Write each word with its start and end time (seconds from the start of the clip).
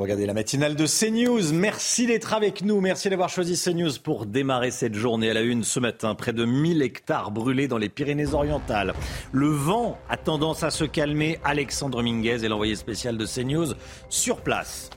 Regardez 0.00 0.26
la 0.26 0.34
matinale 0.34 0.76
de 0.76 0.86
CNews. 0.86 1.52
Merci 1.52 2.06
d'être 2.06 2.32
avec 2.32 2.62
nous. 2.62 2.80
Merci 2.80 3.10
d'avoir 3.10 3.28
choisi 3.28 3.60
CNews 3.60 3.98
pour 4.02 4.26
démarrer 4.26 4.70
cette 4.70 4.94
journée 4.94 5.30
à 5.30 5.34
la 5.34 5.42
une 5.42 5.64
ce 5.64 5.80
matin. 5.80 6.14
Près 6.14 6.32
de 6.32 6.44
1000 6.44 6.82
hectares 6.82 7.32
brûlés 7.32 7.66
dans 7.66 7.78
les 7.78 7.88
Pyrénées-Orientales. 7.88 8.94
Le 9.32 9.48
vent 9.48 9.98
a 10.08 10.16
tendance 10.16 10.62
à 10.62 10.70
se 10.70 10.84
calmer. 10.84 11.40
Alexandre 11.42 12.02
Minguez 12.02 12.44
est 12.44 12.48
l'envoyé 12.48 12.76
spécial 12.76 13.18
de 13.18 13.26
CNews 13.26 13.74
sur 14.08 14.40
place. 14.40 14.90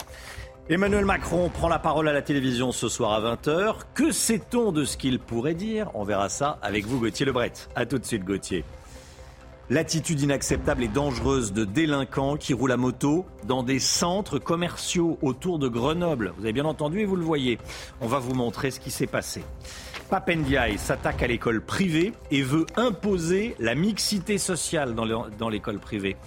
Emmanuel 0.69 1.05
Macron 1.05 1.49
prend 1.49 1.67
la 1.67 1.79
parole 1.79 2.07
à 2.07 2.13
la 2.13 2.21
télévision 2.21 2.71
ce 2.71 2.87
soir 2.87 3.11
à 3.13 3.35
20h. 3.35 3.77
Que 3.95 4.11
sait-on 4.11 4.71
de 4.71 4.85
ce 4.85 4.97
qu'il 4.97 5.19
pourrait 5.19 5.55
dire? 5.55 5.89
On 5.95 6.03
verra 6.03 6.29
ça 6.29 6.59
avec 6.61 6.85
vous, 6.85 6.99
Gauthier 6.99 7.25
Lebret. 7.25 7.53
A 7.75 7.85
tout 7.85 7.97
de 7.97 8.05
suite, 8.05 8.23
Gauthier. 8.23 8.63
L'attitude 9.71 10.19
inacceptable 10.19 10.83
et 10.83 10.89
dangereuse 10.89 11.53
de 11.53 11.63
délinquants 11.63 12.35
qui 12.35 12.53
roulent 12.53 12.73
à 12.73 12.77
moto 12.77 13.25
dans 13.47 13.63
des 13.63 13.79
centres 13.79 14.37
commerciaux 14.37 15.17
autour 15.21 15.59
de 15.59 15.69
Grenoble. 15.69 16.33
Vous 16.35 16.43
avez 16.43 16.51
bien 16.51 16.65
entendu 16.65 16.99
et 16.99 17.05
vous 17.05 17.15
le 17.15 17.23
voyez. 17.23 17.57
On 18.01 18.07
va 18.07 18.19
vous 18.19 18.33
montrer 18.33 18.69
ce 18.71 18.81
qui 18.81 18.91
s'est 18.91 19.07
passé. 19.07 19.45
Papendiaï 20.09 20.77
s'attaque 20.77 21.23
à 21.23 21.27
l'école 21.27 21.61
privée 21.61 22.11
et 22.31 22.41
veut 22.41 22.65
imposer 22.75 23.55
la 23.59 23.73
mixité 23.73 24.37
sociale 24.37 24.93
dans 24.93 25.47
l'école 25.47 25.79
privée. 25.79 26.17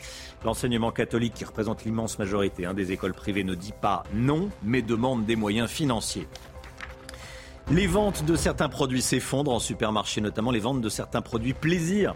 L'enseignement 0.42 0.90
catholique, 0.90 1.34
qui 1.34 1.44
représente 1.44 1.84
l'immense 1.84 2.18
majorité 2.18 2.64
hein, 2.64 2.72
des 2.72 2.92
écoles 2.92 3.12
privées, 3.12 3.44
ne 3.44 3.54
dit 3.54 3.74
pas 3.78 4.04
non, 4.14 4.48
mais 4.62 4.80
demande 4.80 5.26
des 5.26 5.36
moyens 5.36 5.68
financiers. 5.68 6.26
Les 7.70 7.86
ventes 7.86 8.24
de 8.24 8.36
certains 8.36 8.70
produits 8.70 9.02
s'effondrent 9.02 9.52
en 9.52 9.58
supermarché, 9.58 10.22
notamment 10.22 10.50
les 10.50 10.60
ventes 10.60 10.80
de 10.80 10.88
certains 10.88 11.22
produits 11.22 11.54
plaisir 11.54 12.14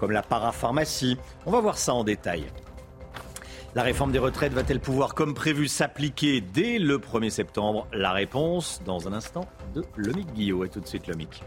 comme 0.00 0.10
la 0.10 0.22
parapharmacie. 0.22 1.18
On 1.46 1.52
va 1.52 1.60
voir 1.60 1.78
ça 1.78 1.94
en 1.94 2.02
détail. 2.02 2.46
La 3.76 3.84
réforme 3.84 4.10
des 4.10 4.18
retraites 4.18 4.52
va-t-elle 4.52 4.80
pouvoir, 4.80 5.14
comme 5.14 5.34
prévu, 5.34 5.68
s'appliquer 5.68 6.40
dès 6.40 6.80
le 6.80 6.98
1er 6.98 7.30
septembre? 7.30 7.86
La 7.92 8.10
réponse 8.10 8.80
dans 8.84 9.06
un 9.06 9.12
instant 9.12 9.46
de 9.74 9.84
Lomic 9.94 10.32
Guillot. 10.32 10.64
Et 10.64 10.68
tout 10.68 10.80
de 10.80 10.88
suite, 10.88 11.06
Lomic. 11.06 11.44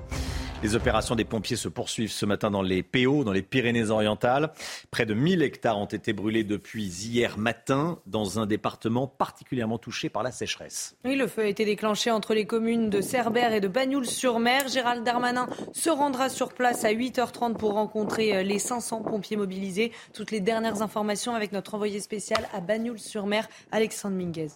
Les 0.64 0.76
opérations 0.76 1.16
des 1.16 1.26
pompiers 1.26 1.58
se 1.58 1.68
poursuivent 1.68 2.14
ce 2.14 2.26
matin 2.26 2.50
dans 2.50 2.62
les 2.62 2.84
PO, 2.84 3.26
dans 3.26 3.34
les 3.34 3.42
Pyrénées-Orientales. 3.42 4.54
Près 4.92 5.06
de 5.06 5.14
1000 5.14 5.42
hectares 5.42 5.78
ont 5.78 5.88
été 5.88 6.14
brûlés 6.14 6.46
depuis 6.46 6.86
hier 6.86 7.38
matin 7.38 8.00
dans 8.08 8.40
un 8.40 8.46
département 8.46 9.06
particulièrement 9.06 9.78
touché 9.78 10.08
par 10.08 10.24
la 10.24 10.32
sécheresse. 10.32 10.96
Oui, 11.04 11.18
le 11.18 11.28
feu 11.28 11.42
a 11.42 11.48
été 11.48 11.66
déclenché 11.66 12.12
entre 12.12 12.34
les 12.34 12.46
communes 12.46 12.90
de 12.90 13.02
Cerbère 13.02 13.52
et 13.52 13.60
de 13.60 13.68
Bagnoul-sur-Mer. 13.68 14.70
Gérald 14.70 15.04
Darmanin 15.04 15.50
se 15.74 15.90
rendra 15.90 16.30
sur 16.30 16.54
place 16.54 16.86
à 16.86 16.94
8h30 16.94 17.58
pour 17.58 17.74
rencontrer 17.74 18.38
euh, 18.38 18.44
les 18.44 18.58
500 18.58 19.02
pompiers 19.02 19.36
mobilisés. 19.36 19.92
Toutes 20.14 20.32
les 20.32 20.40
dernières 20.40 20.82
informations 20.82 21.36
avec 21.36 21.52
notre 21.52 21.74
envoyé 21.74 22.00
spécial 22.00 22.48
à 22.54 22.62
Bagnoul-sur-Mer, 22.62 23.50
Alexandre 23.74 24.16
Minguez. 24.16 24.52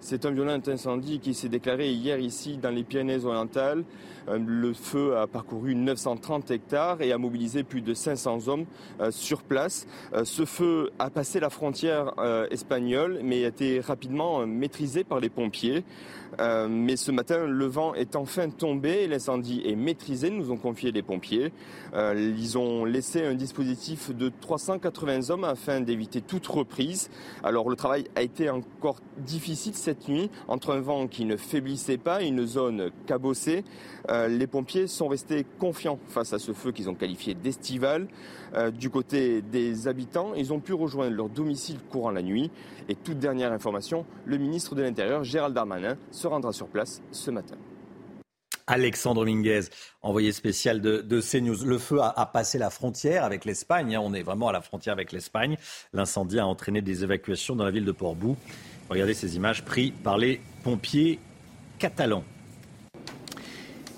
C'est 0.00 0.26
un 0.26 0.32
violent 0.32 0.60
incendie 0.66 1.20
qui 1.20 1.32
s'est 1.32 1.48
déclaré 1.48 1.92
hier 1.92 2.18
ici 2.18 2.58
dans 2.58 2.70
les 2.70 2.82
Pyrénées-Orientales. 2.82 3.84
Euh, 4.28 4.38
le 4.44 4.72
feu 4.72 5.16
a 5.16 5.26
parcouru 5.26 5.74
930 5.74 6.50
hectares 6.50 7.02
et 7.02 7.12
a 7.12 7.18
mobilisé 7.18 7.62
plus 7.62 7.80
de 7.80 7.94
500 7.94 8.48
hommes 8.48 8.64
euh, 9.00 9.10
sur 9.10 9.42
place. 9.42 9.86
Euh, 10.14 10.24
ce 10.24 10.44
feu 10.44 10.90
a 10.98 11.10
passé 11.10 11.40
la 11.40 11.50
frontière 11.50 12.12
espagnole 12.50 13.20
mais 13.22 13.44
a 13.44 13.48
été 13.48 13.80
rapidement 13.80 14.46
maîtrisé 14.46 15.04
par 15.04 15.20
les 15.20 15.28
pompiers. 15.28 15.84
mais 16.38 16.96
ce 16.96 17.10
matin, 17.10 17.46
le 17.46 17.66
vent 17.66 17.94
est 17.94 18.16
enfin 18.16 18.48
tombé, 18.48 19.06
l'incendie 19.06 19.62
est 19.64 19.76
maîtrisé, 19.76 20.30
nous 20.30 20.50
ont 20.50 20.56
confié 20.56 20.92
les 20.92 21.02
pompiers. 21.02 21.52
ils 21.94 22.58
ont 22.58 22.84
laissé 22.84 23.24
un 23.24 23.34
dispositif 23.34 24.14
de 24.14 24.30
380 24.40 25.30
hommes 25.30 25.44
afin 25.44 25.80
d'éviter 25.80 26.20
toute 26.20 26.46
reprise. 26.46 27.10
Alors 27.42 27.68
le 27.68 27.76
travail 27.76 28.04
a 28.16 28.22
été 28.22 28.50
encore 28.50 29.00
difficile 29.18 29.74
cette 29.74 30.08
nuit 30.08 30.30
entre 30.48 30.72
un 30.72 30.80
vent 30.80 31.06
qui 31.06 31.24
ne 31.24 31.36
faiblissait 31.36 31.98
pas, 31.98 32.22
une 32.22 32.46
zone 32.46 32.90
cabossée. 33.06 33.64
Euh, 34.12 34.28
les 34.28 34.46
pompiers 34.46 34.86
sont 34.86 35.08
restés 35.08 35.46
confiants 35.58 35.98
face 36.08 36.32
à 36.32 36.38
ce 36.38 36.52
feu 36.52 36.70
qu'ils 36.70 36.90
ont 36.90 36.94
qualifié 36.94 37.34
d'estival. 37.34 38.08
Euh, 38.54 38.70
du 38.70 38.90
côté 38.90 39.40
des 39.40 39.88
habitants, 39.88 40.34
ils 40.34 40.52
ont 40.52 40.60
pu 40.60 40.74
rejoindre 40.74 41.16
leur 41.16 41.28
domicile 41.28 41.78
courant 41.90 42.10
la 42.10 42.22
nuit. 42.22 42.50
Et 42.88 42.94
toute 42.94 43.18
dernière 43.18 43.52
information, 43.52 44.04
le 44.26 44.36
ministre 44.36 44.74
de 44.74 44.82
l'Intérieur, 44.82 45.24
Gérald 45.24 45.54
Darmanin, 45.54 45.96
se 46.10 46.26
rendra 46.26 46.52
sur 46.52 46.68
place 46.68 47.00
ce 47.10 47.30
matin. 47.30 47.56
Alexandre 48.66 49.24
Minguez, 49.24 49.62
envoyé 50.02 50.30
spécial 50.32 50.80
de, 50.80 51.20
CNews. 51.20 51.64
Le 51.64 51.78
feu 51.78 52.00
a, 52.00 52.26
passé 52.26 52.58
la 52.58 52.70
frontière 52.70 53.24
avec 53.24 53.44
l'Espagne. 53.44 53.96
Hein. 53.96 54.00
On 54.02 54.14
est 54.14 54.22
vraiment 54.22 54.48
à 54.48 54.52
la 54.52 54.60
frontière 54.60 54.92
avec 54.92 55.12
l'Espagne. 55.12 55.56
L'incendie 55.92 56.38
a 56.38 56.46
entraîné 56.46 56.80
des 56.80 57.02
évacuations 57.02 57.56
dans 57.56 57.64
la 57.64 57.70
ville 57.70 57.84
de 57.84 57.92
Portbou. 57.92 58.36
Regardez 58.88 59.14
ces 59.14 59.36
images 59.36 59.64
prises 59.64 59.92
par 60.04 60.16
les 60.16 60.40
pompiers 60.62 61.18
catalans. 61.78 62.24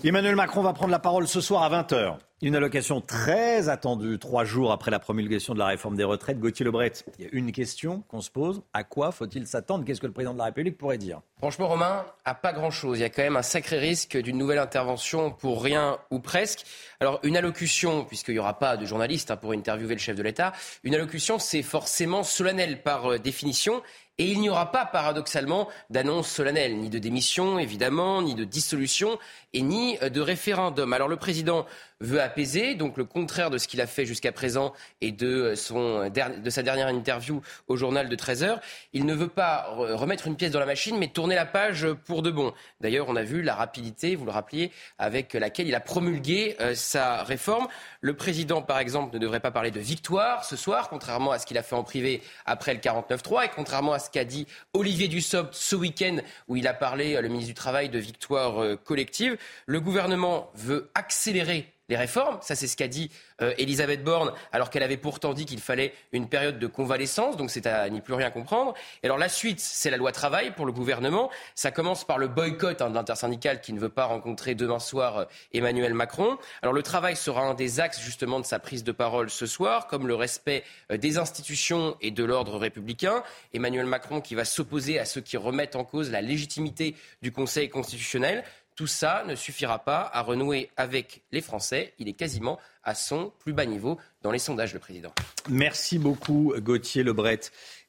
Emmanuel 0.06 0.36
Macron 0.36 0.60
va 0.60 0.74
prendre 0.74 0.90
la 0.90 0.98
parole 0.98 1.26
ce 1.26 1.40
soir 1.40 1.62
à 1.62 1.70
20h. 1.70 2.18
Une 2.42 2.54
allocation 2.54 3.00
très 3.00 3.70
attendue, 3.70 4.18
trois 4.18 4.44
jours 4.44 4.70
après 4.70 4.90
la 4.90 4.98
promulgation 4.98 5.54
de 5.54 5.58
la 5.58 5.64
réforme 5.64 5.96
des 5.96 6.04
retraites. 6.04 6.38
Gauthier 6.38 6.62
Lebret, 6.66 6.92
il 7.18 7.24
y 7.24 7.26
a 7.26 7.30
une 7.32 7.52
question 7.52 8.02
qu'on 8.08 8.20
se 8.20 8.30
pose. 8.30 8.60
À 8.74 8.84
quoi 8.84 9.12
faut-il 9.12 9.46
s'attendre? 9.46 9.86
Qu'est-ce 9.86 10.02
que 10.02 10.06
le 10.06 10.12
président 10.12 10.34
de 10.34 10.38
la 10.38 10.44
République 10.44 10.76
pourrait 10.76 10.98
dire? 10.98 11.22
Franchement, 11.38 11.68
Romain, 11.68 12.04
à 12.26 12.34
pas 12.34 12.52
grand-chose. 12.52 12.98
Il 12.98 13.00
y 13.00 13.04
a 13.04 13.08
quand 13.08 13.22
même 13.22 13.38
un 13.38 13.42
sacré 13.42 13.78
risque 13.78 14.18
d'une 14.18 14.36
nouvelle 14.36 14.58
intervention 14.58 15.30
pour 15.30 15.62
rien 15.62 15.98
ou 16.10 16.18
presque. 16.18 16.66
Alors, 17.00 17.18
une 17.22 17.38
allocution, 17.38 18.04
puisqu'il 18.04 18.32
n'y 18.32 18.40
aura 18.40 18.58
pas 18.58 18.76
de 18.76 18.84
journaliste 18.84 19.30
hein, 19.30 19.36
pour 19.38 19.52
interviewer 19.52 19.94
le 19.94 20.00
chef 20.00 20.16
de 20.16 20.22
l'État, 20.22 20.52
une 20.82 20.94
allocution, 20.94 21.38
c'est 21.38 21.62
forcément 21.62 22.24
solennel 22.24 22.82
par 22.82 23.12
euh, 23.12 23.18
définition. 23.18 23.82
Et 24.18 24.30
il 24.30 24.40
n'y 24.40 24.48
aura 24.48 24.70
pas, 24.70 24.86
paradoxalement, 24.86 25.68
d'annonce 25.90 26.28
solennelle, 26.28 26.78
ni 26.78 26.88
de 26.88 27.00
démission, 27.00 27.58
évidemment, 27.58 28.22
ni 28.22 28.36
de 28.36 28.44
dissolution, 28.44 29.18
et 29.52 29.62
ni 29.62 29.98
euh, 30.02 30.08
de 30.08 30.20
référendum. 30.20 30.92
Alors 30.92 31.08
le 31.08 31.16
président 31.16 31.66
veut 32.04 32.20
apaiser, 32.20 32.74
donc 32.74 32.96
le 32.96 33.04
contraire 33.04 33.50
de 33.50 33.58
ce 33.58 33.66
qu'il 33.66 33.80
a 33.80 33.86
fait 33.86 34.06
jusqu'à 34.06 34.32
présent 34.32 34.72
et 35.00 35.12
de, 35.12 35.26
euh, 35.26 35.56
son, 35.56 36.08
de 36.08 36.50
sa 36.50 36.62
dernière 36.62 36.88
interview 36.88 37.42
au 37.68 37.76
journal 37.76 38.08
de 38.08 38.14
13 38.16 38.44
heures. 38.44 38.60
Il 38.92 39.06
ne 39.06 39.14
veut 39.14 39.28
pas 39.28 39.66
remettre 39.70 40.26
une 40.26 40.36
pièce 40.36 40.52
dans 40.52 40.60
la 40.60 40.66
machine, 40.66 40.96
mais 40.98 41.08
tourner 41.08 41.34
la 41.34 41.46
page 41.46 41.86
pour 42.06 42.22
de 42.22 42.30
bon. 42.30 42.52
D'ailleurs, 42.80 43.06
on 43.08 43.16
a 43.16 43.22
vu 43.22 43.42
la 43.42 43.54
rapidité, 43.54 44.14
vous 44.16 44.24
le 44.24 44.30
rappeliez, 44.30 44.70
avec 44.98 45.34
laquelle 45.34 45.66
il 45.66 45.74
a 45.74 45.80
promulgué 45.80 46.56
euh, 46.60 46.74
sa 46.74 47.22
réforme. 47.22 47.66
Le 48.00 48.14
président, 48.14 48.62
par 48.62 48.78
exemple, 48.78 49.14
ne 49.14 49.18
devrait 49.18 49.40
pas 49.40 49.50
parler 49.50 49.70
de 49.70 49.80
victoire 49.80 50.44
ce 50.44 50.56
soir, 50.56 50.88
contrairement 50.88 51.32
à 51.32 51.38
ce 51.38 51.46
qu'il 51.46 51.58
a 51.58 51.62
fait 51.62 51.76
en 51.76 51.84
privé 51.84 52.22
après 52.46 52.74
le 52.74 52.80
49-3 52.80 53.46
et 53.46 53.48
contrairement 53.54 53.92
à 53.92 53.98
ce 53.98 54.10
qu'a 54.10 54.24
dit 54.24 54.46
Olivier 54.72 55.08
Dussopt 55.08 55.54
ce 55.54 55.76
week-end 55.76 56.18
où 56.48 56.56
il 56.56 56.66
a 56.66 56.74
parlé, 56.74 57.20
le 57.20 57.28
ministre 57.28 57.48
du 57.48 57.54
Travail, 57.54 57.88
de 57.88 57.98
victoire 57.98 58.78
collective. 58.84 59.36
Le 59.66 59.80
gouvernement 59.80 60.50
veut 60.54 60.90
accélérer 60.94 61.66
réformes. 61.96 62.38
Ça, 62.40 62.54
c'est 62.54 62.66
ce 62.66 62.76
qu'a 62.76 62.88
dit 62.88 63.10
euh, 63.42 63.54
Elisabeth 63.58 64.04
Borne, 64.04 64.32
alors 64.52 64.70
qu'elle 64.70 64.82
avait 64.82 64.96
pourtant 64.96 65.34
dit 65.34 65.46
qu'il 65.46 65.60
fallait 65.60 65.92
une 66.12 66.28
période 66.28 66.58
de 66.58 66.66
convalescence, 66.66 67.36
donc 67.36 67.50
c'est 67.50 67.66
à 67.66 67.88
n'y 67.88 68.00
plus 68.00 68.14
rien 68.14 68.30
comprendre. 68.30 68.74
Et 69.02 69.06
alors 69.06 69.18
la 69.18 69.28
suite, 69.28 69.60
c'est 69.60 69.90
la 69.90 69.96
loi 69.96 70.12
travail 70.12 70.52
pour 70.52 70.66
le 70.66 70.72
gouvernement. 70.72 71.30
Ça 71.54 71.70
commence 71.70 72.04
par 72.04 72.18
le 72.18 72.28
boycott 72.28 72.80
hein, 72.82 72.90
d'intersyndical 72.90 73.60
qui 73.60 73.72
ne 73.72 73.80
veut 73.80 73.88
pas 73.88 74.04
rencontrer 74.04 74.54
demain 74.54 74.78
soir 74.78 75.18
euh, 75.18 75.24
Emmanuel 75.52 75.94
Macron. 75.94 76.38
Alors 76.62 76.72
le 76.72 76.82
travail 76.82 77.16
sera 77.16 77.42
un 77.42 77.54
des 77.54 77.80
axes 77.80 78.00
justement 78.00 78.40
de 78.40 78.46
sa 78.46 78.58
prise 78.58 78.84
de 78.84 78.92
parole 78.92 79.30
ce 79.30 79.46
soir, 79.46 79.86
comme 79.86 80.06
le 80.06 80.14
respect 80.14 80.64
euh, 80.90 80.96
des 80.96 81.18
institutions 81.18 81.96
et 82.00 82.10
de 82.10 82.24
l'ordre 82.24 82.58
républicain. 82.58 83.22
Emmanuel 83.52 83.86
Macron 83.86 84.20
qui 84.20 84.34
va 84.34 84.44
s'opposer 84.44 84.98
à 84.98 85.04
ceux 85.04 85.20
qui 85.20 85.36
remettent 85.36 85.76
en 85.76 85.84
cause 85.84 86.10
la 86.10 86.20
légitimité 86.20 86.96
du 87.22 87.32
Conseil 87.32 87.68
constitutionnel. 87.68 88.44
Tout 88.76 88.88
ça 88.88 89.24
ne 89.26 89.36
suffira 89.36 89.78
pas 89.78 90.10
à 90.12 90.22
renouer 90.22 90.70
avec 90.76 91.22
les 91.30 91.40
Français. 91.40 91.94
Il 91.98 92.08
est 92.08 92.14
quasiment 92.14 92.58
à 92.82 92.96
son 92.96 93.32
plus 93.38 93.52
bas 93.52 93.66
niveau 93.66 93.98
dans 94.22 94.32
les 94.32 94.40
sondages, 94.40 94.74
le 94.74 94.80
président. 94.80 95.12
Merci 95.48 95.98
beaucoup, 95.98 96.52
Gauthier 96.58 97.04
Lebret. 97.04 97.40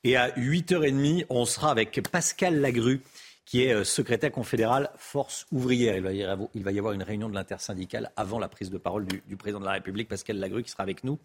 Et 0.03 0.15
à 0.15 0.29
8h30, 0.29 1.25
on 1.29 1.45
sera 1.45 1.71
avec 1.71 1.99
Pascal 2.11 2.61
Lagru, 2.61 3.01
qui 3.45 3.63
est 3.63 3.73
euh, 3.73 3.83
secrétaire 3.83 4.31
confédéral 4.31 4.91
Force 4.97 5.47
ouvrière. 5.51 5.95
Il 5.95 6.63
va 6.63 6.71
y 6.71 6.77
avoir 6.77 6.93
une 6.93 7.03
réunion 7.03 7.29
de 7.29 7.33
l'intersyndicale 7.33 8.11
avant 8.15 8.37
la 8.37 8.47
prise 8.47 8.69
de 8.69 8.77
parole 8.77 9.05
du, 9.05 9.23
du 9.27 9.37
président 9.37 9.59
de 9.59 9.65
la 9.65 9.71
République, 9.71 10.07
Pascal 10.07 10.37
Lagru, 10.37 10.61
qui 10.61 10.69
sera 10.69 10.83
avec 10.83 11.03
nous 11.03 11.17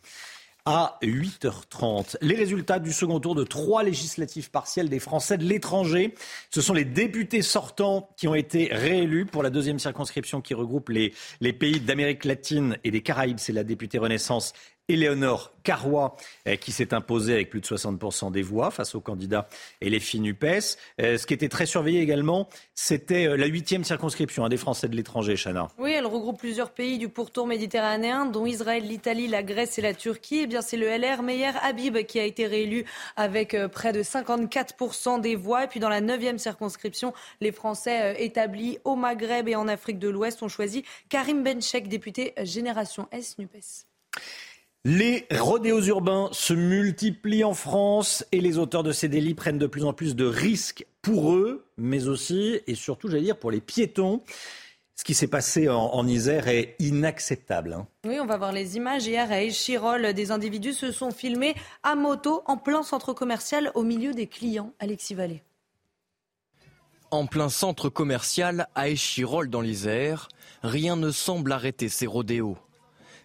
à 0.65 0.99
8h30. 1.03 2.17
Les 2.21 2.35
résultats 2.35 2.79
du 2.79 2.93
second 2.93 3.21
tour 3.21 3.35
de 3.35 3.45
trois 3.45 3.83
législatives 3.83 4.51
partielles 4.51 4.89
des 4.89 4.99
Français 4.99 5.39
de 5.39 5.45
l'étranger. 5.45 6.15
Ce 6.51 6.61
sont 6.61 6.75
les 6.75 6.85
députés 6.85 7.43
sortants 7.43 8.09
qui 8.17 8.29
ont 8.29 8.35
été 8.35 8.69
réélus 8.73 9.27
pour 9.27 9.43
la 9.43 9.51
deuxième 9.51 9.79
circonscription 9.79 10.41
qui 10.41 10.55
regroupe 10.55 10.89
les, 10.89 11.15
les 11.41 11.53
pays 11.53 11.81
d'Amérique 11.81 12.25
latine 12.25 12.77
et 12.85 12.91
des 12.91 13.03
Caraïbes. 13.03 13.39
C'est 13.39 13.53
la 13.53 13.65
députée 13.65 13.99
Renaissance 13.99 14.53
Éléonore 14.91 15.53
Carrois, 15.63 16.17
euh, 16.49 16.57
qui 16.57 16.73
s'est 16.73 16.93
imposée 16.95 17.35
avec 17.35 17.51
plus 17.51 17.61
de 17.61 17.67
60% 17.67 18.33
des 18.33 18.43
voix 18.43 18.71
face 18.71 18.95
au 18.95 19.01
candidat 19.01 19.49
LFI 19.83 20.21
NUPES. 20.21 20.77
Euh, 21.01 21.17
ce 21.17 21.27
qui 21.27 21.35
était 21.35 21.49
très 21.49 21.67
surveillé 21.67 22.01
également, 22.01 22.49
c'était 22.75 23.29
euh, 23.29 23.37
la 23.37 23.47
huitième 23.47 23.85
circonscription 23.85 24.49
des 24.49 24.57
Français 24.57 24.89
de 24.89 24.97
l'étranger, 24.97 25.37
Chana. 25.37 25.69
Oui, 25.79 25.93
elle 25.93 26.07
regroupe 26.07 26.39
plusieurs 26.39 26.71
pays 26.71 26.99
du 26.99 27.09
pourtour 27.09 27.47
méditerranéen, 27.47 28.27
dont 28.27 28.47
Israël, 28.47 28.83
l'Italie, 28.85 29.29
la 29.29 29.45
Grèce 29.45 29.79
et 29.79 29.83
la 29.83 29.95
Turquie. 29.95 30.41
Eh 30.43 30.47
bien, 30.47 30.61
c'est 30.61 30.77
le 30.77 30.89
LR 30.89 31.23
Meyer 31.23 31.53
Habib 31.63 31.99
qui 31.99 32.19
a 32.19 32.25
été 32.25 32.47
réélu 32.47 32.85
avec 33.17 33.57
près 33.73 33.93
de 33.93 34.03
54% 34.03 35.21
des 35.21 35.37
voix. 35.37 35.65
Et 35.65 35.67
puis, 35.69 35.79
dans 35.79 35.89
la 35.89 36.01
neuvième 36.01 36.39
circonscription, 36.39 37.13
les 37.41 37.53
Français 37.53 38.17
établis 38.19 38.79
au 38.85 38.97
Maghreb 38.97 39.49
et 39.49 39.55
en 39.55 39.69
Afrique 39.69 39.99
de 39.99 40.09
l'Ouest 40.09 40.43
ont 40.43 40.49
choisi 40.49 40.85
Karim 41.09 41.45
Benchek, 41.45 41.87
député 41.87 42.33
Génération 42.43 43.07
S 43.13 43.39
NUPES. 43.39 43.87
Les 44.87 45.27
rodéos 45.31 45.83
urbains 45.83 46.31
se 46.33 46.55
multiplient 46.55 47.45
en 47.45 47.53
France 47.53 48.25
et 48.33 48.41
les 48.41 48.57
auteurs 48.57 48.83
de 48.83 48.93
ces 48.93 49.09
délits 49.09 49.35
prennent 49.35 49.59
de 49.59 49.67
plus 49.67 49.85
en 49.85 49.93
plus 49.93 50.17
de 50.17 50.25
risques 50.25 50.87
pour 51.03 51.35
eux, 51.35 51.67
mais 51.77 52.09
aussi 52.09 52.61
et 52.67 52.75
surtout, 52.75 53.09
j'allais 53.09 53.25
dire, 53.25 53.39
pour 53.39 53.51
les 53.51 53.61
piétons. 53.61 54.23
Ce 54.97 55.05
qui 55.05 55.13
s'est 55.13 55.29
passé 55.29 55.69
en, 55.69 56.07
Isère 56.07 56.49
est 56.49 56.77
inacceptable. 56.79 57.75
Hein. 57.75 57.87
Oui, 58.07 58.19
on 58.21 58.27
va 58.27 58.39
voir 58.39 58.53
les 58.53 58.77
images. 58.77 59.07
Hier, 59.07 59.31
à 59.31 59.43
Échirol, 59.43 60.15
des 60.15 60.31
individus 60.31 60.75
se 60.75 60.93
sont 60.93 61.11
filmés 61.11 61.55
à 61.83 61.95
moto 61.95 62.43
en 62.47 62.57
plein 62.57 62.83
centre 62.83 63.13
commercial 63.13 63.73
au 63.75 63.83
milieu 63.83 64.13
des 64.15 64.27
clients. 64.27 64.73
Alexis 64.79 65.15
Vallée. 65.15 65.43
En 67.11 67.27
plein 67.27 67.49
centre 67.51 67.91
commercial 67.91 68.67
à 68.75 68.89
Échirol 68.89 69.51
dans 69.51 69.61
l'Isère, 69.61 70.29
rien 70.63 70.97
ne 70.97 71.11
semble 71.11 71.53
arrêter 71.53 71.91
ces 71.91 72.07
rodéos. 72.07 72.57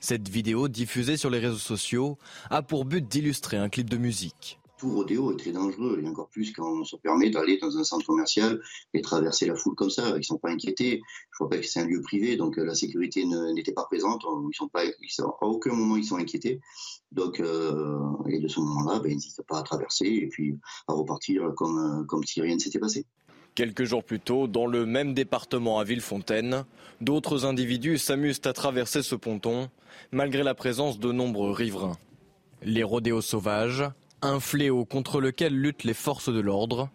Cette 0.07 0.29
vidéo, 0.29 0.67
diffusée 0.67 1.17
sur 1.17 1.31
les 1.31 1.39
réseaux 1.39 1.57
sociaux, 1.57 2.19
a 2.51 2.61
pour 2.61 2.85
but 2.85 3.07
d'illustrer 3.07 3.57
un 3.57 3.69
clip 3.69 3.89
de 3.89 3.97
musique. 3.97 4.59
Tout 4.77 4.91
rodéo 4.93 5.31
est 5.31 5.37
très 5.37 5.51
dangereux, 5.51 5.99
et 5.99 6.07
encore 6.07 6.29
plus 6.29 6.53
quand 6.53 6.81
on 6.81 6.83
se 6.83 6.95
permet 6.97 7.31
d'aller 7.31 7.57
dans 7.57 7.75
un 7.75 7.83
centre 7.83 8.05
commercial 8.05 8.61
et 8.93 9.01
traverser 9.01 9.47
la 9.47 9.55
foule 9.55 9.73
comme 9.73 9.89
ça. 9.89 10.09
Ils 10.09 10.17
ne 10.17 10.21
sont 10.21 10.37
pas 10.37 10.51
inquiétés. 10.51 11.01
Je 11.31 11.45
pas 11.45 11.57
que 11.57 11.63
c'est 11.63 11.79
un 11.79 11.87
lieu 11.87 12.03
privé, 12.03 12.37
donc 12.37 12.59
euh, 12.59 12.65
la 12.65 12.75
sécurité 12.75 13.25
n'était 13.55 13.73
pas 13.73 13.85
présente. 13.85 14.21
Ils 14.23 15.23
à 15.23 15.45
aucun 15.47 15.73
moment 15.73 15.95
ils 15.95 16.05
sont 16.05 16.17
inquiétés. 16.17 16.59
Donc, 17.11 17.39
euh, 17.39 17.97
et 18.27 18.37
de 18.37 18.47
ce 18.47 18.59
moment-là, 18.59 18.99
ben, 18.99 19.11
ils 19.11 19.15
n'hésitent 19.15 19.41
pas 19.47 19.57
à 19.57 19.63
traverser 19.63 20.05
et 20.05 20.27
puis 20.27 20.55
à 20.87 20.93
repartir 20.93 21.51
comme, 21.57 21.79
euh, 21.79 22.05
comme 22.05 22.23
si 22.23 22.41
rien 22.41 22.53
ne 22.53 22.59
s'était 22.59 22.77
passé. 22.77 23.07
Quelques 23.55 23.85
jours 23.85 24.03
plus 24.03 24.19
tôt, 24.19 24.47
dans 24.47 24.67
le 24.67 24.85
même 24.85 25.13
département 25.13 25.79
à 25.79 25.85
Villefontaine, 25.85 26.65
d'autres 26.99 27.45
individus 27.45 27.97
s'amusent 27.97 28.41
à 28.43 28.51
traverser 28.51 29.01
ce 29.01 29.15
ponton, 29.15 29.69
malgré 30.11 30.43
la 30.43 30.53
présence 30.53 30.99
de 30.99 31.13
nombreux 31.13 31.51
riverains. 31.51 31.97
Les 32.63 32.83
rodéos 32.83 33.21
sauvages, 33.21 33.85
un 34.21 34.41
fléau 34.41 34.83
contre 34.83 35.21
lequel 35.21 35.53
luttent 35.53 35.85
les 35.85 35.93
forces 35.93 36.27
de 36.27 36.41
l'ordre. 36.41 36.89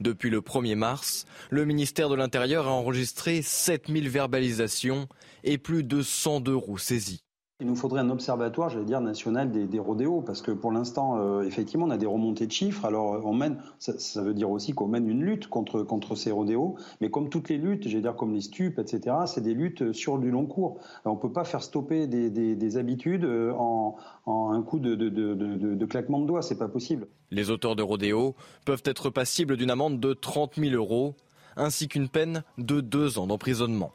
Depuis 0.00 0.30
le 0.30 0.40
1er 0.40 0.74
mars, 0.74 1.26
le 1.50 1.64
ministère 1.64 2.08
de 2.08 2.16
l'Intérieur 2.16 2.66
a 2.66 2.72
enregistré 2.72 3.40
7000 3.40 4.08
verbalisations 4.08 5.08
et 5.44 5.58
plus 5.58 5.84
de 5.84 6.02
102 6.02 6.56
roues 6.56 6.78
saisies. 6.78 7.23
Il 7.60 7.68
nous 7.68 7.76
faudrait 7.76 8.00
un 8.00 8.10
observatoire, 8.10 8.68
j'allais 8.68 8.84
dire, 8.84 9.00
national 9.00 9.52
des, 9.52 9.78
rodéos, 9.78 10.22
parce 10.22 10.42
que 10.42 10.50
pour 10.50 10.72
l'instant, 10.72 11.18
euh, 11.18 11.42
effectivement, 11.42 11.86
on 11.86 11.90
a 11.90 11.96
des 11.96 12.04
remontées 12.04 12.48
de 12.48 12.52
chiffres. 12.52 12.84
Alors, 12.84 13.14
euh, 13.14 13.20
on 13.22 13.32
mène, 13.32 13.62
ça, 13.78 14.22
veut 14.22 14.34
dire 14.34 14.50
aussi 14.50 14.72
qu'on 14.72 14.88
mène 14.88 15.08
une 15.08 15.22
lutte 15.22 15.46
contre, 15.46 16.16
ces 16.16 16.32
rodéos, 16.32 16.74
mais 17.00 17.10
comme 17.10 17.28
toutes 17.28 17.48
les 17.48 17.56
luttes, 17.56 17.86
j'allais 17.86 18.02
dire 18.02 18.16
comme 18.16 18.34
les 18.34 18.40
stupes, 18.40 18.80
etc., 18.80 19.18
c'est 19.26 19.40
des 19.40 19.54
luttes 19.54 19.92
sur 19.92 20.18
du 20.18 20.32
long 20.32 20.46
cours. 20.46 20.80
on 21.04 21.14
ne 21.14 21.20
peut 21.20 21.30
pas 21.30 21.44
faire 21.44 21.62
stopper 21.62 22.08
des, 22.08 22.28
des, 22.28 22.76
habitudes 22.76 23.24
euh, 23.24 23.52
en, 23.52 23.94
en, 24.26 24.50
un 24.50 24.62
coup 24.62 24.80
de, 24.80 24.96
de, 24.96 25.08
de, 25.08 25.34
de 25.34 25.86
claquement 25.86 26.18
de 26.18 26.26
doigts, 26.26 26.42
c'est 26.42 26.58
pas 26.58 26.66
possible. 26.68 27.06
Les 27.30 27.50
auteurs 27.50 27.76
de 27.76 27.84
rodéos 27.84 28.34
peuvent 28.64 28.82
être 28.84 29.10
passibles 29.10 29.56
d'une 29.56 29.70
amende 29.70 30.00
de 30.00 30.12
30 30.12 30.56
000 30.56 30.74
euros, 30.74 31.14
ainsi 31.56 31.86
qu'une 31.86 32.08
peine 32.08 32.42
de 32.58 32.80
deux 32.80 33.16
ans 33.20 33.28
d'emprisonnement. 33.28 33.92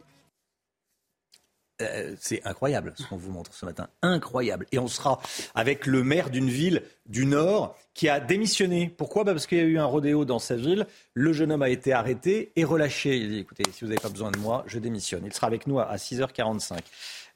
Euh, 1.81 2.15
c'est 2.19 2.45
incroyable 2.45 2.93
ce 2.97 3.03
qu'on 3.07 3.15
vous 3.15 3.31
montre 3.31 3.53
ce 3.53 3.65
matin. 3.65 3.87
Incroyable. 4.01 4.65
Et 4.71 4.79
on 4.79 4.87
sera 4.87 5.21
avec 5.55 5.85
le 5.85 6.03
maire 6.03 6.29
d'une 6.29 6.49
ville 6.49 6.83
du 7.05 7.25
Nord 7.25 7.77
qui 7.93 8.09
a 8.09 8.19
démissionné. 8.19 8.93
Pourquoi? 8.97 9.23
Bah, 9.23 9.31
Parce 9.31 9.47
qu'il 9.47 9.57
y 9.57 9.61
a 9.61 9.65
eu 9.65 9.77
un 9.77 9.85
rodéo 9.85 10.25
dans 10.25 10.39
sa 10.39 10.55
ville. 10.55 10.87
Le 11.13 11.31
jeune 11.31 11.51
homme 11.51 11.61
a 11.61 11.69
été 11.69 11.93
arrêté 11.93 12.51
et 12.55 12.65
relâché. 12.65 13.17
Il 13.17 13.29
dit 13.29 13.39
écoutez, 13.39 13.63
si 13.71 13.85
vous 13.85 13.87
n'avez 13.87 14.01
pas 14.01 14.09
besoin 14.09 14.31
de 14.31 14.39
moi, 14.39 14.63
je 14.67 14.79
démissionne. 14.79 15.23
Il 15.25 15.33
sera 15.33 15.47
avec 15.47 15.67
nous 15.67 15.79
à 15.79 15.95
6h45. 15.95 16.79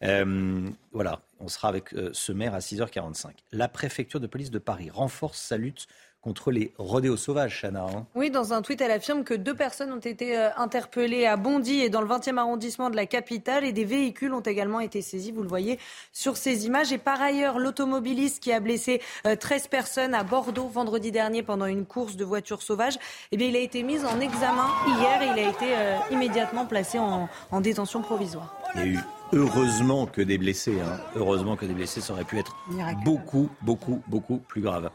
Euh, 0.04 0.70
voilà, 0.92 1.22
on 1.40 1.48
sera 1.48 1.70
avec 1.70 1.94
euh, 1.94 2.10
ce 2.14 2.32
maire 2.32 2.54
à 2.54 2.60
6h45. 2.60 3.32
La 3.52 3.68
préfecture 3.68 4.20
de 4.20 4.28
police 4.28 4.52
de 4.52 4.60
Paris 4.60 4.90
renforce 4.90 5.40
sa 5.40 5.58
lutte 5.58 5.88
contre 6.24 6.52
les 6.52 6.72
rodéos 6.78 7.18
sauvages, 7.18 7.60
Chana. 7.62 7.84
Hein. 7.84 8.06
Oui, 8.16 8.32
dans 8.32 8.54
un 8.54 8.62
tweet, 8.62 8.80
elle 8.80 8.92
affirme 8.92 9.26
que 9.26 9.34
deux 9.34 9.54
personnes 9.54 9.92
ont 9.92 10.00
été 10.00 10.38
euh, 10.38 10.50
interpellées 10.56 11.26
à 11.26 11.36
Bondy 11.36 11.82
et 11.82 11.90
dans 11.90 12.02
le 12.02 12.08
20e 12.08 12.38
arrondissement 12.38 12.90
de 12.90 12.96
la 12.96 13.06
capitale 13.06 13.66
et 13.66 13.74
des 13.74 13.84
véhicules 13.84 14.34
ont 14.34 14.40
également 14.40 14.80
été 14.80 15.02
saisis, 15.02 15.32
vous 15.32 15.44
le 15.44 15.50
voyez 15.50 15.80
sur 16.14 16.38
ces 16.38 16.66
images. 16.66 16.94
Et 16.94 16.98
par 16.98 17.22
ailleurs, 17.22 17.60
l'automobiliste 17.60 18.42
qui 18.42 18.54
a 18.54 18.62
blessé 18.62 19.02
13 19.24 19.64
euh, 19.66 19.70
personnes 19.70 20.14
à 20.14 20.24
Bordeaux 20.24 20.70
vendredi 20.70 21.12
dernier 21.12 21.44
pendant 21.44 21.66
une 21.66 21.86
course 21.86 22.16
de 22.16 22.24
voitures 22.24 22.62
sauvages, 22.62 22.98
eh 23.34 23.38
bien, 23.38 23.48
il 23.48 23.56
a 23.58 23.60
été 23.60 23.84
mis 23.84 24.00
en 24.06 24.20
examen 24.22 24.68
hier 24.88 25.22
et 25.22 25.28
il 25.38 25.46
a 25.46 25.50
été 25.50 25.76
euh, 25.76 25.98
immédiatement 26.10 26.66
placé 26.66 27.00
en, 27.00 27.28
détention 27.60 28.02
provisoire. 28.02 28.56
Il 28.76 28.80
y 28.80 28.84
a 28.84 28.88
eu 28.88 29.00
heureusement 29.34 30.06
que 30.06 30.22
des 30.22 30.38
blessés. 30.38 30.80
Hein. 30.80 31.00
Heureusement 31.16 31.56
que 31.56 31.66
des 31.66 31.74
blessés, 31.74 32.02
ça 32.02 32.14
aurait 32.14 32.24
pu 32.24 32.40
être 32.40 32.56
beaucoup, 33.04 33.50
beaucoup, 33.62 34.02
beaucoup 34.08 34.38
plus 34.38 34.62
grave. 34.62 34.90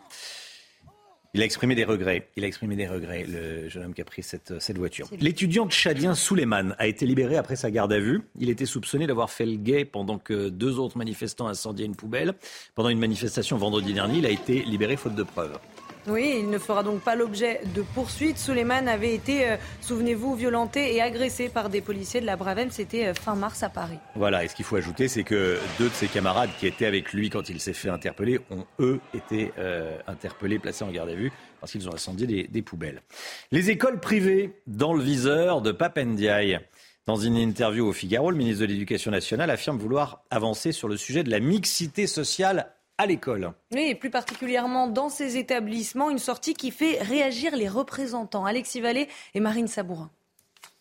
Il 1.34 1.42
a 1.42 1.44
exprimé 1.44 1.74
des 1.74 1.84
regrets. 1.84 2.28
Il 2.36 2.44
a 2.44 2.46
exprimé 2.46 2.74
des 2.74 2.86
regrets, 2.86 3.24
le 3.28 3.68
jeune 3.68 3.84
homme 3.84 3.94
qui 3.94 4.00
a 4.00 4.04
pris 4.04 4.22
cette, 4.22 4.60
cette 4.60 4.78
voiture. 4.78 5.08
L'étudiant 5.20 5.68
tchadien 5.68 6.14
Souleyman 6.14 6.74
a 6.78 6.86
été 6.86 7.04
libéré 7.04 7.36
après 7.36 7.54
sa 7.54 7.70
garde 7.70 7.92
à 7.92 7.98
vue. 7.98 8.22
Il 8.38 8.48
était 8.48 8.64
soupçonné 8.64 9.06
d'avoir 9.06 9.30
fait 9.30 9.44
le 9.44 9.56
guet 9.56 9.84
pendant 9.84 10.18
que 10.18 10.48
deux 10.48 10.78
autres 10.78 10.96
manifestants 10.96 11.46
incendiaient 11.46 11.84
une 11.84 11.96
poubelle. 11.96 12.34
Pendant 12.74 12.88
une 12.88 12.98
manifestation 12.98 13.58
vendredi 13.58 13.92
dernier, 13.92 14.18
il 14.18 14.26
a 14.26 14.30
été 14.30 14.62
libéré 14.62 14.96
faute 14.96 15.14
de 15.14 15.22
preuves. 15.22 15.58
Oui, 16.08 16.36
il 16.38 16.48
ne 16.48 16.58
fera 16.58 16.82
donc 16.82 17.00
pas 17.02 17.14
l'objet 17.14 17.60
de 17.74 17.82
poursuites. 17.82 18.38
Suleiman 18.38 18.88
avait 18.88 19.14
été, 19.14 19.46
euh, 19.46 19.56
souvenez-vous, 19.82 20.34
violenté 20.34 20.94
et 20.94 21.02
agressé 21.02 21.48
par 21.50 21.68
des 21.68 21.82
policiers 21.82 22.20
de 22.20 22.26
la 22.26 22.36
Bravem. 22.36 22.70
C'était 22.70 23.08
euh, 23.08 23.14
fin 23.14 23.34
mars 23.34 23.62
à 23.62 23.68
Paris. 23.68 23.98
Voilà, 24.14 24.42
et 24.44 24.48
ce 24.48 24.54
qu'il 24.54 24.64
faut 24.64 24.76
ajouter, 24.76 25.08
c'est 25.08 25.22
que 25.22 25.58
deux 25.78 25.88
de 25.88 25.94
ses 25.94 26.08
camarades 26.08 26.50
qui 26.58 26.66
étaient 26.66 26.86
avec 26.86 27.12
lui 27.12 27.28
quand 27.28 27.50
il 27.50 27.60
s'est 27.60 27.74
fait 27.74 27.90
interpeller 27.90 28.40
ont, 28.50 28.64
eux, 28.80 29.00
été 29.12 29.52
euh, 29.58 29.98
interpellés, 30.06 30.58
placés 30.58 30.84
en 30.84 30.90
garde 30.90 31.10
à 31.10 31.14
vue, 31.14 31.30
parce 31.60 31.72
qu'ils 31.72 31.88
ont 31.88 31.94
incendié 31.94 32.26
des, 32.26 32.44
des, 32.44 32.62
poubelles. 32.62 33.02
Les 33.52 33.70
écoles 33.70 34.00
privées 34.00 34.54
dans 34.66 34.94
le 34.94 35.02
viseur 35.02 35.60
de 35.60 35.72
Papendiaï. 35.72 36.58
Dans 37.04 37.16
une 37.16 37.36
interview 37.36 37.86
au 37.86 37.92
Figaro, 37.92 38.30
le 38.30 38.36
ministre 38.36 38.62
de 38.62 38.66
l'Éducation 38.66 39.10
nationale 39.10 39.50
affirme 39.50 39.78
vouloir 39.78 40.24
avancer 40.30 40.72
sur 40.72 40.88
le 40.88 40.96
sujet 40.96 41.22
de 41.22 41.30
la 41.30 41.40
mixité 41.40 42.06
sociale 42.06 42.70
à 42.98 43.06
l'école. 43.06 43.52
Oui, 43.72 43.86
et 43.88 43.94
plus 43.94 44.10
particulièrement 44.10 44.88
dans 44.88 45.08
ces 45.08 45.36
établissements, 45.36 46.10
une 46.10 46.18
sortie 46.18 46.54
qui 46.54 46.70
fait 46.70 47.00
réagir 47.00 47.56
les 47.56 47.68
représentants. 47.68 48.44
Alexis 48.44 48.80
Vallée 48.80 49.08
et 49.34 49.40
Marine 49.40 49.68
Sabourin. 49.68 50.10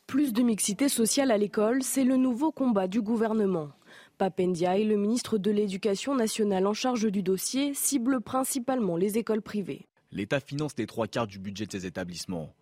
Plus 0.07 0.33
de 0.33 0.41
mixité 0.41 0.89
sociale 0.89 1.31
à 1.31 1.37
l'école, 1.37 1.83
c'est 1.83 2.03
le 2.03 2.17
nouveau 2.17 2.51
combat 2.51 2.87
du 2.87 3.01
gouvernement. 3.01 3.69
Papendiaï, 4.17 4.83
le 4.83 4.97
ministre 4.97 5.37
de 5.37 5.51
l'Éducation 5.51 6.15
nationale 6.15 6.65
en 6.65 6.73
charge 6.73 7.11
du 7.11 7.21
dossier, 7.21 7.73
cible 7.73 8.19
principalement 8.21 8.97
les 8.97 9.17
écoles 9.17 9.41
privées. 9.41 9.85
L'État 10.11 10.39
finance 10.39 10.73
les 10.77 10.87
trois 10.87 11.07
quarts 11.07 11.27
du 11.27 11.37
budget 11.37 11.65
de 11.65 11.71
ces 11.71 11.85
établissements. 11.85 12.53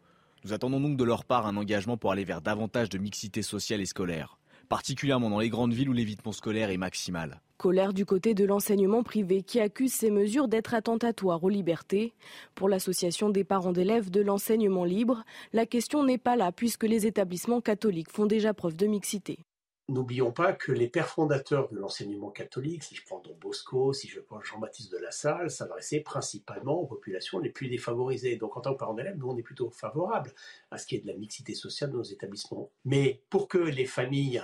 Nous 0.44 0.54
attendons 0.54 0.82
donc 0.82 0.98
de 0.98 1.04
leur 1.04 1.24
part 1.24 1.48
un 1.48 1.56
engagement 1.56 1.98
pour 1.98 2.12
aller 2.12 2.24
vers 2.24 2.42
davantage 2.42 2.90
de 2.90 2.98
mixité 2.98 3.42
sociale 3.42 3.82
et 3.82 3.86
scolaire 3.86 4.38
particulièrement 4.66 5.30
dans 5.30 5.40
les 5.40 5.50
grandes 5.50 5.74
villes 5.74 5.90
où 5.90 5.94
l'évitement 5.94 6.32
scolaire 6.32 6.70
est 6.70 6.78
maximal. 6.78 7.42
Colère 7.58 7.94
du 7.94 8.06
côté 8.06 8.34
de 8.34 8.44
l'enseignement 8.44 9.02
privé 9.02 9.42
qui 9.42 9.62
accuse 9.62 9.94
ces 9.94 10.12
mesures 10.12 10.50
d'être 10.50 10.74
attentatoires 10.74 11.42
aux 11.42 11.50
libertés. 11.50 12.14
Pour 12.54 12.68
l'association 12.68 13.30
des 13.30 13.46
parents 13.46 13.72
d'élèves 13.72 14.12
de 14.12 14.20
l'enseignement 14.20 14.84
libre, 14.84 15.24
la 15.54 15.66
question 15.66 16.04
n'est 16.04 16.18
pas 16.18 16.36
là 16.36 16.52
puisque 16.52 16.84
les 16.84 17.08
établissements 17.08 17.62
catholiques 17.62 18.12
font 18.12 18.26
déjà 18.26 18.54
preuve 18.54 18.76
de 18.76 18.88
mixité. 18.88 19.40
N'oublions 19.88 20.34
pas 20.34 20.52
que 20.52 20.74
les 20.74 20.90
pères 20.90 21.08
fondateurs 21.08 21.70
de 21.70 21.78
l'enseignement 21.78 22.30
catholique, 22.30 22.84
si 22.84 22.96
je 22.96 23.04
prends 23.06 23.20
Don 23.20 23.38
Bosco, 23.40 23.94
si 23.94 24.10
je 24.10 24.20
prends 24.20 24.42
Jean-Baptiste 24.42 24.92
de 24.92 24.98
la 24.98 25.12
Salle, 25.12 25.50
s'adressaient 25.50 26.02
principalement 26.02 26.82
aux 26.82 26.88
populations 26.88 27.40
les 27.40 27.52
plus 27.52 27.70
défavorisées. 27.70 28.36
Donc 28.36 28.58
en 28.58 28.62
tant 28.62 28.74
que 28.74 28.80
parents 28.80 28.96
d'élèves, 28.96 29.18
nous 29.18 29.30
on 29.30 29.38
est 29.38 29.44
plutôt 29.44 29.70
favorables 29.70 30.34
à 30.72 30.78
ce 30.78 30.88
qui 30.88 30.96
est 30.96 31.02
de 31.02 31.08
la 31.08 31.16
mixité 31.16 31.54
sociale 31.54 31.92
dans 31.92 32.00
nos 32.00 32.04
établissements. 32.04 32.70
Mais 32.84 33.22
pour 33.30 33.48
que 33.48 33.60
les 33.60 33.86
familles 33.86 34.44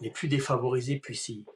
les 0.00 0.10
plus 0.10 0.28
défavorisées 0.28 0.98
puissent 0.98 1.28
y 1.30 1.46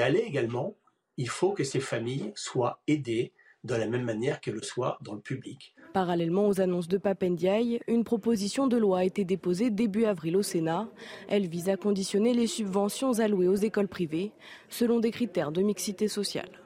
aller 0.00 0.20
également, 0.20 0.76
il 1.16 1.28
faut 1.28 1.52
que 1.52 1.64
ces 1.64 1.80
familles 1.80 2.32
soient 2.34 2.82
aidées 2.86 3.32
de 3.64 3.74
la 3.74 3.86
même 3.86 4.04
manière 4.04 4.40
qu'elles 4.40 4.54
le 4.54 4.62
soient 4.62 4.98
dans 5.00 5.14
le 5.14 5.20
public. 5.20 5.74
Parallèlement 5.94 6.48
aux 6.48 6.60
annonces 6.60 6.88
de 6.88 6.98
Papendiaï, 6.98 7.80
une 7.88 8.04
proposition 8.04 8.66
de 8.66 8.76
loi 8.76 8.98
a 8.98 9.04
été 9.04 9.24
déposée 9.24 9.70
début 9.70 10.04
avril 10.04 10.36
au 10.36 10.42
Sénat. 10.42 10.88
Elle 11.28 11.48
vise 11.48 11.68
à 11.68 11.76
conditionner 11.76 12.34
les 12.34 12.46
subventions 12.46 13.20
allouées 13.20 13.48
aux 13.48 13.54
écoles 13.54 13.88
privées 13.88 14.32
selon 14.68 15.00
des 15.00 15.10
critères 15.10 15.50
de 15.50 15.62
mixité 15.62 16.08
sociale. 16.08 16.60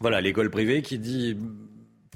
Voilà, 0.00 0.20
l'école 0.20 0.50
privée 0.50 0.82
qui 0.82 0.98
dit 0.98 1.36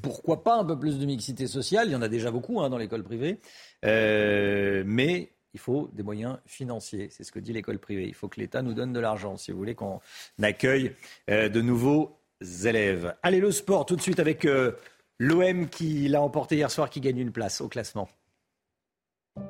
pourquoi 0.03 0.43
pas 0.43 0.59
un 0.59 0.65
peu 0.65 0.79
plus 0.79 0.99
de 0.99 1.07
mixité 1.07 1.47
sociale 1.47 1.89
Il 1.89 1.93
y 1.93 1.97
en 1.97 2.03
a 2.03 2.09
déjà 2.09 2.31
beaucoup 2.31 2.61
hein, 2.61 2.69
dans 2.69 2.79
l'école 2.79 3.05
privée. 3.05 3.39
Euh, 3.85 4.83
mais 4.85 5.33
il 5.55 5.61
faut 5.61 5.91
des 5.93 6.03
moyens 6.03 6.39
financiers. 6.47 7.09
C'est 7.11 7.25
ce 7.25 7.33
que 7.33 7.39
dit 7.39 7.53
l'école 7.53 7.79
privée. 7.79 8.07
Il 8.07 8.15
faut 8.15 8.29
que 8.29 8.41
l'État 8.41 8.63
nous 8.63 8.75
donne 8.75 8.93
de 8.93 9.01
l'argent 9.01 9.37
si 9.37 9.53
vous 9.53 9.59
voulez 9.59 9.75
qu'on 9.75 10.01
accueille 10.43 10.95
euh, 11.31 11.49
de 11.49 11.61
nouveaux 11.61 12.19
élèves. 12.65 13.15
Allez, 13.23 13.41
le 13.41 13.53
sport 13.53 13.87
tout 13.87 13.97
de 13.97 14.01
suite 14.01 14.19
avec 14.19 14.45
euh, 14.45 14.73
l'OM 15.19 15.69
qui 15.69 16.09
l'a 16.09 16.23
emporté 16.23 16.57
hier 16.57 16.71
soir, 16.71 16.91
qui 16.91 17.01
gagne 17.01 17.19
une 17.19 17.33
place 17.33 17.61
au 17.61 17.69
classement. 17.69 18.09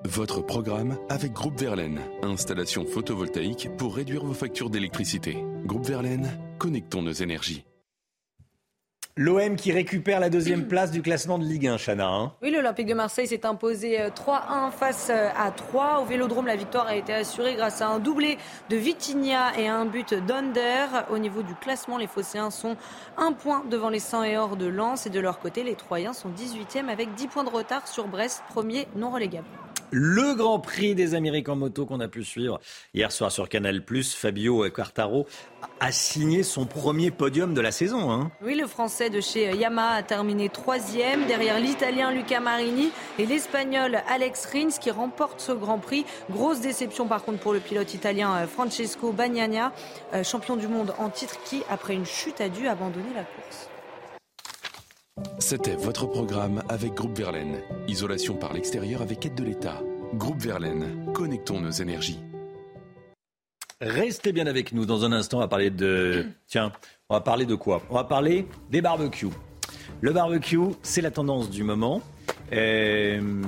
Votre 0.04 0.42
programme 0.42 0.96
avec 1.08 1.32
Groupe 1.32 1.58
Verlaine. 1.58 2.00
Installation 2.22 2.86
photovoltaïque 2.86 3.68
pour 3.76 3.96
réduire 3.96 4.24
vos 4.24 4.34
factures 4.34 4.70
d'électricité. 4.70 5.36
Groupe 5.64 5.86
Verlaine, 5.86 6.28
connectons 6.58 7.02
nos 7.02 7.12
énergies. 7.12 7.64
L'OM 9.18 9.56
qui 9.56 9.72
récupère 9.72 10.20
la 10.20 10.30
deuxième 10.30 10.66
place 10.66 10.90
du 10.90 11.02
classement 11.02 11.38
de 11.38 11.44
Ligue 11.44 11.68
1, 11.68 11.76
Chana. 11.76 12.08
Hein. 12.08 12.32
oui, 12.40 12.50
l'Olympique 12.50 12.86
de 12.86 12.94
Marseille 12.94 13.26
s'est 13.26 13.44
imposé 13.44 13.98
3-1 13.98 14.08
euh, 14.08 14.70
face 14.70 15.08
euh, 15.10 15.28
à 15.36 15.50
3. 15.50 16.00
Au 16.00 16.06
Vélodrome, 16.06 16.46
la 16.46 16.56
victoire 16.56 16.86
a 16.86 16.96
été 16.96 17.12
assurée 17.12 17.54
grâce 17.54 17.82
à 17.82 17.88
un 17.88 17.98
doublé 17.98 18.38
de 18.70 18.76
Vitinha 18.78 19.52
et 19.58 19.68
un 19.68 19.84
but 19.84 20.14
d'Under. 20.14 20.86
Au 21.10 21.18
niveau 21.18 21.42
du 21.42 21.54
classement, 21.54 21.98
les 21.98 22.06
Phocéens 22.06 22.50
sont 22.50 22.74
un 23.18 23.34
point 23.34 23.64
devant 23.70 23.90
les 23.90 23.98
100 23.98 24.24
et 24.24 24.38
or 24.38 24.56
de 24.56 24.64
Lens. 24.66 25.06
Et 25.06 25.10
de 25.10 25.20
leur 25.20 25.40
côté, 25.40 25.62
les 25.62 25.74
Troyens 25.74 26.14
sont 26.14 26.30
18e 26.30 26.88
avec 26.88 27.12
10 27.14 27.26
points 27.26 27.44
de 27.44 27.50
retard 27.50 27.86
sur 27.88 28.08
Brest, 28.08 28.42
premier 28.48 28.88
non 28.96 29.10
relégable 29.10 29.46
le 29.92 30.34
Grand 30.34 30.58
Prix 30.58 30.94
des 30.94 31.14
Amériques 31.14 31.48
en 31.48 31.56
moto 31.56 31.84
qu'on 31.86 32.00
a 32.00 32.08
pu 32.08 32.24
suivre 32.24 32.60
hier 32.94 33.12
soir 33.12 33.30
sur 33.30 33.48
Canal+. 33.48 33.82
Fabio 34.16 34.68
Quartaro 34.70 35.26
a 35.80 35.92
signé 35.92 36.42
son 36.42 36.64
premier 36.64 37.10
podium 37.10 37.54
de 37.54 37.60
la 37.60 37.70
saison. 37.70 38.10
Hein. 38.10 38.30
Oui, 38.42 38.54
le 38.54 38.66
Français 38.66 39.10
de 39.10 39.20
chez 39.20 39.54
Yamaha 39.54 39.96
a 39.96 40.02
terminé 40.02 40.48
troisième, 40.48 41.26
derrière 41.26 41.60
l'Italien 41.60 42.10
Luca 42.10 42.40
Marini 42.40 42.90
et 43.18 43.26
l'Espagnol 43.26 43.98
Alex 44.08 44.46
Rins 44.46 44.78
qui 44.80 44.90
remporte 44.90 45.40
ce 45.40 45.52
Grand 45.52 45.78
Prix. 45.78 46.06
Grosse 46.30 46.60
déception 46.60 47.06
par 47.06 47.22
contre 47.22 47.40
pour 47.40 47.52
le 47.52 47.60
pilote 47.60 47.92
italien 47.94 48.34
euh, 48.34 48.46
Francesco 48.46 49.12
Bagnagna, 49.12 49.72
euh, 50.14 50.24
champion 50.24 50.56
du 50.56 50.68
monde 50.68 50.94
en 50.98 51.10
titre 51.10 51.36
qui, 51.44 51.62
après 51.68 51.94
une 51.94 52.06
chute, 52.06 52.40
a 52.40 52.48
dû 52.48 52.66
abandonner 52.66 53.12
la 53.14 53.24
course. 53.24 53.71
C'était 55.38 55.76
votre 55.76 56.06
programme 56.06 56.62
avec 56.68 56.94
Groupe 56.94 57.16
Verlaine. 57.16 57.60
Isolation 57.88 58.36
par 58.36 58.52
l'extérieur 58.52 59.02
avec 59.02 59.26
aide 59.26 59.34
de 59.34 59.44
l'État. 59.44 59.80
Groupe 60.14 60.40
Verlaine, 60.40 61.12
connectons 61.14 61.60
nos 61.60 61.70
énergies. 61.70 62.20
Restez 63.80 64.32
bien 64.32 64.46
avec 64.46 64.72
nous. 64.72 64.86
Dans 64.86 65.04
un 65.04 65.12
instant, 65.12 65.38
on 65.38 65.40
va 65.40 65.48
parler 65.48 65.70
de. 65.70 66.26
Tiens, 66.46 66.72
on 67.08 67.14
va 67.14 67.20
parler 67.20 67.46
de 67.46 67.54
quoi? 67.54 67.82
On 67.90 67.94
va 67.94 68.04
parler 68.04 68.46
des 68.70 68.80
barbecues. 68.80 69.28
Le 70.00 70.12
barbecue, 70.12 70.58
c'est 70.82 71.00
la 71.00 71.10
tendance 71.10 71.50
du 71.50 71.64
moment. 71.64 72.00
Euh, 72.52 73.42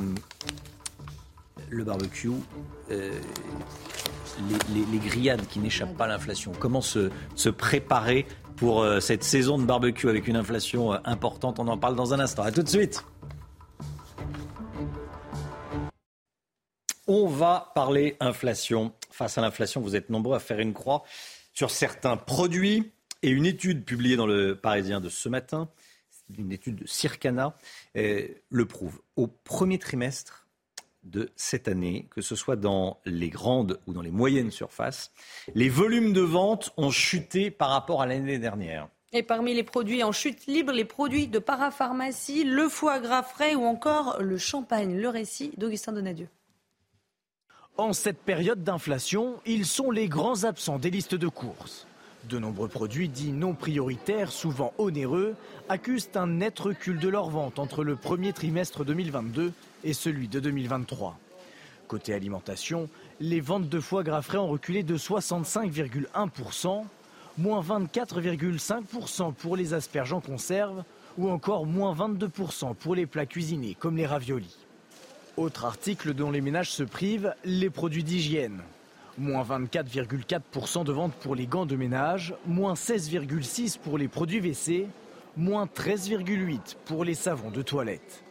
le 1.70 1.84
barbecue, 1.84 2.30
euh, 2.90 3.10
les, 4.92 4.98
grillades 4.98 5.46
qui 5.46 5.58
n'échappent 5.58 5.96
pas 5.96 6.04
à 6.04 6.08
l'inflation. 6.08 6.52
Comment 6.58 6.80
se, 6.80 7.10
se 7.34 7.48
préparer 7.48 8.26
pour 8.56 8.82
euh, 8.82 9.00
cette 9.00 9.24
saison 9.24 9.58
de 9.58 9.64
barbecue 9.64 10.08
avec 10.08 10.28
une 10.28 10.36
inflation 10.36 10.92
euh, 10.92 10.98
importante. 11.04 11.58
On 11.58 11.68
en 11.68 11.78
parle 11.78 11.96
dans 11.96 12.14
un 12.14 12.20
instant. 12.20 12.42
A 12.42 12.52
tout 12.52 12.62
de 12.62 12.68
suite. 12.68 13.04
On 17.06 17.26
va 17.26 17.72
parler 17.74 18.16
inflation. 18.20 18.92
Face 19.10 19.36
à 19.38 19.42
l'inflation, 19.42 19.80
vous 19.80 19.94
êtes 19.94 20.08
nombreux 20.08 20.36
à 20.36 20.40
faire 20.40 20.58
une 20.58 20.72
croix 20.72 21.02
sur 21.52 21.70
certains 21.70 22.16
produits. 22.16 22.92
Et 23.22 23.30
une 23.30 23.46
étude 23.46 23.84
publiée 23.86 24.16
dans 24.16 24.26
le 24.26 24.54
Parisien 24.54 25.00
de 25.00 25.08
ce 25.08 25.30
matin, 25.30 25.70
une 26.36 26.52
étude 26.52 26.76
de 26.76 26.86
Circana, 26.86 27.56
euh, 27.96 28.28
le 28.50 28.66
prouve. 28.66 29.00
Au 29.16 29.26
premier 29.26 29.78
trimestre, 29.78 30.43
de 31.04 31.30
cette 31.36 31.68
année, 31.68 32.06
que 32.10 32.20
ce 32.20 32.34
soit 32.34 32.56
dans 32.56 32.98
les 33.04 33.28
grandes 33.28 33.78
ou 33.86 33.92
dans 33.92 34.02
les 34.02 34.10
moyennes 34.10 34.50
surfaces, 34.50 35.12
les 35.54 35.68
volumes 35.68 36.12
de 36.12 36.20
vente 36.20 36.72
ont 36.76 36.90
chuté 36.90 37.50
par 37.50 37.70
rapport 37.70 38.02
à 38.02 38.06
l'année 38.06 38.38
dernière. 38.38 38.88
Et 39.12 39.22
parmi 39.22 39.54
les 39.54 39.62
produits 39.62 40.02
en 40.02 40.10
chute 40.10 40.46
libre, 40.46 40.72
les 40.72 40.84
produits 40.84 41.28
de 41.28 41.38
parapharmacie, 41.38 42.42
le 42.42 42.68
foie 42.68 42.98
gras 42.98 43.22
frais 43.22 43.54
ou 43.54 43.64
encore 43.64 44.20
le 44.20 44.38
champagne. 44.38 44.96
Le 44.96 45.08
récit 45.08 45.52
d'Augustin 45.56 45.92
Donadieu. 45.92 46.28
En 47.76 47.92
cette 47.92 48.18
période 48.18 48.64
d'inflation, 48.64 49.40
ils 49.46 49.66
sont 49.66 49.90
les 49.90 50.08
grands 50.08 50.44
absents 50.44 50.78
des 50.78 50.90
listes 50.90 51.14
de 51.14 51.28
courses. 51.28 51.86
De 52.28 52.38
nombreux 52.38 52.68
produits 52.68 53.08
dits 53.08 53.32
non 53.32 53.54
prioritaires, 53.54 54.32
souvent 54.32 54.72
onéreux, 54.78 55.36
accusent 55.68 56.10
un 56.14 56.26
net 56.26 56.58
recul 56.58 56.98
de 56.98 57.08
leur 57.08 57.30
vente 57.30 57.58
entre 57.58 57.84
le 57.84 57.96
premier 57.96 58.32
trimestre 58.32 58.84
2022 58.84 59.52
et 59.84 59.92
celui 59.92 60.28
de 60.28 60.40
2023. 60.40 61.18
Côté 61.86 62.14
alimentation, 62.14 62.88
les 63.20 63.40
ventes 63.40 63.68
de 63.68 63.78
foie 63.78 64.02
gras 64.02 64.22
frais 64.22 64.38
ont 64.38 64.48
reculé 64.48 64.82
de 64.82 64.96
65,1%, 64.96 66.84
moins 67.38 67.60
24,5% 67.60 69.34
pour 69.34 69.56
les 69.56 69.74
asperges 69.74 70.12
en 70.12 70.20
conserve 70.20 70.82
ou 71.18 71.28
encore 71.28 71.66
moins 71.66 71.94
22% 71.94 72.74
pour 72.74 72.94
les 72.94 73.06
plats 73.06 73.26
cuisinés 73.26 73.76
comme 73.78 73.96
les 73.96 74.06
raviolis. 74.06 74.56
Autre 75.36 75.64
article 75.64 76.14
dont 76.14 76.30
les 76.30 76.40
ménages 76.40 76.70
se 76.70 76.82
privent, 76.82 77.34
les 77.44 77.70
produits 77.70 78.04
d'hygiène. 78.04 78.62
Moins 79.18 79.44
24,4% 79.44 80.84
de 80.84 80.92
ventes 80.92 81.14
pour 81.14 81.34
les 81.36 81.46
gants 81.46 81.66
de 81.66 81.76
ménage, 81.76 82.34
moins 82.46 82.74
16,6% 82.74 83.78
pour 83.78 83.98
les 83.98 84.08
produits 84.08 84.40
WC, 84.40 84.88
moins 85.36 85.66
13,8% 85.66 86.76
pour 86.84 87.04
les 87.04 87.14
savons 87.14 87.50
de 87.50 87.62
toilette. 87.62 88.23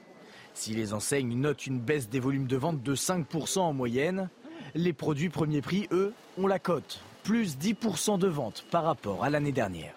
Si 0.53 0.73
les 0.73 0.93
enseignes 0.93 1.35
notent 1.35 1.65
une 1.65 1.79
baisse 1.79 2.09
des 2.09 2.19
volumes 2.19 2.47
de 2.47 2.57
vente 2.57 2.83
de 2.83 2.95
5% 2.95 3.59
en 3.59 3.73
moyenne, 3.73 4.29
les 4.75 4.93
produits 4.93 5.29
premier 5.29 5.61
prix, 5.61 5.87
eux, 5.91 6.13
ont 6.37 6.47
la 6.47 6.59
cote, 6.59 7.01
plus 7.23 7.57
10% 7.57 8.19
de 8.19 8.27
ventes 8.27 8.65
par 8.71 8.83
rapport 8.83 9.23
à 9.23 9.29
l'année 9.29 9.51
dernière. 9.51 9.93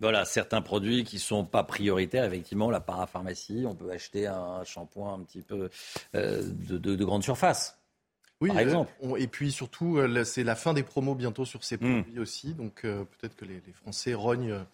Voilà, 0.00 0.24
certains 0.24 0.62
produits 0.62 1.04
qui 1.04 1.16
ne 1.16 1.20
sont 1.20 1.44
pas 1.44 1.62
prioritaires, 1.62 2.24
effectivement, 2.24 2.70
la 2.70 2.80
parapharmacie, 2.80 3.64
on 3.66 3.74
peut 3.74 3.90
acheter 3.90 4.26
un 4.26 4.64
shampoing 4.64 5.12
un 5.12 5.20
petit 5.20 5.42
peu 5.42 5.68
euh, 6.14 6.42
de, 6.42 7.04
grande 7.04 7.22
surface. 7.22 7.78
Oui, 8.40 8.48
par 8.48 8.60
exemple. 8.60 8.90
et 9.18 9.26
puis 9.26 9.52
surtout, 9.52 9.98
euh, 9.98 10.24
c'est 10.24 10.44
la 10.44 10.56
fin 10.56 10.72
des 10.72 10.82
promos 10.82 11.14
bientôt 11.14 11.44
sur 11.44 11.62
ces 11.62 11.76
hmm. 11.76 12.02
produits 12.02 12.18
aussi, 12.18 12.54
donc 12.54 12.86
euh, 12.86 13.04
peut-être 13.04 13.36
que 13.36 13.44
les, 13.44 13.60
Français 13.74 14.14
rognent, 14.14 14.64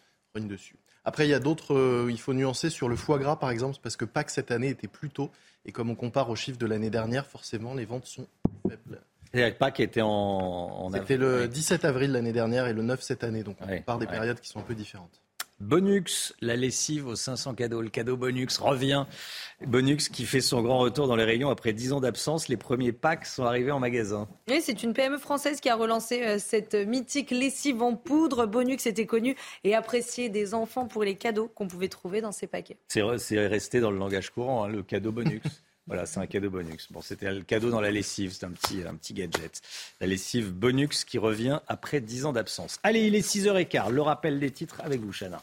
dessus. 0.41 0.77
Après, 1.05 1.27
il 1.27 1.31
y 1.31 1.35
a 1.35 1.39
d'autres, 1.39 1.75
euh, 1.75 2.09
il 2.11 2.19
faut 2.19 2.35
nuancer 2.35 2.69
sur 2.69 2.89
le 2.89 2.97
foie 2.97 3.19
gras, 3.19 3.37
par 3.37 3.51
exemple, 3.51 3.79
parce 3.83 3.97
que 3.97 4.05
Pâques 4.05 4.31
cette 4.31 4.51
année 4.51 4.69
était 4.69 4.89
plus 4.89 5.11
tôt. 5.11 5.31
Et 5.65 5.73
comme 5.73 5.91
on 5.91 5.95
compare 5.95 6.31
aux 6.31 6.37
chiffres 6.37 6.59
de 6.59 6.67
l'année 6.67 6.91
dernière, 6.91 7.27
forcément, 7.27 7.75
les 7.75 7.85
ventes 7.85 8.07
sont 8.07 8.27
faibles. 8.69 9.01
Et 9.33 9.51
Pâques 9.53 9.81
était 9.81 10.03
en, 10.03 10.09
en 10.09 10.91
C'était 10.91 11.17
le 11.17 11.49
17 11.49 11.85
avril 11.85 12.13
l'année 12.13 12.33
dernière 12.33 12.67
et 12.67 12.73
le 12.73 12.83
9 12.83 13.01
cette 13.03 13.25
année. 13.25 13.43
Donc 13.43 13.57
on 13.61 13.67
compare 13.67 13.99
des 13.99 14.07
périodes 14.07 14.41
qui 14.41 14.49
sont 14.49 14.61
un 14.61 14.63
peu 14.65 14.75
différentes. 14.75 15.21
Bonux, 15.59 16.35
la 16.43 16.55
lessive 16.55 17.07
aux 17.07 17.17
500 17.17 17.55
cadeaux. 17.55 17.81
Le 17.81 17.89
cadeau 17.89 18.17
Bonux 18.17 18.47
revient. 18.61 19.07
Bonux 19.67 19.97
qui 20.13 20.27
fait 20.27 20.43
son 20.43 20.61
grand 20.61 20.79
retour 20.79 21.09
dans 21.09 21.17
les 21.17 21.25
rayons 21.25 21.49
après 21.49 21.73
10 21.73 21.95
ans 21.95 22.01
d'absence. 22.01 22.49
Les 22.49 22.59
premiers 22.59 22.93
packs 22.93 23.25
sont 23.25 23.45
arrivés 23.45 23.71
en 23.71 23.81
magasin. 23.81 24.29
Oui, 24.49 24.61
c'est 24.61 24.83
une 24.83 24.93
PME 24.93 25.17
française 25.17 25.61
qui 25.61 25.71
a 25.71 25.75
relancé 25.75 26.23
euh, 26.23 26.39
cette 26.39 26.75
mythique 26.75 27.31
lessive 27.31 27.83
en 27.83 27.95
poudre. 27.95 28.45
Bonux 28.45 28.87
était 28.87 29.07
connu 29.07 29.35
et 29.65 29.75
apprécié 29.75 30.29
des 30.29 30.53
enfants 30.53 30.87
pour 30.87 31.05
les 31.05 31.15
cadeaux 31.15 31.49
qu'on 31.49 31.69
pouvait 31.69 31.89
trouver 31.89 32.21
dans 32.21 32.33
ces 32.33 32.47
paquets. 32.47 32.77
C'est 32.89 33.47
resté 33.47 33.81
dans 33.81 33.91
le 33.91 33.99
langage 33.99 34.31
courant, 34.31 34.65
hein, 34.65 34.69
le 34.69 34.83
cadeau 34.83 35.11
Bonux. 35.11 35.41
Voilà, 35.87 36.05
c'est 36.05 36.19
un 36.19 36.27
cadeau 36.27 36.51
Bonux. 36.51 36.89
Bon, 36.91 37.01
c'était 37.01 37.33
le 37.33 37.43
cadeau 37.43 37.71
dans 37.71 37.81
la 37.81 37.93
lessive, 37.93 38.33
c'est 38.33 38.45
un 38.45 38.51
petit, 38.51 38.83
un 38.87 38.95
petit 38.97 39.15
gadget. 39.15 39.61
La 40.01 40.09
lessive 40.09 40.53
Bonux 40.53 41.05
qui 41.07 41.19
revient 41.19 41.61
après 41.69 42.01
10 42.01 42.27
ans 42.27 42.33
d'absence. 42.33 42.79
Allez, 42.83 43.07
il 43.07 43.15
est 43.15 43.27
6h15, 43.27 43.91
le 43.91 44.03
rappel 44.03 44.41
des 44.41 44.51
titres 44.51 44.81
avec 44.83 45.01
vous, 45.01 45.13
Chana. 45.13 45.41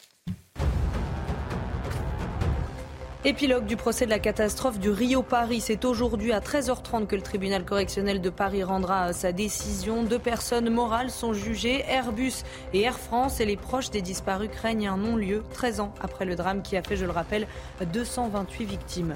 Épilogue 3.26 3.66
du 3.66 3.78
procès 3.78 4.04
de 4.04 4.10
la 4.10 4.20
catastrophe 4.20 4.80
du 4.80 4.90
Rio-Paris. 4.90 5.62
C'est 5.62 5.86
aujourd'hui 5.86 6.34
à 6.34 6.42
13h30 6.42 7.08
que 7.08 7.16
le 7.16 7.22
tribunal 7.22 7.64
correctionnel 7.64 8.20
de 8.20 8.30
Paris 8.30 8.66
rendra 8.66 9.14
sa 9.14 9.32
décision. 9.32 10.04
Deux 10.04 10.20
personnes 10.20 10.70
morales 10.70 11.10
sont 11.10 11.32
jugées, 11.32 11.86
Airbus 11.88 12.34
et 12.74 12.82
Air 12.82 13.00
France, 13.00 13.40
et 13.40 13.46
les 13.46 13.56
proches 13.56 13.92
des 13.92 14.02
disparus 14.02 14.50
craignent 14.52 14.90
un 14.90 14.98
non-lieu 14.98 15.42
13 15.54 15.80
ans 15.80 15.94
après 16.02 16.26
le 16.26 16.36
drame 16.36 16.64
qui 16.64 16.76
a 16.76 16.84
fait, 16.84 16.98
je 16.98 17.06
le 17.06 17.12
rappelle, 17.12 17.48
228 17.94 18.66
victimes. 18.66 19.16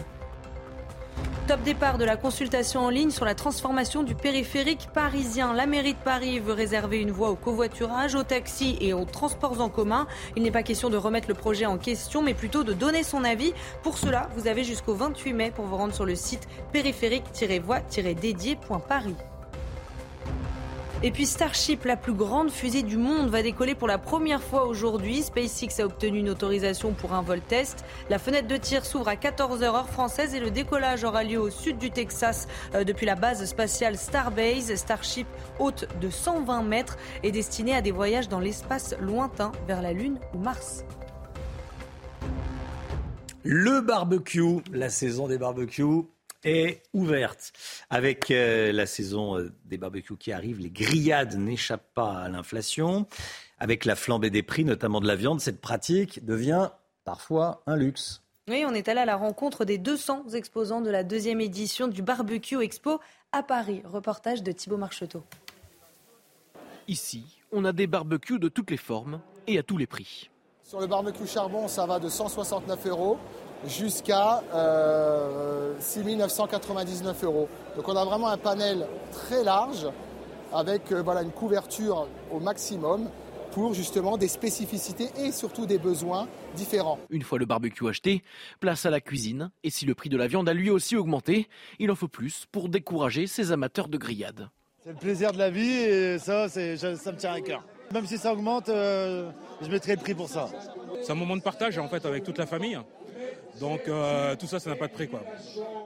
Top 1.48 1.64
départ 1.64 1.98
de 1.98 2.04
la 2.04 2.18
consultation 2.18 2.82
en 2.82 2.90
ligne 2.90 3.10
sur 3.10 3.24
la 3.24 3.34
transformation 3.34 4.04
du 4.04 4.16
périphérique 4.16 4.90
parisien. 4.94 5.54
La 5.54 5.66
mairie 5.66 5.94
de 5.94 6.00
Paris 6.00 6.40
veut 6.40 6.52
réserver 6.52 7.00
une 7.00 7.12
voie 7.12 7.30
au 7.30 7.38
covoiturage, 7.38 8.16
aux 8.16 8.24
taxis 8.24 8.78
et 8.82 8.92
aux 8.92 9.06
transports 9.06 9.62
en 9.62 9.70
commun. 9.70 10.08
Il 10.36 10.44
n'est 10.44 10.52
pas 10.52 10.64
question 10.64 10.90
de 10.90 10.98
remettre 10.98 11.30
le 11.30 11.36
projet 11.36 11.66
en 11.66 11.78
question, 11.78 12.22
mais 12.22 12.34
plutôt 12.34 12.66
de 12.66 12.74
donner 12.74 13.02
son 13.02 13.24
avis. 13.24 13.54
Pour 13.82 13.98
cela, 13.98 14.28
vous 14.36 14.48
avez 14.48 14.66
jusqu'au 14.66 14.94
28 14.94 15.32
mai 15.32 15.52
pour 15.52 15.64
vous 15.64 15.78
rendre 15.78 15.94
sur 15.94 16.06
le 16.06 16.16
site 16.16 16.50
périphérique-voie-dédié.paris. 16.74 19.16
Et 21.04 21.12
puis 21.12 21.28
Starship, 21.28 21.86
la 21.86 21.96
plus 21.96 22.14
grande 22.14 22.50
fusée 22.50 22.82
du 22.82 22.98
monde, 22.98 23.30
va 23.30 23.44
décoller 23.44 23.76
pour 23.76 23.88
la 23.88 24.00
première 24.00 24.42
fois 24.42 24.66
aujourd'hui. 24.66 25.22
SpaceX 25.22 25.80
a 25.80 25.86
obtenu 25.86 26.20
une 26.20 26.30
autorisation 26.30 26.94
pour 26.94 27.14
un 27.14 27.22
vol 27.22 27.40
test. 27.40 27.86
La 28.10 28.18
fenêtre 28.18 28.48
de 28.48 28.58
tir 28.58 28.84
s'ouvre 28.84 29.08
à 29.08 29.14
14h 29.14 29.64
heure 29.64 29.90
française 29.90 30.34
et 30.34 30.40
le 30.40 30.50
décollage 30.50 31.04
aura 31.04 31.24
lieu 31.24 31.40
au 31.40 31.52
sud 31.52 31.78
du 31.78 31.92
Texas 31.92 32.48
euh, 32.74 32.84
depuis 32.84 33.06
la 33.06 33.14
base 33.14 33.46
spatiale 33.46 33.96
Starbase. 33.96 34.74
Starship, 34.74 35.28
haute 35.60 35.88
de 36.02 36.10
120 36.10 36.64
mètres, 36.64 36.98
est 37.22 37.32
destinée 37.32 37.76
à 37.76 37.82
des 37.82 37.92
voyages 37.92 38.28
dans 38.28 38.40
l'espace 38.40 38.96
lointain 39.00 39.52
vers 39.68 39.84
la 39.84 39.94
Lune 39.94 40.20
ou 40.34 40.40
Mars. 40.40 40.84
Le 43.44 43.82
barbecue, 43.82 44.64
la 44.74 44.90
saison 44.90 45.28
des 45.28 45.38
barbecues 45.38 46.08
est 46.48 46.84
ouverte. 46.94 47.54
Avec 47.90 48.32
euh, 48.32 48.72
la 48.72 48.86
saison 48.86 49.38
euh, 49.38 49.52
des 49.66 49.78
barbecues 49.78 50.18
qui 50.18 50.32
arrive, 50.32 50.60
les 50.60 50.70
grillades 50.70 51.36
n'échappent 51.36 51.94
pas 51.94 52.14
à 52.20 52.30
l'inflation. 52.30 53.08
Avec 53.60 53.86
la 53.86 53.96
flambée 53.96 54.30
des 54.30 54.44
prix, 54.44 54.66
notamment 54.66 55.02
de 55.02 55.08
la 55.08 55.16
viande, 55.16 55.42
cette 55.42 55.62
pratique 55.62 56.26
devient 56.26 56.70
parfois 57.04 57.64
un 57.68 57.76
luxe. 57.76 58.22
Oui, 58.48 58.64
on 58.66 58.74
est 58.74 58.88
allé 58.88 59.02
à 59.02 59.06
la 59.06 59.18
rencontre 59.18 59.66
des 59.66 59.78
200 59.78 60.30
exposants 60.34 60.82
de 60.82 60.90
la 60.90 61.04
deuxième 61.04 61.42
édition 61.42 61.88
du 61.88 62.02
Barbecue 62.02 62.62
Expo 62.62 63.02
à 63.34 63.44
Paris. 63.44 63.82
Reportage 63.84 64.42
de 64.42 64.52
Thibault 64.52 64.78
Marcheteau. 64.78 65.24
Ici, 66.88 67.26
on 67.52 67.66
a 67.66 67.74
des 67.74 67.88
barbecues 67.88 68.40
de 68.40 68.48
toutes 68.48 68.72
les 68.72 68.78
formes 68.78 69.20
et 69.48 69.58
à 69.58 69.64
tous 69.64 69.78
les 69.78 69.88
prix. 69.88 70.30
Sur 70.64 70.80
le 70.80 70.88
barbecue 70.88 71.28
charbon, 71.28 71.68
ça 71.68 71.86
va 71.86 72.00
de 72.00 72.08
169 72.08 72.88
euros 72.88 73.18
jusqu'à 73.66 74.44
euh, 74.54 75.74
6 75.80 76.16
999 76.16 77.24
euros. 77.24 77.50
Donc 77.76 77.88
on 77.88 77.96
a 77.96 78.06
vraiment 78.06 78.28
un 78.30 78.38
panel 78.38 78.88
très 79.12 79.44
large 79.44 79.88
avec 80.54 80.92
euh, 80.92 81.02
voilà, 81.02 81.22
une 81.24 81.32
couverture 81.32 82.08
au 82.32 82.40
maximum 82.40 83.10
pour 83.52 83.74
justement 83.74 84.18
des 84.18 84.28
spécificités 84.28 85.10
et 85.18 85.32
surtout 85.32 85.66
des 85.66 85.80
besoins 85.80 86.28
différents. 86.56 87.00
Une 87.10 87.24
fois 87.24 87.40
le 87.40 87.46
barbecue 87.46 87.88
acheté, 87.88 88.24
place 88.60 88.86
à 88.86 88.90
la 88.90 89.02
cuisine. 89.02 89.50
Et 89.64 89.70
si 89.70 89.86
le 89.86 89.96
prix 89.96 90.10
de 90.10 90.18
la 90.18 90.28
viande 90.28 90.48
a 90.48 90.54
lui 90.54 90.70
aussi 90.70 90.96
augmenté, 90.96 91.48
il 91.80 91.90
en 91.90 91.96
faut 91.96 92.08
plus 92.08 92.46
pour 92.52 92.70
décourager 92.70 93.26
ces 93.26 93.52
amateurs 93.52 93.88
de 93.88 93.98
grillades. 93.98 94.50
C'est 94.84 94.92
le 94.92 95.00
plaisir 95.00 95.32
de 95.32 95.38
la 95.38 95.50
vie 95.50 95.74
et 95.74 96.20
ça, 96.20 96.48
ça 96.50 96.60
me 96.62 97.18
tient 97.18 97.34
à 97.34 97.42
cœur. 97.42 97.64
Même 97.94 98.06
si 98.06 98.18
ça 98.18 98.34
augmente, 98.34 98.70
euh, 98.70 99.30
je 99.62 99.70
mettrai 99.70 99.96
le 99.96 100.02
prix 100.02 100.14
pour 100.14 100.28
ça. 100.30 100.50
C'est 101.02 101.12
un 101.12 101.16
moment 101.16 101.38
de 101.38 101.42
partage 101.42 101.78
en 101.78 101.88
fait 101.88 102.06
avec 102.06 102.24
toute 102.24 102.38
la 102.38 102.46
famille. 102.46 102.78
Donc 103.60 103.88
euh, 103.88 104.36
tout 104.36 104.48
ça, 104.48 104.60
ça 104.60 104.70
n'a 104.70 104.76
pas 104.76 104.88
de 104.88 104.94
prix 104.94 105.08
quoi. 105.08 105.24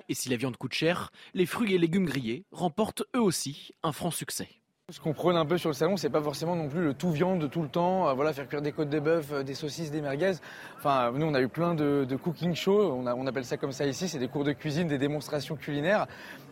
Et 0.10 0.14
si 0.14 0.30
la 0.30 0.36
viande 0.36 0.58
coûte 0.58 0.74
cher, 0.74 1.12
les 1.34 1.46
fruits 1.46 1.74
et 1.74 1.78
légumes 1.78 2.06
grillés 2.06 2.46
remportent 2.52 3.04
eux 3.16 3.22
aussi 3.22 3.72
un 3.84 3.92
franc 3.92 4.12
succès. 4.12 4.48
Ce 4.92 5.00
qu'on 5.00 5.14
prône 5.14 5.38
un 5.38 5.46
peu 5.46 5.58
sur 5.58 5.70
le 5.70 5.74
salon, 5.74 5.96
c'est 5.96 6.10
pas 6.10 6.22
forcément 6.22 6.56
non 6.56 6.68
plus 6.68 6.84
le 6.84 6.94
tout 6.94 7.12
viande 7.12 7.50
tout 7.50 7.62
le 7.62 7.70
temps, 7.70 8.10
euh, 8.10 8.14
voilà, 8.14 8.34
faire 8.34 8.48
cuire 8.48 8.62
des 8.62 8.74
côtes 8.74 8.90
de 8.90 9.00
bœuf, 9.00 9.32
des 9.46 9.54
saucisses, 9.54 9.90
des 9.90 10.02
merguez. 10.02 10.34
Enfin, 10.78 11.12
nous, 11.14 11.26
on 11.26 11.34
a 11.34 11.42
eu 11.42 11.48
plein 11.48 11.76
de, 11.76 12.06
cooking 12.22 12.54
shows, 12.56 12.92
on, 12.92 13.08
on, 13.08 13.26
appelle 13.26 13.46
ça 13.46 13.56
comme 13.56 13.72
ça 13.72 13.86
ici, 13.86 14.10
c'est 14.10 14.20
des 14.20 14.28
cours 14.28 14.44
de 14.44 14.52
cuisine, 14.52 14.90
des 14.90 14.98
démonstrations 14.98 15.56
culinaires 15.56 16.08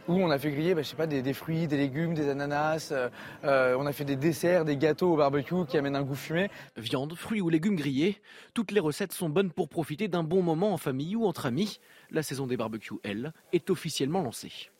où 0.09 0.13
on 0.13 0.31
a 0.31 0.39
fait 0.39 0.51
griller, 0.51 0.73
bah, 0.73 0.81
je 0.81 0.87
sais 0.87 0.95
pas, 0.95 1.05
des, 1.05 1.33
fruits, 1.33 1.67
des 1.67 1.77
légumes, 1.77 2.15
des 2.15 2.29
ananas. 2.29 2.89
Euh, 2.91 3.09
euh, 3.43 3.75
on 3.77 3.85
a 3.85 3.93
fait 3.93 4.05
des 4.05 4.15
desserts, 4.15 4.65
des 4.65 4.75
gâteaux 4.75 5.13
au 5.13 5.17
barbecue 5.17 5.65
qui 5.67 5.77
amènent 5.77 5.95
un 5.95 6.01
goût 6.01 6.15
fumé. 6.15 6.49
Viande, 6.77 7.13
fruits 7.15 7.41
ou 7.41 7.49
légumes 7.49 7.75
grillés, 7.75 8.19
toutes 8.53 8.71
les 8.71 8.79
recettes 8.79 9.13
sont 9.13 9.29
bonnes 9.29 9.51
pour 9.51 9.69
profiter 9.69 10.07
d'un 10.07 10.23
bon 10.23 10.41
moment 10.41 10.73
en 10.73 10.77
famille 10.77 11.15
ou 11.15 11.25
entre 11.25 11.45
amis. 11.45 11.79
La 12.09 12.23
saison 12.23 12.47
des 12.47 12.57
barbecues, 12.57 12.95
elle, 13.03 13.33
est 13.53 13.69
officiellement 13.69 14.21
lancée. 14.21 14.71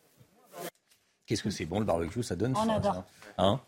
Qu'est-ce 1.28 1.44
que 1.44 1.51
c'est 1.51 1.66
bon 1.66 1.80
le 1.80 1.86
barbecue, 1.86 2.24
ça 2.24 2.36
donne 2.36 2.56
On 2.58 2.68
adore. 2.68 3.06
Hein 3.39 3.62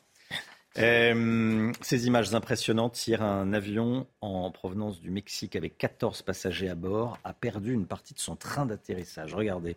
euh, 0.78 1.72
ces 1.82 2.08
images 2.08 2.34
impressionnantes, 2.34 3.08
hier 3.08 3.22
un 3.22 3.52
avion 3.54 4.08
en 4.22 4.52
provenance 4.52 5.02
du 5.02 5.12
Mexique 5.12 5.56
avec 5.56 5.78
14 5.78 6.22
passagers 6.22 6.70
à 6.70 6.76
bord 6.76 7.18
a 7.24 7.34
perdu 7.34 7.74
une 7.74 7.86
partie 7.86 8.14
de 8.14 8.20
son 8.20 8.36
train 8.36 8.66
d'atterrissage. 8.66 9.34
Regardez, 9.34 9.76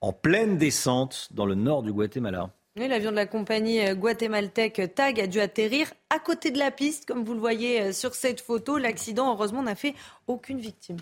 en 0.00 0.12
pleine 0.12 0.58
descente 0.58 1.28
dans 1.30 1.46
le 1.46 1.54
nord 1.54 1.82
du 1.82 1.92
Guatemala. 1.92 2.50
l'avion 2.76 3.10
de 3.10 3.16
la 3.16 3.26
compagnie 3.26 3.86
euh, 3.86 3.94
guatémaltèque 3.94 4.94
TAG 4.94 5.20
a 5.20 5.26
dû 5.26 5.40
atterrir 5.40 5.92
à 6.10 6.18
côté 6.18 6.50
de 6.50 6.58
la 6.58 6.70
piste, 6.70 7.06
comme 7.06 7.24
vous 7.24 7.34
le 7.34 7.40
voyez 7.40 7.80
euh, 7.80 7.92
sur 7.92 8.14
cette 8.14 8.40
photo. 8.42 8.76
L'accident, 8.76 9.32
heureusement, 9.32 9.62
n'a 9.62 9.74
fait 9.74 9.94
aucune 10.26 10.58
victime. 10.58 10.98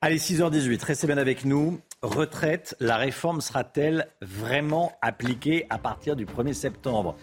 Allez, 0.00 0.18
6h18, 0.18 0.84
restez 0.84 1.06
bien 1.06 1.18
avec 1.18 1.44
nous. 1.44 1.80
Retraite, 2.02 2.74
la 2.80 2.96
réforme 2.96 3.40
sera-t-elle 3.40 4.08
vraiment 4.20 4.90
appliquée 5.02 5.66
à 5.70 5.78
partir 5.78 6.16
du 6.16 6.26
1er 6.26 6.52
septembre? 6.52 7.16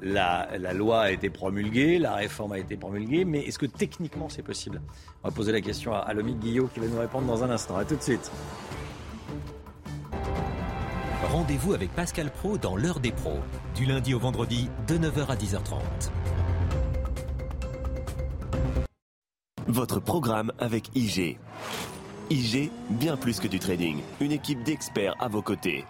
La, 0.00 0.48
loi 0.72 1.02
a 1.02 1.10
été 1.10 1.28
promulguée, 1.28 1.98
la 1.98 2.14
réforme 2.14 2.52
a 2.52 2.58
été 2.58 2.78
promulguée, 2.78 3.26
mais 3.26 3.40
est-ce 3.40 3.58
que 3.58 3.66
techniquement 3.66 4.30
c'est 4.30 4.42
possible? 4.42 4.80
On 5.22 5.28
va 5.28 5.34
poser 5.34 5.52
la 5.52 5.60
question 5.60 5.92
à, 5.92 5.98
à 5.98 6.14
Guillot 6.14 6.68
qui 6.72 6.80
va 6.80 6.86
nous 6.86 6.98
répondre 6.98 7.26
dans 7.26 7.44
un 7.44 7.50
instant. 7.50 7.76
A 7.76 7.84
tout 7.84 7.94
de 7.94 8.02
suite. 8.02 8.32
Rendez-vous 11.30 11.74
avec 11.74 11.94
Pascal 11.94 12.30
Pro 12.30 12.56
dans 12.56 12.74
l'heure 12.74 13.00
des 13.00 13.12
pros, 13.12 13.38
du 13.74 13.84
lundi 13.84 14.14
au 14.14 14.18
vendredi 14.18 14.70
de 14.86 14.96
9h 14.96 15.26
à 15.26 15.36
10h30. 15.36 15.82
Votre 19.66 20.00
programme 20.00 20.52
avec 20.58 20.88
IG. 20.96 21.38
IG, 22.32 22.70
bien 22.88 23.18
plus 23.18 23.40
que 23.40 23.46
du 23.46 23.58
trading, 23.58 24.00
une 24.20 24.32
équipe 24.32 24.62
d'experts 24.62 25.14
à 25.20 25.28
vos 25.28 25.42
côtés. 25.42 25.84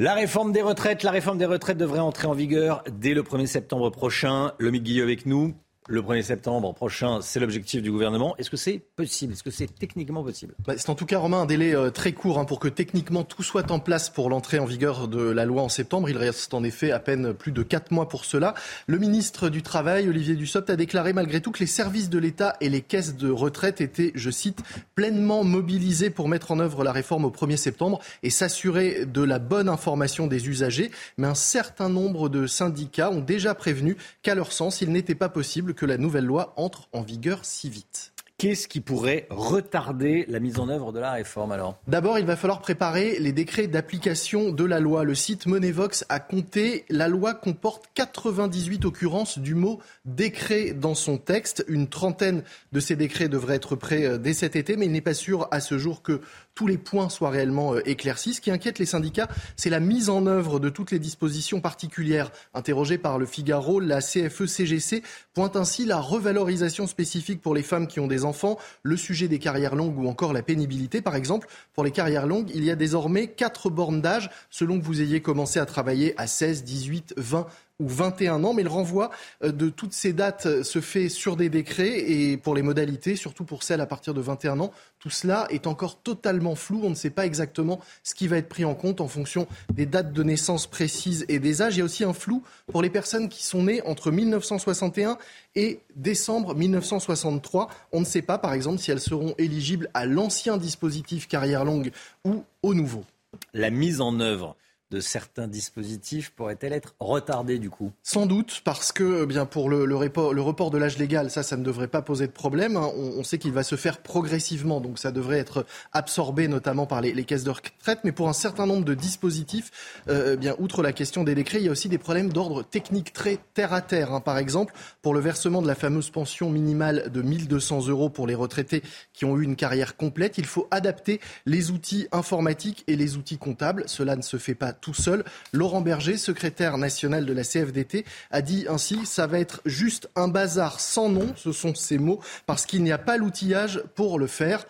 La 0.00 0.14
réforme 0.14 0.52
des 0.52 0.62
retraites, 0.62 1.04
la 1.04 1.12
réforme 1.12 1.38
des 1.38 1.46
retraites 1.46 1.78
devrait 1.78 2.00
entrer 2.00 2.26
en 2.26 2.34
vigueur 2.34 2.82
dès 2.90 3.14
le 3.14 3.22
1er 3.22 3.46
septembre 3.46 3.90
prochain. 3.90 4.52
Le 4.58 4.70
Guillot 4.70 5.04
avec 5.04 5.26
nous 5.26 5.54
le 5.88 6.02
1er 6.02 6.22
septembre 6.22 6.74
prochain, 6.74 7.20
c'est 7.22 7.38
l'objectif 7.38 7.80
du 7.80 7.92
gouvernement. 7.92 8.36
Est-ce 8.38 8.50
que 8.50 8.56
c'est 8.56 8.82
possible? 8.96 9.32
Est-ce 9.34 9.44
que 9.44 9.50
c'est 9.50 9.72
techniquement 9.78 10.22
possible? 10.22 10.54
Bah, 10.66 10.74
C'est 10.76 10.90
en 10.90 10.94
tout 10.94 11.06
cas, 11.06 11.18
Romain, 11.18 11.42
un 11.42 11.46
délai 11.46 11.74
euh, 11.74 11.90
très 11.90 12.12
court 12.12 12.38
hein, 12.38 12.44
pour 12.44 12.58
que 12.58 12.68
techniquement 12.68 13.22
tout 13.22 13.42
soit 13.42 13.70
en 13.70 13.78
place 13.78 14.10
pour 14.10 14.28
l'entrée 14.28 14.58
en 14.58 14.64
vigueur 14.64 15.06
de 15.06 15.20
la 15.20 15.44
loi 15.44 15.62
en 15.62 15.68
septembre. 15.68 16.10
Il 16.10 16.16
reste 16.16 16.54
en 16.54 16.64
effet 16.64 16.90
à 16.90 16.98
peine 16.98 17.34
plus 17.34 17.52
de 17.52 17.62
4 17.62 17.92
mois 17.92 18.08
pour 18.08 18.24
cela. 18.24 18.54
Le 18.88 18.98
ministre 18.98 19.48
du 19.48 19.62
Travail, 19.62 20.08
Olivier 20.08 20.34
Dussopt, 20.34 20.70
a 20.70 20.76
déclaré 20.76 21.12
malgré 21.12 21.40
tout 21.40 21.52
que 21.52 21.60
les 21.60 21.66
services 21.66 22.10
de 22.10 22.18
l'État 22.18 22.56
et 22.60 22.68
les 22.68 22.82
caisses 22.82 23.16
de 23.16 23.30
retraite 23.30 23.80
étaient, 23.80 24.12
je 24.14 24.30
cite, 24.30 24.62
pleinement 24.96 25.44
mobilisés 25.44 26.10
pour 26.10 26.28
mettre 26.28 26.50
en 26.50 26.58
œuvre 26.58 26.82
la 26.82 26.92
réforme 26.92 27.24
au 27.24 27.30
1er 27.30 27.56
septembre 27.56 28.00
et 28.24 28.30
s'assurer 28.30 29.04
de 29.06 29.22
la 29.22 29.38
bonne 29.38 29.68
information 29.68 30.26
des 30.26 30.48
usagers. 30.48 30.90
Mais 31.16 31.28
un 31.28 31.34
certain 31.34 31.88
nombre 31.88 32.28
de 32.28 32.48
syndicats 32.48 33.10
ont 33.10 33.20
déjà 33.20 33.54
prévenu 33.54 33.96
qu'à 34.22 34.34
leur 34.34 34.50
sens, 34.50 34.80
il 34.80 34.90
n'était 34.90 35.14
pas 35.14 35.28
possible 35.28 35.74
que 35.76 35.86
la 35.86 35.98
nouvelle 35.98 36.24
loi 36.24 36.52
entre 36.56 36.88
en 36.92 37.02
vigueur 37.02 37.44
si 37.44 37.70
vite. 37.70 38.12
Qu'est-ce 38.38 38.68
qui 38.68 38.80
pourrait 38.82 39.26
retarder 39.30 40.26
la 40.28 40.40
mise 40.40 40.58
en 40.58 40.68
œuvre 40.68 40.92
de 40.92 41.00
la 41.00 41.12
réforme 41.12 41.52
alors? 41.52 41.78
D'abord, 41.86 42.18
il 42.18 42.26
va 42.26 42.36
falloir 42.36 42.60
préparer 42.60 43.18
les 43.18 43.32
décrets 43.32 43.66
d'application 43.66 44.52
de 44.52 44.64
la 44.64 44.78
loi. 44.78 45.04
Le 45.04 45.14
site 45.14 45.46
Monevox 45.46 46.04
a 46.10 46.20
compté, 46.20 46.84
la 46.90 47.08
loi 47.08 47.32
comporte 47.32 47.86
98 47.94 48.84
occurrences 48.84 49.38
du 49.38 49.54
mot 49.54 49.80
décret 50.04 50.72
dans 50.72 50.94
son 50.94 51.16
texte. 51.16 51.64
Une 51.66 51.88
trentaine 51.88 52.42
de 52.72 52.80
ces 52.80 52.94
décrets 52.94 53.30
devraient 53.30 53.54
être 53.54 53.74
prêts 53.74 54.04
euh, 54.04 54.18
dès 54.18 54.34
cet 54.34 54.54
été, 54.54 54.76
mais 54.76 54.84
il 54.84 54.92
n'est 54.92 55.00
pas 55.00 55.14
sûr 55.14 55.48
à 55.50 55.60
ce 55.60 55.78
jour 55.78 56.02
que 56.02 56.20
tous 56.56 56.66
les 56.66 56.78
points 56.78 57.08
soient 57.08 57.30
réellement 57.30 57.74
euh, 57.74 57.88
éclaircis. 57.88 58.34
Ce 58.34 58.40
qui 58.40 58.50
inquiète 58.50 58.80
les 58.80 58.86
syndicats, 58.86 59.28
c'est 59.56 59.70
la 59.70 59.78
mise 59.78 60.08
en 60.08 60.26
œuvre 60.26 60.58
de 60.58 60.70
toutes 60.70 60.90
les 60.90 60.98
dispositions 60.98 61.60
particulières. 61.60 62.32
Interrogée 62.54 62.98
par 62.98 63.18
le 63.18 63.26
Figaro, 63.26 63.78
la 63.78 64.00
CFE-CGC 64.00 65.02
pointe 65.34 65.54
ainsi 65.54 65.84
la 65.84 66.00
revalorisation 66.00 66.88
spécifique 66.88 67.42
pour 67.42 67.54
les 67.54 67.62
femmes 67.62 67.86
qui 67.86 68.00
ont 68.00 68.06
des 68.08 68.24
enfants, 68.24 68.58
le 68.82 68.96
sujet 68.96 69.28
des 69.28 69.38
carrières 69.38 69.76
longues 69.76 69.98
ou 69.98 70.08
encore 70.08 70.32
la 70.32 70.42
pénibilité. 70.42 71.02
Par 71.02 71.14
exemple, 71.14 71.46
pour 71.74 71.84
les 71.84 71.90
carrières 71.90 72.26
longues, 72.26 72.50
il 72.54 72.64
y 72.64 72.70
a 72.70 72.76
désormais 72.76 73.28
quatre 73.28 73.68
bornes 73.68 74.00
d'âge 74.00 74.30
selon 74.50 74.80
que 74.80 74.84
vous 74.84 75.02
ayez 75.02 75.20
commencé 75.20 75.60
à 75.60 75.66
travailler 75.66 76.14
à 76.16 76.26
16, 76.26 76.64
18, 76.64 77.14
20 77.18 77.46
ou 77.78 77.88
21 77.88 78.42
ans, 78.44 78.54
mais 78.54 78.62
le 78.62 78.70
renvoi 78.70 79.10
euh, 79.44 79.52
de 79.52 79.68
toutes 79.68 79.92
ces 79.92 80.12
dates 80.12 80.46
euh, 80.46 80.62
se 80.62 80.80
fait 80.80 81.08
sur 81.08 81.36
des 81.36 81.48
décrets 81.48 82.10
et 82.10 82.36
pour 82.36 82.54
les 82.54 82.62
modalités, 82.62 83.16
surtout 83.16 83.44
pour 83.44 83.62
celles 83.62 83.80
à 83.80 83.86
partir 83.86 84.14
de 84.14 84.20
21 84.20 84.60
ans, 84.60 84.72
tout 84.98 85.10
cela 85.10 85.46
est 85.50 85.66
encore 85.66 85.98
totalement 85.98 86.54
flou. 86.54 86.80
On 86.84 86.90
ne 86.90 86.94
sait 86.94 87.10
pas 87.10 87.26
exactement 87.26 87.80
ce 88.02 88.14
qui 88.14 88.28
va 88.28 88.38
être 88.38 88.48
pris 88.48 88.64
en 88.64 88.74
compte 88.74 89.00
en 89.00 89.08
fonction 89.08 89.46
des 89.72 89.84
dates 89.84 90.12
de 90.12 90.22
naissance 90.22 90.66
précises 90.66 91.26
et 91.28 91.38
des 91.38 91.60
âges. 91.60 91.76
Il 91.76 91.80
y 91.80 91.82
a 91.82 91.84
aussi 91.84 92.04
un 92.04 92.14
flou 92.14 92.42
pour 92.72 92.80
les 92.80 92.90
personnes 92.90 93.28
qui 93.28 93.44
sont 93.44 93.64
nées 93.64 93.82
entre 93.82 94.10
1961 94.10 95.18
et 95.54 95.80
décembre 95.96 96.54
1963. 96.54 97.68
On 97.92 98.00
ne 98.00 98.06
sait 98.06 98.22
pas, 98.22 98.38
par 98.38 98.54
exemple, 98.54 98.78
si 98.78 98.90
elles 98.90 99.00
seront 99.00 99.34
éligibles 99.36 99.90
à 99.92 100.06
l'ancien 100.06 100.56
dispositif 100.56 101.28
carrière 101.28 101.64
longue 101.64 101.92
ou 102.24 102.44
au 102.62 102.72
nouveau. 102.72 103.04
La 103.52 103.70
mise 103.70 104.00
en 104.00 104.18
œuvre 104.20 104.56
de 104.90 105.00
certains 105.00 105.48
dispositifs 105.48 106.30
pourrait-elle 106.30 106.72
être 106.72 106.94
retardée 107.00 107.58
du 107.58 107.70
coup? 107.70 107.92
Sans 108.02 108.26
doute, 108.26 108.62
parce 108.64 108.92
que 108.92 109.22
eh 109.24 109.26
bien 109.26 109.44
pour 109.44 109.68
le, 109.68 109.96
report, 109.96 110.32
le 110.32 110.42
report 110.42 110.70
de 110.70 110.78
l'âge 110.78 110.98
légal, 110.98 111.30
ça, 111.30 111.42
ça 111.42 111.56
ne 111.56 111.64
devrait 111.64 111.88
pas 111.88 112.02
poser 112.02 112.26
de 112.26 112.32
problème. 112.32 112.76
Hein. 112.76 112.90
On, 112.96 113.24
sait 113.24 113.38
qu'il 113.38 113.52
va 113.52 113.64
se 113.64 113.74
faire 113.74 113.98
progressivement, 113.98 114.80
donc 114.80 114.98
ça 114.98 115.10
devrait 115.10 115.38
être 115.38 115.66
absorbé 115.92 116.46
notamment 116.46 116.86
par 116.86 117.00
les, 117.00 117.12
les 117.12 117.24
caisses 117.24 117.42
de 117.42 117.50
retraite. 117.50 118.00
Mais 118.04 118.12
pour 118.12 118.28
un 118.28 118.32
certain 118.32 118.66
nombre 118.66 118.84
de 118.84 118.94
dispositifs, 118.94 120.02
euh, 120.08 120.34
eh 120.34 120.36
bien 120.36 120.54
outre 120.58 120.82
la 120.82 120.92
question 120.92 121.24
des 121.24 121.34
décrets, 121.34 121.58
il 121.58 121.64
y 121.64 121.68
a 121.68 121.72
aussi 121.72 121.88
des 121.88 121.98
problèmes 121.98 122.32
d'ordre 122.32 122.62
technique 122.62 123.12
très 123.12 123.38
terre 123.54 123.72
à 123.72 123.80
terre. 123.80 124.12
Hein. 124.12 124.20
Par 124.20 124.38
exemple, 124.38 124.72
pour 125.02 125.14
le 125.14 125.20
versement 125.20 125.62
de 125.62 125.66
la 125.66 125.74
fameuse 125.74 126.10
pension 126.10 126.48
minimale 126.50 127.10
de 127.10 127.22
1200 127.22 127.88
euros 127.88 128.08
pour 128.08 128.26
les 128.26 128.34
retraités 128.34 128.82
qui 129.12 129.24
ont 129.24 129.36
eu 129.36 129.42
une 129.42 129.56
carrière 129.56 129.96
complète, 129.96 130.38
il 130.38 130.46
faut 130.46 130.68
adapter 130.70 131.20
les 131.44 131.72
outils 131.72 132.06
informatiques 132.12 132.84
et 132.86 132.94
les 132.94 133.16
outils 133.16 133.38
comptables. 133.38 133.84
Cela 133.86 134.14
ne 134.14 134.22
se 134.22 134.36
fait 134.36 134.54
pas 134.54 134.75
tout 134.80 134.94
seul. 134.94 135.24
Laurent 135.52 135.80
Berger, 135.80 136.16
secrétaire 136.16 136.78
national 136.78 137.26
de 137.26 137.32
la 137.32 137.42
CFDT, 137.42 138.04
a 138.30 138.42
dit 138.42 138.66
ainsi 138.68 139.04
ça 139.06 139.26
va 139.26 139.38
être 139.38 139.60
juste 139.64 140.08
un 140.16 140.28
bazar 140.28 140.80
sans 140.80 141.08
nom, 141.08 141.32
ce 141.36 141.52
sont 141.52 141.74
ces 141.74 141.98
mots, 141.98 142.20
parce 142.46 142.66
qu'il 142.66 142.82
n'y 142.82 142.92
a 142.92 142.98
pas 142.98 143.16
l'outillage 143.16 143.82
pour 143.94 144.18
le 144.18 144.26
faire. 144.26 144.64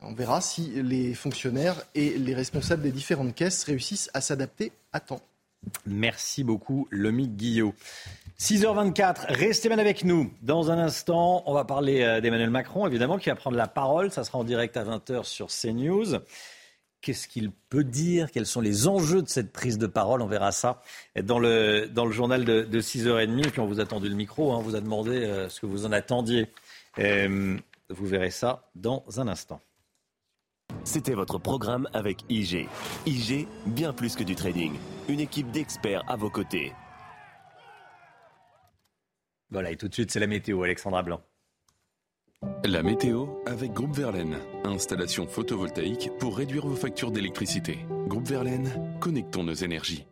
On 0.00 0.14
verra 0.14 0.40
si 0.40 0.82
les 0.82 1.14
fonctionnaires 1.14 1.76
et 1.94 2.18
les 2.18 2.34
responsables 2.34 2.82
des 2.82 2.90
différentes 2.90 3.34
caisses 3.34 3.62
réussissent 3.64 4.10
à 4.14 4.20
s'adapter 4.20 4.72
à 4.92 5.00
temps. 5.00 5.22
Merci 5.86 6.42
beaucoup, 6.42 6.88
Lomi 6.90 7.28
Guillot. 7.28 7.74
6h24, 8.40 9.26
restez 9.28 9.68
bien 9.68 9.78
avec 9.78 10.04
nous. 10.04 10.32
Dans 10.42 10.72
un 10.72 10.78
instant, 10.78 11.44
on 11.46 11.54
va 11.54 11.64
parler 11.64 12.02
euh, 12.02 12.20
d'Emmanuel 12.20 12.50
Macron, 12.50 12.86
évidemment, 12.88 13.18
qui 13.18 13.28
va 13.28 13.36
prendre 13.36 13.56
la 13.56 13.68
parole. 13.68 14.10
Ça 14.10 14.24
sera 14.24 14.38
en 14.38 14.44
direct 14.44 14.76
à 14.76 14.84
20h 14.84 15.22
sur 15.22 15.46
CNews. 15.46 16.16
Qu'est-ce 17.02 17.26
qu'il 17.26 17.50
peut 17.50 17.82
dire? 17.82 18.30
Quels 18.30 18.46
sont 18.46 18.60
les 18.60 18.86
enjeux 18.86 19.22
de 19.22 19.28
cette 19.28 19.52
prise 19.52 19.76
de 19.76 19.88
parole? 19.88 20.22
On 20.22 20.26
verra 20.26 20.52
ça 20.52 20.80
dans 21.20 21.40
le, 21.40 21.88
dans 21.88 22.06
le 22.06 22.12
journal 22.12 22.44
de, 22.44 22.62
de 22.62 22.80
6h30. 22.80 23.48
Et 23.48 23.50
puis 23.50 23.60
on 23.60 23.66
vous 23.66 23.80
a 23.80 23.84
tendu 23.84 24.08
le 24.08 24.14
micro, 24.14 24.52
hein, 24.52 24.58
on 24.58 24.62
vous 24.62 24.76
a 24.76 24.80
demandé 24.80 25.10
euh, 25.10 25.48
ce 25.48 25.60
que 25.60 25.66
vous 25.66 25.84
en 25.84 25.90
attendiez. 25.90 26.46
Euh, 27.00 27.58
vous 27.88 28.06
verrez 28.06 28.30
ça 28.30 28.68
dans 28.76 29.04
un 29.16 29.26
instant. 29.26 29.60
C'était 30.84 31.14
votre 31.14 31.38
programme 31.38 31.88
avec 31.92 32.24
IG. 32.28 32.68
IG, 33.04 33.48
bien 33.66 33.92
plus 33.92 34.14
que 34.14 34.22
du 34.22 34.36
trading. 34.36 34.72
Une 35.08 35.20
équipe 35.20 35.50
d'experts 35.50 36.04
à 36.08 36.14
vos 36.14 36.30
côtés. 36.30 36.72
Voilà, 39.50 39.72
et 39.72 39.76
tout 39.76 39.88
de 39.88 39.94
suite, 39.94 40.12
c'est 40.12 40.20
la 40.20 40.28
météo, 40.28 40.62
Alexandra 40.62 41.02
Blanc. 41.02 41.20
La 42.64 42.82
météo 42.82 43.26
avec 43.46 43.72
Groupe 43.72 43.94
Verlaine. 43.94 44.36
Installation 44.64 45.26
photovoltaïque 45.26 46.10
pour 46.18 46.36
réduire 46.36 46.66
vos 46.66 46.74
factures 46.74 47.12
d'électricité. 47.12 47.78
Groupe 48.08 48.26
Verlaine, 48.26 48.96
connectons 49.00 49.44
nos 49.44 49.54
énergies. 49.54 50.06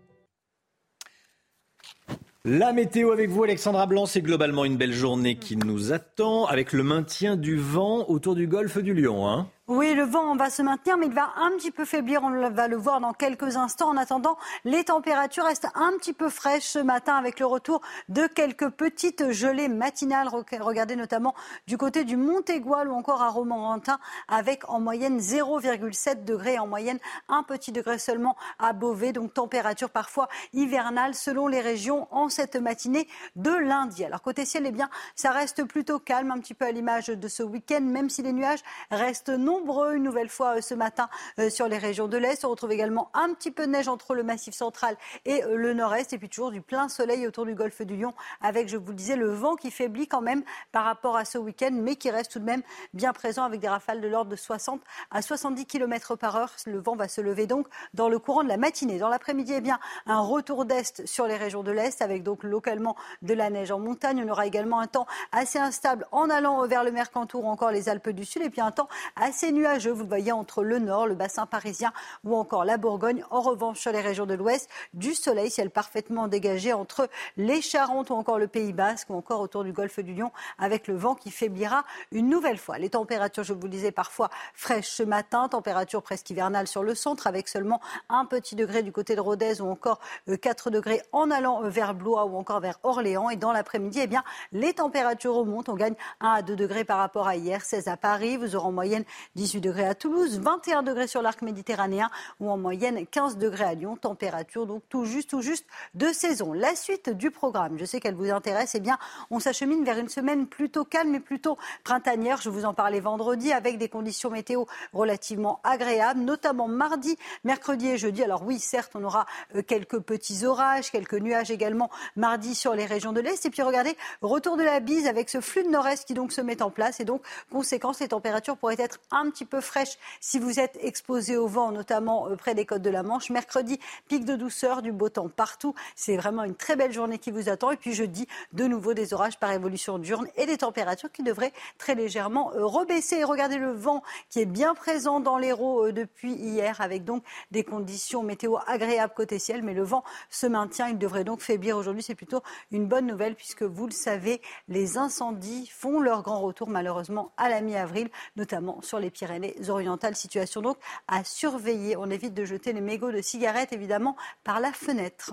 La 2.45 2.73
météo 2.73 3.13
avec 3.13 3.31
vous, 3.31 3.43
Alexandra 3.43 3.87
Blanc, 3.87 4.07
c'est 4.07 4.23
globalement 4.23 4.65
une 4.65 4.77
belle 4.77 4.93
journée 4.93 5.37
qui 5.37 5.57
nous 5.57 5.93
attend 5.93 6.47
avec 6.47 6.73
le 6.73 6.83
maintien 6.83 7.37
du 7.37 7.57
vent 7.57 8.09
autour 8.09 8.35
du 8.35 8.47
golfe 8.47 8.79
du 8.79 8.95
Lion. 8.95 9.29
Hein 9.29 9.49
oui, 9.71 9.95
le 9.95 10.03
vent 10.03 10.35
va 10.35 10.51
se 10.51 10.63
maintenir, 10.63 10.97
mais 10.97 11.07
il 11.07 11.15
va 11.15 11.31
un 11.37 11.53
petit 11.53 11.71
peu 11.71 11.85
faiblir. 11.85 12.25
On 12.25 12.51
va 12.51 12.67
le 12.67 12.77
voir 12.77 12.99
dans 12.99 13.13
quelques 13.13 13.57
instants. 13.57 13.91
En 13.91 13.97
attendant, 13.97 14.37
les 14.65 14.83
températures 14.83 15.45
restent 15.45 15.69
un 15.77 15.93
petit 15.93 16.13
peu 16.13 16.29
fraîches 16.29 16.67
ce 16.67 16.81
matin 16.81 17.15
avec 17.15 17.39
le 17.39 17.47
retour 17.47 17.81
de 18.09 18.27
quelques 18.27 18.69
petites 18.71 19.31
gelées 19.31 19.69
matinales. 19.69 20.27
Regardez 20.29 20.97
notamment 20.97 21.37
du 21.69 21.79
côté 21.79 22.03
du 22.03 22.17
Montégoal 22.17 22.89
ou 22.89 22.95
encore 22.95 23.23
à 23.23 23.29
Romorantin 23.29 24.01
avec 24.27 24.69
en 24.69 24.81
moyenne 24.81 25.21
0,7 25.21 26.25
degrés, 26.25 26.59
en 26.59 26.67
moyenne 26.67 26.99
un 27.29 27.45
petit 27.45 27.71
degré 27.71 28.01
seulement 28.01 28.37
à 28.59 28.73
Beauvais. 28.73 29.13
Donc 29.13 29.35
température 29.35 29.91
parfois 29.91 30.27
hivernale 30.53 31.15
selon 31.15 31.47
les 31.47 31.61
régions 31.61 32.09
en 32.11 32.29
cette 32.29 32.57
matinée 32.57 33.07
de 33.37 33.53
lundi. 33.53 34.05
Alors 34.05 34.21
côté 34.21 34.45
ciel, 34.45 34.65
eh 34.67 34.73
bien, 34.73 34.91
ça 35.15 35.31
reste 35.31 35.63
plutôt 35.63 36.01
calme, 36.01 36.33
un 36.33 36.41
petit 36.41 36.55
peu 36.55 36.65
à 36.65 36.73
l'image 36.73 37.07
de 37.07 37.29
ce 37.29 37.45
week-end, 37.45 37.83
même 37.83 38.11
si 38.11 38.23
les 38.23 38.33
nuages 38.33 38.65
restent 38.91 39.29
non 39.29 39.60
nombreux 39.61 39.95
une 39.95 40.03
nouvelle 40.03 40.29
fois 40.29 40.57
euh, 40.57 40.61
ce 40.61 40.75
matin 40.75 41.09
euh, 41.39 41.51
sur 41.51 41.69
les 41.69 41.77
régions 41.77 42.09
de 42.09 42.17
l'Est. 42.17 42.45
On 42.45 42.51
retrouve 42.51 42.73
également 42.73 43.11
un 43.13 43.33
petit 43.35 43.51
peu 43.51 43.67
de 43.67 43.73
neige 43.73 43.89
entre 43.89 44.15
le 44.15 44.23
massif 44.23 44.55
central 44.55 44.97
et 45.27 45.45
euh, 45.45 45.57
le 45.57 45.75
nord-est. 45.75 46.13
Et 46.13 46.19
puis 46.19 46.29
toujours 46.29 46.51
du 46.51 46.63
plein 46.63 46.89
soleil 46.89 47.27
autour 47.27 47.45
du 47.45 47.55
golfe 47.55 47.83
du 47.83 47.97
Lion 47.97 48.15
avec, 48.41 48.69
je 48.69 48.79
vous 48.79 48.89
le 48.89 48.95
disais, 48.95 49.17
le 49.17 49.31
vent 49.31 49.57
qui 49.57 49.71
faiblit 49.71 50.09
quand 50.09 50.23
même 50.23 50.43
par 50.73 50.85
rapport 50.85 51.17
à 51.17 51.25
ce 51.25 51.37
week-end, 51.37 51.71
mais 51.73 51.97
qui 51.97 52.11
reste 52.11 52.33
tout 52.33 52.39
de 52.39 52.45
même 52.45 52.63
bien 52.95 53.13
présent 53.13 53.45
avec 53.45 53.61
des 53.61 53.69
rafales 53.69 54.01
de 54.01 54.09
l'ordre 54.09 54.31
de 54.31 54.37
60 54.37 54.81
à 55.11 55.21
70 55.21 55.67
km 55.67 56.17
par 56.17 56.37
heure. 56.37 56.53
Le 56.65 56.79
vent 56.79 56.97
va 56.97 57.09
se 57.09 57.21
lever 57.21 57.47
donc 57.47 57.67
dans 57.93 58.09
le 58.09 58.19
courant 58.19 58.43
de 58.43 58.49
la 58.49 58.57
matinée. 58.57 58.99
Dans 58.99 59.09
l'après-midi, 59.09 59.53
eh 59.57 59.61
bien, 59.61 59.79
un 60.07 60.21
retour 60.21 60.65
d'Est 60.65 61.07
sur 61.07 61.27
les 61.27 61.37
régions 61.37 61.63
de 61.63 61.71
l'Est 61.71 62.01
avec 62.01 62.23
donc 62.23 62.45
localement 62.45 62.97
de 63.21 63.35
la 63.35 63.51
neige 63.51 63.71
en 63.71 63.79
montagne. 63.79 64.25
On 64.27 64.31
aura 64.31 64.47
également 64.47 64.81
un 64.81 64.87
temps 64.87 65.07
assez 65.33 65.59
instable 65.59 66.07
en 66.13 66.31
allant 66.31 66.67
vers 66.67 66.83
le 66.83 66.93
Mercantour 66.93 67.45
ou 67.45 67.49
encore 67.49 67.71
les 67.71 67.91
Alpes 67.91 68.11
du 68.11 68.25
Sud 68.25 68.43
et 68.43 68.51
puis 68.51 68.63
un 68.63 68.71
temps 68.71 68.89
assez 69.17 69.50
nuageux, 69.53 69.93
vous 69.93 70.03
le 70.03 70.09
voyez, 70.09 70.33
entre 70.33 70.63
le 70.63 70.79
nord, 70.79 71.07
le 71.07 71.15
bassin 71.15 71.47
parisien 71.47 71.93
ou 72.25 72.37
encore 72.37 72.65
la 72.65 72.77
Bourgogne. 72.77 73.25
En 73.31 73.41
revanche, 73.41 73.81
sur 73.81 73.93
les 73.93 74.01
régions 74.01 74.27
de 74.27 74.35
l'ouest, 74.35 74.69
du 74.95 75.15
soleil, 75.15 75.51
ciel 75.51 75.71
parfaitement 75.71 76.29
dégagé 76.29 76.73
entre 76.73 77.09
les 77.37 77.61
Charentes 77.61 78.11
ou 78.11 78.15
encore 78.15 78.39
le 78.39 78.49
Pays 78.49 78.73
Basque 78.73 79.11
ou 79.11 79.15
encore 79.15 79.41
autour 79.41 79.65
du 79.65 79.73
golfe 79.73 80.01
du 80.01 80.15
Lion 80.15 80.33
avec 80.59 80.89
le 80.89 80.97
vent 80.97 81.15
qui 81.15 81.31
faiblira 81.31 81.85
une 82.13 82.29
nouvelle 82.29 82.59
fois. 82.59 82.79
Les 82.79 82.91
températures, 82.91 83.45
je 83.45 83.53
vous 83.53 83.63
le 83.63 83.69
disais, 83.69 83.93
parfois 83.93 84.31
fraîches 84.55 84.91
ce 84.91 85.03
matin, 85.03 85.49
température 85.49 86.03
presque 86.03 86.31
hivernale 86.31 86.67
sur 86.67 86.83
le 86.83 86.95
centre 86.95 87.27
avec 87.27 87.49
seulement 87.49 87.81
un 88.09 88.25
petit 88.25 88.57
degré 88.57 88.83
du 88.83 88.93
côté 88.93 89.17
de 89.17 89.21
Rodez 89.21 89.61
ou 89.61 89.71
encore 89.71 90.01
4 90.41 90.69
euh, 90.69 90.71
degrés 90.71 91.03
en 91.13 91.31
allant 91.31 91.65
euh, 91.65 91.69
vers 91.69 91.95
Blois 91.95 92.25
ou 92.27 92.37
encore 92.37 92.61
vers 92.61 92.79
Orléans. 92.83 93.31
Et 93.31 93.37
dans 93.37 93.53
l'après-midi, 93.53 94.01
eh 94.03 94.07
bien, 94.07 94.25
les 94.53 94.73
températures 94.75 95.35
remontent. 95.35 95.73
On 95.73 95.77
gagne 95.77 95.95
1 96.21 96.29
à 96.29 96.43
2 96.43 96.57
degrés 96.57 96.85
par 96.85 96.99
rapport 96.99 97.29
à 97.29 97.37
hier, 97.37 97.63
16 97.63 97.89
à 97.89 97.97
Paris. 97.97 98.37
Vous 98.37 98.57
aurez 98.57 98.67
en 98.67 98.73
moyenne 98.73 99.05
18 99.41 99.63
degrés 99.63 99.87
à 99.87 99.95
Toulouse, 99.95 100.39
21 100.39 100.83
degrés 100.83 101.07
sur 101.07 101.23
l'arc 101.23 101.41
méditerranéen 101.41 102.11
ou 102.41 102.51
en 102.51 102.59
moyenne 102.59 103.07
15 103.07 103.39
degrés 103.39 103.65
à 103.65 103.73
Lyon. 103.73 103.97
Température 103.97 104.67
donc 104.67 104.83
tout 104.91 105.07
juste, 105.07 105.31
tout 105.31 105.41
juste 105.41 105.65
de 105.95 106.09
saison. 106.09 106.53
La 106.53 106.77
suite 106.77 107.09
du 107.09 107.31
programme, 107.31 107.79
je 107.79 107.87
sais 107.87 108.01
qu'elle 108.01 108.15
vous 108.15 108.31
intéresse, 108.31 108.75
eh 108.75 108.81
bien, 108.81 108.99
on 109.31 109.41
s'achemine 109.41 109.83
vers 109.83 109.97
une 109.97 110.11
semaine 110.11 110.47
plutôt 110.47 110.85
calme 110.85 111.15
et 111.15 111.21
plutôt 111.21 111.57
printanière. 111.85 112.43
Je 112.43 112.51
vous 112.51 112.67
en 112.67 112.75
parlais 112.75 113.01
vendredi 113.01 113.51
avec 113.51 113.79
des 113.79 113.89
conditions 113.89 114.29
météo 114.29 114.65
relativement 114.93 115.61
agréables, 115.65 116.21
notamment 116.21 116.69
mardi, 116.69 117.17
mercredi 117.43 117.89
et 117.89 117.97
jeudi. 117.97 118.23
Alors 118.23 118.43
oui, 118.43 118.59
certes, 118.59 118.93
on 118.95 119.05
aura 119.05 119.25
euh, 119.57 119.63
quelques 119.63 120.01
petits 120.01 120.45
orages, 120.45 120.91
quelques 120.91 121.15
nuages 121.15 121.51
également 121.51 121.89
mardi 122.15 122.55
sur 122.55 122.75
les 122.75 122.85
régions 122.85 123.15
de 123.15 123.21
l'Est. 123.21 123.47
Et 123.47 123.51
puis 123.51 123.63
regardez, 123.63 123.97
retour 124.21 124.59
de 124.59 124.65
la 124.65 124.81
bise 124.81 125.07
avec 125.07 125.31
ce 125.31 125.41
flux 125.41 125.63
de 125.63 125.71
nord-est 125.71 126.07
qui 126.07 126.13
donc 126.13 126.31
se 126.31 126.43
met 126.43 126.61
en 126.61 126.71
place. 126.71 127.01
Et 127.01 127.07
donc, 127.07 127.23
conséquence, 127.51 128.01
les 128.01 128.09
températures 128.09 128.59
pourraient 128.59 128.77
être 128.79 128.99
petit 129.29 129.45
peu 129.45 129.61
fraîche 129.61 129.99
si 130.21 130.39
vous 130.39 130.61
êtes 130.61 130.79
exposé 130.81 131.37
au 131.37 131.47
vent, 131.47 131.73
notamment 131.73 132.29
euh, 132.29 132.37
près 132.37 132.55
des 132.55 132.65
côtes 132.65 132.83
de 132.83 132.91
la 132.91 133.03
Manche. 133.03 133.31
Mercredi, 133.31 133.79
pic 134.09 134.25
de 134.25 134.37
douceur, 134.37 134.83
du 134.83 134.93
beau 134.93 135.09
temps 135.09 135.29
partout. 135.29 135.75
C'est 135.97 136.17
vraiment 136.17 136.45
une 136.45 136.55
très 136.55 136.77
belle 136.77 136.93
journée 136.93 137.19
qui 137.19 137.31
vous 137.31 137.49
attend. 137.49 137.71
Et 137.71 137.77
puis 137.77 137.93
jeudi, 137.93 138.27
de 138.53 138.65
nouveau 138.65 138.95
des 138.95 139.13
orages 139.13 139.39
par 139.39 139.53
évolution 139.53 139.99
diurne 139.99 140.29
et 140.37 140.47
des 140.47 140.59
températures 140.59 141.13
qui 141.13 141.23
devraient 141.23 141.53
très 141.79 141.95
légèrement 141.95 142.53
euh, 142.55 142.65
rebaisser. 142.65 143.17
Et 143.17 143.25
regardez 143.25 143.59
le 143.59 143.73
vent 143.73 144.03
qui 144.29 144.41
est 144.41 144.47
bien 144.47 144.75
présent 144.75 145.21
dans 145.21 145.37
l'Hérault 145.37 145.89
euh, 145.89 145.93
depuis 145.93 146.33
hier 146.33 146.81
avec 146.81 147.05
donc 147.05 147.23
des 147.51 147.65
conditions 147.65 148.23
météo 148.23 148.57
agréables 148.67 149.13
côté 149.15 149.39
ciel. 149.39 149.63
Mais 149.63 149.75
le 149.75 149.83
vent 149.83 150.05
se 150.31 150.47
maintient. 150.47 150.89
Il 150.89 150.99
devrait 150.99 151.25
donc 151.25 151.41
faiblir 151.41 151.77
aujourd'hui. 151.77 152.03
C'est 152.03 152.15
plutôt 152.15 152.43
une 152.71 152.87
bonne 152.87 153.07
nouvelle 153.07 153.35
puisque 153.35 153.63
vous 153.63 153.87
le 153.87 153.93
savez, 153.93 154.41
les 154.69 154.99
incendies 154.99 155.67
font 155.67 156.01
leur 156.01 156.23
grand 156.23 156.41
retour 156.41 156.69
malheureusement 156.69 157.33
à 157.37 157.49
la 157.49 157.61
mi-avril, 157.61 158.09
notamment 158.37 158.81
sur 158.83 158.99
les 158.99 159.10
Pyrénées 159.11 159.55
orientales. 159.69 160.17
Situation 160.17 160.63
donc 160.63 160.79
à 161.09 161.25
surveiller. 161.25 161.97
On 161.97 162.11
évite 162.11 162.35
de 162.35 162.45
jeter 162.45 162.73
les 162.73 162.81
mégots 162.81 163.13
de 163.13 163.21
cigarettes 163.21 163.73
évidemment 163.73 164.17
par 164.45 164.61
la 164.61 164.73
fenêtre. 164.73 165.33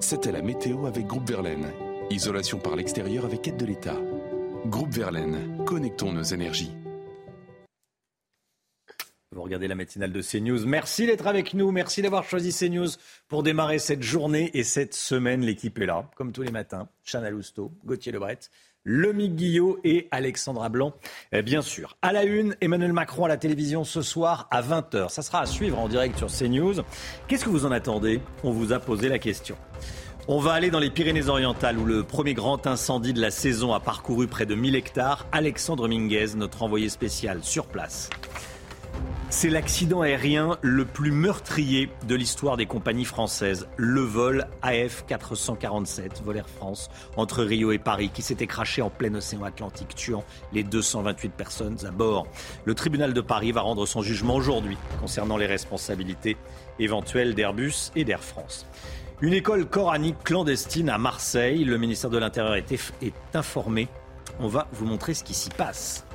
C'était 0.00 0.32
la 0.32 0.42
météo 0.42 0.86
avec 0.86 1.06
Groupe 1.06 1.28
Verlaine. 1.28 1.72
Isolation 2.10 2.58
par 2.58 2.76
l'extérieur 2.76 3.24
avec 3.24 3.46
aide 3.48 3.56
de 3.56 3.66
l'État. 3.66 3.96
Groupe 4.66 4.92
Verlaine, 4.92 5.64
connectons 5.66 6.12
nos 6.12 6.22
énergies. 6.22 6.72
Vous 9.30 9.42
regardez 9.42 9.68
la 9.68 9.74
matinale 9.74 10.10
de 10.10 10.22
CNews. 10.22 10.66
Merci 10.66 11.06
d'être 11.06 11.26
avec 11.26 11.52
nous. 11.52 11.70
Merci 11.70 12.00
d'avoir 12.00 12.24
choisi 12.24 12.50
CNews 12.52 12.88
pour 13.28 13.42
démarrer 13.42 13.78
cette 13.78 14.02
journée 14.02 14.50
et 14.54 14.64
cette 14.64 14.94
semaine. 14.94 15.42
L'équipe 15.42 15.78
est 15.78 15.86
là, 15.86 16.10
comme 16.16 16.32
tous 16.32 16.42
les 16.42 16.50
matins. 16.50 16.88
Chana 17.04 17.28
Lousteau, 17.28 17.70
Gauthier 17.84 18.10
Lebret, 18.10 18.38
Lomique 18.84 19.36
Guillot 19.36 19.78
et 19.84 20.08
Alexandra 20.10 20.68
Blanc, 20.68 20.94
eh, 21.32 21.42
bien 21.42 21.62
sûr. 21.62 21.96
À 22.02 22.12
la 22.12 22.24
une, 22.24 22.56
Emmanuel 22.60 22.92
Macron 22.92 23.24
à 23.24 23.28
la 23.28 23.36
télévision 23.36 23.84
ce 23.84 24.02
soir 24.02 24.48
à 24.50 24.62
20h. 24.62 25.10
Ça 25.10 25.22
sera 25.22 25.40
à 25.40 25.46
suivre 25.46 25.78
en 25.78 25.88
direct 25.88 26.16
sur 26.16 26.28
CNews. 26.28 26.74
Qu'est-ce 27.26 27.44
que 27.44 27.50
vous 27.50 27.66
en 27.66 27.72
attendez? 27.72 28.20
On 28.44 28.50
vous 28.50 28.72
a 28.72 28.78
posé 28.78 29.08
la 29.08 29.18
question. 29.18 29.56
On 30.26 30.40
va 30.40 30.52
aller 30.52 30.70
dans 30.70 30.78
les 30.78 30.90
Pyrénées-Orientales 30.90 31.78
où 31.78 31.84
le 31.84 32.02
premier 32.02 32.34
grand 32.34 32.66
incendie 32.66 33.14
de 33.14 33.20
la 33.20 33.30
saison 33.30 33.72
a 33.72 33.80
parcouru 33.80 34.26
près 34.26 34.46
de 34.46 34.54
1000 34.54 34.76
hectares. 34.76 35.26
Alexandre 35.32 35.88
Minguez, 35.88 36.34
notre 36.36 36.62
envoyé 36.62 36.88
spécial 36.88 37.42
sur 37.42 37.66
place. 37.66 38.10
C'est 39.30 39.50
l'accident 39.50 40.00
aérien 40.00 40.56
le 40.62 40.86
plus 40.86 41.10
meurtrier 41.10 41.90
de 42.08 42.14
l'histoire 42.14 42.56
des 42.56 42.64
compagnies 42.64 43.04
françaises. 43.04 43.68
Le 43.76 44.00
vol 44.00 44.46
AF 44.62 45.04
447, 45.06 46.22
vol 46.24 46.38
Air 46.38 46.48
France, 46.48 46.88
entre 47.16 47.44
Rio 47.44 47.70
et 47.70 47.78
Paris, 47.78 48.10
qui 48.12 48.22
s'était 48.22 48.46
craché 48.46 48.80
en 48.80 48.88
plein 48.88 49.14
océan 49.14 49.44
Atlantique, 49.44 49.94
tuant 49.94 50.24
les 50.54 50.62
228 50.62 51.28
personnes 51.28 51.76
à 51.86 51.90
bord. 51.90 52.26
Le 52.64 52.74
tribunal 52.74 53.12
de 53.12 53.20
Paris 53.20 53.52
va 53.52 53.60
rendre 53.60 53.84
son 53.84 54.00
jugement 54.00 54.34
aujourd'hui 54.34 54.78
concernant 54.98 55.36
les 55.36 55.46
responsabilités 55.46 56.38
éventuelles 56.78 57.34
d'Airbus 57.34 57.92
et 57.96 58.04
d'Air 58.04 58.24
France. 58.24 58.66
Une 59.20 59.34
école 59.34 59.66
coranique 59.66 60.24
clandestine 60.24 60.88
à 60.88 60.96
Marseille. 60.96 61.64
Le 61.64 61.76
ministère 61.76 62.08
de 62.08 62.18
l'Intérieur 62.18 62.54
est 62.54 63.14
informé. 63.34 63.88
On 64.40 64.48
va 64.48 64.68
vous 64.72 64.86
montrer 64.86 65.12
ce 65.12 65.22
qui 65.22 65.34
s'y 65.34 65.50
passe. 65.50 66.07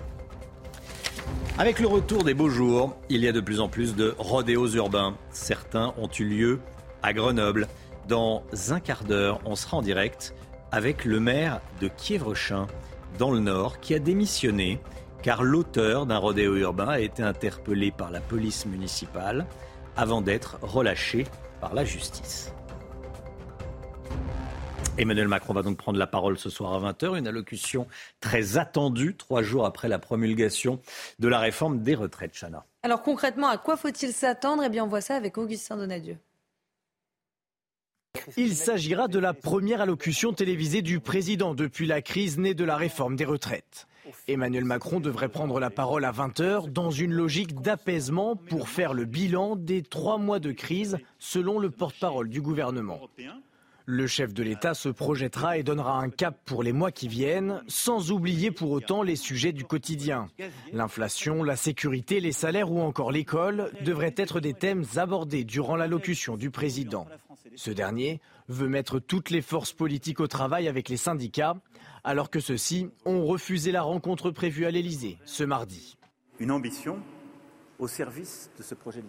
Avec 1.58 1.80
le 1.80 1.88
retour 1.88 2.24
des 2.24 2.34
beaux 2.34 2.50
jours, 2.50 2.96
il 3.10 3.22
y 3.22 3.28
a 3.28 3.32
de 3.32 3.40
plus 3.40 3.60
en 3.60 3.70
plus 3.70 3.96
de 3.96 4.16
rodéos 4.18 4.70
urbains. 4.70 5.16
Certains 5.32 5.94
ont 5.98 6.10
eu 6.20 6.24
lieu 6.24 6.60
à 7.02 7.14
Grenoble. 7.14 7.68
Dans 8.08 8.44
un 8.70 8.80
quart 8.80 9.04
d'heure, 9.04 9.40
on 9.46 9.56
sera 9.56 9.78
en 9.78 9.82
direct 9.82 10.34
avec 10.72 11.06
le 11.06 11.20
maire 11.20 11.62
de 11.80 11.88
Kievrechin, 11.88 12.68
dans 13.20 13.30
le 13.30 13.40
Nord, 13.40 13.80
qui 13.80 13.94
a 13.94 14.00
démissionné 14.00 14.80
car 15.24 15.42
l'auteur 15.42 16.06
d'un 16.06 16.18
rodéo 16.18 16.56
urbain 16.58 16.90
a 16.90 17.00
été 17.00 17.24
interpellé 17.24 17.92
par 17.92 18.12
la 18.12 18.20
police 18.20 18.66
municipale 18.66 19.46
avant 19.96 20.22
d'être 20.22 20.58
relâché 20.62 21.26
par 21.62 21.74
la 21.74 21.86
justice. 21.86 22.54
Emmanuel 24.96 25.28
Macron 25.28 25.54
va 25.54 25.64
donc 25.64 25.78
prendre 25.78 25.98
la 25.98 26.06
parole 26.06 26.38
ce 26.38 26.52
soir 26.52 26.74
à 26.74 26.92
20h, 26.92 27.18
une 27.18 27.28
allocution 27.28 27.88
très 28.20 28.58
attendue, 28.58 29.16
trois 29.16 29.42
jours 29.42 29.66
après 29.66 29.88
la 29.88 29.98
promulgation 29.98 30.80
de 31.18 31.28
la 31.28 31.40
réforme 31.40 31.82
des 31.82 31.96
retraites, 31.96 32.34
Chana. 32.40 32.66
Alors 32.84 33.02
concrètement, 33.02 33.48
à 33.48 33.58
quoi 33.58 33.76
faut-il 33.76 34.14
s'attendre? 34.14 34.64
Eh 34.64 34.70
bien, 34.70 34.84
on 34.84 34.88
voit 34.88 35.02
ça 35.02 35.16
avec 35.16 35.38
Augustin 35.40 35.78
Donadieu. 35.78 36.18
Il 38.38 38.56
s'agira 38.56 39.08
de 39.08 39.18
la 39.18 39.34
première 39.34 39.82
allocution 39.82 40.32
télévisée 40.32 40.84
du 40.84 41.00
président 41.00 41.56
depuis 41.56 41.88
la 41.88 42.04
crise 42.04 42.38
née 42.38 42.54
de 42.54 42.64
la 42.64 42.78
réforme 42.78 43.16
des 43.16 43.26
retraites. 43.26 43.88
Emmanuel 44.28 44.66
Macron 44.66 45.00
devrait 45.00 45.30
prendre 45.30 45.60
la 45.60 45.72
parole 45.72 46.06
à 46.06 46.12
20h 46.12 46.72
dans 46.72 46.92
une 46.92 47.14
logique 47.14 47.62
d'apaisement 47.62 48.36
pour 48.36 48.70
faire 48.70 48.94
le 48.94 49.06
bilan 49.06 49.56
des 49.56 49.82
trois 49.82 50.20
mois 50.20 50.40
de 50.40 50.52
crise, 50.52 51.00
selon 51.18 51.58
le 51.58 51.72
porte-parole 51.72 52.30
du 52.30 52.42
gouvernement. 52.42 53.00
Le 53.86 54.08
chef 54.08 54.34
de 54.34 54.44
l'État 54.44 54.74
se 54.74 54.88
projettera 54.88 55.58
et 55.58 55.64
donnera 55.64 56.00
un 56.00 56.10
cap 56.10 56.40
pour 56.46 56.64
les 56.64 56.72
mois 56.72 56.92
qui 56.92 57.10
viennent, 57.10 57.62
sans 57.68 58.12
oublier 58.12 58.50
pour 58.50 58.72
autant 58.72 59.04
les 59.04 59.18
sujets 59.18 59.52
du 59.52 59.66
quotidien. 59.66 60.30
L'inflation, 60.72 61.44
la 61.44 61.58
sécurité, 61.58 62.22
les 62.22 62.32
salaires 62.32 62.72
ou 62.72 62.80
encore 62.80 63.12
l'école 63.12 63.72
devraient 63.82 64.16
être 64.16 64.40
des 64.40 64.54
thèmes 64.54 64.86
abordés 64.96 65.44
durant 65.44 65.76
l'allocution 65.76 66.38
du 66.38 66.50
président. 66.50 67.08
Ce 67.56 67.72
dernier 67.72 68.22
veut 68.48 68.70
mettre 68.70 69.00
toutes 69.00 69.30
les 69.30 69.42
forces 69.42 69.74
politiques 69.74 70.22
au 70.22 70.28
travail 70.28 70.70
avec 70.70 70.88
les 70.88 70.98
syndicats, 70.98 71.56
alors 72.06 72.30
que 72.30 72.40
ceux-ci 72.40 72.90
ont 73.06 73.26
refusé 73.26 73.72
la 73.72 73.82
rencontre 73.82 74.32
prévue 74.32 74.66
à 74.66 74.72
l'Élysée 74.72 75.18
ce 75.26 75.44
mardi. 75.44 75.98
Une 76.40 76.52
ambition 76.52 77.00
au 77.80 77.88
service 77.88 78.50
de 78.58 78.64
ce 78.64 78.76
projet 78.76 79.02
de. 79.02 79.08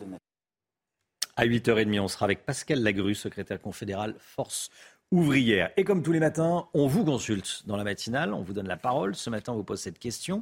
À 1.37 1.47
8h30, 1.47 1.99
on 1.99 2.07
sera 2.07 2.27
avec 2.27 2.47
Pascal 2.47 2.81
Lagru, 2.81 3.15
secrétaire 3.17 3.61
confédéral 3.61 4.15
Force 4.21 4.71
ouvrière. 5.11 5.71
Et 5.77 5.83
comme 5.83 6.01
tous 6.01 6.13
les 6.13 6.21
matins, 6.21 6.69
on 6.75 6.87
vous 6.87 7.05
consulte 7.05 7.67
dans 7.67 7.77
la 7.77 7.83
matinale, 7.83 8.33
on 8.33 8.43
vous 8.43 8.53
donne 8.53 8.69
la 8.69 8.77
parole. 8.77 9.17
Ce 9.17 9.31
matin, 9.31 9.53
on 9.53 9.57
vous 9.57 9.65
pose 9.65 9.81
cette 9.81 9.99
question. 9.99 10.41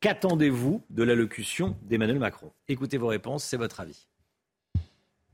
Qu'attendez-vous 0.00 0.84
de 0.90 1.04
l'allocution 1.04 1.76
d'Emmanuel 1.82 2.18
Macron? 2.18 2.50
Écoutez 2.66 2.98
vos 2.98 3.06
réponses, 3.06 3.44
c'est 3.44 3.56
votre 3.56 3.78
avis. 3.78 4.08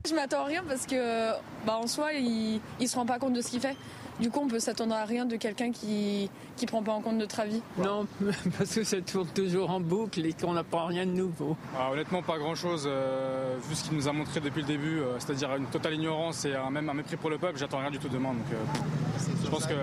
Je 0.07 0.13
m'attends 0.13 0.41
à 0.41 0.45
rien 0.45 0.63
parce 0.63 0.85
que, 0.85 1.31
bah, 1.65 1.75
en 1.75 1.87
soi, 1.87 2.13
il 2.13 2.61
ne 2.79 2.85
se 2.85 2.95
rend 2.95 3.07
pas 3.07 3.17
compte 3.17 3.33
de 3.33 3.41
ce 3.41 3.49
qu'il 3.49 3.61
fait. 3.61 3.75
Du 4.19 4.29
coup, 4.29 4.41
on 4.41 4.47
peut 4.49 4.59
s'attendre 4.59 4.95
à 4.95 5.05
rien 5.05 5.25
de 5.25 5.37
quelqu'un 5.37 5.71
qui 5.71 6.29
ne 6.61 6.67
prend 6.67 6.83
pas 6.83 6.91
en 6.91 6.99
compte 7.01 7.15
notre 7.15 7.39
avis. 7.39 7.61
Non, 7.77 8.05
parce 8.57 8.75
que 8.75 8.83
ça 8.83 8.99
tourne 8.99 9.29
toujours 9.29 9.69
en 9.69 9.79
boucle 9.79 10.25
et 10.25 10.33
qu'on 10.33 10.53
n'apprend 10.53 10.87
rien 10.87 11.05
de 11.05 11.11
nouveau. 11.11 11.55
Ah, 11.77 11.89
honnêtement, 11.91 12.21
pas 12.21 12.37
grand-chose, 12.37 12.83
euh, 12.85 13.55
vu 13.69 13.75
ce 13.75 13.85
qu'il 13.85 13.95
nous 13.95 14.09
a 14.09 14.11
montré 14.11 14.41
depuis 14.41 14.61
le 14.61 14.67
début, 14.67 14.99
euh, 14.99 15.17
c'est-à-dire 15.19 15.55
une 15.55 15.67
totale 15.67 15.93
ignorance 15.93 16.43
et 16.43 16.53
un, 16.53 16.69
même 16.69 16.89
un 16.89 16.93
mépris 16.93 17.15
pour 17.15 17.29
le 17.29 17.37
peuple, 17.37 17.57
j'attends 17.57 17.79
rien 17.79 17.91
du 17.91 17.97
tout 17.97 18.09
demain. 18.09 18.33
Donc, 18.33 18.45
euh, 18.51 19.29
je 19.41 19.49
pense 19.49 19.65
qu'il 19.65 19.77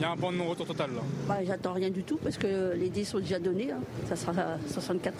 y 0.00 0.04
a 0.04 0.10
un 0.10 0.16
point 0.18 0.32
de 0.32 0.36
non-retour 0.36 0.66
total 0.66 0.90
là. 0.94 1.00
Bah, 1.26 1.38
j'attends 1.42 1.72
rien 1.72 1.88
du 1.88 2.02
tout 2.02 2.18
parce 2.22 2.36
que 2.36 2.74
les 2.74 2.90
dés 2.90 3.04
sont 3.04 3.20
déjà 3.20 3.38
donnés, 3.38 3.72
hein. 3.72 3.80
ça 4.06 4.16
sera 4.16 4.34
64. 4.68 5.14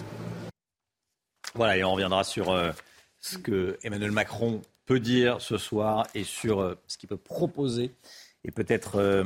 Voilà, 1.54 1.78
et 1.78 1.84
on 1.84 1.92
reviendra 1.92 2.22
sur 2.22 2.54
ce 3.18 3.38
que 3.38 3.78
Emmanuel 3.82 4.10
Macron 4.10 4.60
peut 4.84 5.00
dire 5.00 5.40
ce 5.40 5.56
soir 5.56 6.06
et 6.14 6.24
sur 6.24 6.76
ce 6.86 6.98
qu'il 6.98 7.08
peut 7.08 7.16
proposer 7.16 7.92
et 8.44 8.50
peut-être 8.50 8.96
euh, 8.96 9.24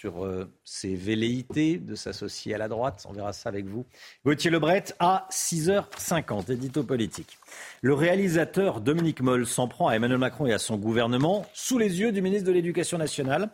sur 0.00 0.24
euh, 0.24 0.50
ses 0.64 0.94
velléités 0.94 1.76
de 1.76 1.94
s'associer 1.94 2.54
à 2.54 2.58
la 2.58 2.68
droite. 2.68 3.04
On 3.08 3.12
verra 3.12 3.32
ça 3.34 3.50
avec 3.50 3.66
vous. 3.66 3.84
Gauthier 4.24 4.50
Lebret 4.50 4.84
à 4.98 5.26
6h50, 5.30 6.52
édito 6.52 6.82
politique. 6.84 7.38
Le 7.82 7.92
réalisateur 7.92 8.80
Dominique 8.80 9.20
Moll 9.20 9.46
s'en 9.46 9.68
prend 9.68 9.88
à 9.88 9.94
Emmanuel 9.94 10.18
Macron 10.18 10.46
et 10.46 10.54
à 10.54 10.58
son 10.58 10.76
gouvernement 10.76 11.44
sous 11.52 11.76
les 11.76 12.00
yeux 12.00 12.12
du 12.12 12.22
ministre 12.22 12.46
de 12.46 12.52
l'Éducation 12.52 12.96
nationale. 12.96 13.50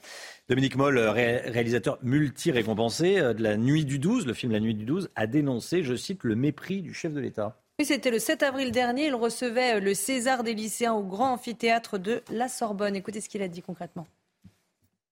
Dominique 0.49 0.77
Moll, 0.77 0.99
réalisateur 0.99 1.99
multi-récompensé 2.03 3.19
euh, 3.19 3.35
de 3.35 3.43
La 3.43 3.57
Nuit 3.57 3.85
du 3.85 3.99
12, 3.99 4.27
le 4.27 4.35
film 4.35 4.53
La 4.53 4.61
Nuit 4.61 4.75
du 4.75 4.85
12, 4.85 5.11
a 5.17 5.27
dénoncé, 5.27 5.83
je 5.83 5.97
cite, 5.97 6.23
le 6.23 6.37
mépris 6.37 6.81
du 6.83 6.95
chef 6.95 7.13
de 7.13 7.21
l'État. 7.21 7.61
Oui, 7.81 7.87
c'était 7.87 8.11
le 8.11 8.19
7 8.21 8.45
avril 8.45 8.71
dernier. 8.71 9.07
Il 9.07 9.15
recevait 9.15 9.81
le 9.81 9.95
César 9.95 10.45
des 10.45 10.55
lycéens 10.55 10.95
au 10.95 11.03
grand 11.03 11.33
amphithéâtre 11.33 11.99
de 11.99 12.23
la 12.31 12.49
Sorbonne. 12.49 12.95
Écoutez 12.95 13.21
ce 13.21 13.29
qu'il 13.29 13.43
a 13.43 13.49
dit 13.49 13.63
concrètement. 13.63 14.07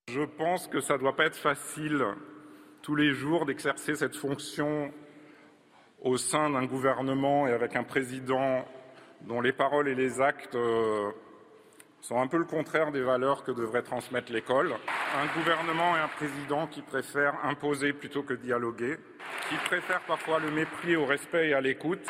Je 0.09 0.21
pense 0.21 0.69
que 0.69 0.81
ça 0.81 0.95
ne 0.95 0.99
doit 0.99 1.17
pas 1.17 1.25
être 1.25 1.37
facile 1.37 2.05
tous 2.83 2.95
les 2.95 3.13
jours 3.13 3.47
d'exercer 3.47 3.95
cette 3.95 4.15
fonction 4.15 4.93
au 6.03 6.19
sein 6.19 6.51
d'un 6.51 6.67
gouvernement 6.67 7.49
et 7.49 7.53
avec 7.53 7.75
un 7.75 7.85
président 7.85 8.65
dont 9.23 9.41
les 9.41 9.53
paroles 9.53 9.89
et 9.89 9.95
les 9.95 10.21
actes 10.21 10.55
euh, 10.55 11.11
sont 12.03 12.21
un 12.21 12.27
peu 12.27 12.37
le 12.37 12.45
contraire 12.45 12.93
des 12.93 13.01
valeurs 13.01 13.45
que 13.45 13.51
devrait 13.51 13.83
transmettre 13.83 14.31
l'école. 14.31 14.75
Un 15.17 15.39
gouvernement 15.39 15.97
et 15.97 16.01
un 16.01 16.09
président 16.09 16.67
qui 16.67 16.83
préfèrent 16.83 17.43
imposer 17.43 17.95
plutôt 17.95 18.23
que 18.23 18.35
dialoguer, 18.35 18.99
qui 19.49 19.57
préfèrent 19.65 20.05
parfois 20.07 20.39
le 20.39 20.51
mépris 20.51 20.97
au 20.97 21.07
respect 21.07 21.49
et 21.49 21.55
à 21.55 21.63
l'écoute, 21.63 22.07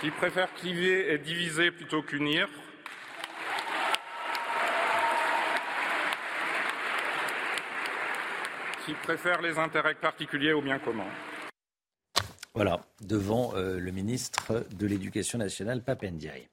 qui 0.00 0.10
préfèrent 0.12 0.54
cliver 0.54 1.12
et 1.12 1.18
diviser 1.18 1.72
plutôt 1.72 2.02
qu'unir, 2.02 2.48
qui 8.86 8.94
préfèrent 8.94 9.42
les 9.42 9.58
intérêts 9.58 9.96
particuliers 9.96 10.52
au 10.52 10.62
bien 10.62 10.78
commun. 10.78 11.08
Voilà, 12.54 12.80
devant 13.02 13.54
euh, 13.54 13.78
le 13.78 13.90
ministre 13.90 14.64
de 14.74 14.86
l'Éducation 14.86 15.38
nationale, 15.38 15.82
Papendiaï. 15.82 16.48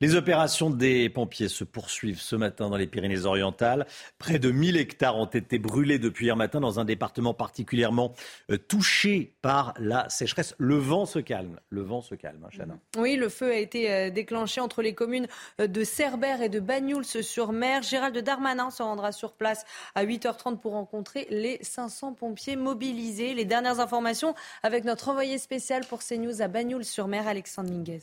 Les 0.00 0.14
opérations 0.14 0.70
des 0.70 1.08
pompiers 1.08 1.48
se 1.48 1.64
poursuivent 1.64 2.20
ce 2.20 2.36
matin 2.36 2.70
dans 2.70 2.76
les 2.76 2.86
Pyrénées-Orientales. 2.86 3.84
Près 4.18 4.38
de 4.38 4.52
1000 4.52 4.76
hectares 4.76 5.16
ont 5.16 5.26
été 5.26 5.58
brûlés 5.58 5.98
depuis 5.98 6.26
hier 6.26 6.36
matin 6.36 6.60
dans 6.60 6.78
un 6.78 6.84
département 6.84 7.34
particulièrement 7.34 8.14
euh, 8.52 8.58
touché 8.58 9.34
par 9.42 9.74
la 9.76 10.08
sécheresse. 10.08 10.54
Le 10.58 10.76
vent 10.76 11.04
se 11.04 11.18
calme. 11.18 11.58
Le 11.70 11.82
vent 11.82 12.00
se 12.00 12.14
calme, 12.14 12.46
hein, 12.60 12.78
Oui, 12.96 13.16
le 13.16 13.28
feu 13.28 13.50
a 13.50 13.56
été 13.56 13.90
euh, 13.90 14.10
déclenché 14.10 14.60
entre 14.60 14.82
les 14.82 14.94
communes 14.94 15.26
euh, 15.60 15.66
de 15.66 15.82
Cerbère 15.82 16.42
et 16.42 16.48
de 16.48 16.60
Bagnouls-sur-Mer. 16.60 17.82
Gérald 17.82 18.16
Darmanin 18.18 18.70
se 18.70 18.84
rendra 18.84 19.10
sur 19.10 19.32
place 19.32 19.64
à 19.96 20.04
8h30 20.04 20.60
pour 20.60 20.74
rencontrer 20.74 21.26
les 21.30 21.58
500 21.62 22.12
pompiers 22.12 22.54
mobilisés. 22.54 23.34
Les 23.34 23.44
dernières 23.44 23.80
informations 23.80 24.36
avec 24.62 24.84
notre 24.84 25.08
envoyé 25.08 25.38
spécial 25.38 25.84
pour 25.84 26.04
CNews 26.04 26.40
à 26.40 26.46
Bagnouls-sur-Mer, 26.46 27.26
Alexandre 27.26 27.72
Minguez. 27.72 28.02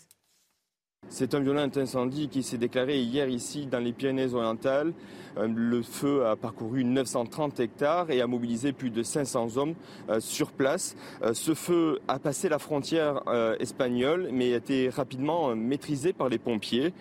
C'est 1.09 1.33
un 1.35 1.39
violent 1.39 1.69
incendie 1.75 2.27
qui 2.29 2.43
s'est 2.43 2.57
déclaré 2.57 2.99
hier 2.99 3.29
ici 3.29 3.67
dans 3.67 3.79
les 3.79 3.93
Pyrénées-Orientales. 3.93 4.93
Euh, 5.37 5.47
le 5.53 5.81
feu 5.81 6.25
a 6.25 6.35
parcouru 6.35 6.83
930 6.83 7.59
hectares 7.59 8.09
et 8.09 8.21
a 8.21 8.27
mobilisé 8.27 8.73
plus 8.73 8.89
de 8.89 9.03
500 9.03 9.57
hommes 9.57 9.75
euh, 10.09 10.19
sur 10.19 10.51
place. 10.51 10.95
Euh, 11.21 11.33
ce 11.33 11.53
feu 11.53 11.99
a 12.07 12.19
passé 12.19 12.49
la 12.49 12.59
frontière 12.59 13.21
espagnole 13.59 14.29
mais 14.31 14.53
a 14.53 14.57
été 14.57 14.89
rapidement 14.89 15.55
maîtrisé 15.55 16.13
par 16.13 16.29
les 16.29 16.37
pompiers. 16.37 16.93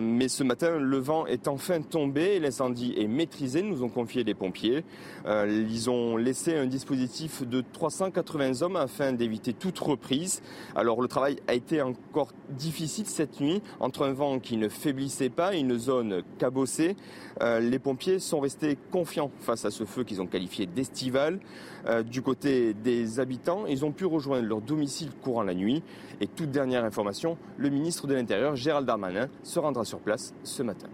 Mais 0.00 0.28
ce 0.28 0.44
matin, 0.44 0.78
le 0.78 0.98
vent 0.98 1.26
est 1.26 1.46
enfin 1.46 1.82
tombé 1.82 2.36
et 2.36 2.40
l'incendie 2.40 2.94
est 2.96 3.06
maîtrisé, 3.06 3.62
nous 3.62 3.82
ont 3.82 3.88
confié 3.88 4.24
les 4.24 4.34
pompiers. 4.34 4.84
Ils 5.26 5.90
ont 5.90 6.16
laissé 6.16 6.56
un 6.56 6.66
dispositif 6.66 7.46
de 7.46 7.62
380 7.72 8.62
hommes 8.62 8.76
afin 8.76 9.12
d'éviter 9.12 9.52
toute 9.52 9.78
reprise. 9.78 10.42
Alors 10.74 11.02
le 11.02 11.08
travail 11.08 11.36
a 11.48 11.54
été 11.54 11.82
encore 11.82 12.32
difficile 12.50 13.06
cette 13.18 13.40
nuit, 13.40 13.62
entre 13.80 14.06
un 14.06 14.12
vent 14.12 14.38
qui 14.38 14.56
ne 14.56 14.68
faiblissait 14.68 15.28
pas 15.28 15.56
et 15.56 15.58
une 15.58 15.76
zone 15.76 16.22
cabossée, 16.38 16.96
euh, 17.42 17.58
les 17.58 17.80
pompiers 17.80 18.20
sont 18.20 18.38
restés 18.38 18.78
confiants 18.92 19.32
face 19.40 19.64
à 19.64 19.72
ce 19.72 19.84
feu 19.84 20.04
qu'ils 20.04 20.22
ont 20.22 20.28
qualifié 20.28 20.66
d'estival. 20.66 21.40
Euh, 21.86 22.04
du 22.04 22.22
côté 22.22 22.74
des 22.74 23.18
habitants, 23.18 23.66
ils 23.66 23.84
ont 23.84 23.90
pu 23.90 24.04
rejoindre 24.04 24.46
leur 24.46 24.60
domicile 24.60 25.10
courant 25.20 25.42
la 25.42 25.54
nuit. 25.54 25.82
Et 26.20 26.28
toute 26.28 26.52
dernière 26.52 26.84
information, 26.84 27.36
le 27.56 27.70
ministre 27.70 28.06
de 28.06 28.14
l'Intérieur, 28.14 28.54
Gérald 28.54 28.86
Darmanin, 28.86 29.28
se 29.42 29.58
rendra 29.58 29.84
sur 29.84 29.98
place 29.98 30.32
ce 30.44 30.62
matin. 30.62 30.88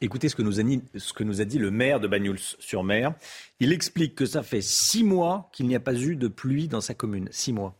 Écoutez 0.00 0.28
ce 0.28 0.36
que, 0.36 0.42
nous 0.42 0.60
a 1.40 1.44
dit, 1.44 1.58
le 1.58 1.70
maire 1.72 1.98
de 1.98 2.06
Bagnols-sur-Mer. 2.06 3.14
Il 3.58 3.72
explique 3.72 4.14
que 4.14 4.24
ça 4.24 4.44
fait 4.44 4.62
six 4.62 5.02
mois 5.02 5.50
qu'il 5.52 5.66
n'y 5.66 5.74
a 5.74 5.80
pas 5.80 5.94
eu 5.94 6.14
de 6.14 6.28
pluie 6.28 6.68
dans 6.68 6.80
sa 6.80 6.94
commune. 6.94 7.28
Six 7.32 7.52
mois. 7.52 7.79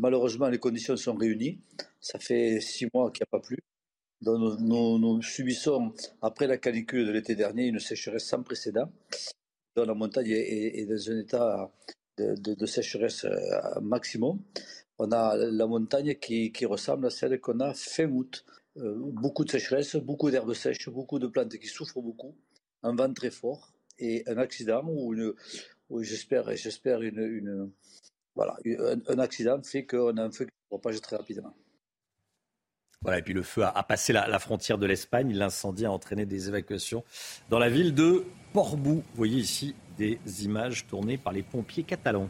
Malheureusement, 0.00 0.48
les 0.48 0.58
conditions 0.58 0.96
sont 0.96 1.14
réunies. 1.14 1.60
Ça 2.00 2.18
fait 2.18 2.60
six 2.60 2.88
mois 2.92 3.10
qu'il 3.10 3.22
n'y 3.22 3.28
a 3.36 3.38
pas 3.38 3.46
plu. 3.46 3.58
Nous, 4.22 5.22
subissons, 5.22 5.92
après 6.20 6.46
la 6.46 6.56
canicule 6.56 7.06
de 7.06 7.12
l'été 7.12 7.34
dernier, 7.34 7.66
une 7.66 7.80
sécheresse 7.80 8.24
sans 8.24 8.42
précédent. 8.42 8.90
La 9.76 9.94
montagne 9.94 10.30
est, 10.30 10.86
dans 10.86 11.10
un 11.10 11.18
état 11.18 11.72
de, 12.18 12.66
sécheresse 12.66 13.24
euh, 13.24 13.80
maximum. 13.80 14.40
On 14.98 15.10
a 15.12 15.36
la 15.36 15.66
montagne 15.66 16.14
qui, 16.14 16.52
ressemble 16.66 17.06
à 17.06 17.10
celle 17.10 17.40
qu'on 17.40 17.60
a 17.60 17.74
fin 17.74 18.08
août. 18.08 18.44
Euh, 18.78 18.94
beaucoup 18.96 19.44
de 19.44 19.50
sécheresse, 19.50 19.96
beaucoup 19.96 20.30
d'herbes 20.30 20.54
sèches, 20.54 20.88
beaucoup 20.88 21.18
de 21.18 21.26
plantes 21.26 21.58
qui 21.58 21.66
souffrent 21.66 22.00
beaucoup, 22.00 22.34
un 22.82 22.94
vent 22.94 23.12
très 23.12 23.30
fort 23.30 23.72
et 23.98 24.22
un 24.26 24.38
accident 24.38 24.82
ou, 24.86 25.14
j'espère 26.02 26.48
une, 27.02 27.70
voilà, 28.34 28.56
un, 29.08 29.18
accident 29.18 29.60
fait 29.62 29.84
qu'on 29.84 30.16
a 30.16 30.22
un 30.22 30.30
feu 30.30 30.44
qui 30.44 30.50
se 30.50 30.68
propage 30.68 31.00
très 31.00 31.16
rapidement. 31.16 31.54
Voilà, 33.02 33.18
et 33.18 33.22
puis 33.22 33.34
le 33.34 33.42
feu 33.42 33.64
a, 33.64 33.82
passé 33.82 34.12
la, 34.12 34.38
frontière 34.38 34.78
de 34.78 34.86
l'Espagne. 34.86 35.32
L'incendie 35.34 35.84
a 35.84 35.92
entraîné 35.92 36.24
des 36.24 36.48
évacuations 36.48 37.04
dans 37.50 37.58
la 37.58 37.68
ville 37.68 37.94
de 37.94 38.24
Portbou. 38.52 38.94
Vous 38.94 39.16
voyez 39.16 39.38
ici 39.38 39.74
des 39.98 40.18
images 40.44 40.86
tournées 40.86 41.18
par 41.18 41.32
les 41.32 41.42
pompiers 41.42 41.82
catalans 41.82 42.28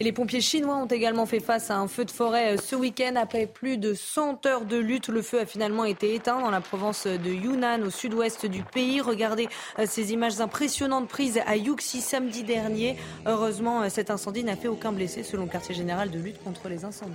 les 0.00 0.12
pompiers 0.12 0.40
chinois 0.40 0.76
ont 0.76 0.86
également 0.86 1.26
fait 1.26 1.40
face 1.40 1.70
à 1.70 1.76
un 1.76 1.88
feu 1.88 2.04
de 2.04 2.10
forêt 2.10 2.54
euh, 2.54 2.56
ce 2.56 2.76
week-end. 2.76 3.14
Après 3.16 3.46
plus 3.46 3.78
de 3.78 3.94
100 3.94 4.46
heures 4.46 4.64
de 4.64 4.76
lutte, 4.76 5.08
le 5.08 5.22
feu 5.22 5.40
a 5.40 5.46
finalement 5.46 5.84
été 5.84 6.14
éteint 6.14 6.40
dans 6.40 6.50
la 6.50 6.60
province 6.60 7.06
de 7.06 7.30
Yunnan, 7.30 7.82
au 7.82 7.90
sud-ouest 7.90 8.46
du 8.46 8.62
pays. 8.62 9.00
Regardez 9.00 9.48
euh, 9.78 9.86
ces 9.86 10.12
images 10.12 10.40
impressionnantes 10.40 11.08
prises 11.08 11.40
à 11.46 11.56
Yuxi 11.56 12.00
samedi 12.00 12.44
dernier. 12.44 12.96
Heureusement, 13.26 13.82
euh, 13.82 13.88
cet 13.88 14.10
incendie 14.10 14.44
n'a 14.44 14.56
fait 14.56 14.68
aucun 14.68 14.92
blessé, 14.92 15.22
selon 15.22 15.44
le 15.44 15.50
quartier 15.50 15.74
général 15.74 16.10
de 16.10 16.18
lutte 16.18 16.42
contre 16.44 16.68
les 16.68 16.84
incendies. 16.84 17.14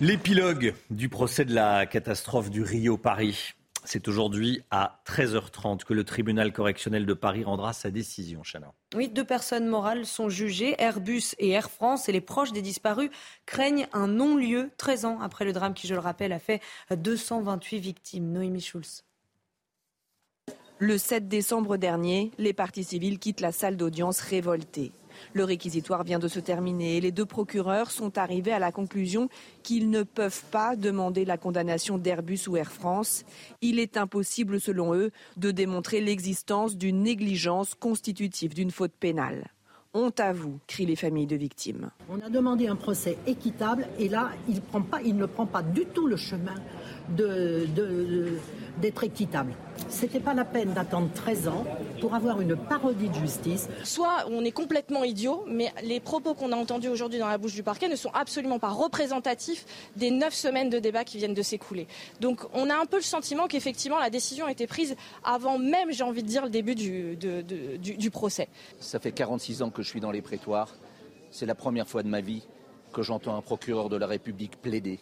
L'épilogue 0.00 0.74
du 0.90 1.08
procès 1.08 1.44
de 1.44 1.54
la 1.54 1.84
catastrophe 1.86 2.50
du 2.50 2.62
Rio 2.62 2.96
Paris. 2.96 3.54
C'est 3.90 4.06
aujourd'hui 4.06 4.60
à 4.70 5.00
13h30 5.06 5.82
que 5.82 5.94
le 5.94 6.04
tribunal 6.04 6.52
correctionnel 6.52 7.06
de 7.06 7.14
Paris 7.14 7.42
rendra 7.42 7.72
sa 7.72 7.90
décision, 7.90 8.42
Chana. 8.42 8.74
Oui, 8.94 9.08
deux 9.08 9.24
personnes 9.24 9.66
morales 9.66 10.04
sont 10.04 10.28
jugées, 10.28 10.74
Airbus 10.78 11.34
et 11.38 11.48
Air 11.48 11.70
France, 11.70 12.06
et 12.06 12.12
les 12.12 12.20
proches 12.20 12.52
des 12.52 12.60
disparus 12.60 13.08
craignent 13.46 13.88
un 13.94 14.06
non-lieu 14.06 14.68
13 14.76 15.06
ans 15.06 15.20
après 15.22 15.46
le 15.46 15.54
drame 15.54 15.72
qui, 15.72 15.86
je 15.86 15.94
le 15.94 16.00
rappelle, 16.00 16.34
a 16.34 16.38
fait 16.38 16.60
228 16.94 17.78
victimes. 17.78 18.30
Noémie 18.30 18.60
Schulz. 18.60 19.04
Le 20.76 20.98
7 20.98 21.26
décembre 21.26 21.78
dernier, 21.78 22.30
les 22.36 22.52
parties 22.52 22.84
civiles 22.84 23.18
quittent 23.18 23.40
la 23.40 23.52
salle 23.52 23.78
d'audience 23.78 24.20
révoltées. 24.20 24.92
Le 25.32 25.44
réquisitoire 25.44 26.04
vient 26.04 26.18
de 26.18 26.28
se 26.28 26.40
terminer 26.40 26.96
et 26.96 27.00
les 27.00 27.12
deux 27.12 27.26
procureurs 27.26 27.90
sont 27.90 28.18
arrivés 28.18 28.52
à 28.52 28.58
la 28.58 28.72
conclusion 28.72 29.28
qu'ils 29.62 29.90
ne 29.90 30.02
peuvent 30.02 30.44
pas 30.50 30.76
demander 30.76 31.24
la 31.24 31.36
condamnation 31.36 31.98
d'Airbus 31.98 32.48
ou 32.48 32.56
Air 32.56 32.72
France. 32.72 33.24
Il 33.60 33.78
est 33.78 33.96
impossible, 33.96 34.60
selon 34.60 34.94
eux, 34.94 35.10
de 35.36 35.50
démontrer 35.50 36.00
l'existence 36.00 36.76
d'une 36.76 37.02
négligence 37.02 37.74
constitutive 37.74 38.54
d'une 38.54 38.70
faute 38.70 38.92
pénale. 38.92 39.50
Honte 39.94 40.20
à 40.20 40.32
vous, 40.34 40.58
crient 40.66 40.86
les 40.86 40.96
familles 40.96 41.26
de 41.26 41.36
victimes. 41.36 41.90
On 42.10 42.20
a 42.20 42.28
demandé 42.28 42.68
un 42.68 42.76
procès 42.76 43.16
équitable 43.26 43.88
et 43.98 44.08
là, 44.08 44.30
il, 44.46 44.56
ne 45.16 45.26
prend 45.26 45.46
pas 45.46 45.62
du 45.62 45.86
tout 45.86 46.06
le 46.06 46.16
chemin 46.16 46.54
de, 47.08 47.66
d'être 48.80 49.04
équitable. 49.04 49.54
C'était 49.88 50.20
pas 50.20 50.34
la 50.34 50.44
peine 50.44 50.72
d'attendre 50.72 51.08
13 51.14 51.48
ans 51.48 51.64
pour 52.00 52.14
avoir 52.14 52.40
une 52.40 52.56
parodie 52.56 53.08
de 53.08 53.14
justice. 53.14 53.68
Soit 53.84 54.26
on 54.30 54.44
est 54.44 54.52
complètement 54.52 55.04
idiot, 55.04 55.44
mais 55.48 55.72
les 55.82 56.00
propos 56.00 56.34
qu'on 56.34 56.52
a 56.52 56.56
entendus 56.56 56.88
aujourd'hui 56.88 57.18
dans 57.18 57.28
la 57.28 57.38
bouche 57.38 57.54
du 57.54 57.62
parquet 57.62 57.88
ne 57.88 57.96
sont 57.96 58.10
absolument 58.12 58.58
pas 58.58 58.68
représentatifs 58.68 59.64
des 59.96 60.10
neuf 60.10 60.34
semaines 60.34 60.70
de 60.70 60.78
débat 60.78 61.04
qui 61.04 61.18
viennent 61.18 61.34
de 61.34 61.42
s'écouler. 61.42 61.86
Donc 62.20 62.40
on 62.54 62.68
a 62.70 62.76
un 62.76 62.86
peu 62.86 62.96
le 62.96 63.02
sentiment 63.02 63.46
qu'effectivement 63.46 63.98
la 63.98 64.10
décision 64.10 64.46
a 64.46 64.52
été 64.52 64.66
prise 64.66 64.96
avant 65.24 65.58
même, 65.58 65.92
j'ai 65.92 66.04
envie 66.04 66.22
de 66.22 66.28
dire, 66.28 66.44
le 66.44 66.50
début 66.50 66.74
du, 66.74 67.16
du 67.16 68.10
procès. 68.10 68.48
Ça 68.80 68.98
fait 68.98 69.12
46 69.12 69.62
ans 69.62 69.70
que 69.70 69.82
je 69.82 69.88
suis 69.88 70.00
dans 70.00 70.10
les 70.10 70.22
prétoires. 70.22 70.74
C'est 71.30 71.46
la 71.46 71.54
première 71.54 71.88
fois 71.88 72.02
de 72.02 72.08
ma 72.08 72.20
vie 72.20 72.42
que 72.92 73.02
j'entends 73.02 73.36
un 73.36 73.42
procureur 73.42 73.88
de 73.88 73.96
la 73.96 74.06
République 74.06 74.60
plaider. 74.60 75.00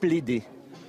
Plaider. 0.00 0.42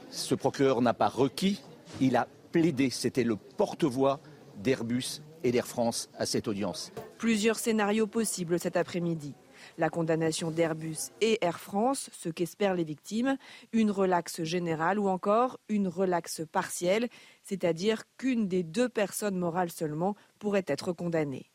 Ce 0.10 0.36
procureur 0.36 0.82
n'a 0.82 0.94
pas 0.94 1.08
requis 1.08 1.62
il 2.00 2.16
a 2.16 2.28
plaidé, 2.52 2.90
c'était 2.90 3.24
le 3.24 3.36
porte-voix 3.36 4.20
d'Airbus 4.58 5.22
et 5.44 5.52
d'Air 5.52 5.68
France 5.68 6.10
à 6.18 6.26
cette 6.26 6.48
audience. 6.48 6.92
Plusieurs 7.18 7.58
scénarios 7.58 8.08
possibles 8.08 8.60
cet 8.60 8.78
après-midi. 8.78 9.34
La 9.78 9.90
condamnation 9.90 10.50
d'Airbus 10.52 11.12
et 11.22 11.38
Air 11.42 11.60
France, 11.60 12.10
ce 12.14 12.30
qu'espèrent 12.30 12.74
les 12.74 12.84
victimes, 12.84 13.38
une 13.74 13.92
relaxe 13.92 14.44
générale 14.44 14.98
ou 15.00 15.08
encore 15.08 15.60
une 15.70 15.88
relaxe 15.88 16.42
partielle, 16.52 17.10
c'est-à-dire 17.44 18.04
qu'une 18.18 18.48
des 18.48 18.64
deux 18.64 18.90
personnes 18.90 19.38
morales 19.38 19.72
seulement 19.72 20.16
pourrait 20.40 20.66
être 20.68 20.94
condamnée. 20.94 21.51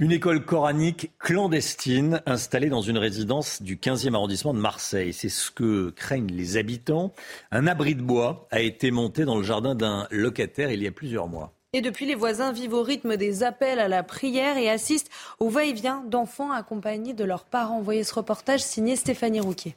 Une 0.00 0.12
école 0.12 0.44
coranique 0.44 1.10
clandestine 1.18 2.22
installée 2.24 2.68
dans 2.68 2.82
une 2.82 2.98
résidence 2.98 3.60
du 3.62 3.74
15e 3.74 4.14
arrondissement 4.14 4.54
de 4.54 4.60
Marseille. 4.60 5.12
C'est 5.12 5.28
ce 5.28 5.50
que 5.50 5.90
craignent 5.90 6.30
les 6.30 6.56
habitants. 6.56 7.12
Un 7.50 7.66
abri 7.66 7.96
de 7.96 8.02
bois 8.02 8.46
a 8.52 8.60
été 8.60 8.92
monté 8.92 9.24
dans 9.24 9.36
le 9.36 9.42
jardin 9.42 9.74
d'un 9.74 10.06
locataire 10.12 10.70
il 10.70 10.84
y 10.84 10.86
a 10.86 10.92
plusieurs 10.92 11.26
mois. 11.26 11.52
Et 11.72 11.80
depuis, 11.80 12.06
les 12.06 12.14
voisins 12.14 12.52
vivent 12.52 12.74
au 12.74 12.84
rythme 12.84 13.16
des 13.16 13.42
appels 13.42 13.80
à 13.80 13.88
la 13.88 14.04
prière 14.04 14.56
et 14.56 14.70
assistent 14.70 15.10
au 15.40 15.48
va-et-vient 15.48 16.04
d'enfants 16.06 16.52
accompagnés 16.52 17.12
de 17.12 17.24
leurs 17.24 17.44
parents. 17.44 17.82
Voyez 17.82 18.04
ce 18.04 18.14
reportage 18.14 18.60
signé 18.60 18.94
Stéphanie 18.94 19.40
Rouquier. 19.40 19.74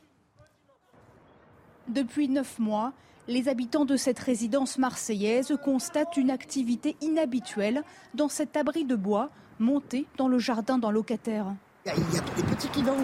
Depuis 1.87 2.29
neuf 2.29 2.59
mois, 2.59 2.93
les 3.27 3.49
habitants 3.49 3.85
de 3.85 3.95
cette 3.95 4.19
résidence 4.19 4.77
marseillaise 4.77 5.57
constatent 5.63 6.15
une 6.15 6.29
activité 6.29 6.95
inhabituelle 7.01 7.81
dans 8.13 8.29
cet 8.29 8.55
abri 8.55 8.85
de 8.85 8.95
bois 8.95 9.31
monté 9.61 10.05
dans 10.17 10.27
le 10.27 10.39
jardin 10.39 10.77
d'un 10.77 10.91
locataire. 10.91 11.45
Il 11.85 11.91
y, 11.91 12.17
a, 12.17 12.21
tous 12.21 12.35
les 12.37 12.43
petits 12.43 12.67
qui 12.67 12.83
vont. 12.83 12.97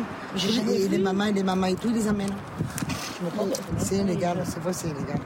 Et 0.72 0.88
les 0.88 0.98
mamans, 0.98 1.32
les 1.32 1.44
mamans 1.44 1.68
et 1.68 1.76
tout, 1.76 1.88
ils 1.90 1.96
les 1.96 2.08
amènent. 2.08 2.36
C'est 3.80 3.98
illégal, 3.98 4.44
c'est 4.46 4.60
vrai, 4.60 4.74
c'est 4.74 4.90
illégal. 4.90 5.20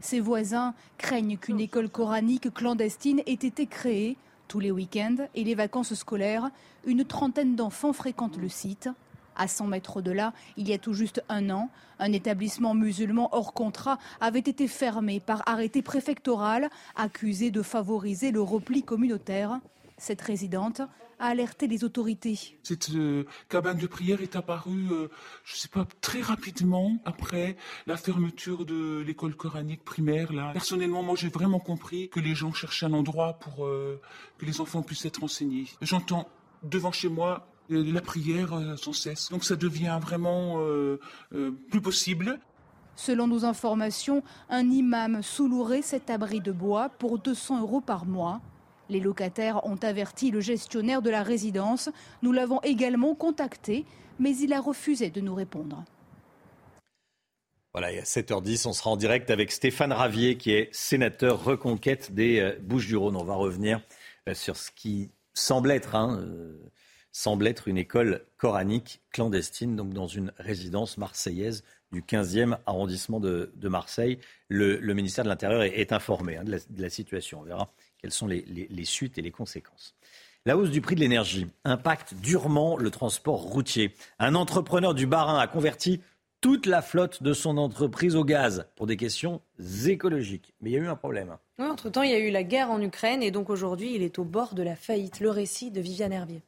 Ses 0.00 0.20
voisins 0.20 0.74
craignent 0.96 1.38
qu'une 1.38 1.60
école 1.60 1.88
coranique 1.88 2.52
clandestine 2.52 3.20
ait 3.26 3.32
été 3.32 3.66
créée. 3.66 4.16
Tous 4.46 4.60
les 4.60 4.70
week-ends 4.70 5.28
et 5.34 5.44
les 5.44 5.54
vacances 5.54 5.94
scolaires, 5.94 6.50
une 6.86 7.04
trentaine 7.04 7.54
d'enfants 7.54 7.92
fréquentent 7.92 8.38
le 8.38 8.48
site. 8.48 8.88
À 9.36 9.46
100 9.46 9.68
mètres 9.68 10.02
de 10.02 10.10
là, 10.10 10.32
il 10.56 10.68
y 10.68 10.72
a 10.72 10.78
tout 10.78 10.94
juste 10.94 11.22
un 11.28 11.50
an, 11.50 11.70
un 11.98 12.12
établissement 12.12 12.74
musulman 12.74 13.28
hors 13.32 13.52
contrat 13.52 13.98
avait 14.20 14.38
été 14.40 14.66
fermé 14.66 15.20
par 15.20 15.42
arrêté 15.46 15.80
préfectoral, 15.80 16.70
accusé 16.96 17.50
de 17.50 17.62
favoriser 17.62 18.32
le 18.32 18.42
repli 18.42 18.82
communautaire. 18.82 19.60
Cette 19.98 20.22
résidente 20.22 20.80
a 21.18 21.26
alerté 21.26 21.66
les 21.66 21.82
autorités. 21.82 22.38
Cette 22.62 22.90
euh, 22.90 23.24
cabane 23.48 23.78
de 23.78 23.86
prière 23.88 24.22
est 24.22 24.36
apparue, 24.36 24.88
euh, 24.92 25.08
je 25.44 25.54
ne 25.54 25.58
sais 25.58 25.68
pas, 25.68 25.86
très 26.00 26.20
rapidement 26.20 26.96
après 27.04 27.56
la 27.86 27.96
fermeture 27.96 28.64
de 28.64 29.02
l'école 29.04 29.34
coranique 29.34 29.84
primaire. 29.84 30.32
Là. 30.32 30.52
Personnellement, 30.52 31.02
moi, 31.02 31.16
j'ai 31.16 31.28
vraiment 31.28 31.58
compris 31.58 32.08
que 32.10 32.20
les 32.20 32.36
gens 32.36 32.52
cherchaient 32.52 32.86
un 32.86 32.92
endroit 32.92 33.34
pour 33.34 33.66
euh, 33.66 34.00
que 34.38 34.46
les 34.46 34.60
enfants 34.60 34.82
puissent 34.82 35.04
être 35.04 35.24
enseignés. 35.24 35.66
J'entends 35.82 36.28
devant 36.62 36.92
chez 36.92 37.08
moi 37.08 37.48
la 37.68 38.00
prière 38.00 38.78
sans 38.78 38.94
cesse. 38.94 39.28
Donc 39.28 39.44
ça 39.44 39.54
devient 39.54 39.98
vraiment 40.00 40.58
plus 41.30 41.82
possible. 41.82 42.40
Selon 42.96 43.28
nos 43.28 43.44
informations, 43.44 44.22
un 44.48 44.70
imam 44.70 45.22
sous 45.22 45.48
cet 45.82 46.08
abri 46.08 46.40
de 46.40 46.50
bois 46.50 46.88
pour 46.88 47.18
200 47.18 47.60
euros 47.60 47.82
par 47.82 48.06
mois. 48.06 48.40
Les 48.88 49.00
locataires 49.00 49.64
ont 49.66 49.76
averti 49.76 50.30
le 50.30 50.40
gestionnaire 50.40 51.02
de 51.02 51.10
la 51.10 51.22
résidence. 51.22 51.90
Nous 52.22 52.32
l'avons 52.32 52.60
également 52.62 53.14
contacté, 53.14 53.84
mais 54.18 54.36
il 54.36 54.52
a 54.52 54.60
refusé 54.60 55.10
de 55.10 55.20
nous 55.20 55.34
répondre. 55.34 55.84
Voilà, 57.74 57.92
et 57.92 57.98
à 57.98 58.02
7h10, 58.02 58.66
on 58.66 58.72
sera 58.72 58.90
en 58.90 58.96
direct 58.96 59.30
avec 59.30 59.52
Stéphane 59.52 59.92
Ravier, 59.92 60.36
qui 60.36 60.52
est 60.52 60.68
sénateur 60.74 61.44
reconquête 61.44 62.12
des 62.12 62.40
euh, 62.40 62.58
Bouches-du-Rhône. 62.62 63.14
On 63.14 63.24
va 63.24 63.34
revenir 63.34 63.80
euh, 64.28 64.34
sur 64.34 64.56
ce 64.56 64.70
qui 64.70 65.10
semble 65.34 65.70
être, 65.70 65.94
hein, 65.94 66.18
euh, 66.20 66.58
semble 67.12 67.46
être 67.46 67.68
une 67.68 67.76
école 67.76 68.24
coranique 68.38 69.02
clandestine, 69.12 69.76
donc 69.76 69.92
dans 69.92 70.06
une 70.06 70.32
résidence 70.38 70.96
marseillaise 70.96 71.62
du 71.92 72.02
15e 72.02 72.58
arrondissement 72.66 73.20
de, 73.20 73.52
Marseille. 73.62 74.18
Le, 74.48 74.78
ministère 74.94 75.24
de 75.24 75.28
l'Intérieur 75.28 75.62
est, 75.62 75.92
informé 75.92 76.36
hein, 76.36 76.44
de, 76.44 76.60
la, 76.82 76.90
situation. 76.90 77.40
On 77.40 77.44
verra 77.44 77.72
quelles 77.98 78.12
sont 78.12 78.26
les, 78.26 78.84
suites 78.84 79.18
et 79.18 79.22
les 79.22 79.30
conséquences. 79.30 79.94
La 80.46 80.56
hausse 80.56 80.70
du 80.70 80.80
prix 80.80 80.94
de 80.94 81.00
l'énergie 81.00 81.46
impacte 81.64 82.14
durement 82.14 82.76
le 82.76 82.90
transport 82.90 83.42
routier. 83.42 83.92
Un 84.18 84.34
entrepreneur 84.34 84.94
du 84.94 85.06
Bas-Rhin 85.06 85.38
a 85.38 85.46
converti 85.46 86.00
toute 86.40 86.66
la 86.66 86.82
flotte 86.82 87.22
de 87.22 87.32
son 87.32 87.58
entreprise 87.58 88.14
au 88.14 88.24
gaz 88.24 88.66
pour 88.76 88.86
des 88.86 88.96
questions 88.96 89.42
écologiques. 89.86 90.54
Mais 90.60 90.70
il 90.70 90.72
y 90.74 90.76
a 90.76 90.80
eu 90.80 90.88
un 90.88 90.96
problème. 90.96 91.36
Oui, 91.58 91.66
entre-temps, 91.66 92.02
il 92.02 92.12
y 92.12 92.14
a 92.14 92.18
eu 92.18 92.30
la 92.30 92.44
guerre 92.44 92.70
en 92.70 92.80
Ukraine 92.80 93.22
et 93.22 93.32
donc 93.32 93.50
aujourd'hui, 93.50 93.94
il 93.94 94.02
est 94.02 94.18
au 94.18 94.24
bord 94.24 94.54
de 94.54 94.62
la 94.62 94.76
faillite. 94.76 95.20
Le 95.20 95.30
récit 95.30 95.70
de 95.70 95.80
Viviane 95.80 96.12
Hervier. 96.12 96.42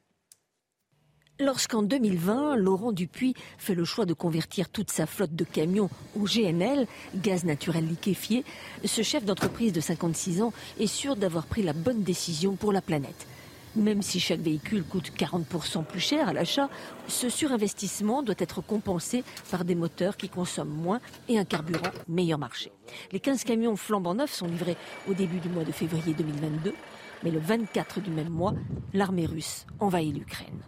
Lorsqu'en 1.41 1.83
2020, 1.83 2.57
Laurent 2.57 2.93
Dupuis 2.93 3.35
fait 3.57 3.75
le 3.75 3.87
choix 3.87 4.05
de 4.05 4.13
convertir 4.13 4.69
toute 4.69 4.91
sa 4.91 5.07
flotte 5.07 5.35
de 5.35 5.45
camions 5.45 5.89
au 6.15 6.25
GNL, 6.25 6.87
gaz 7.15 7.45
naturel 7.45 7.89
liquéfié, 7.89 8.45
ce 8.85 9.01
chef 9.01 9.25
d'entreprise 9.25 9.73
de 9.73 9.81
56 9.81 10.43
ans 10.43 10.53
est 10.79 10.87
sûr 10.87 11.17
d'avoir 11.17 11.47
pris 11.47 11.63
la 11.63 11.73
bonne 11.73 12.03
décision 12.03 12.57
pour 12.57 12.75
la 12.75 12.83
planète. 12.83 13.27
Même 13.75 14.03
si 14.03 14.21
chaque 14.21 14.41
véhicule 14.41 14.85
coûte 14.85 15.13
40% 15.17 15.83
plus 15.87 16.01
cher 16.01 16.29
à 16.29 16.35
l'achat, 16.35 16.69
ce 17.09 17.31
surinvestissement 17.31 18.23
doit 18.23 18.35
être 18.37 18.61
compensé 18.61 19.25
par 19.51 19.65
des 19.65 19.75
moteurs 19.75 20.19
qui 20.19 20.29
consomment 20.29 20.69
moins 20.69 21.01
et 21.31 21.39
un 21.39 21.47
carburant 21.47 21.93
meilleur 22.07 22.39
marché. 22.39 22.71
Les 23.13 23.21
15 23.21 23.45
camions 23.45 23.77
flambant 23.77 24.15
neufs 24.15 24.35
sont 24.35 24.47
livrés 24.47 24.77
au 25.09 25.15
début 25.15 25.39
du 25.39 25.49
mois 25.49 25.65
de 25.65 25.73
février 25.73 26.13
2022, 26.13 26.75
mais 27.25 27.31
le 27.31 27.39
24 27.39 28.01
du 28.03 28.11
même 28.11 28.29
mois, 28.29 28.53
l'armée 28.93 29.25
russe 29.25 29.65
envahit 29.79 30.15
l'Ukraine. 30.15 30.61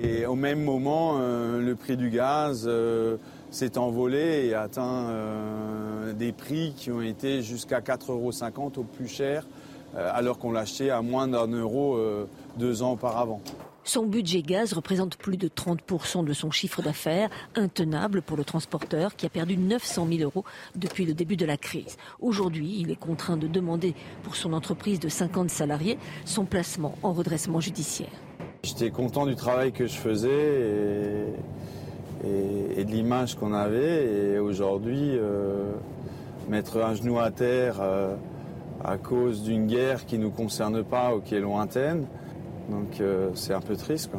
Et 0.00 0.26
au 0.26 0.34
même 0.34 0.62
moment, 0.62 1.16
euh, 1.18 1.60
le 1.60 1.74
prix 1.74 1.96
du 1.96 2.10
gaz 2.10 2.64
euh, 2.66 3.16
s'est 3.50 3.78
envolé 3.78 4.46
et 4.46 4.54
atteint 4.54 5.08
euh, 5.08 6.12
des 6.12 6.32
prix 6.32 6.72
qui 6.76 6.90
ont 6.90 7.02
été 7.02 7.42
jusqu'à 7.42 7.80
4,50 7.80 8.10
euros 8.10 8.32
au 8.76 8.84
plus 8.84 9.08
cher, 9.08 9.44
alors 9.96 10.38
qu'on 10.38 10.52
l'achetait 10.52 10.90
à 10.90 11.00
moins 11.00 11.26
d'un 11.26 11.46
euro 11.46 11.98
deux 12.58 12.82
ans 12.82 12.92
auparavant. 12.92 13.40
Son 13.88 14.04
budget 14.04 14.42
gaz 14.42 14.74
représente 14.74 15.16
plus 15.16 15.38
de 15.38 15.48
30% 15.48 16.22
de 16.22 16.34
son 16.34 16.50
chiffre 16.50 16.82
d'affaires, 16.82 17.30
intenable 17.54 18.20
pour 18.20 18.36
le 18.36 18.44
transporteur 18.44 19.16
qui 19.16 19.24
a 19.24 19.30
perdu 19.30 19.56
900 19.56 20.06
000 20.10 20.20
euros 20.20 20.44
depuis 20.76 21.06
le 21.06 21.14
début 21.14 21.38
de 21.38 21.46
la 21.46 21.56
crise. 21.56 21.96
Aujourd'hui, 22.20 22.76
il 22.80 22.90
est 22.90 22.96
contraint 23.00 23.38
de 23.38 23.46
demander 23.46 23.94
pour 24.24 24.36
son 24.36 24.52
entreprise 24.52 25.00
de 25.00 25.08
50 25.08 25.48
salariés 25.48 25.98
son 26.26 26.44
placement 26.44 26.98
en 27.02 27.14
redressement 27.14 27.60
judiciaire. 27.60 28.27
J'étais 28.62 28.90
content 28.90 29.24
du 29.24 29.36
travail 29.36 29.72
que 29.72 29.86
je 29.86 29.94
faisais 29.94 31.32
et, 32.24 32.84
de 32.84 32.90
l'image 32.90 33.36
qu'on 33.36 33.52
avait. 33.52 34.34
Et 34.34 34.38
aujourd'hui, 34.38 35.12
euh, 35.12 35.72
mettre 36.48 36.78
un 36.78 36.94
genou 36.94 37.18
à 37.18 37.30
terre 37.30 37.76
euh, 37.80 38.16
à 38.84 38.96
cause 38.96 39.42
d'une 39.42 39.66
guerre 39.66 40.06
qui 40.06 40.18
ne 40.18 40.24
nous 40.24 40.30
concerne 40.30 40.82
pas 40.82 41.14
ou 41.14 41.20
qui 41.20 41.34
est 41.34 41.40
lointaine, 41.40 42.06
donc 42.70 43.00
euh, 43.00 43.30
c'est 43.34 43.54
un 43.54 43.60
peu 43.60 43.76
triste. 43.76 44.10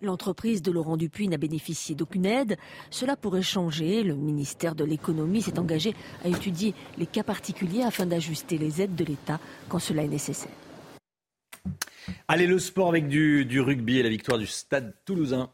L'entreprise 0.00 0.62
de 0.62 0.70
Laurent 0.70 0.96
Dupuis 0.96 1.26
n'a 1.26 1.38
bénéficié 1.38 1.96
d'aucune 1.96 2.24
aide. 2.24 2.56
Cela 2.88 3.16
pourrait 3.16 3.42
changer. 3.42 4.04
Le 4.04 4.14
ministère 4.14 4.76
de 4.76 4.84
l'économie 4.84 5.42
s'est 5.42 5.58
engagé 5.58 5.92
à 6.24 6.28
étudier 6.28 6.72
les 6.98 7.06
cas 7.06 7.24
particuliers 7.24 7.82
afin 7.82 8.06
d'ajuster 8.06 8.58
les 8.58 8.80
aides 8.80 8.94
de 8.94 9.04
l'État 9.04 9.40
quand 9.68 9.80
cela 9.80 10.04
est 10.04 10.08
nécessaire. 10.08 10.52
Allez, 12.28 12.46
le 12.46 12.58
sport 12.58 12.88
avec 12.88 13.08
du, 13.08 13.44
du 13.44 13.60
rugby 13.60 13.98
et 13.98 14.02
la 14.02 14.08
victoire 14.08 14.38
du 14.38 14.46
Stade 14.46 14.94
toulousain. 15.04 15.50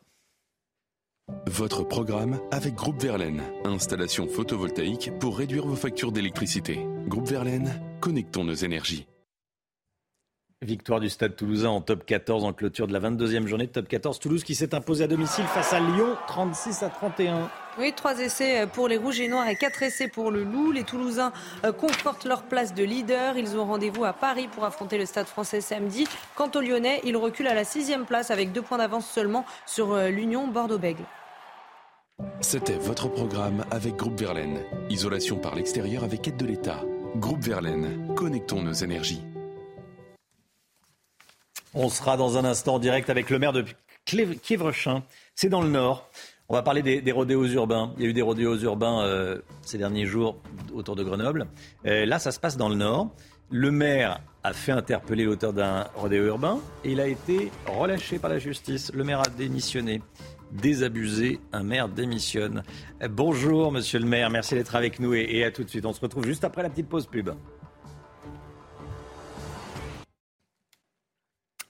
Votre 1.46 1.84
programme 1.84 2.38
avec 2.50 2.74
Groupe 2.74 3.00
Verlaine. 3.02 3.42
Installation 3.64 4.28
photovoltaïque 4.28 5.10
pour 5.18 5.38
réduire 5.38 5.66
vos 5.66 5.76
factures 5.76 6.12
d'électricité. 6.12 6.86
Groupe 7.06 7.28
Verlaine, 7.28 7.80
connectons 8.00 8.44
nos 8.44 8.54
énergies. 8.54 9.06
Victoire 10.62 11.00
du 11.00 11.10
Stade 11.10 11.36
toulousain 11.36 11.68
en 11.68 11.80
top 11.80 12.06
14 12.06 12.44
en 12.44 12.52
clôture 12.52 12.86
de 12.86 12.92
la 12.92 13.00
22e 13.00 13.46
journée 13.46 13.66
de 13.66 13.72
top 13.72 13.88
14. 13.88 14.18
Toulouse 14.18 14.44
qui 14.44 14.54
s'est 14.54 14.74
imposé 14.74 15.04
à 15.04 15.06
domicile 15.06 15.44
face 15.46 15.72
à 15.72 15.80
Lyon 15.80 16.16
36 16.26 16.82
à 16.82 16.88
31. 16.90 17.50
Oui, 17.76 17.92
trois 17.92 18.20
essais 18.20 18.68
pour 18.68 18.86
les 18.86 18.96
Rouges 18.96 19.20
et 19.20 19.26
Noirs 19.26 19.48
et 19.48 19.56
quatre 19.56 19.82
essais 19.82 20.06
pour 20.06 20.30
le 20.30 20.44
Loup. 20.44 20.70
Les 20.70 20.84
Toulousains 20.84 21.32
euh, 21.64 21.72
confortent 21.72 22.24
leur 22.24 22.44
place 22.44 22.72
de 22.72 22.84
leader. 22.84 23.36
Ils 23.36 23.56
ont 23.56 23.64
rendez-vous 23.64 24.04
à 24.04 24.12
Paris 24.12 24.46
pour 24.46 24.64
affronter 24.64 24.96
le 24.96 25.06
Stade 25.06 25.26
français 25.26 25.60
samedi. 25.60 26.06
Quant 26.36 26.50
aux 26.54 26.60
Lyonnais, 26.60 27.00
ils 27.04 27.16
reculent 27.16 27.48
à 27.48 27.54
la 27.54 27.64
sixième 27.64 28.04
place 28.04 28.30
avec 28.30 28.52
deux 28.52 28.62
points 28.62 28.78
d'avance 28.78 29.10
seulement 29.10 29.44
sur 29.66 29.92
euh, 29.92 30.08
l'Union 30.08 30.46
Bordeaux-Bègles. 30.46 31.04
C'était 32.40 32.78
votre 32.78 33.08
programme 33.08 33.64
avec 33.72 33.96
Groupe 33.96 34.20
Verlaine. 34.20 34.60
Isolation 34.88 35.36
par 35.36 35.56
l'extérieur 35.56 36.04
avec 36.04 36.28
aide 36.28 36.36
de 36.36 36.46
l'État. 36.46 36.80
Groupe 37.16 37.42
Verlaine, 37.42 38.14
connectons 38.14 38.62
nos 38.62 38.72
énergies. 38.72 39.22
On 41.74 41.88
sera 41.88 42.16
dans 42.16 42.38
un 42.38 42.44
instant 42.44 42.74
en 42.74 42.78
direct 42.78 43.10
avec 43.10 43.30
le 43.30 43.40
maire 43.40 43.52
de 43.52 43.64
Kievrechin. 44.04 45.02
C'est 45.34 45.48
dans 45.48 45.60
le 45.62 45.68
nord. 45.68 46.08
On 46.51 46.55
va 46.55 46.62
parler 46.62 46.82
des, 46.82 47.12
rodéos 47.12 47.47
urbains. 47.47 47.95
Il 47.97 48.03
y 48.03 48.07
a 48.07 48.11
eu 48.11 48.12
des 48.12 48.22
rodéos 48.22 48.59
urbains 48.59 49.03
euh, 49.03 49.40
ces 49.62 49.78
derniers 49.78 50.05
jours 50.05 50.42
autour 50.74 50.95
de 50.95 51.03
Grenoble. 51.03 51.47
Euh, 51.86 52.05
là, 52.05 52.18
ça 52.18 52.32
se 52.32 52.38
passe 52.40 52.59
dans 52.59 52.68
le 52.68 52.74
nord. 52.74 53.11
Le 53.51 53.70
maire 53.70 54.20
a 54.42 54.53
fait 54.53 54.72
interpeller 54.72 55.24
l'auteur 55.24 55.55
d'un 55.55 55.86
rodéo 55.95 56.26
urbain 56.26 56.61
et 56.84 56.92
il 56.92 57.01
a 57.01 57.07
été 57.07 57.51
relâché 57.66 58.18
par 58.18 58.28
la 58.28 58.38
justice. 58.38 58.92
Le 58.92 59.05
maire 59.05 59.20
a 59.20 59.28
démissionné. 59.38 60.03
Désabusé, 60.53 61.40
un 61.53 61.62
maire 61.62 61.88
démissionne. 61.88 62.62
Euh, 63.03 63.09
bonjour, 63.09 63.72
monsieur 63.72 63.99
le 63.99 64.07
maire. 64.07 64.28
Merci 64.28 64.55
d'être 64.55 64.76
avec 64.76 65.01
nous 65.01 65.14
et, 65.14 65.45
à 65.45 65.51
tout 65.51 65.64
de 65.64 65.70
suite. 65.70 65.86
On 65.86 65.95
se 65.95 66.01
retrouve 66.01 66.26
juste 66.26 66.45
après 66.45 66.62
la 66.62 66.68
petite 66.68 66.90
pause 66.90 67.07
pub. 67.07 67.30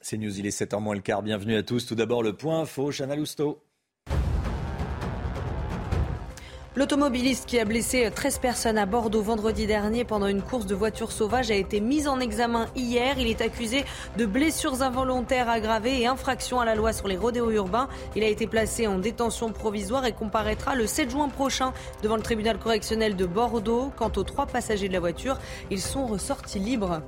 C'est 0.00 0.18
News, 0.18 0.36
il 0.36 0.46
est 0.46 0.60
7h 0.60 0.80
moins 0.80 0.96
le 0.96 1.00
quart. 1.00 1.22
Bienvenue 1.22 1.54
à 1.54 1.62
tous. 1.62 1.86
Tout 1.86 1.94
d'abord, 1.94 2.24
le 2.24 2.32
point 2.32 2.62
info, 2.62 2.90
Chana 2.90 3.14
Lousteau. 3.14 3.63
L'automobiliste 6.76 7.46
qui 7.46 7.60
a 7.60 7.64
blessé 7.64 8.10
13 8.12 8.38
personnes 8.40 8.78
à 8.78 8.84
Bordeaux 8.84 9.22
vendredi 9.22 9.64
dernier 9.64 10.04
pendant 10.04 10.26
une 10.26 10.42
course 10.42 10.66
de 10.66 10.74
voitures 10.74 11.12
sauvages 11.12 11.52
a 11.52 11.54
été 11.54 11.78
mis 11.78 12.08
en 12.08 12.18
examen 12.18 12.66
hier. 12.74 13.16
Il 13.16 13.28
est 13.28 13.42
accusé 13.42 13.84
de 14.18 14.26
blessures 14.26 14.82
involontaires 14.82 15.48
aggravées 15.48 16.00
et 16.00 16.08
infraction 16.08 16.58
à 16.58 16.64
la 16.64 16.74
loi 16.74 16.92
sur 16.92 17.06
les 17.06 17.16
rodéos 17.16 17.52
urbains. 17.52 17.88
Il 18.16 18.24
a 18.24 18.28
été 18.28 18.48
placé 18.48 18.88
en 18.88 18.98
détention 18.98 19.52
provisoire 19.52 20.04
et 20.04 20.12
comparaîtra 20.12 20.74
le 20.74 20.88
7 20.88 21.10
juin 21.10 21.28
prochain 21.28 21.72
devant 22.02 22.16
le 22.16 22.22
tribunal 22.22 22.58
correctionnel 22.58 23.14
de 23.14 23.24
Bordeaux. 23.24 23.92
Quant 23.96 24.10
aux 24.16 24.24
trois 24.24 24.46
passagers 24.46 24.88
de 24.88 24.94
la 24.94 25.00
voiture, 25.00 25.38
ils 25.70 25.80
sont 25.80 26.06
ressortis 26.06 26.58
libres. 26.58 27.02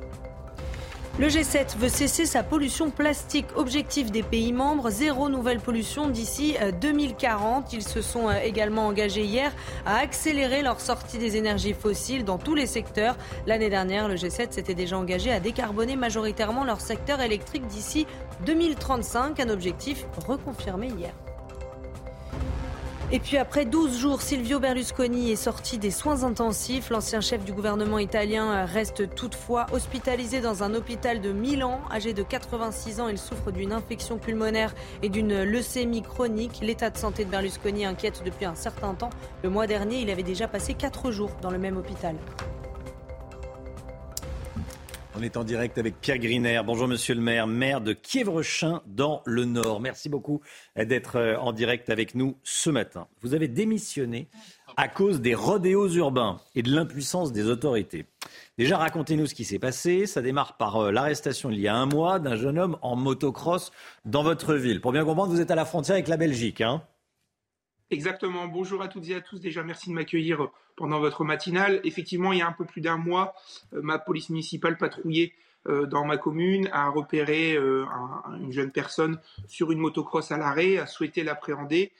Le 1.18 1.28
G7 1.28 1.78
veut 1.78 1.88
cesser 1.88 2.26
sa 2.26 2.42
pollution 2.42 2.90
plastique. 2.90 3.46
Objectif 3.56 4.12
des 4.12 4.22
pays 4.22 4.52
membres, 4.52 4.90
zéro 4.90 5.30
nouvelle 5.30 5.60
pollution 5.60 6.10
d'ici 6.10 6.56
2040. 6.82 7.64
Euh, 7.64 7.68
Ils 7.72 7.82
se 7.82 8.02
sont 8.02 8.28
euh, 8.28 8.34
également 8.44 8.86
engagés 8.86 9.24
hier 9.24 9.50
à 9.86 9.96
accélérer 9.96 10.60
leur 10.60 10.78
sortie 10.78 11.16
des 11.16 11.38
énergies 11.38 11.72
fossiles 11.72 12.22
dans 12.26 12.36
tous 12.36 12.54
les 12.54 12.66
secteurs. 12.66 13.16
L'année 13.46 13.70
dernière, 13.70 14.08
le 14.08 14.16
G7 14.16 14.52
s'était 14.52 14.74
déjà 14.74 14.98
engagé 14.98 15.32
à 15.32 15.40
décarboner 15.40 15.96
majoritairement 15.96 16.64
leur 16.64 16.82
secteur 16.82 17.22
électrique 17.22 17.66
d'ici 17.66 18.06
2035, 18.44 19.40
un 19.40 19.48
objectif 19.48 20.04
reconfirmé 20.28 20.88
hier. 20.88 21.14
Et 23.12 23.20
puis 23.20 23.36
après 23.36 23.64
12 23.64 23.96
jours, 23.96 24.20
Silvio 24.20 24.58
Berlusconi 24.58 25.30
est 25.30 25.36
sorti 25.36 25.78
des 25.78 25.92
soins 25.92 26.24
intensifs. 26.24 26.90
L'ancien 26.90 27.20
chef 27.20 27.44
du 27.44 27.52
gouvernement 27.52 28.00
italien 28.00 28.64
reste 28.64 29.14
toutefois 29.14 29.66
hospitalisé 29.72 30.40
dans 30.40 30.64
un 30.64 30.74
hôpital 30.74 31.20
de 31.20 31.30
Milan. 31.30 31.80
Âgé 31.92 32.14
de 32.14 32.24
86 32.24 33.00
ans, 33.00 33.06
il 33.06 33.16
souffre 33.16 33.52
d'une 33.52 33.72
infection 33.72 34.18
pulmonaire 34.18 34.74
et 35.04 35.08
d'une 35.08 35.44
leucémie 35.44 36.02
chronique. 36.02 36.58
L'état 36.62 36.90
de 36.90 36.98
santé 36.98 37.24
de 37.24 37.30
Berlusconi 37.30 37.86
inquiète 37.86 38.22
depuis 38.24 38.44
un 38.44 38.56
certain 38.56 38.94
temps. 38.94 39.10
Le 39.44 39.50
mois 39.50 39.68
dernier, 39.68 40.00
il 40.00 40.10
avait 40.10 40.24
déjà 40.24 40.48
passé 40.48 40.74
4 40.74 41.12
jours 41.12 41.30
dans 41.42 41.50
le 41.50 41.58
même 41.58 41.76
hôpital. 41.76 42.16
On 45.18 45.22
est 45.22 45.38
en 45.38 45.44
direct 45.44 45.78
avec 45.78 45.98
Pierre 46.02 46.18
Griner. 46.18 46.60
Bonjour 46.66 46.86
Monsieur 46.88 47.14
le 47.14 47.22
maire, 47.22 47.46
maire 47.46 47.80
de 47.80 47.94
Kievrechin 47.94 48.82
dans 48.86 49.22
le 49.24 49.46
Nord. 49.46 49.80
Merci 49.80 50.10
beaucoup 50.10 50.42
d'être 50.76 51.16
euh, 51.16 51.38
en 51.38 51.52
direct 51.52 51.88
avec 51.88 52.14
nous 52.14 52.36
ce 52.42 52.68
matin. 52.68 53.08
Vous 53.22 53.32
avez 53.32 53.48
démissionné 53.48 54.28
à 54.76 54.88
cause 54.88 55.22
des 55.22 55.34
rodéos 55.34 55.88
urbains 55.88 56.36
et 56.54 56.62
de 56.62 56.70
l'impuissance 56.70 57.32
des 57.32 57.48
autorités. 57.48 58.04
Déjà, 58.58 58.76
racontez-nous 58.76 59.26
ce 59.26 59.34
qui 59.34 59.44
s'est 59.44 59.58
passé. 59.58 60.04
Ça 60.04 60.20
démarre 60.20 60.58
par 60.58 60.76
euh, 60.76 60.92
l'arrestation 60.92 61.50
il 61.50 61.60
y 61.60 61.68
a 61.68 61.74
un 61.74 61.86
mois 61.86 62.18
d'un 62.18 62.36
jeune 62.36 62.58
homme 62.58 62.76
en 62.82 62.94
motocross 62.94 63.72
dans 64.04 64.22
votre 64.22 64.54
ville. 64.54 64.82
Pour 64.82 64.92
bien 64.92 65.06
comprendre, 65.06 65.32
vous 65.32 65.40
êtes 65.40 65.50
à 65.50 65.54
la 65.54 65.64
frontière 65.64 65.94
avec 65.94 66.08
la 66.08 66.18
Belgique. 66.18 66.60
Hein 66.60 66.82
Exactement. 67.92 68.48
Bonjour 68.48 68.82
à 68.82 68.88
toutes 68.88 69.08
et 69.10 69.14
à 69.14 69.20
tous. 69.20 69.40
Déjà, 69.40 69.62
merci 69.62 69.90
de 69.90 69.94
m'accueillir 69.94 70.48
pendant 70.74 70.98
votre 70.98 71.22
matinale. 71.22 71.80
Effectivement, 71.84 72.32
il 72.32 72.40
y 72.40 72.42
a 72.42 72.48
un 72.48 72.52
peu 72.52 72.64
plus 72.64 72.80
d'un 72.80 72.96
mois, 72.96 73.32
euh, 73.74 73.80
ma 73.80 74.00
police 74.00 74.28
municipale 74.28 74.76
patrouillait 74.76 75.32
euh, 75.68 75.86
dans 75.86 76.04
ma 76.04 76.16
commune, 76.16 76.68
a 76.72 76.88
repéré 76.88 77.54
euh, 77.54 77.84
une 78.40 78.50
jeune 78.50 78.72
personne 78.72 79.20
sur 79.46 79.70
une 79.70 79.78
motocross 79.78 80.32
à 80.32 80.36
l'arrêt, 80.36 80.78
a 80.78 80.86
souhaité 80.86 81.22
l'appréhender. 81.22 81.92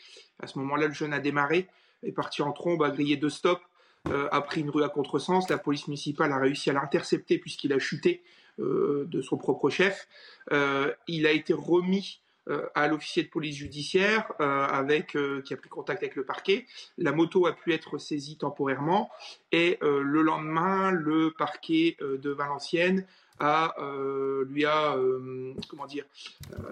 À 0.43 0.49
ce 0.49 0.59
moment-là, 0.59 0.89
le 0.89 0.93
jeune 0.93 1.13
a 1.13 1.21
démarré 1.21 1.69
est 2.03 2.13
parti 2.13 2.43
en 2.43 2.53
trombe, 2.53 2.83
a 2.83 2.91
grillé 2.91 3.17
deux 3.17 3.31
stops, 3.31 3.63
a 4.05 4.41
pris 4.43 4.61
une 4.61 4.71
rue 4.71 4.85
à 4.85 4.89
contresens. 4.89 5.49
La 5.49 5.59
police 5.59 5.89
municipale 5.89 6.31
a 6.31 6.39
réussi 6.39 6.71
à 6.71 6.73
l'intercepter 6.73 7.39
puisqu'il 7.39 7.73
a 7.73 7.81
chuté 7.81 8.23
de 8.59 9.21
son 9.23 9.39
propre 9.39 9.71
chef. 9.71 10.07
il 11.09 11.27
a 11.27 11.33
été 11.33 11.53
remis 11.53 12.21
euh, 12.21 12.26
à 12.75 12.87
l'officier 12.87 13.25
de 13.25 13.29
police 13.29 13.57
judiciaire 13.57 14.33
euh, 14.41 14.67
avec 14.67 15.17
euh, 15.17 15.43
qui 15.43 15.55
a 15.55 15.57
pris 15.57 15.69
contact 15.69 16.03
avec 16.03 16.17
le 16.17 16.25
parquet. 16.25 16.67
La 16.97 17.13
moto 17.13 17.47
a 17.47 17.53
pu 17.53 17.73
être 17.73 17.99
saisie 17.99 18.37
temporairement 18.37 19.11
et 19.53 19.79
le 19.81 20.23
lendemain, 20.23 20.91
le 20.91 21.31
parquet 21.31 21.97
de 22.01 22.31
Valenciennes 22.31 23.07
a, 23.39 23.75
lui 24.49 24.65
a, 24.65 24.97
comment 25.69 25.87
dire, 25.87 26.05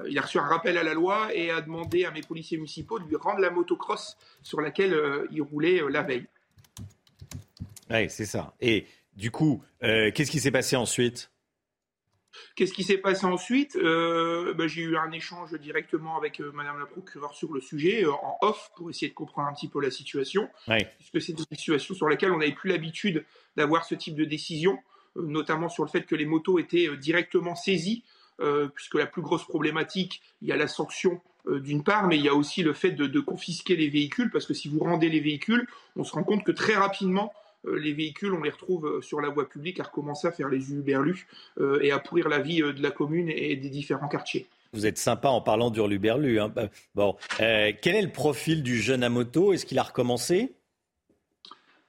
il 0.06 0.18
a 0.18 0.22
reçu 0.22 0.38
un 0.38 0.46
rappel 0.46 0.76
à 0.76 0.82
la 0.82 0.94
loi 0.94 1.34
et 1.34 1.50
a 1.50 1.60
demandé 1.60 2.04
à 2.04 2.10
mes 2.10 2.20
policiers 2.20 2.58
municipaux 2.58 2.98
de 2.98 3.04
lui 3.04 3.16
rendre 3.16 3.40
la 3.40 3.50
motocross 3.50 4.16
sur 4.42 4.60
laquelle 4.60 5.26
il 5.30 5.42
roulait 5.42 5.82
la 5.88 6.02
veille. 6.02 6.26
Oui, 7.90 8.10
c'est 8.10 8.26
ça. 8.26 8.54
Et 8.60 8.86
du 9.16 9.30
coup, 9.30 9.62
qu'est-ce 9.80 10.30
qui 10.30 10.40
s'est 10.40 10.50
passé 10.50 10.76
ensuite? 10.76 11.30
Qu'est-ce 12.54 12.72
qui 12.72 12.84
s'est 12.84 12.98
passé 12.98 13.26
ensuite? 13.26 13.76
Euh, 13.76 14.54
ben, 14.54 14.66
J'ai 14.68 14.82
eu 14.82 14.96
un 14.96 15.10
échange 15.12 15.52
directement 15.58 16.16
avec 16.16 16.40
euh, 16.40 16.52
Madame 16.52 16.78
la 16.78 16.86
procureure 16.86 17.34
sur 17.34 17.52
le 17.52 17.60
sujet, 17.60 18.04
euh, 18.04 18.12
en 18.12 18.38
off, 18.42 18.70
pour 18.76 18.90
essayer 18.90 19.08
de 19.08 19.14
comprendre 19.14 19.48
un 19.48 19.54
petit 19.54 19.68
peu 19.68 19.80
la 19.80 19.90
situation. 19.90 20.48
Puisque 20.98 21.20
c'est 21.20 21.32
une 21.32 21.56
situation 21.56 21.94
sur 21.94 22.08
laquelle 22.08 22.32
on 22.32 22.38
n'avait 22.38 22.52
plus 22.52 22.70
l'habitude 22.70 23.24
d'avoir 23.56 23.84
ce 23.84 23.94
type 23.94 24.14
de 24.14 24.24
décision, 24.24 24.78
notamment 25.16 25.68
sur 25.68 25.84
le 25.84 25.90
fait 25.90 26.02
que 26.02 26.14
les 26.14 26.26
motos 26.26 26.58
étaient 26.58 26.96
directement 26.96 27.54
saisies, 27.54 28.04
puisque 28.74 28.94
la 28.94 29.06
plus 29.06 29.22
grosse 29.22 29.44
problématique, 29.44 30.22
il 30.42 30.48
y 30.48 30.52
a 30.52 30.56
la 30.56 30.66
sanction 30.66 31.20
d'une 31.46 31.84
part, 31.84 32.08
mais 32.08 32.16
il 32.16 32.24
y 32.24 32.28
a 32.28 32.34
aussi 32.34 32.62
le 32.62 32.72
fait 32.72 32.90
de, 32.90 33.06
de, 33.06 33.20
confisquer 33.20 33.76
les 33.76 33.88
véhicules, 33.88 34.30
parce 34.30 34.46
que 34.46 34.54
si 34.54 34.68
vous 34.68 34.80
rendez 34.80 35.08
les 35.08 35.20
véhicules, 35.20 35.66
on 35.94 36.02
se 36.02 36.12
rend 36.12 36.24
compte 36.24 36.42
que 36.42 36.52
très 36.52 36.74
rapidement, 36.74 37.32
euh, 37.32 37.43
les 37.66 37.92
véhicules, 37.92 38.32
on 38.32 38.42
les 38.42 38.50
retrouve 38.50 38.86
euh, 38.86 39.00
sur 39.00 39.20
la 39.20 39.28
voie 39.28 39.48
publique 39.48 39.80
à 39.80 39.84
recommencer 39.84 40.28
à 40.28 40.32
faire 40.32 40.48
les 40.48 40.72
uberlus 40.72 41.26
euh, 41.58 41.80
et 41.82 41.90
à 41.90 41.98
pourrir 41.98 42.28
la 42.28 42.38
vie 42.38 42.58
de 42.58 42.82
la 42.82 42.90
commune 42.90 43.28
et 43.28 43.56
des 43.56 43.70
différents 43.70 44.08
quartiers. 44.08 44.46
Vous 44.72 44.86
êtes 44.86 44.98
sympa 44.98 45.28
en 45.28 45.40
parlant 45.40 45.70
d'Hurluberlu. 45.70 46.40
Hein. 46.40 46.52
Bah, 46.94 47.16
quel 47.36 47.94
est 47.94 48.02
le 48.02 48.12
profil 48.12 48.62
du 48.62 48.80
jeune 48.80 49.04
à 49.04 49.08
moto? 49.08 49.52
Est-ce 49.52 49.66
qu'il 49.66 49.78
a 49.78 49.84
recommencé? 49.84 50.52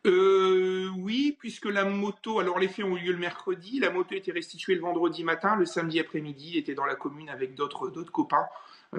Oui, 0.06 1.36
puisque 1.40 1.66
la 1.66 1.84
moto, 1.84 2.40
alors 2.40 2.60
les 2.60 2.68
faits 2.68 2.86
ont 2.86 2.96
eu 2.96 3.00
lieu 3.00 3.12
le 3.12 3.18
mercredi, 3.18 3.80
la 3.80 3.90
moto 3.90 4.14
était 4.14 4.32
restituée 4.32 4.76
le 4.76 4.82
vendredi 4.82 5.24
matin, 5.24 5.56
le 5.56 5.66
samedi 5.66 6.00
après-midi, 6.00 6.52
il 6.54 6.58
était 6.58 6.76
dans 6.76 6.86
la 6.86 6.96
commune 6.96 7.30
avec 7.30 7.56
d'autres 7.56 7.90
copains, 8.12 8.46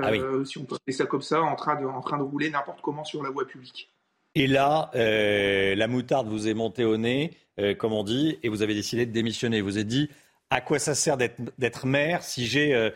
ah 0.01 0.11
si 0.45 0.59
on 0.59 0.65
peut 0.65 0.75
appeler 0.75 0.93
ça 0.93 1.07
comme 1.07 1.23
ça, 1.23 1.43
en 1.43 1.55
train 1.55 1.81
de, 1.81 1.87
en 1.87 2.01
train 2.01 2.19
de 2.19 2.23
rouler 2.23 2.51
n'importe 2.51 2.81
comment 2.81 3.05
sur 3.05 3.23
la 3.23 3.31
voie 3.31 3.47
publique. 3.47 3.89
Et 4.37 4.47
là, 4.47 4.91
euh, 4.95 5.75
la 5.75 5.89
moutarde 5.89 6.29
vous 6.29 6.47
est 6.47 6.53
montée 6.53 6.85
au 6.85 6.99
nez, 6.99 7.31
euh, 7.59 7.75
comme 7.75 7.95
on 7.95 8.05
dit, 8.05 8.39
et 8.43 8.51
vous 8.51 8.61
avez 8.61 8.75
décidé 8.75 9.07
de 9.07 9.11
démissionner. 9.11 9.63
Vous 9.63 9.79
avez 9.79 9.85
dit 9.85 10.11
à 10.51 10.61
quoi 10.61 10.79
ça 10.79 10.95
sert 10.95 11.17
d'être 11.17 11.87
maire 11.87 12.23
si 12.23 12.45
j'ai 12.45 12.75
euh, 12.75 12.91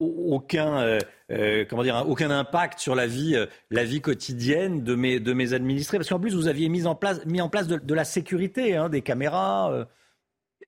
dire, 0.00 2.06
aucun 2.08 2.30
impact 2.30 2.78
sur 2.78 2.94
la 2.94 3.06
vie, 3.06 3.36
quotidienne 4.00 4.82
de 4.82 4.94
mes, 4.94 5.52
administrés? 5.52 5.98
Parce 5.98 6.08
qu'en 6.08 6.18
plus, 6.18 6.34
vous 6.34 6.48
aviez 6.48 6.70
mis 6.70 6.86
en 6.86 6.94
place, 6.94 7.22
mis 7.26 7.42
en 7.42 7.50
place 7.50 7.68
de, 7.68 7.94
la 7.94 8.04
sécurité, 8.04 8.74
hein, 8.74 8.88
des 8.88 9.02
caméras. 9.02 9.86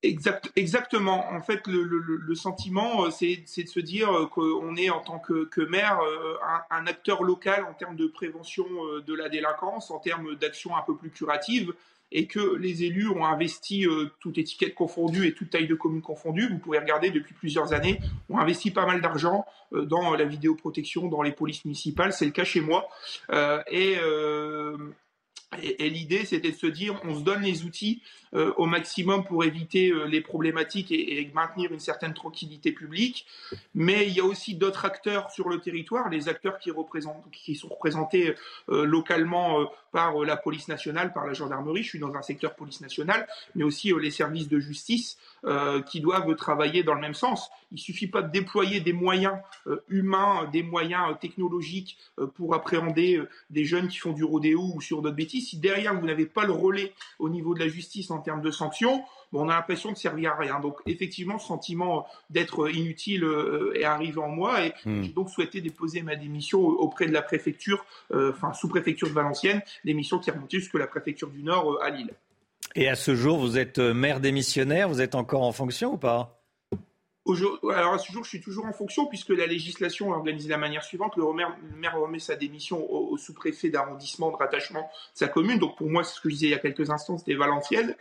Exact, 0.02 0.50
exactement. 0.56 1.30
En 1.30 1.42
fait, 1.42 1.66
le, 1.66 2.34
sentiment, 2.34 3.04
euh, 3.04 3.10
c'est 3.10 3.36
de 3.36 3.68
se 3.68 3.80
dire 3.80 4.10
euh, 4.10 4.26
qu'on 4.26 4.74
est 4.76 4.88
en 4.88 5.00
tant 5.00 5.18
que, 5.18 5.60
maire 5.68 6.00
euh, 6.00 6.36
un, 6.70 6.86
acteur 6.86 7.22
local 7.22 7.64
en 7.64 7.74
termes 7.74 7.96
de 7.96 8.06
prévention 8.06 8.64
de 9.06 9.14
la 9.14 9.28
délinquance, 9.28 9.90
en 9.90 9.98
termes 9.98 10.36
d'action 10.36 10.74
un 10.74 10.80
peu 10.82 10.96
plus 10.96 11.10
curative, 11.10 11.74
et 12.12 12.26
que 12.26 12.56
les 12.56 12.82
élus 12.84 13.08
ont 13.08 13.26
investi, 13.26 13.86
toute 14.20 14.38
étiquette 14.38 14.74
confondue 14.74 15.26
et 15.26 15.34
toute 15.34 15.50
taille 15.50 15.68
de 15.68 15.74
commune 15.74 16.02
confondue, 16.02 16.48
vous 16.48 16.58
pouvez 16.58 16.78
regarder 16.78 17.10
depuis 17.10 17.34
plusieurs 17.34 17.72
années, 17.72 18.00
ont 18.30 18.38
investi 18.38 18.70
pas 18.70 18.86
mal 18.86 19.00
d'argent 19.00 19.44
dans 19.70 20.16
la 20.16 20.24
vidéoprotection, 20.24 21.08
dans 21.08 21.22
les 21.22 21.30
polices 21.30 21.64
municipales, 21.64 22.12
c'est 22.12 22.24
le 22.24 22.32
cas 22.32 22.44
chez 22.44 22.62
moi. 22.62 22.88
et, 23.70 23.96
l'idée, 25.78 26.24
c'était 26.24 26.50
de 26.50 26.56
se 26.56 26.66
dire, 26.66 26.98
on 27.04 27.14
se 27.16 27.22
donne 27.22 27.42
les 27.42 27.64
outils 27.64 28.02
euh, 28.32 28.52
au 28.56 28.66
maximum 28.66 29.24
pour 29.24 29.42
éviter 29.42 29.90
euh, 29.90 30.04
les 30.04 30.20
problématiques 30.20 30.92
et, 30.92 31.28
maintenir 31.34 31.72
une 31.72 31.80
certaine 31.80 32.14
tranquillité 32.14 32.70
publique. 32.70 33.26
Mais 33.74 34.06
il 34.06 34.12
y 34.12 34.20
a 34.20 34.24
aussi 34.24 34.54
d'autres 34.54 34.84
acteurs 34.84 35.32
sur 35.32 35.48
le 35.48 35.58
territoire, 35.58 36.08
les 36.08 36.28
acteurs 36.28 36.58
qui, 36.60 36.70
sont 37.54 37.68
représentés 37.68 38.36
euh, 38.68 38.84
localement 38.84 39.68
par 39.90 40.16
la 40.20 40.36
police 40.36 40.68
nationale, 40.68 41.12
par 41.12 41.26
la 41.26 41.32
gendarmerie. 41.32 41.82
Je 41.82 41.88
suis 41.88 41.98
dans 41.98 42.14
un 42.14 42.22
secteur 42.22 42.54
police 42.54 42.80
nationale, 42.80 43.26
mais 43.56 43.64
aussi 43.64 43.92
les 44.00 44.12
services 44.12 44.48
de 44.48 44.60
justice 44.60 45.18
qui 45.86 46.00
doivent 46.00 46.36
travailler 46.36 46.84
dans 46.84 46.94
le 46.94 47.00
même 47.00 47.14
sens. 47.14 47.50
Il 47.72 47.78
suffit 47.78 48.06
pas 48.06 48.22
de 48.22 48.30
déployer 48.30 48.80
des 48.80 48.92
moyens 48.92 49.38
humains, 49.88 50.48
des 50.52 50.62
moyens 50.62 51.18
technologiques 51.20 51.98
pour 52.36 52.54
appréhender 52.54 53.20
des 53.48 53.64
jeunes 53.64 53.88
qui 53.88 53.98
font 53.98 54.12
du 54.12 54.22
rodéo 54.22 54.70
ou 54.74 54.80
sur 54.80 55.02
d'autres 55.02 55.16
bêtises 55.16 55.48
si 55.48 55.56
derrière 55.56 55.98
vous 55.98 56.06
n'avez 56.06 56.26
pas 56.26 56.44
le 56.44 56.52
relais 56.52 56.92
au 57.18 57.28
niveau 57.28 57.54
de 57.54 57.58
la 57.58 57.68
justice 57.68 58.10
termes 58.20 58.42
de 58.42 58.50
sanctions, 58.50 59.04
on 59.32 59.48
a 59.48 59.54
l'impression 59.54 59.92
de 59.92 59.96
servir 59.96 60.32
à 60.32 60.36
rien. 60.36 60.60
Donc 60.60 60.78
effectivement, 60.86 61.38
ce 61.38 61.46
sentiment 61.46 62.06
d'être 62.30 62.70
inutile 62.70 63.24
euh, 63.24 63.72
est 63.78 63.84
arrivé 63.84 64.18
en 64.18 64.28
moi 64.28 64.64
et 64.64 64.72
hmm. 64.84 65.02
j'ai 65.02 65.08
donc 65.10 65.30
souhaité 65.30 65.60
déposer 65.60 66.02
ma 66.02 66.16
démission 66.16 66.60
auprès 66.60 67.06
de 67.06 67.12
la 67.12 67.22
préfecture, 67.22 67.84
euh, 68.12 68.32
enfin 68.34 68.52
sous-préfecture 68.52 69.08
de 69.08 69.14
Valenciennes, 69.14 69.62
démission 69.84 70.18
qui 70.18 70.30
est 70.30 70.32
remontée 70.32 70.58
jusqu'à 70.58 70.78
la 70.78 70.86
préfecture 70.86 71.28
du 71.30 71.42
Nord 71.42 71.72
euh, 71.72 71.84
à 71.84 71.90
Lille. 71.90 72.12
Et 72.76 72.88
à 72.88 72.94
ce 72.94 73.14
jour, 73.14 73.38
vous 73.38 73.58
êtes 73.58 73.78
maire 73.78 74.20
démissionnaire, 74.20 74.88
vous 74.88 75.00
êtes 75.00 75.16
encore 75.16 75.42
en 75.42 75.52
fonction 75.52 75.94
ou 75.94 75.96
pas? 75.96 76.39
Alors 77.26 77.94
à 77.94 77.98
ce 77.98 78.10
jour, 78.10 78.24
je 78.24 78.30
suis 78.30 78.40
toujours 78.40 78.66
en 78.66 78.72
fonction 78.72 79.06
puisque 79.06 79.30
la 79.30 79.46
législation 79.46 80.10
est 80.12 80.16
organisée 80.16 80.46
de 80.46 80.52
la 80.52 80.58
manière 80.58 80.82
suivante. 80.82 81.16
Le 81.16 81.24
maire, 81.76 81.98
remet 81.98 82.18
sa 82.18 82.34
démission 82.34 82.90
au, 82.90 83.16
sous-préfet 83.18 83.68
d'arrondissement 83.68 84.30
de 84.30 84.36
rattachement 84.36 84.82
de 84.82 85.18
sa 85.18 85.28
commune. 85.28 85.58
Donc 85.58 85.76
pour 85.76 85.88
moi, 85.88 86.02
c'est 86.02 86.14
ce 86.16 86.20
que 86.20 86.30
je 86.30 86.34
disais 86.34 86.46
il 86.48 86.50
y 86.50 86.54
a 86.54 86.58
quelques 86.58 86.90
instants, 86.90 87.18
c'était 87.18 87.34
Valenciennes. 87.34 87.94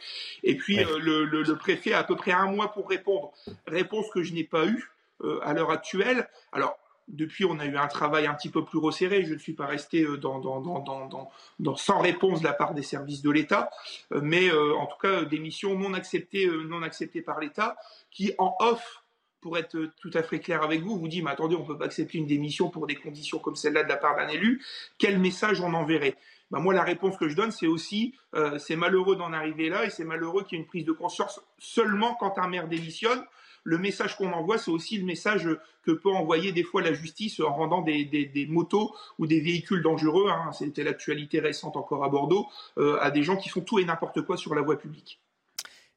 Et 0.44 0.56
puis 0.56 0.80
euh, 0.80 1.00
le, 1.00 1.56
préfet 1.56 1.94
a 1.94 2.00
à 2.00 2.04
peu 2.04 2.16
près 2.16 2.32
un 2.32 2.48
mois 2.48 2.72
pour 2.72 2.88
répondre. 2.90 3.32
Réponse 3.68 4.10
que 4.14 4.24
je 4.24 4.34
n'ai 4.34 4.46
pas 4.46 4.66
eue 4.66 4.90
euh, 5.22 5.40
à 5.44 5.54
l'heure 5.54 5.72
actuelle. 5.72 6.30
Alors 6.52 6.78
depuis, 7.10 7.44
on 7.44 7.60
a 7.60 7.66
eu 7.66 7.76
un 7.76 7.88
travail 7.88 8.28
un 8.28 8.36
petit 8.36 8.50
peu 8.50 8.64
plus 8.64 8.78
resserré. 8.78 9.24
Je 9.24 9.34
ne 9.34 9.40
suis 9.40 9.54
pas 9.54 9.66
resté 9.66 10.04
euh, 10.04 10.18
dans, 10.18 10.40
dans, 10.40 10.62
dans, 10.62 11.30
dans, 11.60 11.76
sans 11.76 12.00
réponse 12.00 12.40
de 12.40 12.46
la 12.46 12.54
part 12.54 12.74
des 12.74 12.84
services 12.84 13.22
de 13.22 13.32
l'État, 13.32 13.70
mais 14.12 14.52
en 14.52 14.86
tout 14.86 14.98
cas, 15.02 15.24
des 15.24 15.40
missions 15.40 15.78
non 15.78 15.94
acceptées, 15.94 16.48
non 16.48 16.84
acceptées 16.84 17.22
par 17.22 17.40
l'État, 17.40 17.76
qui 18.12 18.34
en 18.38 18.56
off 18.60 18.99
pour 19.42 19.58
être 19.58 19.78
tout 20.02 20.12
à 20.14 20.24
fait 20.24 20.40
clair 20.40 20.64
avec 20.64 20.82
vous, 20.82 20.98
vous 20.98 21.08
dit, 21.08 21.22
mais 21.22 21.32
attendez, 21.32 21.56
on 21.56 21.62
ne 21.62 21.68
peut 21.68 21.78
pas 21.78 21.86
accepter 21.86 22.18
une 22.18 22.28
démission 22.28 22.70
pour 22.70 22.88
des 22.88 22.96
conditions 22.96 23.40
comme 23.40 23.56
celle-là 23.56 23.84
de 23.84 23.90
la 23.90 23.98
part 23.98 24.16
d'un 24.18 24.28
élu. 24.28 24.64
Quel 24.98 25.20
message 25.20 25.62
on 25.62 25.74
enverrait? 25.74 26.16
Ben 26.52 26.60
moi, 26.60 26.74
la 26.74 26.84
réponse 26.84 27.16
que 27.18 27.30
je 27.30 27.36
donne, 27.36 27.52
c'est 27.52 27.68
aussi, 27.68 28.16
euh, 28.34 28.58
c'est 28.58 28.76
malheureux 28.76 29.16
d'en 29.16 29.34
arriver 29.34 29.70
là 29.70 29.86
et 29.86 29.90
c'est 29.90 30.04
malheureux 30.04 30.44
qu'il 30.44 30.58
y 30.58 30.62
ait 30.62 30.64
une 30.64 30.68
prise 30.68 30.86
de 30.86 30.92
conscience 30.92 31.42
seulement 31.60 32.16
quand 32.16 32.40
un 32.40 32.48
maire 32.48 32.68
démissionne. 32.68 33.24
Le 33.64 33.78
message 33.78 34.16
qu'on 34.16 34.32
envoie, 34.32 34.58
c'est 34.58 34.72
aussi 34.72 34.98
le 34.98 35.06
message 35.06 35.48
que 35.84 35.92
peut 35.92 36.10
envoyer 36.10 36.52
des 36.52 36.64
fois 36.64 36.82
la 36.82 36.94
justice 36.94 37.40
en 37.40 37.54
rendant 37.54 37.82
des, 37.82 38.06
des, 38.06 38.48
motos 38.48 38.96
ou 39.20 39.28
des 39.28 39.42
véhicules 39.42 39.84
dangereux, 39.84 40.30
hein, 40.30 40.52
c'était 40.54 40.84
l'actualité 40.84 41.40
récente 41.40 41.76
encore 41.76 42.04
à 42.04 42.10
Bordeaux, 42.10 42.48
euh, 42.78 42.98
à 43.02 43.12
des 43.12 43.22
gens 43.22 43.36
qui 43.36 43.50
font 43.50 43.62
tout 43.62 43.78
et 43.78 43.86
n'importe 43.86 44.22
quoi 44.22 44.38
sur 44.38 44.56
la 44.56 44.62
voie 44.62 44.80
publique. 44.80 45.20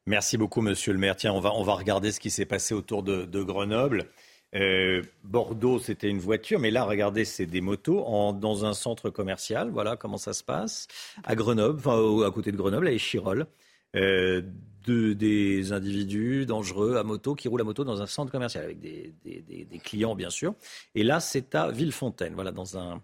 Merci 0.07 0.37
beaucoup, 0.37 0.63
monsieur 0.63 0.93
le 0.93 0.99
maire. 0.99 1.17
Tiens, 1.17 1.33
on 1.33 1.41
va, 1.41 1.53
on 1.55 1.63
va 1.63 1.75
regarder 1.75 2.11
ce 2.11 2.19
qui 2.19 2.31
s'est 2.31 2.47
passé 2.47 2.75
autour 2.75 3.03
de, 3.03 3.43
Grenoble. 3.43 4.07
Euh, 4.55 5.03
Bordeaux, 5.25 5.79
c'était 5.79 6.09
une 6.09 6.19
voiture, 6.19 6.59
mais 6.59 6.71
là, 6.71 6.85
regardez, 6.85 7.25
c'est 7.25 7.47
des 7.47 7.61
motos 7.61 8.05
en, 8.05 8.33
dans 8.33 8.65
un 8.65 8.75
centre 8.75 9.11
commercial. 9.11 9.71
Voilà 9.71 9.97
comment 9.97 10.19
ça 10.19 10.33
se 10.33 10.43
passe. 10.43 10.89
À 11.25 11.37
Grenoble, 11.37 11.79
enfin, 11.79 12.27
à 12.27 12.31
côté 12.31 12.51
de 12.53 12.57
Grenoble, 12.57 12.89
à 12.89 12.93
Échirol. 12.93 13.47
Euh, 13.95 14.43
de, 14.87 15.13
des 15.13 15.73
individus 15.73 16.47
dangereux 16.47 16.97
à 16.97 17.05
moto 17.05 17.35
qui 17.35 17.47
roulent 17.47 17.61
à 17.61 17.65
moto 17.65 17.85
dans 17.85 18.03
un 18.03 18.07
centre 18.07 18.33
commercial 18.33 18.65
avec 18.65 18.81
des, 18.81 19.15
des, 19.25 19.79
clients, 19.79 20.17
bien 20.17 20.31
sûr. 20.31 20.55
Et 20.97 21.05
là, 21.05 21.21
c'est 21.21 21.55
à 21.55 21.71
Villefontaine, 21.71 22.35
voilà, 22.35 22.51
dans 22.51 22.79
un, 22.79 23.01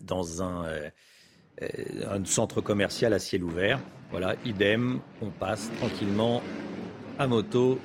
dans 0.00 0.42
un, 0.42 0.64
euh, 0.64 0.90
un 1.60 2.24
centre 2.24 2.60
commercial 2.60 3.12
à 3.12 3.18
ciel 3.18 3.44
ouvert. 3.44 3.80
Voilà, 4.10 4.36
idem, 4.44 5.00
on 5.20 5.30
passe 5.30 5.70
tranquillement 5.78 6.42
à 7.18 7.26
moto 7.26 7.78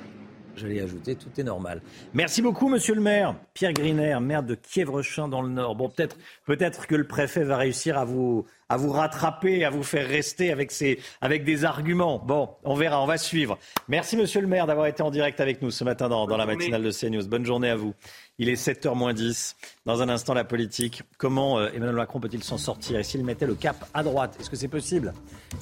je 0.56 0.66
l'ai 0.66 0.80
ajouté, 0.80 1.16
tout 1.16 1.28
est 1.38 1.42
normal. 1.42 1.82
Merci 2.12 2.42
beaucoup, 2.42 2.68
monsieur 2.68 2.94
le 2.94 3.00
maire. 3.00 3.34
Pierre 3.54 3.72
Griner, 3.72 4.18
maire 4.20 4.42
de 4.42 4.54
Kievrechin 4.54 5.28
dans 5.28 5.42
le 5.42 5.48
Nord. 5.48 5.74
Bon, 5.74 5.88
peut-être 5.88 6.16
peut 6.46 6.56
que 6.56 6.94
le 6.94 7.06
préfet 7.06 7.44
va 7.44 7.56
réussir 7.56 7.98
à 7.98 8.04
vous, 8.04 8.46
à 8.68 8.76
vous 8.76 8.90
rattraper, 8.90 9.64
à 9.64 9.70
vous 9.70 9.82
faire 9.82 10.06
rester 10.08 10.52
avec, 10.52 10.70
ses, 10.70 11.00
avec 11.20 11.44
des 11.44 11.64
arguments. 11.64 12.18
Bon, 12.24 12.50
on 12.62 12.74
verra, 12.74 13.02
on 13.02 13.06
va 13.06 13.18
suivre. 13.18 13.58
Merci, 13.88 14.16
monsieur 14.16 14.40
le 14.40 14.46
maire, 14.46 14.66
d'avoir 14.66 14.86
été 14.86 15.02
en 15.02 15.10
direct 15.10 15.40
avec 15.40 15.60
nous 15.60 15.70
ce 15.70 15.84
matin 15.84 16.08
dans, 16.08 16.26
dans 16.26 16.36
la 16.36 16.46
matinale 16.46 16.82
de 16.82 16.90
CNews. 16.90 17.26
Bonne 17.26 17.44
journée 17.44 17.70
à 17.70 17.76
vous. 17.76 17.94
Il 18.38 18.48
est 18.48 18.54
7h 18.54 18.96
moins 18.96 19.14
10. 19.14 19.54
Dans 19.86 20.02
un 20.02 20.08
instant, 20.08 20.34
la 20.34 20.42
politique. 20.42 21.02
Comment 21.18 21.58
euh, 21.58 21.68
Emmanuel 21.68 21.94
Macron 21.94 22.18
peut-il 22.18 22.42
s'en 22.42 22.58
sortir? 22.58 22.98
Et 22.98 23.04
s'il 23.04 23.24
mettait 23.24 23.46
le 23.46 23.54
cap 23.54 23.88
à 23.94 24.02
droite 24.02 24.36
Est-ce 24.40 24.50
que 24.50 24.56
c'est 24.56 24.66
possible? 24.66 25.12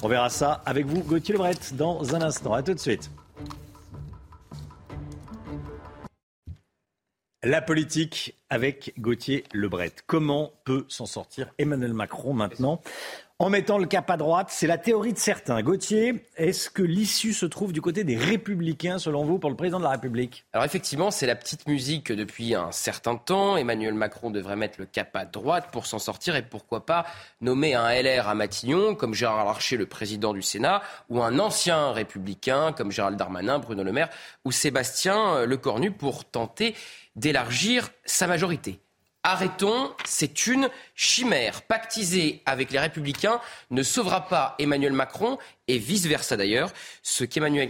On 0.01 0.07
verra 0.07 0.29
ça 0.29 0.63
avec 0.65 0.87
vous, 0.87 1.03
Gauthier 1.03 1.33
Lebret, 1.33 1.53
dans 1.73 2.15
un 2.15 2.21
instant. 2.23 2.53
A 2.53 2.63
tout 2.63 2.73
de 2.73 2.79
suite. 2.79 3.11
La 7.43 7.61
politique 7.61 8.35
avec 8.53 8.93
Gauthier 8.99 9.45
Lebret. 9.51 9.93
Comment 10.05 10.51
peut 10.63 10.85
s'en 10.87 11.07
sortir 11.07 11.49
Emmanuel 11.57 11.93
Macron 11.95 12.33
maintenant 12.33 12.81
en 13.39 13.49
mettant 13.49 13.79
le 13.79 13.87
cap 13.87 14.07
à 14.11 14.15
droite? 14.15 14.49
C'est 14.51 14.67
la 14.67 14.77
théorie 14.77 15.11
de 15.11 15.17
certains. 15.17 15.63
Gauthier, 15.63 16.23
est-ce 16.37 16.69
que 16.69 16.83
l'issue 16.83 17.33
se 17.33 17.47
trouve 17.47 17.73
du 17.73 17.81
côté 17.81 18.03
des 18.03 18.15
républicains, 18.15 18.99
selon 18.99 19.25
vous, 19.25 19.39
pour 19.39 19.49
le 19.49 19.55
président 19.55 19.79
de 19.79 19.85
la 19.85 19.89
République? 19.89 20.45
Alors 20.53 20.65
effectivement, 20.65 21.09
c'est 21.09 21.25
la 21.25 21.35
petite 21.35 21.67
musique 21.67 22.11
depuis 22.11 22.53
un 22.53 22.71
certain 22.71 23.15
temps. 23.15 23.57
Emmanuel 23.57 23.95
Macron 23.95 24.29
devrait 24.29 24.55
mettre 24.55 24.79
le 24.79 24.85
cap 24.85 25.15
à 25.15 25.25
droite 25.25 25.69
pour 25.71 25.87
s'en 25.87 25.97
sortir 25.97 26.35
et 26.35 26.43
pourquoi 26.43 26.85
pas 26.85 27.07
nommer 27.41 27.73
un 27.73 27.89
LR 27.89 28.27
à 28.27 28.35
Matignon, 28.35 28.93
comme 28.93 29.15
Gérard 29.15 29.45
Larcher, 29.45 29.77
le 29.77 29.87
président 29.87 30.31
du 30.31 30.43
Sénat, 30.43 30.83
ou 31.09 31.23
un 31.23 31.39
ancien 31.39 31.91
républicain, 31.91 32.71
comme 32.71 32.91
Gérald 32.91 33.17
Darmanin, 33.17 33.57
Bruno 33.57 33.83
Le 33.83 33.93
Maire, 33.93 34.09
ou 34.45 34.51
Sébastien 34.51 35.43
Lecornu, 35.43 35.89
pour 35.89 36.23
tenter 36.23 36.75
d'élargir 37.15 37.89
sa 38.05 38.25
majorité. 38.25 38.42
Arrêtons, 39.25 39.93
c'est 40.03 40.47
une 40.47 40.69
chimère. 40.95 41.61
Pactiser 41.61 42.41
avec 42.45 42.71
les 42.71 42.79
républicains 42.79 43.39
ne 43.71 43.81
sauvera 43.81 44.27
pas 44.27 44.53
Emmanuel 44.59 44.91
Macron 44.91 45.37
et 45.69 45.77
vice-versa 45.77 46.35
d'ailleurs. 46.35 46.73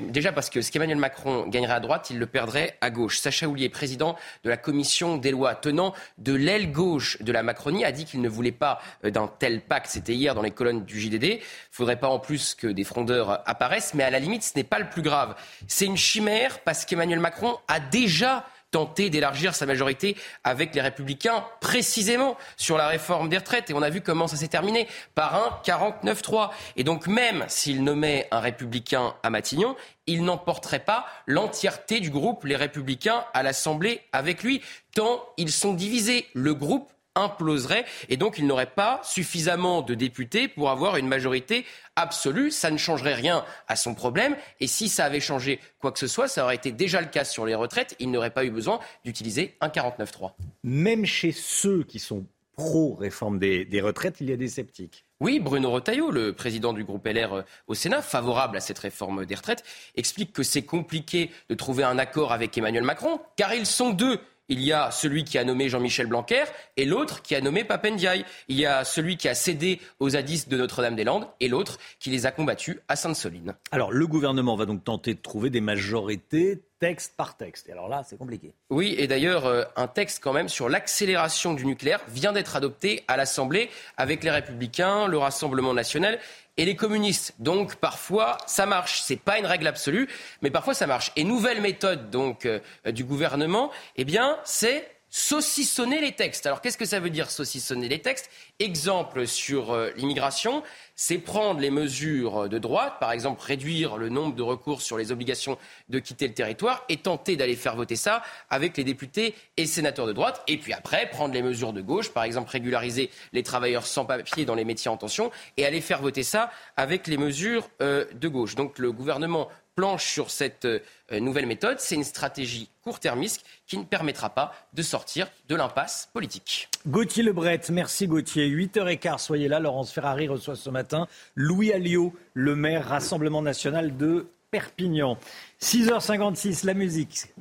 Déjà 0.10 0.32
parce 0.32 0.50
que 0.50 0.62
ce 0.64 0.72
qu'Emmanuel 0.72 0.98
Macron 0.98 1.46
gagnerait 1.48 1.76
à 1.76 1.80
droite, 1.80 2.10
il 2.10 2.18
le 2.18 2.26
perdrait 2.26 2.76
à 2.82 2.90
gauche. 2.90 3.20
Sacha 3.20 3.48
Houlier, 3.48 3.70
président 3.70 4.16
de 4.44 4.50
la 4.50 4.58
commission 4.58 5.18
des 5.18 5.30
lois 5.30 5.54
tenant 5.54 5.94
de 6.18 6.34
l'aile 6.34 6.72
gauche 6.72 7.22
de 7.22 7.32
la 7.32 7.44
Macronie, 7.44 7.86
a 7.86 7.92
dit 7.92 8.06
qu'il 8.06 8.22
ne 8.22 8.30
voulait 8.30 8.52
pas 8.52 8.82
euh, 9.06 9.12
d'un 9.12 9.28
tel 9.28 9.62
pacte. 9.62 9.92
C'était 9.92 10.16
hier 10.16 10.34
dans 10.34 10.42
les 10.42 10.50
colonnes 10.50 10.86
du 10.86 11.00
JDD. 11.00 11.40
Faudrait 11.70 12.00
pas 12.00 12.10
en 12.10 12.18
plus 12.18 12.56
que 12.56 12.66
des 12.66 12.84
frondeurs 12.84 13.48
apparaissent, 13.48 13.94
mais 13.94 14.04
à 14.04 14.10
la 14.10 14.18
limite, 14.18 14.42
ce 14.42 14.54
n'est 14.56 14.64
pas 14.64 14.80
le 14.80 14.90
plus 14.90 15.04
grave. 15.04 15.36
C'est 15.68 15.86
une 15.86 15.98
chimère 15.98 16.62
parce 16.62 16.84
qu'Emmanuel 16.84 17.20
Macron 17.20 17.60
a 17.68 17.80
déjà 17.80 18.48
tenter 18.74 19.12
d'élargir 19.12 19.54
sa 19.54 19.66
majorité 19.66 20.18
avec 20.44 20.74
les 20.74 20.82
républicains, 20.82 21.46
précisément 21.62 22.36
sur 22.58 22.76
la 22.76 22.88
réforme 22.88 23.30
des 23.30 23.38
retraites. 23.38 23.70
Et 23.70 23.74
on 23.74 23.82
a 23.82 23.90
vu 23.90 24.02
comment 24.02 24.28
ça 24.28 24.36
s'est 24.36 24.48
terminé 24.48 24.88
par 25.16 25.36
un 25.36 25.62
49-3. 25.64 26.50
Et 26.76 26.84
donc 26.84 27.08
même 27.08 27.46
s'il 27.48 27.84
nommait 27.84 28.28
un 28.32 28.40
républicain 28.40 29.14
à 29.22 29.30
Matignon, 29.30 29.76
il 30.08 30.24
n'emporterait 30.24 30.80
pas 30.80 31.06
l'entièreté 31.28 32.00
du 32.00 32.10
groupe 32.10 32.44
Les 32.44 32.56
Républicains 32.56 33.24
à 33.34 33.44
l'Assemblée 33.44 34.02
avec 34.12 34.44
lui, 34.44 34.62
tant 34.96 35.24
ils 35.38 35.52
sont 35.52 35.74
divisés. 35.74 36.28
Le 36.34 36.54
groupe 36.54 36.92
imploserait 37.16 37.86
et 38.10 38.18
donc 38.18 38.38
il 38.38 38.48
n'aurait 38.48 38.66
pas 38.66 39.02
suffisamment 39.04 39.82
de 39.82 39.94
députés 39.94 40.48
pour 40.48 40.70
avoir 40.70 40.98
une 40.98 41.08
majorité 41.08 41.66
absolue. 41.96 42.52
Ça 42.52 42.72
ne 42.72 42.78
changerait 42.78 43.14
rien 43.14 43.46
à 43.68 43.76
son 43.76 43.94
problème 43.94 44.36
et 44.60 44.68
si 44.68 44.90
ça 44.90 45.06
avait 45.06 45.20
changé 45.20 45.60
quoi 45.80 45.92
que 45.92 46.00
ce 46.00 46.08
soit, 46.08 46.28
ça 46.28 46.44
aurait 46.44 46.56
été 46.56 46.72
déjà 46.72 47.02
le 47.02 47.08
cas 47.08 47.24
sur 47.24 47.46
les 47.46 47.56
retraites. 47.56 47.96
Il 48.00 48.12
n'aurait 48.12 48.32
pas 48.32 48.46
eu 48.46 48.52
besoin 48.52 48.80
d'utiliser 49.06 49.56
un 49.62 49.68
49-3. 49.68 50.32
Même 50.64 51.06
chez 51.06 51.32
ceux 51.32 51.84
qui 51.84 52.00
sont 52.00 52.26
pro-réforme 52.56 53.40
des, 53.40 53.66
des 53.66 53.82
retraites, 53.82 54.18
il 54.22 54.30
y 54.30 54.34
a 54.34 54.38
des 54.38 54.48
sceptiques. 54.48 55.06
Oui, 55.20 55.40
Bruno 55.40 55.72
Retailleau, 55.72 56.12
le 56.12 56.34
président 56.34 56.74
du 56.74 56.84
groupe 56.84 57.08
LR 57.08 57.34
euh, 57.34 57.42
au 57.68 57.74
Sénat, 57.74 58.02
favorable 58.02 58.58
à 58.58 58.60
cette 58.60 58.80
réforme 58.80 59.26
des 59.26 59.36
retraites, 59.36 59.64
explique 59.96 60.34
que 60.34 60.44
c'est 60.44 60.64
compliqué 60.64 61.32
de 61.50 61.56
trouver 61.56 61.84
un 61.84 61.98
accord 61.98 62.32
avec 62.32 62.58
Emmanuel 62.58 62.84
Macron, 62.84 63.20
car 63.38 63.54
ils 63.54 63.66
sont 63.66 63.92
deux 63.92 64.20
il 64.54 64.62
y 64.62 64.72
a 64.72 64.92
celui 64.92 65.24
qui 65.24 65.40
a 65.40 65.44
nommé 65.44 65.68
Jean-Michel 65.68 66.06
Blanquer 66.06 66.44
et 66.78 66.86
l'autre 66.86 67.24
qui 67.24 67.34
a 67.34 67.42
nommé 67.42 67.64
Papendiaï. 67.64 68.24
Il 68.48 68.60
y 68.60 68.68
a 68.68 68.84
celui 68.84 69.18
qui 69.18 69.28
a 69.28 69.34
cédé 69.34 69.82
aux 70.00 70.10
zadistes 70.10 70.48
de 70.48 70.58
Notre-Dame-des-Landes 70.58 71.28
et 71.40 71.48
l'autre 71.48 71.80
qui 72.00 72.12
les 72.12 72.28
a 72.28 72.32
combattus 72.32 72.78
à 72.88 72.96
Sainte-Soline. 72.96 73.56
Alors 73.72 73.92
le 73.92 74.06
gouvernement 74.06 74.56
va 74.56 74.68
donc 74.68 74.84
tenter 74.84 75.16
de 75.16 75.20
trouver 75.20 75.50
des 75.50 75.60
majorités 75.60 76.62
texte 76.84 77.14
par 77.16 77.38
texte. 77.38 77.70
Et 77.70 77.72
alors 77.72 77.88
là, 77.88 78.04
c'est 78.06 78.18
compliqué. 78.18 78.54
Oui, 78.70 78.94
et 78.98 79.08
d'ailleurs, 79.08 79.46
euh, 79.46 79.64
un 79.78 79.88
texte 79.88 80.22
quand 80.22 80.34
même 80.34 80.50
sur 80.50 80.68
l'accélération 80.68 81.54
du 81.54 81.66
nucléaire 81.66 82.02
vient 82.10 82.34
d'être 82.34 82.58
adopté 82.58 83.06
à 83.08 83.16
l'Assemblée 83.16 83.70
avec 83.96 84.22
les 84.22 84.32
Républicains, 84.32 85.08
le 85.08 85.18
Rassemblement 85.18 85.74
national 85.74 86.20
et 86.58 86.66
les 86.66 86.76
communistes. 86.76 87.34
Donc 87.40 87.76
parfois 87.76 88.38
ça 88.46 88.66
marche, 88.66 89.02
c'est 89.02 89.20
pas 89.20 89.40
une 89.40 89.46
règle 89.46 89.68
absolue, 89.68 90.08
mais 90.42 90.52
parfois 90.52 90.74
ça 90.74 90.88
marche. 90.88 91.12
Et 91.16 91.24
nouvelle 91.24 91.62
méthode 91.62 92.10
donc 92.10 92.46
euh, 92.46 92.60
du 92.92 93.04
gouvernement, 93.04 93.72
eh 93.96 94.06
bien 94.06 94.38
c'est 94.44 94.93
saucissonner 95.16 96.02
les 96.02 96.14
textes. 96.14 96.48
Alors 96.48 96.60
qu'est-ce 96.60 96.78
que 96.78 96.86
ça 96.86 97.00
veut 97.00 97.12
dire 97.12 97.30
saucissonner 97.30 97.88
les 97.88 98.00
textes? 98.00 98.32
Exemple 98.58 99.28
sur 99.28 99.72
euh, 99.72 99.92
l'immigration, 99.96 100.64
c'est 100.96 101.20
prendre 101.20 101.60
les 101.60 101.70
mesures 101.70 102.50
de 102.50 102.58
droite, 102.58 102.96
par 103.00 103.12
exemple 103.12 103.40
réduire 103.44 103.98
le 103.98 104.10
nombre 104.10 104.34
de 104.34 104.42
recours 104.42 104.82
sur 104.82 104.98
les 104.98 105.12
obligations 105.12 105.60
de 105.90 106.00
quitter 106.00 106.28
le 106.28 106.34
territoire 106.34 106.84
et 106.90 106.98
tenter 106.98 107.36
d'aller 107.36 107.56
faire 107.56 107.76
voter 107.76 107.96
ça 107.96 108.24
avec 108.50 108.76
les 108.76 108.84
députés 108.84 109.36
et 109.56 109.68
sénateurs 109.68 110.08
de 110.08 110.14
droite. 110.14 110.42
Et 110.48 110.58
puis 110.58 110.74
après, 110.74 111.08
prendre 111.12 111.36
les 111.36 111.44
mesures 111.44 111.74
de 111.74 111.82
gauche, 111.82 112.10
par 112.10 112.24
exemple 112.24 112.50
régulariser 112.50 113.12
les 113.34 113.44
travailleurs 113.44 113.86
sans 113.86 114.06
papier 114.06 114.46
dans 114.46 114.56
les 114.56 114.66
métiers 114.66 114.90
en 114.90 114.98
tension 114.98 115.30
et 115.58 115.66
aller 115.68 115.82
faire 115.82 116.02
voter 116.02 116.24
ça 116.24 116.50
avec 116.76 117.06
les 117.06 117.18
mesures 117.18 117.70
euh, 117.84 118.06
de 118.16 118.28
gauche. 118.28 118.56
Donc 118.56 118.80
le 118.80 118.92
gouvernement 118.92 119.48
planche 119.76 120.06
sur 120.06 120.30
cette 120.30 120.66
euh, 120.66 120.80
nouvelle 121.20 121.46
méthode. 121.46 121.80
C'est 121.80 121.96
une 121.96 122.04
stratégie 122.04 122.70
court-termiste 122.84 123.46
qui 123.68 123.78
ne 123.78 123.84
permettra 123.84 124.30
pas 124.30 124.54
de 124.74 124.82
sortir 124.82 125.30
de 125.48 125.56
l'impasse 125.56 126.10
politique. 126.14 126.70
Gauthier 126.88 127.24
Lebret, 127.24 127.62
merci 127.70 128.08
Gauthier. 128.08 128.48
8h15, 128.50 129.20
soyez 129.20 129.48
là. 129.48 129.60
Laurence 129.60 129.92
Ferrari 129.92 130.28
reçoit 130.28 130.56
ce 130.56 130.70
matin 130.70 131.08
Louis 131.36 131.72
Alliot, 131.72 132.14
le 132.34 132.56
maire 132.56 132.88
Rassemblement 132.88 133.42
national 133.42 133.98
de 133.98 134.28
Perpignan. 134.52 135.18
6h56, 135.62 136.66
la 136.66 136.74
musique. 136.74 137.34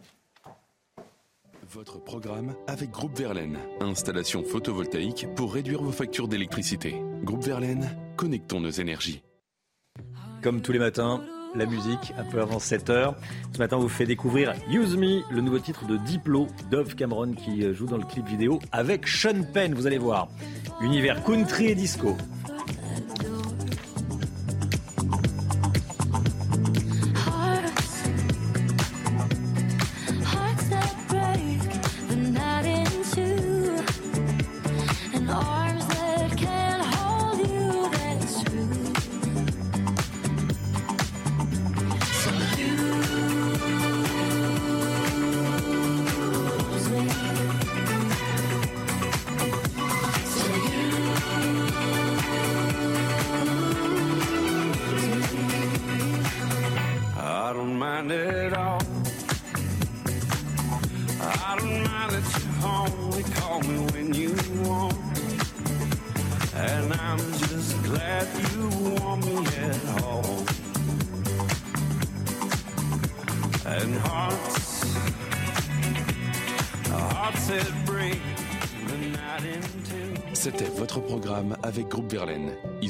Votre 1.72 1.98
programme 1.98 2.54
avec 2.66 2.90
Groupe 2.90 3.16
Verlaine. 3.16 3.58
Installation 3.80 4.44
photovoltaïque 4.44 5.26
pour 5.34 5.54
réduire 5.54 5.82
vos 5.82 5.92
factures 5.92 6.28
d'électricité. 6.28 6.94
Groupe 7.22 7.42
Verlaine, 7.44 7.96
connectons 8.16 8.60
nos 8.60 8.70
énergies. 8.70 9.22
Comme 10.42 10.60
tous 10.60 10.72
les 10.72 10.78
matins, 10.78 11.22
la 11.54 11.66
musique 11.66 12.12
un 12.18 12.24
peu 12.24 12.40
avant 12.40 12.58
7 12.58 12.90
heures. 12.90 13.14
Ce 13.52 13.58
matin, 13.58 13.76
on 13.76 13.80
vous 13.80 13.88
fait 13.88 14.06
découvrir 14.06 14.54
Use 14.70 14.96
Me, 14.96 15.22
le 15.30 15.40
nouveau 15.40 15.58
titre 15.58 15.86
de 15.86 15.96
Diplo, 15.96 16.48
Dove 16.70 16.94
Cameron 16.94 17.32
qui 17.32 17.64
euh, 17.64 17.74
joue 17.74 17.86
dans 17.86 17.96
le 17.96 18.04
clip 18.04 18.26
vidéo 18.26 18.60
avec 18.72 19.06
Sean 19.06 19.42
Penn, 19.52 19.74
vous 19.74 19.86
allez 19.86 19.98
voir. 19.98 20.28
Univers 20.80 21.22
country 21.24 21.66
et 21.66 21.74
disco. 21.74 22.16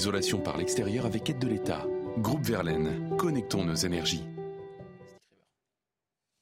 Isolation 0.03 0.41
par 0.41 0.57
l'extérieur 0.57 1.07
avec 1.07 1.31
aide 1.31 1.39
de 1.39 1.47
l'État. 1.47 1.87
Groupe 2.19 2.45
Verlaine, 2.45 3.17
connectons 3.17 3.65
nos 3.65 3.77
énergies. 3.77 4.25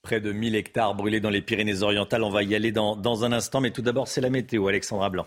Près 0.00 0.18
de 0.18 0.32
1000 0.32 0.54
hectares 0.54 0.94
brûlés 0.94 1.20
dans 1.20 1.28
les 1.28 1.42
Pyrénées-Orientales. 1.42 2.22
On 2.22 2.30
va 2.30 2.42
y 2.42 2.54
aller 2.54 2.72
dans, 2.72 2.96
dans 2.96 3.22
un 3.26 3.32
instant, 3.32 3.60
mais 3.60 3.70
tout 3.70 3.82
d'abord, 3.82 4.08
c'est 4.08 4.22
la 4.22 4.30
météo. 4.30 4.66
Alexandra 4.66 5.10
Blanc. 5.10 5.26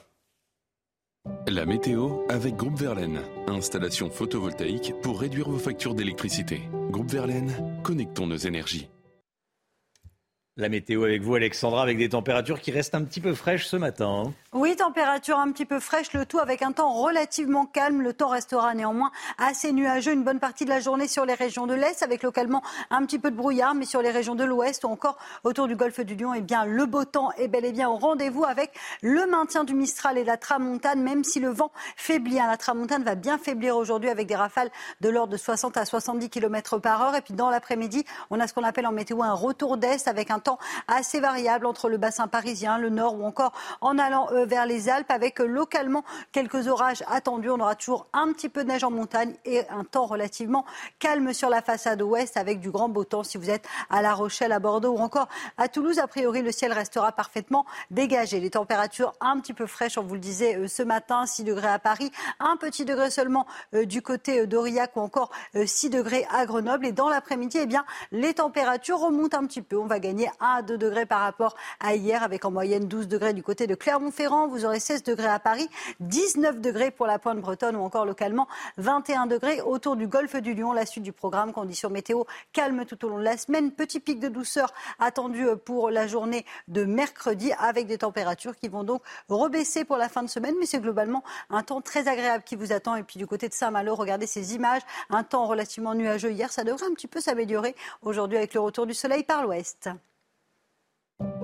La 1.47 1.67
météo 1.67 2.21
avec 2.27 2.55
Groupe 2.55 2.79
Verlaine. 2.79 3.21
Installation 3.45 4.09
photovoltaïque 4.09 4.95
pour 5.03 5.21
réduire 5.21 5.47
vos 5.47 5.59
factures 5.59 5.93
d'électricité. 5.93 6.63
Groupe 6.89 7.11
Verlaine, 7.11 7.79
connectons 7.83 8.25
nos 8.25 8.37
énergies. 8.37 8.89
La 10.57 10.69
météo 10.69 11.03
avec 11.03 11.21
vous, 11.21 11.35
Alexandra, 11.35 11.83
avec 11.83 11.99
des 11.99 12.09
températures 12.09 12.61
qui 12.61 12.71
restent 12.71 12.95
un 12.95 13.03
petit 13.03 13.21
peu 13.21 13.35
fraîches 13.35 13.67
ce 13.67 13.77
matin. 13.77 14.23
Hein. 14.25 14.33
Oui, 14.55 14.75
température 14.75 15.39
un 15.39 15.51
petit 15.51 15.65
peu 15.65 15.79
fraîche, 15.79 16.13
le 16.13 16.27
tout 16.27 16.37
avec 16.37 16.61
un 16.61 16.73
temps 16.73 16.93
relativement 16.93 17.65
calme. 17.65 18.03
Le 18.03 18.13
temps 18.13 18.27
restera 18.27 18.75
néanmoins 18.75 19.09
assez 19.39 19.71
nuageux 19.71 20.11
une 20.11 20.23
bonne 20.23 20.39
partie 20.39 20.63
de 20.63 20.69
la 20.69 20.79
journée 20.79 21.07
sur 21.07 21.25
les 21.25 21.33
régions 21.33 21.65
de 21.65 21.73
l'Est, 21.73 22.03
avec 22.03 22.21
localement 22.21 22.61
un 22.91 23.03
petit 23.03 23.17
peu 23.17 23.31
de 23.31 23.35
brouillard, 23.35 23.73
mais 23.73 23.85
sur 23.85 24.03
les 24.03 24.11
régions 24.11 24.35
de 24.35 24.43
l'Ouest 24.43 24.83
ou 24.83 24.89
encore 24.89 25.17
autour 25.43 25.67
du 25.67 25.75
golfe 25.75 26.01
du 26.01 26.15
Lion, 26.15 26.35
eh 26.35 26.41
bien, 26.41 26.65
le 26.65 26.85
beau 26.85 27.03
temps 27.03 27.31
est 27.31 27.47
bel 27.47 27.65
et 27.65 27.71
bien 27.71 27.89
au 27.89 27.95
rendez-vous 27.95 28.43
avec 28.43 28.77
le 29.01 29.25
maintien 29.25 29.63
du 29.63 29.73
Mistral 29.73 30.19
et 30.19 30.21
de 30.21 30.27
la 30.27 30.37
Tramontane, 30.37 31.01
même 31.01 31.23
si 31.23 31.39
le 31.39 31.49
vent 31.49 31.71
faiblit. 31.95 32.39
Hein. 32.39 32.45
La 32.47 32.57
Tramontane 32.57 33.01
va 33.01 33.15
bien 33.15 33.39
faiblir 33.39 33.75
aujourd'hui 33.75 34.11
avec 34.11 34.27
des 34.27 34.35
rafales 34.35 34.69
de 35.01 35.09
l'ordre 35.09 35.33
de 35.33 35.37
60 35.37 35.77
à 35.77 35.85
70 35.85 36.29
km 36.29 36.77
par 36.77 37.01
heure. 37.01 37.15
Et 37.15 37.21
puis 37.21 37.33
dans 37.33 37.49
l'après-midi, 37.49 38.05
on 38.29 38.39
a 38.39 38.47
ce 38.47 38.53
qu'on 38.53 38.63
appelle 38.63 38.85
en 38.85 38.91
météo 38.91 39.23
un 39.23 39.33
retour 39.33 39.77
d'Est 39.77 40.07
avec 40.07 40.29
un 40.29 40.37
temps 40.37 40.59
assez 40.87 41.19
variable 41.19 41.65
entre 41.65 41.89
le 41.89 41.97
bassin 41.97 42.27
parisien, 42.27 42.77
le 42.77 42.89
nord 42.89 43.19
ou 43.19 43.25
encore 43.25 43.53
en 43.81 43.97
allant 43.97 44.27
euh, 44.31 44.42
vers 44.45 44.65
les 44.65 44.89
Alpes 44.89 45.09
avec 45.09 45.39
euh, 45.39 45.45
localement 45.45 46.03
quelques 46.31 46.67
orages 46.67 47.03
attendus. 47.07 47.49
On 47.49 47.59
aura 47.59 47.75
toujours 47.75 48.07
un 48.13 48.31
petit 48.33 48.49
peu 48.49 48.63
de 48.63 48.69
neige 48.69 48.83
en 48.83 48.91
montagne 48.91 49.35
et 49.45 49.67
un 49.69 49.83
temps 49.83 50.05
relativement 50.05 50.65
calme 50.99 51.33
sur 51.33 51.49
la 51.49 51.61
façade 51.61 52.01
ouest 52.01 52.37
avec 52.37 52.59
du 52.59 52.71
grand 52.71 52.89
beau 52.89 53.03
temps 53.03 53.23
si 53.23 53.37
vous 53.37 53.49
êtes 53.49 53.65
à 53.89 54.01
La 54.01 54.13
Rochelle, 54.13 54.51
à 54.51 54.59
Bordeaux 54.59 54.93
ou 54.93 54.99
encore 54.99 55.27
à 55.57 55.67
Toulouse. 55.67 55.99
A 55.99 56.07
priori, 56.07 56.41
le 56.41 56.51
ciel 56.51 56.73
restera 56.73 57.11
parfaitement 57.11 57.65
dégagé. 57.91 58.39
Les 58.39 58.49
températures 58.49 59.13
un 59.21 59.39
petit 59.39 59.53
peu 59.53 59.67
fraîches, 59.67 59.97
on 59.97 60.03
vous 60.03 60.15
le 60.15 60.19
disait 60.19 60.55
euh, 60.55 60.67
ce 60.67 60.83
matin, 60.83 61.25
6 61.25 61.43
degrés 61.43 61.67
à 61.67 61.79
Paris, 61.79 62.11
un 62.39 62.57
petit 62.57 62.85
degré 62.85 63.09
seulement 63.09 63.45
du 63.73 64.01
côté 64.01 64.45
d'Aurillac 64.47 64.95
ou 64.95 64.99
encore 64.99 65.31
6 65.53 65.89
degrés 65.89 66.25
à 66.31 66.45
Grenoble. 66.45 66.85
Et 66.85 66.91
dans 66.91 67.09
l'après-midi, 67.09 67.57
eh 67.61 67.65
bien, 67.65 67.85
les 68.11 68.33
températures 68.33 68.99
remontent 68.99 69.37
un 69.37 69.45
petit 69.45 69.61
peu. 69.61 69.77
On 69.77 69.85
va 69.85 69.99
gagner 69.99 70.29
1 70.39 70.45
à 70.57 70.61
2 70.61 70.77
degrés 70.77 71.05
par 71.05 71.21
rapport 71.21 71.55
à 71.79 71.95
hier, 71.95 72.23
avec 72.23 72.45
en 72.45 72.51
moyenne 72.51 72.87
12 72.87 73.07
degrés 73.07 73.33
du 73.33 73.43
côté 73.43 73.67
de 73.67 73.75
Clermont-Ferrand. 73.75 74.32
Vous 74.47 74.65
aurez 74.65 74.79
16 74.79 75.03
degrés 75.03 75.27
à 75.27 75.39
Paris, 75.39 75.69
19 75.99 76.59
degrés 76.59 76.91
pour 76.91 77.05
la 77.05 77.19
pointe 77.19 77.39
bretonne 77.39 77.75
ou 77.75 77.81
encore 77.81 78.05
localement 78.05 78.47
21 78.77 79.27
degrés 79.27 79.61
autour 79.61 79.95
du 79.95 80.07
golfe 80.07 80.35
du 80.37 80.53
Lion. 80.53 80.73
La 80.73 80.85
suite 80.85 81.03
du 81.03 81.11
programme, 81.13 81.53
conditions 81.53 81.89
météo 81.89 82.23
calme 82.51 82.85
tout 82.85 83.05
au 83.05 83.09
long 83.09 83.19
de 83.19 83.23
la 83.23 83.37
semaine. 83.37 83.71
Petit 83.71 83.99
pic 83.99 84.19
de 84.19 84.27
douceur 84.27 84.73
attendu 84.99 85.45
pour 85.65 85.91
la 85.91 86.07
journée 86.07 86.45
de 86.67 86.83
mercredi 86.83 87.51
avec 87.59 87.85
des 87.85 87.99
températures 87.99 88.55
qui 88.55 88.69
vont 88.69 88.83
donc 88.83 89.03
rebaisser 89.29 89.85
pour 89.85 89.97
la 89.97 90.09
fin 90.09 90.23
de 90.23 90.29
semaine. 90.29 90.55
Mais 90.59 90.65
c'est 90.65 90.79
globalement 90.79 91.23
un 91.49 91.61
temps 91.61 91.81
très 91.81 92.07
agréable 92.07 92.43
qui 92.43 92.55
vous 92.55 92.73
attend. 92.73 92.95
Et 92.95 93.03
puis 93.03 93.19
du 93.19 93.27
côté 93.27 93.47
de 93.47 93.53
Saint-Malo, 93.53 93.93
regardez 93.95 94.27
ces 94.27 94.55
images. 94.55 94.81
Un 95.11 95.23
temps 95.23 95.45
relativement 95.45 95.93
nuageux 95.93 96.31
hier. 96.31 96.51
Ça 96.51 96.63
devrait 96.63 96.87
un 96.87 96.93
petit 96.93 97.07
peu 97.07 97.21
s'améliorer 97.21 97.75
aujourd'hui 98.01 98.37
avec 98.37 98.53
le 98.53 98.61
retour 98.61 98.87
du 98.87 98.93
soleil 98.93 99.23
par 99.23 99.43
l'ouest. 99.43 99.89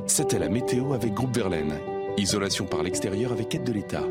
C'était 0.07 0.39
la 0.39 0.49
météo 0.49 0.93
avec 0.93 1.13
Groupe 1.13 1.35
Verlaine. 1.35 1.98
Isolation 2.19 2.65
par 2.65 2.83
l'extérieur 2.83 3.31
avec 3.31 3.55
aide 3.55 3.63
de 3.63 3.71
l'État. 3.71 4.03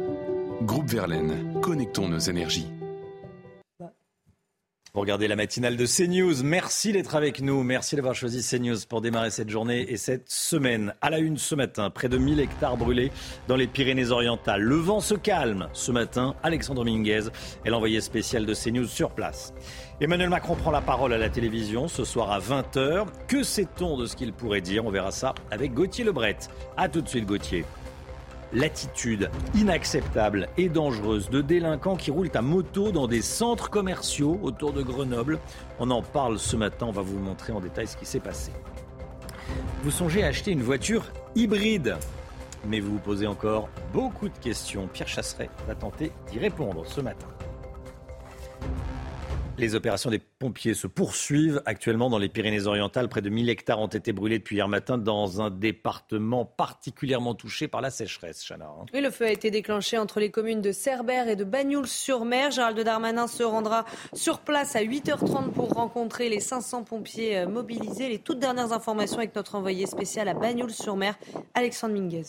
Groupe 0.62 0.88
Verlaine, 0.88 1.60
connectons 1.60 2.08
nos 2.08 2.18
énergies. 2.18 2.66
Vous 4.94 5.02
regardez 5.02 5.28
la 5.28 5.36
matinale 5.36 5.76
de 5.76 5.84
CNews. 5.84 6.42
Merci 6.42 6.92
d'être 6.92 7.14
avec 7.14 7.42
nous. 7.42 7.62
Merci 7.62 7.96
d'avoir 7.96 8.14
choisi 8.14 8.42
CNews 8.42 8.78
pour 8.88 9.02
démarrer 9.02 9.30
cette 9.30 9.50
journée 9.50 9.82
et 9.92 9.98
cette 9.98 10.30
semaine. 10.30 10.94
À 11.02 11.10
la 11.10 11.18
une 11.18 11.36
ce 11.36 11.54
matin, 11.54 11.90
près 11.90 12.08
de 12.08 12.16
1000 12.16 12.40
hectares 12.40 12.78
brûlés 12.78 13.12
dans 13.46 13.56
les 13.56 13.66
Pyrénées-Orientales. 13.66 14.62
Le 14.62 14.76
vent 14.76 15.00
se 15.00 15.14
calme. 15.14 15.68
Ce 15.74 15.92
matin, 15.92 16.34
Alexandre 16.42 16.86
Minguez 16.86 17.28
est 17.66 17.70
l'envoyé 17.70 18.00
spécial 18.00 18.46
de 18.46 18.54
CNews 18.54 18.86
sur 18.86 19.10
place. 19.10 19.52
Emmanuel 20.00 20.30
Macron 20.30 20.56
prend 20.56 20.70
la 20.70 20.80
parole 20.80 21.12
à 21.12 21.18
la 21.18 21.28
télévision 21.28 21.88
ce 21.88 22.04
soir 22.04 22.32
à 22.32 22.40
20h. 22.40 23.06
Que 23.28 23.42
sait-on 23.42 23.98
de 23.98 24.06
ce 24.06 24.16
qu'il 24.16 24.32
pourrait 24.32 24.62
dire? 24.62 24.86
On 24.86 24.90
verra 24.90 25.10
ça 25.10 25.34
avec 25.50 25.74
Gauthier 25.74 26.04
Lebret. 26.04 26.38
A 26.78 26.88
tout 26.88 27.02
de 27.02 27.08
suite 27.08 27.26
Gauthier. 27.26 27.66
L'attitude 28.52 29.30
inacceptable 29.54 30.48
et 30.56 30.68
dangereuse 30.68 31.28
de 31.30 31.42
délinquants 31.42 31.96
qui 31.96 32.10
roulent 32.10 32.30
à 32.34 32.42
moto 32.42 32.92
dans 32.92 33.06
des 33.06 33.22
centres 33.22 33.70
commerciaux 33.70 34.38
autour 34.42 34.72
de 34.72 34.82
Grenoble. 34.82 35.38
On 35.78 35.90
en 35.90 36.02
parle 36.02 36.38
ce 36.38 36.56
matin, 36.56 36.86
on 36.86 36.92
va 36.92 37.02
vous 37.02 37.18
montrer 37.18 37.52
en 37.52 37.60
détail 37.60 37.86
ce 37.86 37.96
qui 37.96 38.06
s'est 38.06 38.20
passé. 38.20 38.52
Vous 39.82 39.90
songez 39.90 40.22
à 40.24 40.28
acheter 40.28 40.50
une 40.50 40.62
voiture 40.62 41.04
hybride 41.34 41.96
mais 42.66 42.80
vous 42.80 42.92
vous 42.92 42.98
posez 42.98 43.26
encore 43.26 43.68
beaucoup 43.92 44.28
de 44.28 44.38
questions. 44.38 44.88
Pierre 44.88 45.08
Chasseret 45.08 45.50
va 45.66 45.74
tenter 45.74 46.12
d'y 46.30 46.38
répondre 46.38 46.84
ce 46.86 47.00
matin. 47.00 47.26
Les 49.58 49.74
opérations 49.74 50.08
des 50.08 50.20
pompiers 50.20 50.74
se 50.74 50.86
poursuivent 50.86 51.60
actuellement 51.66 52.08
dans 52.08 52.18
les 52.18 52.28
Pyrénées-Orientales. 52.28 53.08
Près 53.08 53.22
de 53.22 53.28
1000 53.28 53.48
hectares 53.48 53.80
ont 53.80 53.88
été 53.88 54.12
brûlés 54.12 54.38
depuis 54.38 54.54
hier 54.54 54.68
matin 54.68 54.98
dans 54.98 55.40
un 55.40 55.50
département 55.50 56.44
particulièrement 56.44 57.34
touché 57.34 57.66
par 57.66 57.80
la 57.80 57.90
sécheresse, 57.90 58.44
Chana. 58.46 58.66
Hein. 58.66 58.84
Oui, 58.94 59.00
le 59.00 59.10
feu 59.10 59.24
a 59.24 59.32
été 59.32 59.50
déclenché 59.50 59.98
entre 59.98 60.20
les 60.20 60.30
communes 60.30 60.62
de 60.62 60.70
Cerbère 60.70 61.26
et 61.26 61.34
de 61.34 61.42
Bagnoul-sur-Mer. 61.42 62.52
Gérald 62.52 62.78
Darmanin 62.78 63.26
se 63.26 63.42
rendra 63.42 63.84
sur 64.12 64.38
place 64.38 64.76
à 64.76 64.82
8h30 64.84 65.50
pour 65.50 65.70
rencontrer 65.70 66.28
les 66.28 66.38
500 66.38 66.84
pompiers 66.84 67.38
euh, 67.38 67.48
mobilisés. 67.48 68.08
Les 68.08 68.20
toutes 68.20 68.38
dernières 68.38 68.72
informations 68.72 69.18
avec 69.18 69.34
notre 69.34 69.56
envoyé 69.56 69.86
spécial 69.86 70.28
à 70.28 70.34
Bagnoul-sur-Mer, 70.34 71.18
Alexandre 71.54 71.94
Minguez. 71.94 72.26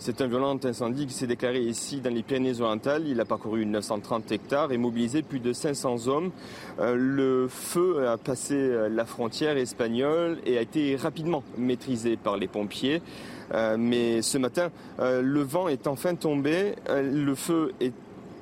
C'est 0.00 0.20
un 0.20 0.28
violent 0.28 0.56
incendie 0.64 1.06
qui 1.06 1.12
s'est 1.12 1.26
déclaré 1.26 1.60
ici 1.60 2.00
dans 2.00 2.14
les 2.14 2.22
Pyrénées-Orientales. 2.22 3.08
Il 3.08 3.20
a 3.20 3.24
parcouru 3.24 3.66
930 3.66 4.30
hectares 4.30 4.70
et 4.70 4.78
mobilisé 4.78 5.22
plus 5.22 5.40
de 5.40 5.52
500 5.52 6.06
hommes. 6.06 6.30
Euh, 6.78 6.94
le 6.94 7.48
feu 7.48 8.06
a 8.06 8.16
passé 8.16 8.54
euh, 8.54 8.88
la 8.88 9.04
frontière 9.04 9.56
espagnole 9.56 10.38
et 10.46 10.56
a 10.56 10.60
été 10.60 10.94
rapidement 10.94 11.42
maîtrisé 11.56 12.16
par 12.16 12.36
les 12.36 12.46
pompiers. 12.46 13.02
Euh, 13.52 13.76
mais 13.76 14.22
ce 14.22 14.38
matin, 14.38 14.70
le 15.00 15.40
vent 15.40 15.66
est 15.66 15.88
enfin 15.88 16.14
tombé. 16.14 16.76
le 16.88 17.34
feu 17.34 17.72
est 17.80 17.92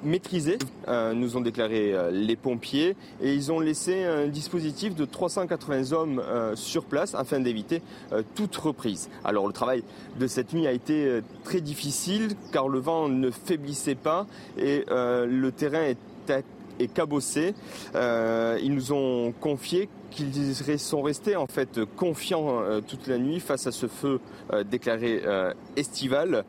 maîtrisé, 0.06 0.58
euh, 0.88 1.12
nous 1.12 1.36
ont 1.36 1.40
déclaré 1.40 1.92
euh, 1.92 2.10
les 2.10 2.36
pompiers, 2.36 2.96
et 3.20 3.34
ils 3.34 3.52
ont 3.52 3.60
laissé 3.60 4.04
un 4.04 4.28
dispositif 4.28 4.94
de 4.94 5.04
380 5.04 5.92
hommes 5.92 6.22
euh, 6.24 6.56
sur 6.56 6.84
place 6.84 7.14
afin 7.14 7.40
d'éviter 7.40 7.82
toute 8.34 8.54
reprise. 8.56 9.10
Alors 9.24 9.46
le 9.46 9.52
travail 9.52 9.82
de 10.18 10.26
cette 10.26 10.52
nuit 10.52 10.66
a 10.66 10.72
été 10.72 11.20
très 11.44 11.60
difficile 11.60 12.34
car 12.52 12.68
le 12.68 12.78
vent 12.78 13.08
ne 13.08 13.30
faiblissait 13.30 13.96
pas 13.96 14.26
et 14.56 14.84
le 14.88 15.50
terrain 15.50 15.92
et 16.78 16.88
cabossé. 16.88 17.54
Ils 17.94 18.74
nous 18.74 18.92
ont 18.92 19.32
confié 19.40 19.88
qu'ils 20.16 20.78
sont 20.78 21.02
restés 21.02 21.36
en 21.36 21.46
fait 21.46 21.84
confiants 21.96 22.60
euh, 22.62 22.80
toute 22.80 23.06
la 23.06 23.18
nuit 23.18 23.40
face 23.40 23.66
à 23.66 23.72
ce 23.72 23.86
feu 23.86 24.20
euh, 24.52 24.64
déclaré 24.64 25.22
estival 25.76 26.44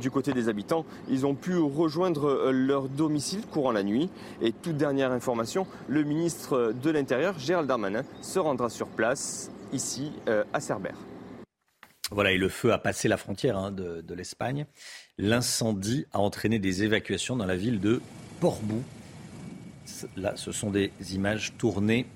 du 0.00 0.10
côté 0.10 0.32
des 0.32 0.48
habitants. 0.48 0.84
Ils 1.08 1.26
ont 1.26 1.34
pu 1.34 1.56
rejoindre 1.56 2.50
leur 2.50 2.88
domicile 2.88 3.42
courant 3.50 3.72
la 3.72 3.82
nuit. 3.82 4.10
Et 4.42 4.52
toute 4.52 4.76
dernière 4.76 5.12
information, 5.12 5.66
le 5.88 6.02
ministre 6.02 6.72
de 6.72 6.90
l'Intérieur, 6.90 7.38
Gérald 7.38 7.68
Darmanin, 7.68 8.02
se 8.22 8.38
rendra 8.38 8.68
sur 8.68 8.88
place 8.88 9.50
ici 9.72 10.12
à 10.52 10.60
Cerbère. 10.60 10.96
Voilà, 12.10 12.32
et 12.32 12.38
le 12.38 12.48
feu 12.48 12.72
a 12.72 12.78
passé 12.78 13.08
la 13.08 13.16
frontière 13.16 13.56
hein, 13.56 13.70
de, 13.70 14.00
de 14.00 14.14
l'Espagne. 14.14 14.66
L'incendie 15.18 16.06
a 16.12 16.20
entraîné 16.20 16.58
des 16.58 16.82
évacuations 16.82 17.36
dans 17.36 17.46
la 17.46 17.56
ville 17.56 17.80
de 17.80 18.00
Portbou, 18.40 18.82
Là, 20.16 20.34
ce 20.36 20.52
sont 20.52 20.70
des 20.70 20.90
images 21.12 21.52
tournées 21.58 22.06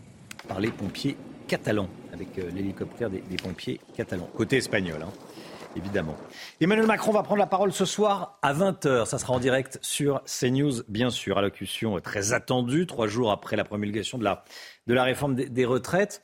par 0.49 0.61
les 0.61 0.71
pompiers 0.71 1.17
catalans, 1.47 1.89
avec 2.13 2.39
euh, 2.39 2.51
l'hélicoptère 2.51 3.11
des, 3.11 3.21
pompiers 3.43 3.81
catalans, 3.97 4.29
côté 4.35 4.57
espagnol. 4.57 5.03
Hein, 5.03 5.13
évidemment. 5.77 6.17
Emmanuel 6.61 6.87
Macron 6.87 7.13
va 7.13 7.23
prendre 7.23 7.39
la 7.39 7.47
parole 7.47 7.73
ce 7.73 7.85
soir 7.85 8.39
à 8.43 8.53
20h. 8.53 9.07
Ça 9.07 9.19
sera 9.19 9.35
en 9.35 9.39
direct 9.39 9.79
sur 9.83 10.23
CNews, 10.25 10.83
bien 10.89 11.11
sûr. 11.11 11.39
Allocution 11.39 12.01
très 12.01 12.33
attendue, 12.33 12.87
trois 12.87 13.07
jours 13.07 13.31
après 13.31 13.57
la 13.57 13.65
promulgation 13.65 14.19
de 14.19 14.25
la, 14.25 14.45
de 14.87 14.95
la 14.95 15.05
réforme 15.05 15.35
des, 15.35 15.65
retraites. 15.65 16.23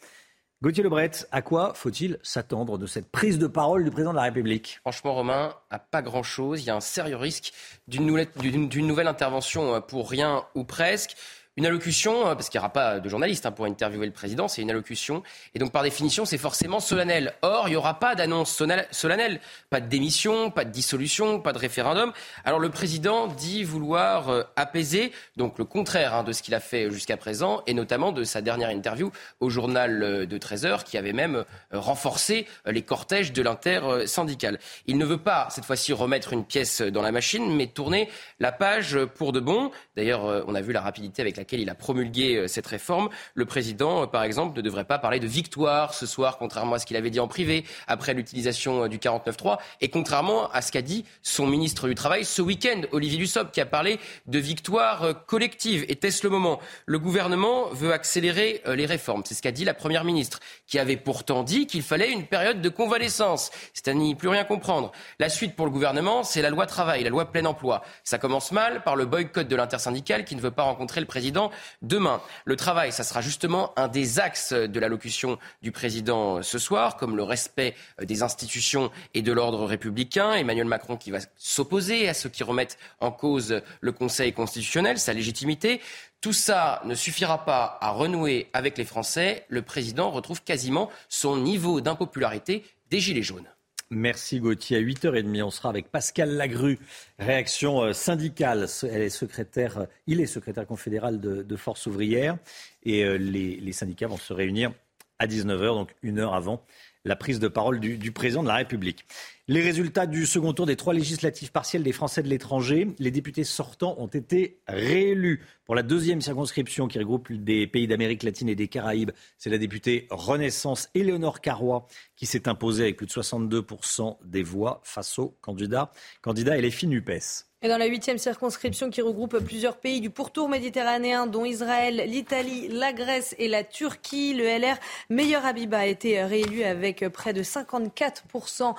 Gauthier 0.63 0.83
Lebret, 0.83 1.11
à 1.31 1.43
quoi 1.43 1.75
faut-il 1.75 2.19
s'attendre 2.23 2.79
de 2.79 2.87
cette 2.87 3.11
prise 3.11 3.39
de 3.39 3.47
parole 3.47 3.85
du 3.85 3.91
président 3.91 4.13
de 4.13 4.17
la 4.17 4.23
République? 4.23 4.79
Franchement, 4.81 5.15
Romain, 5.15 5.55
à 5.71 5.79
pas 5.79 6.01
grand-chose. 6.01 6.63
Il 6.63 6.67
y 6.67 6.71
a 6.71 6.77
un 6.77 6.81
sérieux 6.81 7.17
risque 7.17 7.53
d'une 7.87 8.07
nouvelle, 8.07 8.29
nouvelle 8.77 9.09
intervention 9.09 9.81
pour 9.83 10.09
rien 10.11 10.45
ou 10.55 10.65
presque. 10.65 11.17
Une 11.57 11.67
allocution, 11.67 12.27
euh, 12.27 12.35
parce 12.35 12.49
qu'il 12.49 12.59
n'y 12.59 12.63
aura 12.63 12.73
pas 12.73 13.01
de 13.01 13.09
journaliste 13.09 13.47
hein, 13.47 13.53
pour 13.53 13.67
interviewer 13.67 14.07
le 14.07 14.13
président, 14.13 14.49
c'est 14.49 14.63
une 14.63 14.71
allocution. 14.71 15.23
Et 15.55 15.59
donc, 15.59 15.71
par 15.71 15.83
définition, 15.83 16.25
c'est 16.25 16.39
forcément 16.39 16.81
solennel. 16.81 17.35
Or, 17.43 17.69
il 17.69 17.73
n'y 17.73 17.77
aura 17.77 18.01
pas 18.01 18.15
d'annonce 18.15 18.61
solennelle, 18.91 19.41
pas 19.71 19.81
de 19.81 19.87
démission, 19.87 20.51
pas 20.51 20.65
de 20.65 20.71
dissolution, 20.71 21.41
pas 21.41 21.53
de 21.53 21.59
référendum. 21.59 22.13
Alors, 22.45 22.59
le 22.59 22.71
président 22.71 23.29
dit 23.29 23.63
vouloir 23.63 24.31
euh, 24.31 24.43
apaiser, 24.57 25.13
donc 25.37 25.59
le 25.59 25.65
contraire 25.65 26.15
hein, 26.15 26.25
de 26.25 26.33
ce 26.33 26.43
qu'il 26.43 26.55
a 26.55 26.61
fait 26.61 26.91
jusqu'à 26.91 27.17
présent, 27.17 27.63
et 27.67 27.75
notamment 27.75 28.11
de 28.11 28.25
sa 28.25 28.43
dernière 28.43 28.71
interview 28.71 29.13
au 29.39 29.49
journal 29.49 30.03
euh, 30.03 30.27
de 30.27 30.39
13 30.39 30.67
heures, 30.67 30.85
qui 30.85 30.99
avait 30.99 31.13
même 31.13 31.45
renforcé 31.73 32.47
les 32.67 32.83
cortèges 32.83 33.33
de 33.33 33.43
l'inter-syndical. 33.43 34.59
Il 34.87 34.99
ne 34.99 35.05
veut 35.05 35.19
pas, 35.19 35.49
cette 35.51 35.65
fois-ci, 35.65 35.93
remettre 35.93 36.33
une 36.33 36.45
pièce 36.45 36.83
dans 36.83 37.03
la 37.03 37.13
machine, 37.13 37.55
mais 37.55 37.67
tourner 37.67 38.09
la 38.41 38.53
page 38.53 38.99
pour 39.17 39.33
de 39.33 39.41
bon. 39.41 39.71
D'ailleurs, 39.97 40.45
on 40.47 40.55
a 40.55 40.61
vu 40.61 40.73
la 40.73 40.81
rapidité 40.81 41.23
avec 41.23 41.37
laquelle 41.45 41.61
il 41.61 41.69
a 41.69 41.75
promulgué 41.75 42.37
euh, 42.37 42.49
cette 42.49 42.67
réforme. 42.67 43.11
Le 43.35 43.45
président, 43.45 44.03
euh, 44.03 44.07
par 44.07 44.23
exemple, 44.23 44.57
ne 44.57 44.63
devrait 44.63 44.85
pas 44.85 44.99
parler 44.99 45.21
de 45.21 45.27
victoire 45.27 45.93
ce 45.93 46.07
soir, 46.07 46.39
contrairement 46.39 46.77
à 46.77 46.79
ce 46.79 46.87
qu'il 46.87 46.97
avait 46.97 47.11
dit 47.11 47.21
en 47.21 47.29
privé 47.29 47.65
après 47.87 48.15
l'utilisation 48.15 48.85
euh, 48.85 48.89
du 48.89 48.99
49.3 48.99 49.59
et 49.83 49.89
contrairement 49.89 50.51
à 50.51 50.63
ce 50.63 50.73
qu'a 50.73 50.81
dit 50.81 51.05
son 51.23 51.47
ministre 51.47 51.87
du 51.87 51.95
Travail 51.95 52.25
ce 52.25 52.41
week-end, 52.41 52.81
Olivier 52.93 53.19
Dussopt, 53.19 53.53
qui 53.53 53.61
a 53.61 53.67
parlé 53.67 54.01
de 54.27 54.39
victoire 54.39 55.27
collective. 55.27 55.85
Était-ce 55.89 56.25
le 56.25 56.31
moment? 56.31 56.61
Le 56.87 56.99
gouvernement 56.99 57.69
veut 57.73 57.93
accélérer 57.93 58.63
les 58.67 58.87
réformes. 58.87 59.23
C'est 59.27 59.35
ce 59.35 59.43
qu'a 59.43 59.53
dit 59.53 59.65
la 59.65 59.75
première 59.75 60.05
ministre, 60.05 60.41
qui 60.67 60.79
avait 60.79 60.97
pourtant 60.97 61.43
dit 61.43 61.67
qu'il 61.67 61.83
fallait 61.83 62.11
une 62.11 62.27
période 62.27 62.63
de 62.63 62.69
convalescence. 62.69 63.51
C'est 63.75 63.89
à 63.89 63.95
n'y 63.95 64.15
plus 64.15 64.29
rien 64.29 64.45
comprendre. 64.45 64.93
La 65.19 65.29
suite 65.29 65.55
pour 65.55 65.67
le 65.67 65.73
gouvernement, 65.73 66.23
c'est 66.23 66.43
la 66.43 66.51
loi 66.51 66.67
travail, 66.67 67.05
la 67.05 67.11
loi 67.11 67.31
plein 67.31 67.45
emploi. 67.45 67.83
Ça 68.03 68.19
commence 68.19 68.53
mal 68.53 68.83
par 68.83 68.97
le 68.97 69.05
boycott 69.05 69.47
de 69.47 69.57
l'intersyndicale 69.57 70.25
qui 70.25 70.37
ne 70.37 70.41
veut 70.41 70.51
pas 70.51 70.63
rencontrer 70.63 71.01
le 71.01 71.07
président 71.07 71.34
demain. 71.83 72.21
Le 72.45 72.57
travail, 72.57 72.93
ça 72.93 73.05
sera 73.05 73.21
justement 73.21 73.73
un 73.77 73.89
des 73.89 74.19
axes 74.19 74.53
de 74.53 74.81
l'allocution 74.81 75.39
du 75.63 75.73
président 75.73 76.43
ce 76.43 76.59
soir, 76.59 76.97
comme 76.97 77.17
le 77.17 77.23
respect 77.23 77.75
des 78.01 78.23
institutions 78.23 78.91
et 79.15 79.23
de 79.23 79.33
l'ordre 79.33 79.65
républicain. 79.65 80.35
Emmanuel 80.35 80.67
Macron 80.67 80.97
qui 80.97 81.11
va 81.11 81.19
s'opposer 81.37 82.09
à 82.09 82.15
ceux 82.15 82.29
qui 82.29 82.43
remettent 82.43 82.79
en 83.01 83.11
cause 83.11 83.61
le 83.81 83.93
Conseil 83.93 84.33
constitutionnel, 84.33 84.99
sa 84.99 85.13
légitimité. 85.13 85.81
Tout 86.21 86.33
ça 86.33 86.81
ne 86.85 86.95
suffira 86.95 87.45
pas 87.45 87.79
à 87.81 87.91
renouer 87.91 88.49
avec 88.53 88.79
les 88.79 88.85
Français. 88.85 89.45
Le 89.49 89.63
président 89.63 90.11
retrouve 90.11 90.43
quasiment 90.43 90.91
son 91.09 91.37
niveau 91.37 91.81
d'impopularité 91.81 92.65
des 92.91 93.01
Gilets 93.01 93.23
jaunes. 93.23 93.54
Merci 93.95 94.41
Gauthier. 94.41 94.79
À 94.79 94.81
8h30, 94.81 95.43
on 95.43 95.51
sera 95.51 95.69
avec 95.69 95.91
Pascal 95.91 96.31
Lagru. 96.31 96.79
Réaction 97.19 97.83
euh, 97.83 97.93
syndicale. 97.93 98.67
Elle 98.83 99.03
est 99.03 99.11
secrétaire, 99.11 99.79
euh, 99.79 99.87
il 100.07 100.21
est 100.21 100.27
secrétaire 100.27 100.67
confédéral 100.67 101.21
de, 101.21 101.57
Force 101.57 101.87
ouvrière. 101.87 102.37
Et 102.85 103.05
euh, 103.05 103.17
les, 103.17 103.73
syndicats 103.73 104.09
vont 104.09 104.17
se 104.17 104.33
réunir 104.33 104.73
à 105.19 105.27
19h, 105.27 105.75
donc 105.75 105.95
une 106.03 106.19
heure 106.19 106.35
avant 106.35 106.65
la 107.05 107.17
prise 107.17 107.39
de 107.39 107.49
parole 107.49 107.81
du 107.81 108.13
président 108.13 108.43
de 108.43 108.49
la 108.49 108.57
République. 108.57 109.05
Les 109.47 109.61
résultats 109.61 110.07
du 110.07 110.25
second 110.25 110.55
tour 110.55 110.65
des 110.65 110.75
trois 110.75 110.95
législatives 110.95 111.53
partielles 111.53 111.83
des 111.83 111.93
Français 111.93 112.23
de 112.23 112.29
l'étranger, 112.29 112.89
les 112.99 113.11
députés 113.11 113.45
sortants 113.45 113.95
ont 113.99 114.07
été 114.07 114.63
réélus 114.67 115.43
pour 115.67 115.75
la 115.75 115.83
deuxième 115.83 116.23
circonscription 116.23 116.89
qui 116.89 116.99
regroupe 116.99 117.31
des 117.31 117.67
pays 117.67 117.87
d'Amérique 117.87 118.23
latine 118.23 118.49
et 118.49 118.55
des 118.55 118.69
Caraïbes. 118.69 119.11
C'est 119.37 119.51
la 119.51 119.59
députée 119.59 120.07
Renaissance 120.11 120.89
Éléonore 120.95 121.43
Carrois 121.43 121.87
qui 122.17 122.25
s'est 122.25 122.49
imposée 122.49 122.85
avec 122.85 122.97
plus 122.97 123.07
de 123.07 123.13
62% 123.13 124.17
des 124.25 124.43
voix 124.43 124.81
face 124.83 125.19
au 125.19 125.37
candidat, 125.43 125.93
candidat 126.23 126.57
LFI 126.57 126.87
NUPES. 126.87 127.45
Et 127.65 127.69
dans 127.69 127.79
la 127.79 127.87
huitième 127.87 128.19
circonscription 128.19 128.91
qui 128.91 129.01
regroupe 129.01 129.39
plusieurs 129.39 129.79
pays 129.79 130.03
du 130.03 130.11
pourtour 130.11 130.51
méditerranéen, 130.51 131.27
dont 131.27 131.47
Israël, 131.47 132.05
l'Italie, 132.07 132.69
la 132.69 132.93
Grèce 132.93 133.35
et 133.39 133.49
la 133.49 133.65
Turquie, 133.65 134.35
le 134.35 134.45
LR 134.45 134.77
Meilleur 135.09 135.47
Habiba 135.47 135.79
a 135.79 135.87
été 135.87 136.23
réélu 136.23 136.63
avec 136.63 137.09
près 137.09 137.33
de 137.33 137.43
54% 137.43 138.75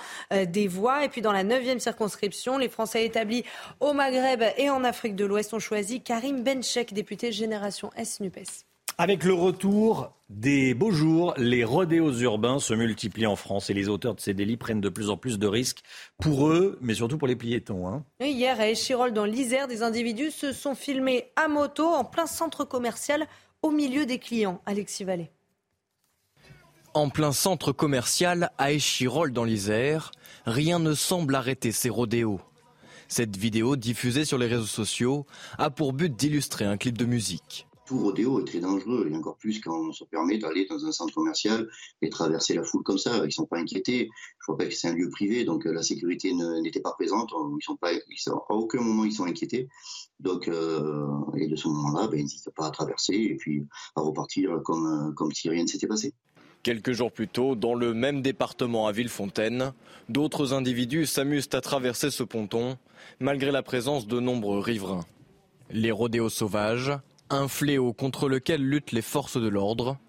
des 0.45 0.54
voix. 0.67 1.05
Et 1.05 1.09
puis 1.09 1.21
dans 1.21 1.31
la 1.31 1.43
neuvième 1.43 1.79
circonscription, 1.79 2.57
les 2.57 2.69
Français 2.69 3.05
établis 3.05 3.43
au 3.79 3.93
Maghreb 3.93 4.43
et 4.57 4.69
en 4.69 4.83
Afrique 4.83 5.15
de 5.15 5.25
l'Ouest 5.25 5.53
ont 5.53 5.59
choisi 5.59 6.01
Karim 6.01 6.43
Benchek, 6.43 6.93
député 6.93 7.31
Génération 7.31 7.91
S-NUPES. 7.95 8.65
Avec 8.97 9.25
le 9.25 9.33
retour 9.33 10.13
des 10.29 10.73
beaux 10.73 10.91
jours, 10.91 11.33
les 11.37 11.65
rodéos 11.65 12.13
urbains 12.19 12.59
se 12.59 12.73
multiplient 12.73 13.27
en 13.27 13.35
France 13.35 13.69
et 13.69 13.73
les 13.73 13.89
auteurs 13.89 14.15
de 14.15 14.21
ces 14.21 14.33
délits 14.33 14.55
prennent 14.55 14.79
de 14.79 14.87
plus 14.87 15.09
en 15.09 15.17
plus 15.17 15.37
de 15.37 15.47
risques 15.47 15.83
pour 16.17 16.47
eux, 16.47 16.77
mais 16.81 16.93
surtout 16.93 17.17
pour 17.17 17.27
les 17.27 17.35
piétons. 17.35 17.89
Hein. 17.89 18.05
Hier, 18.21 18.57
à 18.57 18.69
Échirol, 18.69 19.11
dans 19.11 19.25
l'Isère, 19.25 19.67
des 19.67 19.83
individus 19.83 20.31
se 20.31 20.53
sont 20.53 20.75
filmés 20.75 21.25
à 21.35 21.49
moto 21.49 21.85
en 21.85 22.05
plein 22.05 22.25
centre 22.25 22.63
commercial 22.63 23.27
au 23.61 23.71
milieu 23.71 24.05
des 24.05 24.17
clients. 24.17 24.61
Alexis 24.65 25.03
Vallée. 25.03 25.29
En 26.95 27.09
plein 27.09 27.33
centre 27.33 27.73
commercial 27.73 28.51
à 28.57 28.71
Échirol 28.71 29.33
dans 29.33 29.43
l'Isère, 29.43 30.11
rien 30.45 30.79
ne 30.79 30.93
semble 30.93 31.35
arrêter 31.35 31.73
ces 31.73 31.89
rodéos. 31.89 32.39
Cette 33.09 33.35
vidéo 33.35 33.75
diffusée 33.75 34.23
sur 34.23 34.37
les 34.37 34.47
réseaux 34.47 34.63
sociaux 34.63 35.25
a 35.57 35.69
pour 35.69 35.91
but 35.91 36.15
d'illustrer 36.15 36.63
un 36.63 36.77
clip 36.77 36.97
de 36.97 37.03
musique. 37.03 37.67
Tout 37.85 37.99
rodéo 37.99 38.39
est 38.39 38.45
très 38.45 38.61
dangereux, 38.61 39.09
et 39.11 39.13
encore 39.13 39.35
plus 39.35 39.59
quand 39.59 39.77
on 39.77 39.91
se 39.91 40.05
permet 40.05 40.37
d'aller 40.37 40.67
dans 40.69 40.85
un 40.85 40.93
centre 40.93 41.13
commercial 41.13 41.67
et 42.01 42.09
traverser 42.09 42.53
la 42.53 42.63
foule 42.63 42.83
comme 42.83 42.97
ça. 42.97 43.17
Ils 43.17 43.25
ne 43.25 43.29
sont 43.29 43.45
pas 43.45 43.57
inquiétés. 43.57 44.09
Je 44.39 44.45
vois 44.47 44.57
pas 44.57 44.65
que 44.65 44.73
c'est 44.73 44.87
un 44.87 44.93
lieu 44.93 45.09
privé, 45.09 45.43
donc 45.43 45.67
euh, 45.67 45.73
la 45.73 45.83
sécurité 45.83 46.33
n'était 46.63 46.79
pas 46.79 46.93
présente. 46.93 47.31
Ils 47.33 48.31
à 48.31 48.53
aucun 48.53 48.79
moment 48.79 49.03
ils 49.03 49.11
sont 49.11 49.25
inquiétés. 49.25 49.67
Donc, 50.21 50.47
euh, 50.47 51.07
et 51.35 51.47
de 51.47 51.57
ce 51.57 51.67
moment-là, 51.67 52.07
ben, 52.07 52.21
ils 52.21 52.23
n'hésitent 52.23 52.55
pas 52.55 52.67
à 52.67 52.71
traverser 52.71 53.15
et 53.15 53.35
puis 53.35 53.67
à 53.97 54.01
repartir 54.01 54.61
comme, 54.63 55.13
comme 55.13 55.33
si 55.33 55.49
rien 55.49 55.63
ne 55.63 55.67
s'était 55.67 55.87
passé. 55.87 56.13
Quelques 56.65 56.93
jours 56.93 57.11
plus 57.11 57.27
tôt, 57.27 57.53
dans 57.53 57.75
le 57.75 57.93
même 57.93 58.23
département 58.23 58.87
à 58.87 58.91
Villefontaine, 58.91 59.71
d'autres 60.09 60.51
individus 60.51 61.05
s'amusent 61.05 61.47
à 61.53 61.61
traverser 61.61 62.09
ce 62.09 62.23
ponton, 62.23 62.79
malgré 63.19 63.51
la 63.51 63.61
présence 63.61 64.07
de 64.07 64.19
nombreux 64.19 64.57
riverains. 64.57 65.05
Les 65.69 65.91
rodéos 65.91 66.29
sauvages, 66.29 66.91
un 67.29 67.47
fléau 67.47 67.93
contre 67.93 68.27
lequel 68.27 68.63
luttent 68.63 68.93
les 68.93 69.03
forces 69.03 69.39
de 69.39 69.47
l'ordre. 69.47 69.99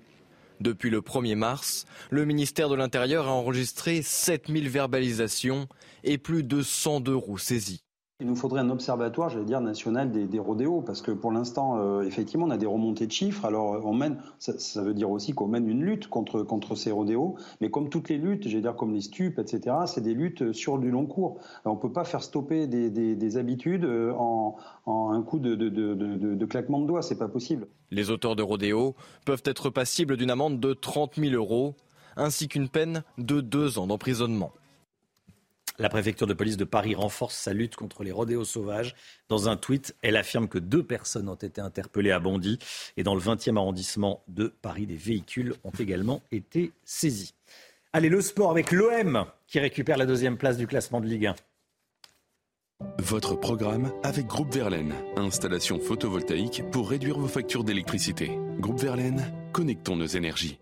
Depuis 0.60 0.88
le 0.88 1.02
1er 1.02 1.34
mars, 1.34 1.84
le 2.08 2.24
ministère 2.24 2.70
de 2.70 2.74
l'Intérieur 2.74 3.28
a 3.28 3.32
enregistré 3.32 4.00
7000 4.00 4.70
verbalisations 4.70 5.68
et 6.04 6.16
plus 6.16 6.42
de 6.42 6.62
102 6.62 7.14
roues 7.14 7.36
saisies. 7.36 7.82
Il 8.18 8.26
nous 8.26 8.34
faudrait 8.34 8.62
un 8.62 8.70
observatoire, 8.70 9.28
j'allais 9.28 9.44
dire, 9.44 9.60
national 9.60 10.10
des, 10.10 10.38
rodéos, 10.38 10.80
parce 10.80 11.02
que 11.02 11.10
pour 11.10 11.32
l'instant, 11.32 11.76
euh, 11.76 12.00
effectivement, 12.00 12.46
on 12.46 12.50
a 12.50 12.56
des 12.56 12.64
remontées 12.64 13.06
de 13.06 13.12
chiffres. 13.12 13.44
Alors, 13.44 13.84
on 13.84 13.92
mène, 13.92 14.16
ça, 14.38 14.82
veut 14.82 14.94
dire 14.94 15.10
aussi 15.10 15.34
qu'on 15.34 15.48
mène 15.48 15.68
une 15.68 15.82
lutte 15.82 16.08
contre, 16.08 16.42
contre 16.42 16.76
ces 16.76 16.90
rodéos, 16.90 17.36
mais 17.60 17.68
comme 17.68 17.90
toutes 17.90 18.08
les 18.08 18.16
luttes, 18.16 18.48
j'allais 18.48 18.62
dire 18.62 18.74
comme 18.74 18.94
les 18.94 19.02
stupes, 19.02 19.38
etc., 19.38 19.76
c'est 19.84 20.00
des 20.00 20.14
luttes 20.14 20.54
sur 20.54 20.78
du 20.78 20.90
long 20.90 21.04
cours. 21.04 21.40
on 21.66 21.74
ne 21.74 21.78
peut 21.78 21.92
pas 21.92 22.04
faire 22.04 22.22
stopper 22.22 22.66
des, 22.66 22.88
des, 22.88 23.36
habitudes 23.36 23.84
euh, 23.84 24.14
en, 24.14 24.56
en, 24.86 25.10
un 25.10 25.22
coup 25.22 25.38
de, 25.38 25.54
de, 25.54 25.68
de, 25.68 25.94
de 25.94 26.46
claquement 26.46 26.80
de 26.80 26.86
doigts, 26.86 27.02
c'est 27.02 27.18
pas 27.18 27.28
possible. 27.28 27.66
Les 27.90 28.10
auteurs 28.10 28.34
de 28.34 28.42
rodéos 28.42 28.94
peuvent 29.26 29.42
être 29.44 29.68
passibles 29.68 30.16
d'une 30.16 30.30
amende 30.30 30.58
de 30.58 30.72
30 30.72 31.16
000 31.16 31.34
euros, 31.34 31.74
ainsi 32.16 32.48
qu'une 32.48 32.70
peine 32.70 33.02
de 33.18 33.42
deux 33.42 33.78
ans 33.78 33.86
d'emprisonnement. 33.86 34.52
La 35.78 35.88
préfecture 35.88 36.26
de 36.26 36.34
police 36.34 36.56
de 36.56 36.64
Paris 36.64 36.94
renforce 36.94 37.36
sa 37.36 37.52
lutte 37.52 37.76
contre 37.76 38.02
les 38.02 38.12
rodéos 38.12 38.44
sauvages. 38.44 38.94
Dans 39.28 39.48
un 39.48 39.56
tweet, 39.56 39.94
elle 40.02 40.16
affirme 40.16 40.48
que 40.48 40.58
deux 40.58 40.82
personnes 40.82 41.28
ont 41.28 41.34
été 41.34 41.60
interpellées 41.60 42.12
à 42.12 42.18
Bondy. 42.18 42.58
Et 42.96 43.02
dans 43.02 43.14
le 43.14 43.20
20e 43.20 43.56
arrondissement 43.56 44.22
de 44.28 44.52
Paris, 44.62 44.86
des 44.86 44.96
véhicules 44.96 45.54
ont 45.64 45.72
également 45.78 46.22
été 46.32 46.72
saisis. 46.84 47.34
Allez, 47.92 48.08
le 48.08 48.20
sport 48.20 48.50
avec 48.50 48.72
l'OM 48.72 49.26
qui 49.46 49.58
récupère 49.58 49.96
la 49.96 50.06
deuxième 50.06 50.36
place 50.36 50.56
du 50.56 50.66
classement 50.66 51.00
de 51.00 51.06
Ligue 51.06 51.26
1. 51.26 51.34
Votre 52.98 53.36
programme 53.36 53.90
avec 54.02 54.26
Groupe 54.26 54.54
Verlaine. 54.54 54.94
Installation 55.16 55.80
photovoltaïque 55.80 56.62
pour 56.70 56.90
réduire 56.90 57.18
vos 57.18 57.28
factures 57.28 57.64
d'électricité. 57.64 58.30
Groupe 58.58 58.80
Verlaine, 58.80 59.32
connectons 59.52 59.96
nos 59.96 60.06
énergies. 60.06 60.58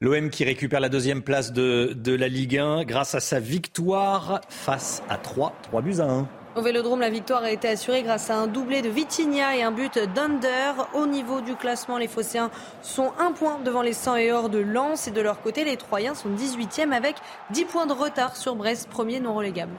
L'OM 0.00 0.30
qui 0.30 0.44
récupère 0.44 0.78
la 0.78 0.88
deuxième 0.88 1.22
place 1.22 1.52
de, 1.52 1.92
de, 1.92 2.14
la 2.14 2.28
Ligue 2.28 2.56
1 2.56 2.84
grâce 2.84 3.16
à 3.16 3.20
sa 3.20 3.40
victoire 3.40 4.40
face 4.48 5.02
à 5.08 5.16
3, 5.16 5.52
3 5.62 5.82
buts 5.82 5.96
à 5.98 6.04
1. 6.04 6.28
Au 6.54 6.62
Vélodrome, 6.62 7.00
la 7.00 7.10
victoire 7.10 7.42
a 7.42 7.50
été 7.50 7.66
assurée 7.66 8.04
grâce 8.04 8.30
à 8.30 8.36
un 8.36 8.46
doublé 8.46 8.80
de 8.80 8.88
Vitinha 8.88 9.56
et 9.56 9.64
un 9.64 9.72
but 9.72 9.98
d'Under. 10.14 10.84
Au 10.94 11.06
niveau 11.06 11.40
du 11.40 11.56
classement, 11.56 11.98
les 11.98 12.06
Phocéens 12.06 12.52
sont 12.80 13.10
un 13.18 13.32
point 13.32 13.58
devant 13.64 13.82
les 13.82 13.92
100 13.92 14.16
et 14.18 14.30
or 14.30 14.50
de 14.50 14.60
Lens. 14.60 15.08
Et 15.08 15.10
de 15.10 15.20
leur 15.20 15.42
côté, 15.42 15.64
les 15.64 15.76
Troyens 15.76 16.14
sont 16.14 16.30
18e 16.30 16.92
avec 16.92 17.16
10 17.50 17.64
points 17.64 17.86
de 17.86 17.92
retard 17.92 18.36
sur 18.36 18.54
Brest, 18.54 18.88
premier 18.88 19.18
non 19.18 19.34
relégable. 19.34 19.72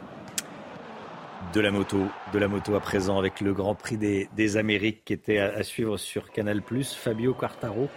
De 1.53 1.61
la 1.61 1.71
moto, 1.71 1.99
de 2.33 2.39
la 2.39 2.49
moto 2.49 2.75
à 2.75 2.81
présent 2.81 3.17
avec 3.17 3.39
le 3.39 3.53
Grand 3.53 3.73
Prix 3.73 3.95
des, 3.95 4.27
des 4.35 4.57
Amériques 4.57 5.05
qui 5.05 5.13
était 5.13 5.39
à, 5.39 5.53
à 5.55 5.63
suivre 5.63 5.95
sur 5.95 6.29
Canal+. 6.29 6.61
Fabio 6.83 7.33
Quartaro 7.33 7.87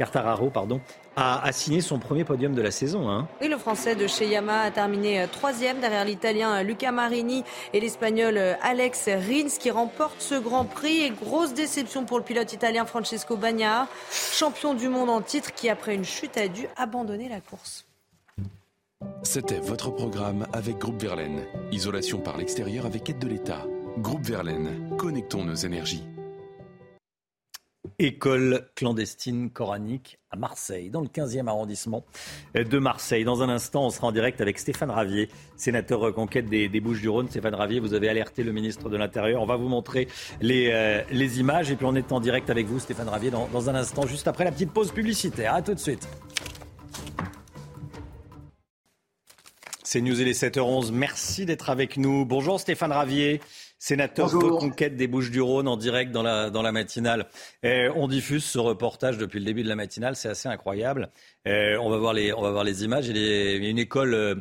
Cartararo, 0.00 0.48
pardon, 0.48 0.80
a, 1.14 1.52
signé 1.52 1.82
son 1.82 1.98
premier 1.98 2.24
podium 2.24 2.54
de 2.54 2.62
la 2.62 2.70
saison. 2.70 3.10
Hein. 3.10 3.28
Oui, 3.42 3.48
le 3.48 3.58
Français 3.58 3.94
de 3.94 4.06
chez 4.06 4.26
Yamaha 4.26 4.62
a 4.62 4.70
terminé 4.70 5.26
troisième 5.30 5.78
derrière 5.78 6.06
l'Italien 6.06 6.62
Luca 6.62 6.90
Marini 6.90 7.44
et 7.74 7.80
l'Espagnol 7.80 8.38
Alex 8.62 9.10
Rins 9.10 9.58
qui 9.60 9.70
remporte 9.70 10.22
ce 10.22 10.36
Grand 10.36 10.64
Prix. 10.64 11.02
Et 11.02 11.10
grosse 11.10 11.52
déception 11.52 12.06
pour 12.06 12.16
le 12.16 12.24
pilote 12.24 12.50
italien 12.50 12.86
Francesco 12.86 13.36
Bagnaia, 13.36 13.88
champion 14.10 14.72
du 14.72 14.88
monde 14.88 15.10
en 15.10 15.20
titre 15.20 15.52
qui 15.52 15.68
après 15.68 15.94
une 15.94 16.06
chute 16.06 16.38
a 16.38 16.48
dû 16.48 16.66
abandonner 16.78 17.28
la 17.28 17.42
course. 17.42 17.84
C'était 19.22 19.60
votre 19.60 19.90
programme 19.90 20.46
avec 20.54 20.78
Groupe 20.78 21.02
Verlaine. 21.02 21.44
Isolation 21.72 22.20
par 22.20 22.38
l'extérieur 22.38 22.86
avec 22.86 23.10
aide 23.10 23.18
de 23.18 23.28
l'État. 23.28 23.66
Groupe 23.98 24.24
Verlaine, 24.24 24.96
connectons 24.96 25.44
nos 25.44 25.54
énergies. 25.54 26.04
École 27.98 28.68
clandestine 28.74 29.50
coranique 29.50 30.18
à 30.30 30.36
Marseille, 30.36 30.90
dans 30.90 31.00
le 31.00 31.08
15e 31.08 31.48
arrondissement 31.48 32.04
de 32.54 32.78
Marseille. 32.78 33.24
Dans 33.24 33.42
un 33.42 33.48
instant, 33.48 33.86
on 33.86 33.90
sera 33.90 34.08
en 34.08 34.12
direct 34.12 34.40
avec 34.40 34.58
Stéphane 34.58 34.90
Ravier, 34.90 35.30
sénateur 35.56 36.00
reconquête 36.00 36.46
des, 36.46 36.68
Bouches-du-Rhône. 36.80 37.28
Stéphane 37.28 37.54
Ravier, 37.54 37.80
vous 37.80 37.94
avez 37.94 38.08
alerté 38.08 38.42
le 38.42 38.52
ministre 38.52 38.90
de 38.90 38.96
l'Intérieur. 38.96 39.40
On 39.40 39.46
va 39.46 39.56
vous 39.56 39.68
montrer 39.68 40.08
les, 40.42 40.70
euh, 40.72 41.02
images 41.10 41.70
et 41.70 41.76
puis 41.76 41.86
on 41.86 41.94
est 41.94 42.12
en 42.12 42.20
direct 42.20 42.50
avec 42.50 42.66
vous, 42.66 42.80
Stéphane 42.80 43.08
Ravier, 43.08 43.30
dans, 43.30 43.70
un 43.70 43.74
instant, 43.74 44.06
juste 44.06 44.28
après 44.28 44.44
la 44.44 44.52
petite 44.52 44.72
pause 44.72 44.92
publicitaire. 44.92 45.54
A 45.54 45.62
tout 45.62 45.74
de 45.74 45.80
suite. 45.80 46.06
C'est 49.82 50.02
News 50.02 50.20
et 50.20 50.24
les 50.24 50.34
7h11. 50.34 50.92
Merci 50.92 51.46
d'être 51.46 51.70
avec 51.70 51.96
nous. 51.96 52.24
Bonjour 52.24 52.60
Stéphane 52.60 52.92
Ravier, 52.92 53.40
sénateur 53.80 54.30
de 54.30 54.36
Reconquête 54.36 54.94
des 54.94 55.08
Bouches-du-Rhône 55.08 55.66
en 55.66 55.76
direct 55.76 56.12
dans 56.12 56.22
la, 56.22 56.50
dans 56.50 56.62
la 56.62 56.70
matinale. 56.70 57.26
On 57.64 58.06
diffuse 58.06 58.44
ce 58.44 58.60
reportage 58.60 59.18
depuis 59.18 59.40
le 59.40 59.46
début 59.46 59.64
de 59.64 59.68
la 59.68 59.74
matinale, 59.74 60.14
c'est 60.14 60.28
assez 60.28 60.48
incroyable. 60.48 61.10
On, 61.46 61.90
va 61.90 61.96
voir 61.96 62.12
les, 62.12 62.32
on 62.32 62.42
va 62.42 62.52
voir 62.52 62.62
les 62.62 62.84
images. 62.84 63.08
Il 63.08 63.16
y 63.16 63.66
a 63.66 63.68
une 63.68 63.78
école 63.78 64.14
euh, 64.14 64.34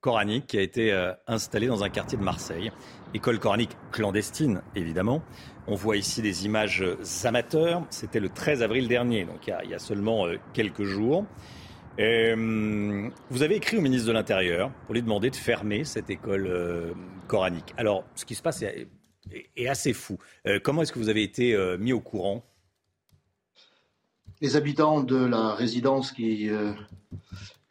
coranique 0.00 0.46
qui 0.46 0.58
a 0.58 0.62
été 0.62 0.92
euh, 0.92 1.12
installée 1.26 1.66
dans 1.66 1.84
un 1.84 1.90
quartier 1.90 2.16
de 2.16 2.22
Marseille. 2.22 2.72
École 3.14 3.38
coranique 3.38 3.76
clandestine, 3.92 4.62
évidemment. 4.74 5.22
On 5.66 5.74
voit 5.74 5.96
ici 5.96 6.22
des 6.22 6.46
images 6.46 6.84
amateurs. 7.24 7.84
C'était 7.90 8.20
le 8.20 8.28
13 8.28 8.62
avril 8.62 8.88
dernier, 8.88 9.24
donc 9.24 9.46
il 9.46 9.50
y 9.50 9.52
a, 9.52 9.64
il 9.64 9.70
y 9.70 9.74
a 9.74 9.78
seulement 9.78 10.26
euh, 10.26 10.36
quelques 10.52 10.84
jours. 10.84 11.26
Euh, 11.98 13.08
vous 13.30 13.42
avez 13.42 13.56
écrit 13.56 13.78
au 13.78 13.80
ministre 13.80 14.08
de 14.08 14.12
l'Intérieur 14.12 14.70
pour 14.84 14.94
lui 14.94 15.02
demander 15.02 15.30
de 15.30 15.36
fermer 15.36 15.84
cette 15.84 16.10
école 16.10 16.46
euh, 16.46 16.92
coranique. 17.26 17.74
Alors, 17.76 18.04
ce 18.14 18.24
qui 18.24 18.34
se 18.34 18.42
passe 18.42 18.62
est, 18.62 18.88
assez 19.66 19.92
fou. 19.92 20.18
Euh, 20.46 20.60
comment 20.62 20.82
est-ce 20.82 20.92
que 20.92 20.98
vous 20.98 21.08
avez 21.08 21.22
été 21.22 21.56
mis 21.78 21.92
au 21.92 22.00
courant? 22.00 22.44
Les 24.40 24.56
habitants 24.56 25.02
de 25.02 25.16
la 25.16 25.54
résidence 25.54 26.12
qui, 26.12 26.48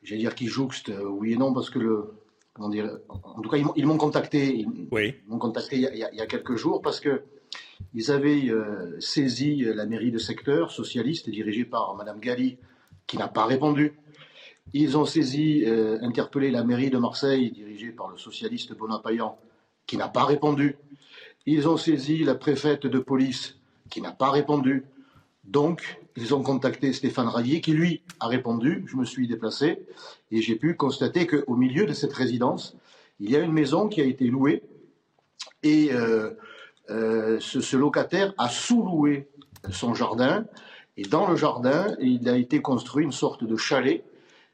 j'allais 0.03 0.21
dire, 0.21 0.35
qui 0.35 0.47
jouxte, 0.47 0.91
oui 1.03 1.33
et 1.33 1.37
non, 1.37 1.53
parce 1.53 1.69
que 1.69 1.79
le, 1.79 2.13
comment 2.53 2.69
dire, 2.69 2.89
en 3.07 3.41
tout 3.41 3.49
cas, 3.49 3.57
ils, 3.75 3.85
m'ont 3.85 3.97
contacté. 3.97 4.57
Ils, 4.57 4.87
oui. 4.91 5.15
m'ont 5.27 5.37
contacté 5.37 5.75
il 5.77 5.81
y, 5.83 5.87
a, 5.87 6.11
il 6.11 6.17
y, 6.17 6.21
a, 6.21 6.25
quelques 6.25 6.55
jours 6.55 6.81
parce 6.81 6.99
que 6.99 7.23
ils 7.93 8.11
avaient 8.11 8.51
saisi 8.99 9.57
la 9.63 9.85
mairie 9.85 10.11
de 10.11 10.17
secteur 10.17 10.71
socialiste 10.71 11.29
dirigée 11.29 11.65
par 11.65 11.95
Madame 11.95 12.19
Galli, 12.19 12.57
qui 13.07 13.17
n'a 13.17 13.27
pas 13.27 13.45
répondu. 13.45 13.93
Ils 14.73 14.97
ont 14.97 15.05
saisi, 15.05 15.63
euh, 15.65 15.99
interpellé 16.01 16.51
la 16.51 16.63
mairie 16.63 16.89
de 16.89 16.97
Marseille, 16.97 17.51
dirigée 17.51 17.91
par 17.91 18.09
le 18.09 18.17
socialiste 18.17 18.75
Bonapayan, 18.75 19.37
qui 19.87 19.97
n'a 19.97 20.07
pas 20.07 20.25
répondu. 20.25 20.77
Ils 21.45 21.67
ont 21.67 21.77
saisi 21.77 22.23
la 22.23 22.35
préfète 22.35 22.87
de 22.87 22.99
police, 22.99 23.57
qui 23.89 24.01
n'a 24.01 24.11
pas 24.11 24.31
répondu. 24.31 24.83
Donc, 25.43 25.99
ils 26.15 26.33
ont 26.33 26.41
contacté 26.41 26.93
Stéphane 26.93 27.27
Rallier, 27.27 27.61
qui 27.61 27.73
lui 27.73 28.01
a 28.19 28.27
répondu. 28.27 28.83
Je 28.87 28.95
me 28.95 29.05
suis 29.05 29.27
déplacé 29.27 29.79
et 30.31 30.41
j'ai 30.41 30.55
pu 30.55 30.75
constater 30.75 31.27
qu'au 31.27 31.55
milieu 31.55 31.85
de 31.85 31.93
cette 31.93 32.13
résidence, 32.13 32.75
il 33.19 33.29
y 33.29 33.35
a 33.35 33.39
une 33.39 33.51
maison 33.51 33.87
qui 33.87 34.01
a 34.01 34.05
été 34.05 34.25
louée 34.25 34.63
et 35.61 35.91
euh, 35.91 36.31
euh, 36.89 37.39
ce, 37.39 37.61
ce, 37.61 37.77
locataire 37.77 38.33
a 38.37 38.49
sous-loué 38.49 39.27
son 39.71 39.93
jardin. 39.93 40.45
Et 40.97 41.03
dans 41.03 41.29
le 41.29 41.35
jardin, 41.35 41.95
il 41.99 42.27
a 42.29 42.37
été 42.37 42.61
construit 42.61 43.03
une 43.03 43.11
sorte 43.11 43.43
de 43.43 43.55
chalet 43.55 44.03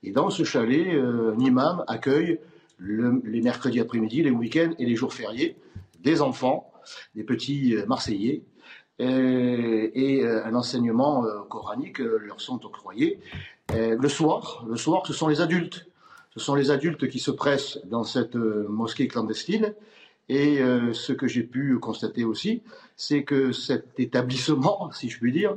et 0.03 0.11
dans 0.11 0.29
ce 0.29 0.43
chalet, 0.43 0.87
euh, 0.87 1.33
un 1.35 1.39
imam 1.39 1.83
accueille 1.87 2.39
les 2.81 3.41
mercredis 3.41 3.79
après-midi, 3.79 4.23
les 4.23 4.31
week-ends 4.31 4.73
et 4.79 4.85
les 4.85 4.95
jours 4.95 5.13
fériés 5.13 5.55
des 5.99 6.21
enfants, 6.21 6.71
des 7.15 7.23
petits 7.23 7.75
euh, 7.75 7.85
Marseillais, 7.85 8.41
euh, 8.99 9.89
et 9.93 10.25
un 10.27 10.53
enseignement 10.53 11.23
coranique 11.49 11.99
leur 11.99 12.39
sont 12.39 12.63
octroyés. 12.65 13.19
le 13.73 14.07
soir, 14.07 14.63
le 14.69 14.75
soir, 14.75 15.07
ce 15.07 15.13
sont 15.13 15.27
les 15.27 15.41
adultes. 15.41 15.87
Ce 16.35 16.39
sont 16.39 16.53
les 16.53 16.69
adultes 16.69 17.09
qui 17.09 17.17
se 17.17 17.31
pressent 17.31 17.79
dans 17.85 18.03
cette 18.03 18.35
mosquée 18.35 19.07
clandestine. 19.07 19.73
Et 20.29 20.59
ce 20.93 21.13
que 21.13 21.27
j'ai 21.27 21.41
pu 21.41 21.79
constater 21.79 22.23
aussi, 22.25 22.61
c'est 22.95 23.23
que 23.23 23.51
cet 23.51 23.99
établissement, 23.99 24.91
si 24.93 25.09
je 25.09 25.17
puis 25.17 25.31
dire, 25.31 25.55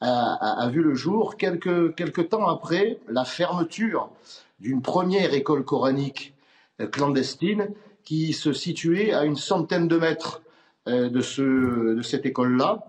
a, 0.00 0.68
vu 0.72 0.82
le 0.82 0.94
jour 0.94 1.36
quelques, 1.36 1.94
quelques 1.94 2.30
temps 2.30 2.48
après 2.48 2.98
la 3.08 3.24
fermeture 3.24 4.10
d'une 4.58 4.82
première 4.82 5.34
école 5.34 5.64
coranique 5.64 6.32
euh, 6.32 6.39
clandestine 6.86 7.70
qui 8.04 8.32
se 8.32 8.52
situait 8.52 9.12
à 9.12 9.24
une 9.24 9.36
centaine 9.36 9.88
de 9.88 9.98
mètres 9.98 10.42
euh, 10.88 11.08
de, 11.08 11.20
ce, 11.20 11.94
de 11.94 12.02
cette 12.02 12.26
école-là. 12.26 12.84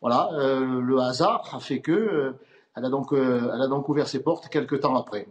Voilà, 0.00 0.30
euh, 0.34 0.80
le 0.80 0.98
hasard 0.98 1.50
a 1.54 1.60
fait 1.60 1.80
que 1.80 2.34
elle, 2.76 2.84
a 2.84 2.90
donc, 2.90 3.08
elle 3.12 3.60
a 3.60 3.66
donc 3.66 3.88
ouvert 3.88 4.08
ses 4.08 4.22
portes 4.22 4.48
quelques 4.48 4.80
temps 4.80 4.96
après. 4.96 5.26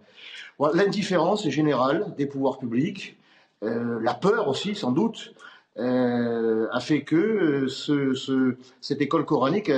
L'indifférence 0.73 1.47
générale 1.47 2.13
des 2.17 2.25
pouvoirs 2.25 2.57
publics, 2.57 3.17
la 3.61 4.13
peur 4.13 4.49
aussi 4.49 4.75
sans 4.75 4.91
doute, 4.91 5.33
a 5.77 6.79
fait 6.81 7.03
que 7.03 7.67
ce, 7.69 8.13
ce, 8.13 8.57
cette 8.81 9.01
école 9.01 9.23
coranique 9.25 9.71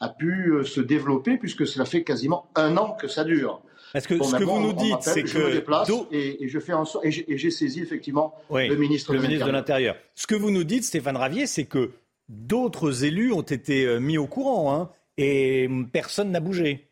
a 0.00 0.08
pu 0.08 0.52
euh, 0.52 0.64
se 0.64 0.80
développer 0.80 1.36
puisque 1.36 1.66
cela 1.66 1.84
fait 1.84 2.02
quasiment 2.02 2.46
un 2.54 2.76
an 2.76 2.96
que 2.98 3.06
ça 3.06 3.24
dure. 3.24 3.60
Est-ce 3.94 4.06
que 4.06 4.22
ce 4.22 4.36
que 4.36 4.44
vous 4.44 4.60
nous 4.60 4.72
dites, 4.72 5.02
c'est 5.02 5.22
que 5.22 5.28
je 5.28 5.38
me 5.38 5.52
déplace 5.52 5.90
et, 6.10 6.48
je 6.48 6.58
fais 6.58 6.72
en 6.72 6.84
sorte 6.84 7.04
et 7.04 7.38
j'ai 7.38 7.50
saisi 7.50 7.80
effectivement 7.80 8.34
le 8.50 8.74
ministre, 8.76 9.12
le 9.12 9.20
ministre 9.20 9.46
de 9.46 9.52
l'Intérieur. 9.52 9.96
Ce 10.14 10.26
que 10.26 10.34
vous 10.34 10.50
nous 10.50 10.64
dites, 10.64 10.84
Stéphane 10.84 11.16
Ravier, 11.16 11.46
c'est 11.46 11.64
que 11.64 11.92
d'autres 12.28 13.04
élus 13.04 13.32
ont 13.32 13.42
été 13.42 13.86
euh, 13.86 13.98
mis 13.98 14.16
au 14.16 14.26
courant 14.26 14.72
hein, 14.74 14.90
et 15.16 15.68
personne 15.92 16.30
n'a 16.30 16.40
bougé. 16.40 16.88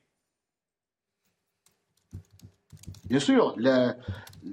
Bien 3.05 3.21
sûr, 3.21 3.57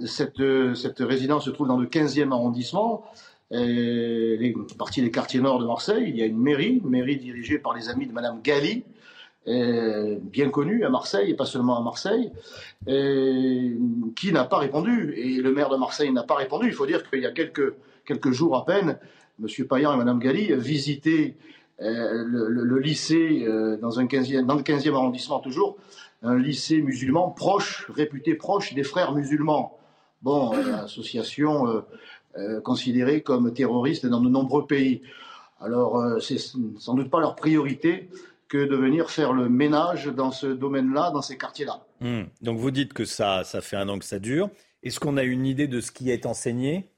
cette, 0.05 0.39
euh, 0.39 0.75
cette 0.75 0.99
résidence 0.99 1.45
se 1.45 1.49
trouve 1.49 1.67
dans 1.67 1.77
le 1.77 1.87
15e 1.87 2.31
arrondissement 2.31 3.05
les 3.51 4.53
partie 4.77 5.01
des 5.01 5.11
quartiers 5.11 5.39
nord 5.39 5.59
de 5.59 5.65
Marseille, 5.65 6.05
il 6.07 6.15
y 6.15 6.21
a 6.21 6.25
une 6.25 6.37
mairie, 6.37 6.81
une 6.83 6.89
mairie 6.89 7.17
dirigée 7.17 7.59
par 7.59 7.73
les 7.73 7.89
amis 7.89 8.07
de 8.07 8.11
Madame 8.11 8.41
Galli, 8.41 8.83
bien 9.45 10.49
connue 10.49 10.85
à 10.85 10.89
Marseille 10.89 11.31
et 11.31 11.35
pas 11.35 11.45
seulement 11.45 11.77
à 11.77 11.81
Marseille, 11.83 12.31
qui 12.87 14.31
n'a 14.31 14.43
pas 14.45 14.57
répondu. 14.57 15.13
Et 15.17 15.41
le 15.41 15.51
maire 15.51 15.69
de 15.69 15.77
Marseille 15.77 16.11
n'a 16.11 16.23
pas 16.23 16.35
répondu. 16.35 16.67
Il 16.67 16.73
faut 16.73 16.85
dire 16.85 17.07
qu'il 17.09 17.21
y 17.21 17.25
a 17.25 17.31
quelques, 17.31 17.73
quelques 18.05 18.31
jours 18.31 18.55
à 18.55 18.65
peine, 18.65 18.97
M. 19.39 19.67
Payan 19.67 19.93
et 19.93 19.97
Madame 19.97 20.19
Galli 20.19 20.53
visitaient 20.55 21.35
euh, 21.81 22.23
le, 22.25 22.79
lycée 22.79 23.43
euh, 23.45 23.77
dans, 23.77 23.99
un 23.99 24.05
15e, 24.05 24.45
dans 24.45 24.55
le 24.55 24.61
15e 24.61 24.93
arrondissement 24.93 25.39
toujours, 25.39 25.75
un 26.23 26.37
lycée 26.37 26.81
musulman 26.81 27.31
proche, 27.31 27.87
réputé 27.89 28.35
proche 28.35 28.73
des 28.73 28.83
frères 28.83 29.13
musulmans. 29.13 29.77
Bon, 30.21 30.51
association 30.51 31.67
euh, 31.67 31.81
euh, 32.37 32.61
considérés 32.61 33.21
comme 33.21 33.53
terroristes 33.53 34.05
dans 34.05 34.21
de 34.21 34.29
nombreux 34.29 34.65
pays. 34.65 35.01
Alors, 35.59 36.21
c'est 36.21 36.37
sans 36.37 36.93
doute 36.93 37.09
pas 37.09 37.19
leur 37.19 37.35
priorité 37.35 38.09
que 38.47 38.65
de 38.65 38.75
venir 38.75 39.09
faire 39.09 39.33
le 39.33 39.49
ménage 39.49 40.07
dans 40.07 40.31
ce 40.31 40.47
domaine-là, 40.47 41.11
dans 41.11 41.21
ces 41.21 41.37
quartiers-là. 41.37 41.85
Hmm. 42.01 42.23
Donc, 42.41 42.59
vous 42.59 42.71
dites 42.71 42.93
que 42.93 43.05
ça, 43.05 43.43
ça 43.43 43.61
fait 43.61 43.75
un 43.75 43.89
an 43.89 43.99
que 43.99 44.05
ça 44.05 44.19
dure. 44.19 44.49
Est-ce 44.83 44.99
qu'on 44.99 45.17
a 45.17 45.23
une 45.23 45.45
idée 45.45 45.67
de 45.67 45.81
ce 45.81 45.91
qui 45.91 46.11
est 46.11 46.25
enseigné? 46.25 46.89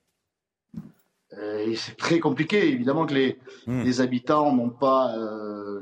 Euh, 1.34 1.74
C'est 1.76 1.98
très 1.98 2.20
compliqué. 2.20 2.68
Évidemment 2.68 3.06
que 3.06 3.14
les, 3.14 3.38
hmm. 3.66 3.84
les 3.84 4.02
habitants 4.02 4.54
n'ont 4.54 4.70
pas, 4.70 5.16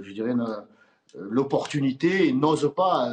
je 0.01 0.11
dirais, 0.11 0.33
l'opportunité 1.15 2.27
et 2.27 2.33
n'osent 2.33 2.73
pas 2.75 3.09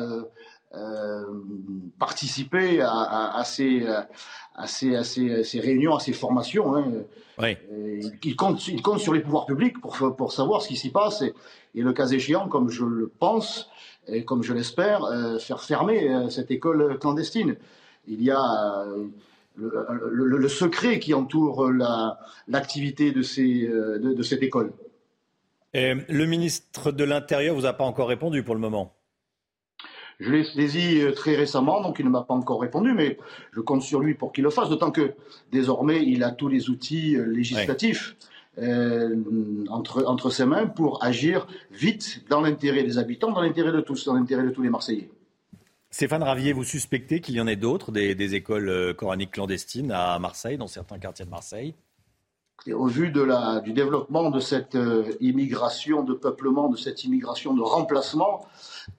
participer 1.99 2.81
à, 2.81 2.91
à, 2.91 3.41
à 3.41 3.45
ces, 3.45 3.87
à 4.97 5.05
ces, 5.05 5.61
réunions, 5.61 5.95
à 5.95 6.01
ces 6.01 6.13
formations. 6.13 6.77
Hein. 6.77 7.05
Il, 8.25 8.37
compte, 8.37 8.59
sur 8.59 9.13
les 9.13 9.21
pouvoirs 9.21 9.47
publics 9.47 9.81
pour, 9.81 10.17
pour 10.17 10.33
savoir 10.33 10.63
ce 10.63 10.69
qui 10.69 10.77
s'y 10.77 10.91
passe 10.91 11.23
et, 11.23 11.33
le 11.75 11.93
cas 11.93 12.07
échéant, 12.07 12.49
comme 12.49 12.69
je 12.69 12.85
le 12.85 13.09
pense 13.09 13.71
et 14.09 14.25
comme 14.25 14.43
je 14.43 14.53
l'espère, 14.53 15.05
euh, 15.05 15.39
faire 15.39 15.63
fermer 15.63 16.13
euh, 16.13 16.29
cette 16.29 16.51
école 16.51 16.99
clandestine. 16.99 17.57
Il 18.07 18.23
y 18.23 18.31
a 18.31 18.85
euh, 18.87 19.07
le, 19.57 20.49
secret 20.49 20.99
qui 20.99 21.15
entoure 21.15 21.71
l'activité 22.49 23.13
de, 23.13 23.23
ces, 23.23 23.67
de, 23.69 24.13
de, 24.13 24.23
cette 24.23 24.43
école. 24.43 24.73
le 25.75 26.25
ministre 26.25 26.91
de 26.91 27.05
l'Intérieur 27.05 27.55
vous 27.55 27.67
a 27.67 27.73
pas 27.73 27.85
encore 27.85 28.09
répondu 28.09 28.43
pour 28.43 28.55
le 28.55 28.61
moment? 28.61 28.93
Je 30.23 30.31
l'ai 30.31 30.45
saisi 30.45 31.03
très 31.15 31.35
récemment, 31.35 31.83
donc 31.83 31.99
il 31.99 32.05
ne 32.05 32.11
m'a 32.11 32.23
pas 32.23 32.35
encore 32.35 32.61
répondu, 32.61 32.93
mais 32.93 33.19
je 33.53 33.61
compte 33.61 33.83
sur 33.83 34.01
lui 34.01 34.15
pour 34.15 34.33
qu'il 34.33 34.45
le 34.45 34.51
fasse, 34.51 34.69
d'autant 34.69 34.91
que 34.91 35.15
désormais 35.51 36.03
il 36.05 36.23
a 36.23 36.31
tous 36.31 36.49
les 36.49 36.71
outils 36.71 37.17
législatifs. 37.17 38.17
entre, 38.59 40.05
entre 40.07 40.29
ses 40.31 40.45
mains 40.45 40.67
pour 40.67 41.03
agir 41.03 41.47
vite 41.71 42.25
dans 42.29 42.43
l'intérêt 42.43 42.83
des 42.83 42.99
habitants, 42.99 43.33
dans 43.33 43.41
l'intérêt 43.41 43.73
de 43.73 43.81
tous, 43.81 44.05
dans 44.05 44.15
l'intérêt 44.15 44.45
de 44.45 44.51
tous 44.51 44.63
les 44.63 44.69
Marseillais. 44.69 45.09
Stéphane 45.91 46.23
Ravier, 46.23 46.53
vous 46.53 46.65
suspectez 46.65 47.21
qu'il 47.21 47.35
y 47.35 47.41
en 47.41 47.47
ait 47.47 47.57
d'autres, 47.57 47.93
des, 47.93 48.35
écoles 48.35 48.95
coraniques 48.95 49.33
clandestines 49.33 49.91
à 49.91 50.19
Marseille, 50.19 50.57
dans 50.57 50.67
certains 50.67 50.99
quartiers 50.99 51.25
de 51.27 51.31
Marseille? 51.31 51.75
Au 52.71 52.87
vu 52.87 53.11
de 53.11 53.23
la, 53.23 53.61
du 53.61 53.73
développement 53.73 54.31
de 54.31 54.39
cette 54.39 54.77
euh, 54.77 55.05
immigration 55.21 56.03
de 56.03 56.15
peuplement, 56.15 56.69
de 56.69 56.77
cette 56.77 57.05
immigration 57.05 57.55
de 57.55 57.63
remplacement 57.63 58.47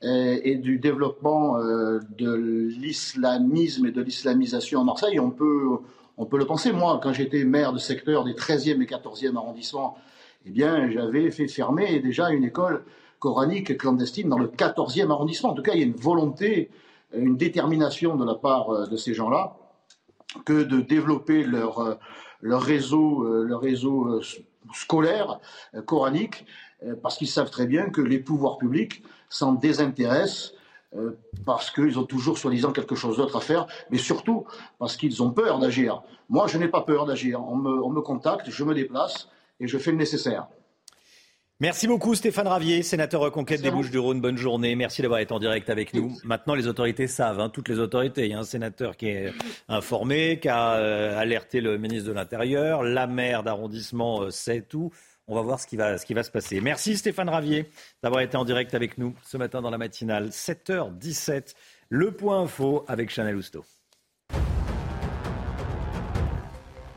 euh, 0.04 0.38
et, 0.44 0.56
du 0.56 0.80
développement 0.80 1.58
euh, 1.58 2.00
de 2.18 2.34
l'islamisme 2.34 3.86
et 3.86 3.92
de 3.92 4.02
l'islamisation 4.02 4.82
à 4.82 4.84
Marseille, 4.84 5.20
on 5.20 5.32
peut, 5.32 5.78
on 6.18 6.26
peut 6.26 6.38
le 6.38 6.46
penser. 6.46 6.74
Moi, 6.74 7.00
quand 7.02 7.14
j'étais 7.14 7.46
maire 7.46 7.72
de 7.72 7.80
secteur 7.80 8.26
des 8.26 8.34
13e 8.34 8.82
et 8.82 8.86
14e 8.86 9.38
arrondissements, 9.38 9.98
eh 10.46 10.50
bien, 10.50 10.90
j'avais 10.90 11.32
fait 11.32 11.48
fermer 11.48 12.00
déjà 12.00 12.32
une 12.32 12.44
école 12.44 12.84
coranique 13.20 13.78
clandestine 13.78 14.28
dans 14.28 14.40
le 14.40 14.48
14e 14.48 15.10
arrondissement. 15.10 15.52
En 15.52 15.54
tout 15.54 15.64
cas, 15.64 15.72
il 15.74 15.80
y 15.80 15.84
a 15.84 15.86
une 15.86 15.96
volonté, 15.96 16.70
une 17.14 17.38
détermination 17.38 18.18
de 18.18 18.26
la 18.26 18.36
part 18.36 18.90
de 18.90 18.98
ces 18.98 19.14
gens-là 19.14 19.56
que 20.46 20.64
de 20.64 20.82
développer 20.82 21.44
leur 21.44 21.98
leur 22.44 22.62
réseau, 22.62 23.24
euh, 23.24 23.44
leur 23.44 23.62
réseau 23.62 24.06
euh, 24.08 24.22
scolaire 24.74 25.40
euh, 25.74 25.82
coranique, 25.82 26.46
parce 27.02 27.16
qu'ils 27.16 27.30
savent 27.30 27.50
très 27.50 27.66
bien 27.66 27.90
que 27.90 28.02
les 28.02 28.20
pouvoirs 28.20 28.58
publics 28.58 29.04
s'en 29.30 29.54
désintéressent 29.54 30.54
parce 31.46 31.72
qu'ils 31.72 31.98
ont 31.98 32.04
toujours 32.04 32.38
soi-disant 32.38 32.74
quelque 32.74 32.94
chose 32.94 33.16
d'autre 33.16 33.38
à 33.38 33.40
faire, 33.40 33.68
mais 33.90 33.98
surtout 33.98 34.46
parce 34.80 34.98
qu'ils 34.98 35.24
ont 35.24 35.32
peur 35.32 35.60
d'agir. 35.60 36.04
Moi, 36.28 36.46
je 36.48 36.58
n'ai 36.58 36.68
pas 36.68 36.82
peur 36.82 37.06
d'agir. 37.06 37.42
On 37.42 37.56
me, 37.56 37.82
on 37.82 37.90
me 37.90 38.02
contacte, 38.02 38.50
je 38.50 38.64
me 38.66 38.76
déplace 38.76 39.30
et 39.62 39.68
je 39.68 39.78
fais 39.78 39.92
le 39.92 39.98
nécessaire. 39.98 40.48
Merci 41.64 41.88
beaucoup 41.88 42.14
Stéphane 42.14 42.50
Ravier, 42.50 42.84
sénateur 42.84 43.22
reconquête 43.22 43.62
des 43.62 43.72
Bouches-du-Rhône. 43.72 44.20
Bonne 44.20 44.36
journée. 44.38 44.76
Merci 44.76 45.02
d'avoir 45.02 45.22
été 45.22 45.32
en 45.32 45.40
direct 45.40 45.70
avec 45.70 45.94
nous. 45.94 46.14
Maintenant, 46.26 46.56
les 46.56 46.68
autorités 46.68 47.08
savent, 47.08 47.40
hein, 47.40 47.48
toutes 47.48 47.70
les 47.70 47.80
autorités. 47.80 48.26
Il 48.26 48.32
y 48.32 48.34
a 48.34 48.40
un 48.40 48.44
sénateur 48.44 48.98
qui 48.98 49.08
est 49.08 49.32
informé, 49.70 50.42
qui 50.42 50.50
a 50.50 50.74
euh, 50.74 51.18
alerté 51.18 51.62
le 51.62 51.78
ministre 51.78 52.10
de 52.10 52.14
l'Intérieur. 52.14 52.84
La 52.84 53.08
maire 53.08 53.44
d'arrondissement 53.44 54.24
euh, 54.24 54.30
sait 54.30 54.60
tout. 54.60 54.92
On 55.26 55.36
va 55.36 55.42
voir 55.42 55.58
ce 55.58 55.66
qui 55.66 55.78
va, 55.78 55.98
ce 55.98 56.06
qui 56.06 56.14
va 56.14 56.24
se 56.24 56.32
passer. 56.32 56.60
Merci 56.60 56.98
Stéphane 56.98 57.30
Ravier 57.30 57.70
d'avoir 58.02 58.22
été 58.22 58.36
en 58.36 58.44
direct 58.44 58.74
avec 58.74 58.98
nous 58.98 59.16
ce 59.24 59.38
matin 59.38 59.62
dans 59.62 59.70
la 59.70 59.78
matinale. 59.78 60.32
7h17, 60.32 61.54
le 61.88 62.12
point 62.12 62.42
info 62.42 62.84
avec 62.90 63.10
Chanel 63.10 63.38
Housteau. 63.38 63.64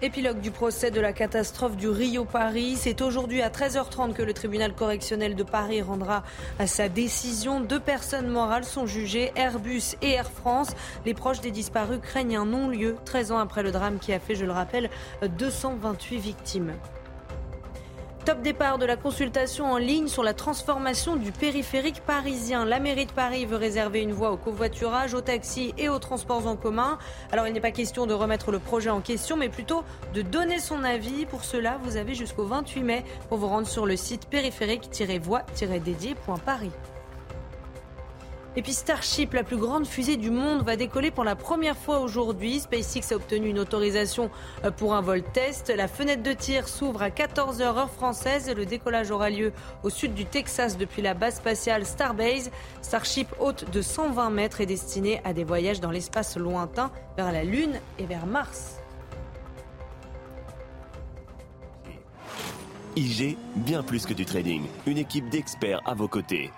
Épilogue 0.02 0.40
du 0.40 0.50
procès 0.50 0.90
de 0.90 1.00
la 1.00 1.14
catastrophe 1.14 1.74
du 1.74 1.88
Rio 1.88 2.26
Paris. 2.26 2.76
C'est 2.76 3.00
aujourd'hui 3.00 3.40
à 3.40 3.48
13h30 3.48 4.12
que 4.12 4.22
le 4.22 4.34
tribunal 4.34 4.74
correctionnel 4.74 5.34
de 5.34 5.42
Paris 5.42 5.80
rendra 5.80 6.22
à 6.58 6.66
sa 6.66 6.90
décision. 6.90 7.60
Deux 7.60 7.80
personnes 7.80 8.28
morales 8.28 8.64
sont 8.66 8.84
jugées, 8.84 9.32
Airbus 9.36 9.96
et 10.02 10.10
Air 10.10 10.30
France. 10.30 10.72
Les 11.06 11.14
proches 11.14 11.40
des 11.40 11.50
disparus 11.50 12.00
craignent 12.02 12.36
un 12.36 12.44
non-lieu 12.44 12.96
13 13.06 13.32
ans 13.32 13.38
après 13.38 13.62
le 13.62 13.72
drame 13.72 13.98
qui 13.98 14.12
a 14.12 14.20
fait, 14.20 14.34
je 14.34 14.44
le 14.44 14.52
rappelle, 14.52 14.90
228 15.22 16.18
victimes. 16.18 16.74
Top 18.26 18.42
départ 18.42 18.76
de 18.78 18.84
la 18.84 18.96
consultation 18.96 19.64
en 19.66 19.76
ligne 19.76 20.08
sur 20.08 20.24
la 20.24 20.34
transformation 20.34 21.14
du 21.14 21.30
périphérique 21.30 22.00
parisien. 22.00 22.64
La 22.64 22.80
mairie 22.80 23.06
de 23.06 23.12
Paris 23.12 23.46
veut 23.46 23.54
réserver 23.54 24.00
une 24.00 24.10
voie 24.10 24.32
au 24.32 24.36
covoiturage, 24.36 25.14
aux 25.14 25.20
taxis 25.20 25.72
et 25.78 25.88
aux 25.88 26.00
transports 26.00 26.48
en 26.48 26.56
commun. 26.56 26.98
Alors 27.30 27.46
il 27.46 27.52
n'est 27.52 27.60
pas 27.60 27.70
question 27.70 28.04
de 28.04 28.14
remettre 28.14 28.50
le 28.50 28.58
projet 28.58 28.90
en 28.90 29.00
question, 29.00 29.36
mais 29.36 29.48
plutôt 29.48 29.84
de 30.12 30.22
donner 30.22 30.58
son 30.58 30.82
avis. 30.82 31.24
Pour 31.24 31.44
cela, 31.44 31.78
vous 31.84 31.96
avez 31.96 32.16
jusqu'au 32.16 32.46
28 32.46 32.82
mai 32.82 33.04
pour 33.28 33.38
vous 33.38 33.46
rendre 33.46 33.68
sur 33.68 33.86
le 33.86 33.94
site 33.94 34.26
périphérique-voie-dédié.paris. 34.26 36.72
Et 38.58 38.62
puis 38.62 38.72
Starship, 38.72 39.34
la 39.34 39.44
plus 39.44 39.58
grande 39.58 39.86
fusée 39.86 40.16
du 40.16 40.30
monde, 40.30 40.62
va 40.62 40.76
décoller 40.76 41.10
pour 41.10 41.24
la 41.24 41.36
première 41.36 41.76
fois 41.76 42.00
aujourd'hui. 42.00 42.60
SpaceX 42.60 43.12
a 43.12 43.16
obtenu 43.16 43.50
une 43.50 43.58
autorisation 43.58 44.30
euh, 44.64 44.70
pour 44.70 44.94
un 44.94 45.02
vol 45.02 45.22
test. 45.22 45.70
La 45.76 45.88
fenêtre 45.88 46.22
de 46.22 46.32
tir 46.32 46.66
s'ouvre 46.66 47.02
à 47.02 47.10
14h 47.10 47.60
heure 47.60 47.90
française. 47.90 48.50
Le 48.56 48.64
décollage 48.64 49.10
aura 49.10 49.28
lieu 49.28 49.52
au 49.82 49.90
sud 49.90 50.14
du 50.14 50.24
Texas 50.24 50.78
depuis 50.78 51.02
la 51.02 51.12
base 51.12 51.36
spatiale 51.36 51.84
Starbase. 51.84 52.50
Starship 52.80 53.28
haute 53.40 53.70
de 53.70 53.82
120 53.82 54.30
mètres 54.30 54.62
est 54.62 54.66
destinée 54.66 55.20
à 55.24 55.34
des 55.34 55.44
voyages 55.44 55.80
dans 55.80 55.90
l'espace 55.90 56.38
lointain 56.38 56.90
vers 57.18 57.32
la 57.32 57.44
Lune 57.44 57.78
et 57.98 58.06
vers 58.06 58.24
Mars. 58.24 58.76
IG, 62.96 63.36
bien 63.56 63.82
plus 63.82 64.06
que 64.06 64.14
du 64.14 64.24
trading. 64.24 64.62
Une 64.86 64.96
équipe 64.96 65.28
d'experts 65.28 65.82
à 65.84 65.92
vos 65.92 66.08
côtés. 66.08 66.50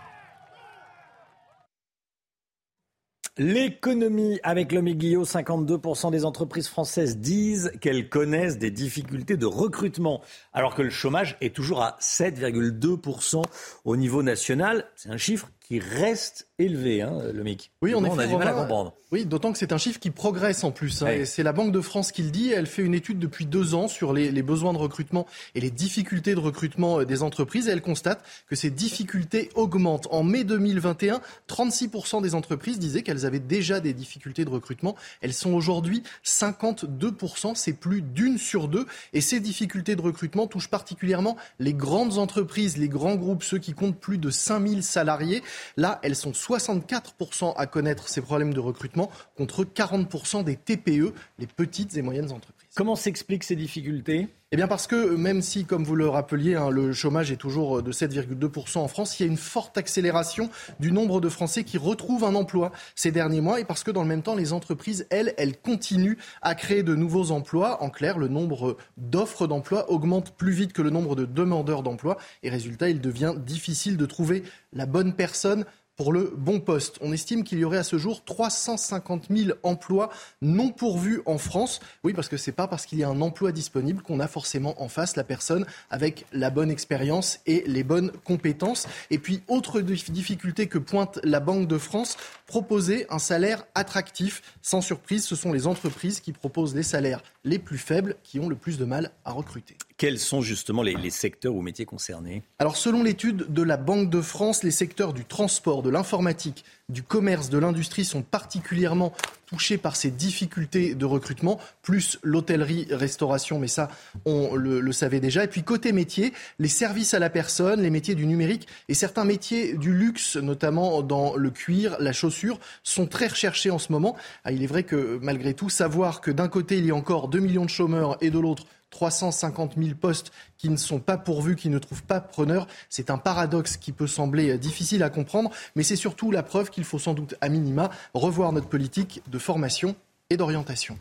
L'économie 3.41 4.41
avec 4.43 4.73
l'homme 4.73 4.91
Guillot, 4.91 5.25
52% 5.25 6.11
des 6.11 6.25
entreprises 6.25 6.67
françaises 6.67 7.19
disent 7.19 7.71
qu'elles 7.81 8.09
connaissent 8.09 8.59
des 8.59 8.73
difficultés 8.73 9.37
de 9.37 9.47
recrutement, 9.47 10.23
alors 10.53 10.75
que 10.75 10.83
le 10.83 10.91
chômage 10.91 11.37
est 11.41 11.55
toujours 11.55 11.81
à 11.83 11.97
7,2% 12.01 13.45
au 13.85 13.97
niveau 13.97 14.25
national. 14.25 14.91
C'est 14.97 15.11
un 15.11 15.17
chiffre 15.17 15.51
qui 15.61 15.79
reste 15.79 16.48
élevé, 16.59 17.03
hein, 17.03 17.13
le 17.33 17.43
MIC. 17.43 17.71
Oui, 17.83 17.95
on, 17.95 18.05
on 18.05 18.19
a 18.19 18.27
du 18.27 18.37
mal 18.37 18.49
à 18.49 18.53
comprendre. 18.53 18.95
Oui, 19.11 19.25
d'autant 19.25 19.53
que 19.53 19.59
c'est 19.59 19.73
un 19.73 19.79
chiffre 19.79 19.99
qui 19.99 20.11
progresse 20.11 20.65
en 20.65 20.71
plus. 20.71 21.03
Hein, 21.03 21.25
c'est 21.25 21.43
la 21.43 21.55
Banque 21.55 21.73
de 21.73 21.81
France 21.81 22.13
qui 22.13 22.23
le 22.23 22.31
dit. 22.31 22.51
Elle 22.51 22.67
fait 22.67 22.83
une 22.83 22.93
étude 22.93 23.19
depuis 23.19 23.47
deux 23.47 23.75
ans 23.75 23.89
sur 23.89 24.13
les, 24.13 24.31
les, 24.31 24.43
besoins 24.43 24.75
de 24.75 24.79
recrutement 24.79 25.27
et 25.55 25.61
les 25.61 25.71
difficultés 25.71 26.35
de 26.35 26.41
recrutement 26.41 27.01
euh, 27.01 27.05
des 27.07 27.23
entreprises. 27.23 27.69
Et 27.69 27.71
elle 27.71 27.81
constate 27.81 28.23
que 28.49 28.55
ces 28.55 28.69
difficultés 28.69 29.49
augmentent. 29.55 30.09
En 30.11 30.25
mai 30.25 30.45
2021, 30.45 31.23
36% 31.49 32.21
des 32.21 32.35
entreprises 32.35 32.79
disaient 32.79 33.03
qu'elles 33.03 33.25
avaient 33.25 33.39
déjà 33.39 33.81
des 33.81 33.95
difficultés 33.95 34.45
de 34.45 34.51
recrutement. 34.51 34.95
Elles 35.23 35.33
sont 35.33 35.55
aujourd'hui 35.55 36.03
52%. 36.23 37.55
C'est 37.55 37.73
plus 37.73 38.03
d'une 38.03 38.37
sur 38.37 38.69
deux. 38.69 38.85
Et 39.15 39.23
ces 39.23 39.41
difficultés 39.41 39.97
de 39.97 40.03
recrutement 40.03 40.47
touchent 40.47 40.69
particulièrement 40.69 41.39
les 41.61 41.73
grandes 41.73 42.19
entreprises, 42.19 42.77
les 42.77 42.89
grands 42.89 43.17
groupes, 43.17 43.43
ceux 43.43 43.59
qui 43.59 43.73
comptent 43.73 43.99
plus 43.99 44.19
de 44.19 44.29
5000 44.29 44.83
salariés. 44.83 45.43
Là, 45.79 45.99
elles 46.03 46.17
sont 46.17 46.35
64% 46.49 47.55
à 47.57 47.67
connaître 47.67 48.09
ces 48.09 48.21
problèmes 48.21 48.55
de 48.55 48.61
recrutement 48.61 49.11
contre 49.37 49.65
40% 49.65 50.45
des 50.45 50.57
TPE, 50.57 51.13
les 51.39 51.47
petites 51.47 51.97
et 51.97 52.03
moyennes 52.03 52.33
entreprises. 52.33 52.69
Comment 52.75 52.97
s'expliquent 52.97 53.45
ces 53.45 53.57
difficultés? 53.57 54.29
Eh 54.51 54.57
bien 54.57 54.67
parce 54.67 54.87
que 54.87 55.15
même 55.15 55.43
si, 55.43 55.67
comme 55.67 55.85
vous 55.85 55.95
le 55.95 56.09
rappeliez, 56.09 56.55
hein, 56.55 56.71
le 56.71 56.95
chômage 56.95 57.31
est 57.31 57.37
toujours 57.37 57.83
de 57.83 57.93
7,2% 57.93 58.79
en 58.79 58.89
France, 58.89 59.19
il 59.19 59.25
y 59.25 59.29
a 59.29 59.31
une 59.31 59.37
forte 59.37 59.77
accélération 59.77 60.49
du 60.81 60.91
nombre 60.91 61.21
de 61.21 61.29
Français 61.29 61.65
qui 61.65 61.77
retrouvent 61.77 62.25
un 62.25 62.35
emploi 62.35 62.73
ces 62.95 63.11
derniers 63.11 63.43
mois 63.43 63.61
et 63.61 63.65
parce 63.65 63.85
que 63.85 63.91
dans 63.91 64.03
le 64.03 64.09
même 64.09 64.23
temps, 64.23 64.35
les 64.35 64.55
entreprises, 64.55 65.07
elles, 65.11 65.35
elles 65.37 65.59
continuent 65.59 66.17
à 66.41 66.55
créer 66.55 66.83
de 66.83 66.95
nouveaux 66.95 67.31
emplois. 67.31 67.83
En 67.83 67.91
clair, 67.91 68.17
le 68.17 68.29
nombre 68.29 68.79
d'offres 68.97 69.47
d'emploi 69.47 69.91
augmente 69.91 70.35
plus 70.35 70.53
vite 70.53 70.73
que 70.73 70.81
le 70.83 70.91
nombre 70.91 71.15
de 71.15 71.27
demandeurs 71.27 71.83
d'emploi 71.83 72.17
et 72.43 72.49
résultat, 72.49 72.89
il 72.89 73.03
devient 73.03 73.35
difficile 73.37 73.99
de 73.99 74.07
trouver 74.07 74.45
la 74.73 74.87
bonne 74.87 75.15
personne 75.15 75.67
pour 75.99 76.13
le 76.13 76.33
bon 76.35 76.61
poste. 76.61 76.97
On 77.01 77.13
estime 77.13 77.43
qu'il 77.43 77.59
y 77.59 77.65
aurait 77.65 77.79
à 77.79 77.83
ce 77.83 77.99
jour 77.99 78.25
350 78.25 79.27
000 79.31 79.59
emplois 79.65 80.11
non 80.41 80.71
pourvus 80.71 81.21
en 81.27 81.39
France. 81.39 81.81
Oui, 82.05 82.15
parce 82.15 82.29
que 82.29 82.37
c'est 82.37 82.53
pas 82.53 82.69
parce 82.69 82.87
qu'il 82.87 83.01
y 83.01 83.05
a 83.05 83.09
un 83.09 83.21
emploi 83.21 83.51
disponible 83.51 84.01
qu'on 84.01 84.21
a 84.21 84.29
forcément 84.29 84.81
en 84.81 84.89
face 84.89 85.17
la 85.17 85.25
personne 85.25 85.67
avec 85.91 86.25
la 86.33 86.51
bonne 86.51 86.71
expérience 86.71 87.41
et 87.47 87.65
les 87.67 87.83
bonnes 87.83 88.13
compétences. 88.25 88.87
Et 89.11 89.19
puis, 89.19 89.43
autre 89.49 89.81
difficulté 89.81 90.69
que 90.69 90.79
pointe 90.79 91.19
la 91.25 91.41
Banque 91.41 91.67
de 91.67 91.79
France, 91.79 92.17
proposer 92.47 93.07
un 93.11 93.19
salaire 93.19 93.65
attractif. 93.75 94.43
Sans 94.63 94.81
surprise, 94.81 95.25
ce 95.25 95.35
sont 95.35 95.53
les 95.53 95.67
entreprises 95.67 96.21
qui 96.21 96.33
proposent 96.33 96.77
les 96.77 96.85
salaires 96.85 97.23
les 97.43 97.59
plus 97.59 97.79
faibles 97.79 98.15
qui 98.23 98.39
ont 98.39 98.49
le 98.49 98.57
plus 98.57 98.79
de 98.79 98.85
mal 98.85 99.11
à 99.25 99.33
recruter. 99.33 99.77
Quels 99.99 100.21
sont 100.21 100.43
justement 100.43 100.85
les, 100.85 101.11
secteurs 101.11 101.57
ou 101.57 101.61
métiers 101.61 101.85
concernés 101.85 102.45
Alors 102.61 102.77
selon 102.77 103.03
l'étude 103.03 103.53
de 103.53 103.63
la 103.63 103.77
Banque 103.77 104.09
de 104.11 104.21
France, 104.21 104.63
les 104.63 104.71
secteurs 104.71 105.13
du 105.13 105.25
transport, 105.25 105.83
de 105.83 105.91
l'informatique, 105.91 106.65
du 106.89 107.03
commerce, 107.03 107.51
de 107.51 107.59
l'industrie 107.59 108.05
sont 108.05 108.23
particulièrement 108.23 109.13
touchés 109.47 109.77
par 109.77 109.97
ces 109.97 110.13
difficultés 110.13 110.95
de 110.95 111.05
recrutement, 111.05 111.59
plus 111.83 112.19
l'hôtellerie-restauration, 112.23 113.59
mais 113.59 113.67
ça, 113.67 113.91
on 114.25 114.55
le, 114.55 114.81
le, 114.81 114.93
savait 114.93 115.19
déjà. 115.19 115.43
Et 115.43 115.49
puis 115.49 115.65
côté 115.65 115.91
métier, 115.91 116.33
les 116.61 116.69
services 116.69 117.13
à 117.13 117.19
la 117.19 117.29
personne, 117.29 117.83
les 117.83 117.91
métiers 117.91 118.15
du 118.15 118.27
numérique 118.27 118.69
et 118.89 118.95
certains 118.95 119.25
métiers 119.25 119.75
du 119.75 119.93
luxe, 119.93 120.37
notamment 120.37 121.03
dans 121.03 121.35
le 121.35 121.51
cuir, 121.51 121.97
la 121.99 122.13
chaussure, 122.13 122.61
sont 122.85 123.07
très 123.07 123.27
recherchés 123.27 123.73
en 123.73 123.79
ce 123.79 123.91
moment. 123.91 124.17
Ah, 124.45 124.53
il 124.53 124.63
est 124.63 124.69
vrai 124.69 124.85
que 124.85 125.19
malgré 125.21 125.55
tout, 125.55 125.71
savoir 125.71 126.21
que 126.21 126.31
d'un 126.31 126.49
côté, 126.49 126.79
il 126.79 126.87
y 126.87 126.93
a 126.93 126.95
encore 126.95 127.27
2 127.27 127.41
millions 127.41 127.65
de 127.65 127.71
chômeurs 127.71 128.17
et 128.21 128.31
de 128.31 128.39
l'autre, 128.39 128.65
350 128.91 129.75
000 129.77 129.95
postes 129.95 130.33
qui 130.57 130.69
ne 130.69 130.77
sont 130.77 130.99
pas 130.99 131.17
pourvus, 131.17 131.57
qui 131.57 131.69
ne 131.69 131.79
trouvent 131.79 132.03
pas 132.03 132.21
preneur. 132.21 132.67
C'est 132.89 133.11
un 133.11 133.19
paradoxe 133.19 133.77
qui 133.77 133.93
peut 133.93 134.07
sembler 134.07 134.59
difficile 134.59 135.03
à 135.03 135.11
comprendre, 135.11 135.51
mais 135.77 135.83
c'est 135.83 135.97
surtout 135.97 136.31
la 136.31 136.43
preuve 136.43 136.71
qu'il 136.71 136.85
faut 136.85 136.99
sans 136.99 137.15
doute 137.15 137.35
à 137.41 137.49
minima 137.49 137.91
revoir 138.15 138.53
notre 138.53 138.69
politique 138.69 139.23
de 139.29 139.39
formation 139.39 139.95
et 140.31 140.37
d'orientation. 140.37 140.99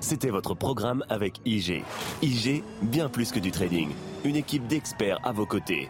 C'était 0.00 0.30
votre 0.30 0.54
programme 0.54 1.04
avec 1.08 1.40
IG. 1.44 1.82
IG, 2.22 2.62
bien 2.82 3.08
plus 3.08 3.32
que 3.32 3.40
du 3.40 3.50
trading. 3.50 3.90
Une 4.24 4.36
équipe 4.36 4.66
d'experts 4.66 5.18
à 5.24 5.32
vos 5.32 5.46
côtés. 5.46 5.88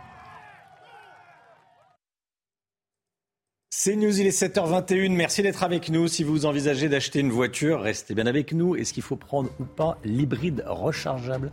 C'est 3.81 3.95
News, 3.95 4.19
il 4.19 4.27
est 4.27 4.37
7h21. 4.37 5.13
Merci 5.13 5.41
d'être 5.41 5.63
avec 5.63 5.89
nous. 5.89 6.09
Si 6.09 6.25
vous 6.25 6.47
envisagez 6.47 6.89
d'acheter 6.89 7.21
une 7.21 7.31
voiture, 7.31 7.81
restez 7.81 8.13
bien 8.13 8.27
avec 8.27 8.53
nous. 8.53 8.75
Est-ce 8.75 8.93
qu'il 8.93 9.05
faut 9.05 9.15
prendre 9.15 9.51
ou 9.61 9.65
pas 9.65 9.99
l'hybride 10.03 10.65
rechargeable? 10.67 11.53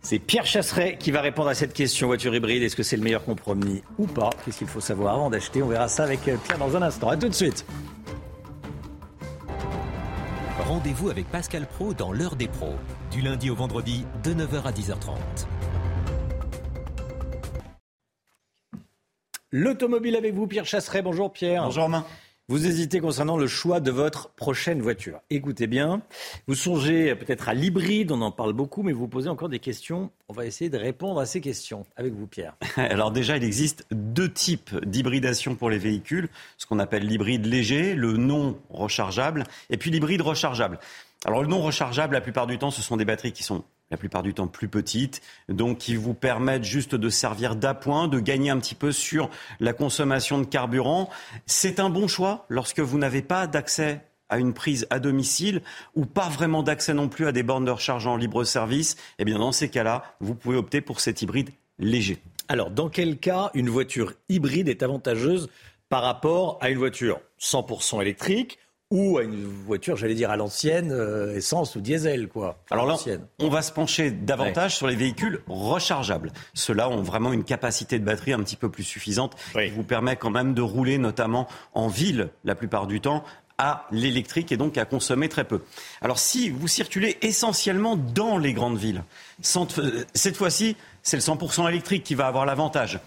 C'est 0.00 0.20
Pierre 0.20 0.46
Chasseret 0.46 0.96
qui 0.96 1.10
va 1.10 1.22
répondre 1.22 1.48
à 1.48 1.56
cette 1.56 1.72
question. 1.72 2.06
Voiture 2.06 2.32
hybride, 2.36 2.62
est-ce 2.62 2.76
que 2.76 2.84
c'est 2.84 2.96
le 2.96 3.02
meilleur 3.02 3.24
compromis 3.24 3.82
ou 3.98 4.06
pas? 4.06 4.30
Qu'est-ce 4.44 4.58
qu'il 4.58 4.68
faut 4.68 4.78
savoir 4.78 5.14
avant 5.16 5.28
d'acheter? 5.28 5.60
On 5.60 5.66
verra 5.66 5.88
ça 5.88 6.04
avec 6.04 6.20
Pierre 6.20 6.58
dans 6.60 6.76
un 6.76 6.82
instant. 6.82 7.08
A 7.08 7.16
tout 7.16 7.28
de 7.28 7.34
suite. 7.34 7.66
Rendez-vous 10.60 11.10
avec 11.10 11.28
Pascal 11.32 11.66
Pro 11.66 11.94
dans 11.94 12.12
l'heure 12.12 12.36
des 12.36 12.46
pros, 12.46 12.76
du 13.10 13.22
lundi 13.22 13.50
au 13.50 13.56
vendredi 13.56 14.06
de 14.22 14.34
9h 14.34 14.62
à 14.66 14.70
10h30. 14.70 15.16
L'automobile 19.56 20.16
avec 20.16 20.34
vous, 20.34 20.48
Pierre 20.48 20.66
Chasseret. 20.66 21.00
Bonjour 21.00 21.32
Pierre. 21.32 21.62
Bonjour 21.62 21.84
Romain. 21.84 22.04
Vous 22.48 22.66
hésitez 22.66 22.98
concernant 22.98 23.36
le 23.36 23.46
choix 23.46 23.78
de 23.78 23.92
votre 23.92 24.30
prochaine 24.30 24.82
voiture. 24.82 25.20
Écoutez 25.30 25.68
bien, 25.68 26.02
vous 26.48 26.56
songez 26.56 27.14
peut-être 27.14 27.48
à 27.48 27.54
l'hybride, 27.54 28.10
on 28.10 28.20
en 28.20 28.32
parle 28.32 28.52
beaucoup, 28.52 28.82
mais 28.82 28.90
vous 28.90 29.06
posez 29.06 29.28
encore 29.28 29.48
des 29.48 29.60
questions. 29.60 30.10
On 30.28 30.32
va 30.32 30.44
essayer 30.44 30.70
de 30.70 30.76
répondre 30.76 31.20
à 31.20 31.26
ces 31.26 31.40
questions 31.40 31.86
avec 31.94 32.14
vous, 32.14 32.26
Pierre. 32.26 32.56
Alors 32.76 33.12
déjà, 33.12 33.36
il 33.36 33.44
existe 33.44 33.86
deux 33.92 34.28
types 34.28 34.74
d'hybridation 34.84 35.54
pour 35.54 35.70
les 35.70 35.78
véhicules, 35.78 36.30
ce 36.58 36.66
qu'on 36.66 36.80
appelle 36.80 37.06
l'hybride 37.06 37.46
léger, 37.46 37.94
le 37.94 38.16
non 38.16 38.58
rechargeable, 38.70 39.44
et 39.70 39.76
puis 39.76 39.92
l'hybride 39.92 40.22
rechargeable. 40.22 40.80
Alors 41.26 41.42
le 41.42 41.48
non 41.48 41.62
rechargeable, 41.62 42.14
la 42.14 42.20
plupart 42.20 42.48
du 42.48 42.58
temps, 42.58 42.72
ce 42.72 42.82
sont 42.82 42.96
des 42.96 43.04
batteries 43.04 43.32
qui 43.32 43.44
sont 43.44 43.62
la 43.94 43.98
plupart 43.98 44.24
du 44.24 44.34
temps 44.34 44.48
plus 44.48 44.66
petites, 44.66 45.22
donc 45.48 45.78
qui 45.78 45.94
vous 45.94 46.14
permettent 46.14 46.64
juste 46.64 46.96
de 46.96 47.08
servir 47.08 47.54
d'appoint, 47.54 48.08
de 48.08 48.18
gagner 48.18 48.50
un 48.50 48.58
petit 48.58 48.74
peu 48.74 48.90
sur 48.90 49.30
la 49.60 49.72
consommation 49.72 50.40
de 50.40 50.44
carburant. 50.44 51.10
C'est 51.46 51.78
un 51.78 51.90
bon 51.90 52.08
choix 52.08 52.44
lorsque 52.48 52.80
vous 52.80 52.98
n'avez 52.98 53.22
pas 53.22 53.46
d'accès 53.46 54.00
à 54.30 54.38
une 54.40 54.52
prise 54.52 54.88
à 54.90 54.98
domicile 54.98 55.62
ou 55.94 56.06
pas 56.06 56.28
vraiment 56.28 56.64
d'accès 56.64 56.92
non 56.92 57.08
plus 57.08 57.28
à 57.28 57.30
des 57.30 57.44
bornes 57.44 57.66
de 57.66 57.70
recharge 57.70 58.08
en 58.08 58.16
libre 58.16 58.42
service. 58.42 58.96
Eh 59.20 59.24
bien, 59.24 59.38
dans 59.38 59.52
ces 59.52 59.68
cas-là, 59.68 60.02
vous 60.18 60.34
pouvez 60.34 60.56
opter 60.56 60.80
pour 60.80 60.98
cet 60.98 61.22
hybride 61.22 61.50
léger. 61.78 62.20
Alors, 62.48 62.70
dans 62.70 62.88
quel 62.88 63.18
cas 63.18 63.52
une 63.54 63.70
voiture 63.70 64.14
hybride 64.28 64.68
est 64.68 64.82
avantageuse 64.82 65.48
par 65.88 66.02
rapport 66.02 66.58
à 66.60 66.70
une 66.70 66.78
voiture 66.78 67.20
100% 67.40 68.02
électrique 68.02 68.58
ou 68.90 69.18
à 69.18 69.22
une 69.22 69.44
voiture, 69.44 69.96
j'allais 69.96 70.14
dire 70.14 70.30
à 70.30 70.36
l'ancienne, 70.36 70.92
euh, 70.92 71.36
essence 71.36 71.74
ou 71.76 71.80
diesel, 71.80 72.28
quoi. 72.28 72.58
Alors 72.70 72.86
là, 72.86 72.96
on 73.40 73.48
va 73.48 73.62
se 73.62 73.72
pencher 73.72 74.10
davantage 74.10 74.76
sur 74.76 74.86
les 74.86 74.96
véhicules 74.96 75.40
rechargeables. 75.46 76.32
Ceux-là 76.54 76.88
ont 76.88 77.02
vraiment 77.02 77.32
une 77.32 77.44
capacité 77.44 77.98
de 77.98 78.04
batterie 78.04 78.32
un 78.32 78.42
petit 78.42 78.56
peu 78.56 78.70
plus 78.70 78.84
suffisante 78.84 79.36
qui 79.52 79.70
vous 79.70 79.84
permet 79.84 80.16
quand 80.16 80.30
même 80.30 80.54
de 80.54 80.62
rouler, 80.62 80.98
notamment 80.98 81.48
en 81.72 81.88
ville, 81.88 82.30
la 82.44 82.54
plupart 82.54 82.86
du 82.86 83.00
temps, 83.00 83.24
à 83.58 83.86
l'électrique 83.90 84.52
et 84.52 84.56
donc 84.56 84.76
à 84.78 84.84
consommer 84.84 85.28
très 85.28 85.44
peu. 85.44 85.62
Alors 86.00 86.18
si 86.18 86.50
vous 86.50 86.68
circulez 86.68 87.18
essentiellement 87.22 87.96
dans 87.96 88.36
les 88.36 88.52
grandes 88.52 88.78
villes, 88.78 89.04
euh, 89.56 90.04
cette 90.14 90.36
fois-ci, 90.36 90.76
c'est 91.02 91.16
le 91.16 91.22
100% 91.22 91.68
électrique 91.68 92.02
qui 92.04 92.14
va 92.14 92.26
avoir 92.26 92.46
l'avantage. 92.46 92.98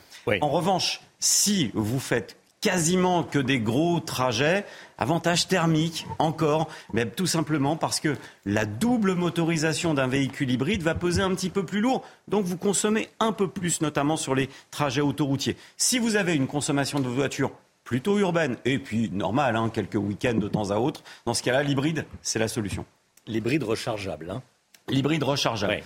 En 0.41 0.49
revanche, 0.49 1.01
si 1.19 1.71
vous 1.73 1.99
faites 1.99 2.36
quasiment 2.61 3.23
que 3.23 3.39
des 3.39 3.59
gros 3.59 3.99
trajets. 3.99 4.65
Avantage 4.97 5.47
thermique, 5.47 6.07
encore, 6.17 6.69
mais 6.91 7.05
tout 7.05 7.27
simplement 7.27 7.75
parce 7.75 7.99
que 7.99 8.15
la 8.45 8.65
double 8.65 9.13
motorisation 9.13 9.93
d'un 9.93 10.07
véhicule 10.07 10.49
hybride 10.49 10.81
va 10.81 10.95
peser 10.95 11.21
un 11.21 11.33
petit 11.35 11.49
peu 11.49 11.63
plus 11.63 11.81
lourd, 11.81 12.03
donc 12.27 12.45
vous 12.45 12.57
consommez 12.57 13.09
un 13.19 13.31
peu 13.31 13.47
plus, 13.47 13.81
notamment 13.81 14.17
sur 14.17 14.33
les 14.33 14.49
trajets 14.71 15.01
autoroutiers. 15.01 15.55
Si 15.77 15.99
vous 15.99 16.15
avez 16.15 16.33
une 16.33 16.47
consommation 16.47 16.99
de 16.99 17.07
voiture 17.07 17.51
plutôt 17.83 18.17
urbaine, 18.17 18.57
et 18.65 18.79
puis 18.79 19.09
normale, 19.11 19.55
hein, 19.55 19.69
quelques 19.69 19.95
week-ends 19.95 20.33
de 20.33 20.47
temps 20.47 20.71
à 20.71 20.77
autre, 20.77 21.03
dans 21.25 21.33
ce 21.33 21.43
cas-là, 21.43 21.63
l'hybride, 21.63 22.05
c'est 22.21 22.39
la 22.39 22.47
solution. 22.47 22.85
L'hybride 23.27 23.63
rechargeable. 23.63 24.31
Hein. 24.31 24.41
L'hybride 24.89 25.23
rechargeable. 25.23 25.83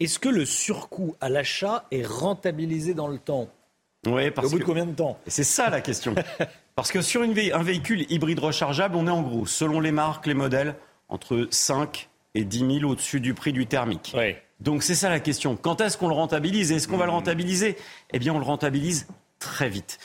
Est-ce 0.00 0.18
que 0.18 0.28
le 0.28 0.46
surcoût 0.46 1.16
à 1.20 1.28
l'achat 1.28 1.86
est 1.90 2.06
rentabilisé 2.06 2.94
dans 2.94 3.08
le 3.08 3.18
temps? 3.18 3.48
Oui, 4.06 4.30
parce 4.30 4.46
Au 4.46 4.50
bout 4.50 4.58
de 4.58 4.64
combien 4.64 4.86
de 4.86 4.94
temps 4.94 5.18
C'est 5.26 5.44
ça 5.44 5.70
la 5.70 5.80
question. 5.80 6.14
parce 6.76 6.92
que 6.92 7.02
sur 7.02 7.22
une 7.22 7.34
un 7.52 7.62
véhicule 7.62 8.10
hybride 8.10 8.38
rechargeable, 8.38 8.96
on 8.96 9.06
est 9.06 9.10
en 9.10 9.22
gros, 9.22 9.46
selon 9.46 9.80
les 9.80 9.92
marques, 9.92 10.26
les 10.26 10.34
modèles, 10.34 10.76
entre 11.08 11.48
5 11.50 12.08
et 12.34 12.44
10 12.44 12.80
000 12.80 12.90
au-dessus 12.90 13.20
du 13.20 13.34
prix 13.34 13.52
du 13.52 13.66
thermique. 13.66 14.14
Donc 14.60 14.82
c'est 14.82 14.94
ça 14.94 15.08
la 15.08 15.20
question. 15.20 15.56
Quand 15.56 15.80
est-ce 15.80 15.96
qu'on 15.96 16.08
le 16.08 16.14
rentabilise? 16.14 16.72
Est-ce 16.72 16.88
qu'on 16.88 16.96
va 16.96 17.06
le 17.06 17.12
rentabiliser? 17.12 17.76
Eh 18.12 18.18
bien, 18.18 18.34
on 18.34 18.38
le 18.38 18.44
rentabilise 18.44 19.06
très 19.38 19.68
vite. 19.68 19.98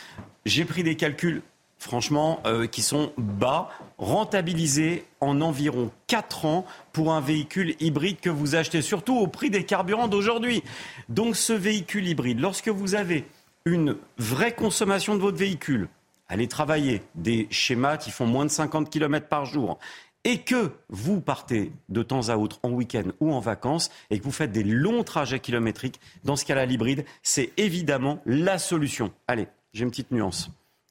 J'ai 0.46 0.66
pris 0.66 0.84
des 0.84 0.96
calculs, 0.96 1.42
franchement, 1.80 2.40
euh, 2.46 2.68
qui 2.68 2.82
sont 2.82 3.12
bas, 3.18 3.70
rentabilisés 3.98 5.06
en 5.22 5.42
environ 5.42 5.92
4 6.08 6.46
ans 6.46 6.66
pour 6.92 7.14
un 7.14 7.22
véhicule 7.22 7.76
hybride 7.80 8.20
que 8.20 8.30
vous 8.30 8.56
achetez, 8.56 8.82
surtout 8.82 9.18
au 9.18 9.28
prix 9.28 9.50
des 9.50 9.64
carburants 9.64 10.08
d'aujourd'hui. 10.08 10.64
Donc 11.10 11.36
ce 11.36 11.54
véhicule 11.54 12.08
hybride, 12.08 12.40
lorsque 12.40 12.70
vous 12.70 12.96
avez 12.96 13.26
une 13.66 13.96
vraie 14.18 14.54
consommation 14.54 15.16
de 15.16 15.22
votre 15.22 15.38
véhicule, 15.38 15.88
allez 16.28 16.48
travailler 16.48 17.02
des 17.16 17.48
schémas 17.50 17.98
qui 17.98 18.12
font 18.12 18.26
moins 18.26 18.46
de 18.46 18.52
50 18.52 18.90
km 18.90 19.28
par 19.28 19.46
jour, 19.46 19.80
et 20.26 20.40
que 20.40 20.72
vous 20.90 21.22
partez 21.22 21.72
de 21.90 22.04
temps 22.04 22.30
à 22.30 22.38
autre 22.38 22.60
en 22.64 22.72
week-end 22.72 23.12
ou 23.20 23.34
en 23.34 23.40
vacances 23.40 23.90
et 24.10 24.20
que 24.20 24.24
vous 24.24 24.32
faites 24.32 24.52
des 24.52 24.64
longs 24.64 25.04
trajets 25.04 25.40
kilométriques, 25.40 26.00
dans 26.24 26.36
ce 26.36 26.46
cas-là, 26.46 26.66
l'hybride, 26.66 27.06
c'est 27.24 27.52
évidemment 27.58 28.22
la 28.26 28.58
solution. 28.58 29.12
Allez, 29.28 29.48
j'ai 29.74 29.84
une 29.84 29.92
petite 29.92 30.12
nuance, 30.12 30.50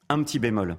un 0.09 0.21
petit 0.23 0.39
bémol. 0.39 0.77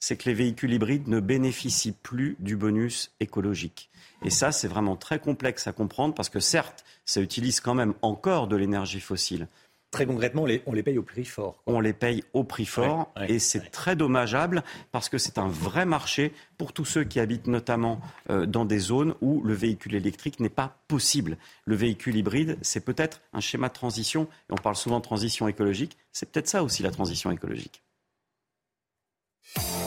C'est 0.00 0.16
que 0.16 0.28
les 0.28 0.34
véhicules 0.34 0.72
hybrides 0.72 1.08
ne 1.08 1.18
bénéficient 1.18 1.90
plus 1.90 2.36
du 2.38 2.56
bonus 2.56 3.12
écologique. 3.18 3.90
Et 4.24 4.30
ça, 4.30 4.52
c'est 4.52 4.68
vraiment 4.68 4.94
très 4.94 5.18
complexe 5.18 5.66
à 5.66 5.72
comprendre 5.72 6.14
parce 6.14 6.28
que 6.28 6.38
certes, 6.38 6.84
ça 7.04 7.20
utilise 7.20 7.58
quand 7.58 7.74
même 7.74 7.94
encore 8.02 8.46
de 8.46 8.54
l'énergie 8.54 9.00
fossile. 9.00 9.48
Très 9.90 10.04
concrètement, 10.04 10.42
on 10.66 10.72
les, 10.72 10.82
paye 10.82 10.98
au 10.98 11.02
prix 11.02 11.24
fort. 11.24 11.62
On 11.66 11.80
les 11.80 11.94
paye 11.94 12.22
au 12.34 12.44
prix 12.44 12.66
fort 12.66 13.10
et 13.26 13.38
c'est 13.38 13.70
très 13.70 13.96
dommageable 13.96 14.62
parce 14.92 15.08
que 15.08 15.16
c'est 15.16 15.38
un 15.38 15.48
vrai 15.48 15.86
marché 15.86 16.34
pour 16.58 16.74
tous 16.74 16.84
ceux 16.84 17.04
qui 17.04 17.20
habitent 17.20 17.46
notamment 17.46 17.98
euh, 18.28 18.44
dans 18.44 18.66
des 18.66 18.80
zones 18.80 19.14
où 19.22 19.42
le 19.42 19.54
véhicule 19.54 19.94
électrique 19.94 20.40
n'est 20.40 20.50
pas 20.50 20.76
possible. 20.88 21.38
Le 21.64 21.74
véhicule 21.74 22.16
hybride, 22.16 22.58
c'est 22.60 22.84
peut-être 22.84 23.22
un 23.32 23.40
schéma 23.40 23.68
de 23.68 23.72
transition 23.72 24.28
et 24.50 24.52
on 24.52 24.56
parle 24.56 24.76
souvent 24.76 24.98
de 24.98 25.04
transition 25.04 25.48
écologique. 25.48 25.96
C'est 26.12 26.30
peut-être 26.30 26.48
ça 26.48 26.62
aussi 26.62 26.82
la 26.82 26.90
transition 26.90 27.30
écologique. 27.30 27.82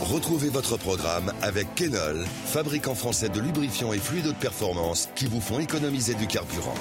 Retrouvez 0.02 0.50
votre 0.50 0.78
programme 0.78 1.32
avec 1.44 1.76
Kenol, 1.76 2.26
fabricant 2.46 2.96
français 2.96 3.30
de 3.30 3.40
lubrifiants 3.40 3.94
et 3.94 4.00
fluides 4.00 4.28
de 4.28 4.34
performance 4.34 5.10
qui 5.16 5.28
vous 5.28 5.40
font 5.40 5.60
économiser 5.60 6.16
du 6.16 6.26
carburant. 6.26 6.74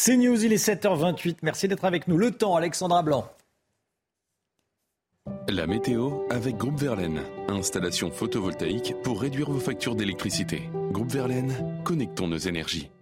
C'est 0.00 0.16
News, 0.16 0.44
il 0.44 0.52
est 0.52 0.64
7h28. 0.64 1.38
Merci 1.42 1.66
d'être 1.66 1.84
avec 1.84 2.06
nous. 2.06 2.16
Le 2.16 2.30
temps, 2.30 2.54
Alexandra 2.54 3.02
Blanc. 3.02 3.28
La 5.48 5.66
météo 5.66 6.20
avec 6.30 6.56
Groupe 6.56 6.78
Verlaine. 6.78 7.24
Installation 7.48 8.12
photovoltaïque 8.12 8.94
pour 9.02 9.20
réduire 9.20 9.50
vos 9.50 9.58
factures 9.58 9.96
d'électricité. 9.96 10.70
Groupe 10.92 11.10
Verlaine, 11.10 11.82
connectons 11.82 12.28
nos 12.28 12.38
énergies. 12.38 12.92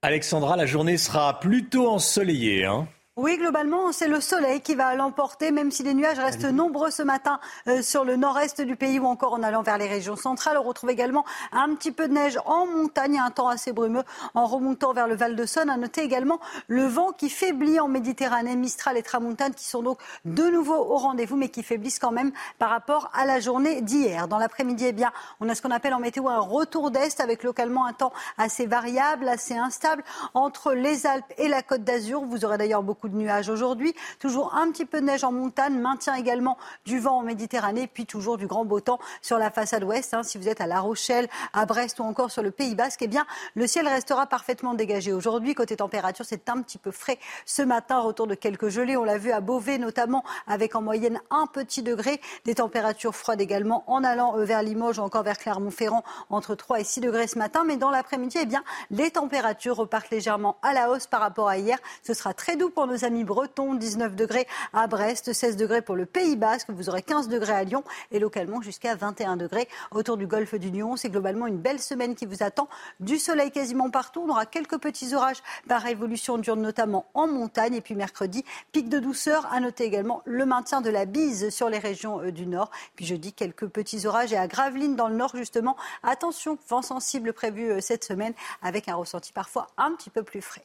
Alexandra, 0.00 0.56
la 0.56 0.64
journée 0.64 0.96
sera 0.96 1.40
plutôt 1.40 1.90
ensoleillée. 1.90 2.64
Hein 2.64 2.88
oui, 3.18 3.38
globalement, 3.38 3.92
c'est 3.92 4.08
le 4.08 4.20
soleil 4.20 4.60
qui 4.60 4.74
va 4.74 4.94
l'emporter, 4.94 5.50
même 5.50 5.70
si 5.70 5.82
les 5.82 5.94
nuages 5.94 6.18
restent 6.18 6.44
nombreux 6.44 6.90
ce 6.90 7.02
matin 7.02 7.40
euh, 7.66 7.80
sur 7.80 8.04
le 8.04 8.16
nord-est 8.16 8.60
du 8.60 8.76
pays 8.76 8.98
ou 8.98 9.06
encore 9.06 9.32
en 9.32 9.42
allant 9.42 9.62
vers 9.62 9.78
les 9.78 9.88
régions 9.88 10.16
centrales. 10.16 10.58
On 10.58 10.62
retrouve 10.62 10.90
également 10.90 11.24
un 11.50 11.74
petit 11.74 11.92
peu 11.92 12.08
de 12.08 12.12
neige 12.12 12.38
en 12.44 12.66
montagne, 12.66 13.18
un 13.18 13.30
temps 13.30 13.48
assez 13.48 13.72
brumeux 13.72 14.02
en 14.34 14.44
remontant 14.44 14.92
vers 14.92 15.08
le 15.08 15.16
Val 15.16 15.34
de 15.34 15.46
Saône. 15.46 15.70
À 15.70 15.78
noter 15.78 16.02
également 16.02 16.40
le 16.68 16.84
vent 16.84 17.12
qui 17.12 17.30
faiblit 17.30 17.80
en 17.80 17.88
Méditerranée, 17.88 18.54
Mistral 18.54 18.98
et 18.98 19.02
Tramontane, 19.02 19.54
qui 19.54 19.64
sont 19.64 19.80
donc 19.80 19.98
de 20.26 20.44
nouveau 20.50 20.76
au 20.76 20.96
rendez-vous, 20.98 21.36
mais 21.36 21.48
qui 21.48 21.62
faiblissent 21.62 21.98
quand 21.98 22.12
même 22.12 22.32
par 22.58 22.68
rapport 22.68 23.10
à 23.14 23.24
la 23.24 23.40
journée 23.40 23.80
d'hier. 23.80 24.28
Dans 24.28 24.36
l'après-midi, 24.36 24.84
eh 24.88 24.92
bien, 24.92 25.10
on 25.40 25.48
a 25.48 25.54
ce 25.54 25.62
qu'on 25.62 25.70
appelle 25.70 25.94
en 25.94 26.00
météo 26.00 26.28
un 26.28 26.40
retour 26.40 26.90
d'est, 26.90 27.18
avec 27.20 27.44
localement 27.44 27.86
un 27.86 27.94
temps 27.94 28.12
assez 28.36 28.66
variable, 28.66 29.26
assez 29.26 29.56
instable 29.56 30.04
entre 30.34 30.74
les 30.74 31.06
Alpes 31.06 31.32
et 31.38 31.48
la 31.48 31.62
Côte 31.62 31.82
d'Azur. 31.82 32.22
Vous 32.22 32.44
aurez 32.44 32.58
d'ailleurs 32.58 32.82
beaucoup 32.82 33.05
de 33.08 33.16
nuages 33.16 33.48
aujourd'hui. 33.48 33.94
Toujours 34.18 34.54
un 34.54 34.70
petit 34.70 34.84
peu 34.84 35.00
de 35.00 35.06
neige 35.06 35.24
en 35.24 35.32
montagne, 35.32 35.78
maintien 35.78 36.14
également 36.14 36.58
du 36.84 36.98
vent 36.98 37.18
en 37.18 37.22
Méditerranée, 37.22 37.86
puis 37.86 38.06
toujours 38.06 38.38
du 38.38 38.46
grand 38.46 38.64
beau 38.64 38.80
temps 38.80 38.98
sur 39.22 39.38
la 39.38 39.50
façade 39.50 39.84
ouest. 39.84 40.14
Hein. 40.14 40.22
Si 40.22 40.38
vous 40.38 40.48
êtes 40.48 40.60
à 40.60 40.66
La 40.66 40.80
Rochelle, 40.80 41.28
à 41.52 41.66
Brest 41.66 42.00
ou 42.00 42.04
encore 42.04 42.30
sur 42.30 42.42
le 42.42 42.50
Pays 42.50 42.74
Basque, 42.74 43.02
eh 43.02 43.08
bien, 43.08 43.26
le 43.54 43.66
ciel 43.66 43.86
restera 43.88 44.26
parfaitement 44.26 44.74
dégagé 44.74 45.12
aujourd'hui. 45.12 45.54
Côté 45.54 45.76
température, 45.76 46.24
c'est 46.24 46.48
un 46.48 46.62
petit 46.62 46.78
peu 46.78 46.90
frais 46.90 47.18
ce 47.44 47.62
matin. 47.62 47.98
Retour 47.98 48.26
de 48.26 48.34
quelques 48.34 48.68
gelées. 48.68 48.96
On 48.96 49.04
l'a 49.04 49.18
vu 49.18 49.32
à 49.32 49.40
Beauvais, 49.40 49.78
notamment, 49.78 50.24
avec 50.46 50.74
en 50.74 50.82
moyenne 50.82 51.20
un 51.30 51.46
petit 51.46 51.82
degré. 51.82 52.20
Des 52.44 52.56
températures 52.56 53.14
froides 53.14 53.40
également 53.40 53.84
en 53.86 54.04
allant 54.04 54.36
euh, 54.38 54.44
vers 54.44 54.62
Limoges 54.62 54.98
ou 54.98 55.02
encore 55.02 55.22
vers 55.22 55.38
Clermont-Ferrand, 55.38 56.04
entre 56.30 56.54
3 56.54 56.80
et 56.80 56.84
6 56.84 57.00
degrés 57.00 57.26
ce 57.26 57.38
matin. 57.38 57.64
Mais 57.64 57.76
dans 57.76 57.90
l'après-midi, 57.90 58.38
eh 58.40 58.46
bien, 58.46 58.62
les 58.90 59.10
températures 59.10 59.76
repartent 59.76 60.10
légèrement 60.10 60.56
à 60.62 60.72
la 60.72 60.90
hausse 60.90 61.06
par 61.06 61.20
rapport 61.20 61.48
à 61.48 61.58
hier. 61.58 61.78
Ce 62.02 62.14
sera 62.14 62.34
très 62.34 62.56
doux 62.56 62.70
pour 62.70 62.86
nos 62.86 62.95
amis 63.04 63.24
bretons. 63.24 63.74
19 63.74 64.16
degrés 64.16 64.46
à 64.72 64.86
Brest, 64.86 65.32
16 65.32 65.56
degrés 65.56 65.82
pour 65.82 65.96
le 65.96 66.06
Pays 66.06 66.36
Basque. 66.36 66.70
Vous 66.70 66.88
aurez 66.88 67.02
15 67.02 67.28
degrés 67.28 67.52
à 67.52 67.64
Lyon 67.64 67.84
et 68.10 68.18
localement 68.18 68.60
jusqu'à 68.62 68.94
21 68.94 69.36
degrés 69.36 69.68
autour 69.90 70.16
du 70.16 70.26
golfe 70.26 70.54
du 70.54 70.70
Lyon. 70.70 70.96
C'est 70.96 71.10
globalement 71.10 71.46
une 71.46 71.58
belle 71.58 71.80
semaine 71.80 72.14
qui 72.14 72.26
vous 72.26 72.42
attend. 72.42 72.68
Du 73.00 73.18
soleil 73.18 73.50
quasiment 73.50 73.90
partout. 73.90 74.22
On 74.26 74.30
aura 74.30 74.46
quelques 74.46 74.78
petits 74.78 75.14
orages 75.14 75.42
par 75.68 75.86
évolution 75.86 76.38
diurne, 76.38 76.62
notamment 76.62 77.06
en 77.14 77.26
montagne. 77.26 77.74
Et 77.74 77.80
puis 77.80 77.94
mercredi, 77.94 78.44
pic 78.72 78.88
de 78.88 78.98
douceur. 78.98 79.46
À 79.52 79.60
noter 79.60 79.84
également 79.84 80.22
le 80.24 80.46
maintien 80.46 80.80
de 80.80 80.90
la 80.90 81.04
bise 81.04 81.50
sur 81.50 81.68
les 81.68 81.78
régions 81.78 82.20
euh, 82.20 82.32
du 82.32 82.46
nord. 82.46 82.70
Puis 82.94 83.06
jeudi, 83.06 83.32
quelques 83.32 83.66
petits 83.66 84.06
orages 84.06 84.32
et 84.32 84.36
à 84.36 84.46
Gravelines 84.46 84.96
dans 84.96 85.08
le 85.08 85.16
nord, 85.16 85.32
justement. 85.34 85.76
Attention, 86.02 86.58
vent 86.68 86.82
sensible 86.82 87.32
prévu 87.32 87.70
euh, 87.70 87.80
cette 87.80 88.04
semaine 88.04 88.34
avec 88.62 88.88
un 88.88 88.94
ressenti 88.94 89.32
parfois 89.32 89.68
un 89.76 89.92
petit 89.92 90.10
peu 90.10 90.22
plus 90.22 90.42
frais. 90.42 90.64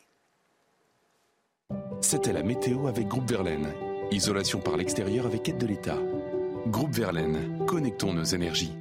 C'était 2.01 2.33
la 2.33 2.43
météo 2.43 2.87
avec 2.87 3.07
Groupe 3.07 3.29
Verlaine. 3.29 3.67
Isolation 4.11 4.59
par 4.59 4.77
l'extérieur 4.77 5.25
avec 5.25 5.47
aide 5.47 5.57
de 5.57 5.67
l'État. 5.67 5.97
Groupe 6.67 6.93
Verlaine, 6.93 7.65
connectons 7.65 8.13
nos 8.13 8.23
énergies. 8.23 8.73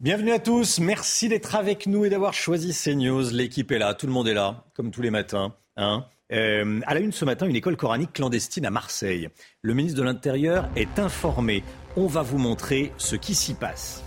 Bienvenue 0.00 0.32
à 0.32 0.40
tous, 0.40 0.80
merci 0.80 1.28
d'être 1.28 1.54
avec 1.54 1.86
nous 1.86 2.04
et 2.04 2.10
d'avoir 2.10 2.34
choisi 2.34 2.72
CNews. 2.72 3.30
L'équipe 3.30 3.70
est 3.70 3.78
là, 3.78 3.94
tout 3.94 4.06
le 4.06 4.12
monde 4.12 4.26
est 4.26 4.34
là, 4.34 4.64
comme 4.74 4.90
tous 4.90 5.02
les 5.02 5.10
matins. 5.10 5.54
Hein. 5.76 6.06
Euh, 6.32 6.80
à 6.86 6.94
la 6.94 7.00
une 7.00 7.12
ce 7.12 7.24
matin, 7.24 7.46
une 7.46 7.54
école 7.54 7.76
coranique 7.76 8.12
clandestine 8.12 8.66
à 8.66 8.70
Marseille. 8.70 9.28
Le 9.60 9.74
ministre 9.74 9.98
de 9.98 10.04
l'Intérieur 10.04 10.68
est 10.74 10.98
informé. 10.98 11.62
On 11.96 12.06
va 12.06 12.22
vous 12.22 12.38
montrer 12.38 12.92
ce 12.96 13.14
qui 13.14 13.34
s'y 13.34 13.54
passe. 13.54 14.01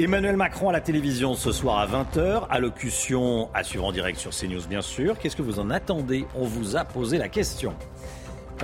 Emmanuel 0.00 0.36
Macron 0.36 0.70
à 0.70 0.72
la 0.72 0.80
télévision 0.80 1.34
ce 1.34 1.52
soir 1.52 1.78
à 1.78 1.86
20h, 1.86 2.48
allocution 2.50 3.48
à 3.54 3.62
suivre 3.62 3.84
en 3.84 3.92
direct 3.92 4.18
sur 4.18 4.32
CNews 4.32 4.66
bien 4.68 4.82
sûr. 4.82 5.16
Qu'est-ce 5.16 5.36
que 5.36 5.42
vous 5.42 5.60
en 5.60 5.70
attendez? 5.70 6.26
On 6.34 6.46
vous 6.46 6.74
a 6.74 6.84
posé 6.84 7.16
la 7.16 7.28
question. 7.28 7.74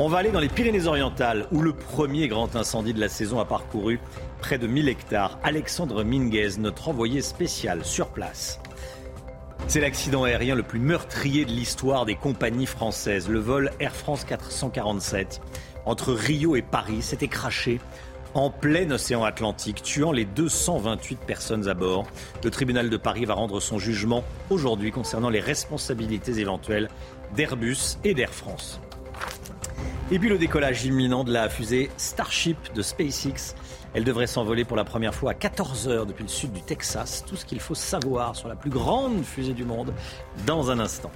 On 0.01 0.09
va 0.09 0.19
aller 0.19 0.33
dans 0.33 0.41
les 0.41 0.49
Pyrénées-Orientales 0.49 1.47
où 1.53 1.63
le 1.63 1.73
premier 1.73 2.27
grand 2.27 2.57
incendie 2.57 2.95
de 2.95 2.99
la 2.99 3.09
saison 3.09 3.39
a 3.39 3.45
parcouru 3.45 4.01
près 4.41 4.59
de 4.59 4.67
1000 4.67 4.89
hectares. 4.89 5.39
Alexandre 5.45 6.03
Minguez, 6.03 6.59
notre 6.59 6.89
envoyé 6.89 7.23
spécial 7.23 7.85
sur 7.85 8.09
place. 8.09 8.59
C'est 9.69 9.81
l'accident 9.81 10.25
aérien 10.25 10.57
le 10.57 10.65
plus 10.65 10.81
meurtrier 10.81 11.45
de 11.45 11.53
l'histoire 11.53 12.07
des 12.07 12.17
compagnies 12.17 12.67
françaises. 12.67 13.29
Le 13.29 13.39
vol 13.39 13.71
Air 13.79 13.95
France 13.95 14.25
447 14.25 15.41
entre 15.87 16.13
Rio 16.13 16.57
et 16.57 16.63
Paris 16.63 17.03
s'était 17.03 17.29
craché 17.29 17.79
en 18.35 18.51
plein 18.51 18.91
océan 18.91 19.25
Atlantique, 19.25 19.83
tuant 19.83 20.13
les 20.13 20.25
228 20.25 21.21
personnes 21.21 21.69
à 21.69 21.75
bord. 21.75 22.07
Le 22.45 22.51
tribunal 22.51 22.91
de 22.91 22.97
Paris 22.97 23.25
va 23.25 23.35
rendre 23.35 23.61
son 23.61 23.79
jugement 23.79 24.25
aujourd'hui 24.51 24.93
concernant 24.93 25.31
les 25.31 25.41
responsabilités 25.41 26.39
éventuelles 26.39 26.89
d'Airbus 27.35 27.99
et 28.05 28.15
d'Air 28.15 28.33
France. 28.33 28.81
Et 30.13 30.19
puis 30.19 30.29
le 30.29 30.39
décollage 30.39 30.85
imminent 30.85 31.23
de 31.23 31.33
la 31.33 31.49
fusée 31.49 31.91
Starship 31.97 32.73
de 32.75 32.83
SpaceX. 32.83 33.55
Elle 33.95 34.05
devrait 34.05 34.27
s'envoler 34.27 34.65
pour 34.65 34.77
la 34.77 34.85
première 34.85 35.15
fois 35.15 35.33
à 35.33 35.35
14h 35.35 36.07
depuis 36.07 36.25
le 36.25 36.29
sud 36.29 36.53
du 36.53 36.63
Texas. 36.63 37.25
Tout 37.27 37.37
ce 37.37 37.45
qu'il 37.45 37.61
faut 37.61 37.75
savoir 37.75 38.35
sur 38.35 38.49
la 38.49 38.57
plus 38.57 38.71
grande 38.71 39.25
fusée 39.25 39.55
du 39.55 39.65
monde 39.65 39.93
dans 40.47 40.71
un 40.71 40.79
instant. 40.79 41.11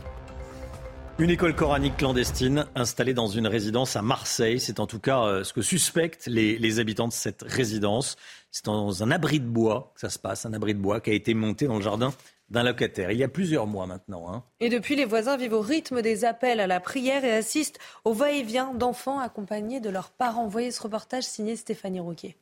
Une 1.17 1.31
école 1.31 1.55
coranique 1.55 1.97
clandestine 1.97 2.67
installée 2.75 3.15
dans 3.15 3.29
une 3.29 3.47
résidence 3.47 3.95
à 3.95 4.03
Marseille. 4.03 4.59
C'est 4.59 4.81
en 4.81 4.89
tout 4.89 4.99
cas 4.99 5.23
euh, 5.23 5.45
ce 5.45 5.53
que 5.53 5.63
suspectent 5.63 6.27
les, 6.27 6.59
les 6.59 6.81
habitants 6.81 7.07
de 7.07 7.13
cette 7.13 7.43
résidence. 7.43 8.17
C'est 8.51 8.65
dans 8.65 9.01
un 9.05 9.13
abri 9.13 9.39
de 9.39 9.47
bois 9.47 9.93
que 9.95 10.01
ça 10.01 10.11
se 10.11 10.19
passe, 10.19 10.45
un 10.45 10.53
abri 10.53 10.75
de 10.75 10.81
bois 10.81 11.01
qui 11.01 11.11
a 11.11 11.13
été 11.13 11.33
monté 11.33 11.69
dans 11.69 11.77
le 11.77 11.83
jardin 11.83 12.13
d'un 12.51 12.65
locataire. 12.65 13.13
Il 13.13 13.19
y 13.19 13.23
a 13.23 13.29
plusieurs 13.29 13.69
mois 13.69 13.87
maintenant. 13.87 14.29
Hein. 14.29 14.43
Et 14.59 14.69
depuis, 14.69 14.97
les 14.97 15.05
voisins 15.05 15.37
vivent 15.37 15.53
au 15.53 15.61
rythme 15.61 16.03
des 16.03 16.25
appels 16.25 16.59
à 16.59 16.67
la 16.67 16.81
prière 16.81 17.25
et 17.25 17.33
assistent 17.33 17.79
au 18.05 18.13
va-et-vient 18.13 18.75
d'enfants 18.75 19.21
accompagnés 19.21 19.79
de 19.79 19.91
leurs 19.91 20.11
parents. 20.11 20.49
Voyez 20.49 20.73
ce 20.73 20.83
reportage 20.83 21.23
signé 21.23 21.55
Stéphanie 21.55 22.01
Roquet. 22.01 22.37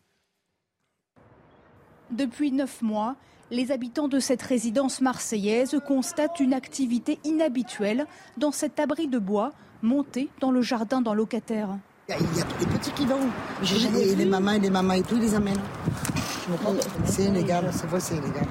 Depuis 2.11 2.53
neuf 2.53 2.81
mois, 2.81 3.17
les 3.53 3.71
habitants 3.71 4.09
de 4.09 4.19
cette 4.19 4.43
résidence 4.43 5.03
marseillaise 5.03 5.79
constatent 5.87 6.41
une 6.41 6.55
activité 6.55 7.19
inhabituelle 7.23 8.07
dans 8.39 8.51
cet 8.51 8.81
abri 8.81 9.09
de 9.09 9.19
bois 9.19 9.53
monté 9.83 10.31
dans 10.41 10.51
le 10.51 10.63
jardin 10.63 11.03
d'un 11.03 11.13
locataire. 11.13 11.69
Il 12.09 12.15
y 12.15 12.41
a 12.41 12.45
tous 12.45 12.61
les 12.61 12.67
petits 12.67 12.91
qui 12.93 13.05
vont. 13.05 13.21
Et 14.01 14.15
les 14.15 14.25
mamans 14.25 14.53
et 14.53 14.59
les 14.59 14.71
mamans 14.71 14.95
et 14.95 15.03
tout, 15.03 15.17
ils 15.17 15.23
les 15.23 15.35
amènent. 15.35 15.61
C'est 17.05 17.25
illégal, 17.25 17.69
c'est 17.73 17.87
vrai, 17.87 18.01
c'est 18.01 18.17
illégal. 18.17 18.47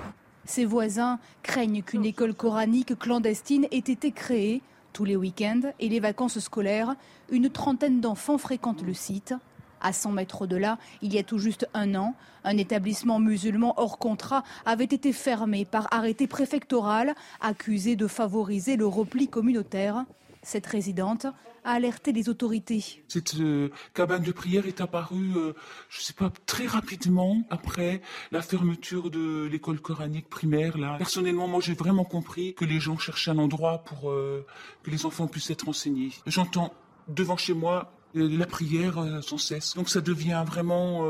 Ses 0.46 0.66
voisins 0.66 1.20
craignent 1.42 1.82
qu'une 1.82 2.06
école 2.06 2.36
coranique 2.36 2.98
clandestine 2.98 3.66
ait 3.72 3.78
été 3.78 4.12
créée. 4.12 4.62
Tous 4.94 5.06
les 5.06 5.16
week-ends 5.16 5.72
et 5.80 5.90
les 5.90 6.00
vacances 6.00 6.40
scolaires, 6.40 6.96
une 7.32 7.50
trentaine 7.50 8.02
d'enfants 8.02 8.38
fréquentent 8.38 8.84
le 8.84 8.94
site. 8.94 9.34
À 9.82 9.94
100 9.94 10.12
mètres 10.12 10.48
de 10.48 10.56
là, 10.56 10.78
il 11.02 11.14
y 11.14 11.18
a 11.18 11.24
tout 11.24 11.40
juste 11.40 11.68
un 11.74 11.96
an, 11.96 12.16
un 12.44 12.58
établissement 12.58 13.20
musulman 13.20 13.74
hors 13.78 13.98
contrat 13.98 14.44
avait 14.66 14.86
été 14.86 15.14
fermé 15.14 15.66
par 15.66 15.88
arrêté 15.92 16.28
préfectoral, 16.28 17.16
accusé 17.40 17.96
de 17.96 18.08
favoriser 18.08 18.76
le 18.76 18.88
repli 18.88 19.28
communautaire. 19.28 20.06
Cette 20.44 20.66
résidente 20.66 21.28
a 21.64 21.74
alerté 21.74 22.12
les 22.12 22.30
autorités. 22.30 23.04
Cette 23.08 23.36
euh, 23.36 23.70
cabane 23.94 24.24
de 24.24 24.32
prière 24.32 24.66
est 24.66 24.82
apparue, 24.82 25.34
euh, 25.36 25.54
je 25.90 26.00
ne 26.00 26.04
sais 26.04 26.14
pas, 26.14 26.32
très 26.46 26.66
rapidement 26.66 27.44
après 27.50 28.02
la 28.32 28.42
fermeture 28.42 29.12
de 29.12 29.46
l'école 29.46 29.80
coranique 29.80 30.30
primaire. 30.30 30.78
Là. 30.78 30.96
Personnellement, 30.98 31.48
moi, 31.48 31.62
j'ai 31.62 31.76
vraiment 31.76 32.04
compris 32.04 32.56
que 32.56 32.66
les 32.66 32.80
gens 32.80 32.98
cherchaient 32.98 33.32
un 33.32 33.38
endroit 33.38 33.84
pour 33.84 34.10
euh, 34.10 34.46
que 34.84 34.90
les 34.90 35.06
enfants 35.06 35.28
puissent 35.28 35.52
être 35.52 35.70
enseignés. 35.70 36.12
J'entends 36.26 36.74
devant 37.08 37.38
chez 37.38 37.54
moi 37.54 37.94
la 38.14 38.46
prière 38.46 39.04
sans 39.22 39.38
cesse. 39.38 39.76
Donc 39.76 39.90
ça 39.90 40.02
devient 40.02 40.44
vraiment 40.46 41.06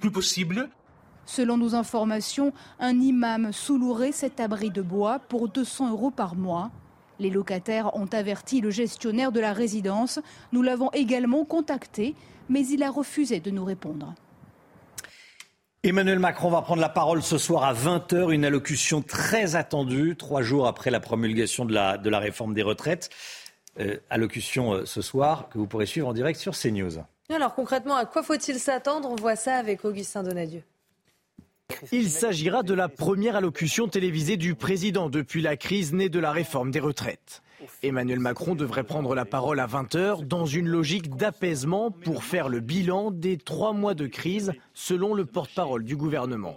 plus 0.00 0.10
possible. 0.10 0.68
Selon 1.26 1.56
nos 1.56 1.74
informations, 1.74 2.52
un 2.78 3.00
imam 3.00 3.52
sous 3.52 3.78
cet 4.12 4.38
abri 4.38 4.70
de 4.70 4.80
bois 4.80 5.18
pour 5.18 5.48
200 5.48 5.90
euros 5.90 6.12
par 6.12 6.36
mois. 6.36 6.70
Les 7.18 7.30
locataires 7.30 7.96
ont 7.96 8.06
averti 8.06 8.60
le 8.60 8.70
gestionnaire 8.70 9.32
de 9.32 9.40
la 9.40 9.52
résidence. 9.52 10.20
Nous 10.52 10.62
l'avons 10.62 10.90
également 10.92 11.44
contacté, 11.44 12.14
mais 12.48 12.66
il 12.66 12.82
a 12.82 12.90
refusé 12.90 13.40
de 13.40 13.50
nous 13.50 13.64
répondre. 13.64 14.14
Emmanuel 15.82 16.18
Macron 16.18 16.50
va 16.50 16.62
prendre 16.62 16.80
la 16.80 16.88
parole 16.88 17.22
ce 17.22 17.38
soir 17.38 17.64
à 17.64 17.72
20h, 17.72 18.32
une 18.32 18.44
allocution 18.44 19.02
très 19.02 19.56
attendue, 19.56 20.16
trois 20.16 20.42
jours 20.42 20.66
après 20.66 20.90
la 20.90 21.00
promulgation 21.00 21.64
de 21.64 21.72
la, 21.72 21.96
de 21.96 22.10
la 22.10 22.18
réforme 22.18 22.54
des 22.54 22.62
retraites. 22.62 23.10
Euh, 23.78 23.96
allocution 24.08 24.72
euh, 24.72 24.86
ce 24.86 25.02
soir 25.02 25.48
que 25.50 25.58
vous 25.58 25.66
pourrez 25.66 25.86
suivre 25.86 26.08
en 26.08 26.14
direct 26.14 26.40
sur 26.40 26.56
CNews. 26.56 27.04
Alors 27.28 27.54
concrètement, 27.54 27.96
à 27.96 28.06
quoi 28.06 28.22
faut-il 28.22 28.58
s'attendre? 28.58 29.10
On 29.10 29.16
voit 29.16 29.36
ça 29.36 29.56
avec 29.56 29.84
Augustin 29.84 30.22
Donadieu. 30.22 30.62
Il 31.92 32.08
s'agira 32.08 32.62
de 32.62 32.72
la 32.72 32.88
première 32.88 33.36
allocution 33.36 33.88
télévisée 33.88 34.36
du 34.36 34.54
président 34.54 35.10
depuis 35.10 35.42
la 35.42 35.56
crise 35.56 35.92
née 35.92 36.08
de 36.08 36.18
la 36.18 36.30
réforme 36.30 36.70
des 36.70 36.80
retraites. 36.80 37.42
Emmanuel 37.82 38.20
Macron 38.20 38.54
devrait 38.54 38.84
prendre 38.84 39.14
la 39.14 39.24
parole 39.24 39.60
à 39.60 39.66
20h 39.66 40.26
dans 40.26 40.46
une 40.46 40.68
logique 40.68 41.16
d'apaisement 41.16 41.90
pour 41.90 42.24
faire 42.24 42.48
le 42.48 42.60
bilan 42.60 43.10
des 43.10 43.36
trois 43.36 43.72
mois 43.72 43.94
de 43.94 44.06
crise, 44.06 44.52
selon 44.74 45.12
le 45.14 45.26
porte-parole 45.26 45.84
du 45.84 45.96
gouvernement. 45.96 46.54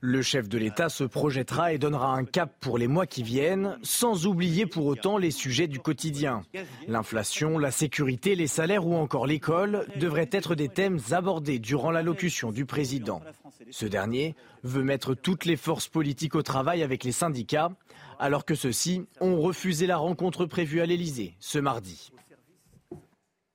Le 0.00 0.22
chef 0.22 0.48
de 0.48 0.58
l'État 0.58 0.88
se 0.88 1.04
projettera 1.04 1.72
et 1.72 1.78
donnera 1.78 2.14
un 2.14 2.24
cap 2.24 2.52
pour 2.60 2.78
les 2.78 2.88
mois 2.88 3.06
qui 3.06 3.22
viennent, 3.22 3.78
sans 3.82 4.26
oublier 4.26 4.66
pour 4.66 4.86
autant 4.86 5.16
les 5.16 5.30
sujets 5.30 5.66
du 5.66 5.80
quotidien. 5.80 6.42
L'inflation, 6.86 7.58
la 7.58 7.70
sécurité, 7.70 8.34
les 8.34 8.46
salaires 8.46 8.86
ou 8.86 8.94
encore 8.94 9.26
l'école 9.26 9.86
devraient 9.96 10.30
être 10.32 10.54
des 10.54 10.68
thèmes 10.68 10.98
abordés 11.10 11.58
durant 11.58 11.90
l'allocution 11.90 12.52
du 12.52 12.66
président. 12.66 13.22
Ce 13.70 13.86
dernier 13.86 14.34
veut 14.62 14.84
mettre 14.84 15.14
toutes 15.14 15.44
les 15.44 15.56
forces 15.56 15.88
politiques 15.88 16.34
au 16.34 16.42
travail 16.42 16.82
avec 16.82 17.04
les 17.04 17.12
syndicats, 17.12 17.70
alors 18.18 18.44
que 18.44 18.54
ceux-ci 18.54 19.06
ont 19.20 19.40
refusé 19.40 19.86
la 19.86 19.96
rencontre 19.96 20.46
prévue 20.46 20.80
à 20.80 20.86
l'Élysée 20.86 21.34
ce 21.40 21.58
mardi. 21.58 22.10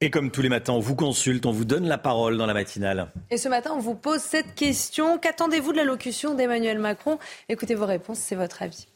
Et 0.03 0.09
comme 0.09 0.31
tous 0.31 0.41
les 0.41 0.49
matins, 0.49 0.73
on 0.73 0.79
vous 0.79 0.95
consulte, 0.95 1.45
on 1.45 1.51
vous 1.51 1.63
donne 1.63 1.87
la 1.87 1.99
parole 1.99 2.35
dans 2.35 2.47
la 2.47 2.55
matinale. 2.55 3.11
Et 3.29 3.37
ce 3.37 3.47
matin, 3.47 3.71
on 3.75 3.79
vous 3.79 3.93
pose 3.93 4.19
cette 4.19 4.55
question. 4.55 5.19
Qu'attendez-vous 5.19 5.73
de 5.73 5.77
l'allocution 5.77 6.33
d'Emmanuel 6.33 6.79
Macron? 6.79 7.19
Écoutez 7.49 7.75
vos 7.75 7.85
réponses, 7.85 8.17
c'est 8.17 8.35
votre 8.35 8.63
avis. 8.63 8.87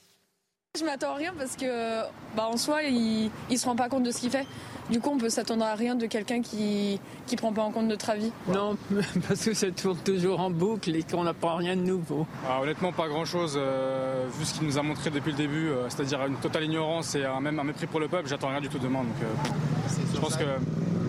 Je 0.77 0.83
m'attends 0.83 1.11
à 1.11 1.15
rien 1.15 1.33
parce 1.37 1.55
que, 1.55 2.01
bah, 2.35 2.47
en 2.51 2.57
soi, 2.57 2.83
il, 2.83 3.29
il 3.49 3.57
se 3.57 3.65
rend 3.65 3.75
pas 3.75 3.87
compte 3.87 4.03
de 4.03 4.11
ce 4.11 4.19
qu'il 4.19 4.29
fait. 4.29 4.45
Du 4.89 4.99
coup, 4.99 5.09
on 5.09 5.17
peut 5.17 5.29
s'attendre 5.29 5.65
à 5.65 5.73
rien 5.73 5.95
de 5.95 6.05
quelqu'un 6.05 6.41
qui 6.41 6.99
qui 7.25 7.35
prend 7.35 7.51
pas 7.51 7.63
en 7.63 7.71
compte 7.71 7.87
notre 7.87 8.09
avis. 8.11 8.31
Non, 8.53 8.77
parce 9.27 9.45
que 9.45 9.53
ça 9.53 9.71
tourne 9.71 9.97
toujours 9.97 10.39
en 10.39 10.51
boucle 10.51 10.95
et 10.95 11.01
qu'on 11.01 11.23
n'apprend 11.23 11.55
rien 11.55 11.75
de 11.75 11.81
nouveau. 11.81 12.27
Ah, 12.47 12.61
honnêtement, 12.61 12.91
pas 12.91 13.07
grand-chose. 13.07 13.55
Euh, 13.57 14.25
vu 14.37 14.45
ce 14.45 14.53
qu'il 14.53 14.67
nous 14.67 14.77
a 14.77 14.83
montré 14.83 15.09
depuis 15.09 15.31
le 15.31 15.37
début, 15.37 15.69
euh, 15.69 15.89
c'est-à-dire 15.89 16.23
une 16.27 16.35
totale 16.35 16.65
ignorance 16.65 17.15
et 17.15 17.23
un, 17.23 17.39
même 17.39 17.57
un 17.59 17.63
mépris 17.63 17.87
pour 17.87 17.99
le 17.99 18.07
peuple, 18.07 18.27
j'attends 18.27 18.49
rien 18.49 18.61
du 18.61 18.69
tout 18.69 18.77
demain. 18.79 18.99
Donc, 18.99 19.23
euh, 19.23 19.95
je 20.13 20.19
pense 20.19 20.37
qu'il 20.37 20.45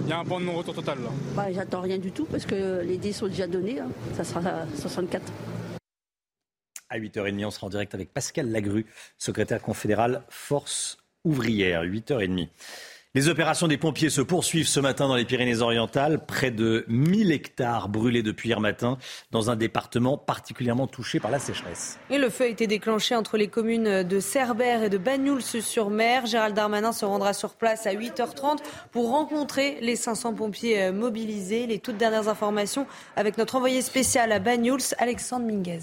y 0.09 0.13
a 0.13 0.19
un 0.19 0.25
point 0.25 0.41
de 0.41 0.47
non-retour 0.47 0.75
total 0.75 0.99
là. 1.03 1.11
Bah, 1.35 1.53
j'attends 1.53 1.83
rien 1.83 1.99
du 1.99 2.13
tout 2.13 2.25
parce 2.31 2.47
que 2.47 2.81
les 2.83 2.97
dés 2.97 3.13
sont 3.13 3.27
déjà 3.27 3.47
donnés. 3.47 3.81
Hein. 3.81 3.89
Ça 4.17 4.25
sera 4.25 4.41
64. 4.79 5.23
À 6.89 6.99
8h30, 6.99 7.45
on 7.45 7.51
sera 7.51 7.67
en 7.67 7.71
direct 7.71 7.95
avec 7.95 8.13
Pascal 8.13 8.51
Lagru, 8.51 8.87
secrétaire 9.19 9.61
confédéral 9.61 10.23
Force 10.29 10.99
ouvrière. 11.25 11.83
8h30. 11.85 12.49
Les 13.17 13.31
opérations 13.31 13.67
des 13.67 13.79
pompiers 13.79 14.11
se 14.11 14.21
poursuivent 14.21 14.69
ce 14.69 14.79
matin 14.79 15.09
dans 15.09 15.15
les 15.15 15.25
Pyrénées-Orientales. 15.25 16.19
Près 16.27 16.51
de 16.51 16.85
1000 16.89 17.33
hectares 17.33 17.89
brûlés 17.89 18.23
depuis 18.23 18.51
hier 18.51 18.61
matin 18.61 18.99
dans 19.31 19.49
un 19.49 19.57
département 19.57 20.19
particulièrement 20.19 20.87
touché 20.87 21.19
par 21.19 21.31
la 21.31 21.39
sécheresse. 21.39 21.99
Et 22.11 22.19
le 22.19 22.29
feu 22.29 22.45
a 22.45 22.49
été 22.49 22.67
déclenché 22.67 23.17
entre 23.17 23.39
les 23.39 23.49
communes 23.49 24.03
de 24.03 24.21
Cerbère 24.21 24.83
et 24.83 24.91
de 24.91 24.99
Banyuls-sur-Mer. 24.99 26.27
Gérald 26.27 26.55
Darmanin 26.55 26.93
se 26.93 27.07
rendra 27.07 27.33
sur 27.33 27.55
place 27.55 27.87
à 27.87 27.95
8h30 27.95 28.59
pour 28.93 29.09
rencontrer 29.09 29.79
les 29.81 29.97
500 29.97 30.35
pompiers 30.35 30.83
euh, 30.83 30.93
mobilisés. 30.93 31.67
Les 31.67 31.79
toutes 31.79 31.97
dernières 31.97 32.29
informations 32.29 32.87
avec 33.17 33.39
notre 33.39 33.57
envoyé 33.57 33.81
spécial 33.81 34.31
à 34.31 34.41
Banyuls, 34.41 34.95
Alexandre 34.99 35.47
Minguez. 35.47 35.81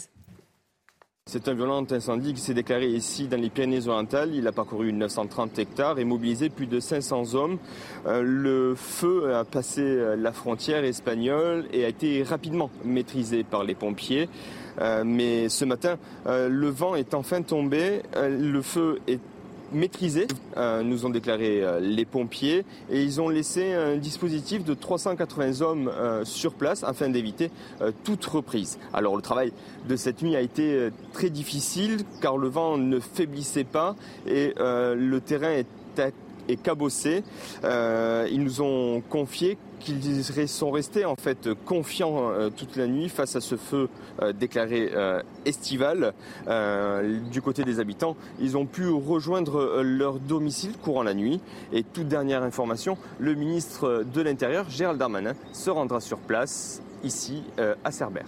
C'est 1.26 1.48
un 1.48 1.54
violent 1.54 1.86
incendie 1.90 2.34
qui 2.34 2.42
s'est 2.42 2.54
déclaré 2.54 2.88
ici 2.88 3.30
dans 3.30 3.40
les 3.40 3.50
Pyrénées-Orientales. 3.50 4.36
Il 4.36 4.46
a 4.46 4.52
parcouru 4.52 4.92
930 4.92 5.58
hectares 5.58 5.98
et 5.98 6.04
mobilisé 6.04 6.50
plus 6.50 6.68
de 6.68 6.82
500 6.82 7.34
hommes. 7.34 7.60
Euh, 8.06 8.22
le 8.22 8.76
feu 8.76 9.34
a 9.34 9.46
passé 9.46 9.82
euh, 9.82 10.18
la 10.18 10.34
frontière 10.34 10.84
espagnole 10.84 11.66
et 11.72 11.86
a 11.86 11.88
été 11.88 12.24
rapidement 12.24 12.70
maîtrisé 12.84 13.46
par 13.46 13.64
les 13.64 13.74
pompiers. 13.74 14.28
Euh, 14.82 15.04
mais 15.06 15.48
ce 15.48 15.64
matin, 15.64 15.98
le 16.26 16.68
vent 16.68 16.94
est 16.96 17.14
enfin 17.14 17.42
tombé. 17.42 18.02
le 18.16 18.62
feu 18.62 19.00
est 19.08 19.22
maîtrisé, 19.74 20.28
euh, 20.58 20.84
nous 20.84 21.06
ont 21.06 21.10
déclaré 21.10 21.64
euh, 21.64 21.80
les 21.80 22.06
pompiers, 22.06 22.66
et 22.90 23.02
ils 23.02 23.22
ont 23.22 23.30
laissé 23.30 23.74
un 23.74 23.98
dispositif 23.98 24.64
de 24.64 24.74
380 24.74 25.62
hommes 25.62 25.88
euh, 25.88 26.26
sur 26.26 26.54
place 26.54 26.84
afin 26.84 27.10
d'éviter 27.10 27.52
toute 28.04 28.26
reprise. 28.26 28.80
Alors 28.94 29.16
le 29.16 29.22
travail 29.22 29.52
de 29.88 29.96
cette 29.96 30.22
nuit 30.22 30.36
a 30.36 30.42
été 30.42 30.90
très 31.12 31.30
difficile 31.30 32.04
car 32.22 32.38
le 32.38 32.48
vent 32.48 32.78
ne 32.78 33.00
faiblissait 33.00 33.64
pas 33.64 33.96
et 34.28 34.54
le 34.58 35.20
terrain 35.20 35.62
est 36.48 36.62
cabossé. 36.62 37.24
ils 37.64 38.44
nous 38.44 38.62
ont 38.62 39.02
confié 39.10 39.58
qu'ils 39.84 40.48
sont 40.48 40.72
restés 40.72 41.06
en 41.06 41.16
fait 41.16 41.50
confiants 41.66 42.32
euh, 42.32 42.50
toute 42.50 42.76
la 42.76 42.88
nuit 42.88 43.10
face 43.10 43.36
à 43.36 43.42
ce 43.42 43.56
feu 43.56 43.90
euh, 44.22 44.34
déclaré 44.34 44.92
euh, 44.94 45.22
estival 45.46 46.14
du 47.32 47.42
côté 47.42 47.64
des 47.64 47.80
habitants. 47.80 48.16
Ils 48.40 48.58
ont 48.58 48.66
pu 48.66 48.88
rejoindre 48.90 49.82
leur 49.82 50.20
domicile 50.20 50.74
courant 50.82 51.04
la 51.04 51.14
nuit. 51.14 51.40
Et 51.72 51.84
toute 51.84 52.08
dernière 52.08 52.44
information, 52.44 52.98
le 53.20 53.34
ministre 53.36 54.06
de 54.14 54.22
l'Intérieur, 54.22 54.70
Gérald 54.70 55.00
Darmanin, 55.00 55.34
se 55.52 55.70
rendra 55.70 56.00
sur 56.00 56.20
place 56.20 56.82
ici 57.04 57.44
à 57.84 57.92
Cerbère. 57.92 58.28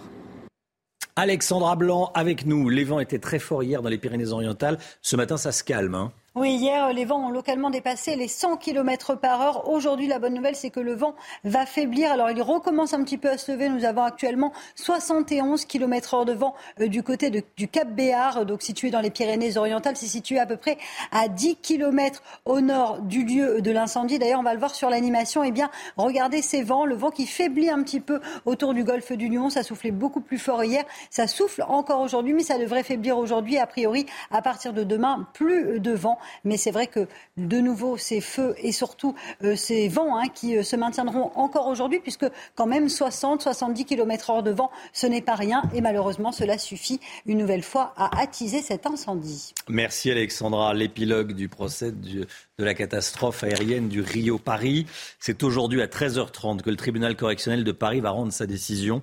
Alexandra 1.16 1.76
Blanc 1.76 2.10
avec 2.14 2.46
nous. 2.46 2.68
Les 2.68 2.84
vents 2.84 3.00
étaient 3.00 3.18
très 3.18 3.38
forts 3.38 3.62
hier 3.62 3.82
dans 3.82 3.88
les 3.88 3.98
Pyrénées-Orientales. 3.98 4.78
Ce 5.00 5.16
matin, 5.16 5.36
ça 5.36 5.52
se 5.52 5.64
calme. 5.64 5.94
Hein. 5.94 6.12
Oui, 6.38 6.56
hier, 6.56 6.92
les 6.92 7.06
vents 7.06 7.28
ont 7.28 7.30
localement 7.30 7.70
dépassé 7.70 8.14
les 8.14 8.28
100 8.28 8.58
km 8.58 9.14
par 9.14 9.40
heure. 9.40 9.70
Aujourd'hui, 9.70 10.06
la 10.06 10.18
bonne 10.18 10.34
nouvelle, 10.34 10.54
c'est 10.54 10.68
que 10.68 10.80
le 10.80 10.94
vent 10.94 11.14
va 11.44 11.64
faiblir. 11.64 12.12
Alors, 12.12 12.30
il 12.30 12.42
recommence 12.42 12.92
un 12.92 13.02
petit 13.04 13.16
peu 13.16 13.30
à 13.30 13.38
se 13.38 13.50
lever. 13.50 13.70
Nous 13.70 13.86
avons 13.86 14.02
actuellement 14.02 14.52
71 14.74 15.64
km 15.64 16.12
heure 16.12 16.24
de 16.26 16.34
vent 16.34 16.54
euh, 16.82 16.88
du 16.88 17.02
côté 17.02 17.30
du 17.30 17.68
Cap 17.68 17.88
Béar, 17.88 18.44
donc 18.44 18.60
situé 18.60 18.90
dans 18.90 19.00
les 19.00 19.08
Pyrénées-Orientales. 19.08 19.96
C'est 19.96 20.08
situé 20.08 20.38
à 20.38 20.44
peu 20.44 20.58
près 20.58 20.76
à 21.10 21.28
10 21.28 21.56
km 21.56 22.22
au 22.44 22.60
nord 22.60 23.00
du 23.00 23.24
lieu 23.24 23.62
de 23.62 23.70
l'incendie. 23.70 24.18
D'ailleurs, 24.18 24.40
on 24.40 24.42
va 24.42 24.52
le 24.52 24.58
voir 24.58 24.74
sur 24.74 24.90
l'animation. 24.90 25.42
Eh 25.42 25.52
bien, 25.52 25.70
regardez 25.96 26.42
ces 26.42 26.62
vents. 26.62 26.84
Le 26.84 26.96
vent 26.96 27.10
qui 27.10 27.24
faiblit 27.24 27.70
un 27.70 27.82
petit 27.82 28.00
peu 28.00 28.20
autour 28.44 28.74
du 28.74 28.84
golfe 28.84 29.12
du 29.12 29.30
Lion. 29.30 29.48
Ça 29.48 29.62
soufflait 29.62 29.90
beaucoup 29.90 30.20
plus 30.20 30.38
fort 30.38 30.62
hier. 30.62 30.84
Ça 31.08 31.28
souffle 31.28 31.64
encore 31.66 32.02
aujourd'hui, 32.02 32.34
mais 32.34 32.42
ça 32.42 32.58
devrait 32.58 32.82
faiblir 32.82 33.16
aujourd'hui. 33.16 33.56
A 33.56 33.66
priori, 33.66 34.04
à 34.30 34.42
partir 34.42 34.74
de 34.74 34.84
demain, 34.84 35.26
plus 35.32 35.80
de 35.80 35.92
vent. 35.92 36.18
Mais 36.44 36.56
c'est 36.56 36.70
vrai 36.70 36.86
que 36.86 37.06
de 37.36 37.58
nouveau, 37.58 37.96
ces 37.96 38.20
feux 38.20 38.54
et 38.58 38.72
surtout 38.72 39.14
euh, 39.42 39.56
ces 39.56 39.88
vents 39.88 40.16
hein, 40.16 40.28
qui 40.34 40.56
euh, 40.56 40.62
se 40.62 40.76
maintiendront 40.76 41.32
encore 41.34 41.66
aujourd'hui, 41.66 42.00
puisque 42.00 42.26
quand 42.54 42.66
même 42.66 42.86
60-70 42.86 43.84
km 43.84 44.30
hors 44.30 44.42
de 44.42 44.50
vent, 44.50 44.70
ce 44.92 45.06
n'est 45.06 45.22
pas 45.22 45.34
rien. 45.34 45.62
Et 45.74 45.80
malheureusement, 45.80 46.32
cela 46.32 46.58
suffit 46.58 47.00
une 47.26 47.38
nouvelle 47.38 47.62
fois 47.62 47.92
à 47.96 48.20
attiser 48.20 48.62
cet 48.62 48.86
incendie. 48.86 49.52
Merci 49.68 50.10
Alexandra. 50.10 50.74
L'épilogue 50.74 51.32
du 51.32 51.48
procès 51.48 51.92
de 51.92 52.26
la 52.58 52.74
catastrophe 52.74 53.44
aérienne 53.44 53.88
du 53.88 54.00
Rio-Paris. 54.00 54.86
C'est 55.20 55.42
aujourd'hui 55.42 55.82
à 55.82 55.86
13h30 55.86 56.62
que 56.62 56.70
le 56.70 56.76
tribunal 56.76 57.16
correctionnel 57.16 57.64
de 57.64 57.72
Paris 57.72 58.00
va 58.00 58.10
rendre 58.10 58.32
sa 58.32 58.46
décision. 58.46 59.02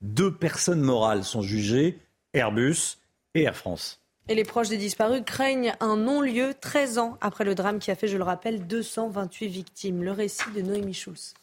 Deux 0.00 0.32
personnes 0.34 0.82
morales 0.82 1.24
sont 1.24 1.42
jugées, 1.42 1.98
Airbus 2.34 2.98
et 3.34 3.42
Air 3.42 3.56
France. 3.56 4.03
Et 4.26 4.34
les 4.34 4.44
proches 4.44 4.70
des 4.70 4.78
disparus 4.78 5.22
craignent 5.26 5.74
un 5.80 5.96
non-lieu 5.96 6.54
13 6.58 6.96
ans 6.96 7.18
après 7.20 7.44
le 7.44 7.54
drame 7.54 7.78
qui 7.78 7.90
a 7.90 7.94
fait, 7.94 8.08
je 8.08 8.16
le 8.16 8.22
rappelle, 8.22 8.66
228 8.66 9.48
victimes. 9.48 10.02
Le 10.02 10.12
récit 10.12 10.50
de 10.54 10.62
Noémie 10.62 10.94
Schulz. 10.94 11.34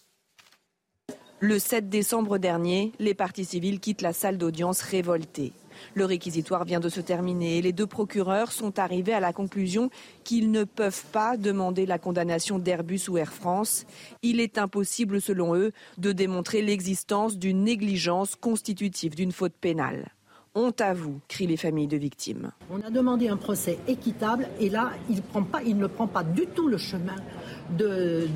Le 1.40 1.60
7 1.60 1.90
décembre 1.90 2.40
dernier, 2.40 2.92
les 2.98 3.14
parties 3.14 3.46
civiles 3.46 3.80
quittent 3.80 4.02
la 4.02 4.14
salle 4.14 4.40
d'audience 4.40 4.82
révoltées. 4.82 5.54
Le 5.94 6.06
réquisitoire 6.06 6.66
vient 6.66 6.80
de 6.80 6.90
se 6.90 7.02
terminer 7.02 7.58
et 7.58 7.62
les 7.62 7.72
deux 7.72 7.88
procureurs 7.88 8.52
sont 8.52 8.80
arrivés 8.80 9.14
à 9.14 9.20
la 9.20 9.34
conclusion 9.34 9.92
qu'ils 10.24 10.52
ne 10.52 10.64
peuvent 10.64 11.04
pas 11.12 11.38
demander 11.38 11.86
la 11.86 12.00
condamnation 12.00 12.58
d'Airbus 12.58 13.10
ou 13.10 13.18
Air 13.18 13.32
France. 13.32 13.86
Il 14.24 14.40
est 14.40 14.58
impossible, 14.58 15.22
selon 15.22 15.56
eux, 15.56 15.72
de 16.00 16.12
démontrer 16.12 16.64
l'existence 16.64 17.38
d'une 17.38 17.64
négligence 17.64 18.36
constitutive 18.36 19.16
d'une 19.16 19.32
faute 19.32 19.54
pénale. 19.54 20.12
Honte 20.54 20.82
à 20.82 20.94
vous, 20.94 21.22
crient 21.30 21.48
les 21.48 21.56
familles 21.56 21.88
de 21.88 21.96
victimes. 21.96 22.52
On 22.70 22.82
a 22.82 22.90
demandé 22.90 23.30
un 23.30 23.38
procès 23.38 23.80
équitable 23.88 24.50
et 24.60 24.70
là, 24.70 24.92
il, 25.10 25.16
ne 25.78 25.88
prend 25.88 26.08
pas 26.08 26.24
du 26.26 26.46
tout 26.46 26.68
le 26.68 26.78
chemin 26.78 27.16
de, 27.70 28.28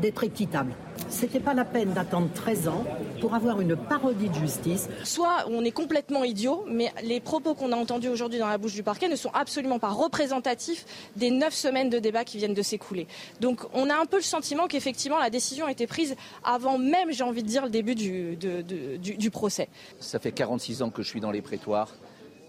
d'être 0.00 0.24
équitable. 0.24 0.72
C'était 1.08 1.40
pas 1.40 1.54
la 1.54 1.64
peine 1.64 1.92
d'attendre 1.92 2.28
13 2.34 2.68
ans 2.68 2.84
pour 3.20 3.34
avoir 3.34 3.60
une 3.60 3.76
parodie 3.76 4.28
de 4.28 4.34
justice. 4.34 4.88
Soit 5.04 5.46
on 5.48 5.64
est 5.64 5.72
complètement 5.72 6.24
idiot, 6.24 6.64
mais 6.68 6.92
les 7.02 7.20
propos 7.20 7.54
qu'on 7.54 7.72
a 7.72 7.76
entendus 7.76 8.08
aujourd'hui 8.08 8.38
dans 8.38 8.48
la 8.48 8.58
bouche 8.58 8.74
du 8.74 8.82
parquet 8.82 9.08
ne 9.08 9.16
sont 9.16 9.30
absolument 9.34 9.78
pas 9.78 9.88
représentatifs 9.88 10.86
des 11.16 11.30
neuf 11.30 11.54
semaines 11.54 11.90
de 11.90 11.98
débat 11.98 12.24
qui 12.24 12.38
viennent 12.38 12.54
de 12.54 12.62
s'écouler. 12.62 13.06
Donc 13.40 13.62
on 13.74 13.90
a 13.90 13.94
un 13.94 14.06
peu 14.06 14.16
le 14.16 14.22
sentiment 14.22 14.66
qu'effectivement 14.68 15.18
la 15.18 15.30
décision 15.30 15.66
a 15.66 15.72
été 15.72 15.86
prise 15.86 16.14
avant 16.44 16.78
même, 16.78 17.12
j'ai 17.12 17.24
envie 17.24 17.42
de 17.42 17.48
dire, 17.48 17.64
le 17.64 17.70
début 17.70 17.94
du, 17.94 18.36
du, 18.36 19.16
du 19.16 19.30
procès. 19.30 19.68
Ça 19.98 20.18
fait 20.18 20.32
46 20.32 20.82
ans 20.82 20.90
que 20.90 21.02
je 21.02 21.08
suis 21.08 21.20
dans 21.20 21.30
les 21.30 21.42
prétoires. 21.42 21.94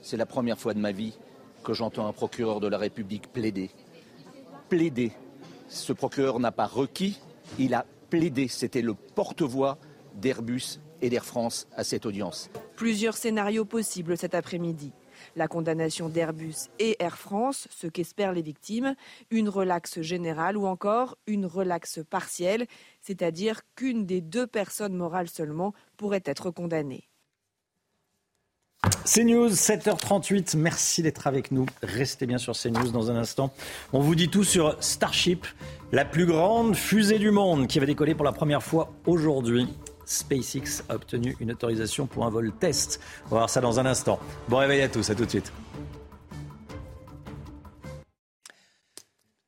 C'est 0.02 0.18
la 0.18 0.26
première 0.26 0.60
fois 0.60 0.73
de 0.73 0.80
ma 0.80 0.91
vie 0.91 1.14
que 1.64 1.73
j'entends 1.73 2.07
un 2.07 2.14
procureur 2.14 2.60
de 2.60 2.68
la 2.68 2.77
République 2.77 3.31
plaider. 3.31 3.69
Plaider. 4.69 5.11
Ce 5.72 5.93
procureur 5.93 6.41
n'a 6.41 6.52
pas 6.52 6.68
requis, 6.68 7.18
il 7.57 7.73
a 7.73 7.85
plaidé. 8.10 8.49
C'était 8.49 8.81
le 8.81 8.93
porte-voix 8.93 9.77
d'Airbus 10.15 10.81
et 11.02 11.10
d'Air 11.10 11.23
France 11.23 11.65
à 11.77 11.85
cette 11.85 12.06
audience. 12.06 12.49
Plusieurs 12.76 13.15
scénarios 13.15 13.64
possibles 13.64 14.18
cet 14.18 14.35
après-midi. 14.35 14.91
La 15.38 15.48
condamnation 15.48 16.10
d'Airbus 16.10 16.68
et 16.80 16.98
Air 16.99 17.18
France, 17.18 17.69
ce 17.72 17.88
qu'espèrent 17.88 18.34
les 18.34 18.41
victimes, 18.41 18.95
une 19.30 19.48
relaxe 19.48 20.02
générale 20.02 20.57
ou 20.57 20.65
encore 20.65 21.18
une 21.26 21.45
relaxe 21.45 22.02
partielle, 22.10 22.68
c'est-à-dire 23.02 23.61
qu'une 23.76 24.06
des 24.06 24.19
deux 24.19 24.48
personnes 24.48 24.95
morales 24.95 25.30
seulement 25.30 25.73
pourrait 25.95 26.23
être 26.26 26.52
condamnée. 26.52 27.07
CNews, 29.06 29.49
7h38. 29.49 30.58
Merci 30.58 31.03
d'être 31.03 31.28
avec 31.28 31.52
nous. 31.52 31.66
Restez 31.84 32.26
bien 32.26 32.38
sur 32.38 32.53
CNews 32.58 32.91
dans 32.91 33.12
un 33.12 33.16
instant. 33.16 33.53
On 33.94 33.99
vous 33.99 34.16
dit 34.16 34.30
tout 34.30 34.44
sur 34.44 34.76
Starship, 34.80 35.45
la 35.91 36.03
plus 36.03 36.26
grande 36.26 36.76
fusée 36.76 37.20
du 37.20 37.30
monde 37.30 37.68
qui 37.68 37.80
va 37.80 37.86
décoller 37.86 38.16
pour 38.16 38.26
la 38.26 38.32
première 38.32 38.64
fois 38.64 38.91
aujourd'hui. 39.06 39.68
SpaceX 40.06 40.84
a 40.90 40.95
obtenu 40.95 41.36
une 41.40 41.52
autorisation 41.52 42.08
pour 42.08 42.26
un 42.26 42.30
vol 42.30 42.52
test. 42.60 42.99
On 43.28 43.36
va 43.36 43.38
voir 43.38 43.49
ça 43.49 43.62
dans 43.62 43.80
un 43.80 43.86
instant. 43.86 44.20
Bon 44.49 44.58
réveil 44.58 44.82
à 44.82 44.90
tous, 44.90 45.10
à 45.10 45.16
tout 45.16 45.26
de 45.26 45.30
suite. 45.30 45.52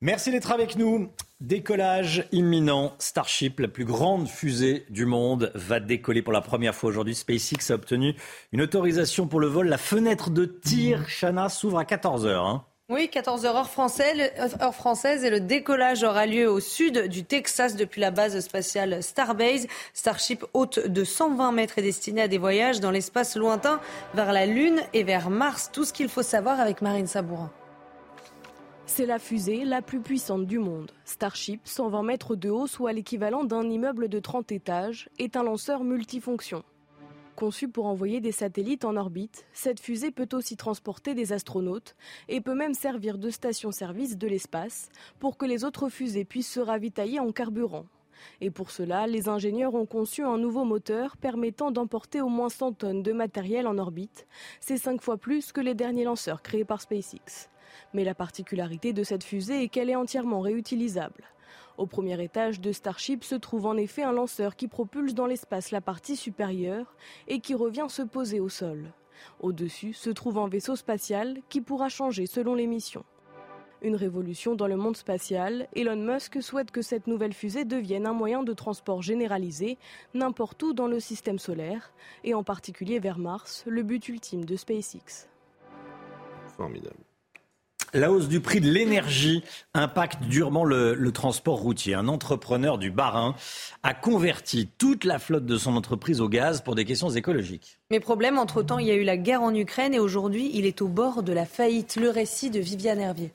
Merci 0.03 0.31
d'être 0.31 0.51
avec 0.51 0.75
nous. 0.75 1.07
Décollage 1.39 2.27
imminent. 2.33 2.91
Starship, 2.99 3.61
la 3.61 3.69
plus 3.69 3.85
grande 3.85 4.27
fusée 4.27 4.85
du 4.89 5.05
monde, 5.05 5.49
va 5.55 5.79
décoller 5.79 6.21
pour 6.21 6.33
la 6.33 6.41
première 6.41 6.75
fois 6.75 6.89
aujourd'hui. 6.89 7.15
SpaceX 7.15 7.71
a 7.71 7.75
obtenu 7.75 8.13
une 8.51 8.61
autorisation 8.61 9.27
pour 9.27 9.39
le 9.39 9.47
vol. 9.47 9.69
La 9.69 9.77
fenêtre 9.77 10.29
de 10.29 10.43
tir, 10.43 11.05
Chana, 11.07 11.47
s'ouvre 11.47 11.79
à 11.79 11.85
14h. 11.85 12.27
Hein. 12.27 12.65
Oui, 12.89 13.09
14h 13.13 13.45
heure 13.45 14.75
française, 14.75 15.23
et 15.23 15.29
le 15.29 15.39
décollage 15.39 16.03
aura 16.03 16.25
lieu 16.25 16.51
au 16.51 16.59
sud 16.59 17.07
du 17.07 17.23
Texas 17.23 17.77
depuis 17.77 18.01
la 18.01 18.11
base 18.11 18.37
spatiale 18.41 19.01
Starbase. 19.01 19.67
Starship 19.93 20.43
haute 20.53 20.85
de 20.85 21.05
120 21.05 21.53
mètres 21.53 21.79
est 21.79 21.81
destiné 21.81 22.23
à 22.23 22.27
des 22.27 22.39
voyages 22.39 22.81
dans 22.81 22.91
l'espace 22.91 23.37
lointain 23.37 23.79
vers 24.15 24.33
la 24.33 24.47
Lune 24.47 24.81
et 24.91 25.03
vers 25.05 25.29
Mars. 25.29 25.69
Tout 25.71 25.85
ce 25.85 25.93
qu'il 25.93 26.09
faut 26.09 26.23
savoir 26.23 26.59
avec 26.59 26.81
Marine 26.81 27.07
Sabourin. 27.07 27.49
C'est 28.85 29.05
la 29.05 29.17
fusée 29.17 29.63
la 29.63 29.81
plus 29.81 30.01
puissante 30.01 30.45
du 30.45 30.59
monde. 30.59 30.91
Starship, 31.05 31.61
120 31.63 32.03
mètres 32.03 32.35
de 32.35 32.49
haut, 32.49 32.67
soit 32.67 32.91
l'équivalent 32.91 33.45
d'un 33.45 33.69
immeuble 33.69 34.09
de 34.09 34.19
30 34.19 34.51
étages, 34.51 35.09
est 35.19 35.37
un 35.37 35.43
lanceur 35.43 35.85
multifonction. 35.85 36.63
Conçue 37.35 37.69
pour 37.69 37.85
envoyer 37.85 38.19
des 38.19 38.33
satellites 38.33 38.85
en 38.85 38.97
orbite, 38.97 39.45
cette 39.53 39.79
fusée 39.79 40.11
peut 40.11 40.27
aussi 40.33 40.57
transporter 40.57 41.15
des 41.15 41.31
astronautes 41.31 41.95
et 42.27 42.41
peut 42.41 42.53
même 42.53 42.73
servir 42.73 43.17
de 43.17 43.29
station-service 43.29 44.17
de 44.17 44.27
l'espace 44.27 44.89
pour 45.19 45.37
que 45.37 45.45
les 45.45 45.63
autres 45.63 45.89
fusées 45.89 46.25
puissent 46.25 46.51
se 46.51 46.59
ravitailler 46.59 47.19
en 47.19 47.31
carburant. 47.31 47.85
Et 48.41 48.51
pour 48.51 48.69
cela, 48.69 49.07
les 49.07 49.29
ingénieurs 49.29 49.75
ont 49.75 49.85
conçu 49.85 50.23
un 50.23 50.37
nouveau 50.37 50.65
moteur 50.65 51.17
permettant 51.17 51.71
d'emporter 51.71 52.21
au 52.21 52.29
moins 52.29 52.49
100 52.49 52.73
tonnes 52.73 53.03
de 53.03 53.13
matériel 53.13 53.65
en 53.65 53.77
orbite. 53.77 54.27
C'est 54.59 54.77
cinq 54.77 55.01
fois 55.01 55.17
plus 55.17 55.51
que 55.51 55.61
les 55.61 55.73
derniers 55.73 56.03
lanceurs 56.03 56.41
créés 56.41 56.65
par 56.65 56.81
SpaceX. 56.81 57.49
Mais 57.93 58.03
la 58.03 58.15
particularité 58.15 58.93
de 58.93 59.03
cette 59.03 59.23
fusée 59.23 59.63
est 59.63 59.67
qu'elle 59.67 59.89
est 59.89 59.95
entièrement 59.95 60.41
réutilisable. 60.41 61.23
Au 61.77 61.87
premier 61.87 62.21
étage 62.23 62.61
de 62.61 62.71
Starship 62.71 63.23
se 63.23 63.35
trouve 63.35 63.65
en 63.65 63.77
effet 63.77 64.03
un 64.03 64.11
lanceur 64.11 64.55
qui 64.55 64.67
propulse 64.67 65.15
dans 65.15 65.25
l'espace 65.25 65.71
la 65.71 65.81
partie 65.81 66.15
supérieure 66.15 66.95
et 67.27 67.39
qui 67.39 67.55
revient 67.55 67.87
se 67.89 68.03
poser 68.03 68.39
au 68.39 68.49
sol. 68.49 68.91
Au-dessus 69.39 69.93
se 69.93 70.09
trouve 70.09 70.37
un 70.37 70.47
vaisseau 70.47 70.75
spatial 70.75 71.39
qui 71.49 71.61
pourra 71.61 71.89
changer 71.89 72.27
selon 72.27 72.55
les 72.55 72.67
missions. 72.67 73.05
Une 73.81 73.95
révolution 73.97 74.55
dans 74.55 74.67
le 74.67 74.77
monde 74.77 74.95
spatial, 74.95 75.67
Elon 75.75 75.97
Musk 75.97 76.41
souhaite 76.41 76.71
que 76.71 76.81
cette 76.81 77.05
nouvelle 77.05 77.33
fusée 77.33 77.65
devienne 77.65 78.05
un 78.05 78.13
moyen 78.13 78.41
de 78.41 78.53
transport 78.53 79.01
généralisé 79.01 79.77
n'importe 80.13 80.63
où 80.63 80.73
dans 80.73 80.87
le 80.87 81.01
système 81.01 81.37
solaire, 81.37 81.91
et 82.23 82.33
en 82.33 82.43
particulier 82.43 82.99
vers 82.99 83.17
Mars, 83.17 83.65
le 83.67 83.83
but 83.83 84.07
ultime 84.07 84.45
de 84.45 84.55
SpaceX. 84.55 85.27
Formidable. 86.55 86.95
La 87.95 88.11
hausse 88.11 88.27
du 88.27 88.39
prix 88.39 88.59
de 88.59 88.71
l'énergie 88.71 89.43
impacte 89.75 90.23
durement 90.23 90.65
le, 90.65 91.11
transport 91.11 91.59
routier. 91.59 91.93
Un 91.93 92.07
entrepreneur 92.07 92.79
du 92.79 92.89
Bas-Rhin 92.89 93.35
a 93.83 93.93
converti 93.93 94.67
toute 94.79 95.03
la 95.03 95.19
flotte 95.19 95.45
de 95.45 95.57
son 95.57 95.75
entreprise 95.75 96.19
au 96.19 96.27
gaz 96.27 96.61
pour 96.61 96.73
des 96.73 96.85
questions 96.85 97.11
écologiques. 97.11 97.77
Mais 97.91 97.99
problème, 97.99 98.39
entre-temps, 98.39 98.79
il 98.79 98.87
y 98.87 98.91
a 98.91 98.95
eu 98.95 99.03
la 99.03 99.15
guerre 99.15 99.43
en 99.43 99.53
Ukraine 99.53 99.93
et 99.93 99.99
aujourd'hui, 99.99 100.49
il 100.55 100.65
est 100.65 100.81
au 100.81 100.87
bord 100.87 101.21
de 101.21 101.33
la 101.33 101.45
faillite. 101.45 101.95
Le 101.97 102.09
récit 102.09 102.49
de 102.49 102.59
Viviane 102.59 102.99
Hervier. 102.99 103.31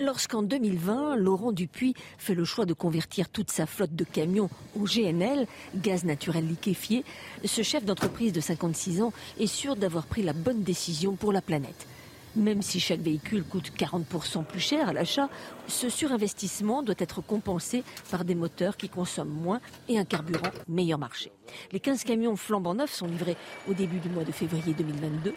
Lorsqu'en 0.00 0.42
2020, 0.42 1.14
Laurent 1.14 1.52
Dupuis 1.52 1.94
fait 2.18 2.34
le 2.34 2.44
choix 2.44 2.66
de 2.66 2.74
convertir 2.74 3.28
toute 3.28 3.52
sa 3.52 3.66
flotte 3.66 3.94
de 3.94 4.04
camions 4.04 4.50
au 4.74 4.84
GNL, 4.84 5.46
gaz 5.76 6.02
naturel 6.02 6.48
liquéfié, 6.48 7.04
ce 7.44 7.62
chef 7.62 7.84
d'entreprise 7.84 8.32
de 8.32 8.40
56 8.40 9.00
ans 9.00 9.12
est 9.38 9.46
sûr 9.46 9.76
d'avoir 9.76 10.06
pris 10.06 10.22
la 10.22 10.32
bonne 10.32 10.64
décision 10.64 11.14
pour 11.14 11.32
la 11.32 11.40
planète. 11.40 11.86
Même 12.36 12.60
si 12.60 12.80
chaque 12.80 13.00
véhicule 13.00 13.44
coûte 13.44 13.72
40% 13.76 14.44
plus 14.44 14.60
cher 14.60 14.90
à 14.90 14.92
l'achat, 14.92 15.30
ce 15.68 15.88
surinvestissement 15.88 16.82
doit 16.82 16.94
être 16.98 17.22
compensé 17.22 17.82
par 18.10 18.26
des 18.26 18.34
moteurs 18.34 18.76
qui 18.76 18.90
consomment 18.90 19.30
moins 19.30 19.60
et 19.88 19.98
un 19.98 20.04
carburant 20.04 20.50
meilleur 20.68 20.98
marché. 20.98 21.32
Les 21.72 21.80
15 21.80 22.04
camions 22.04 22.36
flambant 22.36 22.74
neufs 22.74 22.92
sont 22.92 23.06
livrés 23.06 23.38
au 23.70 23.72
début 23.72 24.00
du 24.00 24.10
mois 24.10 24.24
de 24.24 24.32
février 24.32 24.74
2022, 24.74 25.32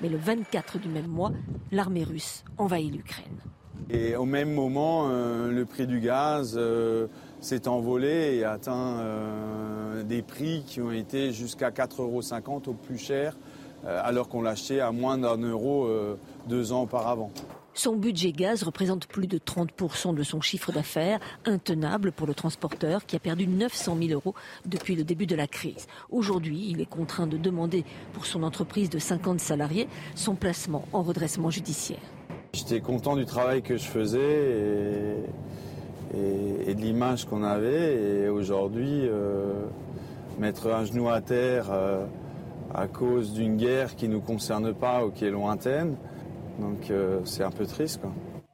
mais 0.00 0.08
le 0.08 0.16
24 0.16 0.78
du 0.78 0.88
même 0.88 1.08
mois, 1.08 1.32
l'armée 1.72 2.04
russe 2.04 2.44
envahit 2.56 2.92
l'Ukraine. 2.92 3.40
Et 3.90 4.14
au 4.14 4.24
même 4.24 4.52
moment, 4.52 5.08
euh, 5.10 5.50
le 5.50 5.64
prix 5.64 5.86
du 5.86 6.00
gaz 6.00 6.54
euh, 6.56 7.08
s'est 7.40 7.68
envolé 7.68 8.36
et 8.36 8.44
atteint 8.44 8.98
euh, 8.98 10.02
des 10.04 10.22
prix 10.22 10.62
qui 10.66 10.80
ont 10.80 10.92
été 10.92 11.32
jusqu'à 11.32 11.70
4,50 11.70 12.00
euros 12.00 12.62
au 12.66 12.72
plus 12.72 12.98
cher, 12.98 13.36
alors 13.86 14.28
qu'on 14.28 14.42
l'achetait 14.42 14.80
à 14.80 14.92
moins 14.92 15.18
d'un 15.18 15.36
euro 15.36 15.88
deux 16.48 16.72
ans 16.72 16.82
auparavant. 16.82 17.30
Son 17.76 17.96
budget 17.96 18.30
gaz 18.30 18.62
représente 18.62 19.08
plus 19.08 19.26
de 19.26 19.36
30% 19.36 20.14
de 20.14 20.22
son 20.22 20.40
chiffre 20.40 20.70
d'affaires, 20.70 21.18
intenable 21.44 22.12
pour 22.12 22.28
le 22.28 22.34
transporteur 22.34 23.04
qui 23.04 23.16
a 23.16 23.18
perdu 23.18 23.48
900 23.48 23.96
000 24.00 24.12
euros 24.12 24.34
depuis 24.64 24.94
le 24.94 25.02
début 25.02 25.26
de 25.26 25.34
la 25.34 25.48
crise. 25.48 25.88
Aujourd'hui, 26.08 26.68
il 26.70 26.80
est 26.80 26.86
contraint 26.86 27.26
de 27.26 27.36
demander 27.36 27.84
pour 28.12 28.26
son 28.26 28.44
entreprise 28.44 28.90
de 28.90 29.00
50 29.00 29.40
salariés 29.40 29.88
son 30.14 30.36
placement 30.36 30.84
en 30.92 31.02
redressement 31.02 31.50
judiciaire. 31.50 31.98
J'étais 32.52 32.80
content 32.80 33.16
du 33.16 33.24
travail 33.24 33.60
que 33.62 33.76
je 33.76 33.84
faisais 33.84 35.16
et, 36.14 36.74
de 36.74 36.80
l'image 36.80 37.24
qu'on 37.24 37.42
avait. 37.42 38.22
Et 38.22 38.28
aujourd'hui, 38.28 39.00
euh, 39.02 39.64
mettre 40.38 40.68
un 40.68 40.84
genou 40.84 41.08
à 41.08 41.20
terre 41.20 41.66
euh, 41.72 42.06
à 42.74 42.88
cause 42.88 43.32
d'une 43.32 43.56
guerre 43.56 43.94
qui 43.96 44.08
ne 44.08 44.14
nous 44.14 44.20
concerne 44.20 44.74
pas 44.74 45.06
ou 45.06 45.10
qui 45.10 45.24
est 45.24 45.30
lointaine, 45.30 45.96
donc 46.58 46.90
euh, 46.90 47.20
c'est 47.24 47.44
un 47.44 47.50
peu 47.50 47.66
triste. 47.66 48.00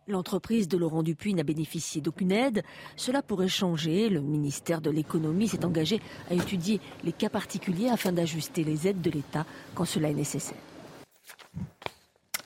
L'entreprise 0.06 0.66
de 0.68 0.76
Laurent 0.76 1.02
Dupuis 1.02 1.34
n'a 1.34 1.44
bénéficié 1.44 2.00
d'aucune 2.00 2.32
aide. 2.32 2.62
Cela 2.96 3.22
pourrait 3.22 3.48
changer. 3.48 4.08
Le 4.08 4.20
ministère 4.20 4.80
de 4.80 4.90
l'économie 4.90 5.46
s'est 5.46 5.64
engagé 5.64 6.00
à 6.30 6.34
étudier 6.34 6.80
les 7.04 7.12
cas 7.12 7.28
particuliers 7.28 7.88
afin 7.88 8.10
d'ajuster 8.10 8.64
les 8.64 8.88
aides 8.88 9.00
de 9.00 9.10
l'État 9.10 9.46
quand 9.74 9.84
cela 9.84 10.10
est 10.10 10.14
nécessaire. 10.14 10.58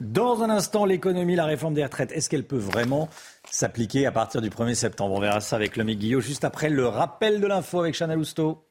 Dans 0.01 0.43
un 0.43 0.51
instant, 0.51 0.85
l'économie, 0.85 1.37
la 1.37 1.47
réforme 1.47 1.75
des 1.75 1.85
retraites, 1.85 2.13
est-ce 2.13 2.29
qu'elle 2.29 2.45
peut 2.45 2.59
vraiment 2.59 3.09
s'appliquer 3.51 4.07
à 4.07 4.13
partir 4.13 4.43
du 4.43 4.51
1er 4.51 4.75
septembre? 4.75 5.15
On 5.15 5.21
verra 5.21 5.41
ça 5.41 5.57
avec 5.57 5.77
le 5.77 5.85
Guillot 5.85 6.21
juste 6.21 6.45
après 6.45 6.69
le 6.69 6.87
rappel 6.87 7.41
de 7.41 7.47
l'info 7.47 7.81
avec 7.81 7.95
Chanel 7.95 8.19
Housteau. 8.19 8.67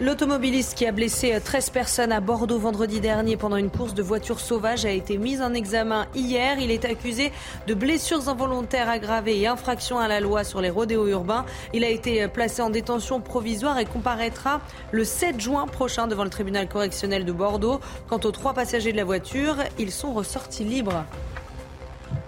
L'automobiliste 0.00 0.78
qui 0.78 0.86
a 0.86 0.92
blessé 0.92 1.38
13 1.44 1.68
personnes 1.68 2.10
à 2.10 2.20
Bordeaux 2.20 2.58
vendredi 2.58 3.00
dernier 3.00 3.36
pendant 3.36 3.56
une 3.56 3.68
course 3.68 3.92
de 3.92 4.02
voitures 4.02 4.40
sauvages 4.40 4.86
a 4.86 4.90
été 4.90 5.18
mis 5.18 5.42
en 5.42 5.52
examen 5.52 6.06
hier. 6.14 6.58
Il 6.58 6.70
est 6.70 6.86
accusé 6.86 7.32
de 7.66 7.74
blessures 7.74 8.30
involontaires 8.30 8.88
aggravées 8.88 9.38
et 9.38 9.46
infractions 9.46 9.98
à 9.98 10.08
la 10.08 10.20
loi 10.20 10.42
sur 10.42 10.62
les 10.62 10.70
rodéos 10.70 11.06
urbains. 11.06 11.44
Il 11.74 11.84
a 11.84 11.90
été 11.90 12.26
placé 12.28 12.62
en 12.62 12.70
détention 12.70 13.20
provisoire 13.20 13.78
et 13.78 13.84
comparaîtra 13.84 14.62
le 14.90 15.04
7 15.04 15.38
juin 15.38 15.66
prochain 15.66 16.06
devant 16.06 16.24
le 16.24 16.30
tribunal 16.30 16.66
correctionnel 16.66 17.26
de 17.26 17.32
Bordeaux. 17.32 17.80
Quant 18.08 18.20
aux 18.24 18.32
trois 18.32 18.54
passagers 18.54 18.92
de 18.92 18.96
la 18.96 19.04
voiture, 19.04 19.56
ils 19.78 19.92
sont 19.92 20.14
ressortis 20.14 20.64
libres. 20.64 21.04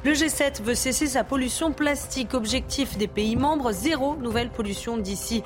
Le 0.04 0.12
G7 0.12 0.62
veut 0.62 0.74
cesser 0.74 1.06
sa 1.06 1.22
pollution 1.22 1.72
plastique. 1.72 2.34
Objectif 2.34 2.98
des 2.98 3.06
pays 3.06 3.36
membres, 3.36 3.70
zéro 3.70 4.16
nouvelle 4.16 4.50
pollution 4.50 4.96
d'ici 4.96 5.44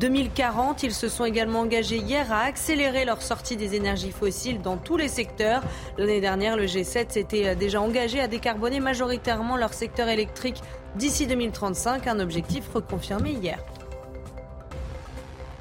2040. 0.00 0.76
Euh, 0.76 0.86
Ils 0.86 0.94
se 0.94 1.08
sont 1.08 1.24
également 1.24 1.60
engagés 1.60 1.96
hier 1.98 2.32
à 2.32 2.42
accélérer 2.42 3.04
leur 3.04 3.20
sortie 3.20 3.56
des 3.56 3.74
énergies 3.74 4.12
fossiles 4.12 4.60
dans 4.60 4.76
tous 4.76 4.96
les 4.96 5.08
secteurs. 5.08 5.62
L'année 5.98 6.20
dernière, 6.20 6.56
le 6.56 6.66
G7 6.66 7.10
s'était 7.10 7.48
euh, 7.48 7.54
déjà 7.56 7.80
engagé 7.80 8.20
à 8.20 8.28
décarboner 8.28 8.78
majoritairement 8.78 9.56
leur 9.56 9.74
secteur 9.74 10.08
électrique 10.08 10.62
d'ici 10.94 11.26
2035, 11.26 12.06
un 12.06 12.20
objectif 12.20 12.68
reconfirmé 12.72 13.32
hier. 13.32 13.58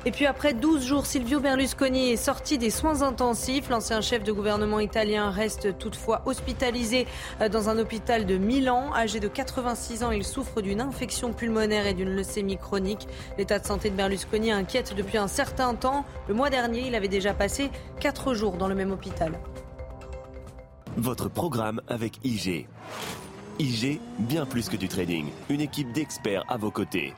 Et 0.07 0.11
puis 0.11 0.27
après 0.27 0.53
12 0.53 0.85
jours, 0.85 1.07
Silvio 1.07 1.39
Berlusconi 1.39 2.11
est 2.11 2.15
sorti 2.15 2.59
des 2.59 2.69
soins 2.69 3.01
intensifs. 3.01 3.69
L'ancien 3.69 4.01
chef 4.01 4.23
de 4.23 4.31
gouvernement 4.31 4.79
italien 4.79 5.31
reste 5.31 5.79
toutefois 5.79 6.21
hospitalisé 6.27 7.07
euh, 7.41 7.49
dans 7.49 7.69
un 7.69 7.79
hôpital 7.79 8.27
de 8.27 8.37
Milan. 8.37 8.93
Âgé 8.93 9.19
de 9.19 9.27
86 9.27 10.03
ans, 10.03 10.11
il 10.11 10.23
souffre 10.23 10.61
d'une 10.61 10.79
infection 10.79 11.33
pulmonaire 11.33 11.87
et 11.87 11.95
d'une 11.95 12.15
leucémie 12.15 12.57
chronique. 12.57 13.07
L'état 13.39 13.57
de 13.57 13.65
santé 13.65 13.89
de 13.89 13.95
Berlusconi 13.95 14.51
inquiète 14.51 14.93
depuis 14.95 15.17
un 15.17 15.27
certain 15.27 15.73
temps. 15.73 16.05
Le 16.27 16.35
mois 16.35 16.51
dernier, 16.51 16.85
il 16.87 16.93
avait 16.93 17.07
déjà 17.07 17.33
passé 17.33 17.71
4 17.99 18.35
jours 18.35 18.57
dans 18.57 18.67
le 18.67 18.75
même 18.75 18.91
hôpital. 18.91 19.39
Votre 20.97 21.29
programme 21.29 21.81
avec 21.87 22.19
IG. 22.23 22.67
IG, 23.57 23.99
bien 24.19 24.45
plus 24.45 24.69
que 24.69 24.77
du 24.77 24.87
trading. 24.87 25.25
Une 25.49 25.61
équipe 25.61 25.91
d'experts 25.93 26.43
à 26.47 26.57
vos 26.57 26.69
côtés. 26.69 27.15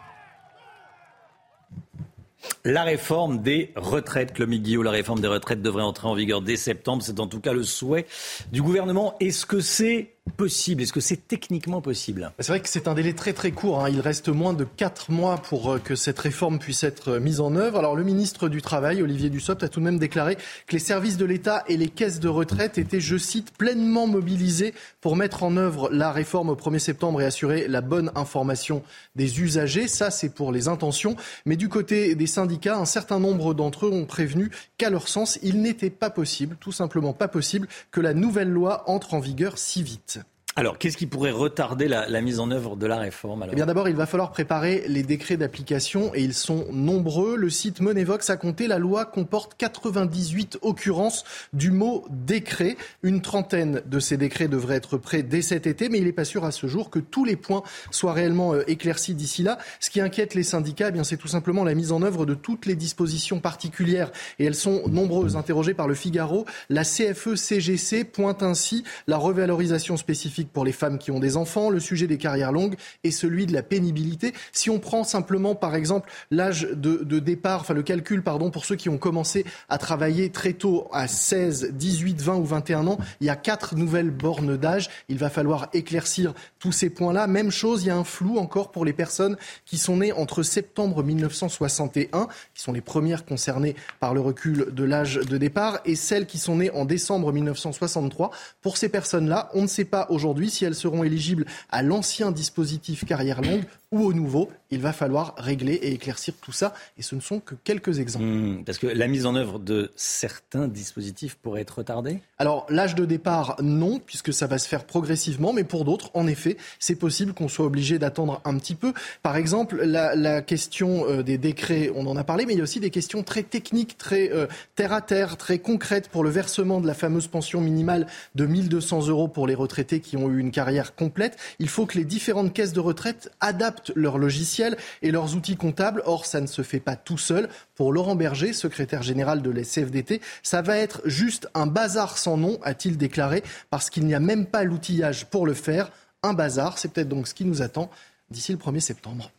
La 2.63 2.83
réforme 2.83 3.41
des 3.41 3.71
retraites, 3.75 4.33
Claude 4.33 4.49
Guillaume, 4.49 4.83
la 4.83 4.91
réforme 4.91 5.21
des 5.21 5.27
retraites 5.27 5.61
devrait 5.61 5.83
entrer 5.83 6.07
en 6.07 6.15
vigueur 6.15 6.41
dès 6.41 6.57
septembre. 6.57 7.03
C'est 7.03 7.19
en 7.19 7.27
tout 7.27 7.39
cas 7.39 7.53
le 7.53 7.63
souhait 7.63 8.05
du 8.51 8.61
gouvernement. 8.61 9.15
Est-ce 9.19 9.45
que 9.45 9.59
c'est 9.59 10.16
possible? 10.27 10.81
Est-ce 10.81 10.93
que 10.93 10.99
c'est 10.99 11.27
techniquement 11.27 11.81
possible? 11.81 12.31
C'est 12.39 12.49
vrai 12.49 12.59
que 12.59 12.69
c'est 12.69 12.87
un 12.87 12.93
délai 12.93 13.13
très 13.13 13.33
très 13.33 13.51
court. 13.51 13.83
Hein. 13.83 13.89
Il 13.89 13.99
reste 13.99 14.29
moins 14.29 14.53
de 14.53 14.63
4 14.63 15.11
mois 15.11 15.37
pour 15.37 15.73
euh, 15.73 15.79
que 15.79 15.95
cette 15.95 16.19
réforme 16.19 16.59
puisse 16.59 16.83
être 16.83 17.13
euh, 17.13 17.19
mise 17.19 17.39
en 17.39 17.55
œuvre. 17.55 17.79
Alors 17.79 17.95
le 17.95 18.03
ministre 18.03 18.49
du 18.49 18.61
Travail, 18.61 19.01
Olivier 19.01 19.29
Dussopt, 19.29 19.63
a 19.63 19.69
tout 19.69 19.79
de 19.79 19.85
même 19.85 19.99
déclaré 19.99 20.35
que 20.35 20.73
les 20.73 20.79
services 20.79 21.17
de 21.17 21.25
l'État 21.25 21.63
et 21.67 21.77
les 21.77 21.89
caisses 21.89 22.19
de 22.19 22.29
retraite 22.29 22.77
étaient, 22.77 22.99
je 22.99 23.17
cite, 23.17 23.51
pleinement 23.51 24.07
mobilisés 24.07 24.73
pour 25.01 25.15
mettre 25.15 25.43
en 25.43 25.57
œuvre 25.57 25.89
la 25.91 26.11
réforme 26.11 26.49
au 26.49 26.55
1er 26.55 26.79
septembre 26.79 27.21
et 27.21 27.25
assurer 27.25 27.67
la 27.67 27.81
bonne 27.81 28.11
information 28.15 28.83
des 29.15 29.41
usagers. 29.41 29.87
Ça, 29.87 30.11
c'est 30.11 30.33
pour 30.33 30.51
les 30.51 30.67
intentions. 30.67 31.15
Mais 31.45 31.55
du 31.55 31.69
côté 31.69 32.15
des 32.15 32.27
syndicats, 32.27 32.77
un 32.77 32.85
certain 32.85 33.19
nombre 33.19 33.53
d'entre 33.53 33.87
eux 33.87 33.91
ont 33.91 34.05
prévenu 34.05 34.51
qu'à 34.77 34.89
leur 34.89 35.07
sens, 35.07 35.39
il 35.43 35.61
n'était 35.61 35.89
pas 35.89 36.09
possible, 36.09 36.57
tout 36.59 36.71
simplement 36.71 37.13
pas 37.13 37.27
possible, 37.27 37.67
que 37.91 38.01
la 38.01 38.13
nouvelle 38.13 38.49
loi 38.49 38.83
entre 38.89 39.13
en 39.13 39.19
vigueur 39.19 39.57
si 39.57 39.83
vite. 39.83 40.16
Alors, 40.59 40.79
qu'est-ce 40.79 40.97
qui 40.97 41.05
pourrait 41.05 41.29
retarder 41.29 41.87
la, 41.87 42.19
mise 42.19 42.39
en 42.39 42.49
œuvre 42.49 42.77
de 42.77 42.87
la 42.87 42.97
réforme 42.97 43.45
Eh 43.51 43.55
bien, 43.55 43.67
d'abord, 43.67 43.89
il 43.89 43.95
va 43.95 44.07
falloir 44.07 44.31
préparer 44.31 44.85
les 44.87 45.03
décrets 45.03 45.37
d'application 45.37 46.15
et 46.15 46.23
ils 46.23 46.33
sont 46.33 46.65
nombreux. 46.71 47.35
Le 47.35 47.51
site 47.51 47.79
Monevox 47.79 48.27
a 48.31 48.37
compté, 48.37 48.65
la 48.65 48.79
loi 48.79 49.05
comporte 49.05 49.53
98 49.55 50.57
occurrences 50.63 51.25
du 51.53 51.69
mot 51.69 52.07
décret. 52.09 52.75
Une 53.03 53.21
trentaine 53.21 53.83
de 53.85 53.99
ces 53.99 54.17
décrets 54.17 54.47
devraient 54.47 54.77
être 54.77 54.97
prêts 54.97 55.21
dès 55.21 55.43
cet 55.43 55.67
été, 55.67 55.89
mais 55.89 55.99
il 55.99 56.05
n'est 56.05 56.11
pas 56.11 56.25
sûr 56.25 56.43
à 56.43 56.49
ce 56.49 56.65
jour 56.65 56.89
que 56.89 56.97
tous 56.97 57.23
les 57.23 57.35
points 57.35 57.61
soient 57.91 58.13
réellement 58.13 58.55
euh, 58.55 58.63
éclaircis 58.65 59.13
d'ici 59.13 59.43
là. 59.43 59.59
Ce 59.79 59.91
qui 59.91 60.01
inquiète 60.01 60.33
les 60.33 60.41
syndicats, 60.41 60.87
eh 60.89 60.91
bien, 60.91 61.03
c'est 61.03 61.17
tout 61.17 61.27
simplement 61.27 61.65
la 61.65 61.75
mise 61.75 61.91
en 61.91 62.01
œuvre 62.01 62.25
de 62.25 62.33
toutes 62.33 62.65
les 62.65 62.75
dispositions 62.75 63.39
particulières 63.39 64.11
et 64.39 64.45
elles 64.45 64.55
sont 64.55 64.87
nombreuses. 64.87 65.35
Interrogées 65.35 65.75
par 65.75 65.87
le 65.87 65.93
Figaro, 65.93 66.45
la 66.69 66.81
CFE-CGC 66.81 68.05
pointe 68.05 68.41
ainsi 68.41 68.83
la 69.05 69.17
revalorisation 69.17 69.97
spécifique 69.97 70.46
pour 70.53 70.65
les 70.65 70.71
femmes 70.71 70.97
qui 70.97 71.11
ont 71.11 71.19
des 71.19 71.37
enfants, 71.37 71.69
le 71.69 71.79
sujet 71.79 72.07
des 72.07 72.17
carrières 72.17 72.51
longues 72.51 72.75
et 73.03 73.11
celui 73.11 73.45
de 73.45 73.53
la 73.53 73.63
pénibilité. 73.63 74.33
Si 74.51 74.69
on 74.69 74.79
prend 74.79 75.03
simplement, 75.03 75.55
par 75.55 75.75
exemple, 75.75 76.09
l'âge 76.31 76.67
de, 76.71 77.03
de, 77.03 77.19
départ, 77.19 77.61
enfin 77.61 77.73
le 77.73 77.83
calcul, 77.83 78.23
pardon, 78.23 78.51
pour 78.51 78.65
ceux 78.65 78.75
qui 78.75 78.89
ont 78.89 78.97
commencé 78.97 79.45
à 79.69 79.77
travailler 79.77 80.29
très 80.29 80.53
tôt, 80.53 80.87
à 80.91 81.07
16, 81.07 81.71
18, 81.73 82.21
20 82.21 82.35
ou 82.35 82.45
21 82.45 82.87
ans, 82.87 82.97
il 83.21 83.27
y 83.27 83.29
a 83.29 83.35
quatre 83.35 83.75
nouvelles 83.75 84.11
bornes 84.11 84.57
d'âge. 84.57 84.89
Il 85.09 85.17
va 85.17 85.29
falloir 85.29 85.69
éclaircir 85.73 86.33
tous 86.59 86.71
ces 86.71 86.89
points-là. 86.89 87.27
Même 87.27 87.51
chose, 87.51 87.83
il 87.83 87.87
y 87.87 87.89
a 87.89 87.97
un 87.97 88.03
flou 88.03 88.37
encore 88.37 88.71
pour 88.71 88.85
les 88.85 88.93
personnes 88.93 89.37
qui 89.65 89.77
sont 89.77 89.97
nées 89.97 90.11
entre 90.11 90.43
septembre 90.43 91.03
1961, 91.03 92.27
qui 92.53 92.61
sont 92.61 92.73
les 92.73 92.81
premières 92.81 93.25
concernées 93.25 93.75
par 93.99 94.13
le 94.13 94.21
recul 94.21 94.67
de 94.71 94.83
l'âge 94.83 95.15
de 95.15 95.37
départ, 95.37 95.79
et 95.85 95.95
celles 95.95 96.25
qui 96.25 96.37
sont 96.37 96.57
nées 96.57 96.71
en 96.71 96.85
décembre 96.85 97.31
1963. 97.31 98.31
Pour 98.61 98.77
ces 98.77 98.89
personnes-là, 98.89 99.49
on 99.53 99.63
ne 99.63 99.67
sait 99.67 99.85
pas 99.85 100.07
aujourd'hui 100.09 100.49
si 100.49 100.65
elles 100.65 100.75
seront 100.75 101.03
éligibles 101.03 101.45
à 101.69 101.83
l'ancien 101.83 102.31
dispositif 102.31 103.05
carrière 103.05 103.41
longue 103.41 103.63
ou 103.91 104.03
au 104.03 104.13
nouveau. 104.13 104.49
Il 104.69 104.81
va 104.81 104.91
falloir 104.91 105.33
régler 105.37 105.75
et 105.75 105.93
éclaircir 105.93 106.33
tout 106.41 106.51
ça. 106.51 106.73
Et 106.97 107.01
ce 107.01 107.15
ne 107.15 107.21
sont 107.21 107.39
que 107.39 107.55
quelques 107.55 107.99
exemples. 107.99 108.25
Hmm, 108.25 108.63
parce 108.65 108.77
que 108.77 108.87
la 108.87 109.07
mise 109.07 109.25
en 109.25 109.35
œuvre 109.35 109.59
de 109.59 109.91
certains 109.95 110.67
dispositifs 110.67 111.35
pourrait 111.35 111.61
être 111.61 111.77
retardée? 111.77 112.19
Alors, 112.37 112.65
l'âge 112.69 112.95
de 112.95 113.05
départ, 113.05 113.55
non, 113.61 113.99
puisque 114.05 114.33
ça 114.33 114.45
va 114.45 114.57
se 114.57 114.67
faire 114.67 114.83
progressivement. 114.83 115.53
Mais 115.53 115.63
pour 115.63 115.85
d'autres, 115.85 116.11
en 116.13 116.27
effet, 116.27 116.57
c'est 116.79 116.95
possible 116.95 117.33
qu'on 117.33 117.47
soit 117.47 117.65
obligé 117.65 117.97
d'attendre 117.97 118.41
un 118.43 118.57
petit 118.57 118.75
peu. 118.75 118.93
Par 119.23 119.37
exemple, 119.37 119.81
la, 119.81 120.41
question 120.41 121.07
euh, 121.07 121.23
des 121.23 121.37
décrets, 121.37 121.89
on 121.95 122.05
en 122.07 122.17
a 122.17 122.23
parlé, 122.23 122.45
mais 122.45 122.53
il 122.53 122.57
y 122.57 122.59
a 122.59 122.63
aussi 122.63 122.79
des 122.79 122.89
questions 122.89 123.23
très 123.23 123.43
techniques, 123.43 123.97
très 123.97 124.31
euh, 124.31 124.47
terre 124.75 124.91
à 124.91 125.01
terre, 125.01 125.37
très 125.37 125.59
concrètes 125.59 126.09
pour 126.09 126.23
le 126.23 126.29
versement 126.29 126.81
de 126.81 126.87
la 126.87 126.93
fameuse 126.93 127.27
pension 127.27 127.61
minimale 127.61 128.07
de 128.35 128.45
1200 128.45 129.07
euros 129.07 129.27
pour 129.27 129.47
les 129.47 129.55
retraités 129.55 130.01
qui 130.01 130.17
ont 130.17 130.29
eu 130.29 130.39
une 130.39 130.51
carrière 130.51 130.93
complète. 130.95 131.37
Il 131.59 131.69
faut 131.69 131.85
que 131.85 131.97
les 131.97 132.05
différentes 132.05 132.53
caisses 132.53 132.73
de 132.73 132.79
retraite 132.79 133.31
adaptent 133.39 133.76
leurs 133.95 134.17
logiciels 134.17 134.77
et 135.01 135.11
leurs 135.11 135.35
outils 135.35 135.57
comptables. 135.57 136.01
Or, 136.05 136.25
ça 136.25 136.41
ne 136.41 136.47
se 136.47 136.61
fait 136.61 136.79
pas 136.79 136.95
tout 136.95 137.17
seul. 137.17 137.49
Pour 137.75 137.93
Laurent 137.93 138.15
Berger, 138.15 138.53
secrétaire 138.53 139.03
général 139.03 139.41
de 139.41 139.49
la 139.49 139.63
CFDT, 139.63 140.21
ça 140.43 140.61
va 140.61 140.77
être 140.77 141.01
juste 141.05 141.49
un 141.53 141.67
bazar 141.67 142.17
sans 142.17 142.37
nom, 142.37 142.59
a-t-il 142.63 142.97
déclaré, 142.97 143.43
parce 143.69 143.89
qu'il 143.89 144.05
n'y 144.05 144.15
a 144.15 144.19
même 144.19 144.45
pas 144.45 144.63
l'outillage 144.63 145.25
pour 145.25 145.45
le 145.45 145.53
faire. 145.53 145.91
Un 146.23 146.33
bazar, 146.33 146.77
c'est 146.77 146.91
peut-être 146.91 147.09
donc 147.09 147.27
ce 147.27 147.33
qui 147.33 147.45
nous 147.45 147.61
attend 147.61 147.89
d'ici 148.29 148.51
le 148.51 148.57
1er 148.57 148.79
septembre. 148.79 149.31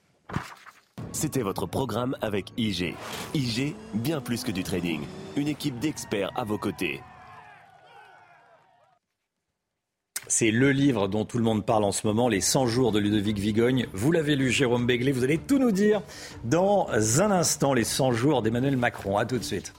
C'était 1.12 1.43
votre 1.43 1.66
programme 1.66 2.16
avec 2.20 2.52
IG. 2.56 2.94
IG, 3.35 3.74
bien 3.94 4.20
plus 4.20 4.44
que 4.44 4.52
du 4.52 4.62
trading. 4.62 5.01
Une 5.36 5.48
équipe 5.48 5.78
d'experts 5.78 6.31
à 6.36 6.44
vos 6.44 6.59
côtés. 6.59 7.01
C'est 10.30 10.50
le 10.50 10.72
livre 10.72 11.09
dont 11.09 11.24
tout 11.24 11.38
le 11.38 11.44
monde 11.44 11.64
parle 11.64 11.84
en 11.84 11.90
ce 11.90 12.06
moment, 12.06 12.28
Les 12.28 12.42
100 12.42 12.66
jours 12.66 12.92
de 12.92 12.98
Ludovic 12.98 13.38
Vigogne. 13.38 13.86
Vous 13.94 14.12
l'avez 14.12 14.36
lu, 14.36 14.50
Jérôme 14.50 14.86
Béglé. 14.86 15.10
Vous 15.10 15.24
allez 15.24 15.38
tout 15.38 15.59
nous 15.59 15.72
dire 15.72 16.02
dans 16.44 16.86
un 16.92 17.30
instant, 17.30 17.72
Les 17.72 17.82
100 17.82 18.12
jours 18.12 18.42
d'Emmanuel 18.42 18.76
Macron. 18.76 19.16
A 19.16 19.24
tout 19.24 19.38
de 19.38 19.42
suite. 19.42 19.72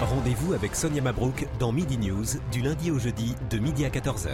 Rendez-vous 0.00 0.54
avec 0.54 0.76
Sonia 0.76 1.02
Mabrouk 1.02 1.48
dans 1.58 1.72
Midi 1.72 1.98
News 1.98 2.24
du 2.52 2.62
lundi 2.62 2.92
au 2.92 3.00
jeudi 3.00 3.34
de 3.50 3.58
midi 3.58 3.84
à 3.84 3.88
14h. 3.88 4.30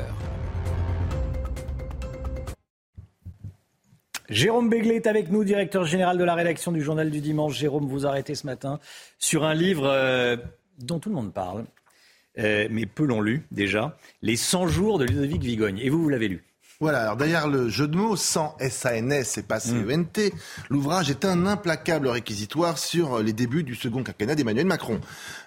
Jérôme 4.28 4.68
Béglé 4.68 4.96
est 4.96 5.06
avec 5.06 5.30
nous, 5.30 5.44
directeur 5.44 5.84
général 5.84 6.18
de 6.18 6.24
la 6.24 6.34
rédaction 6.34 6.72
du 6.72 6.82
Journal 6.82 7.10
du 7.10 7.22
Dimanche. 7.22 7.56
Jérôme, 7.56 7.86
vous 7.86 8.06
arrêtez 8.06 8.34
ce 8.34 8.46
matin 8.46 8.80
sur 9.18 9.44
un 9.44 9.54
livre 9.54 9.86
euh, 9.86 10.36
dont 10.78 10.98
tout 10.98 11.08
le 11.08 11.14
monde 11.14 11.32
parle, 11.32 11.64
euh, 12.38 12.68
mais 12.70 12.86
peu 12.86 13.04
l'ont 13.04 13.20
lu 13.20 13.46
déjà, 13.50 13.96
Les 14.22 14.36
100 14.36 14.68
jours 14.68 14.98
de 14.98 15.04
Ludovic 15.04 15.42
Vigogne. 15.42 15.78
Et 15.78 15.90
vous, 15.90 16.02
vous 16.02 16.08
l'avez 16.08 16.28
lu 16.28 16.44
voilà, 16.78 17.00
alors 17.00 17.16
derrière 17.16 17.48
le 17.48 17.70
jeu 17.70 17.88
de 17.88 17.96
mots, 17.96 18.16
sans 18.16 18.54
S-A-N-S 18.60 19.38
et 19.38 19.42
pas 19.42 19.60
C-E-N-T, 19.60 20.34
l'ouvrage 20.68 21.08
est 21.08 21.24
un 21.24 21.46
implacable 21.46 22.06
réquisitoire 22.06 22.76
sur 22.76 23.22
les 23.22 23.32
débuts 23.32 23.62
du 23.62 23.74
second 23.74 24.02
quinquennat 24.02 24.34
d'Emmanuel 24.34 24.66
Macron. 24.66 25.00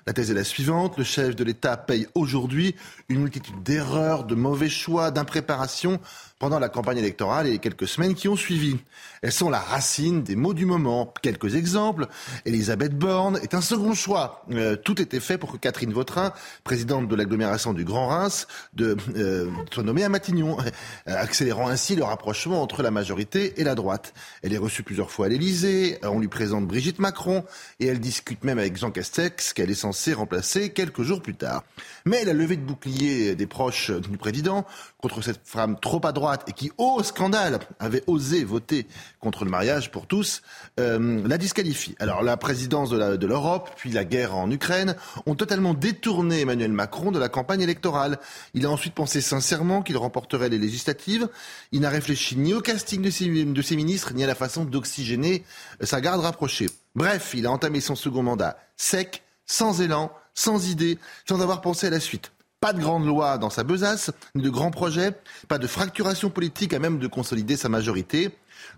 La 0.07 0.14
thèse 0.14 0.32
est 0.32 0.34
la 0.34 0.44
suivante, 0.44 0.98
le 0.98 1.03
chef 1.03 1.36
de 1.36 1.44
l'État 1.44 1.78
paye 1.78 2.07
aujourd'hui 2.16 2.76
une 3.10 3.22
multitude 3.22 3.61
d'erreurs, 3.61 4.24
de 4.24 4.34
mauvais 4.34 4.70
choix, 4.70 5.11
d'impréparation 5.11 5.99
pendant 6.40 6.57
la 6.57 6.70
campagne 6.70 6.98
électorale 6.98 7.48
et 7.48 7.52
les 7.52 7.60
quelques 7.60 7.88
semaines 7.88 8.16
qui 8.16 8.30
ont 8.30 8.38
suivi. 8.38 8.78
Elles 9.22 9.34
sont 9.34 9.49
la 9.49 9.60
racine 9.60 10.24
des 10.24 10.38
mots 10.38 10.53
du 10.53 10.66
moment. 10.66 11.14
Quelques 11.22 11.56
exemples. 11.56 12.07
Elisabeth 12.45 12.98
Borne 12.98 13.38
est 13.44 13.53
un 13.53 13.61
second 13.61 13.94
choix. 13.94 14.45
Euh, 14.52 14.78
tout 14.78 15.02
était 15.02 15.20
fait 15.20 15.38
pour 15.38 15.52
que 15.52 15.57
Catherine 15.57 15.91
Vautrin, 15.91 16.32
présidente 16.64 17.10
de 17.10 17.16
l'agglomération 17.16 17.74
du 17.74 17.84
Grand 17.84 18.07
Reims, 18.07 18.48
euh, 18.80 19.49
soit 19.72 19.84
nommée 19.84 20.06
à 20.06 20.10
Matignon, 20.10 20.57
euh, 20.61 20.64
accélérant 21.06 21.68
ainsi 21.68 21.98
le 21.98 22.06
rapprochement 22.06 22.61
entre 22.61 22.84
la 22.84 22.91
majorité 22.91 23.60
et 23.60 23.66
la 23.66 23.76
droite. 23.76 24.14
Elle 24.41 24.53
est 24.53 24.57
reçue 24.57 24.84
plusieurs 24.84 25.11
fois 25.11 25.26
à 25.26 25.30
l'Élysée. 25.30 25.99
On 26.03 26.20
lui 26.20 26.30
présente 26.30 26.66
Brigitte 26.66 26.99
Macron 26.99 27.44
et 27.82 27.88
elle 27.88 27.99
discute 27.99 28.45
même 28.45 28.60
avec 28.60 28.78
Jean 28.78 28.91
Castex 28.91 29.52
qu'elle 29.52 29.70
est 29.70 29.76
censée 29.76 30.14
remplacer 30.14 30.70
quelques 30.70 31.02
jours 31.02 31.22
plus 31.22 31.36
tard. 31.36 31.66
Mais 32.06 32.24
la 32.24 32.32
levée 32.34 32.56
de 32.56 32.64
bouclier 32.64 33.36
des 33.36 33.48
proches 33.48 33.91
du 33.91 34.18
président 34.18 34.66
contre 35.02 35.22
cette 35.22 35.41
femme 35.44 35.78
trop 35.82 35.99
à 36.06 36.14
droite 36.14 36.28
et 36.47 36.53
qui, 36.53 36.72
au 36.77 37.01
scandale, 37.03 37.60
avait 37.80 38.03
osé 38.07 38.43
voter 38.43 38.88
contre 39.19 39.45
le 39.45 39.51
mariage 39.51 39.91
pour 39.91 40.07
tous, 40.07 40.41
euh, 40.80 41.22
la 41.27 41.38
disqualifie. 41.38 41.95
Alors 41.99 42.23
la 42.23 42.38
présidence 42.38 42.89
de 42.89 43.27
l'Europe, 43.27 43.69
puis 43.76 43.91
la 43.91 44.06
guerre 44.06 44.35
en 44.35 44.49
Ukraine, 44.49 44.95
ont 45.26 45.35
totalement 45.35 45.73
détourné 45.73 46.41
Emmanuel 46.41 46.72
Macron 46.72 47.11
de 47.11 47.19
la 47.19 47.30
campagne 47.30 47.61
électorale. 47.61 48.19
Il 48.53 48.65
a 48.65 48.69
ensuite 48.69 48.93
pensé 48.93 49.22
sincèrement 49.22 49.81
qu'il 49.81 49.97
remporterait 49.97 50.49
les 50.49 50.57
législatives. 50.57 51.27
Il 51.72 51.81
n'a 51.81 51.89
réfléchi 51.89 52.35
ni 52.35 52.53
au 52.53 52.61
casting 52.61 53.01
de 53.01 53.10
ses, 53.10 53.27
de 53.45 53.61
ses 53.61 53.76
ministres, 53.76 54.14
ni 54.14 54.23
à 54.23 54.27
la 54.27 54.35
façon 54.35 54.65
d'oxygéner 54.65 55.43
sa 55.81 56.01
garde 56.01 56.22
rapprochée. 56.22 56.69
Bref, 56.95 57.31
il 57.34 57.45
a 57.45 57.51
entamé 57.51 57.81
son 57.81 57.95
second 57.95 58.23
mandat 58.23 58.57
sec, 58.77 59.23
sans 59.45 59.81
élan, 59.81 60.11
sans 60.34 60.69
idée, 60.69 60.97
sans 61.27 61.41
avoir 61.41 61.61
pensé 61.61 61.88
à 61.88 61.89
la 61.89 61.99
suite. 61.99 62.31
Pas 62.61 62.73
de 62.73 62.81
grande 62.81 63.06
loi 63.06 63.38
dans 63.38 63.49
sa 63.49 63.64
besace, 63.64 64.11
ni 64.36 64.41
de 64.41 64.49
grands 64.49 64.69
projets, 64.69 65.11
pas 65.48 65.60
de 65.60 65.65
fracturation 65.65 66.30
politique 66.30 66.73
à 66.73 66.80
même 66.80 66.99
de 66.99 67.07
consolider 67.07 67.56
sa 67.56 67.69
majorité. 67.69 68.31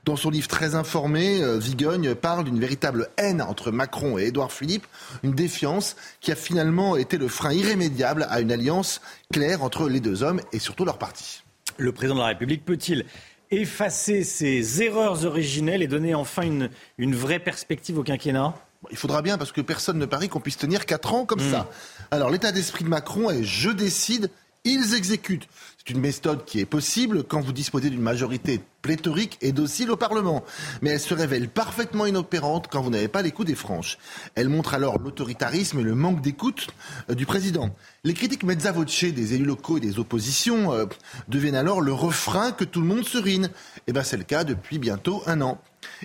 Dans 0.05 0.15
son 0.15 0.29
livre 0.29 0.47
très 0.47 0.75
informé, 0.75 1.41
euh, 1.41 1.57
Vigogne 1.57 2.13
parle 2.13 2.43
d'une 2.43 2.59
véritable 2.59 3.09
haine 3.17 3.41
entre 3.41 3.71
Macron 3.71 4.19
et 4.19 4.25
Édouard 4.25 4.51
Philippe, 4.51 4.85
une 5.23 5.31
défiance 5.31 5.95
qui 6.19 6.31
a 6.31 6.35
finalement 6.35 6.95
été 6.95 7.17
le 7.17 7.27
frein 7.27 7.53
irrémédiable 7.53 8.27
à 8.29 8.39
une 8.39 8.51
alliance 8.51 9.01
claire 9.33 9.63
entre 9.63 9.89
les 9.89 9.99
deux 9.99 10.21
hommes 10.21 10.41
et 10.53 10.59
surtout 10.59 10.85
leur 10.85 10.99
parti. 10.99 11.41
Le 11.77 11.91
président 11.91 12.13
de 12.13 12.19
la 12.19 12.27
République 12.27 12.63
peut-il 12.63 13.05
effacer 13.49 14.23
ses 14.23 14.83
erreurs 14.83 15.25
originelles 15.25 15.81
et 15.81 15.87
donner 15.87 16.13
enfin 16.13 16.43
une, 16.43 16.69
une 16.99 17.15
vraie 17.15 17.39
perspective 17.39 17.97
au 17.97 18.03
quinquennat? 18.03 18.53
Il 18.89 18.97
faudra 18.97 19.21
bien, 19.21 19.37
parce 19.37 19.51
que 19.51 19.61
personne 19.61 19.97
ne 19.99 20.05
parie 20.05 20.29
qu'on 20.29 20.39
puisse 20.39 20.57
tenir 20.57 20.85
4 20.85 21.13
ans 21.13 21.25
comme 21.25 21.39
ça. 21.39 21.61
Hmm. 21.61 22.05
Alors, 22.11 22.29
l'état 22.29 22.51
d'esprit 22.51 22.83
de 22.83 22.89
Macron 22.89 23.29
est 23.29 23.43
je 23.43 23.69
décide 23.69 24.29
ils 24.63 24.93
exécutent. 24.93 25.47
C'est 25.79 25.91
une 25.91 25.99
méthode 25.99 26.45
qui 26.45 26.59
est 26.59 26.65
possible 26.65 27.23
quand 27.23 27.41
vous 27.41 27.51
disposez 27.51 27.89
d'une 27.89 28.01
majorité 28.01 28.61
pléthorique 28.83 29.39
et 29.41 29.51
docile 29.51 29.89
au 29.89 29.97
Parlement. 29.97 30.43
Mais 30.83 30.91
elle 30.91 30.99
se 30.99 31.15
révèle 31.15 31.49
parfaitement 31.49 32.05
inopérante 32.05 32.67
quand 32.69 32.81
vous 32.81 32.91
n'avez 32.91 33.07
pas 33.07 33.23
l'écoute 33.23 33.47
des 33.47 33.55
franches. 33.55 33.97
Elle 34.35 34.49
montre 34.49 34.75
alors 34.75 34.99
l'autoritarisme 34.99 35.79
et 35.79 35.83
le 35.83 35.95
manque 35.95 36.21
d'écoute 36.21 36.67
euh, 37.09 37.15
du 37.15 37.25
président. 37.25 37.73
Les 38.03 38.13
critiques 38.13 38.43
mezza 38.43 38.71
voce 38.71 39.05
des 39.05 39.33
élus 39.33 39.45
locaux 39.45 39.77
et 39.77 39.81
des 39.81 39.97
oppositions 39.97 40.71
euh, 40.73 40.85
deviennent 41.27 41.55
alors 41.55 41.81
le 41.81 41.93
refrain 41.93 42.51
que 42.51 42.63
tout 42.63 42.81
le 42.81 42.87
monde 42.87 43.05
serine. 43.05 43.45
Et 43.45 43.81
eh 43.87 43.93
bien 43.93 44.03
c'est 44.03 44.17
le 44.17 44.23
cas 44.23 44.43
depuis 44.43 44.77
bientôt 44.77 45.23
un 45.25 45.41
an. 45.41 45.59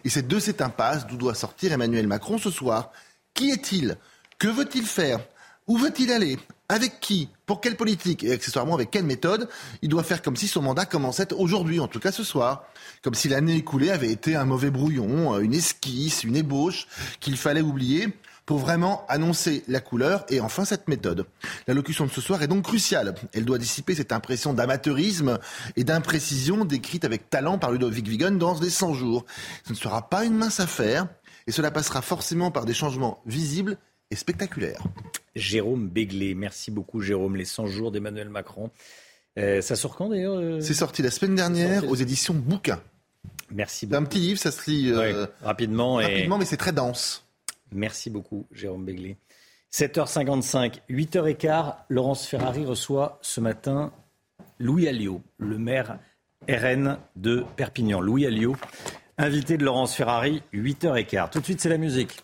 Et 0.05 0.11
c'est 0.11 0.27
de 0.27 0.39
cette 0.39 0.61
impasse 0.61 1.07
d'où 1.07 1.17
doit 1.17 1.35
sortir 1.35 1.73
Emmanuel 1.73 2.07
Macron 2.07 2.39
ce 2.39 2.51
soir. 2.51 2.91
Qui 3.35 3.51
est-il? 3.51 3.97
Que 4.39 4.49
veut-il 4.49 4.85
faire? 4.85 5.21
Où 5.67 5.79
veut-il 5.79 6.13
aller? 6.13 6.39
Avec 6.69 7.01
qui? 7.01 7.29
Pour 7.45 7.61
quelle 7.61 7.77
politique? 7.77 8.25
Et 8.25 8.33
accessoirement 8.33 8.75
avec 8.75 8.91
quelle 8.91 9.05
méthode? 9.05 9.49
Il 9.83 9.89
doit 9.89 10.03
faire 10.03 10.23
comme 10.23 10.37
si 10.37 10.49
son 10.49 10.63
mandat 10.63 10.85
commençait 10.85 11.33
aujourd'hui, 11.33 11.81
en 11.81 11.89
tout 11.89 12.01
cas 12.01 12.13
ce 12.13 12.25
soir. 12.25 12.65
Comme 13.03 13.15
si 13.15 13.29
l'année 13.29 13.57
écoulée 13.57 13.91
avait 13.91 14.11
été 14.11 14.37
un 14.37 14.45
mauvais 14.45 14.71
brouillon, 14.71 15.35
euh, 15.35 15.41
une 15.41 15.55
esquisse, 15.55 16.25
une 16.25 16.37
ébauche 16.37 16.87
qu'il 17.21 17.37
fallait 17.37 17.63
oublier 17.63 18.09
pour 18.47 18.59
vraiment 18.59 19.05
annoncer 19.09 19.65
la 19.67 19.81
couleur 19.81 20.25
et 20.31 20.41
enfin 20.41 20.65
cette 20.65 20.89
méthode. 20.89 21.27
La 21.67 21.75
locution 21.75 22.07
de 22.07 22.11
ce 22.11 22.21
soir 22.21 22.43
est 22.43 22.47
donc 22.47 22.65
cruciale. 22.65 23.15
Elle 23.35 23.45
doit 23.45 23.59
dissiper 23.59 23.95
cette 23.97 24.13
impression 24.13 24.55
d'amateurisme 24.55 25.39
et 25.75 25.83
d'imprécision 25.83 26.65
décrite 26.65 27.05
avec 27.05 27.29
talent 27.29 27.59
par 27.59 27.73
Ludovic 27.73 28.07
Vigon 28.07 28.31
dans 28.31 28.59
les 28.61 28.71
100 28.71 28.95
jours. 28.95 29.27
Ce 29.65 29.73
ne 29.73 29.77
sera 29.77 30.09
pas 30.09 30.25
une 30.25 30.37
mince 30.37 30.61
affaire 30.61 31.09
et 31.49 31.53
cela 31.53 31.73
passera 31.73 32.03
forcément 32.03 32.53
par 32.53 32.65
des 32.65 32.75
changements 32.75 33.21
visibles 33.27 33.77
et 34.13 34.17
spectaculaires. 34.17 34.83
Jérôme 35.35 35.89
Béglé. 35.89 36.35
Merci 36.35 36.71
beaucoup, 36.71 37.01
Jérôme. 37.01 37.37
Les 37.37 37.45
100 37.45 37.67
jours 37.67 37.91
d'Emmanuel 37.91 38.29
Macron. 38.29 38.71
Euh, 39.39 39.61
ça 39.61 39.77
sort 39.77 39.97
quand 39.97 40.09
d'ailleurs 40.09 40.39
euh 40.39 40.61
C'est 40.61 40.73
sorti 40.73 41.03
la 41.03 41.11
semaine 41.11 41.35
dernière 41.35 41.91
aux 41.91 41.97
éditions 41.97 42.33
Bouquin. 42.33 42.81
Merci 43.51 43.87
beaucoup. 43.87 44.03
un 44.03 44.07
petit 44.07 44.19
livre, 44.21 44.41
ça 44.41 44.51
se 44.51 44.71
lit 44.71 44.91
euh, 44.91 45.27
rapidement. 45.43 45.97
Rapidement, 45.97 46.39
mais 46.39 46.47
c'est 46.47 46.57
très 46.57 46.73
dense. 46.73 47.26
Merci 47.77 48.11
beaucoup, 48.11 48.47
Jérôme 48.51 48.85
Béglé. 48.85 49.19
7h55, 49.73 50.81
8h15, 50.89 51.75
Laurence 51.91 52.27
Ferrari 52.27 52.65
reçoit 52.65 53.19
ce 53.21 53.41
matin 53.41 53.93
Louis 54.59 54.89
Alliot, 54.89 55.21
le 55.39 55.59
maire 55.59 55.99
RN 56.49 56.99
de 57.17 57.45
Perpignan. 57.57 58.01
Louis 58.01 58.27
Alliot, 58.27 58.57
invité 59.19 59.59
de 59.59 59.65
Laurence 59.65 59.95
Ferrari, 59.95 60.43
8h15. 60.55 61.31
Tout 61.31 61.41
de 61.41 61.45
suite, 61.45 61.61
c'est 61.61 61.69
la 61.69 61.79
musique. 61.79 62.23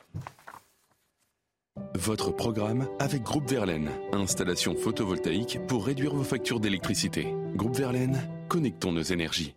Votre 1.94 2.30
programme 2.30 2.88
avec 2.98 3.22
Groupe 3.22 3.50
Verlaine. 3.50 3.90
Installation 4.12 4.74
photovoltaïque 4.74 5.58
pour 5.66 5.84
réduire 5.84 6.14
vos 6.14 6.24
factures 6.24 6.60
d'électricité. 6.60 7.34
Groupe 7.54 7.76
Verlaine, 7.76 8.18
connectons 8.48 8.92
nos 8.92 9.02
énergies. 9.02 9.54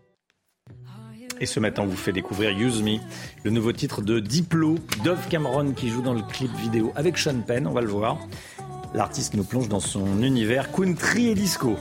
Et 1.42 1.46
ce 1.46 1.60
matin, 1.60 1.84
on 1.84 1.88
vous 1.88 1.98
fait 1.98 2.14
découvrir 2.14 2.52
Use 2.58 2.82
Me, 2.82 2.98
le 3.44 3.52
nouveau 3.52 3.74
titre 3.74 4.02
de 4.02 4.20
Diplo, 4.20 4.76
Dove 5.04 5.28
Cameron 5.30 5.74
qui 5.74 5.90
joue 5.90 6.02
dans 6.02 6.14
le 6.14 6.22
clip 6.22 6.50
vidéo 6.56 6.94
avec 6.96 7.18
Sean 7.18 7.42
Penn, 7.46 7.68
on 7.68 7.74
va 7.74 7.82
le 7.82 7.88
voir. 7.88 8.20
L'artiste 8.94 9.34
nous 9.34 9.44
plonge 9.44 9.68
dans 9.68 9.82
son 9.82 10.24
univers 10.24 10.72
country 10.72 11.28
et 11.28 11.36
disco. 11.36 11.76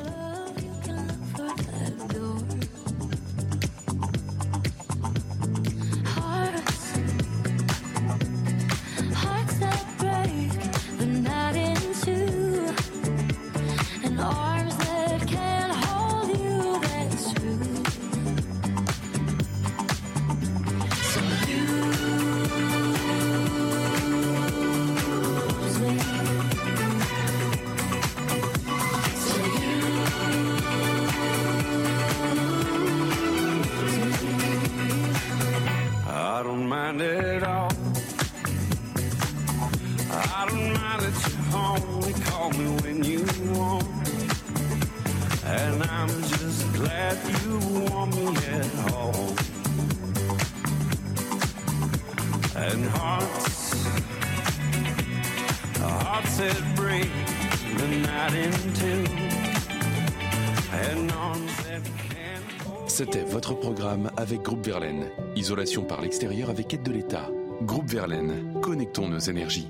Isolation 65.45 65.83
par 65.83 66.01
l'extérieur 66.01 66.49
avec 66.49 66.73
aide 66.73 66.83
de 66.83 66.91
l'État. 66.91 67.29
Groupe 67.61 67.91
Verlaine, 67.91 68.59
connectons 68.62 69.09
nos 69.09 69.19
énergies. 69.19 69.69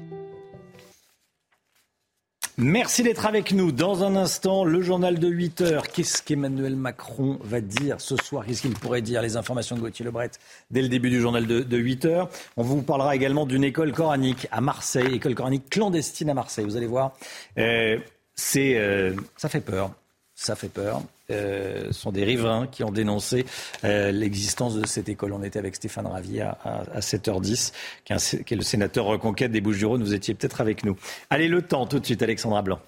Merci 2.57 3.03
d'être 3.03 3.27
avec 3.27 3.51
nous. 3.51 3.73
Dans 3.73 4.05
un 4.05 4.15
instant, 4.15 4.65
le 4.65 4.81
journal 4.83 5.19
de 5.19 5.27
8 5.27 5.61
heures. 5.63 5.89
Qu'est-ce 5.89 6.23
qu'Emmanuel 6.23 6.77
Macron 6.77 7.41
va 7.43 7.61
dire 7.61 8.01
ce 8.01 8.15
soir? 8.15 8.47
Qu'est-ce 8.47 8.63
qu'il 8.63 8.75
pourrait 8.75 9.03
dire? 9.03 9.21
Les 9.21 9.37
informations 9.37 9.75
de 9.75 9.81
Gauthier 9.81 10.05
Lebret 10.05 10.31
dès 10.71 10.81
le 10.81 10.89
début 10.89 11.11
du 11.11 11.21
journal 11.21 11.45
de, 11.45 11.77
8 11.77 12.05
heures. 12.05 12.29
On 12.57 12.63
vous 12.63 12.81
parlera 12.83 13.17
également 13.17 13.45
d'une 13.45 13.65
école 13.65 13.91
coranique 13.91 14.47
à 14.53 14.61
Marseille, 14.61 15.13
école 15.13 15.35
coranique 15.35 15.69
clandestine 15.71 16.31
à 16.31 16.35
Marseille. 16.35 16.67
Vous 16.67 16.77
allez 16.77 16.87
voir, 16.87 17.17
euh, 17.59 17.99
c'est, 18.37 18.79
euh, 18.79 19.13
ça 19.37 19.49
fait 19.49 19.61
peur. 19.61 19.91
Ça 20.37 20.55
fait 20.55 20.69
peur. 20.69 21.03
Euh, 21.31 21.91
sont 21.91 22.13
des 22.13 22.25
riverains 22.25 22.67
qui 22.67 22.85
ont 22.85 22.91
dénoncé 22.91 23.47
euh, 23.85 24.13
l'existence 24.13 24.77
de 24.77 24.87
cette 24.87 25.09
école. 25.09 25.33
On 25.33 25.43
était 25.43 25.59
avec 25.59 25.75
Stéphane 25.75 26.07
Ravier 26.07 26.43
à, 26.43 26.59
à, 26.63 27.01
7h10, 27.01 27.73
qui 28.05 28.13
est, 28.13 28.57
le 28.57 28.63
sénateur 28.63 29.07
reconquête 29.07 29.51
des 29.51 29.63
Bouches-du-Rhône. 29.63 30.03
Vous 30.03 30.13
étiez 30.13 30.35
peut-être 30.35 30.61
avec 30.61 30.85
nous. 30.85 30.97
Allez, 31.31 31.49
le 31.49 31.63
temps 31.63 31.87
tout 31.87 31.99
de 31.99 32.05
suite, 32.05 32.23
Alexandra 32.23 32.61
Blanc. 32.61 32.81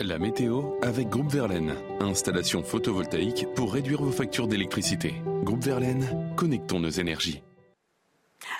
La 0.00 0.18
météo 0.18 0.62
avec 0.82 1.08
Groupe 1.08 1.32
Verlaine. 1.32 1.74
Installation 2.00 2.62
photovoltaïque 2.62 3.46
pour 3.56 3.72
réduire 3.72 4.02
vos 4.02 4.12
factures 4.12 4.46
d'électricité. 4.46 5.14
Groupe 5.42 5.64
Verlaine, 5.64 6.34
connectons 6.36 6.78
nos 6.78 6.90
énergies. 6.90 7.42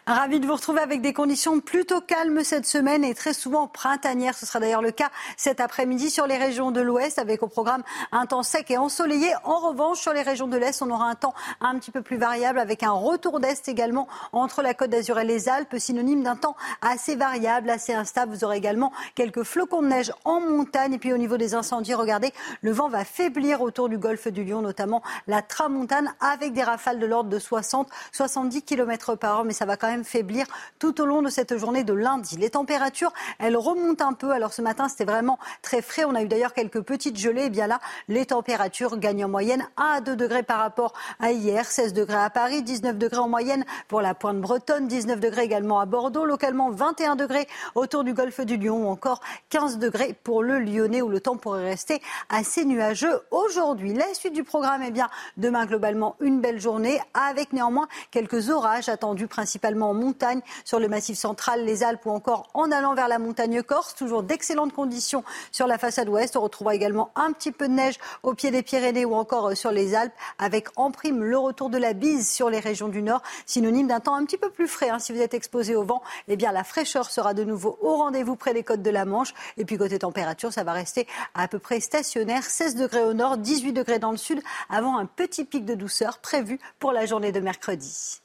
Ravi 0.05 0.41
de 0.41 0.49
vous 0.49 0.55
retrouver 0.57 0.81
avec 0.81 1.01
des 1.01 1.13
conditions 1.13 1.61
plutôt 1.61 2.01
calmes 2.01 2.43
cette 2.43 2.67
semaine 2.67 3.05
et 3.05 3.15
très 3.15 3.33
souvent 3.33 3.69
printanières. 3.69 4.37
Ce 4.37 4.45
sera 4.45 4.59
d'ailleurs 4.59 4.83
le 4.83 4.91
cas 4.91 5.11
cet 5.37 5.61
après-midi 5.61 6.11
sur 6.11 6.27
les 6.27 6.37
régions 6.37 6.73
de 6.73 6.81
l'Ouest 6.81 7.21
avec 7.21 7.45
au 7.45 7.47
programme 7.47 7.85
un 8.11 8.27
temps 8.27 8.43
sec 8.43 8.73
et 8.73 8.79
ensoleillé. 8.79 9.33
En 9.45 9.61
revanche, 9.61 10.01
sur 10.01 10.13
les 10.13 10.23
régions 10.23 10.49
de 10.49 10.57
l'Est, 10.57 10.83
on 10.83 10.91
aura 10.91 11.05
un 11.05 11.15
temps 11.15 11.35
un 11.61 11.79
petit 11.79 11.93
peu 11.93 12.03
plus 12.03 12.17
variable 12.17 12.59
avec 12.59 12.83
un 12.83 12.91
retour 12.91 13.39
d'Est 13.39 13.69
également 13.69 14.09
entre 14.33 14.61
la 14.61 14.75
Côte 14.75 14.91
d'Azur 14.91 15.21
et 15.21 15.25
les 15.25 15.49
Alpes, 15.49 15.77
synonyme 15.79 16.25
d'un 16.25 16.35
temps 16.35 16.57
assez 16.81 17.15
variable, 17.15 17.71
assez 17.71 17.95
instable. 17.95 18.35
Vous 18.35 18.43
aurez 18.43 18.57
également 18.57 18.93
quelques 19.15 19.45
flocons 19.45 19.83
de 19.83 19.87
neige 19.87 20.13
en 20.25 20.41
montagne 20.41 20.95
et 20.95 20.99
puis 20.99 21.13
au 21.13 21.19
niveau 21.19 21.37
des 21.37 21.55
incendies, 21.55 21.95
regardez, 21.95 22.33
le 22.63 22.73
vent 22.73 22.89
va 22.89 23.05
faiblir 23.05 23.63
autour 23.63 23.89
du 23.89 23.99
golfe 23.99 24.27
du 24.27 24.43
Lion, 24.43 24.63
notamment 24.63 25.01
la 25.29 25.43
tramontane 25.43 26.13
avec 26.19 26.55
des 26.55 26.65
rafales 26.65 26.99
de 26.99 27.07
l'ordre 27.07 27.31
de 27.31 27.39
60, 27.39 27.89
70 28.11 28.63
km 28.63 29.15
par 29.15 29.39
heure, 29.39 29.45
mais 29.45 29.53
ça 29.53 29.65
va 29.65 29.77
quand 29.77 29.87
même 29.87 29.92
faiblir 30.03 30.47
tout 30.79 31.01
au 31.01 31.05
long 31.05 31.23
de 31.23 31.29
cette 31.29 31.57
journée 31.57 31.85
de 31.85 31.93
lundi. 31.93 32.37
Les 32.37 32.51
températures, 32.51 33.13
elles 33.39 33.57
remontent 33.57 34.07
un 34.07 34.13
peu. 34.13 34.33
Alors 34.33 34.53
ce 34.53 34.63
matin, 34.63 34.89
c'était 34.89 35.05
vraiment 35.05 35.39
très 35.63 35.83
frais. 35.83 36.05
On 36.05 36.15
a 36.15 36.23
eu 36.23 36.29
d'ailleurs 36.29 36.55
quelques 36.55 36.81
petites 36.81 37.17
gelées. 37.17 37.43
Et 37.43 37.47
eh 37.47 37.51
bien 37.51 37.67
là, 37.67 37.81
les 38.09 38.27
températures 38.27 38.99
gagnent 38.99 39.25
en 39.25 39.29
moyenne 39.29 39.67
1 39.77 39.83
à 39.97 40.01
2 40.01 40.17
degrés 40.17 40.43
par 40.43 40.59
rapport 40.59 40.93
à 41.21 41.33
hier. 41.33 41.67
16 41.67 41.93
degrés 41.93 42.17
à 42.17 42.31
Paris, 42.31 42.63
19 42.63 42.99
degrés 42.99 43.19
en 43.19 43.29
moyenne 43.29 43.65
pour 43.89 44.01
la 44.01 44.15
pointe 44.15 44.41
bretonne, 44.41 44.87
19 44.87 45.21
degrés 45.21 45.45
également 45.45 45.81
à 45.81 45.87
Bordeaux, 45.87 46.25
localement 46.25 46.71
21 46.71 47.17
degrés 47.17 47.49
autour 47.75 48.05
du 48.05 48.15
golfe 48.15 48.41
du 48.41 48.57
Lion 48.57 48.87
ou 48.87 48.89
encore 48.89 49.21
15 49.51 49.79
degrés 49.79 50.15
pour 50.23 50.43
le 50.43 50.59
Lyonnais 50.59 51.03
où 51.03 51.09
le 51.09 51.21
temps 51.21 51.37
pourrait 51.37 51.65
rester 51.65 52.01
assez 52.29 52.65
nuageux 52.65 53.21
aujourd'hui. 53.31 53.95
La 53.95 54.13
suite 54.15 54.33
du 54.33 54.45
programme, 54.45 54.83
eh 54.87 54.91
bien, 54.91 55.09
demain 55.37 55.67
globalement 55.67 56.17
une 56.21 56.41
belle 56.41 56.61
journée 56.61 57.01
avec 57.15 57.53
néanmoins 57.53 57.89
quelques 58.11 58.51
orages 58.51 58.89
attendus 58.89 59.27
principalement 59.27 59.82
en 59.83 59.95
montagne, 59.95 60.41
sur 60.65 60.79
le 60.79 60.89
massif 60.89 61.19
central, 61.19 61.65
les 61.65 61.83
Alpes 61.83 62.07
ou 62.07 62.11
encore 62.11 62.49
en 62.55 62.71
allant 62.71 62.95
vers 62.95 63.09
la 63.09 63.19
montagne 63.19 63.63
corse. 63.63 63.95
Toujours 63.95 64.23
d'excellentes 64.23 64.73
conditions 64.73 65.25
sur 65.51 65.67
la 65.67 65.79
façade 65.79 66.09
ouest. 66.09 66.37
On 66.37 66.41
retrouvera 66.41 66.75
également 66.75 67.11
un 67.15 67.33
petit 67.33 67.53
peu 67.53 67.69
de 67.69 67.73
neige 67.73 67.99
au 68.23 68.35
pied 68.35 68.51
des 68.51 68.63
Pyrénées 68.63 69.05
ou 69.05 69.15
encore 69.15 69.51
euh, 69.51 69.55
sur 69.55 69.71
les 69.71 69.95
Alpes, 69.95 70.15
avec 70.39 70.69
en 70.77 70.91
prime 70.91 71.23
le 71.23 71.39
retour 71.39 71.71
de 71.71 71.79
la 71.79 71.93
bise 71.93 72.31
sur 72.31 72.51
les 72.51 72.61
régions 72.61 72.89
du 72.89 73.03
nord, 73.03 73.23
synonyme 73.47 73.87
d'un 73.87 74.01
temps 74.01 74.15
un 74.15 74.25
petit 74.25 74.39
peu 74.39 74.51
plus 74.51 74.69
frais. 74.69 74.91
Hein. 74.91 74.99
Si 74.99 75.13
vous 75.13 75.21
êtes 75.21 75.35
exposé 75.35 75.77
au 75.77 75.85
vent, 75.85 76.03
eh 76.29 76.37
bien 76.37 76.53
la 76.53 76.65
fraîcheur 76.65 77.11
sera 77.11 77.35
de 77.35 77.45
nouveau 77.45 77.79
au 77.81 77.97
rendez-vous 77.97 78.37
près 78.37 78.55
des 78.55 78.63
côtes 78.63 78.83
de 78.83 78.91
la 78.91 79.05
Manche. 79.05 79.35
Et 79.57 79.65
puis 79.65 79.77
côté 79.77 79.99
température, 79.99 80.53
ça 80.53 80.65
va 80.65 80.73
rester 80.73 81.07
à 81.35 81.49
peu 81.49 81.59
près 81.59 81.81
stationnaire, 81.81 82.45
16 82.45 82.77
degrés 82.77 83.05
au 83.05 83.15
nord, 83.15 83.37
18 83.39 83.73
degrés 83.73 83.99
dans 83.99 84.11
le 84.11 84.17
sud, 84.17 84.43
avant 84.71 84.99
un 84.99 85.07
petit 85.07 85.45
pic 85.45 85.65
de 85.65 85.75
douceur 85.75 86.19
prévu 86.19 86.59
pour 86.79 86.93
la 86.93 87.07
journée 87.07 87.33
de 87.33 87.41
mercredi. 87.41 88.21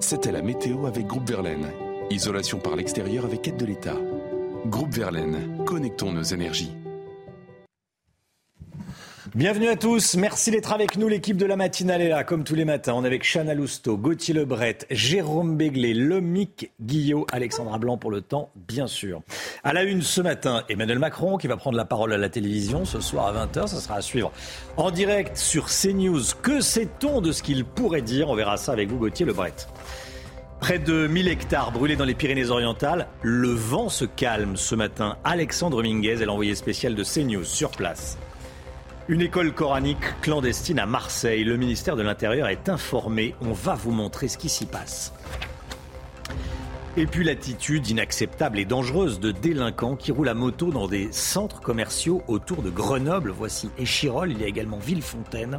C'était 0.00 0.32
la 0.32 0.42
météo 0.42 0.84
avec 0.84 1.06
Groupe 1.06 1.26
Verlaine. 1.26 1.70
Isolation 2.10 2.58
par 2.58 2.76
l'extérieur 2.76 3.24
avec 3.24 3.48
aide 3.48 3.56
de 3.56 3.64
l'État. 3.64 3.96
Groupe 4.66 4.92
Verlaine, 4.92 5.64
connectons 5.64 6.12
nos 6.12 6.22
énergies. 6.22 6.76
Bienvenue 9.34 9.66
à 9.66 9.74
tous, 9.74 10.14
merci 10.14 10.52
d'être 10.52 10.72
avec 10.72 10.96
nous. 10.96 11.08
L'équipe 11.08 11.36
de 11.36 11.44
la 11.44 11.56
matinale 11.56 12.00
est 12.00 12.08
là, 12.08 12.22
comme 12.22 12.44
tous 12.44 12.54
les 12.54 12.64
matins. 12.64 12.92
On 12.94 13.02
est 13.02 13.08
avec 13.08 13.24
Chana 13.24 13.52
Lousteau, 13.52 13.96
Gauthier 13.96 14.32
Lebret, 14.32 14.78
Jérôme 14.92 15.56
Béglé, 15.56 15.92
Lomic 15.92 16.70
Guillot, 16.80 17.26
Alexandra 17.32 17.78
Blanc 17.78 17.98
pour 17.98 18.12
le 18.12 18.20
temps, 18.20 18.50
bien 18.54 18.86
sûr. 18.86 19.22
À 19.64 19.72
la 19.72 19.82
une 19.82 20.02
ce 20.02 20.20
matin, 20.20 20.62
Emmanuel 20.68 21.00
Macron 21.00 21.36
qui 21.36 21.48
va 21.48 21.56
prendre 21.56 21.76
la 21.76 21.84
parole 21.84 22.12
à 22.12 22.16
la 22.16 22.28
télévision 22.28 22.84
ce 22.84 23.00
soir 23.00 23.26
à 23.26 23.44
20h. 23.44 23.66
Ça 23.66 23.80
sera 23.80 23.96
à 23.96 24.02
suivre 24.02 24.30
en 24.76 24.92
direct 24.92 25.36
sur 25.36 25.66
CNews. 25.66 26.22
Que 26.40 26.60
sait-on 26.60 27.20
de 27.20 27.32
ce 27.32 27.42
qu'il 27.42 27.64
pourrait 27.64 28.02
dire? 28.02 28.30
On 28.30 28.36
verra 28.36 28.56
ça 28.56 28.70
avec 28.70 28.88
vous, 28.88 28.98
Gauthier 28.98 29.26
Lebret. 29.26 29.54
Près 30.60 30.78
de 30.78 31.08
1000 31.08 31.26
hectares 31.26 31.72
brûlés 31.72 31.96
dans 31.96 32.04
les 32.04 32.14
Pyrénées-Orientales. 32.14 33.08
Le 33.22 33.48
vent 33.48 33.88
se 33.88 34.04
calme 34.04 34.56
ce 34.56 34.76
matin. 34.76 35.16
Alexandre 35.24 35.82
Minguez 35.82 36.22
est 36.22 36.24
l'envoyé 36.24 36.54
spécial 36.54 36.94
de 36.94 37.02
CNews 37.02 37.42
sur 37.42 37.72
place. 37.72 38.16
Une 39.06 39.20
école 39.20 39.52
coranique 39.52 40.18
clandestine 40.22 40.78
à 40.78 40.86
Marseille. 40.86 41.44
Le 41.44 41.58
ministère 41.58 41.94
de 41.94 42.02
l'Intérieur 42.02 42.48
est 42.48 42.70
informé. 42.70 43.34
On 43.42 43.52
va 43.52 43.74
vous 43.74 43.90
montrer 43.90 44.28
ce 44.28 44.38
qui 44.38 44.48
s'y 44.48 44.64
passe. 44.64 45.12
Et 46.96 47.04
puis 47.04 47.22
l'attitude 47.22 47.86
inacceptable 47.86 48.58
et 48.58 48.64
dangereuse 48.64 49.20
de 49.20 49.30
délinquants 49.30 49.96
qui 49.96 50.10
roulent 50.10 50.30
à 50.30 50.34
moto 50.34 50.70
dans 50.70 50.88
des 50.88 51.12
centres 51.12 51.60
commerciaux 51.60 52.22
autour 52.28 52.62
de 52.62 52.70
Grenoble. 52.70 53.30
Voici 53.30 53.68
Échirol, 53.76 54.32
il 54.32 54.40
y 54.40 54.44
a 54.44 54.46
également 54.46 54.78
Villefontaine. 54.78 55.58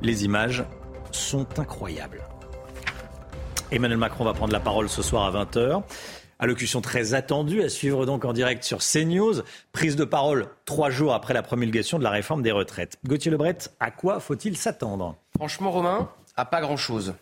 Les 0.00 0.24
images 0.24 0.64
sont 1.10 1.58
incroyables. 1.58 2.24
Emmanuel 3.70 3.98
Macron 3.98 4.24
va 4.24 4.32
prendre 4.32 4.54
la 4.54 4.60
parole 4.60 4.88
ce 4.88 5.02
soir 5.02 5.24
à 5.24 5.44
20h. 5.44 5.82
Allocution 6.38 6.80
très 6.80 7.14
attendue 7.14 7.62
à 7.62 7.68
suivre 7.68 8.04
donc 8.04 8.24
en 8.24 8.32
direct 8.32 8.62
sur 8.62 8.78
CNews. 8.78 9.42
Prise 9.72 9.96
de 9.96 10.04
parole 10.04 10.48
trois 10.64 10.90
jours 10.90 11.14
après 11.14 11.34
la 11.34 11.42
promulgation 11.42 11.98
de 11.98 12.04
la 12.04 12.10
réforme 12.10 12.42
des 12.42 12.52
retraites. 12.52 12.98
Gauthier 13.06 13.30
Lebret, 13.30 13.58
à 13.80 13.90
quoi 13.90 14.20
faut-il 14.20 14.56
s'attendre? 14.56 15.16
Franchement, 15.36 15.70
Romain, 15.70 16.10
à 16.36 16.44
pas 16.44 16.60
grand-chose. 16.60 17.14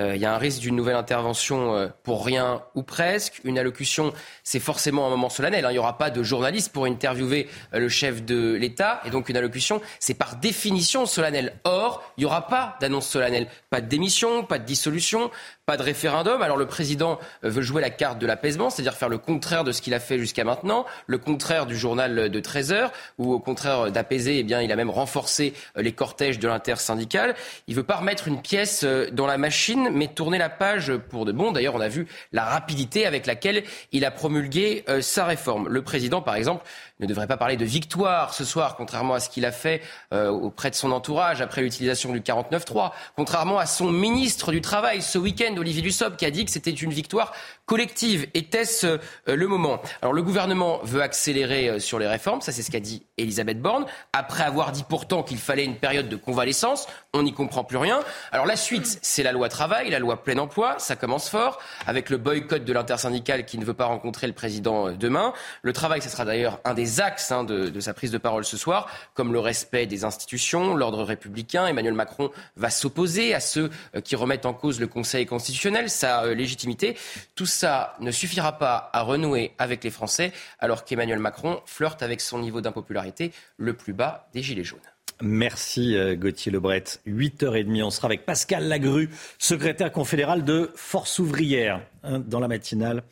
Euh, 0.00 0.16
il 0.16 0.22
y 0.22 0.24
a 0.24 0.34
un 0.34 0.38
risque 0.38 0.60
d'une 0.60 0.76
nouvelle 0.76 0.96
intervention 0.96 1.74
euh, 1.74 1.88
pour 2.02 2.24
rien 2.24 2.62
ou 2.74 2.82
presque. 2.82 3.40
Une 3.44 3.58
allocution, 3.58 4.12
c'est 4.44 4.60
forcément 4.60 5.06
un 5.06 5.10
moment 5.10 5.28
solennel. 5.28 5.64
Hein. 5.64 5.70
Il 5.70 5.74
n'y 5.74 5.78
aura 5.78 5.98
pas 5.98 6.10
de 6.10 6.22
journaliste 6.22 6.72
pour 6.72 6.86
interviewer 6.86 7.48
euh, 7.74 7.80
le 7.80 7.88
chef 7.88 8.24
de 8.24 8.54
l'État. 8.54 9.00
Et 9.04 9.10
donc 9.10 9.28
une 9.28 9.36
allocution, 9.36 9.80
c'est 9.98 10.14
par 10.14 10.36
définition 10.36 11.04
solennel. 11.06 11.54
Or, 11.64 12.02
il 12.16 12.20
n'y 12.20 12.24
aura 12.24 12.46
pas 12.46 12.76
d'annonce 12.80 13.08
solennelle. 13.08 13.48
Pas 13.68 13.80
de 13.80 13.88
démission, 13.88 14.42
pas 14.44 14.58
de 14.58 14.64
dissolution, 14.64 15.30
pas 15.70 15.76
de 15.76 15.82
référendum. 15.84 16.42
Alors 16.42 16.56
le 16.56 16.66
président 16.66 17.20
veut 17.44 17.62
jouer 17.62 17.80
la 17.80 17.90
carte 17.90 18.18
de 18.18 18.26
l'apaisement, 18.26 18.70
c'est-à-dire 18.70 18.94
faire 18.94 19.08
le 19.08 19.18
contraire 19.18 19.62
de 19.62 19.70
ce 19.70 19.80
qu'il 19.80 19.94
a 19.94 20.00
fait 20.00 20.18
jusqu'à 20.18 20.42
maintenant, 20.42 20.84
le 21.06 21.16
contraire 21.16 21.64
du 21.64 21.76
journal 21.76 22.28
de 22.28 22.40
13 22.40 22.72
heures, 22.72 22.92
ou 23.18 23.32
au 23.32 23.38
contraire 23.38 23.92
d'apaiser, 23.92 24.38
eh 24.38 24.42
bien, 24.42 24.62
il 24.62 24.72
a 24.72 24.74
même 24.74 24.90
renforcé 24.90 25.54
les 25.76 25.92
cortèges 25.92 26.40
de 26.40 26.48
l'intersyndicale. 26.48 27.36
Il 27.68 27.76
veut 27.76 27.84
pas 27.84 27.94
remettre 27.94 28.26
une 28.26 28.42
pièce 28.42 28.84
dans 29.12 29.28
la 29.28 29.38
machine, 29.38 29.90
mais 29.92 30.08
tourner 30.08 30.38
la 30.38 30.48
page 30.48 30.92
pour 30.96 31.24
de 31.24 31.30
bon. 31.30 31.52
D'ailleurs, 31.52 31.76
on 31.76 31.80
a 31.80 31.88
vu 31.88 32.08
la 32.32 32.44
rapidité 32.44 33.06
avec 33.06 33.26
laquelle 33.26 33.62
il 33.92 34.04
a 34.04 34.10
promulgué 34.10 34.84
euh, 34.88 35.00
sa 35.00 35.24
réforme. 35.24 35.68
Le 35.68 35.82
président, 35.82 36.20
par 36.20 36.34
exemple, 36.34 36.64
ne 37.00 37.06
devrait 37.06 37.26
pas 37.26 37.36
parler 37.36 37.56
de 37.56 37.64
victoire 37.64 38.34
ce 38.34 38.44
soir, 38.44 38.76
contrairement 38.76 39.14
à 39.14 39.20
ce 39.20 39.28
qu'il 39.30 39.44
a 39.44 39.52
fait 39.52 39.82
euh, 40.12 40.28
auprès 40.28 40.70
de 40.70 40.74
son 40.74 40.92
entourage 40.92 41.40
après 41.40 41.62
l'utilisation 41.62 42.12
du 42.12 42.20
49-3, 42.20 42.92
contrairement 43.16 43.58
à 43.58 43.66
son 43.66 43.90
ministre 43.90 44.52
du 44.52 44.60
Travail 44.60 45.02
ce 45.02 45.18
week-end, 45.18 45.54
Olivier 45.56 45.82
Dussopt, 45.82 46.16
qui 46.16 46.26
a 46.26 46.30
dit 46.30 46.44
que 46.44 46.50
c'était 46.50 46.70
une 46.70 46.92
victoire 46.92 47.32
collective. 47.70 48.26
Était-ce 48.34 48.84
euh, 48.84 48.98
le 49.28 49.46
moment 49.46 49.80
Alors 50.02 50.12
le 50.12 50.24
gouvernement 50.24 50.80
veut 50.82 51.02
accélérer 51.02 51.68
euh, 51.68 51.78
sur 51.78 52.00
les 52.00 52.08
réformes, 52.08 52.40
ça 52.40 52.50
c'est 52.50 52.62
ce 52.62 52.70
qu'a 52.72 52.80
dit 52.80 53.06
Elisabeth 53.16 53.62
Borne, 53.62 53.86
après 54.12 54.42
avoir 54.42 54.72
dit 54.72 54.82
pourtant 54.82 55.22
qu'il 55.22 55.38
fallait 55.38 55.64
une 55.64 55.76
période 55.76 56.08
de 56.08 56.16
convalescence, 56.16 56.88
on 57.14 57.22
n'y 57.22 57.32
comprend 57.32 57.62
plus 57.62 57.76
rien. 57.76 58.00
Alors 58.32 58.44
la 58.44 58.56
suite, 58.56 58.98
c'est 59.02 59.22
la 59.22 59.30
loi 59.30 59.48
travail, 59.48 59.88
la 59.88 60.00
loi 60.00 60.24
plein 60.24 60.36
emploi, 60.38 60.80
ça 60.80 60.96
commence 60.96 61.28
fort, 61.28 61.60
avec 61.86 62.10
le 62.10 62.16
boycott 62.16 62.64
de 62.64 62.72
l'intersyndicale 62.72 63.44
qui 63.44 63.56
ne 63.56 63.64
veut 63.64 63.74
pas 63.74 63.84
rencontrer 63.84 64.26
le 64.26 64.32
président 64.32 64.90
demain. 64.90 65.32
Le 65.62 65.72
travail, 65.72 66.02
ce 66.02 66.08
sera 66.08 66.24
d'ailleurs 66.24 66.58
un 66.64 66.74
des 66.74 67.00
axes 67.00 67.30
hein, 67.30 67.44
de, 67.44 67.68
de, 67.68 67.80
sa 67.80 67.94
prise 67.94 68.10
de 68.10 68.18
parole 68.18 68.44
ce 68.44 68.56
soir, 68.56 68.88
comme 69.14 69.32
le 69.32 69.38
respect 69.38 69.86
des 69.86 70.02
institutions, 70.04 70.74
l'ordre 70.74 71.04
républicain. 71.04 71.68
Emmanuel 71.68 71.94
Macron 71.94 72.32
va 72.56 72.70
s'opposer 72.70 73.32
à 73.32 73.38
ceux 73.38 73.70
euh, 73.94 74.00
qui 74.00 74.16
remettent 74.16 74.46
en 74.46 74.54
cause 74.54 74.80
le 74.80 74.88
Conseil 74.88 75.24
constitutionnel, 75.24 75.88
sa 75.88 76.24
euh, 76.24 76.34
légitimité. 76.34 76.96
Tout 77.36 77.46
ça 77.46 77.59
ne 78.00 78.10
suffira 78.10 78.58
pas 78.58 78.90
à 78.92 79.02
renouer 79.02 79.52
avec 79.58 79.84
les 79.84 79.90
Français, 79.90 80.32
alors 80.58 80.84
qu'Emmanuel 80.84 81.18
Macron 81.18 81.60
flirte 81.66 82.02
avec 82.02 82.20
son 82.20 82.38
niveau 82.38 82.60
d'impopularité 82.60 83.32
le 83.56 83.74
plus 83.74 83.92
bas 83.92 84.28
des 84.32 84.42
Gilets 84.42 84.64
jaunes. 84.64 84.80
Merci 85.22 85.96
euh, 85.96 86.16
Gauthier 86.16 86.50
Lebret. 86.50 86.84
8h30, 87.06 87.82
on 87.82 87.90
sera 87.90 88.06
avec 88.06 88.24
Pascal 88.24 88.68
Lagru, 88.68 89.10
secrétaire 89.38 89.92
confédéral 89.92 90.44
de 90.44 90.70
Force 90.74 91.18
ouvrière. 91.18 91.82
Hein, 92.02 92.20
dans 92.20 92.40
la 92.40 92.48
matinale, 92.48 93.02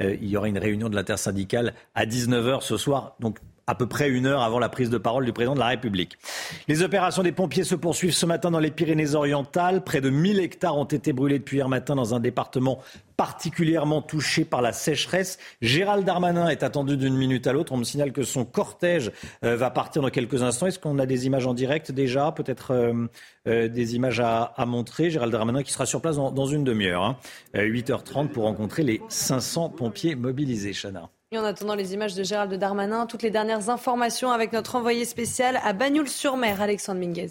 euh, 0.00 0.16
il 0.20 0.28
y 0.28 0.36
aura 0.36 0.48
une 0.48 0.58
réunion 0.58 0.88
de 0.88 0.94
l'intersyndicale 0.94 1.74
à 1.94 2.06
19h 2.06 2.60
ce 2.60 2.76
soir. 2.76 3.16
Donc 3.18 3.38
à 3.66 3.74
peu 3.74 3.86
près 3.86 4.08
une 4.08 4.26
heure 4.26 4.42
avant 4.42 4.58
la 4.58 4.68
prise 4.68 4.90
de 4.90 4.98
parole 4.98 5.24
du 5.24 5.32
président 5.32 5.54
de 5.54 5.60
la 5.60 5.66
République. 5.66 6.18
Les 6.68 6.82
opérations 6.82 7.22
des 7.22 7.32
pompiers 7.32 7.64
se 7.64 7.74
poursuivent 7.74 8.14
ce 8.14 8.26
matin 8.26 8.50
dans 8.50 8.60
les 8.60 8.70
Pyrénées-Orientales. 8.70 9.82
Près 9.82 10.00
de 10.00 10.10
1000 10.10 10.38
hectares 10.38 10.76
ont 10.76 10.84
été 10.84 11.12
brûlés 11.12 11.38
depuis 11.38 11.56
hier 11.58 11.68
matin 11.68 11.96
dans 11.96 12.14
un 12.14 12.20
département 12.20 12.80
particulièrement 13.16 14.02
touché 14.02 14.44
par 14.44 14.62
la 14.62 14.72
sécheresse. 14.72 15.38
Gérald 15.62 16.04
Darmanin 16.04 16.48
est 16.48 16.62
attendu 16.62 16.96
d'une 16.96 17.16
minute 17.16 17.46
à 17.46 17.52
l'autre. 17.52 17.72
On 17.72 17.78
me 17.78 17.84
signale 17.84 18.12
que 18.12 18.22
son 18.22 18.44
cortège 18.44 19.10
euh, 19.44 19.56
va 19.56 19.70
partir 19.70 20.02
dans 20.02 20.10
quelques 20.10 20.42
instants. 20.42 20.66
Est-ce 20.66 20.78
qu'on 20.78 20.98
a 20.98 21.06
des 21.06 21.26
images 21.26 21.46
en 21.46 21.54
direct 21.54 21.92
déjà? 21.92 22.32
Peut-être 22.32 22.72
euh, 22.72 23.06
euh, 23.48 23.68
des 23.68 23.96
images 23.96 24.20
à, 24.20 24.52
montrer. 24.66 25.10
Gérald 25.10 25.32
Darmanin 25.32 25.62
qui 25.62 25.72
sera 25.72 25.86
sur 25.86 26.00
place 26.00 26.16
dans, 26.16 26.30
dans 26.30 26.46
une 26.46 26.64
demi-heure. 26.64 27.02
Hein. 27.02 27.16
8h30 27.54 28.28
pour 28.28 28.44
rencontrer 28.44 28.82
les 28.82 29.00
500 29.08 29.70
pompiers 29.70 30.14
mobilisés. 30.14 30.72
Chana. 30.72 31.10
En 31.38 31.44
attendant 31.44 31.74
les 31.74 31.92
images 31.92 32.14
de 32.14 32.22
Gérald 32.22 32.54
Darmanin, 32.54 33.04
toutes 33.04 33.22
les 33.22 33.30
dernières 33.30 33.68
informations 33.68 34.30
avec 34.30 34.52
notre 34.52 34.76
envoyé 34.76 35.04
spécial 35.04 35.60
à 35.62 35.72
Bagnoul-sur-Mer, 35.74 36.62
Alexandre 36.62 37.00
Minguez. 37.00 37.30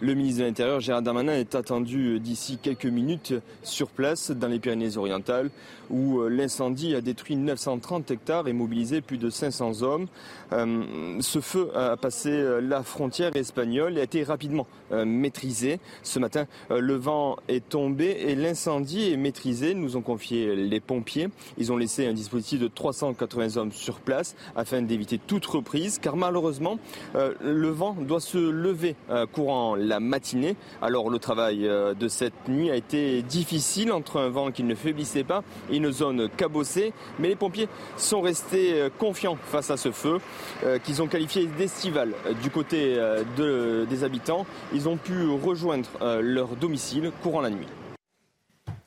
Le 0.00 0.14
ministre 0.14 0.40
de 0.40 0.46
l'Intérieur, 0.46 0.80
Gérald 0.80 1.04
Darmanin, 1.04 1.34
est 1.34 1.54
attendu 1.54 2.18
d'ici 2.20 2.56
quelques 2.56 2.86
minutes 2.86 3.34
sur 3.62 3.88
place 3.88 4.30
dans 4.30 4.48
les 4.48 4.58
Pyrénées-Orientales 4.58 5.50
où 5.90 6.20
euh, 6.20 6.28
l'incendie 6.28 6.94
a 6.94 7.02
détruit 7.02 7.36
930 7.36 8.10
hectares 8.10 8.48
et 8.48 8.54
mobilisé 8.54 9.02
plus 9.02 9.18
de 9.18 9.28
500 9.28 9.82
hommes. 9.82 10.06
Euh, 10.52 11.20
ce 11.20 11.40
feu 11.40 11.70
a 11.76 11.98
passé 11.98 12.30
euh, 12.30 12.60
la 12.60 12.82
frontière 12.82 13.36
espagnole 13.36 13.98
et 13.98 14.00
a 14.00 14.04
été 14.04 14.22
rapidement 14.22 14.66
maîtrisé. 14.90 15.80
Ce 16.02 16.18
matin, 16.18 16.46
le 16.70 16.94
vent 16.94 17.36
est 17.48 17.68
tombé 17.68 18.06
et 18.26 18.34
l'incendie 18.34 19.12
est 19.12 19.16
maîtrisé, 19.16 19.74
nous 19.74 19.96
ont 19.96 20.02
confié 20.02 20.54
les 20.56 20.80
pompiers. 20.80 21.28
Ils 21.58 21.72
ont 21.72 21.76
laissé 21.76 22.06
un 22.06 22.12
dispositif 22.12 22.60
de 22.60 22.68
380 22.68 23.56
hommes 23.56 23.72
sur 23.72 24.00
place 24.00 24.34
afin 24.56 24.82
d'éviter 24.82 25.18
toute 25.18 25.46
reprise 25.46 25.98
car 25.98 26.16
malheureusement, 26.16 26.78
le 27.14 27.68
vent 27.68 27.96
doit 28.00 28.20
se 28.20 28.38
lever 28.38 28.96
courant 29.32 29.76
la 29.76 30.00
matinée. 30.00 30.56
Alors 30.82 31.10
le 31.10 31.18
travail 31.18 31.66
euh, 31.66 31.94
de 31.94 32.08
cette 32.08 32.48
nuit 32.48 32.70
a 32.70 32.76
été 32.76 33.22
difficile 33.22 33.92
entre 33.92 34.18
un 34.18 34.28
vent 34.28 34.50
qui 34.50 34.62
ne 34.62 34.74
faiblissait 34.74 35.24
pas 35.24 35.42
et 35.70 35.76
une 35.76 35.92
zone 35.92 36.28
cabossée. 36.36 36.92
Mais 37.18 37.28
les 37.28 37.36
pompiers 37.36 37.68
sont 37.96 38.20
restés 38.20 38.74
euh, 38.74 38.88
confiants 38.98 39.38
face 39.42 39.70
à 39.70 39.76
ce 39.76 39.90
feu 39.90 40.18
euh, 40.64 40.78
qu'ils 40.78 41.02
ont 41.02 41.06
qualifié 41.06 41.46
d'estival 41.46 42.12
du 42.42 42.50
côté 42.50 42.96
de, 43.36 43.86
des 43.88 44.04
habitants. 44.04 44.46
Ont 44.88 44.96
pu 44.96 45.28
rejoindre 45.28 45.88
leur 46.20 46.56
domicile 46.56 47.10
courant 47.22 47.40
la 47.40 47.50
nuit. 47.50 47.66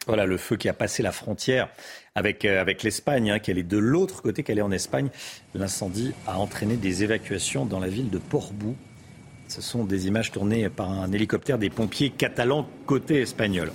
Voilà 0.06 0.26
le 0.26 0.38
feu 0.38 0.58
qui 0.58 0.68
a 0.68 0.74
passé 0.74 1.02
la 1.02 1.12
frontière 1.12 1.70
avec, 2.14 2.44
avec 2.44 2.84
l'Espagne, 2.84 3.32
hein, 3.32 3.40
qu'elle 3.40 3.58
est 3.58 3.64
de 3.64 3.78
l'autre 3.78 4.22
côté, 4.22 4.44
qu'elle 4.44 4.60
est 4.60 4.64
en 4.64 4.72
Espagne. 4.72 5.10
L'incendie 5.56 6.14
a 6.28 6.38
entraîné 6.38 6.76
des 6.76 7.04
évacuations 7.04 7.66
dans 7.66 7.80
la 7.80 7.88
ville 7.88 8.10
de 8.10 8.18
Portbou, 8.18 8.76
ce 9.48 9.62
sont 9.62 9.84
des 9.84 10.08
images 10.08 10.32
tournées 10.32 10.68
par 10.70 10.90
un 10.90 11.12
hélicoptère 11.12 11.58
des 11.60 11.70
pompiers 11.70 12.10
catalans 12.10 12.68
côté 12.86 13.22
espagnol. 13.22 13.72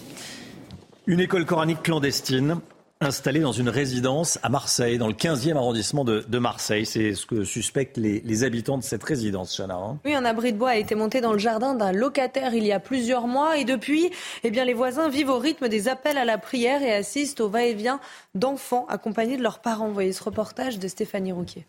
Une 1.07 1.21
école 1.21 1.47
coranique 1.47 1.83
clandestine 1.83 2.61
installée 3.01 3.41
dans 3.41 3.53
une 3.53 3.69
résidence 3.69 4.39
à 4.43 4.49
Marseille, 4.49 4.99
dans 4.99 5.07
le 5.07 5.15
15e 5.15 5.57
arrondissement 5.57 6.05
de, 6.05 6.39
Marseille. 6.39 6.87
C'est 6.87 7.15
ce 7.15 7.27
que 7.27 7.45
suspectent 7.45 7.97
les, 7.97 8.45
habitants 8.45 8.79
de 8.79 8.83
cette 8.83 9.03
résidence, 9.03 9.57
Chana. 9.57 9.75
Hein. 9.77 9.99
oui, 10.05 10.15
un 10.15 10.25
abri 10.25 10.53
de 10.53 10.59
bois 10.59 10.71
a 10.71 10.77
été 10.77 10.95
monté 10.95 11.21
dans 11.21 11.33
le 11.33 11.39
jardin 11.39 11.75
d'un 11.75 11.93
locataire 11.93 12.55
il 12.55 12.65
y 12.65 12.73
a 12.73 12.81
plusieurs 12.81 13.27
mois 13.27 13.57
et 13.57 13.65
depuis, 13.65 14.11
eh 14.45 14.51
bien, 14.51 14.65
les 14.65 14.75
voisins 14.75 15.09
vivent 15.09 15.31
au 15.31 15.39
rythme 15.39 15.69
des 15.69 15.89
appels 15.89 16.19
à 16.19 16.25
la 16.25 16.39
prière 16.39 16.83
et 16.83 16.93
assistent 16.93 17.41
au 17.41 17.49
va-et-vient 17.49 18.01
d'enfants 18.35 18.87
accompagnés 18.89 19.37
de 19.37 19.43
leurs 19.43 19.61
parents. 19.61 19.89
Vous 19.89 19.95
voyez 19.95 20.13
ce 20.13 20.23
reportage 20.23 20.79
de 20.79 20.89
Stéphanie 20.89 21.33
Rouquier. 21.33 21.67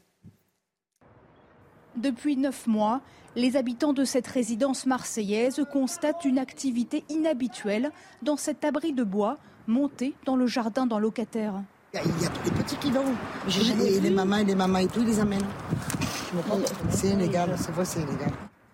Depuis 1.95 2.37
neuf 2.37 2.67
mois, 2.67 3.01
les 3.35 3.55
habitants 3.55 3.93
de 3.93 4.03
cette 4.03 4.27
résidence 4.27 4.85
marseillaise 4.85 5.63
constatent 5.71 6.25
une 6.25 6.39
activité 6.39 7.03
inhabituelle 7.09 7.91
dans 8.21 8.37
cet 8.37 8.63
abri 8.65 8.93
de 8.93 9.03
bois 9.03 9.37
monté 9.69 10.13
dans 10.25 10.35
le 10.35 10.47
jardin 10.47 10.85
d'un 10.85 10.99
locataire. 10.99 11.53
Il 11.93 11.99
y 12.21 12.25
a 12.25 12.29
tous 12.29 12.43
les 12.43 12.51
petits 12.51 12.75
qui 12.75 12.91
vont. 12.91 13.05
Et 13.85 13.99
les 13.99 14.09
mamans 14.09 14.37
et 14.37 14.43
les 14.43 14.55
mamans 14.55 14.79
et 14.79 14.87
tout, 14.87 15.01
ils 15.01 15.07
les 15.07 15.19
amènent. 15.19 15.45
C'est 16.89 17.09
illégal, 17.09 17.55
c'est 17.57 17.71
vrai, 17.71 17.85
c'est 17.85 18.01
illégal. 18.01 18.31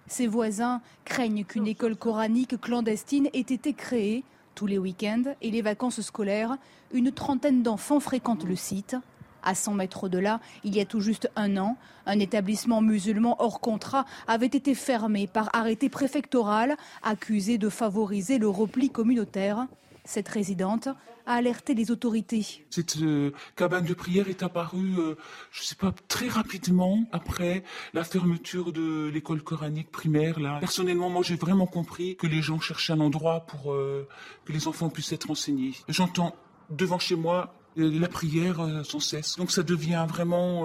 Ses 0.07 0.27
voisins 0.27 0.81
craignent 1.03 1.45
qu'une 1.45 1.67
école 1.67 1.95
coranique 1.95 2.59
clandestine 2.59 3.27
ait 3.33 3.39
été 3.39 3.73
créée. 3.73 4.23
Tous 4.53 4.67
les 4.67 4.77
week-ends 4.77 5.35
et 5.41 5.51
les 5.51 5.61
vacances 5.61 6.01
scolaires, 6.01 6.57
une 6.93 7.11
trentaine 7.11 7.61
d'enfants 7.61 7.99
fréquentent 7.99 8.45
le 8.45 8.55
site. 8.55 8.95
À 9.43 9.53
100 9.53 9.73
mètres 9.75 10.09
de 10.09 10.17
là, 10.17 10.39
il 10.63 10.75
y 10.75 10.81
a 10.81 10.85
tout 10.85 11.01
juste 11.01 11.29
un 11.35 11.57
an, 11.57 11.77
un 12.05 12.19
établissement 12.19 12.81
musulman 12.81 13.35
hors 13.39 13.59
contrat 13.59 14.05
avait 14.27 14.45
été 14.47 14.73
fermé 14.73 15.27
par 15.27 15.49
arrêté 15.53 15.87
préfectoral, 15.87 16.77
accusé 17.03 17.57
de 17.57 17.69
favoriser 17.69 18.37
le 18.39 18.49
repli 18.49 18.89
communautaire. 18.89 19.67
Cette 20.05 20.29
résidente 20.29 20.87
a 21.25 21.33
alerté 21.33 21.73
les 21.73 21.89
autorités. 21.89 22.45
Cette 22.69 22.97
euh, 22.97 23.31
cabane 23.55 23.85
de 23.85 23.93
prière 23.95 24.29
est 24.29 24.43
apparue, 24.43 24.99
euh, 24.99 25.15
je 25.51 25.61
ne 25.61 25.65
sais 25.65 25.75
pas, 25.75 25.93
très 26.07 26.27
rapidement 26.27 27.03
après 27.11 27.63
la 27.93 28.03
fermeture 28.03 28.71
de 28.71 29.09
l'école 29.09 29.41
coranique 29.41 29.91
primaire. 29.91 30.39
Là. 30.39 30.59
Personnellement, 30.59 31.09
moi, 31.09 31.23
j'ai 31.23 31.35
vraiment 31.35 31.65
compris 31.65 32.15
que 32.17 32.27
les 32.27 32.43
gens 32.43 32.59
cherchaient 32.59 32.93
un 32.93 32.99
endroit 32.99 33.47
pour 33.47 33.73
euh, 33.73 34.07
que 34.45 34.53
les 34.53 34.67
enfants 34.67 34.89
puissent 34.89 35.11
être 35.11 35.31
enseignés. 35.31 35.73
J'entends 35.89 36.35
devant 36.69 36.99
chez 36.99 37.15
moi 37.15 37.55
la 37.75 38.07
prière 38.07 38.85
sans 38.85 39.01
cesse. 39.01 39.35
Donc 39.35 39.51
ça 39.51 39.61
devient 39.61 40.05
vraiment 40.07 40.63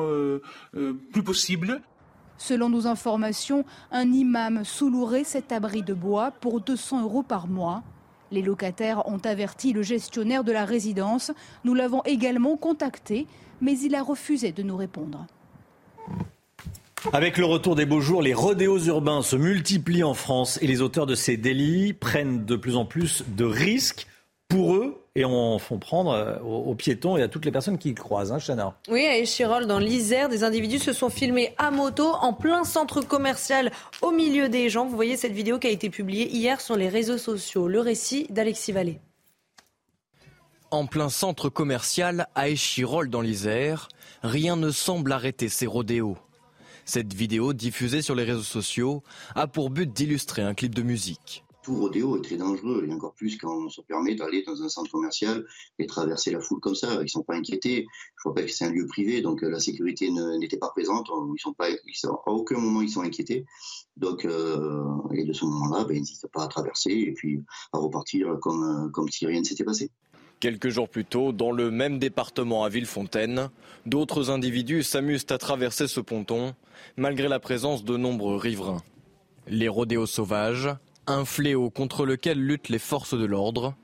plus 0.72 1.24
possible. 1.24 1.82
Selon 2.38 2.70
nos 2.70 2.86
informations, 2.86 3.64
un 3.90 4.12
imam 4.12 4.64
sous-louerait 4.64 5.24
cet 5.24 5.50
abri 5.50 5.82
de 5.82 5.92
bois 5.92 6.30
pour 6.30 6.60
200 6.60 7.02
euros 7.02 7.22
par 7.22 7.48
mois. 7.48 7.82
Les 8.30 8.42
locataires 8.42 9.06
ont 9.08 9.18
averti 9.18 9.72
le 9.72 9.82
gestionnaire 9.82 10.44
de 10.44 10.52
la 10.52 10.64
résidence. 10.64 11.32
Nous 11.64 11.74
l'avons 11.74 12.02
également 12.04 12.56
contacté, 12.56 13.26
mais 13.60 13.78
il 13.78 13.94
a 13.94 14.02
refusé 14.02 14.52
de 14.52 14.62
nous 14.62 14.76
répondre. 14.76 15.26
Avec 17.12 17.38
le 17.38 17.46
retour 17.46 17.76
des 17.76 17.86
beaux 17.86 18.00
jours, 18.00 18.22
les 18.22 18.34
rodéos 18.34 18.78
urbains 18.80 19.22
se 19.22 19.34
multiplient 19.34 20.04
en 20.04 20.14
France 20.14 20.58
et 20.62 20.66
les 20.66 20.82
auteurs 20.82 21.06
de 21.06 21.14
ces 21.14 21.36
délits 21.36 21.92
prennent 21.92 22.44
de 22.44 22.56
plus 22.56 22.76
en 22.76 22.84
plus 22.84 23.24
de 23.26 23.44
risques 23.44 24.06
pour 24.48 24.74
eux 24.74 25.02
et 25.16 25.24
en 25.24 25.58
font 25.58 25.78
prendre 25.78 26.12
euh, 26.12 26.38
aux, 26.38 26.74
piétons 26.74 27.16
et 27.16 27.22
à 27.22 27.28
toutes 27.28 27.44
les 27.44 27.50
personnes 27.50 27.78
qui 27.78 27.94
croisent, 27.94 28.32
hein, 28.32 28.38
Chana 28.38 28.76
Oui, 28.88 29.04
à 29.06 29.18
Échirol, 29.18 29.66
dans 29.66 29.78
l'Isère, 29.78 30.28
des 30.28 30.44
individus 30.44 30.78
se 30.78 30.92
sont 30.92 31.10
filmés 31.10 31.52
à 31.58 31.70
moto 31.70 32.12
en 32.20 32.32
plein 32.32 32.64
centre 32.64 33.02
commercial 33.02 33.72
au 34.02 34.12
milieu 34.12 34.48
des 34.48 34.68
gens. 34.68 34.86
Vous 34.86 34.94
voyez 34.94 35.16
cette 35.16 35.32
vidéo 35.32 35.58
qui 35.58 35.66
a 35.66 35.70
été 35.70 35.90
publiée 35.90 36.28
hier 36.28 36.60
sur 36.60 36.76
les 36.76 36.88
réseaux 36.88 37.18
sociaux. 37.18 37.66
Le 37.66 37.80
récit 37.80 38.26
d'Alexis 38.30 38.72
Vallée. 38.72 39.00
En 40.70 40.86
plein 40.86 41.08
centre 41.08 41.48
commercial 41.48 42.28
à 42.36 42.48
Échirol, 42.48 43.10
dans 43.10 43.20
l'Isère, 43.20 43.88
rien 44.22 44.54
ne 44.54 44.70
semble 44.70 45.10
arrêter 45.10 45.48
ces 45.48 45.66
rodéos. 45.66 46.16
Cette 46.84 47.12
vidéo, 47.12 47.52
diffusée 47.52 48.02
sur 48.02 48.14
les 48.14 48.22
réseaux 48.22 48.42
sociaux, 48.42 49.02
a 49.34 49.48
pour 49.48 49.70
but 49.70 49.92
d'illustrer 49.92 50.42
un 50.42 50.54
clip 50.54 50.72
de 50.72 50.82
musique 50.82 51.44
tout 51.62 51.76
rodéo 51.76 52.16
est 52.16 52.22
très 52.22 52.36
dangereux, 52.36 52.84
et 52.86 52.92
encore 52.92 53.14
plus 53.14 53.36
quand 53.36 53.64
on 53.64 53.68
se 53.68 53.80
permet 53.82 54.14
d'aller 54.14 54.42
dans 54.42 54.62
un 54.62 54.68
centre 54.68 54.90
commercial 54.90 55.44
et 55.78 55.86
traverser 55.86 56.30
la 56.30 56.40
foule 56.40 56.60
comme 56.60 56.74
ça. 56.74 56.94
Ils 56.94 57.02
ne 57.02 57.06
sont 57.06 57.22
pas 57.22 57.34
inquiétés. 57.34 57.86
Je 58.22 58.28
rappelle 58.28 58.46
que 58.46 58.52
c'est 58.52 58.64
un 58.64 58.70
lieu 58.70 58.86
privé, 58.86 59.20
donc 59.20 59.42
euh, 59.42 59.50
la 59.50 59.60
sécurité 59.60 60.10
n'était 60.38 60.58
pas 60.58 60.70
présente. 60.70 61.08
Ils 61.08 61.40
sont 61.40 61.52
pas, 61.52 61.68
à 61.68 62.30
aucun 62.30 62.58
moment 62.58 62.82
ils 62.82 62.90
sont 62.90 63.02
inquiétés. 63.02 63.44
Donc, 63.96 64.24
euh, 64.24 64.84
et 65.12 65.24
de 65.24 65.32
ce 65.32 65.44
moment-là, 65.44 65.84
ben, 65.84 65.96
ils 65.96 66.00
n'hésitent 66.00 66.28
pas 66.32 66.44
à 66.44 66.48
traverser 66.48 66.90
et 66.90 67.12
puis 67.12 67.42
à 67.72 67.78
repartir 67.78 68.38
comme, 68.40 68.86
euh, 68.86 68.90
comme 68.90 69.08
si 69.08 69.26
rien 69.26 69.40
ne 69.40 69.44
s'était 69.44 69.64
passé. 69.64 69.90
Quelques 70.40 70.70
jours 70.70 70.88
plus 70.88 71.04
tôt, 71.04 71.32
dans 71.32 71.52
le 71.52 71.70
même 71.70 71.98
département 71.98 72.64
à 72.64 72.70
Villefontaine, 72.70 73.50
d'autres 73.84 74.30
individus 74.30 74.82
s'amusent 74.82 75.26
à 75.28 75.36
traverser 75.36 75.86
ce 75.86 76.00
ponton, 76.00 76.54
malgré 76.96 77.28
la 77.28 77.40
présence 77.40 77.84
de 77.84 77.98
nombreux 77.98 78.36
riverains. 78.36 78.82
Les 79.46 79.68
rodéos 79.68 80.06
sauvages, 80.06 80.70
un 81.10 81.24
fléau 81.24 81.70
contre 81.70 82.06
lequel 82.06 82.38
luttent 82.38 82.68
les 82.68 82.78
forces 82.78 83.14
de 83.14 83.24
l'ordre. 83.24 83.74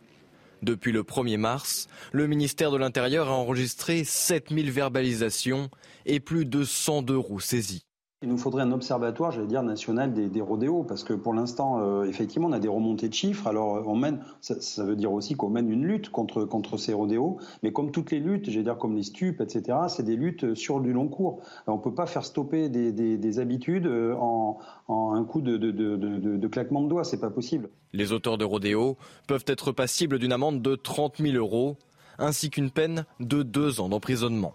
Depuis 0.63 0.93
le 0.93 1.03
1er 1.03 1.37
mars, 1.37 1.89
le 2.13 2.27
ministère 2.27 2.71
de 2.71 2.77
l'Intérieur 2.77 3.29
a 3.29 3.33
enregistré 3.33 4.05
7000 4.05 4.71
verbalisations 4.71 5.71
et 6.07 6.21
plus 6.21 6.47
de 6.47 6.65
102 6.65 7.17
roues 7.17 7.41
saisies. 7.41 7.86
Il 8.23 8.31
nous 8.31 8.39
faudrait 8.39 8.63
un 8.63 8.73
observatoire, 8.73 9.31
j'allais 9.31 9.47
dire, 9.47 9.63
national 9.63 10.15
des, 10.15 10.41
rodéos, 10.41 10.85
parce 10.85 11.05
que 11.05 11.13
pour 11.13 11.35
l'instant, 11.35 11.81
euh, 11.81 12.05
effectivement, 12.05 12.49
on 12.49 12.53
a 12.53 12.59
des 12.59 12.67
remontées 12.67 13.11
de 13.11 13.15
chiffres. 13.15 13.47
Alors, 13.47 13.77
euh, 13.77 13.83
on 13.85 13.95
mène, 13.95 14.25
ça, 14.41 14.85
veut 14.85 14.97
dire 14.97 15.13
aussi 15.13 15.35
qu'on 15.35 15.51
mène 15.51 15.71
une 15.71 15.85
lutte 15.85 16.09
contre, 16.09 16.47
contre 16.47 16.79
ces 16.79 16.95
rodéos, 16.95 17.37
mais 17.63 17.73
comme 17.73 17.91
toutes 17.91 18.11
les 18.11 18.19
luttes, 18.19 18.49
j'allais 18.49 18.63
dire 18.63 18.79
comme 18.79 18.97
les 18.97 19.03
stupes, 19.03 19.43
etc., 19.43 19.81
c'est 19.89 20.03
des 20.03 20.17
luttes 20.17 20.55
sur 20.55 20.81
du 20.81 20.95
long 20.95 21.09
cours. 21.09 21.43
on 21.67 21.77
ne 21.77 21.83
peut 21.83 21.93
pas 21.93 22.07
faire 22.07 22.25
stopper 22.25 22.71
des, 22.71 22.91
des, 22.91 23.39
habitudes 23.39 23.87
euh, 23.87 24.15
en, 24.15 24.61
en, 24.89 25.13
un 25.13 25.25
coup 25.25 25.43
de, 25.43 25.59
de, 25.59 25.71
de, 25.71 25.97
de 25.97 26.49
claquement 26.49 26.81
de 26.81 26.89
doigts, 26.89 27.05
c'est 27.05 27.21
pas 27.21 27.29
possible. 27.29 27.69
Les 27.93 28.13
auteurs 28.13 28.39
de 28.39 28.47
rodéos 28.47 28.97
peuvent 29.29 29.45
être 29.47 29.73
passibles 29.73 30.19
d'une 30.19 30.33
amende 30.33 30.63
de 30.63 30.75
30 30.75 31.19
000 31.19 31.37
euros, 31.37 31.77
ainsi 32.19 32.49
qu'une 32.49 32.71
peine 32.71 33.05
de 33.21 33.43
deux 33.43 33.79
ans 33.79 33.91
d'emprisonnement. 33.91 34.55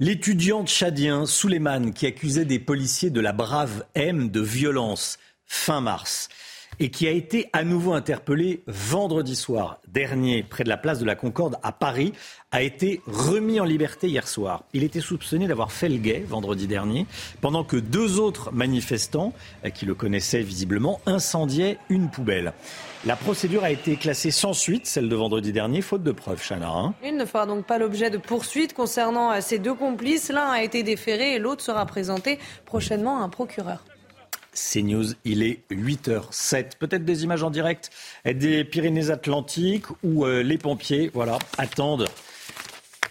L'étudiant 0.00 0.64
tchadien 0.64 1.26
Souleymane 1.26 1.92
qui 1.92 2.06
accusait 2.06 2.44
des 2.44 2.60
policiers 2.60 3.10
de 3.10 3.20
la 3.20 3.32
brave 3.32 3.84
M 3.96 4.30
de 4.30 4.40
violence 4.40 5.18
fin 5.44 5.80
mars 5.80 6.28
et 6.78 6.90
qui 6.90 7.08
a 7.08 7.10
été 7.10 7.50
à 7.52 7.64
nouveau 7.64 7.94
interpellé 7.94 8.62
vendredi 8.68 9.34
soir 9.34 9.80
dernier 9.88 10.44
près 10.44 10.62
de 10.62 10.68
la 10.68 10.76
place 10.76 11.00
de 11.00 11.04
la 11.04 11.16
Concorde 11.16 11.56
à 11.64 11.72
Paris, 11.72 12.12
a 12.52 12.62
été 12.62 13.00
remis 13.06 13.58
en 13.58 13.64
liberté 13.64 14.08
hier 14.08 14.28
soir. 14.28 14.62
Il 14.72 14.84
était 14.84 15.00
soupçonné 15.00 15.48
d'avoir 15.48 15.72
fait 15.72 15.88
le 15.88 15.96
guet 15.96 16.24
vendredi 16.28 16.68
dernier, 16.68 17.06
pendant 17.40 17.64
que 17.64 17.76
deux 17.76 18.20
autres 18.20 18.52
manifestants, 18.52 19.32
euh, 19.64 19.70
qui 19.70 19.84
le 19.84 19.94
connaissaient 19.94 20.42
visiblement, 20.42 21.00
incendiaient 21.06 21.78
une 21.88 22.08
poubelle. 22.08 22.52
La 23.04 23.14
procédure 23.14 23.62
a 23.62 23.70
été 23.70 23.94
classée 23.96 24.32
sans 24.32 24.52
suite, 24.52 24.84
celle 24.86 25.08
de 25.08 25.14
vendredi 25.14 25.52
dernier, 25.52 25.82
faute 25.82 26.02
de 26.02 26.10
preuves, 26.10 26.42
Chana. 26.42 26.68
Hein. 26.68 26.94
Il 27.04 27.16
ne 27.16 27.24
fera 27.24 27.46
donc 27.46 27.64
pas 27.64 27.78
l'objet 27.78 28.10
de 28.10 28.18
poursuites 28.18 28.74
concernant 28.74 29.32
euh, 29.32 29.38
ces 29.40 29.60
deux 29.60 29.74
complices. 29.74 30.30
L'un 30.30 30.50
a 30.50 30.62
été 30.62 30.82
déféré 30.82 31.34
et 31.34 31.38
l'autre 31.38 31.62
sera 31.62 31.86
présenté 31.86 32.40
prochainement 32.64 33.20
à 33.20 33.24
un 33.24 33.28
procureur. 33.28 33.84
CNews, 34.52 35.14
il 35.24 35.44
est 35.44 35.60
8h07. 35.70 36.76
Peut-être 36.80 37.04
des 37.04 37.22
images 37.22 37.44
en 37.44 37.50
direct 37.50 37.90
des 38.24 38.64
Pyrénées-Atlantiques 38.64 39.86
où 40.02 40.26
euh, 40.26 40.42
les 40.42 40.58
pompiers 40.58 41.12
voilà, 41.14 41.38
attendent 41.56 42.08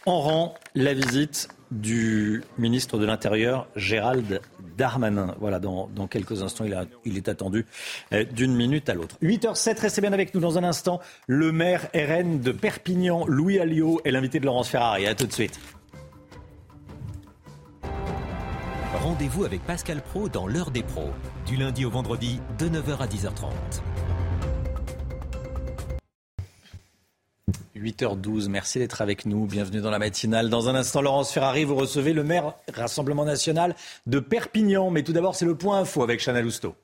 en 0.06 0.20
rang 0.20 0.56
la 0.76 0.94
visite 0.94 1.48
du 1.72 2.44
ministre 2.57 2.98
de 2.98 3.06
l'Intérieur, 3.06 3.68
Gérald 3.76 4.41
Darmanin. 4.77 5.35
Voilà, 5.39 5.60
dans, 5.60 5.88
quelques 6.10 6.41
instants, 6.41 6.65
il, 7.06 7.18
est 7.18 7.27
attendu 7.27 7.65
euh, 8.14 8.23
d'une 8.23 8.56
minute 8.56 8.89
à 8.89 8.94
l'autre. 8.94 9.18
8h07, 9.22 9.81
restez 9.81 10.02
bien 10.02 10.14
avec 10.14 10.34
nous 10.34 10.41
dans 10.41 10.57
un 10.57 10.64
instant. 10.64 10.99
Le 11.27 11.52
maire 11.52 11.89
RN 11.94 12.39
de 12.39 12.52
Perpignan, 12.52 13.26
Louis 13.27 13.60
Alliot, 13.60 14.02
est 14.06 14.11
l'invité 14.11 14.39
de 14.39 14.45
Laurence 14.45 14.69
Ferrari. 14.69 15.06
À 15.06 15.15
tout 15.15 15.27
de 15.27 15.34
suite. 15.34 15.60
Rendez-vous 19.03 19.45
avec 19.45 19.61
Pascal 19.64 20.02
Pro 20.02 20.30
dans 20.30 20.48
l'heure 20.48 20.72
des 20.72 20.84
pros, 20.84 21.11
du 21.45 21.56
lundi 21.56 21.85
au 21.85 21.89
vendredi 21.89 22.39
de 22.57 22.68
9h 22.68 22.98
à 22.99 23.07
10h30. 23.07 23.52
8h12, 27.76 28.49
merci 28.49 28.80
d'être 28.80 29.02
avec 29.02 29.26
nous. 29.26 29.45
Bienvenue 29.45 29.82
dans 29.82 29.90
la 29.90 29.99
matinale. 29.99 30.49
Dans 30.49 30.68
un 30.68 30.76
instant, 30.76 31.02
Laurence 31.02 31.32
Ferrari, 31.32 31.64
vous 31.64 31.76
recevez 31.76 32.14
le 32.14 32.24
maire 32.24 32.53
Rassemblement 32.74 33.24
national 33.24 33.76
de 34.06 34.19
Perpignan. 34.19 34.90
Mais 34.90 35.03
tout 35.03 35.14
d'abord, 35.14 35.36
c'est 35.36 35.45
le 35.45 35.56
point 35.56 35.80
info 35.80 36.03
avec 36.03 36.19
Chana 36.24 36.41
Lousteau. 36.41 36.76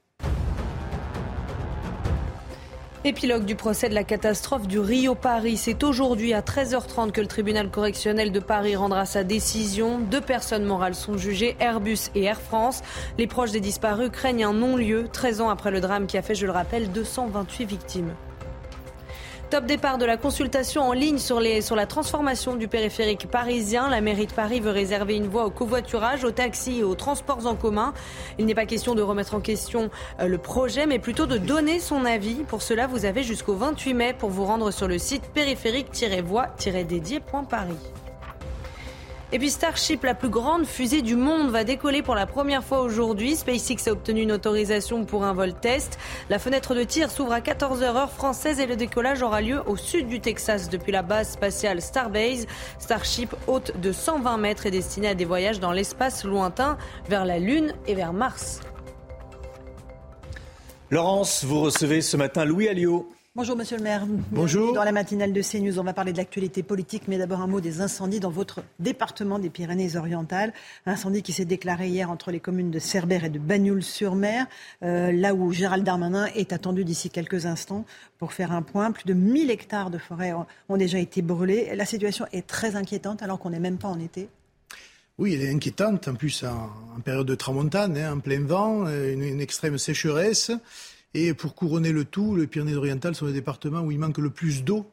Épilogue 3.05 3.43
du 3.43 3.55
procès 3.55 3.89
de 3.89 3.93
la 3.93 4.05
catastrophe 4.05 4.65
du 4.65 4.79
Rio 4.79 5.13
Paris. 5.13 5.57
C'est 5.57 5.83
aujourd'hui 5.83 6.33
à 6.33 6.39
13h30 6.39 7.11
que 7.11 7.19
le 7.19 7.27
tribunal 7.27 7.69
correctionnel 7.69 8.31
de 8.31 8.39
Paris 8.39 8.77
rendra 8.77 9.05
sa 9.05 9.25
décision. 9.25 9.99
Deux 9.99 10.21
personnes 10.21 10.63
morales 10.63 10.95
sont 10.95 11.17
jugées, 11.17 11.57
Airbus 11.59 12.11
et 12.15 12.23
Air 12.23 12.39
France. 12.39 12.81
Les 13.17 13.27
proches 13.27 13.51
des 13.51 13.59
disparus 13.59 14.09
craignent 14.09 14.45
un 14.45 14.53
non-lieu 14.53 15.09
13 15.11 15.41
ans 15.41 15.49
après 15.49 15.71
le 15.71 15.81
drame 15.81 16.07
qui 16.07 16.17
a 16.17 16.21
fait, 16.21 16.35
je 16.35 16.45
le 16.45 16.53
rappelle, 16.53 16.93
228 16.93 17.65
victimes. 17.65 18.13
Top 19.53 19.67
départ 19.67 19.99
de 19.99 20.05
la 20.05 20.17
consultation 20.17 20.81
en 20.81 20.93
ligne 20.93 21.19
sur, 21.19 21.39
la 21.39 21.85
transformation 21.85 22.55
du 22.55 22.67
périphérique 22.67 23.29
parisien. 23.29 23.87
La 23.87 24.01
mairie 24.01 24.25
de 24.25 24.33
Paris 24.33 24.59
veut 24.59 24.71
réserver 24.71 25.15
une 25.15 25.27
voie 25.27 25.45
au 25.45 25.51
covoiturage, 25.51 26.23
aux 26.23 26.31
taxis 26.31 26.79
et 26.79 26.83
aux 26.83 26.95
transports 26.95 27.45
en 27.45 27.53
commun. 27.53 27.93
Il 28.39 28.47
n'est 28.47 28.55
pas 28.55 28.65
question 28.65 28.95
de 28.95 29.03
remettre 29.03 29.35
en 29.35 29.41
question 29.41 29.91
euh, 30.19 30.25
le 30.25 30.39
projet, 30.39 30.87
mais 30.87 30.97
plutôt 30.97 31.27
de 31.27 31.37
donner 31.37 31.77
son 31.77 32.03
avis. 32.03 32.37
Pour 32.47 32.63
cela, 32.63 32.87
vous 32.87 33.05
avez 33.05 33.21
jusqu'au 33.21 33.53
28 33.53 33.93
mai 33.93 34.15
pour 34.17 34.31
vous 34.31 34.45
rendre 34.45 34.71
sur 34.71 34.87
le 34.87 34.97
site 34.97 35.25
périphérique-voie-dédié.paris. 35.35 38.02
Et 39.33 39.39
puis 39.39 39.49
Starship, 39.49 40.03
la 40.03 40.13
plus 40.13 40.29
grande 40.29 40.67
fusée 40.67 41.01
du 41.01 41.15
monde, 41.15 41.49
va 41.49 41.63
décoller 41.63 42.03
pour 42.03 42.13
la 42.13 42.27
première 42.27 42.63
fois 42.63 42.81
aujourd'hui. 42.81 43.35
SpaceX 43.35 43.87
a 43.87 43.91
obtenu 43.91 44.21
une 44.21 44.31
autorisation 44.31 45.05
pour 45.05 45.23
un 45.23 45.33
vol 45.33 45.55
test. 45.55 45.97
La 46.29 46.37
fenêtre 46.37 46.75
de 46.75 46.83
tir 46.83 47.09
s'ouvre 47.09 47.33
à 47.33 47.39
14h 47.39 47.83
heure 47.83 48.11
française 48.11 48.59
et 48.59 48.67
le 48.67 48.75
décollage 48.75 49.23
aura 49.23 49.41
lieu 49.41 49.59
au 49.65 49.75
sud 49.75 50.07
du 50.07 50.19
Texas 50.19 50.69
depuis 50.69 50.91
la 50.91 51.01
base 51.01 51.31
spatiale 51.31 51.81
Starbase. 51.81 52.45
Starship, 52.77 53.33
haute 53.47 53.75
de 53.81 53.91
120 53.91 54.37
mètres, 54.37 54.67
est 54.67 54.71
destinée 54.71 55.07
à 55.07 55.15
des 55.15 55.25
voyages 55.25 55.59
dans 55.59 55.71
l'espace 55.71 56.23
lointain 56.25 56.77
vers 57.09 57.25
la 57.25 57.39
Lune 57.39 57.73
et 57.87 57.95
vers 57.95 58.13
Mars. 58.13 58.61
Laurence, 60.91 61.43
vous 61.43 61.59
recevez 61.59 62.01
ce 62.01 62.17
matin 62.17 62.45
Louis 62.45 62.67
Alliot. 62.67 63.09
Bonjour 63.35 63.57
Monsieur 63.57 63.77
le 63.77 63.83
maire. 63.83 64.05
Bonjour. 64.29 64.73
Dans 64.73 64.83
la 64.83 64.91
matinale 64.91 65.33
de 65.33 65.41
CNews, 65.41 65.79
on 65.79 65.83
va 65.83 65.93
parler 65.93 66.11
de 66.11 66.17
l'actualité 66.17 66.61
politique, 66.61 67.07
mais 67.07 67.17
d'abord 67.17 67.41
un 67.41 67.47
mot 67.47 67.61
des 67.61 67.81
incendies 67.81 68.19
dans 68.19 68.29
votre 68.29 68.61
département 68.77 69.39
des 69.39 69.49
Pyrénées-Orientales. 69.49 70.53
Incendie 70.85 71.23
qui 71.23 71.33
s'est 71.33 71.43
déclaré 71.43 71.87
hier 71.87 72.11
entre 72.11 72.29
les 72.29 72.39
communes 72.39 72.69
de 72.69 72.77
Cerbère 72.77 73.23
et 73.23 73.31
de 73.31 73.39
Bagnoul-sur-Mer, 73.39 74.45
euh, 74.83 75.11
là 75.11 75.33
où 75.33 75.51
Gérald 75.51 75.83
Darmanin 75.83 76.27
est 76.35 76.53
attendu 76.53 76.85
d'ici 76.85 77.09
quelques 77.09 77.47
instants 77.47 77.85
pour 78.19 78.33
faire 78.33 78.51
un 78.51 78.61
point. 78.61 78.91
Plus 78.91 79.05
de 79.05 79.15
1000 79.15 79.49
hectares 79.49 79.89
de 79.89 79.97
forêt 79.97 80.33
ont, 80.69 80.77
déjà 80.77 80.99
été 80.99 81.23
brûlés. 81.23 81.75
La 81.75 81.85
situation 81.85 82.27
est 82.33 82.45
très 82.45 82.75
inquiétante 82.75 83.23
alors 83.23 83.39
qu'on 83.39 83.49
n'est 83.49 83.59
même 83.59 83.79
pas 83.79 83.87
en 83.87 83.99
été. 83.99 84.29
Oui, 85.17 85.33
elle 85.33 85.41
est 85.41 85.51
inquiétante, 85.51 86.07
en 86.07 86.13
plus 86.13 86.43
en, 86.43 86.99
période 87.01 87.25
de 87.25 87.35
tramontane, 87.35 87.97
hein, 87.97 88.13
en 88.13 88.19
plein 88.19 88.45
vent, 88.45 88.85
euh, 88.85 89.11
une, 89.11 89.23
une 89.23 89.41
extrême 89.41 89.79
sécheresse. 89.79 90.51
Et 91.13 91.33
pour 91.33 91.55
couronner 91.55 91.91
le 91.91 92.05
tout, 92.05 92.35
les 92.35 92.47
Pyrénées-Orientales 92.47 93.15
sont 93.15 93.27
les 93.27 93.33
départements 93.33 93.81
où 93.81 93.91
il 93.91 93.99
manque 93.99 94.17
le 94.17 94.29
plus 94.29 94.63
d'eau 94.63 94.85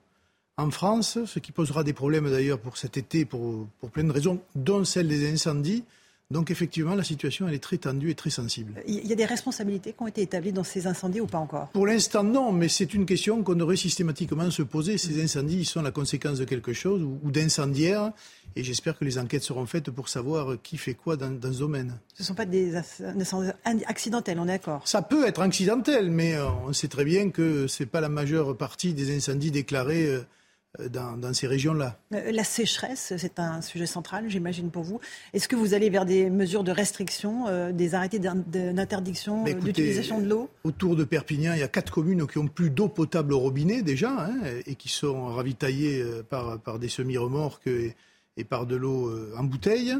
en 0.56 0.70
France, 0.70 1.18
ce 1.24 1.38
qui 1.38 1.52
posera 1.52 1.84
des 1.84 1.94
problèmes 1.94 2.30
d'ailleurs 2.30 2.58
pour 2.58 2.76
cet 2.76 2.98
été 2.98 3.24
pour, 3.24 3.66
pour 3.78 3.90
plein 3.90 4.04
de 4.04 4.12
raisons, 4.12 4.40
dont 4.54 4.84
celle 4.84 5.08
des 5.08 5.32
incendies. 5.32 5.84
Donc 6.30 6.52
effectivement, 6.52 6.94
la 6.94 7.02
situation 7.02 7.48
elle 7.48 7.54
est 7.54 7.62
très 7.62 7.78
tendue 7.78 8.10
et 8.10 8.14
très 8.14 8.30
sensible. 8.30 8.74
Il 8.86 9.04
y 9.04 9.12
a 9.12 9.16
des 9.16 9.24
responsabilités 9.24 9.92
qui 9.92 10.02
ont 10.02 10.06
été 10.06 10.22
établies 10.22 10.52
dans 10.52 10.62
ces 10.62 10.86
incendies 10.86 11.20
ou 11.20 11.26
pas 11.26 11.38
encore? 11.38 11.68
Pour 11.70 11.88
l'instant, 11.88 12.22
non, 12.22 12.52
mais 12.52 12.68
c'est 12.68 12.94
une 12.94 13.04
question 13.04 13.42
qu'on 13.42 13.56
devrait 13.56 13.76
systématiquement 13.76 14.48
se 14.50 14.62
poser. 14.62 14.96
Ces 14.96 15.20
incendies 15.20 15.64
sont 15.64 15.82
la 15.82 15.90
conséquence 15.90 16.38
de 16.38 16.44
quelque 16.44 16.72
chose 16.72 17.02
ou, 17.02 17.30
d'incendiaires. 17.32 18.12
Et 18.54 18.62
j'espère 18.62 18.96
que 18.96 19.04
les 19.04 19.18
enquêtes 19.18 19.42
seront 19.42 19.66
faites 19.66 19.90
pour 19.90 20.08
savoir 20.08 20.56
qui 20.62 20.76
fait 20.76 20.94
quoi 20.94 21.16
dans, 21.16 21.30
dans 21.30 21.52
ce 21.52 21.58
domaine. 21.58 21.98
Ce 22.14 22.22
ne 22.22 22.26
sont 22.26 22.34
pas 22.34 22.46
des 22.46 22.76
incendies 22.76 23.50
accidentels, 23.86 24.38
on 24.38 24.44
est 24.44 24.58
d'accord? 24.58 24.82
Ça 24.86 25.02
peut 25.02 25.26
être 25.26 25.40
accidentel, 25.40 26.10
mais 26.10 26.34
euh, 26.34 26.46
on 26.66 26.72
sait 26.72 26.88
très 26.88 27.04
bien 27.04 27.30
que 27.30 27.66
ce 27.66 27.82
n'est 27.82 27.88
pas 27.88 28.00
la 28.00 28.08
majeure 28.08 28.56
partie 28.56 28.94
des 28.94 29.16
incendies 29.16 29.50
déclarés 29.50 30.06
euh, 30.06 30.26
euh, 30.78 30.88
dans, 30.88 31.34
ces 31.34 31.48
régions-là. 31.48 31.98
Euh, 32.14 32.30
la 32.30 32.44
sécheresse, 32.44 33.14
c'est 33.16 33.40
un 33.40 33.60
sujet 33.60 33.86
central, 33.86 34.26
j'imagine, 34.28 34.70
pour 34.70 34.84
vous. 34.84 35.00
Est-ce 35.34 35.48
que 35.48 35.56
vous 35.56 35.74
allez 35.74 35.90
vers 35.90 36.04
des 36.04 36.30
mesures 36.30 36.62
de 36.62 36.70
restriction, 36.70 37.48
euh, 37.48 37.72
des 37.72 37.96
arrêtés 37.96 38.20
d'interdiction 38.20 39.42
d'utilisation 39.42 40.20
de 40.20 40.28
l'eau? 40.28 40.48
Autour 40.62 40.94
de 40.94 41.02
Perpignan, 41.02 41.54
il 41.54 41.58
y 41.58 41.64
a 41.64 41.68
quatre 41.68 41.92
communes 41.92 42.24
qui 42.28 42.38
ont 42.38 42.46
plus 42.46 42.70
d'eau 42.70 42.86
potable 42.86 43.32
au 43.32 43.40
robinet 43.40 43.82
déjà, 43.82 44.10
hein, 44.12 44.38
et 44.64 44.76
qui 44.76 44.88
sont 44.88 45.26
ravitaillées 45.26 46.04
par, 46.28 46.60
par 46.60 46.78
des 46.78 46.88
semi-remorques 46.88 47.66
et, 47.66 47.96
et, 48.36 48.44
par 48.44 48.64
de 48.66 48.76
l'eau 48.76 49.12
en 49.36 49.42
bouteille. 49.42 49.96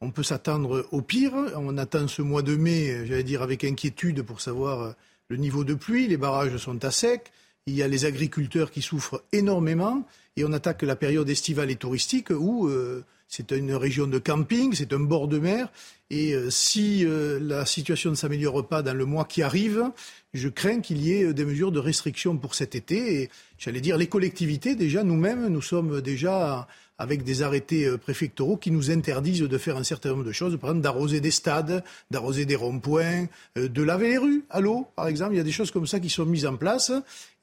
On 0.00 0.12
peut 0.12 0.22
s'attendre 0.22 0.86
au 0.92 1.02
pire. 1.02 1.34
On 1.56 1.76
attend 1.78 2.06
ce 2.06 2.22
mois 2.22 2.42
de 2.42 2.54
mai, 2.54 3.06
j'allais 3.06 3.24
dire, 3.24 3.42
avec 3.42 3.64
inquiétude 3.64 4.22
pour 4.22 4.40
savoir 4.40 4.94
le 5.28 5.36
niveau 5.36 5.64
de 5.64 5.74
pluie. 5.74 6.06
Les 6.06 6.16
barrages 6.16 6.56
sont 6.58 6.84
à 6.84 6.92
sec 6.92 7.32
il 7.66 7.74
y 7.74 7.82
a 7.82 7.88
les 7.88 8.04
agriculteurs 8.04 8.70
qui 8.70 8.82
souffrent 8.82 9.22
énormément 9.32 10.04
et 10.36 10.44
on 10.44 10.52
attaque 10.52 10.82
la 10.82 10.96
période 10.96 11.28
estivale 11.28 11.70
et 11.70 11.76
touristique 11.76 12.30
où 12.30 12.68
euh, 12.68 13.04
c'est 13.28 13.52
une 13.52 13.74
région 13.74 14.06
de 14.06 14.18
camping, 14.18 14.74
c'est 14.74 14.92
un 14.92 15.00
bord 15.00 15.28
de 15.28 15.38
mer 15.38 15.70
et 16.10 16.34
euh, 16.34 16.50
si 16.50 17.04
euh, 17.04 17.38
la 17.40 17.64
situation 17.64 18.10
ne 18.10 18.16
s'améliore 18.16 18.66
pas 18.66 18.82
dans 18.82 18.94
le 18.94 19.04
mois 19.04 19.24
qui 19.24 19.42
arrive, 19.42 19.90
je 20.34 20.48
crains 20.48 20.80
qu'il 20.80 21.02
y 21.02 21.12
ait 21.12 21.32
des 21.32 21.44
mesures 21.44 21.70
de 21.70 21.78
restriction 21.78 22.36
pour 22.36 22.54
cet 22.54 22.74
été 22.74 23.22
et 23.22 23.30
j'allais 23.58 23.80
dire 23.80 23.96
les 23.96 24.08
collectivités 24.08 24.74
déjà 24.74 25.04
nous-mêmes 25.04 25.46
nous 25.46 25.62
sommes 25.62 26.00
déjà 26.00 26.66
avec 26.98 27.24
des 27.24 27.42
arrêtés 27.42 27.84
euh, 27.86 27.96
préfectoraux 27.98 28.56
qui 28.56 28.70
nous 28.70 28.90
interdisent 28.90 29.42
de 29.42 29.58
faire 29.58 29.76
un 29.76 29.84
certain 29.84 30.10
nombre 30.10 30.24
de 30.24 30.32
choses, 30.32 30.58
par 30.58 30.70
exemple 30.70 30.82
d'arroser 30.82 31.20
des 31.20 31.30
stades, 31.30 31.82
d'arroser 32.10 32.46
des 32.46 32.56
ronds-points, 32.56 33.26
euh, 33.58 33.68
de 33.68 33.82
laver 33.82 34.10
les 34.10 34.18
rues 34.18 34.44
à 34.50 34.60
l'eau, 34.60 34.86
par 34.94 35.08
exemple. 35.08 35.34
Il 35.34 35.38
y 35.38 35.40
a 35.40 35.44
des 35.44 35.52
choses 35.52 35.70
comme 35.70 35.86
ça 35.86 36.00
qui 36.00 36.10
sont 36.10 36.26
mises 36.26 36.46
en 36.46 36.56
place 36.56 36.92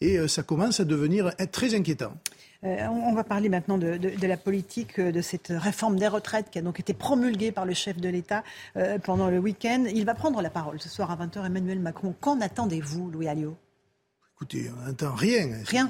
et 0.01 0.17
euh, 0.17 0.27
ça 0.27 0.43
commence 0.43 0.79
à 0.79 0.85
devenir 0.85 1.31
très 1.51 1.75
inquiétant. 1.75 2.13
on 2.63 3.13
va 3.13 3.23
parler 3.23 3.49
maintenant 3.49 3.77
de, 3.77 3.99
la 4.21 4.37
politique 4.37 4.99
de 4.99 5.21
cette 5.21 5.51
réforme 5.55 5.97
des 5.97 6.07
retraites 6.07 6.49
qui 6.51 6.59
a 6.59 6.61
donc 6.61 6.79
été 6.79 6.93
promulguée 6.93 7.51
par 7.51 7.65
le 7.65 7.73
chef 7.73 7.97
de 7.97 8.09
l'État 8.09 8.43
pendant 9.03 9.29
le 9.29 9.39
week-end. 9.39 9.85
Il 9.93 10.05
va 10.05 10.13
prendre 10.13 10.41
la 10.41 10.49
parole 10.49 10.79
ce 10.79 10.89
soir 10.89 11.11
à 11.11 11.15
20h, 11.15 11.45
Emmanuel 11.45 11.79
Macron. 11.79 12.13
Qu'en 12.19 12.39
attendez-vous, 12.41 13.09
Louis 13.11 13.27
Alliot? 13.27 13.55
Écoutez, 14.35 14.69
on 14.77 14.85
n'attend 14.85 15.15
rien. 15.15 15.49
Rien 15.65 15.89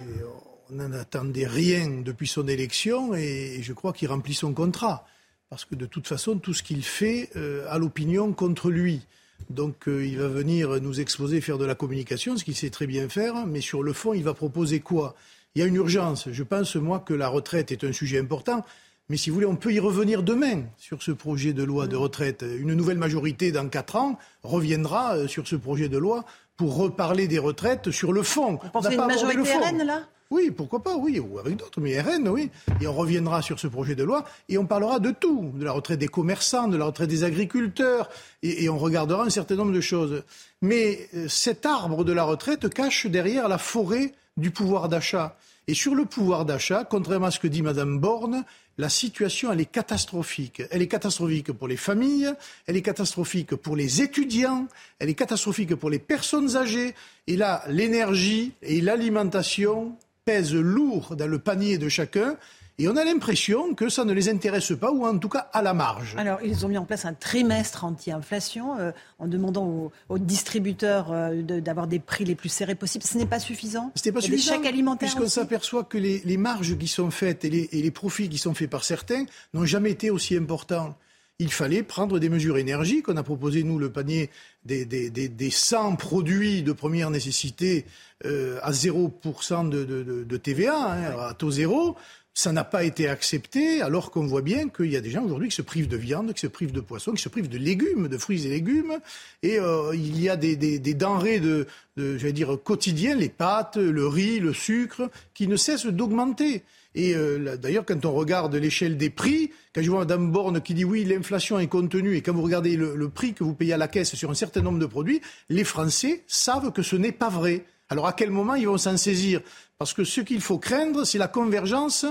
on 0.71 0.75
n'en 0.75 0.91
attendait 0.93 1.47
rien 1.47 2.01
depuis 2.03 2.27
son 2.27 2.47
élection 2.47 3.13
et 3.15 3.59
je 3.61 3.73
crois 3.73 3.93
qu'il 3.93 4.07
remplit 4.07 4.33
son 4.33 4.53
contrat. 4.53 5.05
Parce 5.49 5.65
que 5.65 5.75
de 5.75 5.85
toute 5.85 6.07
façon, 6.07 6.37
tout 6.37 6.53
ce 6.53 6.61
qu'il 6.61 6.83
fait 6.83 7.29
euh, 7.35 7.65
a 7.69 7.79
l'opinion 7.79 8.33
contre 8.33 8.69
lui. 8.69 9.01
Donc 9.49 9.87
euh, 9.87 10.05
il 10.05 10.19
va 10.19 10.27
venir 10.27 10.79
nous 10.81 10.99
exposer, 10.99 11.41
faire 11.41 11.57
de 11.57 11.65
la 11.65 11.73
communication, 11.73 12.37
ce 12.37 12.43
qu'il 12.43 12.55
sait 12.55 12.69
très 12.69 12.85
bien 12.85 13.09
faire, 13.09 13.47
mais 13.47 13.61
sur 13.61 13.81
le 13.81 13.93
fond, 13.93 14.13
il 14.13 14.23
va 14.23 14.33
proposer 14.33 14.79
quoi? 14.79 15.15
Il 15.55 15.59
y 15.59 15.63
a 15.63 15.65
une 15.65 15.75
urgence. 15.75 16.29
Je 16.31 16.43
pense, 16.43 16.75
moi, 16.75 16.99
que 16.99 17.15
la 17.15 17.27
retraite 17.27 17.71
est 17.71 17.83
un 17.83 17.91
sujet 17.91 18.19
important. 18.19 18.63
Mais 19.09 19.17
si 19.17 19.31
vous 19.31 19.35
voulez, 19.35 19.47
on 19.47 19.55
peut 19.55 19.73
y 19.73 19.79
revenir 19.79 20.21
demain 20.21 20.65
sur 20.77 21.01
ce 21.01 21.11
projet 21.11 21.53
de 21.53 21.63
loi 21.63 21.87
de 21.87 21.95
retraite. 21.95 22.45
Une 22.47 22.75
nouvelle 22.75 22.99
majorité 22.99 23.51
dans 23.51 23.67
quatre 23.67 23.95
ans 23.95 24.19
reviendra 24.43 25.15
euh, 25.15 25.27
sur 25.27 25.47
ce 25.47 25.55
projet 25.55 25.89
de 25.89 25.97
loi 25.97 26.25
pour 26.57 26.75
reparler 26.75 27.27
des 27.27 27.39
retraites 27.39 27.89
sur 27.89 28.13
le 28.13 28.21
fond. 28.21 28.59
Vous 28.61 28.69
pensez 28.69 28.93
une 28.93 29.07
majorité 29.07 29.51
RN, 29.53 29.83
là? 29.83 30.03
Oui, 30.31 30.51
pourquoi 30.51 30.83
pas, 30.83 30.95
oui, 30.95 31.19
ou 31.19 31.39
avec 31.39 31.55
d'autres, 31.55 31.81
mais 31.81 31.99
RN, 31.99 32.27
oui. 32.29 32.51
Et 32.81 32.87
on 32.87 32.93
reviendra 32.93 33.41
sur 33.41 33.59
ce 33.59 33.65
projet 33.65 33.95
de 33.95 34.03
loi 34.03 34.25
et 34.47 34.59
on 34.59 34.65
parlera 34.67 34.99
de 34.99 35.09
tout, 35.09 35.51
de 35.55 35.65
la 35.65 35.71
retraite 35.71 35.97
des 35.97 36.07
commerçants, 36.07 36.67
de 36.67 36.77
la 36.77 36.85
retraite 36.85 37.09
des 37.09 37.23
agriculteurs, 37.23 38.09
et, 38.43 38.69
on 38.69 38.77
regardera 38.77 39.23
un 39.23 39.31
certain 39.31 39.55
nombre 39.55 39.71
de 39.71 39.81
choses. 39.81 40.23
Mais 40.61 41.09
euh, 41.15 41.27
cet 41.27 41.65
arbre 41.65 42.03
de 42.03 42.13
la 42.13 42.23
retraite 42.23 42.71
cache 42.71 43.07
derrière 43.07 43.47
la 43.47 43.57
forêt 43.57 44.13
du 44.37 44.51
pouvoir 44.51 44.87
d'achat. 44.87 45.35
Et 45.67 45.73
sur 45.73 45.95
le 45.95 46.05
pouvoir 46.05 46.45
d'achat, 46.45 46.83
contrairement 46.83 47.27
à 47.27 47.31
ce 47.31 47.39
que 47.39 47.47
dit 47.47 47.63
Madame 47.63 47.99
Borne, 47.99 48.43
la 48.77 48.89
situation, 48.89 49.51
elle 49.51 49.61
est 49.61 49.65
catastrophique. 49.65 50.61
Elle 50.71 50.81
est 50.81 50.87
catastrophique 50.87 51.51
pour 51.51 51.67
les 51.67 51.75
familles, 51.75 52.31
elle 52.67 52.77
est 52.77 52.81
catastrophique 52.81 53.55
pour 53.55 53.75
les 53.75 54.01
étudiants, 54.01 54.67
elle 54.99 55.09
est 55.09 55.15
catastrophique 55.15 55.75
pour 55.75 55.89
les 55.89 55.99
personnes 55.99 56.55
âgées. 56.55 56.93
Et 57.27 57.35
là, 57.35 57.63
l'énergie 57.67 58.53
et 58.61 58.79
l'alimentation 58.79 59.97
pèse 60.29 60.53
lourd 60.53 61.15
dans 61.15 61.25
le 61.25 61.39
panier 61.39 61.79
de 61.79 61.89
chacun. 61.89 62.37
Et 62.77 62.87
on 62.87 62.95
a 62.95 63.03
l'impression 63.03 63.73
que 63.73 63.89
ça 63.89 64.05
ne 64.05 64.13
les 64.13 64.29
intéresse 64.29 64.71
pas, 64.79 64.91
ou 64.91 65.03
en 65.03 65.17
tout 65.17 65.27
cas 65.27 65.49
à 65.51 65.63
la 65.63 65.73
marge. 65.73 66.15
Alors, 66.17 66.39
ils 66.43 66.65
ont 66.67 66.69
mis 66.69 66.77
en 66.77 66.85
place 66.85 67.03
un 67.03 67.15
trimestre 67.15 67.83
anti-inflation 67.83 68.79
euh, 68.79 68.91
en 69.17 69.27
demandant 69.27 69.91
aux, 70.07 70.17
distributeurs 70.19 71.07
euh, 71.11 71.41
d'avoir 71.41 71.87
des 71.87 71.97
prix 71.97 72.25
les 72.25 72.35
plus 72.35 72.47
serrés 72.47 72.75
possibles. 72.75 73.03
Ce 73.03 73.17
n'est 73.17 73.25
pas 73.25 73.39
suffisant. 73.39 73.91
Ce 73.95 74.07
n'est 74.07 74.13
pas 74.13 74.21
suffisant. 74.21 74.53
Des 74.53 74.57
chèques 74.57 74.67
alimentaires. 74.71 75.09
Puisqu'on 75.09 75.27
s'aperçoit 75.27 75.83
que 75.83 75.97
les, 75.97 76.21
les, 76.23 76.37
marges 76.37 76.77
qui 76.77 76.87
sont 76.87 77.09
faites 77.09 77.43
et 77.43 77.49
les, 77.49 77.67
et 77.71 77.81
les 77.81 77.91
profits 77.91 78.29
qui 78.29 78.37
sont 78.37 78.53
faits 78.53 78.69
par 78.69 78.83
certains 78.83 79.25
n'ont 79.55 79.65
jamais 79.65 79.91
été 79.91 80.11
aussi 80.11 80.37
importants 80.37 80.95
il 81.39 81.51
fallait 81.51 81.83
prendre 81.83 82.19
des 82.19 82.29
mesures 82.29 82.57
énergiques. 82.57 83.07
On 83.07 83.15
a 83.15 83.23
proposé, 83.23 83.63
nous, 83.63 83.79
le 83.79 83.89
panier 83.89 84.29
des, 84.65 84.85
des, 84.85 85.09
des, 85.09 85.29
des 85.29 85.49
100 85.49 85.95
produits 85.95 86.63
de 86.63 86.73
première 86.73 87.09
nécessité 87.09 87.85
euh, 88.25 88.59
à 88.61 88.71
0% 88.71 89.69
de, 89.69 89.85
de, 89.85 90.23
de, 90.23 90.37
TVA, 90.37 90.91
hein, 90.91 91.15
à 91.29 91.33
taux 91.33 91.51
zéro. 91.51 91.95
Ça 92.33 92.51
n'a 92.51 92.63
pas 92.63 92.83
été 92.83 93.07
accepté, 93.07 93.81
alors 93.81 94.11
qu'on 94.11 94.25
voit 94.25 94.41
bien 94.41 94.69
qu'il 94.69 94.91
y 94.91 94.97
a 94.97 95.01
des 95.01 95.09
gens 95.09 95.23
aujourd'hui 95.23 95.49
qui 95.49 95.55
se 95.55 95.61
privent 95.61 95.87
de 95.87 95.97
viande, 95.97 96.33
qui 96.33 96.41
se 96.41 96.47
privent 96.47 96.71
de 96.71 96.81
poisson, 96.81 97.13
qui 97.13 97.21
se 97.21 97.29
privent 97.29 97.49
de 97.49 97.57
légumes, 97.57 98.07
de 98.09 98.17
fruits 98.17 98.45
et 98.45 98.49
légumes. 98.49 98.99
Et 99.41 99.59
euh, 99.59 99.95
il 99.95 100.21
y 100.21 100.29
a 100.29 100.35
des, 100.35 100.57
des, 100.57 100.77
des 100.77 100.93
denrées 100.93 101.39
de, 101.39 101.67
de, 101.95 102.17
je 102.17 102.23
vais 102.23 102.33
dire, 102.33 102.57
quotidiennes, 102.61 103.19
les 103.19 103.29
pâtes, 103.29 103.77
le 103.77 104.07
riz, 104.07 104.39
le 104.39 104.53
sucre, 104.53 105.09
qui 105.33 105.47
ne 105.47 105.55
cessent 105.55 105.87
d'augmenter. 105.87 106.63
Et 106.99 107.15
euh, 107.15 107.55
d'ailleurs, 107.55 107.85
quand 107.85 108.03
on 108.03 108.11
regarde 108.11 108.53
l'échelle 108.55 108.97
des 108.97 109.09
prix, 109.09 109.51
quand 109.73 109.81
je 109.81 109.89
vois 109.89 110.01
Mme 110.01 110.31
Borne 110.33 110.59
qui 110.59 110.73
dit 110.73 110.83
oui, 110.83 111.05
l'inflation 111.05 111.57
est 111.57 111.67
contenue, 111.67 112.17
et 112.17 112.21
quand 112.21 112.33
vous 112.33 112.41
regardez 112.41 112.75
le, 112.75 113.07
prix 113.07 113.33
que 113.33 113.45
vous 113.45 113.53
payez 113.53 113.71
à 113.71 113.77
la 113.77 113.87
caisse 113.87 114.15
sur 114.15 114.29
un 114.29 114.33
certain 114.33 114.59
nombre 114.59 114.79
de 114.79 114.85
produits, 114.85 115.21
les 115.47 115.63
Français 115.63 116.25
savent 116.27 116.73
que 116.73 116.81
ce 116.81 116.97
n'est 116.97 117.13
pas 117.13 117.29
vrai. 117.29 117.63
Alors 117.87 118.05
à 118.05 118.11
quel 118.11 118.31
moment 118.31 118.55
ils 118.55 118.67
vont 118.67 118.77
s'en 118.77 118.97
saisir? 118.97 119.39
Parce 119.77 119.93
que 119.93 120.03
ce 120.03 120.19
qu'il 120.19 120.41
faut 120.41 120.57
craindre, 120.57 121.05
c'est 121.05 121.17
la 121.17 121.29
convergence 121.29 122.05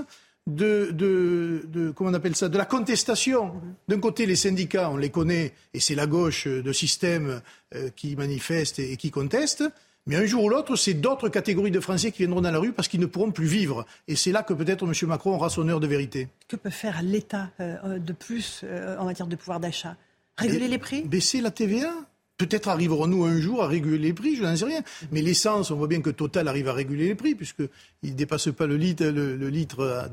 de, 0.46 1.92
comment 1.94 2.08
on 2.08 2.14
appelle 2.14 2.34
ça, 2.34 2.48
de 2.48 2.56
la 2.56 2.64
contestation. 2.64 3.60
D'un 3.88 4.00
côté, 4.00 4.24
les 4.24 4.36
syndicats, 4.36 4.88
on 4.90 4.96
les 4.96 5.10
connaît, 5.10 5.52
et 5.74 5.80
c'est 5.80 5.96
la 5.96 6.06
gauche 6.06 6.46
de 6.48 6.72
système 6.72 7.42
euh, 7.74 7.90
qui 7.94 8.16
manifeste 8.16 8.78
et, 8.78 8.96
qui 8.96 9.10
conteste. 9.10 9.64
Mais 10.08 10.16
un 10.16 10.24
jour 10.24 10.44
ou 10.44 10.48
l'autre, 10.48 10.74
c'est 10.74 10.94
d'autres 10.94 11.28
catégories 11.28 11.70
de 11.70 11.80
Français 11.80 12.10
qui 12.10 12.22
viendront 12.22 12.40
dans 12.40 12.50
la 12.50 12.58
rue 12.58 12.72
parce 12.72 12.88
qu'ils 12.88 12.98
ne 12.98 13.06
pourront 13.06 13.30
plus 13.30 13.46
vivre. 13.46 13.84
Et 14.08 14.16
c'est 14.16 14.32
là 14.32 14.42
que 14.42 14.54
peut-être 14.54 14.86
M. 14.86 14.92
Macron 15.06 15.34
aura 15.34 15.50
son 15.50 15.68
heure 15.68 15.80
de 15.80 15.86
vérité. 15.86 16.28
Que 16.48 16.56
peut 16.56 16.70
faire 16.70 17.02
l'État 17.02 17.50
euh, 17.60 17.98
de 17.98 18.12
plus 18.14 18.62
euh, 18.64 18.96
en 18.96 19.04
matière 19.04 19.26
de 19.26 19.36
pouvoir 19.36 19.60
d'achat? 19.60 19.96
Réguler 20.38 20.66
les 20.66 20.78
prix? 20.78 21.02
Baisser 21.02 21.42
la 21.42 21.50
TVA? 21.50 21.92
Peut-être 22.38 22.68
arriverons-nous 22.68 23.24
un 23.24 23.38
jour 23.38 23.62
à 23.62 23.66
réguler 23.66 23.98
les 23.98 24.12
prix, 24.14 24.36
je 24.36 24.44
n'en 24.44 24.56
sais 24.56 24.64
rien. 24.64 24.80
Mais 25.12 25.20
l'essence, 25.20 25.70
on 25.70 25.76
voit 25.76 25.88
bien 25.88 26.00
que 26.00 26.08
Total 26.08 26.48
arrive 26.48 26.68
à 26.68 26.72
réguler 26.72 27.08
les 27.08 27.14
prix, 27.14 27.34
puisqu'il 27.34 27.68
ne 28.02 28.16
dépasse 28.16 28.48
pas 28.52 28.66
le 28.66 28.76
litre, 28.76 29.04
le, 29.04 29.48
litre 29.48 30.08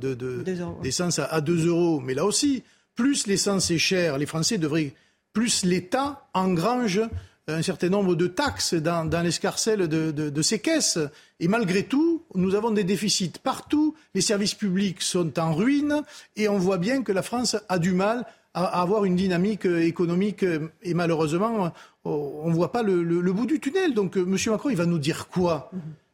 d'essence 0.82 1.20
à, 1.20 1.40
2 1.40 1.68
euros. 1.68 2.02
Mais 2.02 2.16
là 2.16 2.26
aussi, 2.26 2.64
plus 2.96 3.28
l'essence 3.28 3.72
est 3.72 3.78
chère, 3.78 4.18
les 4.18 4.26
Français 4.26 4.58
devraient, 4.58 4.94
plus 5.34 5.64
l'État 5.64 6.28
engrange 6.34 7.00
un 7.48 7.62
certain 7.62 7.90
nombre 7.90 8.16
de 8.16 8.28
taxes 8.28 8.74
dans, 8.74 9.24
l'escarcelle 9.24 9.88
de, 9.88 10.12
de, 10.12 10.42
ces 10.42 10.60
caisses. 10.60 11.00
Et 11.40 11.48
malgré 11.48 11.84
tout, 11.84 12.24
nous 12.34 12.56
avons 12.56 12.72
des 12.72 12.84
déficits 12.84 13.34
partout, 13.44 13.96
les 14.14 14.22
services 14.22 14.56
publics 14.56 15.02
sont 15.02 15.38
en 15.40 15.54
ruine, 15.54 16.02
et 16.36 16.50
on 16.50 16.58
voit 16.58 16.78
bien 16.78 17.04
que 17.04 17.12
la 17.12 17.22
France 17.22 17.56
a 17.70 17.78
du 17.78 17.94
mal 17.94 18.26
à 18.56 18.82
avoir 18.82 19.04
une 19.04 19.18
dynamique 19.18 19.66
économique 19.66 20.46
et 20.82 20.94
malheureusement, 20.94 21.74
on 22.06 22.50
ne 22.50 22.56
voit 22.56 22.72
pas 22.72 22.84
le, 22.84 23.32
bout 23.34 23.46
du 23.46 23.60
tunnel. 23.60 23.94
Donc 23.94 24.18
euh, 24.18 24.22
M. 24.22 24.38
Macron, 24.48 24.70
il 24.70 24.78
va 24.78 24.86
nous 24.86 24.98
dire 24.98 25.28
quoi? 25.28 25.70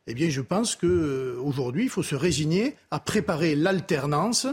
Eh 0.08 0.16
bien, 0.16 0.30
je 0.30 0.42
pense 0.42 0.76
qu'aujourd'hui, 0.76 1.84
il 1.84 1.90
faut 1.90 2.04
se 2.04 2.16
résigner 2.16 2.76
à 2.90 3.00
préparer 3.00 3.56
l'alternance. 3.56 4.48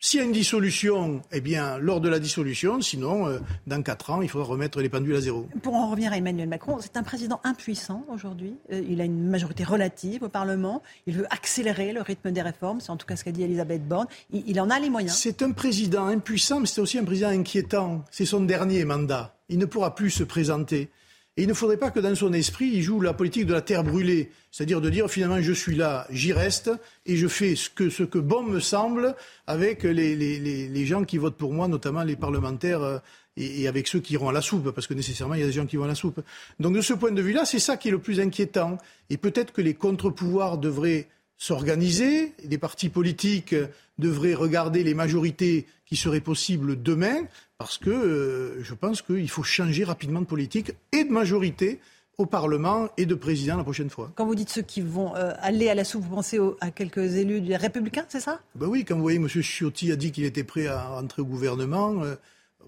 S'il 0.00 0.20
y 0.20 0.22
a 0.22 0.26
une 0.26 0.32
dissolution, 0.32 1.22
eh 1.32 1.40
bien, 1.40 1.76
lors 1.78 2.00
de 2.00 2.08
la 2.08 2.20
dissolution, 2.20 2.80
sinon, 2.80 3.26
euh, 3.26 3.40
dans 3.66 3.82
quatre 3.82 4.10
ans, 4.10 4.22
il 4.22 4.28
faudra 4.28 4.46
remettre 4.46 4.80
les 4.80 4.88
pendules 4.88 5.16
à 5.16 5.20
zéro. 5.20 5.48
Pour 5.60 5.74
en 5.74 5.90
revenir 5.90 6.12
à 6.12 6.16
Emmanuel 6.16 6.48
Macron, 6.48 6.78
c'est 6.80 6.96
un 6.96 7.02
président 7.02 7.40
impuissant 7.42 8.04
aujourd'hui. 8.08 8.54
Euh, 8.72 8.80
il 8.88 9.00
a 9.00 9.04
une 9.04 9.28
majorité 9.28 9.64
relative 9.64 10.22
au 10.22 10.28
Parlement. 10.28 10.84
Il 11.08 11.14
veut 11.14 11.26
accélérer 11.30 11.92
le 11.92 12.00
rythme 12.00 12.30
des 12.30 12.42
réformes. 12.42 12.80
C'est 12.80 12.90
en 12.90 12.96
tout 12.96 13.06
cas 13.06 13.16
ce 13.16 13.24
qu'a 13.24 13.32
dit 13.32 13.42
Elisabeth 13.42 13.88
Borne. 13.88 14.06
Il, 14.32 14.60
en 14.60 14.70
a 14.70 14.78
les 14.78 14.88
moyens. 14.88 15.16
C'est 15.16 15.42
un 15.42 15.50
président 15.50 16.06
impuissant, 16.06 16.60
mais 16.60 16.66
c'est 16.66 16.80
aussi 16.80 16.98
un 16.98 17.04
président 17.04 17.30
inquiétant. 17.30 18.04
C'est 18.12 18.24
son 18.24 18.42
dernier 18.42 18.84
mandat. 18.84 19.34
Il 19.48 19.58
ne 19.58 19.66
pourra 19.66 19.96
plus 19.96 20.10
se 20.10 20.22
présenter. 20.22 20.90
Il 21.40 21.46
ne 21.46 21.54
faudrait 21.54 21.76
pas 21.76 21.92
que 21.92 22.00
dans 22.00 22.16
son 22.16 22.32
esprit, 22.32 22.66
il 22.66 22.82
joue 22.82 23.00
la 23.00 23.14
politique 23.14 23.46
de 23.46 23.52
la 23.52 23.60
terre 23.60 23.84
brûlée, 23.84 24.32
c'est-à-dire 24.50 24.80
de 24.80 24.90
dire 24.90 25.08
finalement 25.08 25.40
je 25.40 25.52
suis 25.52 25.76
là, 25.76 26.04
j'y 26.10 26.32
reste 26.32 26.68
et 27.06 27.16
je 27.16 27.28
fais 27.28 27.54
ce 27.54 27.70
que, 27.70 28.18
bon 28.18 28.42
me 28.42 28.58
semble 28.58 29.14
avec 29.46 29.84
les, 29.84 30.84
gens 30.84 31.04
qui 31.04 31.16
votent 31.16 31.36
pour 31.36 31.52
moi, 31.52 31.68
notamment 31.68 32.02
les 32.02 32.16
parlementaires 32.16 32.82
euh, 32.82 32.98
et, 33.36 33.62
et, 33.62 33.68
avec 33.68 33.86
ceux 33.86 34.00
qui 34.00 34.14
iront 34.14 34.30
à 34.30 34.32
la 34.32 34.40
soupe, 34.40 34.72
parce 34.72 34.88
que 34.88 34.94
nécessairement 34.94 35.34
il 35.34 35.40
y 35.40 35.44
a 35.44 35.46
des 35.46 35.52
gens 35.52 35.66
qui 35.66 35.76
vont 35.76 35.84
à 35.84 35.88
la 35.88 35.94
soupe. 35.94 36.20
Donc 36.58 36.74
de 36.74 36.80
ce 36.80 36.92
point 36.92 37.12
de 37.12 37.22
vue-là, 37.22 37.44
c'est 37.44 37.60
ça 37.60 37.76
qui 37.76 37.86
est 37.86 37.92
le 37.92 38.00
plus 38.00 38.18
inquiétant. 38.18 38.76
Et 39.08 39.16
peut-être 39.16 39.52
que 39.52 39.62
les 39.62 39.74
contre-pouvoirs 39.74 40.58
devraient 40.58 41.06
s'organiser, 41.38 42.34
les 42.44 42.58
partis 42.58 42.88
politiques 42.88 43.54
devraient 43.98 44.34
regarder 44.34 44.84
les 44.84 44.94
majorités 44.94 45.66
qui 45.86 45.96
seraient 45.96 46.20
possibles 46.20 46.82
demain, 46.82 47.22
parce 47.56 47.78
que 47.78 47.90
euh, 47.90 48.62
je 48.62 48.74
pense 48.74 49.00
qu'il 49.02 49.28
faut 49.30 49.42
changer 49.42 49.84
rapidement 49.84 50.20
de 50.20 50.26
politique 50.26 50.72
et 50.92 51.04
de 51.04 51.10
majorité 51.10 51.80
au 52.18 52.26
Parlement 52.26 52.88
et 52.96 53.06
de 53.06 53.14
président 53.14 53.56
la 53.56 53.62
prochaine 53.62 53.90
fois. 53.90 54.10
Quand 54.16 54.26
vous 54.26 54.34
dites 54.34 54.50
ceux 54.50 54.62
qui 54.62 54.80
vont 54.80 55.14
euh, 55.14 55.32
aller 55.40 55.68
à 55.68 55.74
la 55.74 55.84
soupe, 55.84 56.02
vous 56.02 56.16
pensez 56.16 56.38
à 56.60 56.72
quelques 56.72 57.14
élus 57.14 57.40
des 57.40 57.56
Républicains, 57.56 58.04
c'est 58.08 58.20
ça? 58.20 58.40
Ben 58.56 58.66
oui, 58.66 58.84
quand 58.84 58.96
vous 58.96 59.02
voyez 59.02 59.18
M. 59.18 59.28
Ciotti 59.28 59.92
a 59.92 59.96
dit 59.96 60.10
qu'il 60.10 60.24
était 60.24 60.44
prêt 60.44 60.66
à 60.66 60.88
rentrer 60.88 61.22
au 61.22 61.26
gouvernement, 61.26 62.02
euh, 62.02 62.16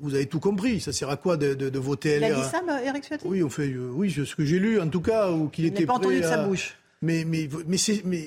vous 0.01 0.15
avez 0.15 0.27
tout 0.27 0.39
compris. 0.39 0.81
Ça 0.81 0.93
sert 0.93 1.11
à 1.11 1.17
quoi 1.17 1.37
de, 1.37 1.55
de, 1.55 1.79
voter 1.81 2.19
Il 2.19 2.25
a 2.25 2.35
dit 2.35 2.49
ça, 2.49 2.63
Eric 2.85 3.05
Ciotti? 3.05 3.27
Oui, 3.27 3.43
on 3.43 3.51
fait, 3.51 3.75
oui, 3.77 4.11
ce 4.11 4.35
que 4.37 4.45
j'ai 4.45 4.61
lu 4.61 4.81
en 4.81 4.89
tout 4.89 5.01
cas, 5.01 5.33
ou 5.33 5.49
qu'il 5.49 5.67
était 5.67 5.85
pas 5.85 5.95
prêt 5.95 6.07
entendu 6.07 6.21
de 6.21 6.25
à... 6.25 6.29
sa 6.29 6.45
bouche. 6.45 6.77
Mais, 7.03 7.25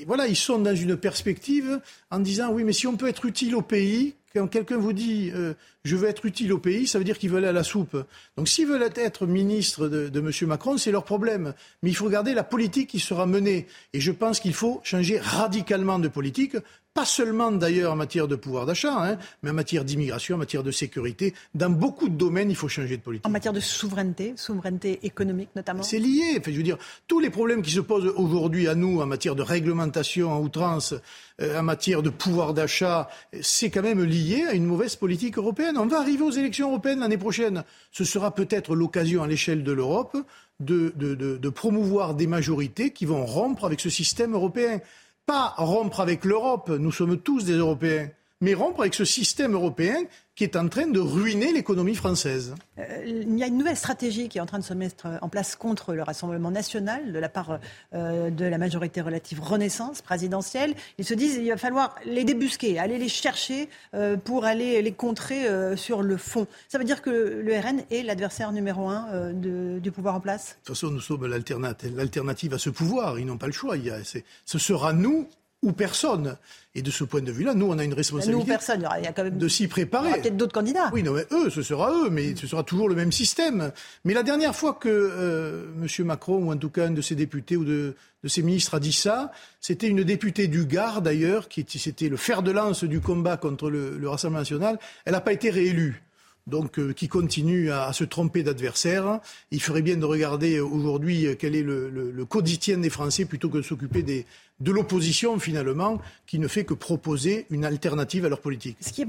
voilà, 0.08 0.28
ils 0.28 0.36
sont 0.36 0.58
dans 0.58 0.76
une 0.76 0.98
perspective 0.98 1.80
en 2.10 2.20
disant 2.20 2.52
oui, 2.52 2.64
mais 2.64 2.74
si 2.74 2.88
on 2.88 2.98
peut 2.98 3.08
être 3.08 3.26
utile 3.26 3.56
au 3.56 3.62
pays, 3.62 4.16
quand 4.34 4.48
quelqu'un 4.48 4.78
vous 4.78 4.94
dit 4.94 5.32
euh, 5.36 5.54
je 5.84 5.96
veux 5.96 6.08
être 6.08 6.26
utile 6.26 6.52
au 6.54 6.58
pays, 6.58 6.88
ça 6.88 6.98
veut 6.98 7.04
dire 7.04 7.20
qu'il 7.20 7.30
veut 7.30 7.38
aller 7.38 7.48
à 7.48 7.52
la 7.52 7.64
soupe. 7.64 7.96
Donc 8.36 8.50
s'ils 8.50 8.66
veulent 8.66 8.90
être 8.96 9.28
ministre 9.28 9.88
de, 9.88 10.10
de 10.10 10.20
M. 10.20 10.32
Macron, 10.48 10.78
c'est 10.78 10.92
leur 10.92 11.04
problème. 11.04 11.54
Mais 11.84 11.92
il 11.92 11.96
faut 11.96 12.06
regarder 12.06 12.34
la 12.34 12.44
politique 12.44 12.90
qui 12.90 13.00
sera 13.00 13.28
menée. 13.28 13.68
Et 13.94 14.00
je 14.00 14.12
pense 14.12 14.40
qu'il 14.40 14.56
faut 14.56 14.82
changer 14.84 15.20
radicalement 15.20 16.00
de 16.00 16.08
politique 16.08 16.58
pas 16.94 17.06
seulement 17.06 17.52
d'ailleurs 17.52 17.94
en 17.94 17.96
matière 17.96 18.28
de 18.28 18.36
pouvoir 18.36 18.68
d'achat, 18.68 18.94
hein, 18.96 19.18
mais 19.42 19.50
en 19.50 19.54
matière 19.54 19.84
d'immigration, 19.84 20.36
en 20.36 20.38
matière 20.38 20.62
de 20.62 20.70
sécurité. 20.70 21.34
Dans 21.56 21.72
beaucoup 21.72 22.08
de 22.08 22.16
domaines, 22.16 22.52
il 22.52 22.56
faut 22.56 22.68
changer 22.68 22.98
de 22.98 23.02
politique. 23.02 23.26
En 23.26 23.32
matière 23.32 23.54
de 23.54 23.60
souveraineté, 23.60 24.34
souveraineté 24.36 25.00
économique 25.04 25.50
notamment 25.56 25.82
C'est 25.82 25.98
lié. 25.98 26.38
Enfin, 26.40 26.52
je 26.52 26.58
veux 26.58 26.64
dire, 26.64 26.78
tous 27.08 27.20
les 27.20 27.32
problèmes 27.32 27.64
qui 27.64 27.72
se 27.72 27.80
posent 27.80 28.14
aujourd'hui 28.16 28.68
à 28.68 28.76
nous 28.76 29.02
en 29.02 29.08
matière 29.08 29.36
de 29.36 29.42
réglementation 29.42 30.32
en 30.32 30.40
outrance, 30.40 30.94
euh, 31.42 31.60
en 31.60 31.64
matière 31.64 32.04
de 32.04 32.12
pouvoir 32.12 32.54
d'achat, 32.54 33.10
c'est 33.42 33.72
quand 33.72 33.82
même 33.82 34.04
lié 34.04 34.46
à 34.48 34.54
une 34.54 34.66
mauvaise 34.66 34.96
politique 34.96 35.40
européenne. 35.40 35.78
On 35.80 35.88
va 35.88 36.00
arriver 36.00 36.24
aux 36.24 36.32
élections 36.32 36.70
européennes 36.70 37.00
l'année 37.00 37.18
prochaine. 37.18 37.64
Ce 37.92 38.04
sera 38.04 38.36
peut-être 38.36 38.76
l'occasion 38.76 39.24
à 39.24 39.28
l'échelle 39.28 39.64
de 39.64 39.72
l'Europe 39.72 40.16
de, 40.60 40.94
de, 40.96 41.16
de, 41.16 41.38
de 41.38 41.50
promouvoir 41.50 42.14
des 42.14 42.28
majorités 42.28 42.92
qui 42.92 43.06
vont 43.06 43.26
rompre 43.26 43.66
avec 43.66 43.80
ce 43.80 43.90
système 43.90 44.34
européen 44.34 44.80
pas 45.26 45.54
rompre 45.58 46.00
avec 46.00 46.26
l'Europe, 46.26 46.70
nous 46.70 46.92
sommes 46.92 47.18
tous 47.18 47.46
des 47.46 47.54
Européens, 47.54 48.10
mais 48.44 48.54
rompre 48.54 48.82
avec 48.82 48.94
ce 48.94 49.06
système 49.06 49.54
européen 49.54 49.96
qui 50.36 50.44
est 50.44 50.56
en 50.58 50.68
train 50.68 50.88
de 50.88 51.00
ruiner 51.00 51.54
l'économie 51.54 51.96
française. 51.96 52.56
Euh, 52.78 53.04
il 53.06 53.38
y 53.38 53.44
a 53.44 53.48
une 53.48 53.58
nouvelle 53.58 53.78
stratégie 53.78 54.28
qui 54.28 54.40
est 54.40 54.42
en 54.42 54.46
train 54.46 54.60
de 54.60 54.64
se 54.64 54.74
mettre 54.74 55.08
en 55.22 55.30
place 55.30 55.56
contre 55.56 55.94
le 55.94 56.04
Rassemblement 56.04 56.52
national 56.52 57.14
de 57.14 57.20
la 57.20 57.30
part 57.30 57.60
euh, 57.94 58.30
de 58.32 58.44
la 58.44 58.58
majorité 58.58 59.00
relative 59.00 59.40
Renaissance 59.40 60.02
présidentielle. 60.02 60.74
Ils 60.98 61.06
se 61.06 61.14
disent 61.14 61.36
qu'il 61.36 61.50
va 61.50 61.58
falloir 61.58 61.96
les 62.06 62.26
débusquer, 62.26 62.80
aller 62.80 62.98
les 62.98 63.08
chercher 63.08 63.70
euh, 63.94 64.18
pour 64.18 64.44
aller 64.44 64.82
les 64.82 64.92
contrer 64.92 65.48
sur 65.78 66.02
le 66.02 66.18
fond. 66.18 66.48
Ça 66.68 66.78
veut 66.78 66.84
dire 66.84 67.02
que 67.02 67.10
le 67.10 67.58
RN 67.58 67.84
est 67.92 68.04
l'adversaire 68.04 68.52
numéro 68.52 68.90
un 68.90 69.32
du 69.34 69.92
pouvoir 69.92 70.16
en 70.16 70.20
place? 70.20 70.50
De 70.50 70.66
toute 70.66 70.76
façon, 70.76 70.92
nous 70.92 71.00
sommes 71.00 71.28
l'alternative 71.28 72.54
à 72.54 72.58
ce 72.58 72.70
pouvoir. 72.70 73.20
Ils 73.20 73.26
n'ont 73.26 73.38
pas 73.38 73.48
le 73.48 73.54
choix. 73.54 73.78
Il 73.78 73.86
y 73.86 73.92
a, 73.92 74.00
ce 74.04 74.60
sera 74.60 74.92
nous 74.92 75.28
ou 75.64 75.72
personne. 75.72 76.38
Et 76.76 76.82
de 76.82 76.92
ce 76.92 77.04
point 77.04 77.22
de 77.22 77.32
vue-là, 77.32 77.54
nous, 77.54 77.68
on 77.68 77.78
a 77.78 77.84
une 77.84 77.94
responsabilité 77.94 78.40
nous, 78.40 78.46
personne. 78.48 78.88
Il 78.98 79.04
y 79.04 79.08
a 79.08 79.14
quand 79.14 79.24
même... 79.24 79.38
de 79.38 79.48
s'y 79.48 79.68
préparer. 79.68 80.08
Il 80.08 80.10
y 80.10 80.14
aura 80.14 80.22
peut-être 80.22 80.38
d'autres 80.38 80.54
candidats. 80.54 80.90
Oui, 80.92 81.04
non, 81.04 81.14
mais 81.14 81.26
eux, 81.32 81.50
ce 81.50 81.62
sera 81.62 81.92
eux, 81.92 82.10
mais 82.10 82.36
ce 82.36 82.48
sera 82.48 82.64
toujours 82.64 82.90
le 82.90 82.96
même 82.96 83.12
système. 83.12 83.72
Mais 84.06 84.14
la 84.14 84.24
dernière 84.24 84.56
fois 84.56 84.74
que 84.74 84.90
euh, 84.90 85.66
M. 85.82 86.06
Macron, 86.06 86.38
ou 86.38 86.52
en 86.52 86.58
tout 86.58 86.70
cas 86.70 86.88
un 86.88 86.92
de 86.92 87.02
ses 87.02 87.16
députés 87.16 87.58
ou 87.58 87.64
de, 87.64 87.96
de 88.24 88.28
ses 88.28 88.42
ministres 88.42 88.76
a 88.76 88.80
dit 88.80 88.94
ça, 88.94 89.32
c'était 89.62 89.88
une 89.88 90.04
députée 90.04 90.48
du 90.48 90.66
Gard, 90.66 91.02
d'ailleurs, 91.02 91.48
qui 91.48 91.66
c'était 91.68 92.10
le 92.10 92.18
fer 92.18 92.44
de 92.44 92.52
lance 92.52 92.84
du 92.84 93.02
combat 93.02 93.38
contre 93.38 93.70
le, 93.70 93.98
le 93.98 94.10
Rassemblement 94.10 94.40
national. 94.42 94.80
Elle 95.06 95.14
n'a 95.14 95.22
pas 95.22 95.34
été 95.34 95.50
réélue 95.50 96.04
donc 96.48 96.78
euh, 96.78 96.94
qui 96.94 97.08
continue 97.08 97.72
à, 97.72 97.94
se 97.94 98.04
tromper 98.04 98.44
d'adversaire. 98.44 99.20
Il 99.52 99.62
ferait 99.62 99.82
bien 99.82 99.98
de 99.98 100.06
regarder 100.06 100.60
aujourd'hui 100.60 101.26
euh, 101.26 101.36
quel 101.38 101.56
est 101.56 101.62
le, 101.62 101.90
le, 101.90 102.26
quotidien 102.26 102.78
des 102.78 102.90
Français 102.90 103.26
plutôt 103.26 103.50
que 103.50 103.58
de 103.58 103.62
s'occuper 103.62 104.04
des, 104.04 104.26
de 104.60 104.72
l'opposition 104.72 105.40
finalement, 105.40 106.02
qui 106.28 106.40
ne 106.40 106.48
fait 106.48 106.66
que 106.66 106.74
proposer 106.74 107.46
une 107.50 107.64
alternative 107.64 108.26
à 108.26 108.30
leur 108.30 108.42
politique. 108.42 108.78
Ce 108.82 108.92
qui 108.92 109.04
est 109.04 109.08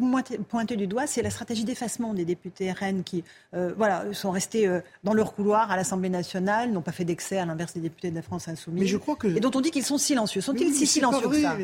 pointé 0.48 0.76
du 0.76 0.86
doigt, 0.86 1.06
c'est 1.06 1.22
la 1.22 1.30
stratégie 1.30 1.64
d'effacement 1.64 2.14
des 2.14 2.24
députés 2.24 2.70
RN 2.70 3.02
qui 3.02 3.24
euh, 3.54 3.72
voilà, 3.76 4.04
sont 4.12 4.30
restés 4.30 4.68
dans 5.02 5.14
leur 5.14 5.34
couloir 5.34 5.70
à 5.70 5.76
l'Assemblée 5.76 6.08
nationale, 6.08 6.72
n'ont 6.72 6.82
pas 6.82 6.92
fait 6.92 7.04
d'excès 7.04 7.38
à 7.38 7.46
l'inverse 7.46 7.74
des 7.74 7.80
députés 7.80 8.10
de 8.10 8.16
la 8.16 8.22
France 8.22 8.48
insoumise. 8.48 8.82
Mais 8.82 8.86
je 8.88 8.96
crois 8.96 9.16
que... 9.16 9.28
Et 9.28 9.40
dont 9.40 9.50
on 9.54 9.60
dit 9.60 9.70
qu'ils 9.70 9.84
sont 9.84 9.98
silencieux. 9.98 10.40
Sont-ils 10.40 10.72
si 10.74 10.86
silencieux 10.86 11.28
que 11.28 11.40
ça? 11.40 11.56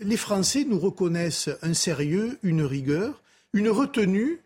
Les 0.00 0.16
Français 0.16 0.64
nous 0.68 0.78
reconnaissent 0.78 1.50
un 1.62 1.74
sérieux, 1.74 2.38
une 2.42 2.62
rigueur, 2.62 3.22
une 3.52 3.68
retenue 3.68 4.40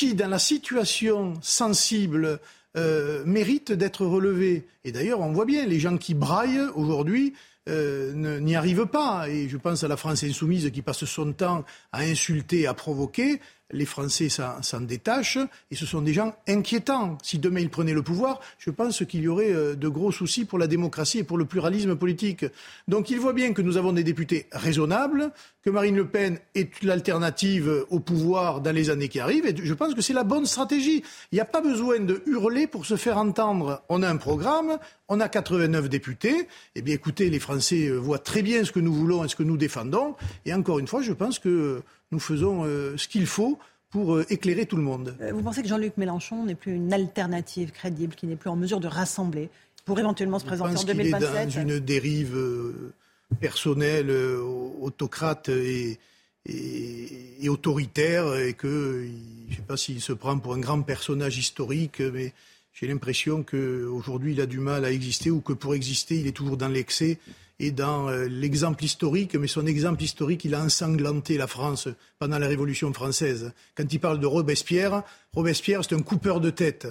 qui, 0.00 0.14
dans 0.14 0.30
la 0.30 0.38
situation 0.38 1.34
sensible, 1.42 2.40
euh, 2.78 3.22
mérite 3.26 3.70
d'être 3.70 4.06
relevé. 4.06 4.66
Et 4.82 4.92
d'ailleurs, 4.92 5.20
on 5.20 5.30
voit 5.30 5.44
bien, 5.44 5.66
les 5.66 5.78
gens 5.78 5.98
qui 5.98 6.14
braillent 6.14 6.70
aujourd'hui 6.74 7.34
euh, 7.68 8.40
n'y 8.40 8.56
arrivent 8.56 8.86
pas. 8.86 9.28
Et 9.28 9.46
je 9.50 9.58
pense 9.58 9.84
à 9.84 9.88
la 9.88 9.98
France 9.98 10.24
insoumise 10.24 10.70
qui 10.70 10.80
passe 10.80 11.04
son 11.04 11.34
temps 11.34 11.66
à 11.92 12.00
insulter, 12.00 12.66
à 12.66 12.72
provoquer. 12.72 13.42
Les 13.72 13.84
Français 13.84 14.28
s'en 14.28 14.80
détachent 14.80 15.38
et 15.70 15.76
ce 15.76 15.86
sont 15.86 16.02
des 16.02 16.12
gens 16.12 16.34
inquiétants. 16.48 17.18
Si 17.22 17.38
demain 17.38 17.60
ils 17.60 17.70
prenaient 17.70 17.94
le 17.94 18.02
pouvoir, 18.02 18.40
je 18.58 18.70
pense 18.70 19.04
qu'il 19.04 19.22
y 19.22 19.28
aurait 19.28 19.52
euh, 19.52 19.74
de 19.74 19.88
gros 19.88 20.12
soucis 20.12 20.44
pour 20.44 20.58
la 20.58 20.66
démocratie 20.66 21.18
et 21.18 21.24
pour 21.24 21.38
le 21.38 21.44
pluralisme 21.44 21.96
politique. 21.96 22.44
Donc 22.88 23.10
il 23.10 23.18
voit 23.18 23.32
bien 23.32 23.52
que 23.52 23.62
nous 23.62 23.76
avons 23.76 23.92
des 23.92 24.04
députés 24.04 24.46
raisonnables, 24.52 25.32
que 25.62 25.70
Marine 25.70 25.96
Le 25.96 26.06
Pen 26.06 26.38
est 26.54 26.82
l'alternative 26.82 27.84
au 27.90 28.00
pouvoir 28.00 28.60
dans 28.60 28.74
les 28.74 28.90
années 28.90 29.08
qui 29.08 29.20
arrivent 29.20 29.46
et 29.46 29.54
je 29.62 29.74
pense 29.74 29.94
que 29.94 30.02
c'est 30.02 30.12
la 30.12 30.24
bonne 30.24 30.46
stratégie. 30.46 31.02
Il 31.32 31.36
n'y 31.36 31.40
a 31.40 31.44
pas 31.44 31.60
besoin 31.60 32.00
de 32.00 32.22
hurler 32.26 32.66
pour 32.66 32.86
se 32.86 32.96
faire 32.96 33.18
entendre. 33.18 33.82
On 33.88 34.02
a 34.02 34.08
un 34.08 34.16
programme, 34.16 34.78
on 35.08 35.20
a 35.20 35.28
89 35.28 35.88
députés. 35.88 36.48
Eh 36.74 36.82
bien 36.82 36.94
écoutez, 36.94 37.30
les 37.30 37.40
Français 37.40 37.88
euh, 37.88 37.96
voient 37.96 38.18
très 38.18 38.42
bien 38.42 38.64
ce 38.64 38.72
que 38.72 38.80
nous 38.80 38.92
voulons 38.92 39.24
et 39.24 39.28
ce 39.28 39.36
que 39.36 39.42
nous 39.42 39.56
défendons. 39.56 40.14
Et 40.44 40.54
encore 40.54 40.78
une 40.78 40.86
fois, 40.86 41.02
je 41.02 41.12
pense 41.12 41.38
que 41.38 41.82
nous 42.10 42.20
faisons 42.20 42.64
euh, 42.64 42.96
ce 42.96 43.08
qu'il 43.08 43.26
faut 43.26 43.58
pour 43.90 44.14
euh, 44.14 44.26
éclairer 44.30 44.66
tout 44.66 44.76
le 44.76 44.82
monde. 44.82 45.16
Euh, 45.20 45.32
vous 45.32 45.42
pensez 45.42 45.62
que 45.62 45.68
Jean-Luc 45.68 45.96
Mélenchon 45.96 46.44
n'est 46.44 46.54
plus 46.54 46.74
une 46.74 46.92
alternative 46.92 47.72
crédible, 47.72 48.14
qui 48.14 48.26
n'est 48.26 48.36
plus 48.36 48.50
en 48.50 48.56
mesure 48.56 48.80
de 48.80 48.88
rassembler 48.88 49.50
pour 49.84 49.98
éventuellement 49.98 50.38
se 50.38 50.44
présenter 50.44 50.78
en 50.78 50.82
2027 50.82 51.20
Il 51.20 51.60
est 51.60 51.64
dans 51.64 51.68
une 51.68 51.78
dérive 51.80 52.38
personnelle, 53.40 54.10
autocrate 54.10 55.48
et, 55.48 55.98
et, 56.46 57.48
autoritaire, 57.48 58.36
et 58.36 58.52
que 58.52 59.06
je 59.48 59.52
ne 59.52 59.56
sais 59.56 59.62
pas 59.62 59.76
s'il 59.76 60.00
se 60.00 60.12
prend 60.12 60.38
pour 60.38 60.54
un 60.54 60.58
grand 60.58 60.82
personnage 60.82 61.38
historique, 61.38 62.00
mais 62.00 62.34
j'ai 62.72 62.86
l'impression 62.86 63.42
qu'aujourd'hui 63.42 64.34
il 64.34 64.40
a 64.40 64.46
du 64.46 64.60
mal 64.60 64.84
à 64.84 64.92
exister 64.92 65.30
ou 65.30 65.40
que 65.40 65.52
pour 65.52 65.74
exister 65.74 66.20
il 66.20 66.26
est 66.26 66.32
toujours 66.32 66.56
dans 66.56 66.68
l'excès 66.68 67.18
et 67.60 67.70
dans 67.70 68.08
euh, 68.08 68.26
l'exemple 68.26 68.82
historique, 68.82 69.36
mais 69.36 69.46
son 69.46 69.66
exemple 69.66 70.02
historique, 70.02 70.44
il 70.46 70.54
a 70.54 70.64
ensanglanté 70.64 71.36
la 71.36 71.46
France 71.46 71.88
pendant 72.18 72.38
la 72.38 72.48
Révolution 72.48 72.92
française. 72.92 73.52
Quand 73.76 73.84
il 73.92 74.00
parle 74.00 74.18
de 74.18 74.26
Robespierre, 74.26 75.02
Robespierre, 75.34 75.82
c'est 75.84 75.94
un 75.94 76.00
coupeur 76.00 76.40
de 76.40 76.48
tête, 76.48 76.88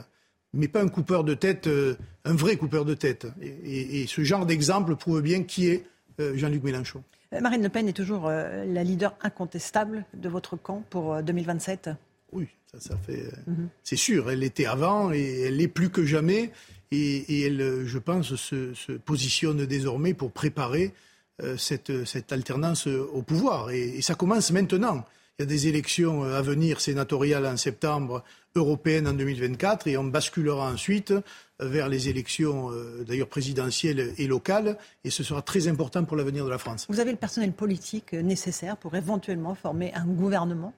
mais 0.54 0.68
pas 0.68 0.82
un 0.82 0.88
coupeur 0.88 1.24
de 1.24 1.34
tête, 1.34 1.66
euh, 1.66 1.96
un 2.24 2.36
vrai 2.36 2.56
coupeur 2.56 2.86
de 2.86 2.94
tête. 2.94 3.28
Et, 3.42 4.06
ce 4.08 4.24
genre 4.24 4.46
d'exemple 4.46 4.96
prouve 4.96 5.22
bien 5.22 5.44
qui 5.44 5.68
est 5.68 5.86
euh, 6.20 6.38
Jean-Luc 6.38 6.64
Mélenchon. 6.64 7.04
Marine 7.42 7.64
Le 7.64 7.70
Pen 7.70 7.88
est 7.88 7.94
toujours 7.94 8.28
la 8.28 8.84
leader 8.84 9.16
incontestable 9.22 10.04
de 10.16 10.30
votre 10.30 10.56
camp 10.56 10.84
pour 10.90 11.22
2027 11.22 11.92
Oui, 12.32 12.48
ça, 12.72 12.80
ça 12.80 12.98
fait. 12.98 13.32
Mhm. 13.46 13.70
C'est 13.84 13.96
sûr, 13.96 14.32
elle 14.32 14.40
l'était 14.40 14.66
avant 14.66 15.12
et 15.14 15.42
elle 15.42 15.58
l'est 15.58 15.68
plus 15.68 15.92
que 15.92 16.04
jamais 16.04 16.52
et, 16.92 17.42
elle, 17.46 17.86
je 17.86 17.98
pense, 17.98 18.36
se, 18.36 18.92
positionne 18.94 19.66
désormais 19.66 20.14
pour 20.14 20.32
préparer 20.32 20.94
euh, 21.42 21.58
cette, 21.58 22.06
cette, 22.06 22.32
alternance 22.32 22.88
au 22.88 23.22
pouvoir. 23.22 23.72
Et, 23.72 24.02
ça 24.02 24.16
commence 24.16 24.52
maintenant. 24.52 25.06
Il 25.38 25.44
y 25.44 25.46
a 25.46 25.46
des 25.46 25.68
élections 25.68 26.24
à 26.24 26.42
venir 26.42 26.82
sénatoriales 26.82 27.46
en 27.46 27.56
septembre, 27.56 28.24
européennes 28.56 29.08
en 29.08 29.14
2024, 29.14 29.88
et 29.88 29.98
on 29.98 30.04
basculera 30.04 30.70
ensuite 30.70 31.14
vers 31.62 31.90
les 31.90 32.10
élections, 32.10 32.72
euh, 32.72 33.04
d'ailleurs 33.08 33.28
présidentielles 33.28 34.14
et 34.18 34.28
locales, 34.28 34.78
et 35.04 35.10
ce 35.10 35.24
sera 35.24 35.42
très 35.42 35.68
important 35.68 36.04
pour 36.04 36.18
l'avenir 36.18 36.46
de 36.46 36.50
la 36.50 36.58
France. 36.58 36.86
Vous 36.90 37.00
avez 37.00 37.12
le 37.12 37.18
personnel 37.18 37.54
politique 37.54 38.14
nécessaire 38.14 38.78
pour 38.78 38.96
éventuellement 38.96 39.56
former 39.56 39.94
un 39.94 40.06
gouvernement 40.06 40.74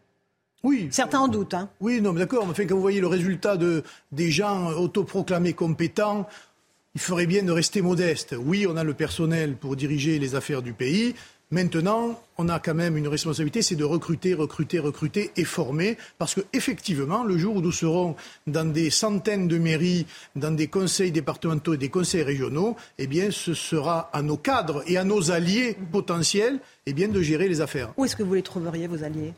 oui. 0.63 0.87
Certains 0.91 1.19
en 1.19 1.27
doutent. 1.27 1.53
Hein. 1.53 1.69
Oui, 1.79 2.01
non, 2.01 2.13
mais 2.13 2.19
d'accord. 2.19 2.47
Mais 2.47 2.65
quand 2.65 2.75
vous 2.75 2.81
voyez 2.81 3.01
le 3.01 3.07
résultat 3.07 3.57
de, 3.57 3.83
des 4.11 4.31
gens 4.31 4.71
autoproclamés 4.73 5.53
compétents, 5.53 6.27
il 6.93 7.01
ferait 7.01 7.25
bien 7.25 7.43
de 7.43 7.51
rester 7.51 7.81
modeste. 7.81 8.35
Oui, 8.37 8.67
on 8.69 8.77
a 8.77 8.83
le 8.83 8.93
personnel 8.93 9.55
pour 9.55 9.75
diriger 9.75 10.19
les 10.19 10.35
affaires 10.35 10.61
du 10.61 10.73
pays. 10.73 11.15
Maintenant, 11.53 12.17
on 12.37 12.47
a 12.47 12.59
quand 12.59 12.73
même 12.73 12.95
une 12.95 13.09
responsabilité, 13.09 13.61
c'est 13.61 13.75
de 13.75 13.83
recruter, 13.83 14.33
recruter, 14.33 14.79
recruter 14.79 15.31
et 15.35 15.43
former, 15.43 15.97
parce 16.17 16.33
que 16.33 16.39
effectivement, 16.53 17.25
le 17.25 17.37
jour 17.37 17.57
où 17.57 17.61
nous 17.61 17.73
serons 17.73 18.15
dans 18.47 18.71
des 18.71 18.89
centaines 18.89 19.49
de 19.49 19.57
mairies, 19.57 20.05
dans 20.37 20.51
des 20.51 20.67
conseils 20.67 21.11
départementaux 21.11 21.73
et 21.73 21.77
des 21.77 21.89
conseils 21.89 22.23
régionaux, 22.23 22.77
eh 22.97 23.05
bien, 23.05 23.31
ce 23.31 23.53
sera 23.53 24.09
à 24.13 24.21
nos 24.21 24.37
cadres 24.37 24.81
et 24.87 24.95
à 24.95 25.03
nos 25.03 25.31
alliés 25.31 25.75
potentiels, 25.91 26.59
eh 26.85 26.93
bien, 26.93 27.09
de 27.09 27.21
gérer 27.21 27.49
les 27.49 27.59
affaires. 27.59 27.91
Où 27.97 28.05
est-ce 28.05 28.15
que 28.15 28.23
vous 28.23 28.35
les 28.35 28.43
trouveriez, 28.43 28.87
vos 28.87 29.03
alliés? 29.03 29.33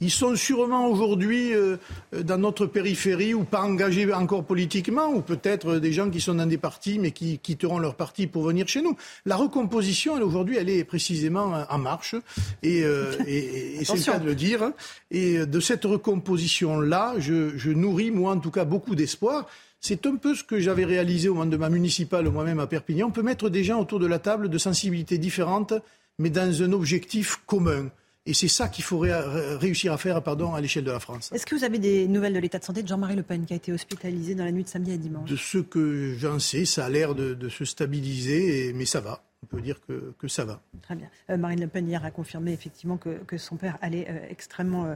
Ils 0.00 0.10
sont 0.10 0.34
sûrement 0.34 0.88
aujourd'hui 0.88 1.54
euh, 1.54 1.76
dans 2.12 2.36
notre 2.36 2.66
périphérie 2.66 3.32
ou 3.32 3.44
pas 3.44 3.62
engagés 3.62 4.12
encore 4.12 4.44
politiquement, 4.44 5.08
ou 5.08 5.20
peut-être 5.20 5.76
des 5.76 5.92
gens 5.92 6.10
qui 6.10 6.20
sont 6.20 6.34
dans 6.34 6.46
des 6.46 6.58
partis 6.58 6.98
mais 6.98 7.12
qui 7.12 7.38
quitteront 7.38 7.78
leur 7.78 7.94
parti 7.94 8.26
pour 8.26 8.42
venir 8.42 8.66
chez 8.66 8.82
nous. 8.82 8.96
La 9.24 9.36
recomposition, 9.36 10.14
aujourd'hui, 10.14 10.56
elle 10.58 10.68
est 10.68 10.84
précisément 10.84 11.64
en 11.68 11.78
marche, 11.78 12.16
et, 12.62 12.82
euh, 12.82 13.12
c'est 13.24 13.94
le 13.94 14.04
cas 14.04 14.18
de 14.18 14.26
le 14.26 14.34
dire. 14.34 14.72
Et 15.10 15.46
de 15.46 15.60
cette 15.60 15.84
recomposition-là, 15.84 17.14
je, 17.18 17.56
je 17.56 17.70
nourris, 17.70 18.10
moi 18.10 18.32
en 18.32 18.38
tout 18.40 18.50
cas, 18.50 18.64
beaucoup 18.64 18.94
d'espoir. 18.94 19.46
C'est 19.80 20.06
un 20.06 20.16
peu 20.16 20.34
ce 20.34 20.42
que 20.42 20.60
j'avais 20.60 20.86
réalisé 20.86 21.28
au 21.28 21.34
moment 21.34 21.46
de 21.46 21.56
ma 21.58 21.68
municipale 21.68 22.28
moi-même 22.30 22.58
à 22.58 22.66
Perpignan. 22.66 23.08
On 23.08 23.10
peut 23.10 23.22
mettre 23.22 23.50
des 23.50 23.64
gens 23.64 23.80
autour 23.80 24.00
de 24.00 24.06
la 24.06 24.18
table 24.18 24.48
de 24.48 24.58
sensibilités 24.58 25.18
différentes, 25.18 25.74
mais 26.18 26.30
dans 26.30 26.62
un 26.62 26.72
objectif 26.72 27.42
commun. 27.46 27.90
Et 28.26 28.32
c'est 28.32 28.48
ça 28.48 28.68
qu'il 28.68 28.84
faudrait 28.84 29.12
réussir 29.56 29.92
à 29.92 29.98
faire 29.98 30.22
pardon, 30.22 30.54
à 30.54 30.60
l'échelle 30.60 30.84
de 30.84 30.90
la 30.90 31.00
France. 31.00 31.30
Est-ce 31.32 31.44
que 31.44 31.54
vous 31.54 31.64
avez 31.64 31.78
des 31.78 32.08
nouvelles 32.08 32.32
de 32.32 32.38
l'état 32.38 32.58
de 32.58 32.64
santé 32.64 32.82
de 32.82 32.88
Jean-Marie 32.88 33.16
Le 33.16 33.22
Pen 33.22 33.44
qui 33.44 33.52
a 33.52 33.56
été 33.56 33.70
hospitalisé 33.70 34.34
dans 34.34 34.44
la 34.44 34.52
nuit 34.52 34.64
de 34.64 34.68
samedi 34.68 34.92
à 34.92 34.96
dimanche? 34.96 35.28
De 35.28 35.36
ce 35.36 35.58
que 35.58 36.14
j'en 36.18 36.38
sais, 36.38 36.64
ça 36.64 36.86
a 36.86 36.88
l'air 36.88 37.14
de, 37.14 37.48
se 37.50 37.64
stabiliser, 37.66 38.72
mais 38.74 38.86
ça 38.86 39.00
va. 39.00 39.22
On 39.42 39.46
peut 39.46 39.60
dire 39.60 39.78
que, 39.86 40.14
que 40.18 40.26
ça 40.26 40.46
va. 40.46 40.62
Très 40.80 40.94
bien. 40.94 41.08
Euh, 41.28 41.36
Marine 41.36 41.60
Le 41.60 41.66
Pen 41.66 41.86
hier 41.86 42.02
a 42.02 42.10
confirmé 42.10 42.52
effectivement 42.52 42.96
que, 42.96 43.10
que 43.26 43.36
son 43.36 43.56
père 43.56 43.78
allait 43.82 44.06
euh, 44.08 44.26
extrêmement... 44.30 44.86
Euh, 44.86 44.94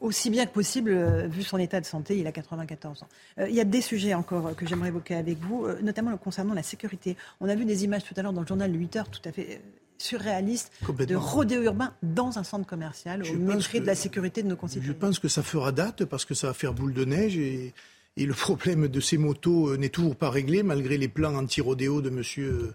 aussi 0.00 0.30
bien 0.30 0.46
que 0.46 0.52
possible, 0.52 1.26
vu 1.26 1.42
son 1.42 1.58
état 1.58 1.82
de 1.82 1.84
santé, 1.84 2.18
il 2.18 2.26
a 2.26 2.32
94 2.32 3.02
ans. 3.02 3.08
il 3.46 3.54
y 3.54 3.60
a 3.60 3.64
des 3.64 3.82
sujets 3.82 4.14
encore 4.14 4.56
que 4.56 4.66
j'aimerais 4.66 4.88
évoquer 4.88 5.16
avec 5.16 5.36
vous, 5.36 5.66
notamment 5.82 6.16
concernant 6.16 6.54
la 6.54 6.62
sécurité. 6.62 7.14
On 7.42 7.48
a 7.50 7.54
vu 7.54 7.66
des 7.66 7.84
images 7.84 8.04
tout 8.04 8.14
à 8.16 8.22
l'heure 8.22 8.32
dans 8.32 8.40
le 8.40 8.46
journal 8.46 8.72
de 8.72 8.78
8 8.78 8.96
heures 8.96 9.10
tout 9.10 9.20
à 9.28 9.32
fait 9.32 9.60
surréaliste 9.98 10.70
de 11.06 11.14
rodéo 11.14 11.62
urbain 11.62 11.92
dans 12.02 12.38
un 12.38 12.44
centre 12.44 12.66
commercial 12.66 13.22
au 13.22 13.34
mépris 13.34 13.80
de 13.80 13.86
la 13.86 13.94
sécurité 13.94 14.42
de 14.42 14.48
nos 14.48 14.56
concitoyens. 14.56 14.92
Je 14.92 14.98
pense 14.98 15.18
que 15.18 15.28
ça 15.28 15.42
fera 15.42 15.72
date 15.72 16.04
parce 16.04 16.24
que 16.24 16.34
ça 16.34 16.48
va 16.48 16.54
faire 16.54 16.74
boule 16.74 16.94
de 16.94 17.04
neige 17.04 17.36
et, 17.36 17.72
le 18.18 18.32
problème 18.32 18.88
de 18.88 19.00
ces 19.00 19.18
motos 19.18 19.68
euh, 19.68 19.76
n'est 19.76 19.90
toujours 19.90 20.16
pas 20.16 20.30
réglé 20.30 20.62
malgré 20.62 20.96
les 20.96 21.08
plans 21.08 21.34
anti-rodéo 21.34 22.00
de 22.00 22.08
monsieur, 22.08 22.72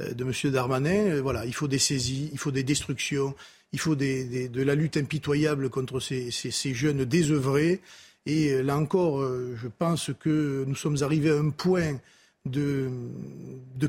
euh, 0.00 0.12
de 0.12 0.22
monsieur 0.22 0.52
Darmanin. 0.52 1.10
Euh, 1.10 1.20
voilà, 1.20 1.44
il 1.44 1.52
faut 1.52 1.66
des 1.66 1.80
saisies, 1.80 2.30
il 2.32 2.38
faut 2.38 2.52
des 2.52 2.62
destructions, 2.62 3.34
il 3.72 3.80
faut 3.80 3.96
de 3.96 4.62
la 4.62 4.74
lutte 4.76 4.96
impitoyable 4.96 5.70
contre 5.70 5.98
ces, 5.98 6.30
ces 6.30 6.72
jeunes 6.72 7.04
désœuvrés. 7.04 7.80
Et 8.26 8.62
là 8.62 8.76
encore, 8.76 9.22
je 9.22 9.68
pense 9.68 10.10
que 10.18 10.64
nous 10.66 10.74
sommes 10.76 10.96
arrivés 11.02 11.30
à 11.30 11.38
un 11.38 11.50
point 11.50 11.98
de, 12.46 12.90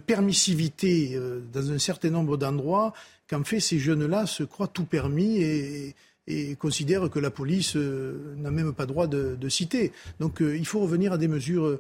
permissivité 0.06 1.16
euh, 1.16 1.42
dans 1.52 1.72
un 1.72 1.80
certain 1.80 2.10
nombre 2.10 2.38
d'endroits 2.38 2.94
qu'en 3.30 3.44
fait 3.44 3.60
ces 3.60 3.80
jeunes-là 3.80 4.26
se 4.26 4.44
croient 4.44 4.68
tout 4.68 4.86
permis 4.86 5.38
et, 5.38 5.96
et 6.28 6.56
considèrent 6.56 7.10
que 7.10 7.20
la 7.20 7.32
police 7.32 7.76
euh, 7.76 8.36
n'a 8.38 8.52
même 8.52 8.74
pas 8.74 8.86
droit 8.86 9.08
de, 9.08 9.50
citer. 9.50 9.92
Donc 10.20 10.42
euh, 10.42 10.58
il 10.58 10.66
faut 10.66 10.80
revenir 10.80 11.14
à 11.14 11.18
des 11.18 11.28
mesures 11.28 11.80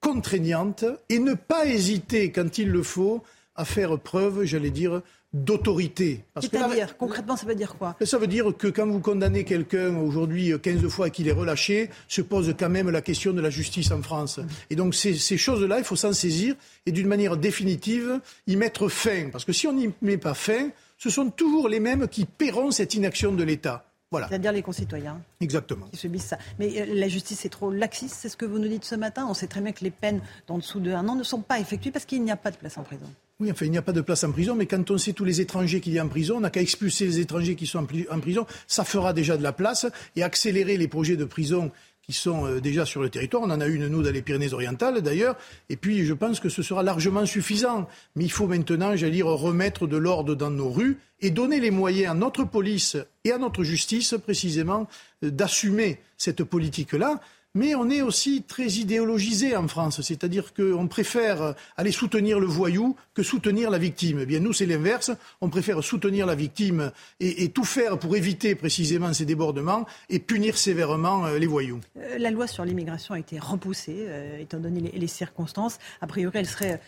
contraignantes 0.00 0.84
et 1.08 1.18
ne 1.18 1.34
pas 1.34 1.66
hésiter, 1.66 2.30
quand 2.32 2.58
il 2.58 2.70
le 2.70 2.82
faut, 2.82 3.22
à 3.54 3.64
faire 3.64 3.98
preuve, 3.98 4.44
j'allais 4.44 4.70
dire, 4.70 5.02
d'autorité. 5.32 6.24
C'est-à-dire, 6.40 6.96
concrètement, 6.96 7.36
ça 7.36 7.46
veut 7.46 7.54
dire 7.54 7.76
quoi? 7.76 7.96
Ça 8.04 8.18
veut 8.18 8.26
dire 8.26 8.56
que 8.56 8.68
quand 8.68 8.86
vous 8.86 9.00
condamnez 9.00 9.44
quelqu'un 9.44 9.96
aujourd'hui 9.96 10.52
15 10.60 10.86
fois 10.88 11.08
et 11.08 11.10
qu'il 11.10 11.28
est 11.28 11.32
relâché, 11.32 11.90
se 12.08 12.22
pose 12.22 12.54
quand 12.58 12.70
même 12.70 12.90
la 12.90 13.02
question 13.02 13.32
de 13.32 13.40
la 13.40 13.50
justice 13.50 13.90
en 13.90 14.02
France. 14.02 14.40
Et 14.70 14.76
donc 14.76 14.94
ces, 14.94 15.14
choses-là, 15.36 15.78
il 15.78 15.84
faut 15.84 15.96
s'en 15.96 16.12
saisir 16.12 16.54
et 16.86 16.92
d'une 16.92 17.08
manière 17.08 17.36
définitive 17.36 18.20
y 18.46 18.56
mettre 18.56 18.88
fin. 18.88 19.28
Parce 19.30 19.44
que 19.44 19.52
si 19.52 19.66
on 19.66 19.72
n'y 19.72 19.90
met 20.02 20.16
pas 20.16 20.34
fin, 20.34 20.70
ce 20.98 21.10
sont 21.10 21.30
toujours 21.30 21.68
les 21.68 21.80
mêmes 21.80 22.08
qui 22.08 22.24
paieront 22.24 22.70
cette 22.70 22.94
inaction 22.94 23.32
de 23.32 23.44
l'État. 23.44 23.84
Voilà. 24.10 24.28
C'est-à-dire 24.28 24.52
les 24.52 24.62
concitoyens. 24.62 25.20
Exactement. 25.40 25.86
Qui 25.86 25.96
subissent 25.96 26.26
ça. 26.26 26.38
Mais 26.58 26.80
euh, 26.80 26.86
la 26.94 27.08
justice 27.08 27.44
est 27.44 27.48
trop 27.48 27.72
laxiste, 27.72 28.14
c'est 28.20 28.28
ce 28.28 28.36
que 28.36 28.46
vous 28.46 28.58
nous 28.58 28.68
dites 28.68 28.84
ce 28.84 28.94
matin? 28.94 29.26
On 29.28 29.34
sait 29.34 29.48
très 29.48 29.60
bien 29.60 29.72
que 29.72 29.82
les 29.82 29.90
peines 29.90 30.20
d'en 30.46 30.58
dessous 30.58 30.78
de 30.78 30.92
un 30.92 31.08
an 31.08 31.16
ne 31.16 31.24
sont 31.24 31.40
pas 31.40 31.58
effectuées 31.58 31.90
parce 31.90 32.04
qu'il 32.04 32.22
n'y 32.22 32.30
a 32.30 32.36
pas 32.36 32.52
de 32.52 32.56
place 32.56 32.78
en 32.78 32.84
prison. 32.84 33.06
Oui, 33.38 33.50
enfin, 33.50 33.66
il 33.66 33.70
n'y 33.70 33.76
a 33.76 33.82
pas 33.82 33.92
de 33.92 34.00
place 34.00 34.24
en 34.24 34.32
prison, 34.32 34.54
mais 34.54 34.64
quand 34.64 34.90
on 34.90 34.96
sait 34.96 35.12
tous 35.12 35.26
les 35.26 35.42
étrangers 35.42 35.80
qu'il 35.80 35.92
y 35.92 35.98
a 35.98 36.04
en 36.04 36.08
prison, 36.08 36.38
on 36.38 36.40
n'a 36.40 36.48
qu'à 36.48 36.62
expulser 36.62 37.04
les 37.04 37.20
étrangers 37.20 37.54
qui 37.54 37.66
sont 37.66 37.86
en 38.10 38.20
prison. 38.20 38.46
Ça 38.66 38.82
fera 38.82 39.12
déjà 39.12 39.36
de 39.36 39.42
la 39.42 39.52
place 39.52 39.86
et 40.16 40.22
accélérer 40.22 40.78
les 40.78 40.88
projets 40.88 41.16
de 41.16 41.24
prison 41.26 41.70
qui 42.06 42.14
sont 42.14 42.46
euh, 42.46 42.60
déjà 42.60 42.86
sur 42.86 43.02
le 43.02 43.10
territoire. 43.10 43.42
On 43.42 43.50
en 43.50 43.60
a 43.60 43.66
une, 43.66 43.88
nous, 43.88 44.02
dans 44.02 44.12
les 44.12 44.22
Pyrénées-Orientales, 44.22 45.02
d'ailleurs. 45.02 45.36
Et 45.68 45.76
puis, 45.76 46.06
je 46.06 46.14
pense 46.14 46.40
que 46.40 46.48
ce 46.48 46.62
sera 46.62 46.82
largement 46.82 47.26
suffisant. 47.26 47.88
Mais 48.14 48.24
il 48.24 48.30
faut 48.30 48.46
maintenant, 48.46 48.96
j'allais 48.96 49.12
dire, 49.12 49.26
remettre 49.26 49.86
de 49.86 49.96
l'ordre 49.96 50.34
dans 50.34 50.50
nos 50.50 50.70
rues 50.70 50.98
et 51.20 51.30
donner 51.30 51.60
les 51.60 51.70
moyens 51.70 52.12
à 52.12 52.14
notre 52.14 52.44
police 52.44 52.96
et 53.24 53.32
à 53.32 53.38
notre 53.38 53.64
justice, 53.64 54.14
précisément, 54.22 54.86
euh, 55.24 55.30
d'assumer 55.30 55.98
cette 56.16 56.44
politique-là. 56.44 57.20
Mais 57.56 57.74
on 57.74 57.88
est 57.88 58.02
aussi 58.02 58.42
très 58.42 58.66
idéologisé 58.66 59.56
en 59.56 59.66
France. 59.66 60.02
C'est-à-dire 60.02 60.52
qu'on 60.54 60.86
préfère 60.88 61.54
aller 61.76 61.90
soutenir 61.90 62.38
le 62.38 62.46
voyou 62.46 62.96
que 63.14 63.22
soutenir 63.22 63.70
la 63.70 63.78
victime. 63.78 64.18
Eh 64.20 64.26
bien, 64.26 64.40
nous, 64.40 64.52
c'est 64.52 64.66
l'inverse. 64.66 65.10
On 65.40 65.48
préfère 65.48 65.82
soutenir 65.82 66.26
la 66.26 66.34
victime 66.34 66.92
et, 67.18 67.48
tout 67.48 67.64
faire 67.64 67.98
pour 67.98 68.14
éviter 68.14 68.54
précisément 68.54 69.12
ces 69.14 69.24
débordements 69.24 69.86
et 70.10 70.18
punir 70.18 70.58
sévèrement 70.58 71.24
euh, 71.24 71.38
les 71.38 71.46
voyous. 71.46 71.80
Euh, 71.96 72.18
la 72.18 72.30
loi 72.30 72.46
sur 72.46 72.64
l'immigration 72.64 73.14
a 73.14 73.18
été 73.18 73.38
repoussée, 73.38 74.04
euh, 74.06 74.38
étant 74.38 74.58
donné 74.58 74.92
les, 74.92 75.06
circonstances. 75.06 75.78
A 76.02 76.06
priori, 76.06 76.36
elle 76.38 76.46
serait 76.46 76.80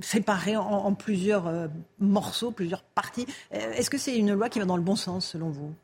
séparée 0.00 0.56
en 0.56 0.94
plusieurs 0.94 1.68
morceaux, 1.98 2.52
plusieurs 2.52 2.82
parties. 2.82 3.26
Est-ce 3.50 3.90
que 3.90 3.98
c'est 3.98 4.16
une 4.16 4.32
loi 4.32 4.48
qui 4.48 4.60
va 4.60 4.64
dans 4.64 4.76
le 4.76 4.82
bon 4.82 4.94
sens, 4.94 5.26
selon 5.26 5.50
vous? 5.50 5.74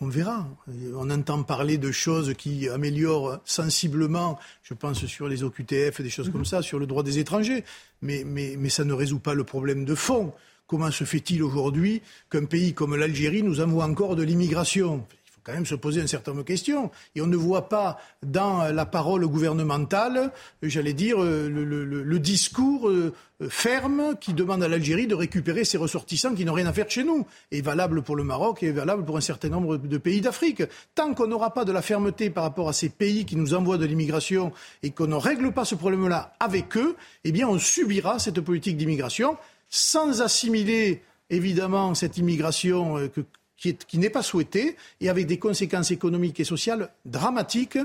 On 0.00 0.08
verra. 0.08 0.48
On 0.94 1.10
entend 1.10 1.42
parler 1.42 1.78
de 1.78 1.90
choses 1.92 2.34
qui 2.34 2.68
améliorent 2.68 3.40
sensiblement, 3.44 4.38
je 4.62 4.74
pense 4.74 5.04
sur 5.06 5.28
les 5.28 5.42
OQTF, 5.42 6.00
des 6.00 6.10
choses 6.10 6.28
mhm. 6.28 6.32
comme 6.32 6.44
ça, 6.44 6.62
sur 6.62 6.78
le 6.78 6.86
droit 6.86 7.02
des 7.02 7.18
étrangers. 7.18 7.64
Mais, 8.02 8.22
mais, 8.24 8.56
mais 8.58 8.70
ça 8.70 8.84
ne 8.84 8.92
résout 8.92 9.18
pas 9.18 9.34
le 9.34 9.44
problème 9.44 9.84
de 9.84 9.94
fond. 9.94 10.32
Comment 10.66 10.90
se 10.90 11.04
fait-il 11.04 11.42
aujourd'hui 11.42 12.00
qu'un 12.30 12.44
pays 12.44 12.74
comme 12.74 12.94
l'Algérie 12.94 13.42
nous 13.42 13.60
envoie 13.60 13.84
encore 13.84 14.14
de 14.14 14.22
l'immigration? 14.22 15.04
Quand 15.44 15.52
même 15.52 15.66
se 15.66 15.74
poser 15.74 16.00
un 16.00 16.06
certain 16.06 16.32
nombre 16.32 16.42
de 16.42 16.48
questions. 16.48 16.90
Et 17.14 17.20
on 17.20 17.26
ne 17.26 17.36
voit 17.36 17.68
pas 17.68 17.98
dans 18.22 18.64
la 18.72 18.86
parole 18.86 19.26
gouvernementale, 19.26 20.32
j'allais 20.62 20.92
dire, 20.92 21.22
euh, 21.22 21.48
le, 21.48 22.18
discours 22.18 22.88
euh, 22.88 23.14
ferme 23.48 24.16
qui 24.20 24.34
demande 24.34 24.62
à 24.62 24.68
l'Algérie 24.68 25.06
de 25.06 25.14
récupérer 25.14 25.64
ses 25.64 25.78
ressortissants 25.78 26.34
qui 26.34 26.44
n'ont 26.44 26.52
rien 26.52 26.66
à 26.66 26.72
faire 26.72 26.90
chez 26.90 27.04
nous. 27.04 27.26
Et 27.50 27.62
valable 27.62 28.02
pour 28.02 28.16
le 28.16 28.24
Maroc 28.24 28.62
et 28.62 28.72
valable 28.72 29.04
pour 29.04 29.16
un 29.16 29.22
certain 29.22 29.48
nombre 29.48 29.76
de 29.78 29.98
pays 29.98 30.20
d'Afrique. 30.20 30.62
Tant 30.94 31.14
qu'on 31.14 31.26
n'aura 31.26 31.54
pas 31.54 31.64
de 31.64 31.72
la 31.72 31.82
fermeté 31.82 32.30
par 32.30 32.44
rapport 32.44 32.68
à 32.68 32.72
ces 32.72 32.88
pays 32.88 33.24
qui 33.24 33.36
nous 33.36 33.54
envoient 33.54 33.78
de 33.78 33.86
l'immigration 33.86 34.52
et 34.82 34.90
qu'on 34.90 35.06
ne 35.06 35.16
règle 35.16 35.52
pas 35.52 35.64
ce 35.64 35.74
problème-là 35.74 36.34
avec 36.40 36.76
eux, 36.76 36.96
eh 37.24 37.32
bien 37.32 37.48
on 37.48 37.58
subira 37.58 38.18
cette 38.18 38.40
politique 38.40 38.76
d'immigration 38.76 39.36
sans 39.70 40.20
assimiler 40.20 41.02
évidemment 41.30 41.94
cette 41.94 42.18
immigration 42.18 42.98
euh, 42.98 43.08
que, 43.08 43.20
qui, 43.60 43.98
n'est 43.98 44.10
pas 44.10 44.22
souhaité 44.22 44.76
et 45.00 45.10
avec 45.10 45.26
des 45.26 45.38
conséquences 45.38 45.90
économiques 45.90 46.40
et 46.40 46.44
sociales 46.44 46.90
dramatiques 47.04 47.78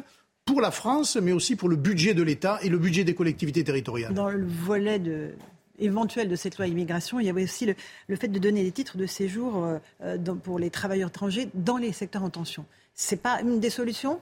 pour 0.45 0.61
la 0.61 0.71
France, 0.71 1.17
mais 1.17 1.31
aussi 1.31 1.55
pour 1.55 1.69
le 1.69 1.75
budget 1.75 2.13
de 2.13 2.23
l'État 2.23 2.59
et 2.61 2.69
le 2.69 2.77
budget 2.77 3.03
des 3.03 3.15
collectivités 3.15 3.63
territoriales. 3.63 4.13
Dans 4.13 4.29
le 4.29 4.45
volet 4.45 4.99
de, 4.99 5.31
éventuel 5.79 6.29
de 6.29 6.35
cette 6.35 6.57
loi 6.57 6.67
immigration, 6.67 7.19
il 7.19 7.25
y 7.25 7.29
avait 7.29 7.43
aussi 7.43 7.65
le, 8.07 8.15
fait 8.15 8.27
de 8.27 8.39
donner 8.39 8.63
des 8.63 8.71
titres 8.71 8.97
de 8.97 9.05
séjour 9.05 9.63
euh, 9.63 9.77
euh, 10.03 10.17
pour 10.35 10.59
les 10.59 10.69
travailleurs 10.69 11.09
étrangers 11.09 11.49
dans 11.53 11.77
les 11.77 11.91
secteurs 11.91 12.23
en 12.23 12.29
tension. 12.29 12.65
Ce 12.93 13.13
n'est 13.13 13.21
pas 13.21 13.41
une 13.41 13.59
des 13.59 13.69
solutions? 13.69 14.21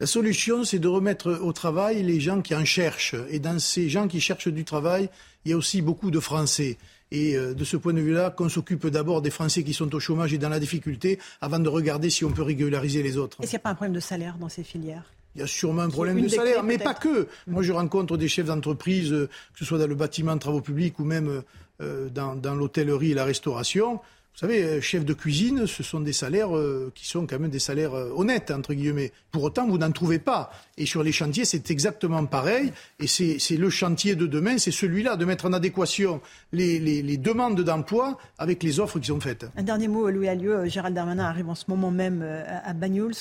La 0.00 0.06
solution, 0.06 0.64
c'est 0.64 0.78
de 0.78 0.88
remettre 0.88 1.38
au 1.40 1.52
travail 1.52 2.02
les 2.02 2.18
gens 2.18 2.40
qui 2.40 2.54
en 2.54 2.64
cherchent. 2.64 3.14
Et 3.30 3.38
dans 3.38 3.58
ces 3.58 3.88
gens 3.88 4.08
qui 4.08 4.20
cherchent 4.20 4.48
du 4.48 4.64
travail, 4.64 5.08
il 5.44 5.50
y 5.50 5.54
a 5.54 5.56
aussi 5.56 5.82
beaucoup 5.82 6.10
de 6.10 6.18
Français. 6.18 6.78
Et 7.10 7.36
euh, 7.36 7.54
de 7.54 7.64
ce 7.64 7.76
point 7.76 7.92
de 7.92 8.00
vue-là, 8.00 8.30
qu'on 8.30 8.48
s'occupe 8.48 8.86
d'abord 8.86 9.22
des 9.22 9.30
Français 9.30 9.62
qui 9.62 9.72
sont 9.72 9.94
au 9.94 10.00
chômage 10.00 10.32
et 10.32 10.38
dans 10.38 10.48
la 10.48 10.60
difficulté, 10.60 11.18
avant 11.40 11.58
de 11.58 11.68
regarder 11.68 12.10
si 12.10 12.24
on 12.24 12.30
peut 12.30 12.42
régulariser 12.42 13.02
les 13.02 13.16
autres. 13.16 13.38
Est-ce 13.40 13.50
qu'il 13.50 13.56
n'y 13.56 13.62
a 13.62 13.64
pas 13.64 13.70
un 13.70 13.74
problème 13.74 13.94
de 13.94 14.00
salaire 14.00 14.36
dans 14.38 14.48
ces 14.48 14.64
filières? 14.64 15.04
Il 15.36 15.40
y 15.40 15.44
a 15.44 15.46
sûrement 15.46 15.82
un 15.82 15.90
problème 15.90 16.20
de 16.20 16.28
salaire, 16.28 16.62
mais 16.62 16.78
pas 16.78 16.94
que. 16.94 17.26
Moi, 17.46 17.62
je 17.62 17.72
rencontre 17.72 18.16
des 18.16 18.28
chefs 18.28 18.46
d'entreprise, 18.46 19.12
euh, 19.12 19.28
que 19.52 19.58
ce 19.58 19.64
soit 19.64 19.78
dans 19.78 19.86
le 19.86 19.94
bâtiment 19.94 20.36
travaux 20.38 20.60
publics 20.60 20.98
ou 20.98 21.04
même 21.04 21.42
euh, 21.80 22.08
dans 22.08 22.54
l'hôtellerie 22.54 23.12
et 23.12 23.14
la 23.14 23.24
restauration. 23.24 24.00
Vous 24.34 24.40
savez, 24.40 24.64
euh, 24.64 24.80
chef 24.80 25.04
de 25.04 25.14
cuisine, 25.14 25.64
ce 25.68 25.84
sont 25.84 26.00
des 26.00 26.12
salaires 26.12 26.56
euh, 26.56 26.90
qui 26.96 27.06
sont 27.06 27.24
quand 27.24 27.38
même 27.38 27.52
des 27.52 27.60
salaires 27.60 27.94
euh, 27.94 28.10
honnêtes, 28.16 28.50
entre 28.50 28.74
guillemets. 28.74 29.12
Pour 29.30 29.44
autant, 29.44 29.68
vous 29.68 29.78
n'en 29.78 29.92
trouvez 29.92 30.18
pas. 30.18 30.50
Et 30.76 30.86
sur 30.86 31.04
les 31.04 31.12
chantiers, 31.12 31.44
c'est 31.44 31.70
exactement 31.70 32.26
pareil. 32.26 32.72
Et 32.98 33.06
c'est 33.06 33.56
le 33.56 33.70
chantier 33.70 34.16
de 34.16 34.26
demain, 34.26 34.58
c'est 34.58 34.72
celui-là, 34.72 35.14
de 35.14 35.24
mettre 35.24 35.46
en 35.46 35.52
adéquation 35.52 36.20
les, 36.50 36.80
les, 36.80 37.16
demandes 37.16 37.60
d'emploi 37.60 38.18
avec 38.36 38.64
les 38.64 38.80
offres 38.80 38.98
qui 38.98 39.06
sont 39.06 39.20
faites. 39.20 39.46
Un 39.56 39.62
dernier 39.62 39.86
mot, 39.86 40.10
Louis 40.10 40.26
Allieu. 40.26 40.66
Gérald 40.66 40.96
Darmanin 40.96 41.26
arrive 41.26 41.48
en 41.48 41.54
ce 41.54 41.66
moment 41.68 41.92
même 41.92 42.22
à 42.64 42.72
Banyuls, 42.72 43.14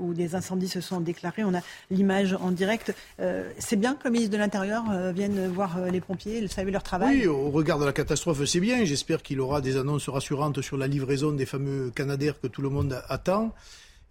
où 0.00 0.14
des 0.14 0.36
incendies 0.36 0.68
se 0.68 0.80
sont 0.80 1.00
déclarés. 1.00 1.42
On 1.42 1.54
a 1.54 1.60
l'image 1.90 2.34
en 2.40 2.52
direct. 2.52 2.94
C'est 3.58 3.76
bien 3.76 3.94
que 3.94 4.04
le 4.04 4.10
ministre 4.12 4.32
de 4.32 4.38
l'Intérieur 4.38 4.84
vienne 5.12 5.48
voir 5.48 5.80
les 5.90 6.00
pompiers, 6.00 6.46
saluer 6.46 6.70
leur 6.70 6.84
travail 6.84 7.22
Oui, 7.22 7.26
au 7.26 7.50
regard 7.50 7.80
de 7.80 7.84
la 7.84 7.92
catastrophe, 7.92 8.44
c'est 8.44 8.60
bien. 8.60 8.84
J'espère 8.84 9.22
qu'il 9.22 9.40
aura 9.40 9.60
des 9.60 9.76
annonces 9.76 10.08
rassurantes 10.08 10.59
sur 10.62 10.76
la 10.76 10.86
livraison 10.86 11.32
des 11.32 11.46
fameux 11.46 11.90
Canadaires 11.90 12.40
que 12.40 12.46
tout 12.46 12.62
le 12.62 12.68
monde 12.68 13.02
attend, 13.08 13.54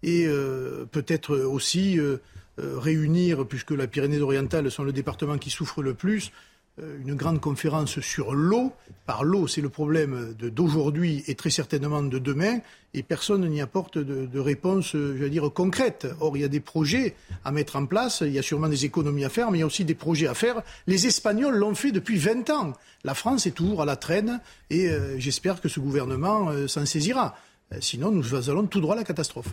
et 0.02 0.26
euh, 0.26 0.86
peut-être 0.90 1.36
aussi 1.36 1.98
euh, 1.98 2.18
euh, 2.58 2.78
réunir, 2.78 3.46
puisque 3.46 3.72
la 3.72 3.86
Pyrénées-Orientales 3.86 4.70
sont 4.70 4.84
le 4.84 4.92
département 4.92 5.38
qui 5.38 5.50
souffre 5.50 5.82
le 5.82 5.94
plus, 5.94 6.32
une 6.78 7.14
grande 7.14 7.40
conférence 7.40 8.00
sur 8.00 8.34
l'eau. 8.34 8.72
Par 9.06 9.24
l'eau, 9.24 9.46
c'est 9.46 9.60
le 9.60 9.68
problème 9.68 10.34
d'aujourd'hui 10.38 11.24
et 11.26 11.34
très 11.34 11.50
certainement 11.50 12.02
de 12.02 12.18
demain, 12.18 12.60
et 12.94 13.02
personne 13.02 13.46
n'y 13.48 13.60
apporte 13.60 13.98
de, 13.98 14.26
de 14.26 14.38
réponse, 14.38 14.92
je 14.92 14.98
veux 14.98 15.30
dire, 15.30 15.50
concrète. 15.52 16.06
Or, 16.20 16.36
il 16.36 16.40
y 16.40 16.44
a 16.44 16.48
des 16.48 16.60
projets 16.60 17.14
à 17.44 17.52
mettre 17.52 17.76
en 17.76 17.86
place, 17.86 18.22
il 18.22 18.32
y 18.32 18.38
a 18.38 18.42
sûrement 18.42 18.68
des 18.68 18.84
économies 18.84 19.24
à 19.24 19.28
faire, 19.28 19.50
mais 19.50 19.58
il 19.58 19.60
y 19.60 19.64
a 19.64 19.66
aussi 19.66 19.84
des 19.84 19.94
projets 19.94 20.26
à 20.26 20.34
faire. 20.34 20.62
Les 20.86 21.06
Espagnols 21.06 21.56
l'ont 21.56 21.74
fait 21.74 21.92
depuis 21.92 22.16
20 22.16 22.50
ans. 22.50 22.72
La 23.04 23.14
France 23.14 23.46
est 23.46 23.52
toujours 23.52 23.82
à 23.82 23.84
la 23.84 23.96
traîne, 23.96 24.40
et 24.70 24.88
euh, 24.88 25.18
j'espère 25.18 25.60
que 25.60 25.68
ce 25.68 25.80
gouvernement 25.80 26.50
euh, 26.50 26.66
s'en 26.66 26.86
saisira. 26.86 27.36
Euh, 27.72 27.78
sinon, 27.80 28.10
nous 28.10 28.48
allons 28.48 28.66
tout 28.66 28.80
droit 28.80 28.94
à 28.94 28.98
la 28.98 29.04
catastrophe. 29.04 29.48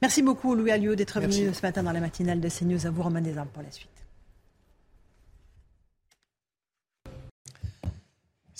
Merci 0.00 0.22
beaucoup, 0.22 0.54
Louis 0.54 0.70
Alliot, 0.70 0.94
d'être 0.94 1.20
venu 1.20 1.54
ce 1.54 1.62
matin 1.62 1.82
dans 1.82 1.92
la 1.92 2.00
matinale 2.00 2.40
de 2.40 2.48
CNews. 2.48 2.86
À 2.86 2.90
vous, 2.90 3.02
Romain 3.02 3.20
Desarmes, 3.20 3.48
pour 3.52 3.62
la 3.62 3.70
suite. 3.70 3.91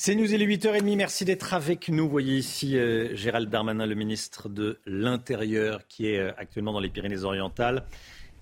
C'est 0.05 0.17
nous, 0.17 0.35
il 0.35 0.43
est 0.43 0.47
8h30. 0.47 0.97
Merci 0.97 1.25
d'être 1.25 1.55
avec 1.55 1.89
nous. 1.89 2.03
Vous 2.07 2.11
voyez 2.11 2.37
ici 2.37 2.77
euh, 2.77 3.15
Gérald 3.15 3.49
Darmanin, 3.49 3.87
le 3.87 3.95
ministre 3.95 4.49
de 4.49 4.81
l'Intérieur, 4.85 5.87
qui 5.87 6.09
est 6.09 6.19
euh, 6.19 6.33
actuellement 6.39 6.73
dans 6.73 6.81
les 6.81 6.89
Pyrénées-Orientales. 6.89 7.85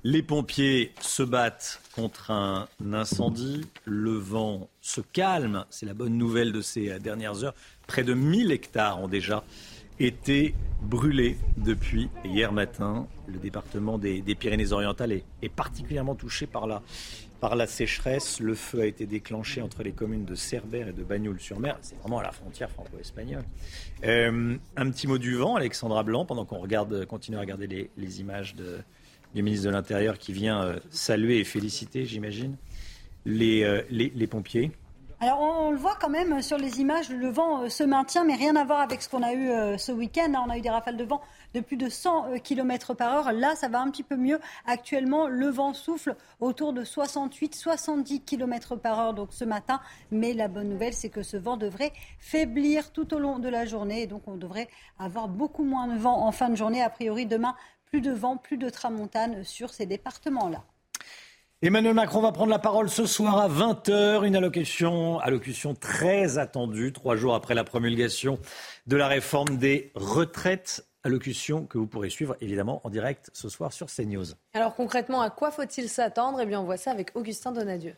Les 0.03 0.23
pompiers 0.23 0.93
se 1.03 1.23
battent 1.23 1.83
contre 1.95 2.31
un 2.31 2.67
incendie. 2.95 3.67
Le 3.85 4.13
vent 4.13 4.71
se 4.81 5.03
calme. 5.03 5.67
C'est 5.69 5.85
la 5.85 5.93
bonne 5.93 6.17
nouvelle 6.17 6.53
de 6.53 6.63
ces 6.63 6.93
euh, 6.93 6.99
dernières 6.99 7.45
heures. 7.45 7.55
Près 7.87 8.05
de 8.05 8.15
1000 8.15 8.53
hectares 8.53 8.99
ont 8.99 9.09
déjà 9.09 9.45
été 9.99 10.55
brûlés 10.81 11.37
depuis 11.59 12.09
hier 12.25 12.55
matin. 12.55 13.07
Le 13.27 13.39
département 13.39 13.99
des, 13.99 14.23
Pyrénées-Orientales 14.23 15.13
est, 15.13 15.25
est, 15.43 15.51
particulièrement 15.51 16.15
touché 16.15 16.47
par 16.47 16.67
la 16.67 16.81
par 17.41 17.57
la 17.57 17.67
sécheresse. 17.67 18.39
Le 18.41 18.55
feu 18.55 18.81
a 18.83 18.87
été 18.87 19.07
déclenché 19.07 19.63
entre 19.63 19.83
les 19.83 19.93
communes 19.93 20.25
de 20.25 20.35
Cerbère 20.35 20.89
et 20.89 20.93
de 20.93 21.03
Bagnoul-sur-Mer. 21.03 21.79
C'est 21.81 21.99
vraiment 21.99 22.19
à 22.19 22.23
la 22.23 22.33
frontière 22.33 22.71
franco-espagnole. 22.71 23.45
Euh, 24.05 24.57
un 24.77 24.91
petit 24.91 25.07
mot 25.07 25.19
du 25.19 25.35
vent, 25.37 25.57
Alexandra 25.57 26.03
Blanc, 26.03 26.25
pendant 26.25 26.45
qu'on 26.45 26.59
regarde, 26.59 27.07
continue 27.07 27.39
à 27.39 27.41
regarder 27.41 27.91
les, 27.97 28.21
images 28.21 28.55
du 29.35 29.43
ministre 29.43 29.67
de 29.67 29.71
l'Intérieur 29.71 30.19
qui 30.19 30.33
vient 30.33 30.63
euh, 30.63 30.79
saluer 30.91 31.39
et 31.39 31.45
féliciter, 31.45 32.05
j'imagine, 32.05 32.57
les, 33.25 33.65
euh, 33.65 33.83
les, 33.91 34.13
les 34.15 34.27
pompiers. 34.27 34.71
Alors 35.21 35.41
on, 35.41 35.71
le 35.71 35.77
voit 35.77 35.97
quand 36.01 36.09
même 36.09 36.41
sur 36.41 36.57
les 36.57 36.81
images, 36.81 37.11
le 37.11 37.29
vent 37.29 37.69
se 37.69 37.85
maintient, 37.85 38.25
mais 38.25 38.37
rien 38.37 38.57
à 38.57 38.65
voir 38.65 38.81
avec 38.81 39.03
ce 39.03 39.09
qu'on 39.09 39.23
a 39.23 39.35
eu 39.35 39.79
ce 39.79 39.93
week-end. 39.93 40.33
On 40.47 40.49
a 40.49 40.57
eu 40.57 40.63
des 40.63 40.71
rafales 40.71 40.97
de 40.97 41.05
vent 41.05 41.21
de 41.55 41.61
plus 41.61 41.77
de 41.77 41.89
100 41.89 42.33
euh, 42.33 42.37
km 42.39 42.95
par 42.95 43.15
heure. 43.15 43.33
Là, 43.33 43.55
ça 43.57 43.69
va 43.69 43.81
un 43.81 43.91
petit 43.91 44.03
peu 44.03 44.17
mieux. 44.17 44.41
Actuellement, 44.67 45.27
le 45.29 45.49
vent 45.49 45.75
souffle 45.75 46.17
autour 46.41 46.73
de 46.73 46.85
68-70 46.85 48.25
km 48.25 48.77
par 48.77 48.99
heure 48.99 49.27
ce 49.31 49.45
matin. 49.45 49.81
Mais 50.11 50.33
la 50.33 50.49
bonne 50.49 50.69
nouvelle, 50.69 50.95
c'est 50.95 51.11
que 51.11 51.23
ce 51.23 51.37
vent 51.37 51.57
devrait 51.57 51.93
faiblir 52.19 52.93
tout 52.93 53.15
au 53.15 53.19
long 53.19 53.39
de 53.39 53.49
la 53.49 53.65
journée. 53.65 54.03
Et 54.03 54.07
donc, 54.07 54.23
on 54.27 54.37
devrait 54.37 54.69
avoir 54.99 55.29
beaucoup 55.29 55.65
moins 55.65 55.89
de 55.89 55.99
vent 55.99 56.27
en 56.27 56.33
fin 56.33 56.49
de 56.49 56.57
journée. 56.57 56.83
A 56.83 56.91
priori, 56.91 57.27
demain, 57.27 57.55
plus 57.87 58.01
de 58.01 58.13
vent, 58.13 58.37
plus 58.37 58.57
de 58.57 58.71
tramontane 58.71 59.45
sur 59.45 59.75
ces 59.75 59.87
départements-là. 59.87 60.65
Emmanuel 61.63 61.93
Macron 61.93 62.23
va 62.23 62.33
prendre 62.33 62.51
la 62.51 62.59
parole 62.59 62.89
ce 62.89 63.05
soir 63.05 63.37
à 63.37 63.47
20h, 63.47 64.27
une 64.27 64.35
allocution, 64.35 65.19
allocution 65.19 65.75
très 65.75 66.39
attendue, 66.39 66.91
trois 66.91 67.17
jours 67.17 67.35
après 67.35 67.55
la 67.55 67.65
promulgation 67.65 68.39
de 68.87 68.97
la 68.97 69.09
réforme 69.09 69.59
des 69.59 69.93
retraites 69.95 70.90
allocution 71.05 71.67
que 71.67 71.79
vous 71.79 71.87
pourrez 71.87 72.11
suivre 72.11 72.37
évidemment 72.41 72.81
en 72.85 72.91
direct 72.91 73.31
ce 73.33 73.49
soir 73.49 73.73
sur 73.73 73.89
CNews. 73.89 74.27
Alors 74.55 74.75
concrètement, 74.75 75.21
à 75.21 75.31
quoi 75.31 75.51
faut-il 75.51 75.89
s'attendre? 75.89 76.41
Eh 76.41 76.47
bien, 76.47 76.61
on 76.61 76.65
voit 76.65 76.77
ça 76.77 76.91
avec 76.91 77.15
Augustin 77.15 77.53
Donadieu. 77.53 77.95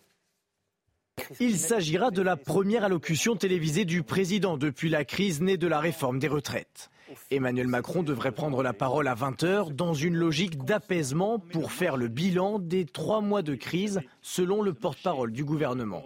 Il 1.40 1.58
s'agira 1.58 2.10
de 2.10 2.22
la 2.22 2.36
première 2.36 2.84
allocution 2.84 3.36
télévisée 3.36 3.84
du 3.84 4.02
président 4.02 4.56
depuis 4.56 4.88
la 4.88 5.04
crise 5.04 5.40
née 5.42 5.56
de 5.56 5.66
la 5.66 5.78
réforme 5.78 6.18
des 6.18 6.28
retraites. 6.28 6.90
Emmanuel 7.30 7.66
Macron 7.66 8.02
devrait 8.02 8.32
prendre 8.32 8.62
la 8.62 8.72
parole 8.72 9.06
à 9.06 9.14
20h 9.14 9.72
dans 9.72 9.92
une 9.92 10.14
logique 10.14 10.64
d'apaisement 10.64 11.38
pour 11.38 11.72
faire 11.72 11.98
le 11.98 12.08
bilan 12.08 12.58
des 12.58 12.86
trois 12.86 13.20
mois 13.20 13.42
de 13.42 13.54
crise 13.54 14.00
selon 14.22 14.62
le 14.62 14.72
porte-parole 14.72 15.32
du 15.32 15.44
gouvernement. 15.44 16.02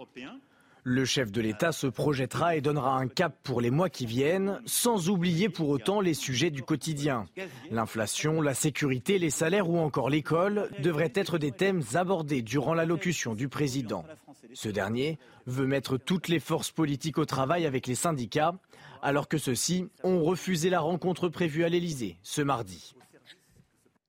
Le 0.89 1.03
chef 1.03 1.33
de 1.33 1.41
l'État 1.41 1.73
se 1.73 1.85
projettera 1.87 2.55
et 2.55 2.61
donnera 2.61 2.95
un 2.97 3.09
cap 3.09 3.35
pour 3.43 3.59
les 3.59 3.71
mois 3.71 3.89
qui 3.89 4.05
viennent, 4.05 4.61
sans 4.65 5.09
oublier 5.09 5.49
pour 5.49 5.67
autant 5.67 5.99
les 5.99 6.13
sujets 6.13 6.49
du 6.49 6.63
quotidien. 6.63 7.25
L'inflation, 7.71 8.41
la 8.41 8.53
sécurité, 8.53 9.19
les 9.19 9.29
salaires 9.29 9.69
ou 9.69 9.79
encore 9.79 10.09
l'école 10.09 10.69
devraient 10.79 11.11
être 11.13 11.37
des 11.37 11.51
thèmes 11.51 11.83
abordés 11.95 12.41
durant 12.41 12.73
l'allocution 12.73 13.35
du 13.35 13.49
président. 13.49 14.05
Ce 14.53 14.69
dernier 14.69 15.19
veut 15.45 15.67
mettre 15.67 15.97
toutes 15.97 16.29
les 16.29 16.39
forces 16.39 16.71
politiques 16.71 17.17
au 17.17 17.25
travail 17.25 17.65
avec 17.65 17.85
les 17.85 17.95
syndicats, 17.95 18.53
alors 19.01 19.27
que 19.27 19.37
ceux-ci 19.37 19.89
ont 20.05 20.23
refusé 20.23 20.69
la 20.69 20.79
rencontre 20.79 21.27
prévue 21.27 21.65
à 21.65 21.69
l'Élysée 21.69 22.15
ce 22.23 22.41
mardi. 22.41 22.95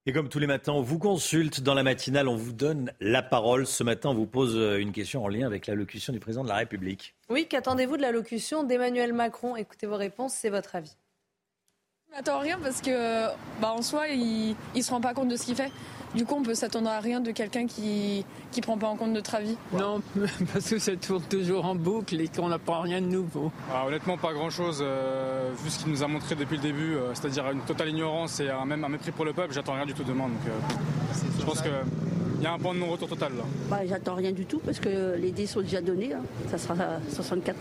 Et 0.08 0.12
comme 0.12 0.30
tous 0.30 0.38
les 0.38 0.46
matins, 0.46 0.72
on 0.72 0.80
vous 0.80 0.98
consulte 0.98 1.60
dans 1.60 1.74
la 1.74 1.82
matinale, 1.82 2.28
on 2.28 2.36
vous 2.36 2.54
donne 2.54 2.94
la 2.98 3.20
parole. 3.20 3.66
Ce 3.66 3.84
matin, 3.84 4.08
on 4.08 4.14
vous 4.14 4.24
pose 4.24 4.56
euh, 4.56 4.78
une 4.78 4.90
question 4.90 5.22
en 5.22 5.28
lien 5.28 5.46
avec 5.46 5.66
l'allocution 5.66 6.14
du 6.14 6.18
président 6.18 6.42
de 6.42 6.48
la 6.48 6.56
République. 6.56 7.14
Oui, 7.28 7.46
qu'attendez-vous 7.46 7.98
de 7.98 8.00
l'allocution 8.00 8.62
d'Emmanuel 8.64 9.12
Macron? 9.12 9.54
Écoutez 9.54 9.86
vos 9.86 9.98
réponses, 9.98 10.32
c'est 10.32 10.48
votre 10.48 10.76
avis. 10.76 10.96
Je 12.10 12.16
m'attends 12.16 12.40
rien 12.40 12.58
parce 12.62 12.80
que, 12.80 13.26
bah, 13.60 13.72
en 13.76 13.82
soi, 13.82 14.08
il 14.08 14.56
ne 14.74 14.80
se 14.80 14.90
rend 14.90 15.00
pas 15.00 15.12
compte 15.12 15.28
de 15.28 15.36
ce 15.36 15.44
qu'il 15.44 15.54
fait. 15.54 15.70
Du 16.14 16.24
coup, 16.24 16.36
on 16.38 16.42
peut 16.42 16.54
s'attendre 16.54 16.88
à 16.88 17.00
rien 17.00 17.20
de 17.20 17.30
quelqu'un 17.32 17.66
qui 17.66 18.24
ne 18.56 18.62
prend 18.62 18.78
pas 18.78 18.86
en 18.86 18.96
compte 18.96 19.10
notre 19.12 19.34
avis. 19.34 19.56
Non, 19.74 20.00
parce 20.52 20.70
que 20.70 20.78
ça 20.78 20.96
tourne 20.96 21.22
toujours 21.24 21.66
en 21.66 21.74
boucle 21.74 22.18
et 22.18 22.28
qu'on 22.28 22.48
n'apprend 22.48 22.80
rien 22.80 23.02
de 23.02 23.06
nouveau. 23.06 23.52
Ah, 23.70 23.86
honnêtement, 23.86 24.16
pas 24.16 24.32
grand-chose, 24.32 24.78
euh, 24.80 25.50
vu 25.62 25.68
ce 25.68 25.80
qu'il 25.80 25.92
nous 25.92 26.02
a 26.02 26.08
montré 26.08 26.34
depuis 26.34 26.56
le 26.56 26.62
début, 26.62 26.94
euh, 26.94 27.12
c'est-à-dire 27.14 27.50
une 27.50 27.60
totale 27.60 27.90
ignorance 27.90 28.40
et 28.40 28.48
un, 28.48 28.64
même 28.64 28.84
un 28.84 28.88
mépris 28.88 29.10
pour 29.10 29.26
le 29.26 29.34
peuple, 29.34 29.52
j'attends 29.52 29.74
rien 29.74 29.86
du 29.86 29.92
tout 29.92 30.04
demain. 30.04 30.28
Donc, 30.28 30.46
euh, 30.46 31.20
je 31.38 31.44
pense 31.44 31.60
qu'il 31.60 32.42
y 32.42 32.46
a 32.46 32.52
un 32.54 32.58
point 32.58 32.72
de 32.72 32.78
non-retour 32.78 33.08
total 33.10 33.32
là. 33.36 33.44
Bah, 33.68 33.80
j'attends 33.86 34.14
rien 34.14 34.32
du 34.32 34.46
tout 34.46 34.60
parce 34.64 34.80
que 34.80 35.14
les 35.16 35.30
dés 35.30 35.46
sont 35.46 35.60
déjà 35.60 35.82
donnés. 35.82 36.14
Hein. 36.14 36.22
Ça 36.50 36.56
sera 36.56 36.74
64. 37.12 37.54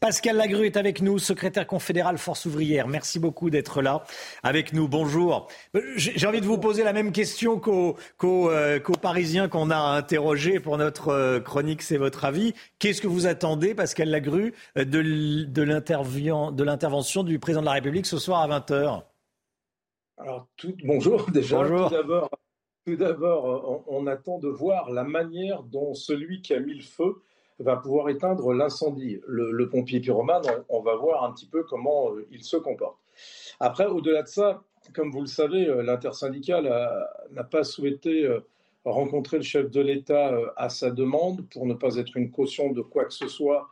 Pascal 0.00 0.36
Lagru 0.36 0.66
est 0.66 0.76
avec 0.76 1.00
nous, 1.00 1.18
secrétaire 1.18 1.66
confédéral 1.66 2.18
Force 2.18 2.46
ouvrière. 2.46 2.88
Merci 2.88 3.18
beaucoup 3.18 3.50
d'être 3.50 3.82
là 3.82 4.04
avec 4.42 4.72
nous. 4.72 4.88
Bonjour. 4.88 5.48
Euh, 5.74 5.80
j'ai 5.96 6.26
envie 6.26 6.40
de 6.40 6.46
vous 6.46 6.58
poser 6.58 6.82
la 6.82 6.92
même 6.92 7.12
question 7.12 7.58
qu'aux 7.58 7.96
euh, 8.24 8.80
Parisiens 9.00 9.48
qu'on 9.48 9.70
a 9.70 9.76
interrogés 9.76 10.60
pour 10.60 10.76
notre 10.78 11.08
euh, 11.08 11.40
chronique 11.40 11.82
C'est 11.82 11.96
votre 11.96 12.24
avis. 12.24 12.52
Qu'est-ce 12.78 13.00
que 13.00 13.06
vous 13.06 13.26
attendez, 13.26 13.74
Pascal 13.74 14.10
Lagru, 14.10 14.54
de, 14.76 15.44
de 15.44 16.62
l'intervention 16.64 17.22
du 17.22 17.38
président 17.38 17.60
de 17.60 17.66
la 17.66 17.72
République 17.72 18.06
ce 18.06 18.18
soir 18.18 18.40
à 18.42 18.60
20h 18.60 19.02
Alors, 20.18 20.48
tout, 20.56 20.74
bonjour 20.84 21.30
déjà. 21.30 21.58
Bonjour. 21.58 21.90
Tout 22.84 22.96
d'abord, 22.96 23.84
on, 23.88 24.02
on 24.02 24.06
attend 24.06 24.38
de 24.38 24.48
voir 24.48 24.90
la 24.90 25.04
manière 25.04 25.62
dont 25.64 25.94
celui 25.94 26.40
qui 26.40 26.54
a 26.54 26.60
mis 26.60 26.74
le 26.74 26.82
feu 26.82 27.22
va 27.58 27.76
pouvoir 27.76 28.08
éteindre 28.08 28.52
l'incendie. 28.52 29.20
Le, 29.26 29.68
pompier 29.68 30.00
pyromane, 30.00 30.42
on, 30.68 30.80
va 30.80 30.96
voir 30.96 31.24
un 31.24 31.32
petit 31.32 31.46
peu 31.46 31.62
comment 31.64 32.10
euh, 32.10 32.26
il 32.30 32.42
se 32.42 32.56
comporte. 32.56 32.98
Après, 33.60 33.86
au-delà 33.86 34.22
de 34.22 34.28
ça, 34.28 34.62
comme 34.94 35.10
vous 35.10 35.22
le 35.22 35.26
savez, 35.26 35.66
euh, 35.66 35.82
l'intersyndicale 35.82 36.64
n'a 37.32 37.44
pas 37.44 37.64
souhaité 37.64 38.24
euh, 38.24 38.40
rencontrer 38.84 39.38
le 39.38 39.42
chef 39.42 39.70
de 39.70 39.80
l'État 39.80 40.32
à 40.56 40.68
sa 40.68 40.90
demande 40.90 41.44
pour 41.50 41.66
ne 41.66 41.74
pas 41.74 41.96
être 41.96 42.16
une 42.16 42.30
caution 42.30 42.70
de 42.72 42.82
quoi 42.82 43.04
que 43.04 43.14
ce 43.14 43.28
soit 43.28 43.68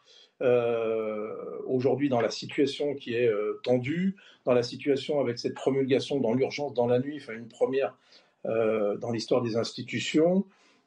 aujourd'hui 1.67 2.11
dans 2.11 2.21
la 2.21 2.29
situation 2.29 2.95
qui 2.95 3.15
est 3.15 3.31
tendue, 3.63 4.17
dans 4.45 4.53
la 4.53 4.65
situation 4.65 5.21
avec 5.21 5.39
cette 5.39 5.55
promulgation 5.55 6.19
dans 6.19 6.35
l'urgence 6.35 6.75
dans 6.75 6.87
la 6.87 6.99
nuit, 6.99 7.19
enfin 7.23 7.33
une 7.33 7.49
première 7.49 7.97
dans 8.45 9.11
l'histoire 9.13 9.41
des 9.41 9.57
institutions. 9.57 10.45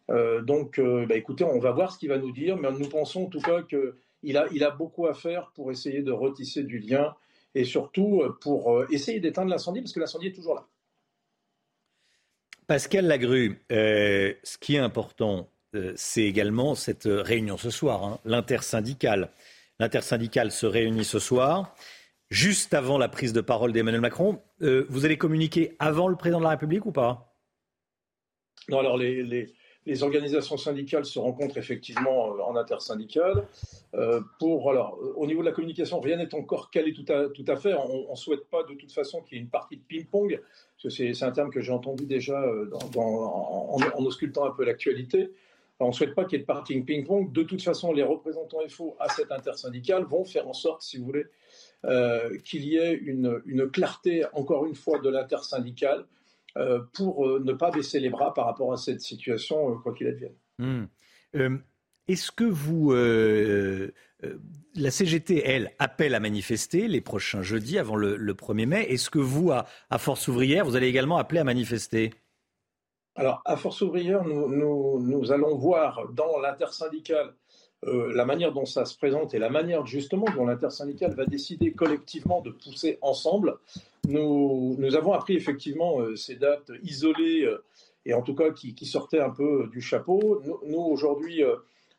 Euh, 0.10 0.42
donc, 0.42 0.80
euh, 0.80 1.06
bah, 1.06 1.16
écoutez, 1.16 1.44
on 1.44 1.60
va 1.60 1.72
voir 1.72 1.92
ce 1.92 1.98
qu'il 1.98 2.10
va 2.10 2.18
nous 2.18 2.32
dire, 2.32 2.58
mais 2.58 2.72
nous 2.72 2.90
pensons 2.90 3.24
en 3.24 3.30
tout 3.30 3.42
cas 3.42 3.62
qu'il 3.64 4.38
a, 4.38 4.48
il 4.52 4.64
a 4.64 4.72
beaucoup 4.72 5.08
à 5.08 5.14
faire 5.14 5.52
pour 5.54 5.72
essayer 5.72 6.02
de 6.02 6.12
retisser 6.12 6.64
du 6.64 6.80
lien 6.80 7.16
et 7.56 7.66
surtout 7.66 8.22
euh, 8.22 8.38
pour 8.42 8.84
essayer 8.92 9.20
d'éteindre 9.20 9.50
l'incendie, 9.50 9.82
parce 9.82 9.94
que 9.94 10.00
l'incendie 10.00 10.28
est 10.28 10.36
toujours 10.36 10.56
là. 10.56 10.68
Pascal 12.68 13.08
Lagru, 13.08 13.62
ce 13.70 14.58
qui 14.58 14.76
est 14.76 14.80
important, 14.80 15.50
c'est 15.96 16.24
également 16.24 16.76
cette 16.76 17.08
réunion 17.08 17.56
ce 17.58 17.70
soir, 17.70 18.04
hein, 18.04 18.20
l'intersyndicale. 18.26 19.30
L'intersyndicale 19.80 20.52
se 20.52 20.66
réunit 20.66 21.06
ce 21.06 21.20
soir, 21.20 21.74
juste 22.30 22.74
avant 22.74 22.98
la 22.98 23.08
prise 23.08 23.32
de 23.32 23.40
parole 23.40 23.72
d'Emmanuel 23.72 24.02
Macron. 24.02 24.42
vous 24.60 25.06
allez 25.06 25.18
communiquer 25.18 25.78
avant 25.80 26.10
le 26.10 26.18
président 26.18 26.40
de 26.40 26.44
la 26.44 26.50
République 26.50 26.86
ou 26.86 26.92
pas? 26.92 27.38
Non, 28.68 28.80
alors 28.80 28.98
les, 28.98 29.24
les 29.24 29.48
organisations 30.04 30.58
syndicales 30.58 31.06
se 31.06 31.20
rencontrent 31.20 31.58
effectivement 31.58 32.34
euh, 32.34 32.42
en 32.42 32.56
intersyndicale. 32.56 33.48
Euh, 33.94 34.22
pour, 34.40 34.70
alors, 34.70 35.00
au 35.16 35.26
niveau 35.26 35.42
de 35.42 35.48
la 35.48 35.52
communication, 35.54 36.00
rien 36.00 36.18
n'est 36.18 36.34
encore 36.36 36.70
calé 36.70 36.94
tout 36.94 37.06
à, 37.12 37.30
tout 37.30 37.46
à 37.48 37.56
fait. 37.56 37.74
On 37.74 38.12
ne 38.12 38.16
souhaite 38.16 38.50
pas 38.50 38.64
de 38.64 38.74
toute 38.74 38.92
façon 38.92 39.22
qu'il 39.22 39.38
y 39.38 39.40
ait 39.40 39.44
une 39.44 39.50
partie 39.50 39.78
de 39.78 39.82
ping-pong, 39.82 40.42
parce 40.82 40.96
que 40.96 41.14
c'est 41.14 41.24
un 41.24 41.32
terme 41.32 41.52
que 41.52 41.62
j'ai 41.62 41.72
entendu 41.72 42.06
déjà 42.06 42.42
euh, 42.42 42.70
en, 42.96 44.04
auscultant 44.04 44.46
un 44.46 44.52
peu 44.52 44.66
l'actualité. 44.66 45.32
On 45.80 45.90
ne 45.90 45.94
souhaite 45.94 46.16
pas 46.16 46.26
qu'il 46.26 46.34
y 46.34 46.36
ait 46.38 46.42
de 46.42 46.48
partie 46.48 46.80
ping-pong. 46.82 47.32
De 47.32 47.44
toute 47.44 47.62
façon, 47.62 47.94
les 47.94 48.04
représentants 48.04 48.60
FO 48.68 48.96
à 49.00 49.10
cette 49.10 49.32
intersyndicale 49.32 50.04
vont 50.04 50.26
faire 50.26 50.48
en 50.48 50.54
sorte, 50.54 50.82
si 50.82 50.98
vous 50.98 51.06
voulez, 51.06 51.26
qu'il 52.44 52.66
y 52.66 52.78
ait 52.78 52.94
une, 52.94 53.42
une, 53.46 53.70
clarté, 53.70 54.26
encore 54.34 54.66
une 54.66 54.76
fois, 54.76 55.00
de 55.00 55.10
l'intersyndicale 55.10 56.00
euh, 56.00 56.04
pour 56.94 57.28
euh, 57.28 57.40
ne 57.44 57.54
pas 57.54 57.72
baisser 57.72 58.00
les 58.00 58.10
bras 58.10 58.34
par 58.34 58.46
rapport 58.46 58.74
à 58.74 58.78
cette 58.78 59.02
situation, 59.02 59.72
euh, 59.72 59.76
quoi 59.82 59.94
qu'il 59.94 60.08
advienne. 60.08 60.36
Hmm. 60.60 60.86
Est-ce 62.08 62.32
que 62.32 62.46
vous, 62.46 62.94
la 62.94 64.92
CGT, 64.92 65.44
elle, 65.46 65.72
appelle 65.78 66.16
à 66.16 66.20
manifester 66.20 66.88
les 66.88 67.02
prochains 67.02 67.42
jeudis 67.42 67.78
avant 67.78 67.96
le, 67.96 68.18
1er 68.34 68.66
mai? 68.66 68.84
Est-ce 68.90 69.10
que 69.10 69.20
vous, 69.20 69.52
à, 69.52 69.66
Force 69.98 70.28
ouvrière, 70.28 70.66
vous 70.66 70.76
allez 70.76 70.88
également 70.88 71.18
appeler 71.18 71.42
à 71.42 71.44
manifester? 71.44 72.14
Alors, 73.16 73.42
à 73.46 73.58
Force 73.58 73.82
ouvrière, 73.82 74.24
nous, 74.24 75.00
nous 75.00 75.32
allons 75.32 75.58
voir 75.58 76.08
dans 76.14 76.40
l'intersyndicale 76.40 77.36
euh, 77.86 78.12
la 78.16 78.26
manière 78.26 78.54
dont 78.54 78.66
ça 78.66 78.86
se 78.86 78.98
présente 78.98 79.36
et 79.36 79.40
la 79.40 79.52
manière 79.52 79.86
justement 79.86 80.26
dont 80.36 80.48
l'intersyndicale 80.48 81.14
va 81.14 81.26
décider 81.26 81.74
collectivement 81.74 82.42
de 82.42 82.50
pousser 82.50 82.98
ensemble. 83.02 83.58
Nous, 84.08 84.76
avons 84.96 85.14
appris 85.14 85.36
effectivement 85.36 86.02
euh, 86.02 86.16
ces 86.16 86.36
dates 86.36 86.72
isolées 86.82 87.44
euh, 87.44 87.64
et 88.06 88.16
en 88.16 88.24
tout 88.24 88.34
cas 88.34 88.50
qui, 88.50 88.74
sortaient 88.86 89.20
un 89.20 89.30
peu 89.30 89.70
du 89.72 89.82
chapeau. 89.82 90.42
Nous, 90.66 90.80
aujourd'hui, 90.80 91.44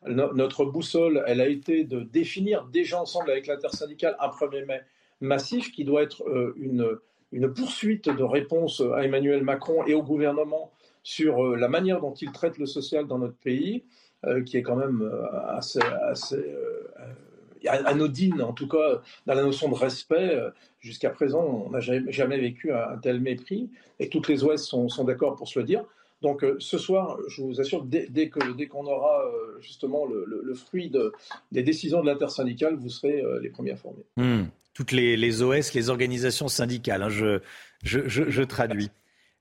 notre 0.06 0.64
boussole, 0.64 1.22
elle 1.26 1.40
a 1.40 1.46
été 1.46 1.84
de 1.84 2.00
définir 2.00 2.64
déjà 2.64 3.00
ensemble 3.00 3.30
avec 3.30 3.46
l'intersyndicale 3.46 4.16
un 4.18 4.28
1er 4.28 4.64
mai 4.64 4.80
massif 5.20 5.70
qui 5.70 5.84
doit 5.84 6.02
être 6.02 6.24
une, 6.56 6.98
une 7.30 7.52
poursuite 7.52 8.08
de 8.08 8.22
réponse 8.22 8.80
à 8.94 9.04
Emmanuel 9.04 9.42
Macron 9.42 9.84
et 9.84 9.92
au 9.92 10.02
gouvernement 10.02 10.72
sur 11.02 11.54
la 11.56 11.68
manière 11.68 12.00
dont 12.00 12.14
il 12.14 12.32
traite 12.32 12.56
le 12.56 12.64
social 12.64 13.06
dans 13.06 13.18
notre 13.18 13.36
pays. 13.36 13.84
Euh, 14.26 14.42
qui 14.42 14.56
est 14.56 14.62
quand 14.62 14.74
même 14.74 15.00
euh, 15.02 15.26
assez, 15.56 15.78
euh, 16.32 16.88
anodine, 17.68 18.42
en 18.42 18.52
tout 18.52 18.66
cas 18.66 19.00
dans 19.26 19.34
la 19.34 19.42
notion 19.42 19.68
de 19.68 19.76
respect. 19.76 20.36
Jusqu'à 20.80 21.10
présent, 21.10 21.44
on 21.66 21.70
n'a 21.70 21.78
jamais, 21.78 22.38
vécu 22.38 22.72
un, 22.72 22.98
tel 22.98 23.20
mépris, 23.20 23.70
et 24.00 24.08
toutes 24.08 24.26
les 24.26 24.42
OS 24.42 24.60
sont, 24.60 25.04
d'accord 25.04 25.36
pour 25.36 25.46
se 25.46 25.60
le 25.60 25.64
dire. 25.64 25.84
Donc 26.20 26.44
ce 26.58 26.78
soir, 26.78 27.16
je 27.28 27.42
vous 27.42 27.60
assure, 27.60 27.84
dès, 27.84 28.08
dès 28.08 28.28
qu'on 28.28 28.86
aura 28.86 29.22
justement 29.60 30.04
le, 30.06 30.54
fruit 30.54 30.90
de, 30.90 31.12
des 31.52 31.62
décisions 31.62 32.00
de 32.00 32.06
l'intersyndicale, 32.06 32.74
vous 32.74 32.88
serez 32.88 33.22
les 33.40 33.50
premiers 33.50 33.72
informés. 33.72 34.04
Hmm. 34.16 34.46
Toutes 34.74 34.90
les, 34.90 35.42
OS, 35.42 35.74
les 35.74 35.90
organisations 35.90 36.48
syndicales, 36.48 37.04
hein, 37.04 37.08
je, 37.08 37.40
je, 37.84 38.42
traduis. 38.42 38.90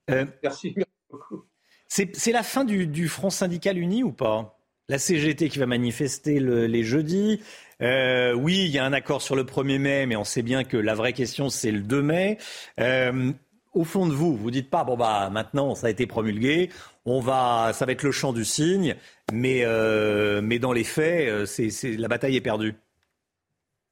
merci, 0.08 0.76
beaucoup. 1.10 1.46
C'est 1.88 2.32
la 2.32 2.44
fin 2.44 2.64
du, 2.64 2.86
du 2.86 3.08
Front 3.08 3.32
syndical 3.32 3.80
uni 3.80 4.04
ou 4.04 4.12
pas? 4.12 4.57
La 4.90 4.98
CGT 4.98 5.50
qui 5.50 5.60
va 5.60 5.66
manifester 5.66 6.40
les 6.40 6.84
jeudis. 6.84 7.42
Euh, 7.82 8.34
oui, 8.34 8.66
il 8.66 8.72
y 8.72 8.80
a 8.80 8.86
un 8.86 8.94
accord 8.94 9.22
sur 9.22 9.36
le 9.36 9.44
1er 9.44 9.80
mai, 9.80 10.06
mais 10.06 10.16
on 10.16 10.24
sait 10.24 10.42
bien 10.42 10.64
que 10.64 10.78
la 10.78 10.96
vraie 10.96 11.14
question, 11.14 11.50
c'est 11.50 11.72
le 11.72 11.82
2 11.82 12.02
mai. 12.02 12.38
Euh, 12.80 13.32
au 13.74 13.84
fond 13.84 14.08
de 14.08 14.14
vous, 14.14 14.36
vous 14.36 14.50
dites 14.50 14.70
pas, 14.70 14.84
bon, 14.84 14.96
bah, 14.96 15.30
maintenant, 15.30 15.76
ça 15.76 15.88
a 15.88 15.90
été 15.90 16.08
promulgué, 16.08 16.70
on 17.06 17.20
va, 17.20 17.72
ça 17.74 17.86
va 17.86 17.92
être 17.92 18.04
le 18.04 18.12
champ 18.12 18.34
du 18.34 18.46
cygne, 18.46 18.96
mais, 19.32 19.64
euh, 19.66 20.42
mais 20.42 20.58
dans 20.58 20.72
les 20.72 20.86
faits, 20.86 21.46
c'est, 21.46 21.70
la 21.98 22.08
bataille 22.08 22.36
est 22.36 22.42
perdue. 22.42 22.76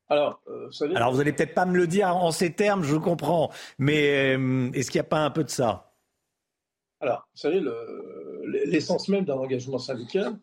Alors, 0.08 0.42
vous 0.48 0.72
savez... 0.72 0.96
Alors, 0.96 1.12
vous 1.14 1.20
allez 1.20 1.34
peut-être 1.34 1.54
pas 1.54 1.66
me 1.66 1.76
le 1.76 1.88
dire 1.88 2.16
en 2.16 2.32
ces 2.32 2.54
termes, 2.54 2.84
je 2.84 2.96
comprends, 2.96 3.52
mais 3.78 4.38
est-ce 4.74 4.90
qu'il 4.90 5.00
n'y 5.00 5.06
a 5.06 5.10
pas 5.10 5.24
un 5.24 5.30
peu 5.30 5.44
de 5.44 5.50
ça? 5.50 5.92
Alors, 7.02 7.28
vous 7.36 7.42
savez, 7.42 7.62
l'essence 8.66 9.10
même 9.10 9.26
d'un 9.26 9.36
engagement 9.36 9.78
syndical, 9.78 10.38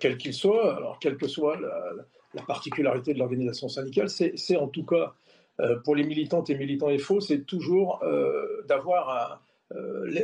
quel 0.00 0.16
qu'il 0.16 0.34
soit, 0.34 0.76
alors 0.76 0.98
quelle 0.98 1.16
que 1.16 1.28
soit 1.28 1.58
la, 1.60 2.42
particularité 2.46 3.14
de 3.14 3.18
l'organisation 3.18 3.68
syndicale, 3.68 4.08
c'est 4.08 4.56
en 4.56 4.66
tout 4.66 4.84
cas, 4.84 5.14
euh, 5.60 5.76
pour 5.84 5.94
les 5.94 6.02
militantes 6.02 6.50
et 6.50 6.56
militants 6.56 6.88
FO, 6.98 7.20
c'est 7.20 7.44
toujours 7.44 8.02
euh, 8.02 8.62
d'avoir 8.68 9.40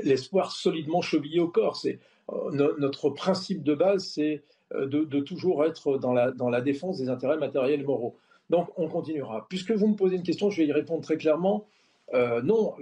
l'espoir 0.05 0.53
solidement 0.53 1.03
chevillé 1.03 1.41
au 1.41 1.49
corps. 1.49 1.77
C'est 1.77 1.99
notre 2.53 3.11
principe 3.11 3.65
de 3.65 3.75
base, 3.75 4.05
c'est 4.05 4.43
de, 4.73 5.21
toujours 5.21 5.65
être 5.65 5.99
dans 5.99 6.13
la, 6.13 6.61
défense 6.61 6.99
des 6.99 7.09
intérêts 7.09 7.39
matériels 7.39 7.81
et 7.81 7.85
moraux. 7.85 8.17
Donc 8.51 8.69
on 8.77 8.89
continuera. 8.89 9.47
Puisque 9.49 9.73
vous 9.73 9.89
me 9.89 9.97
posez 9.97 10.17
une 10.17 10.23
question, 10.23 10.51
je 10.51 10.63
vais 10.63 10.69
y 10.69 10.73
répondre 10.73 11.03
très 11.03 11.17
clairement. 11.17 11.67
Euh, 12.13 12.43
non, 12.43 12.75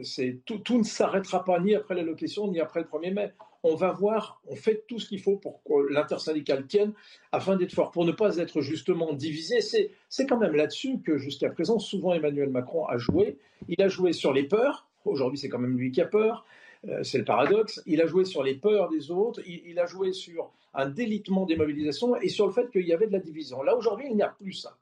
tout, 0.46 0.58
tout, 0.58 0.78
ne 0.78 0.82
s'arrêtera 0.82 1.44
pas 1.44 1.60
ni 1.60 1.74
après 1.74 1.94
l'allocation 1.94 2.48
ni 2.48 2.60
après 2.60 2.80
le 2.80 2.86
1er 2.86 3.12
mai. 3.12 3.32
On 3.64 3.74
va 3.74 3.92
voir, 3.92 4.40
on 4.46 4.54
fait 4.54 4.84
tout 4.86 4.98
ce 5.00 5.08
qu'il 5.08 5.20
faut 5.20 5.36
pour 5.36 5.62
que 5.64 5.92
l'intersyndicale 5.92 6.66
tienne 6.66 6.92
afin 7.32 7.56
d'être 7.56 7.72
fort, 7.72 7.90
pour 7.90 8.04
ne 8.04 8.12
pas 8.12 8.36
être 8.36 8.60
justement 8.60 9.12
divisé. 9.12 9.60
C'est 9.60 10.26
quand 10.26 10.38
même 10.38 10.54
là-dessus 10.54 11.00
que 11.00 11.18
jusqu'à 11.18 11.50
présent, 11.50 11.78
souvent 11.78 12.12
Emmanuel 12.12 12.50
Macron 12.50 12.86
a 12.86 12.98
joué. 12.98 13.38
Il 13.68 13.82
a 13.82 13.88
joué 13.88 14.12
sur 14.12 14.32
les 14.32 14.44
peurs. 14.44 14.86
Aujourd'hui, 15.04 15.38
c'est 15.38 15.48
quand 15.48 15.58
même 15.58 15.76
lui 15.76 15.90
qui 15.90 16.00
a 16.00 16.06
peur. 16.06 16.44
Euh, 16.86 17.02
c'est 17.02 17.18
le 17.18 17.24
paradoxe. 17.24 17.82
Il 17.86 18.00
a 18.00 18.06
joué 18.06 18.24
sur 18.24 18.44
les 18.44 18.54
peurs 18.54 18.88
des 18.88 19.10
autres. 19.10 19.40
Il, 19.46 19.62
il 19.66 19.78
a 19.80 19.86
joué 19.86 20.12
sur 20.12 20.52
un 20.74 20.88
délitement 20.88 21.44
des 21.44 21.56
mobilisations 21.56 22.14
et 22.16 22.28
sur 22.28 22.46
le 22.46 22.52
fait 22.52 22.70
qu'il 22.70 22.86
y 22.86 22.92
avait 22.92 23.08
de 23.08 23.12
la 23.12 23.18
division. 23.18 23.62
Là, 23.62 23.76
aujourd'hui, 23.76 24.06
il 24.08 24.16
n'y 24.16 24.22
a 24.22 24.28
plus 24.28 24.52
ça. 24.52 24.76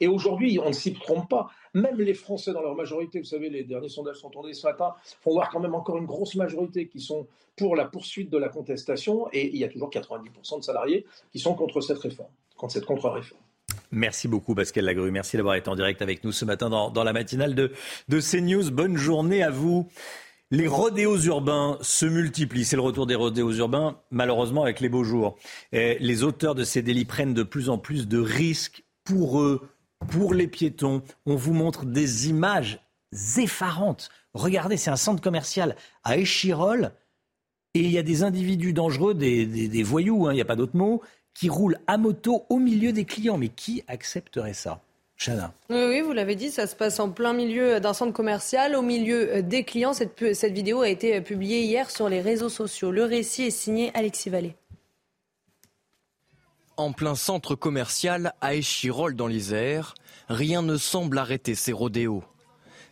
Et 0.00 0.08
aujourd'hui, 0.08 0.58
on 0.62 0.68
ne 0.68 0.72
s'y 0.72 0.94
trompe 0.94 1.28
pas. 1.28 1.48
Même 1.74 2.00
les 2.00 2.14
Français, 2.14 2.52
dans 2.52 2.62
leur 2.62 2.74
majorité, 2.74 3.18
vous 3.18 3.24
savez, 3.24 3.50
les 3.50 3.64
derniers 3.64 3.88
sondages 3.88 4.16
sont 4.16 4.30
tournés 4.30 4.54
ce 4.54 4.66
matin, 4.66 4.94
font 5.20 5.32
voir 5.32 5.50
quand 5.50 5.60
même 5.60 5.74
encore 5.74 5.98
une 5.98 6.06
grosse 6.06 6.34
majorité 6.34 6.88
qui 6.88 7.00
sont 7.00 7.26
pour 7.56 7.76
la 7.76 7.84
poursuite 7.84 8.30
de 8.30 8.38
la 8.38 8.48
contestation. 8.48 9.28
Et 9.32 9.48
il 9.48 9.56
y 9.56 9.64
a 9.64 9.68
toujours 9.68 9.90
90% 9.90 10.58
de 10.58 10.64
salariés 10.64 11.06
qui 11.32 11.38
sont 11.38 11.54
contre 11.54 11.80
cette 11.80 11.98
réforme, 11.98 12.30
contre 12.56 12.72
cette 12.72 12.86
contre-réforme. 12.86 13.40
Merci 13.90 14.28
beaucoup 14.28 14.54
Pascal 14.54 14.84
Lagrue. 14.84 15.10
Merci 15.10 15.36
d'avoir 15.36 15.54
été 15.54 15.68
en 15.68 15.76
direct 15.76 16.02
avec 16.02 16.24
nous 16.24 16.32
ce 16.32 16.44
matin 16.44 16.68
dans, 16.68 17.04
la 17.04 17.12
matinale 17.12 17.54
de, 17.54 17.72
de 18.08 18.20
CNews. 18.20 18.70
Bonne 18.70 18.96
journée 18.96 19.42
à 19.42 19.50
vous. 19.50 19.88
Les 20.50 20.66
rodéos 20.66 21.18
urbains 21.24 21.78
se 21.82 22.06
multiplient. 22.06 22.64
C'est 22.64 22.76
le 22.76 22.82
retour 22.82 23.06
des 23.06 23.14
rodéos 23.14 23.52
urbains, 23.52 24.00
malheureusement 24.10 24.62
avec 24.62 24.80
les 24.80 24.88
beaux 24.88 25.04
jours. 25.04 25.36
les 25.72 26.22
auteurs 26.22 26.54
de 26.54 26.64
ces 26.64 26.80
délits 26.80 27.04
prennent 27.04 27.34
de 27.34 27.42
plus 27.42 27.68
en 27.68 27.76
plus 27.78 28.08
de 28.08 28.18
risques 28.18 28.84
pour 29.08 29.40
eux, 29.40 29.68
pour 30.10 30.34
les 30.34 30.46
piétons. 30.46 31.02
On 31.26 31.34
vous 31.34 31.54
montre 31.54 31.86
des 31.86 32.28
images 32.28 32.80
effarantes. 33.38 34.10
Regardez, 34.34 34.76
c'est 34.76 34.90
un 34.90 34.96
centre 34.96 35.22
commercial 35.22 35.76
à 36.04 36.18
Échirol 36.18 36.92
et 37.74 37.80
il 37.80 37.90
y 37.90 37.98
a 37.98 38.02
des 38.02 38.22
individus 38.22 38.72
dangereux, 38.72 39.14
des, 39.14 39.82
voyous, 39.82 40.26
hein, 40.26 40.32
il 40.32 40.36
n'y 40.36 40.42
a 40.42 40.46
pas 40.46 40.56
d'autre 40.56 40.76
mot, 40.76 41.02
qui 41.34 41.48
roulent 41.48 41.78
à 41.86 41.96
moto 41.96 42.44
au 42.48 42.58
milieu 42.58 42.92
des 42.92 43.04
clients. 43.04 43.38
Mais 43.38 43.48
qui 43.48 43.82
accepterait 43.88 44.54
ça 44.54 44.82
Chana? 45.16 45.52
Oui, 45.70 45.84
oui, 45.88 46.00
vous 46.00 46.12
l'avez 46.12 46.34
dit, 46.34 46.50
ça 46.50 46.66
se 46.66 46.76
passe 46.76 47.00
en 47.00 47.10
plein 47.10 47.32
milieu 47.32 47.80
d'un 47.80 47.92
centre 47.92 48.12
commercial, 48.12 48.76
au 48.76 48.82
milieu 48.82 49.36
euh, 49.36 49.42
des 49.42 49.64
clients. 49.64 49.92
Cette, 49.92 50.34
cette 50.34 50.52
vidéo 50.52 50.82
a 50.82 50.88
été 50.88 51.20
publiée 51.20 51.62
hier 51.62 51.90
sur 51.90 52.08
les 52.08 52.20
réseaux 52.20 52.48
sociaux. 52.48 52.90
Le 52.90 53.04
récit 53.04 53.44
est 53.44 53.50
signé 53.50 53.90
Alexis 53.94 54.30
Vallée 54.30 54.54
en 56.78 56.92
plein 56.92 57.16
centre 57.16 57.56
commercial 57.56 58.32
à 58.40 58.54
Échirol 58.54 59.16
dans 59.16 59.26
l'Isère, 59.26 59.94
rien 60.28 60.62
ne 60.62 60.76
semble 60.76 61.18
arrêter 61.18 61.56
ces 61.56 61.72
rodéos. 61.72 62.22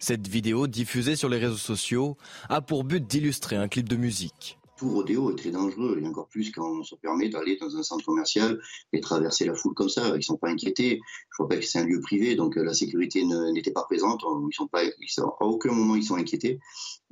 Cette 0.01 0.27
vidéo, 0.27 0.67
diffusée 0.67 1.15
sur 1.15 1.29
les 1.29 1.39
réseaux 1.39 1.57
sociaux, 1.57 2.17
a 2.49 2.61
pour 2.61 2.83
but 2.83 3.07
d'illustrer 3.07 3.55
un 3.55 3.69
clip 3.69 3.89
de 3.89 3.97
musique. 3.97 4.59
Tout 4.77 4.91
rodéo 4.91 5.31
est 5.31 5.37
très 5.37 5.53
dangereux, 5.53 5.99
et 6.03 6.07
encore 6.07 6.27
plus 6.27 6.51
quand 6.51 6.69
on 6.69 6.83
se 6.83 6.97
permet 6.97 7.29
d'aller 7.29 7.57
dans 7.59 7.77
un 7.77 7.83
centre 7.83 8.05
commercial 8.05 8.61
et 8.93 9.01
traverser 9.01 9.47
la 9.47 9.55
foule 9.55 9.73
comme 9.73 9.89
ça. 9.89 10.09
Ils 10.09 10.17
ne 10.17 10.21
sont 10.21 10.37
pas 10.37 10.51
inquiétés. 10.51 11.01
Je 11.31 11.37
vois 11.39 11.49
pas 11.49 11.57
que 11.57 11.65
c'est 11.65 11.79
un 11.79 11.87
lieu 11.87 12.01
privé, 12.01 12.35
donc 12.35 12.59
euh, 12.59 12.65
la 12.65 12.75
sécurité 12.75 13.25
n'était 13.55 13.71
pas 13.71 13.85
présente. 13.85 14.23
Ils 14.51 14.55
sont 14.55 14.67
pas, 14.67 14.83
à 14.83 15.45
aucun 15.45 15.73
moment 15.73 15.95
ils 15.95 16.03
sont 16.03 16.17
inquiétés. 16.17 16.59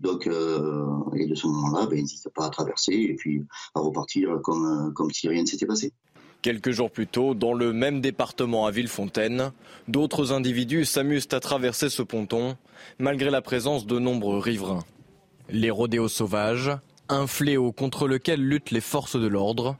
Donc, 0.01 0.27
euh, 0.27 0.85
et 1.15 1.27
de 1.27 1.35
ce 1.37 1.47
moment-là, 1.47 1.87
ben, 1.87 1.99
ils 1.99 2.03
n'hésitent 2.03 2.35
pas 2.35 2.47
à 2.47 2.51
traverser 2.51 2.95
et 2.95 3.15
puis 3.15 3.43
à 3.75 3.81
repartir 3.81 4.41
comme, 4.43 4.93
comme 4.93 5.11
si 5.13 5.29
rien 5.29 5.43
ne 5.43 5.47
s'était 5.47 5.67
passé. 5.67 5.93
Quelques 6.45 6.73
jours 6.73 6.91
plus 6.91 7.07
tôt, 7.07 7.33
dans 7.33 7.55
le 7.55 7.73
même 7.73 8.03
département 8.03 8.67
à 8.67 8.71
Villefontaine, 8.71 9.53
d'autres 9.89 10.31
individus 10.31 10.85
s'amusent 10.85 11.33
à 11.33 11.41
traverser 11.41 11.89
ce 11.89 12.03
ponton, 12.03 12.59
malgré 12.99 13.31
la 13.31 13.41
présence 13.41 13.87
de 13.87 13.99
nombreux 13.99 14.41
riverains. 14.41 14.85
Les 15.49 15.71
rodéos 15.71 16.09
sauvages, 16.09 16.71
un 17.09 17.27
fléau 17.27 17.73
contre 17.73 18.07
lequel 18.07 18.47
luttent 18.47 18.73
les 18.73 18.83
forces 18.83 19.19
de 19.19 19.27
l'ordre. 19.27 19.79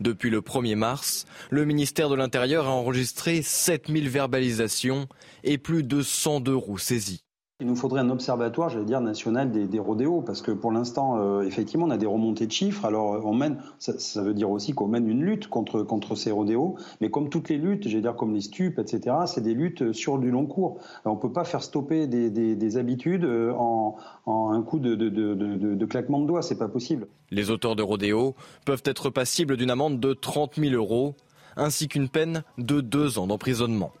Depuis 0.00 0.28
le 0.28 0.42
1er 0.42 0.74
mars, 0.74 1.24
le 1.48 1.64
ministère 1.64 2.10
de 2.10 2.14
l'Intérieur 2.14 2.66
a 2.66 2.72
enregistré 2.72 3.40
7000 3.40 4.10
verbalisations 4.10 5.08
et 5.44 5.56
plus 5.56 5.82
de 5.82 6.02
102 6.02 6.54
roues 6.54 6.76
saisies. 6.76 7.22
Il 7.58 7.66
nous 7.66 7.74
faudrait 7.74 8.02
un 8.02 8.10
observatoire, 8.10 8.68
j'allais 8.68 8.84
dire, 8.84 9.00
national 9.00 9.50
des, 9.50 9.78
rodéos, 9.78 10.20
parce 10.20 10.42
que 10.42 10.50
pour 10.50 10.72
l'instant, 10.72 11.16
euh, 11.16 11.40
effectivement, 11.40 11.86
on 11.86 11.90
a 11.90 11.96
des 11.96 12.04
remontées 12.04 12.46
de 12.46 12.52
chiffres. 12.52 12.84
Alors, 12.84 13.24
on 13.24 13.32
mène, 13.32 13.62
ça, 13.78 14.22
veut 14.22 14.34
dire 14.34 14.50
aussi 14.50 14.74
qu'on 14.74 14.88
mène 14.88 15.08
une 15.08 15.22
lutte 15.22 15.48
contre, 15.48 15.82
contre 15.82 16.16
ces 16.16 16.30
rodéos, 16.30 16.76
mais 17.00 17.08
comme 17.08 17.30
toutes 17.30 17.48
les 17.48 17.56
luttes, 17.56 17.88
j'allais 17.88 18.02
dire 18.02 18.14
comme 18.14 18.34
les 18.34 18.42
stupes, 18.42 18.78
etc., 18.78 19.16
c'est 19.24 19.40
des 19.40 19.54
luttes 19.54 19.92
sur 19.92 20.18
du 20.18 20.30
long 20.30 20.44
cours. 20.44 20.80
on 21.06 21.14
ne 21.14 21.18
peut 21.18 21.32
pas 21.32 21.44
faire 21.44 21.62
stopper 21.62 22.06
des, 22.06 22.28
des, 22.28 22.56
des 22.56 22.76
habitudes 22.76 23.24
euh, 23.24 23.54
en, 23.54 23.96
en, 24.26 24.50
un 24.50 24.60
coup 24.60 24.78
de, 24.78 24.94
de, 24.94 25.08
de, 25.08 25.34
de 25.34 25.86
claquement 25.86 26.20
de 26.20 26.26
doigts, 26.26 26.42
c'est 26.42 26.58
pas 26.58 26.68
possible. 26.68 27.06
Les 27.30 27.50
auteurs 27.50 27.74
de 27.74 27.82
rodéos 27.82 28.34
peuvent 28.66 28.82
être 28.84 29.08
passibles 29.08 29.56
d'une 29.56 29.70
amende 29.70 29.98
de 29.98 30.12
30 30.12 30.56
000 30.56 30.74
euros, 30.74 31.14
ainsi 31.56 31.88
qu'une 31.88 32.10
peine 32.10 32.42
de 32.58 32.82
deux 32.82 33.18
ans 33.18 33.26
d'emprisonnement. 33.26 33.92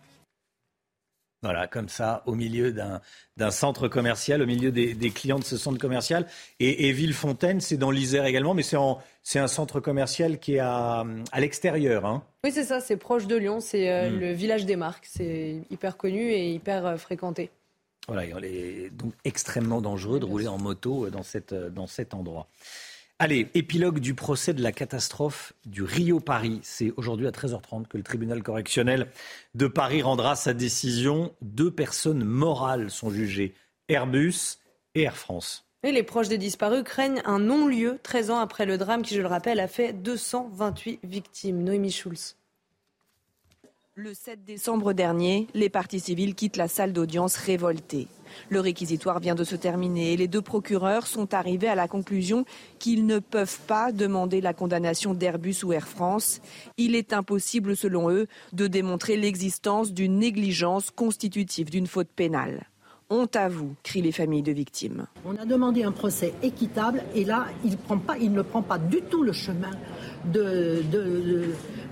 Voilà, 1.42 1.66
comme 1.66 1.88
ça, 1.88 2.22
au 2.26 2.34
milieu 2.34 2.72
d'un 2.72 3.50
centre 3.50 3.88
commercial, 3.88 4.42
au 4.42 4.46
milieu 4.46 4.72
des, 4.72 5.10
clients 5.10 5.38
de 5.38 5.44
ce 5.44 5.56
centre 5.56 5.78
commercial. 5.78 6.26
Et, 6.60 6.90
Villefontaine, 6.92 7.60
c'est 7.60 7.76
dans 7.76 7.90
l'Isère 7.90 8.24
également, 8.24 8.54
mais 8.54 8.62
c'est 8.62 9.38
un 9.38 9.46
centre 9.46 9.80
commercial 9.80 10.38
qui 10.38 10.54
est 10.54 10.60
à, 10.60 11.04
l'extérieur. 11.36 12.06
Hein. 12.06 12.22
Oui, 12.44 12.52
c'est 12.52 12.64
ça, 12.64 12.80
c'est 12.80 12.96
proche 12.96 13.26
de 13.26 13.36
Lyon, 13.36 13.60
c'est 13.60 13.90
euh, 13.90 14.10
hmm. 14.10 14.18
le 14.18 14.32
village 14.32 14.64
des 14.64 14.76
marques. 14.76 15.06
C'est 15.06 15.56
hyper 15.70 15.96
connu 15.96 16.32
et 16.32 16.50
hyper 16.50 16.86
euh, 16.86 16.96
fréquenté. 16.96 17.50
Voilà, 18.08 18.24
il 18.24 18.44
est 18.44 18.90
donc 18.90 19.12
extrêmement 19.24 19.80
dangereux 19.80 20.20
de 20.20 20.24
rouler 20.24 20.46
en 20.46 20.58
moto 20.58 21.10
dans, 21.10 21.24
cette, 21.24 21.54
dans 21.54 21.88
cet 21.88 22.14
endroit. 22.14 22.46
Allez, 23.18 23.48
épilogue 23.54 23.98
du 23.98 24.12
procès 24.12 24.52
de 24.52 24.62
la 24.62 24.72
catastrophe 24.72 25.54
du 25.64 25.82
Rio-Paris. 25.82 26.60
C'est 26.62 26.92
aujourd'hui 26.98 27.26
à 27.26 27.30
13h30 27.30 27.86
que 27.86 27.96
le 27.96 28.02
tribunal 28.02 28.42
correctionnel 28.42 29.10
de 29.54 29.66
Paris 29.66 30.02
rendra 30.02 30.36
sa 30.36 30.52
décision. 30.52 31.34
Deux 31.40 31.70
personnes 31.70 32.24
morales 32.24 32.90
sont 32.90 33.08
jugées, 33.08 33.54
Airbus 33.88 34.58
et 34.94 35.04
Air 35.04 35.16
France. 35.16 35.66
Et 35.82 35.92
les 35.92 36.02
proches 36.02 36.28
des 36.28 36.36
disparus 36.36 36.82
craignent 36.82 37.22
un 37.24 37.38
non-lieu 37.38 37.98
13 38.02 38.32
ans 38.32 38.38
après 38.38 38.66
le 38.66 38.76
drame 38.76 39.00
qui, 39.00 39.14
je 39.14 39.22
le 39.22 39.28
rappelle, 39.28 39.60
a 39.60 39.68
fait 39.68 39.94
228 39.94 41.00
victimes. 41.02 41.62
Noémie 41.62 41.92
Schulz. 41.92 42.36
Le 43.98 44.12
7 44.12 44.44
décembre 44.44 44.92
dernier, 44.92 45.46
les 45.54 45.70
parties 45.70 46.00
civiles 46.00 46.34
quittent 46.34 46.58
la 46.58 46.68
salle 46.68 46.92
d'audience 46.92 47.34
révoltées. 47.34 48.08
Le 48.50 48.60
réquisitoire 48.60 49.20
vient 49.20 49.34
de 49.34 49.42
se 49.42 49.56
terminer 49.56 50.12
et 50.12 50.18
les 50.18 50.28
deux 50.28 50.42
procureurs 50.42 51.06
sont 51.06 51.32
arrivés 51.32 51.68
à 51.68 51.74
la 51.74 51.88
conclusion 51.88 52.44
qu'ils 52.78 53.06
ne 53.06 53.20
peuvent 53.20 53.58
pas 53.66 53.92
demander 53.92 54.42
la 54.42 54.52
condamnation 54.52 55.14
d'Airbus 55.14 55.64
ou 55.64 55.72
Air 55.72 55.88
France. 55.88 56.42
Il 56.76 56.94
est 56.94 57.14
impossible, 57.14 57.74
selon 57.74 58.10
eux, 58.10 58.26
de 58.52 58.66
démontrer 58.66 59.16
l'existence 59.16 59.94
d'une 59.94 60.18
négligence 60.18 60.90
constitutive 60.90 61.70
d'une 61.70 61.86
faute 61.86 62.10
pénale. 62.14 62.66
Honte 63.08 63.36
à 63.36 63.48
vous, 63.48 63.76
crient 63.82 64.02
les 64.02 64.12
familles 64.12 64.42
de 64.42 64.52
victimes. 64.52 65.06
On 65.24 65.36
a 65.36 65.46
demandé 65.46 65.84
un 65.84 65.92
procès 65.92 66.34
équitable 66.42 67.02
et 67.14 67.24
là, 67.24 67.46
il 67.64 67.70
ne 68.32 68.42
prend 68.42 68.62
pas 68.62 68.78
du 68.78 69.00
tout 69.00 69.22
le 69.22 69.32
chemin 69.32 69.70
de, 70.24 70.82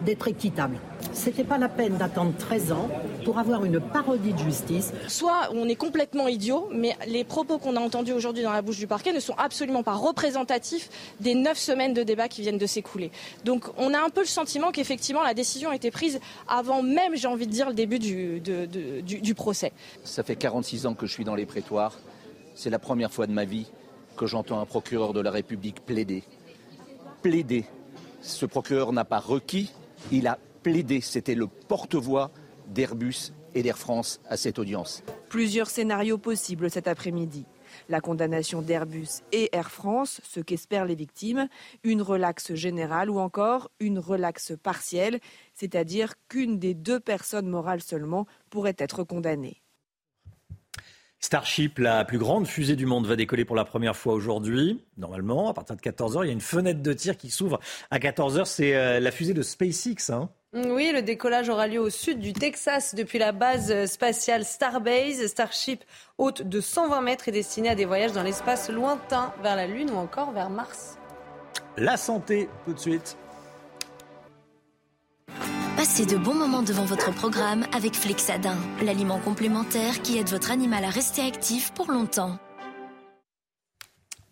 d'être 0.04 0.28
équitable. 0.28 0.76
C'était 1.12 1.44
pas 1.44 1.58
la 1.58 1.68
peine 1.68 1.96
d'attendre 1.96 2.32
13 2.38 2.72
ans 2.72 2.88
pour 3.24 3.38
avoir 3.38 3.64
une 3.64 3.80
parodie 3.80 4.32
de 4.32 4.38
justice. 4.38 4.92
Soit 5.08 5.50
on 5.52 5.68
est 5.68 5.76
complètement 5.76 6.28
idiot, 6.28 6.68
mais 6.72 6.96
les 7.06 7.24
propos 7.24 7.58
qu'on 7.58 7.76
a 7.76 7.80
entendus 7.80 8.12
aujourd'hui 8.12 8.42
dans 8.42 8.52
la 8.52 8.62
bouche 8.62 8.78
du 8.78 8.86
parquet 8.86 9.12
ne 9.12 9.20
sont 9.20 9.34
absolument 9.38 9.82
pas 9.82 9.94
représentatifs 9.94 10.90
des 11.20 11.34
neuf 11.34 11.58
semaines 11.58 11.94
de 11.94 12.02
débat 12.02 12.28
qui 12.28 12.42
viennent 12.42 12.58
de 12.58 12.66
s'écouler. 12.66 13.10
Donc 13.44 13.66
on 13.76 13.94
a 13.94 13.98
un 13.98 14.10
peu 14.10 14.20
le 14.20 14.26
sentiment 14.26 14.72
qu'effectivement 14.72 15.22
la 15.22 15.34
décision 15.34 15.70
a 15.70 15.76
été 15.76 15.90
prise 15.90 16.20
avant 16.48 16.82
même, 16.82 17.16
j'ai 17.16 17.28
envie 17.28 17.46
de 17.46 17.52
dire, 17.52 17.68
le 17.68 17.74
début 17.74 17.98
du, 17.98 18.40
du, 18.40 19.20
du 19.20 19.34
procès. 19.34 19.72
Ça 20.04 20.22
fait 20.22 20.36
46 20.36 20.86
ans 20.86 20.94
que 20.94 21.06
je 21.06 21.12
suis 21.12 21.24
dans 21.24 21.34
les 21.34 21.46
prétoires. 21.46 21.98
C'est 22.54 22.70
la 22.70 22.78
première 22.78 23.12
fois 23.12 23.26
de 23.26 23.32
ma 23.32 23.44
vie 23.44 23.66
que 24.16 24.26
j'entends 24.26 24.60
un 24.60 24.66
procureur 24.66 25.12
de 25.12 25.20
la 25.20 25.30
République 25.30 25.84
plaider. 25.84 26.22
Plaider. 27.22 27.64
Ce 28.24 28.46
procureur 28.46 28.94
n'a 28.94 29.04
pas 29.04 29.18
requis, 29.18 29.70
il 30.10 30.26
a 30.26 30.38
plaidé, 30.62 31.02
c'était 31.02 31.34
le 31.34 31.46
porte-voix 31.46 32.30
d'Airbus 32.68 33.32
et 33.54 33.62
d'Air 33.62 33.76
France 33.76 34.18
à 34.30 34.38
cette 34.38 34.58
audience. 34.58 35.02
Plusieurs 35.28 35.68
scénarios 35.68 36.16
possibles 36.16 36.70
cet 36.70 36.88
après-midi. 36.88 37.44
La 37.90 38.00
condamnation 38.00 38.62
d'Airbus 38.62 39.20
et 39.32 39.50
Air 39.52 39.70
France, 39.70 40.22
ce 40.24 40.40
qu'espèrent 40.40 40.86
les 40.86 40.94
victimes, 40.94 41.48
une 41.82 42.00
relaxe 42.00 42.54
générale 42.54 43.10
ou 43.10 43.18
encore 43.18 43.70
une 43.78 43.98
relaxe 43.98 44.54
partielle, 44.62 45.20
c'est-à-dire 45.52 46.14
qu'une 46.28 46.58
des 46.58 46.72
deux 46.72 47.00
personnes 47.00 47.48
morales 47.48 47.82
seulement 47.82 48.26
pourrait 48.48 48.76
être 48.78 49.04
condamnée. 49.04 49.60
Starship, 51.24 51.78
la 51.78 52.04
plus 52.04 52.18
grande 52.18 52.46
fusée 52.46 52.76
du 52.76 52.84
monde, 52.84 53.06
va 53.06 53.16
décoller 53.16 53.46
pour 53.46 53.56
la 53.56 53.64
première 53.64 53.96
fois 53.96 54.12
aujourd'hui. 54.12 54.84
Normalement, 54.98 55.48
à 55.48 55.54
partir 55.54 55.74
de 55.74 55.80
14h, 55.80 56.22
il 56.22 56.26
y 56.26 56.28
a 56.28 56.32
une 56.34 56.42
fenêtre 56.42 56.82
de 56.82 56.92
tir 56.92 57.16
qui 57.16 57.30
s'ouvre 57.30 57.60
à 57.90 57.98
14h. 57.98 58.44
C'est 58.44 58.76
euh, 58.76 59.00
la 59.00 59.10
fusée 59.10 59.32
de 59.32 59.40
SpaceX. 59.40 60.10
Hein. 60.10 60.28
Oui, 60.52 60.92
le 60.92 61.00
décollage 61.00 61.48
aura 61.48 61.66
lieu 61.66 61.80
au 61.80 61.88
sud 61.88 62.20
du 62.20 62.34
Texas 62.34 62.94
depuis 62.94 63.18
la 63.18 63.32
base 63.32 63.86
spatiale 63.86 64.44
Starbase. 64.44 65.26
Starship, 65.26 65.82
haute 66.18 66.42
de 66.42 66.60
120 66.60 67.00
mètres, 67.00 67.26
est 67.26 67.32
destinée 67.32 67.70
à 67.70 67.74
des 67.74 67.86
voyages 67.86 68.12
dans 68.12 68.22
l'espace 68.22 68.68
lointain 68.68 69.32
vers 69.42 69.56
la 69.56 69.66
Lune 69.66 69.88
ou 69.92 69.96
encore 69.96 70.30
vers 70.32 70.50
Mars. 70.50 70.98
La 71.78 71.96
santé, 71.96 72.50
tout 72.66 72.74
de 72.74 72.78
suite. 72.78 73.16
Passez 75.84 76.06
de 76.06 76.16
bons 76.16 76.32
moments 76.32 76.62
devant 76.62 76.86
votre 76.86 77.14
programme 77.14 77.66
avec 77.74 77.94
Flexadin, 77.94 78.56
l'aliment 78.82 79.18
complémentaire 79.20 80.00
qui 80.00 80.16
aide 80.16 80.30
votre 80.30 80.50
animal 80.50 80.82
à 80.82 80.88
rester 80.88 81.20
actif 81.20 81.74
pour 81.74 81.90
longtemps. 81.90 82.38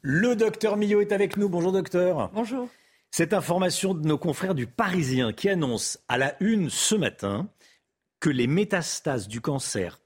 Le 0.01 0.35
docteur 0.35 0.79
Millot 0.79 1.03
est 1.03 1.13
avec 1.13 1.37
nous. 1.37 1.51
Bonjour 1.51 1.71
docteur. 1.71 2.31
Bonjour. 2.33 2.71
Cette 3.11 3.35
information 3.35 3.93
de 3.93 4.09
nos 4.09 4.17
confrères 4.17 4.55
du 4.55 4.67
Parisien 4.67 5.35
qui 5.35 5.51
annonce 5.51 5.99
à 6.09 6.17
la 6.17 6.43
une 6.43 6.71
ce 6.71 6.95
matin 6.95 7.51
que 8.19 8.31
les 8.31 8.47
métastases 8.47 9.29
du 9.29 9.43
cancer, 9.43 10.01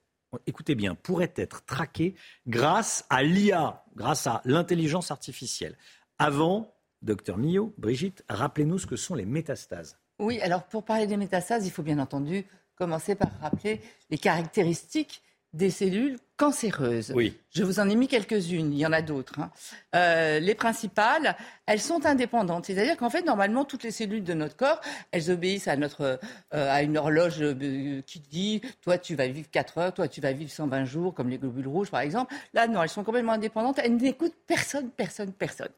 écoutez 0.49 0.75
bien, 0.75 0.97
pourraient 0.97 1.35
être 1.37 1.65
traquées 1.65 2.17
grâce 2.49 3.07
à 3.09 3.23
l'IA, 3.23 3.85
grâce 3.95 4.27
à 4.27 4.43
l'intelligence 4.47 5.13
artificielle. 5.13 5.79
Avant, 6.19 6.75
docteur 7.03 7.39
Millot, 7.39 7.73
Brigitte, 7.79 8.25
rappelez-nous 8.29 8.81
ce 8.81 8.89
que 8.89 8.97
sont 8.97 9.15
les 9.15 9.27
métastases. 9.27 9.97
Oui, 10.19 10.41
alors 10.41 10.65
pour 10.65 10.85
parler 10.85 11.07
des 11.07 11.17
métastases, 11.17 11.67
il 11.67 11.71
faut 11.71 11.83
bien 11.83 11.99
entendu 11.99 12.45
commencer 12.77 13.15
par 13.15 13.29
rappeler 13.41 13.81
les 14.11 14.19
caractéristiques 14.19 15.23
des 15.57 15.71
cellules 15.71 16.19
cancéreuses. 16.37 17.13
Oui. 17.17 17.35
Je 17.51 17.65
vous 17.65 17.81
en 17.81 17.89
ai 17.89 17.95
mis 17.95 18.09
quelques-unes, 18.09 18.73
il 18.75 18.79
y 18.79 18.85
en 18.85 18.93
a 18.93 19.01
d'autres. 19.01 19.41
Hein. 19.41 19.51
Euh, 19.95 20.39
les 20.39 20.55
principales, 20.55 21.35
elles 21.65 21.81
sont 21.81 22.05
indépendantes. 22.05 22.67
C'est-à-dire 22.67 22.99
qu'en 22.99 23.09
fait, 23.09 23.23
normalement, 23.23 23.65
toutes 23.65 23.83
les 23.83 23.91
cellules 23.91 24.23
de 24.23 24.35
notre 24.35 24.55
corps, 24.55 24.83
elles 25.13 25.31
obéissent 25.31 25.69
à, 25.69 25.77
notre, 25.77 26.21
euh, 26.53 26.71
à 26.71 26.83
une 26.83 26.99
horloge 26.99 27.41
euh, 27.41 28.03
qui 28.07 28.21
dit, 28.21 28.61
toi, 28.83 28.99
tu 28.99 29.15
vas 29.15 29.29
vivre 29.29 29.49
4 29.51 29.79
heures, 29.79 29.95
toi, 29.95 30.09
tu 30.09 30.21
vas 30.21 30.33
vivre 30.33 30.51
120 30.51 30.85
jours, 30.85 31.15
comme 31.15 31.31
les 31.31 31.39
globules 31.39 31.69
rouges, 31.69 31.91
par 31.91 32.01
exemple. 32.01 32.35
Là, 32.53 32.67
non, 32.69 32.83
elles 32.83 32.91
sont 32.91 33.05
complètement 33.05 33.33
indépendantes. 33.33 33.79
Elles 33.83 33.97
n'écoutent 33.97 34.37
personne, 34.47 34.91
personne, 34.91 35.33
personne. 35.33 35.71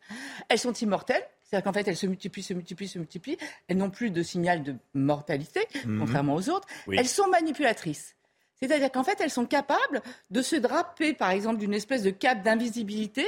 Elles 0.48 0.58
sont 0.58 0.72
immortelles. 0.72 1.24
C'est-à-dire 1.48 1.64
qu'en 1.64 1.72
fait, 1.72 1.88
elles 1.88 1.96
se 1.96 2.06
multiplient, 2.06 2.42
se 2.42 2.52
multiplient, 2.52 2.88
se 2.88 2.98
multiplient. 2.98 3.38
Elles 3.68 3.78
n'ont 3.78 3.88
plus 3.88 4.10
de 4.10 4.22
signal 4.22 4.62
de 4.62 4.76
mortalité, 4.92 5.60
Mhm. 5.86 5.98
contrairement 6.00 6.34
aux 6.34 6.50
autres. 6.50 6.68
Oui. 6.86 6.96
Elles 6.98 7.08
sont 7.08 7.26
manipulatrices. 7.28 8.16
C'est-à-dire 8.60 8.90
qu'en 8.92 9.04
fait, 9.04 9.18
elles 9.20 9.30
sont 9.30 9.46
capables 9.46 10.02
de 10.30 10.42
se 10.42 10.56
draper, 10.56 11.14
par 11.14 11.30
exemple, 11.30 11.58
d'une 11.58 11.72
espèce 11.72 12.02
de 12.02 12.10
cape 12.10 12.42
d'invisibilité 12.42 13.26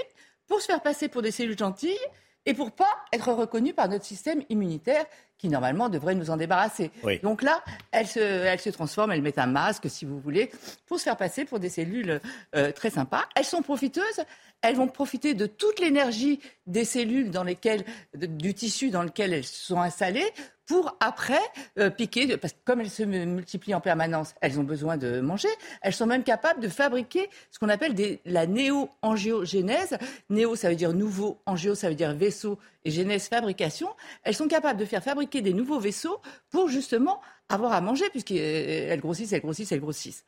pour 0.48 0.60
se 0.60 0.66
faire 0.66 0.82
passer 0.82 1.08
pour 1.08 1.22
des 1.22 1.30
cellules 1.30 1.56
gentilles 1.58 1.96
et 2.46 2.54
pour 2.54 2.72
pas 2.72 2.88
être 3.12 3.32
reconnues 3.32 3.74
par 3.74 3.88
notre 3.88 4.04
système 4.04 4.42
immunitaire 4.48 5.04
qui, 5.38 5.48
normalement, 5.48 5.88
devrait 5.88 6.14
nous 6.14 6.30
en 6.30 6.36
débarrasser. 6.36 6.90
Oui. 7.02 7.18
Donc 7.20 7.42
là, 7.42 7.62
elles 7.92 8.06
se, 8.06 8.68
transforment, 8.70 9.12
elles 9.12 9.22
mettent 9.22 9.38
un 9.38 9.46
masque, 9.46 9.88
si 9.88 10.04
vous 10.04 10.20
voulez, 10.20 10.50
pour 10.86 10.98
se 10.98 11.04
faire 11.04 11.16
passer 11.16 11.44
pour 11.44 11.58
des 11.60 11.68
cellules 11.70 12.20
euh, 12.54 12.72
très 12.72 12.90
sympas. 12.90 13.24
Elles 13.34 13.44
sont 13.44 13.62
profiteuses. 13.62 14.20
Elles 14.62 14.76
vont 14.76 14.88
profiter 14.88 15.32
de 15.32 15.46
toute 15.46 15.80
l'énergie 15.80 16.40
des 16.66 16.84
cellules 16.84 17.30
dans 17.30 17.44
lesquelles, 17.44 17.84
de- 18.14 18.26
du 18.26 18.52
tissu 18.52 18.90
dans 18.90 19.02
lequel 19.02 19.32
elles 19.32 19.44
sont 19.46 19.80
installées 19.80 20.30
pour 20.70 20.96
après 21.00 21.40
euh, 21.80 21.90
piquer, 21.90 22.36
parce 22.36 22.52
que 22.52 22.58
comme 22.64 22.80
elles 22.80 22.90
se 22.90 23.02
mu- 23.02 23.26
multiplient 23.26 23.74
en 23.74 23.80
permanence, 23.80 24.36
elles 24.40 24.60
ont 24.60 24.62
besoin 24.62 24.96
de 24.96 25.20
manger. 25.20 25.48
Elles 25.82 25.92
sont 25.92 26.06
même 26.06 26.22
capables 26.22 26.60
de 26.60 26.68
fabriquer 26.68 27.28
ce 27.50 27.58
qu'on 27.58 27.68
appelle 27.68 27.92
des, 27.92 28.20
la 28.24 28.46
néo-angiogénèse. 28.46 29.98
Néo, 30.28 30.54
ça 30.54 30.68
veut 30.68 30.76
dire 30.76 30.92
nouveau, 30.92 31.40
angio, 31.44 31.74
ça 31.74 31.88
veut 31.88 31.96
dire 31.96 32.14
vaisseau, 32.14 32.56
et 32.84 32.92
genèse, 32.92 33.26
fabrication. 33.26 33.88
Elles 34.22 34.36
sont 34.36 34.46
capables 34.46 34.78
de 34.78 34.84
faire 34.84 35.02
fabriquer 35.02 35.42
des 35.42 35.52
nouveaux 35.52 35.80
vaisseaux 35.80 36.20
pour 36.50 36.68
justement 36.68 37.20
avoir 37.48 37.72
à 37.72 37.80
manger, 37.80 38.08
puisqu'elles 38.10 39.00
grossissent, 39.00 39.32
elles 39.32 39.40
grossissent, 39.40 39.72
elles 39.72 39.80
grossissent. 39.80 40.24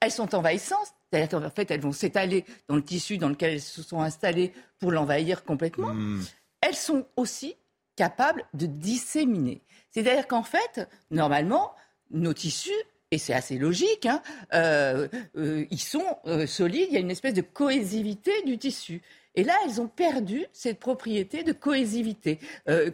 Elles 0.00 0.12
sont 0.12 0.34
envahissantes, 0.34 0.94
c'est-à-dire 1.12 1.28
qu'en 1.42 1.50
fait, 1.50 1.70
elles 1.70 1.82
vont 1.82 1.92
s'étaler 1.92 2.46
dans 2.68 2.76
le 2.76 2.82
tissu 2.82 3.18
dans 3.18 3.28
lequel 3.28 3.52
elles 3.52 3.60
se 3.60 3.82
sont 3.82 4.00
installées 4.00 4.54
pour 4.78 4.92
l'envahir 4.92 5.44
complètement. 5.44 5.92
Elles 6.62 6.74
sont 6.74 7.04
aussi 7.16 7.54
capables 7.96 8.44
de 8.54 8.66
disséminer. 8.66 9.60
C'est-à-dire 9.94 10.26
qu'en 10.26 10.42
fait, 10.42 10.88
normalement, 11.10 11.72
nos 12.10 12.34
tissus, 12.34 12.72
et 13.10 13.18
c'est 13.18 13.32
assez 13.32 13.58
logique, 13.58 14.06
hein, 14.06 14.20
euh, 14.54 15.06
euh, 15.36 15.64
ils 15.70 15.80
sont 15.80 16.18
euh, 16.26 16.46
solides, 16.46 16.88
il 16.90 16.94
y 16.94 16.96
a 16.96 17.00
une 17.00 17.12
espèce 17.12 17.34
de 17.34 17.42
cohésivité 17.42 18.32
du 18.44 18.58
tissu. 18.58 19.02
Et 19.36 19.44
là, 19.44 19.54
elles 19.64 19.80
ont 19.80 19.86
perdu 19.86 20.46
cette 20.52 20.80
propriété 20.80 21.42
de 21.42 21.52
cohésivité. 21.52 22.38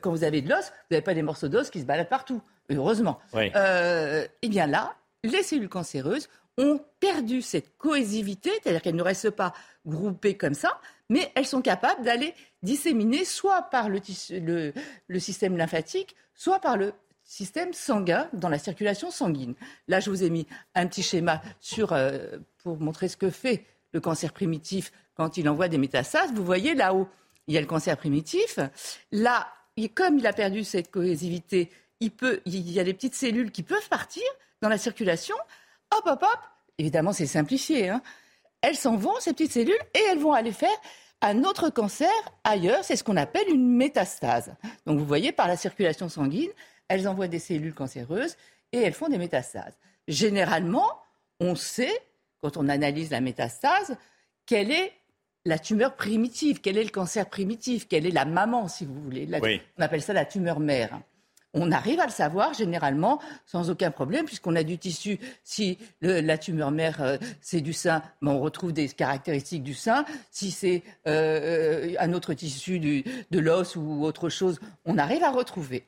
Quand 0.00 0.10
vous 0.10 0.24
avez 0.24 0.40
de 0.40 0.48
l'os, 0.48 0.70
vous 0.70 0.86
n'avez 0.92 1.02
pas 1.02 1.12
des 1.12 1.20
morceaux 1.20 1.48
d'os 1.48 1.68
qui 1.68 1.80
se 1.80 1.84
baladent 1.84 2.08
partout, 2.08 2.40
heureusement. 2.70 3.18
Oui. 3.34 3.52
Eh 3.54 4.48
bien 4.48 4.66
là, 4.66 4.96
les 5.22 5.42
cellules 5.42 5.68
cancéreuses 5.68 6.30
ont 6.56 6.80
perdu 6.98 7.42
cette 7.42 7.76
cohésivité, 7.76 8.50
c'est-à-dire 8.62 8.80
qu'elles 8.80 8.96
ne 8.96 9.02
restent 9.02 9.28
pas 9.28 9.52
groupées 9.84 10.38
comme 10.38 10.54
ça, 10.54 10.80
mais 11.10 11.30
elles 11.34 11.46
sont 11.46 11.60
capables 11.60 12.02
d'aller 12.04 12.34
disséminer 12.62 13.24
soit 13.24 13.62
par 13.62 13.88
le, 13.88 14.00
système 15.18 15.56
lymphatique, 15.56 16.16
soit 16.34 16.60
par 16.60 16.76
le 16.76 16.92
système 17.24 17.72
sanguin 17.72 18.28
dans 18.32 18.48
la 18.48 18.58
circulation 18.58 19.10
sanguine. 19.10 19.54
Là, 19.88 20.00
je 20.00 20.10
vous 20.10 20.24
ai 20.24 20.30
mis 20.30 20.46
un 20.74 20.86
petit 20.86 21.02
schéma 21.02 21.42
euh, 21.78 22.38
pour 22.58 22.78
montrer 22.80 23.08
ce 23.08 23.16
que 23.16 23.30
fait 23.30 23.64
le 23.92 24.00
cancer 24.00 24.32
primitif 24.32 24.92
quand 25.14 25.36
il 25.36 25.48
envoie 25.48 25.68
des 25.68 25.78
métastases. 25.78 26.32
Vous 26.32 26.44
voyez 26.44 26.74
là-haut, 26.74 27.08
il 27.46 27.54
y 27.54 27.58
a 27.58 27.60
le 27.60 27.66
cancer 27.66 27.96
primitif. 27.96 28.58
Là, 29.12 29.48
comme 29.94 30.18
il 30.18 30.26
a 30.26 30.32
perdu 30.32 30.64
cette 30.64 30.90
cohésivité, 30.90 31.70
il 32.00 32.70
y 32.70 32.80
a 32.80 32.84
des 32.84 32.94
petites 32.94 33.14
cellules 33.14 33.50
qui 33.50 33.62
peuvent 33.62 33.88
partir 33.88 34.24
dans 34.60 34.68
la 34.68 34.78
circulation. 34.78 35.36
Hop, 35.92 36.02
hop, 36.06 36.22
hop. 36.22 36.38
Évidemment, 36.78 37.12
c'est 37.12 37.26
simplifié. 37.26 37.90
hein. 37.90 38.02
Elles 38.62 38.76
s'en 38.76 38.96
vont, 38.96 39.14
ces 39.20 39.32
petites 39.32 39.52
cellules, 39.52 39.78
et 39.94 40.00
elles 40.10 40.18
vont 40.18 40.32
aller 40.32 40.52
faire 40.52 40.68
un 41.22 41.44
autre 41.44 41.70
cancer 41.70 42.10
ailleurs. 42.44 42.84
C'est 42.84 42.96
ce 42.96 43.04
qu'on 43.04 43.16
appelle 43.16 43.48
une 43.48 43.76
métastase. 43.76 44.54
Donc, 44.86 44.98
vous 44.98 45.04
voyez, 45.06 45.32
par 45.32 45.48
la 45.48 45.56
circulation 45.56 46.08
sanguine, 46.08 46.50
elles 46.88 47.06
envoient 47.08 47.28
des 47.28 47.38
cellules 47.38 47.74
cancéreuses 47.74 48.36
et 48.72 48.78
elles 48.78 48.92
font 48.94 49.08
des 49.08 49.18
métastases. 49.18 49.74
Généralement, 50.08 50.88
on 51.40 51.54
sait, 51.54 51.92
quand 52.42 52.56
on 52.56 52.68
analyse 52.68 53.10
la 53.10 53.20
métastase, 53.20 53.96
quelle 54.46 54.70
est 54.72 54.92
la 55.46 55.58
tumeur 55.58 55.96
primitive, 55.96 56.60
quel 56.60 56.76
est 56.76 56.84
le 56.84 56.90
cancer 56.90 57.28
primitif, 57.28 57.88
quelle 57.88 58.06
est 58.06 58.10
la 58.10 58.24
maman, 58.26 58.68
si 58.68 58.84
vous 58.84 59.00
voulez. 59.00 59.24
La- 59.26 59.38
Oui. 59.40 59.60
On 59.78 59.82
appelle 59.82 60.02
ça 60.02 60.12
la 60.12 60.24
tumeur 60.24 60.60
mère. 60.60 61.00
On 61.52 61.72
arrive 61.72 61.98
à 62.00 62.06
le 62.06 62.12
savoir 62.12 62.54
généralement 62.54 63.20
sans 63.44 63.70
aucun 63.70 63.90
problème, 63.90 64.24
puisqu'on 64.24 64.54
a 64.54 64.62
du 64.62 64.78
tissu. 64.78 65.18
Si 65.42 65.78
la 66.00 66.38
tumeur 66.38 66.70
mère, 66.70 67.02
euh, 67.02 67.16
c'est 67.40 67.60
du 67.60 67.72
sein, 67.72 68.02
ben, 68.22 68.30
on 68.32 68.40
retrouve 68.40 68.72
des 68.72 68.88
caractéristiques 68.88 69.62
du 69.64 69.74
sein. 69.74 70.04
Si 70.30 70.50
c'est 70.52 70.82
euh, 71.08 71.94
un 71.98 72.12
autre 72.12 72.34
tissu 72.34 72.78
du- 72.78 73.04
de 73.30 73.38
l'os 73.40 73.74
ou 73.76 74.04
autre 74.04 74.28
chose, 74.28 74.60
on 74.84 74.96
arrive 74.96 75.24
à 75.24 75.30
retrouver. 75.30 75.84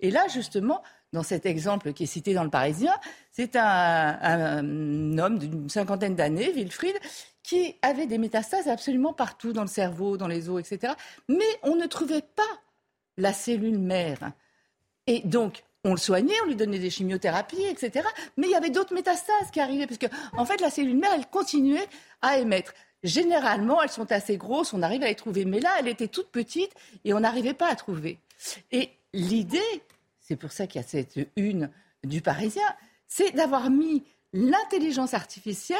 Et 0.00 0.10
là, 0.10 0.26
justement, 0.32 0.82
dans 1.12 1.22
cet 1.22 1.44
exemple 1.46 1.92
qui 1.92 2.04
est 2.04 2.06
cité 2.06 2.34
dans 2.34 2.44
le 2.44 2.50
Parisien, 2.50 2.92
c'est 3.32 3.56
un, 3.56 4.18
un 4.22 5.18
homme 5.18 5.38
d'une 5.38 5.68
cinquantaine 5.68 6.14
d'années, 6.14 6.52
Wilfried, 6.52 6.96
qui 7.42 7.74
avait 7.82 8.06
des 8.06 8.18
métastases 8.18 8.68
absolument 8.68 9.12
partout 9.12 9.52
dans 9.52 9.62
le 9.62 9.68
cerveau, 9.68 10.16
dans 10.16 10.28
les 10.28 10.48
os, 10.48 10.60
etc. 10.60 10.92
Mais 11.28 11.44
on 11.62 11.74
ne 11.76 11.86
trouvait 11.86 12.22
pas 12.22 12.42
la 13.16 13.32
cellule 13.32 13.78
mère. 13.78 14.32
Et 15.10 15.22
donc, 15.24 15.64
on 15.82 15.90
le 15.90 15.96
soignait, 15.96 16.40
on 16.44 16.46
lui 16.46 16.54
donnait 16.54 16.78
des 16.78 16.88
chimiothérapies, 16.88 17.64
etc. 17.64 18.06
Mais 18.36 18.46
il 18.46 18.52
y 18.52 18.54
avait 18.54 18.70
d'autres 18.70 18.94
métastases 18.94 19.50
qui 19.52 19.58
arrivaient, 19.58 19.88
parce 19.88 19.98
que, 19.98 20.06
en 20.36 20.44
fait, 20.44 20.60
la 20.60 20.70
cellule 20.70 20.96
mère, 20.96 21.10
elle 21.12 21.26
continuait 21.26 21.88
à 22.22 22.38
émettre. 22.38 22.74
Généralement, 23.02 23.82
elles 23.82 23.90
sont 23.90 24.12
assez 24.12 24.36
grosses, 24.36 24.72
on 24.72 24.82
arrive 24.82 25.02
à 25.02 25.08
les 25.08 25.16
trouver. 25.16 25.44
Mais 25.44 25.58
là, 25.58 25.70
elle 25.80 25.88
était 25.88 26.06
toute 26.06 26.28
petite 26.28 26.70
et 27.04 27.12
on 27.12 27.18
n'arrivait 27.18 27.54
pas 27.54 27.68
à 27.68 27.74
trouver. 27.74 28.18
Et 28.70 28.90
l'idée, 29.12 29.82
c'est 30.20 30.36
pour 30.36 30.52
ça 30.52 30.68
qu'il 30.68 30.80
y 30.80 30.84
a 30.84 30.86
cette 30.86 31.18
une 31.34 31.70
du 32.04 32.20
Parisien, 32.20 32.62
c'est 33.08 33.32
d'avoir 33.32 33.68
mis 33.68 34.04
l'intelligence 34.32 35.12
artificielle 35.12 35.78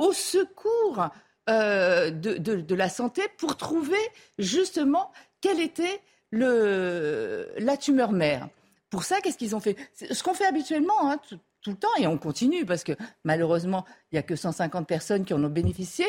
au 0.00 0.12
secours 0.12 1.08
euh, 1.48 2.10
de, 2.10 2.74
la 2.74 2.88
santé 2.88 3.22
pour 3.38 3.56
trouver 3.56 4.02
justement 4.40 5.12
quelle 5.40 5.60
était 5.60 6.00
la 6.32 7.76
tumeur 7.76 8.10
mère. 8.10 8.48
Pour 8.92 9.04
ça, 9.04 9.22
qu'est-ce 9.22 9.38
qu'ils 9.38 9.56
ont 9.56 9.60
fait? 9.60 9.76
Ce 9.94 10.22
qu'on 10.22 10.34
fait 10.34 10.44
habituellement, 10.44 11.10
hein, 11.10 11.18
tout, 11.26 11.70
le 11.70 11.76
temps, 11.76 11.88
et 11.98 12.06
on 12.06 12.18
continue, 12.18 12.66
parce 12.66 12.84
que 12.84 12.92
malheureusement, 13.24 13.86
il 14.10 14.16
n'y 14.16 14.18
a 14.18 14.22
que 14.22 14.36
150 14.36 14.86
personnes 14.86 15.24
qui 15.24 15.32
en 15.32 15.42
ont 15.42 15.48
bénéficié. 15.48 16.04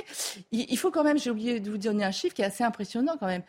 Il, 0.51 0.69
il 0.69 0.77
faut 0.77 0.91
quand 0.91 1.05
même, 1.05 1.17
j'ai 1.17 1.31
oublié 1.31 1.61
de 1.61 1.71
vous 1.71 1.77
donner 1.77 2.03
un 2.03 2.11
chiffre 2.11 2.35
qui 2.35 2.41
est 2.41 2.45
assez 2.45 2.63
impressionnant 2.65 3.15
quand 3.17 3.27
même. 3.27 3.43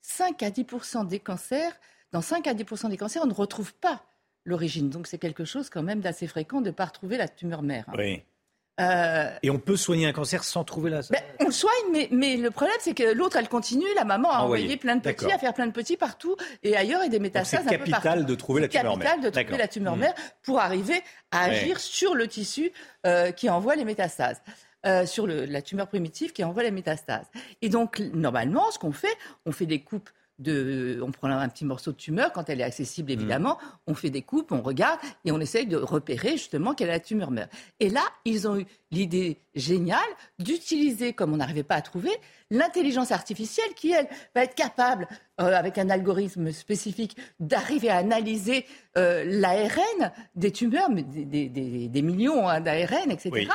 5 0.00 0.42
à 0.42 0.50
10% 0.50 1.06
des 1.06 1.18
cancers, 1.18 1.72
dans 2.12 2.22
5 2.22 2.46
à 2.46 2.54
10% 2.54 2.88
des 2.88 2.96
cancers, 2.96 3.22
on 3.22 3.26
ne 3.26 3.34
retrouve 3.34 3.74
pas 3.74 4.02
l'origine. 4.46 4.88
Donc 4.88 5.06
c'est 5.06 5.18
quelque 5.18 5.44
chose 5.44 5.68
quand 5.68 5.82
même 5.82 6.00
d'assez 6.00 6.26
fréquent 6.26 6.62
de 6.62 6.68
ne 6.68 6.74
pas 6.74 6.86
retrouver 6.86 7.18
la 7.18 7.28
tumeur 7.28 7.62
mère. 7.62 7.84
hein. 7.88 7.94
Oui. 7.98 8.22
Euh, 8.80 9.30
et 9.42 9.50
on 9.50 9.58
peut 9.58 9.76
soigner 9.76 10.06
un 10.06 10.12
cancer 10.12 10.44
sans 10.44 10.64
trouver 10.64 10.90
la. 10.90 11.00
Ben, 11.10 11.20
on 11.40 11.46
le 11.46 11.52
soigne, 11.52 11.72
mais, 11.92 12.08
mais 12.12 12.36
le 12.36 12.50
problème, 12.50 12.76
c'est 12.80 12.94
que 12.94 13.12
l'autre, 13.12 13.36
elle 13.36 13.48
continue. 13.48 13.86
La 13.94 14.04
maman 14.04 14.30
a 14.30 14.40
envoyé 14.40 14.76
plein 14.76 14.96
de 14.96 15.02
petits, 15.02 15.30
à 15.30 15.38
faire 15.38 15.52
plein 15.52 15.66
de 15.66 15.72
petits 15.72 15.96
partout 15.96 16.36
et 16.62 16.76
ailleurs 16.76 17.02
et 17.02 17.08
des 17.08 17.18
métastases. 17.18 17.62
C'est 17.64 17.78
capital 17.78 18.24
de 18.24 18.34
trouver 18.34 18.62
la 18.62 18.68
tumeur 18.68 18.96
mère. 18.96 19.08
capital 19.08 19.32
de 19.32 19.42
trouver 19.42 19.58
la 19.58 19.68
tumeur 19.68 19.96
mère 19.96 20.14
pour 20.42 20.60
arriver 20.60 21.02
à 21.30 21.44
agir 21.44 21.78
sur 21.78 22.14
le 22.14 22.26
tissu 22.26 22.72
euh, 23.06 23.32
qui 23.32 23.50
envoie 23.50 23.76
les 23.76 23.84
métastases. 23.84 24.40
Euh, 24.86 25.04
sur 25.04 25.26
le, 25.26 25.44
la 25.44 25.60
tumeur 25.60 25.88
primitive 25.88 26.32
qui 26.32 26.42
envoie 26.42 26.62
les 26.62 26.70
métastases. 26.70 27.26
Et 27.60 27.68
donc, 27.68 27.98
normalement, 28.14 28.70
ce 28.70 28.78
qu'on 28.78 28.92
fait, 28.92 29.14
on 29.44 29.52
fait 29.52 29.66
des 29.66 29.82
coupes 29.82 30.08
on 30.46 31.10
prend 31.10 31.28
un 31.28 31.48
petit 31.48 31.64
morceau 31.64 31.92
de 31.92 31.96
tumeur 31.96 32.32
quand 32.32 32.48
elle 32.48 32.60
est 32.60 32.64
accessible 32.64 33.10
évidemment, 33.10 33.54
mm. 33.54 33.66
on 33.88 33.94
fait 33.94 34.10
des 34.10 34.22
coupes, 34.22 34.52
on 34.52 34.62
regarde 34.62 34.98
et 35.24 35.32
on 35.32 35.40
essaye 35.40 35.66
de 35.66 35.76
repérer 35.76 36.32
justement 36.32 36.74
quelle 36.74 36.88
est 36.88 36.92
la 36.92 37.00
tumeur 37.00 37.30
mère. 37.30 37.48
Et 37.78 37.90
là, 37.90 38.02
ils 38.24 38.48
ont 38.48 38.58
eu 38.58 38.66
l'idée 38.90 39.38
géniale 39.54 39.98
d'utiliser, 40.38 41.12
comme 41.12 41.32
on 41.32 41.36
n'arrivait 41.36 41.62
pas 41.62 41.76
à 41.76 41.82
trouver, 41.82 42.12
l'intelligence 42.50 43.12
artificielle 43.12 43.72
qui, 43.74 43.92
elle, 43.92 44.08
va 44.34 44.44
être 44.44 44.54
capable, 44.54 45.08
euh, 45.40 45.54
avec 45.54 45.78
un 45.78 45.88
algorithme 45.90 46.52
spécifique, 46.52 47.16
d'arriver 47.38 47.90
à 47.90 47.98
analyser 47.98 48.66
euh, 48.98 49.24
l'ARN 49.26 50.12
des 50.34 50.50
tumeurs, 50.50 50.90
mais 50.90 51.02
des, 51.02 52.02
millions 52.02 52.48
hein, 52.48 52.60
d'ARN, 52.60 53.10
etc. 53.10 53.48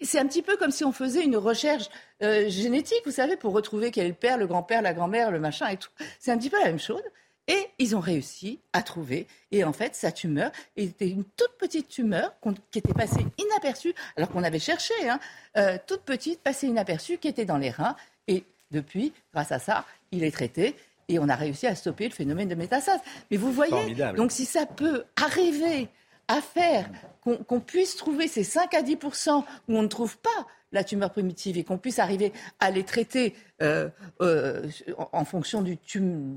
C'est 0.00 0.18
un 0.18 0.26
petit 0.26 0.42
peu 0.42 0.56
comme 0.56 0.70
si 0.70 0.84
on 0.84 0.92
faisait 0.92 1.24
une 1.24 1.36
recherche 1.36 1.88
euh, 2.22 2.48
génétique, 2.48 3.02
vous 3.04 3.12
savez, 3.12 3.36
pour 3.36 3.52
retrouver 3.52 3.90
quel 3.90 4.06
est 4.06 4.10
le 4.10 4.14
père, 4.14 4.38
le 4.38 4.46
grand-père, 4.46 4.82
la 4.82 4.94
grand-mère, 4.94 5.30
le 5.30 5.40
machin 5.40 5.68
et 5.68 5.76
tout. 5.76 5.90
C'est 6.18 6.32
un 6.32 6.38
petit 6.38 6.50
peu 6.50 6.58
la 6.58 6.66
même 6.66 6.80
chose. 6.80 7.02
Et 7.48 7.66
ils 7.78 7.96
ont 7.96 8.00
réussi 8.00 8.60
à 8.74 8.82
trouver. 8.82 9.26
Et 9.52 9.64
en 9.64 9.72
fait, 9.72 9.94
sa 9.94 10.12
tumeur 10.12 10.52
était 10.76 11.08
une 11.08 11.24
toute 11.24 11.56
petite 11.58 11.88
tumeur 11.88 12.34
qui 12.70 12.78
était 12.78 12.92
passée 12.92 13.26
inaperçue, 13.38 13.94
alors 14.16 14.28
qu'on 14.28 14.44
avait 14.44 14.58
cherché, 14.58 14.92
hein, 15.08 15.18
euh, 15.56 15.78
toute 15.86 16.02
petite, 16.02 16.42
passée 16.42 16.66
inaperçue, 16.66 17.16
qui 17.16 17.26
était 17.26 17.46
dans 17.46 17.56
les 17.56 17.70
reins. 17.70 17.96
Et 18.28 18.44
depuis, 18.70 19.12
grâce 19.32 19.52
à 19.52 19.58
ça, 19.58 19.84
il 20.12 20.22
est 20.22 20.30
traité. 20.30 20.76
Et 21.08 21.18
on 21.18 21.28
a 21.28 21.34
réussi 21.34 21.66
à 21.66 21.74
stopper 21.74 22.08
le 22.08 22.14
phénomène 22.14 22.48
de 22.48 22.54
métastase. 22.54 23.00
Mais 23.30 23.36
vous 23.36 23.50
voyez, 23.50 23.94
donc 24.14 24.30
si 24.30 24.44
ça 24.44 24.66
peut 24.66 25.04
arriver 25.16 25.88
à 26.28 26.40
faire 26.42 26.88
qu'on 27.22 27.60
puisse 27.60 27.96
trouver 27.96 28.28
ces 28.28 28.44
5 28.44 28.72
à 28.74 28.82
10% 28.82 29.44
où 29.68 29.76
on 29.76 29.82
ne 29.82 29.88
trouve 29.88 30.18
pas 30.18 30.46
la 30.72 30.84
tumeur 30.84 31.10
primitive 31.10 31.56
et 31.56 31.64
qu'on 31.64 31.78
puisse 31.78 31.98
arriver 31.98 32.32
à 32.60 32.70
les 32.70 32.84
traiter 32.84 33.34
euh, 33.62 33.88
euh, 34.20 34.68
en 35.12 35.24
fonction 35.24 35.62
du, 35.62 35.78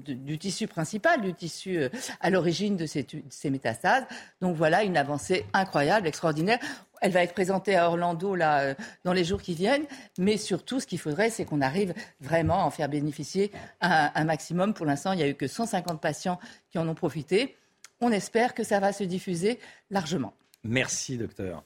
du, 0.06 0.38
tissu 0.38 0.68
principal, 0.68 1.22
du 1.22 1.34
tissu 1.34 1.78
euh, 1.78 1.90
à 2.22 2.30
l'origine 2.30 2.78
de 2.78 2.86
ces, 2.86 3.06
ces, 3.30 3.50
métastases. 3.50 4.06
Donc 4.42 4.56
voilà 4.56 4.84
une 4.84 4.96
avancée 4.96 5.46
incroyable, 5.54 6.08
extraordinaire. 6.08 6.60
Elle 7.02 7.12
va 7.12 7.24
être 7.24 7.34
présentée 7.34 7.76
à 7.76 7.90
Orlando 7.90 8.36
là, 8.36 8.76
dans 9.04 9.14
les 9.14 9.24
jours 9.24 9.42
qui 9.42 9.54
viennent, 9.54 9.86
mais 10.18 10.38
surtout 10.38 10.80
ce 10.80 10.88
qu'il 10.88 11.00
faudrait, 11.00 11.30
c'est 11.30 11.46
qu'on 11.46 11.62
arrive 11.62 11.94
vraiment 12.20 12.62
à 12.62 12.64
en 12.64 12.70
faire 12.70 12.90
bénéficier 12.90 13.52
un, 13.82 14.12
un 14.14 14.24
maximum. 14.24 14.74
Pour 14.74 14.86
l'instant, 14.86 15.12
il 15.12 15.18
n'y 15.18 15.24
a 15.24 15.28
eu 15.28 15.36
que 15.36 15.48
150 15.48 16.00
patients 16.00 16.40
qui 16.70 16.78
en 16.78 16.88
ont 16.88 16.96
profité. 16.96 17.58
On 18.00 18.12
espère 18.12 18.54
que 18.54 18.64
ça 18.64 18.80
va 18.80 18.94
se 18.94 19.04
diffuser 19.04 19.60
largement. 19.90 20.34
Merci, 20.64 21.18
docteur. 21.18 21.64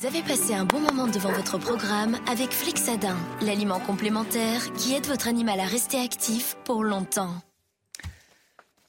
Vous 0.00 0.06
avez 0.06 0.22
passé 0.22 0.54
un 0.54 0.64
bon 0.64 0.80
moment 0.80 1.08
devant 1.08 1.30
votre 1.30 1.58
programme 1.58 2.16
avec 2.26 2.52
Flixadin, 2.52 3.18
l'aliment 3.42 3.80
complémentaire 3.80 4.72
qui 4.72 4.94
aide 4.94 5.04
votre 5.04 5.28
animal 5.28 5.60
à 5.60 5.66
rester 5.66 6.00
actif 6.00 6.56
pour 6.64 6.82
longtemps. 6.84 7.34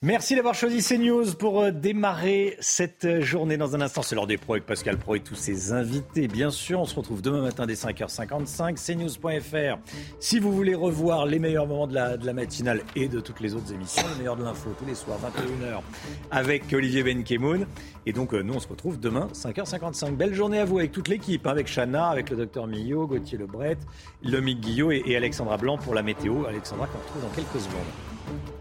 Merci 0.03 0.35
d'avoir 0.35 0.55
choisi 0.55 0.81
CNews 0.81 1.35
pour 1.37 1.61
euh, 1.61 1.69
démarrer 1.69 2.57
cette 2.59 3.05
euh, 3.05 3.21
journée. 3.21 3.55
Dans 3.55 3.75
un 3.75 3.81
instant, 3.81 4.01
c'est 4.01 4.15
l'heure 4.15 4.25
des 4.25 4.39
pros 4.39 4.53
avec 4.53 4.65
Pascal 4.65 4.97
Pro 4.97 5.13
et 5.13 5.19
tous 5.19 5.35
ses 5.35 5.73
invités. 5.73 6.27
Bien 6.27 6.49
sûr, 6.49 6.79
on 6.79 6.85
se 6.85 6.95
retrouve 6.95 7.21
demain 7.21 7.43
matin 7.43 7.67
dès 7.67 7.75
5h55, 7.75 8.83
cnews.fr. 8.83 9.77
Si 10.19 10.39
vous 10.39 10.51
voulez 10.53 10.73
revoir 10.73 11.27
les 11.27 11.37
meilleurs 11.37 11.67
moments 11.67 11.85
de 11.85 11.93
la, 11.93 12.33
matinale 12.33 12.81
et 12.95 13.09
de 13.09 13.19
toutes 13.19 13.41
les 13.41 13.53
autres 13.53 13.71
émissions, 13.73 14.01
les 14.13 14.17
meilleurs 14.17 14.37
de 14.37 14.43
l'info 14.43 14.71
tous 14.75 14.87
les 14.87 14.95
soirs, 14.95 15.19
21h, 15.19 15.81
avec 16.31 16.73
Olivier 16.73 17.03
Benkemoun. 17.03 17.67
Et 18.07 18.11
donc, 18.11 18.33
euh, 18.33 18.41
nous, 18.41 18.55
on 18.55 18.59
se 18.59 18.67
retrouve 18.67 18.99
demain, 18.99 19.27
5h55. 19.35 20.15
Belle 20.15 20.33
journée 20.33 20.57
à 20.57 20.65
vous 20.65 20.79
avec 20.79 20.93
toute 20.93 21.09
l'équipe, 21.09 21.45
hein, 21.45 21.51
avec 21.51 21.67
Chana, 21.67 22.07
avec 22.07 22.31
le 22.31 22.37
docteur 22.37 22.65
Millot, 22.65 23.05
Gauthier 23.05 23.37
Lebret, 23.37 23.77
Lomique 24.23 24.61
Guillot 24.61 24.91
et, 24.91 25.03
et 25.05 25.15
Alexandra 25.15 25.57
Blanc 25.57 25.77
pour 25.77 25.93
la 25.93 26.01
météo. 26.01 26.47
Alexandra 26.47 26.87
qu'on 26.87 26.97
retrouve 26.97 27.21
dans 27.21 27.35
quelques 27.35 27.63
secondes. 27.63 28.60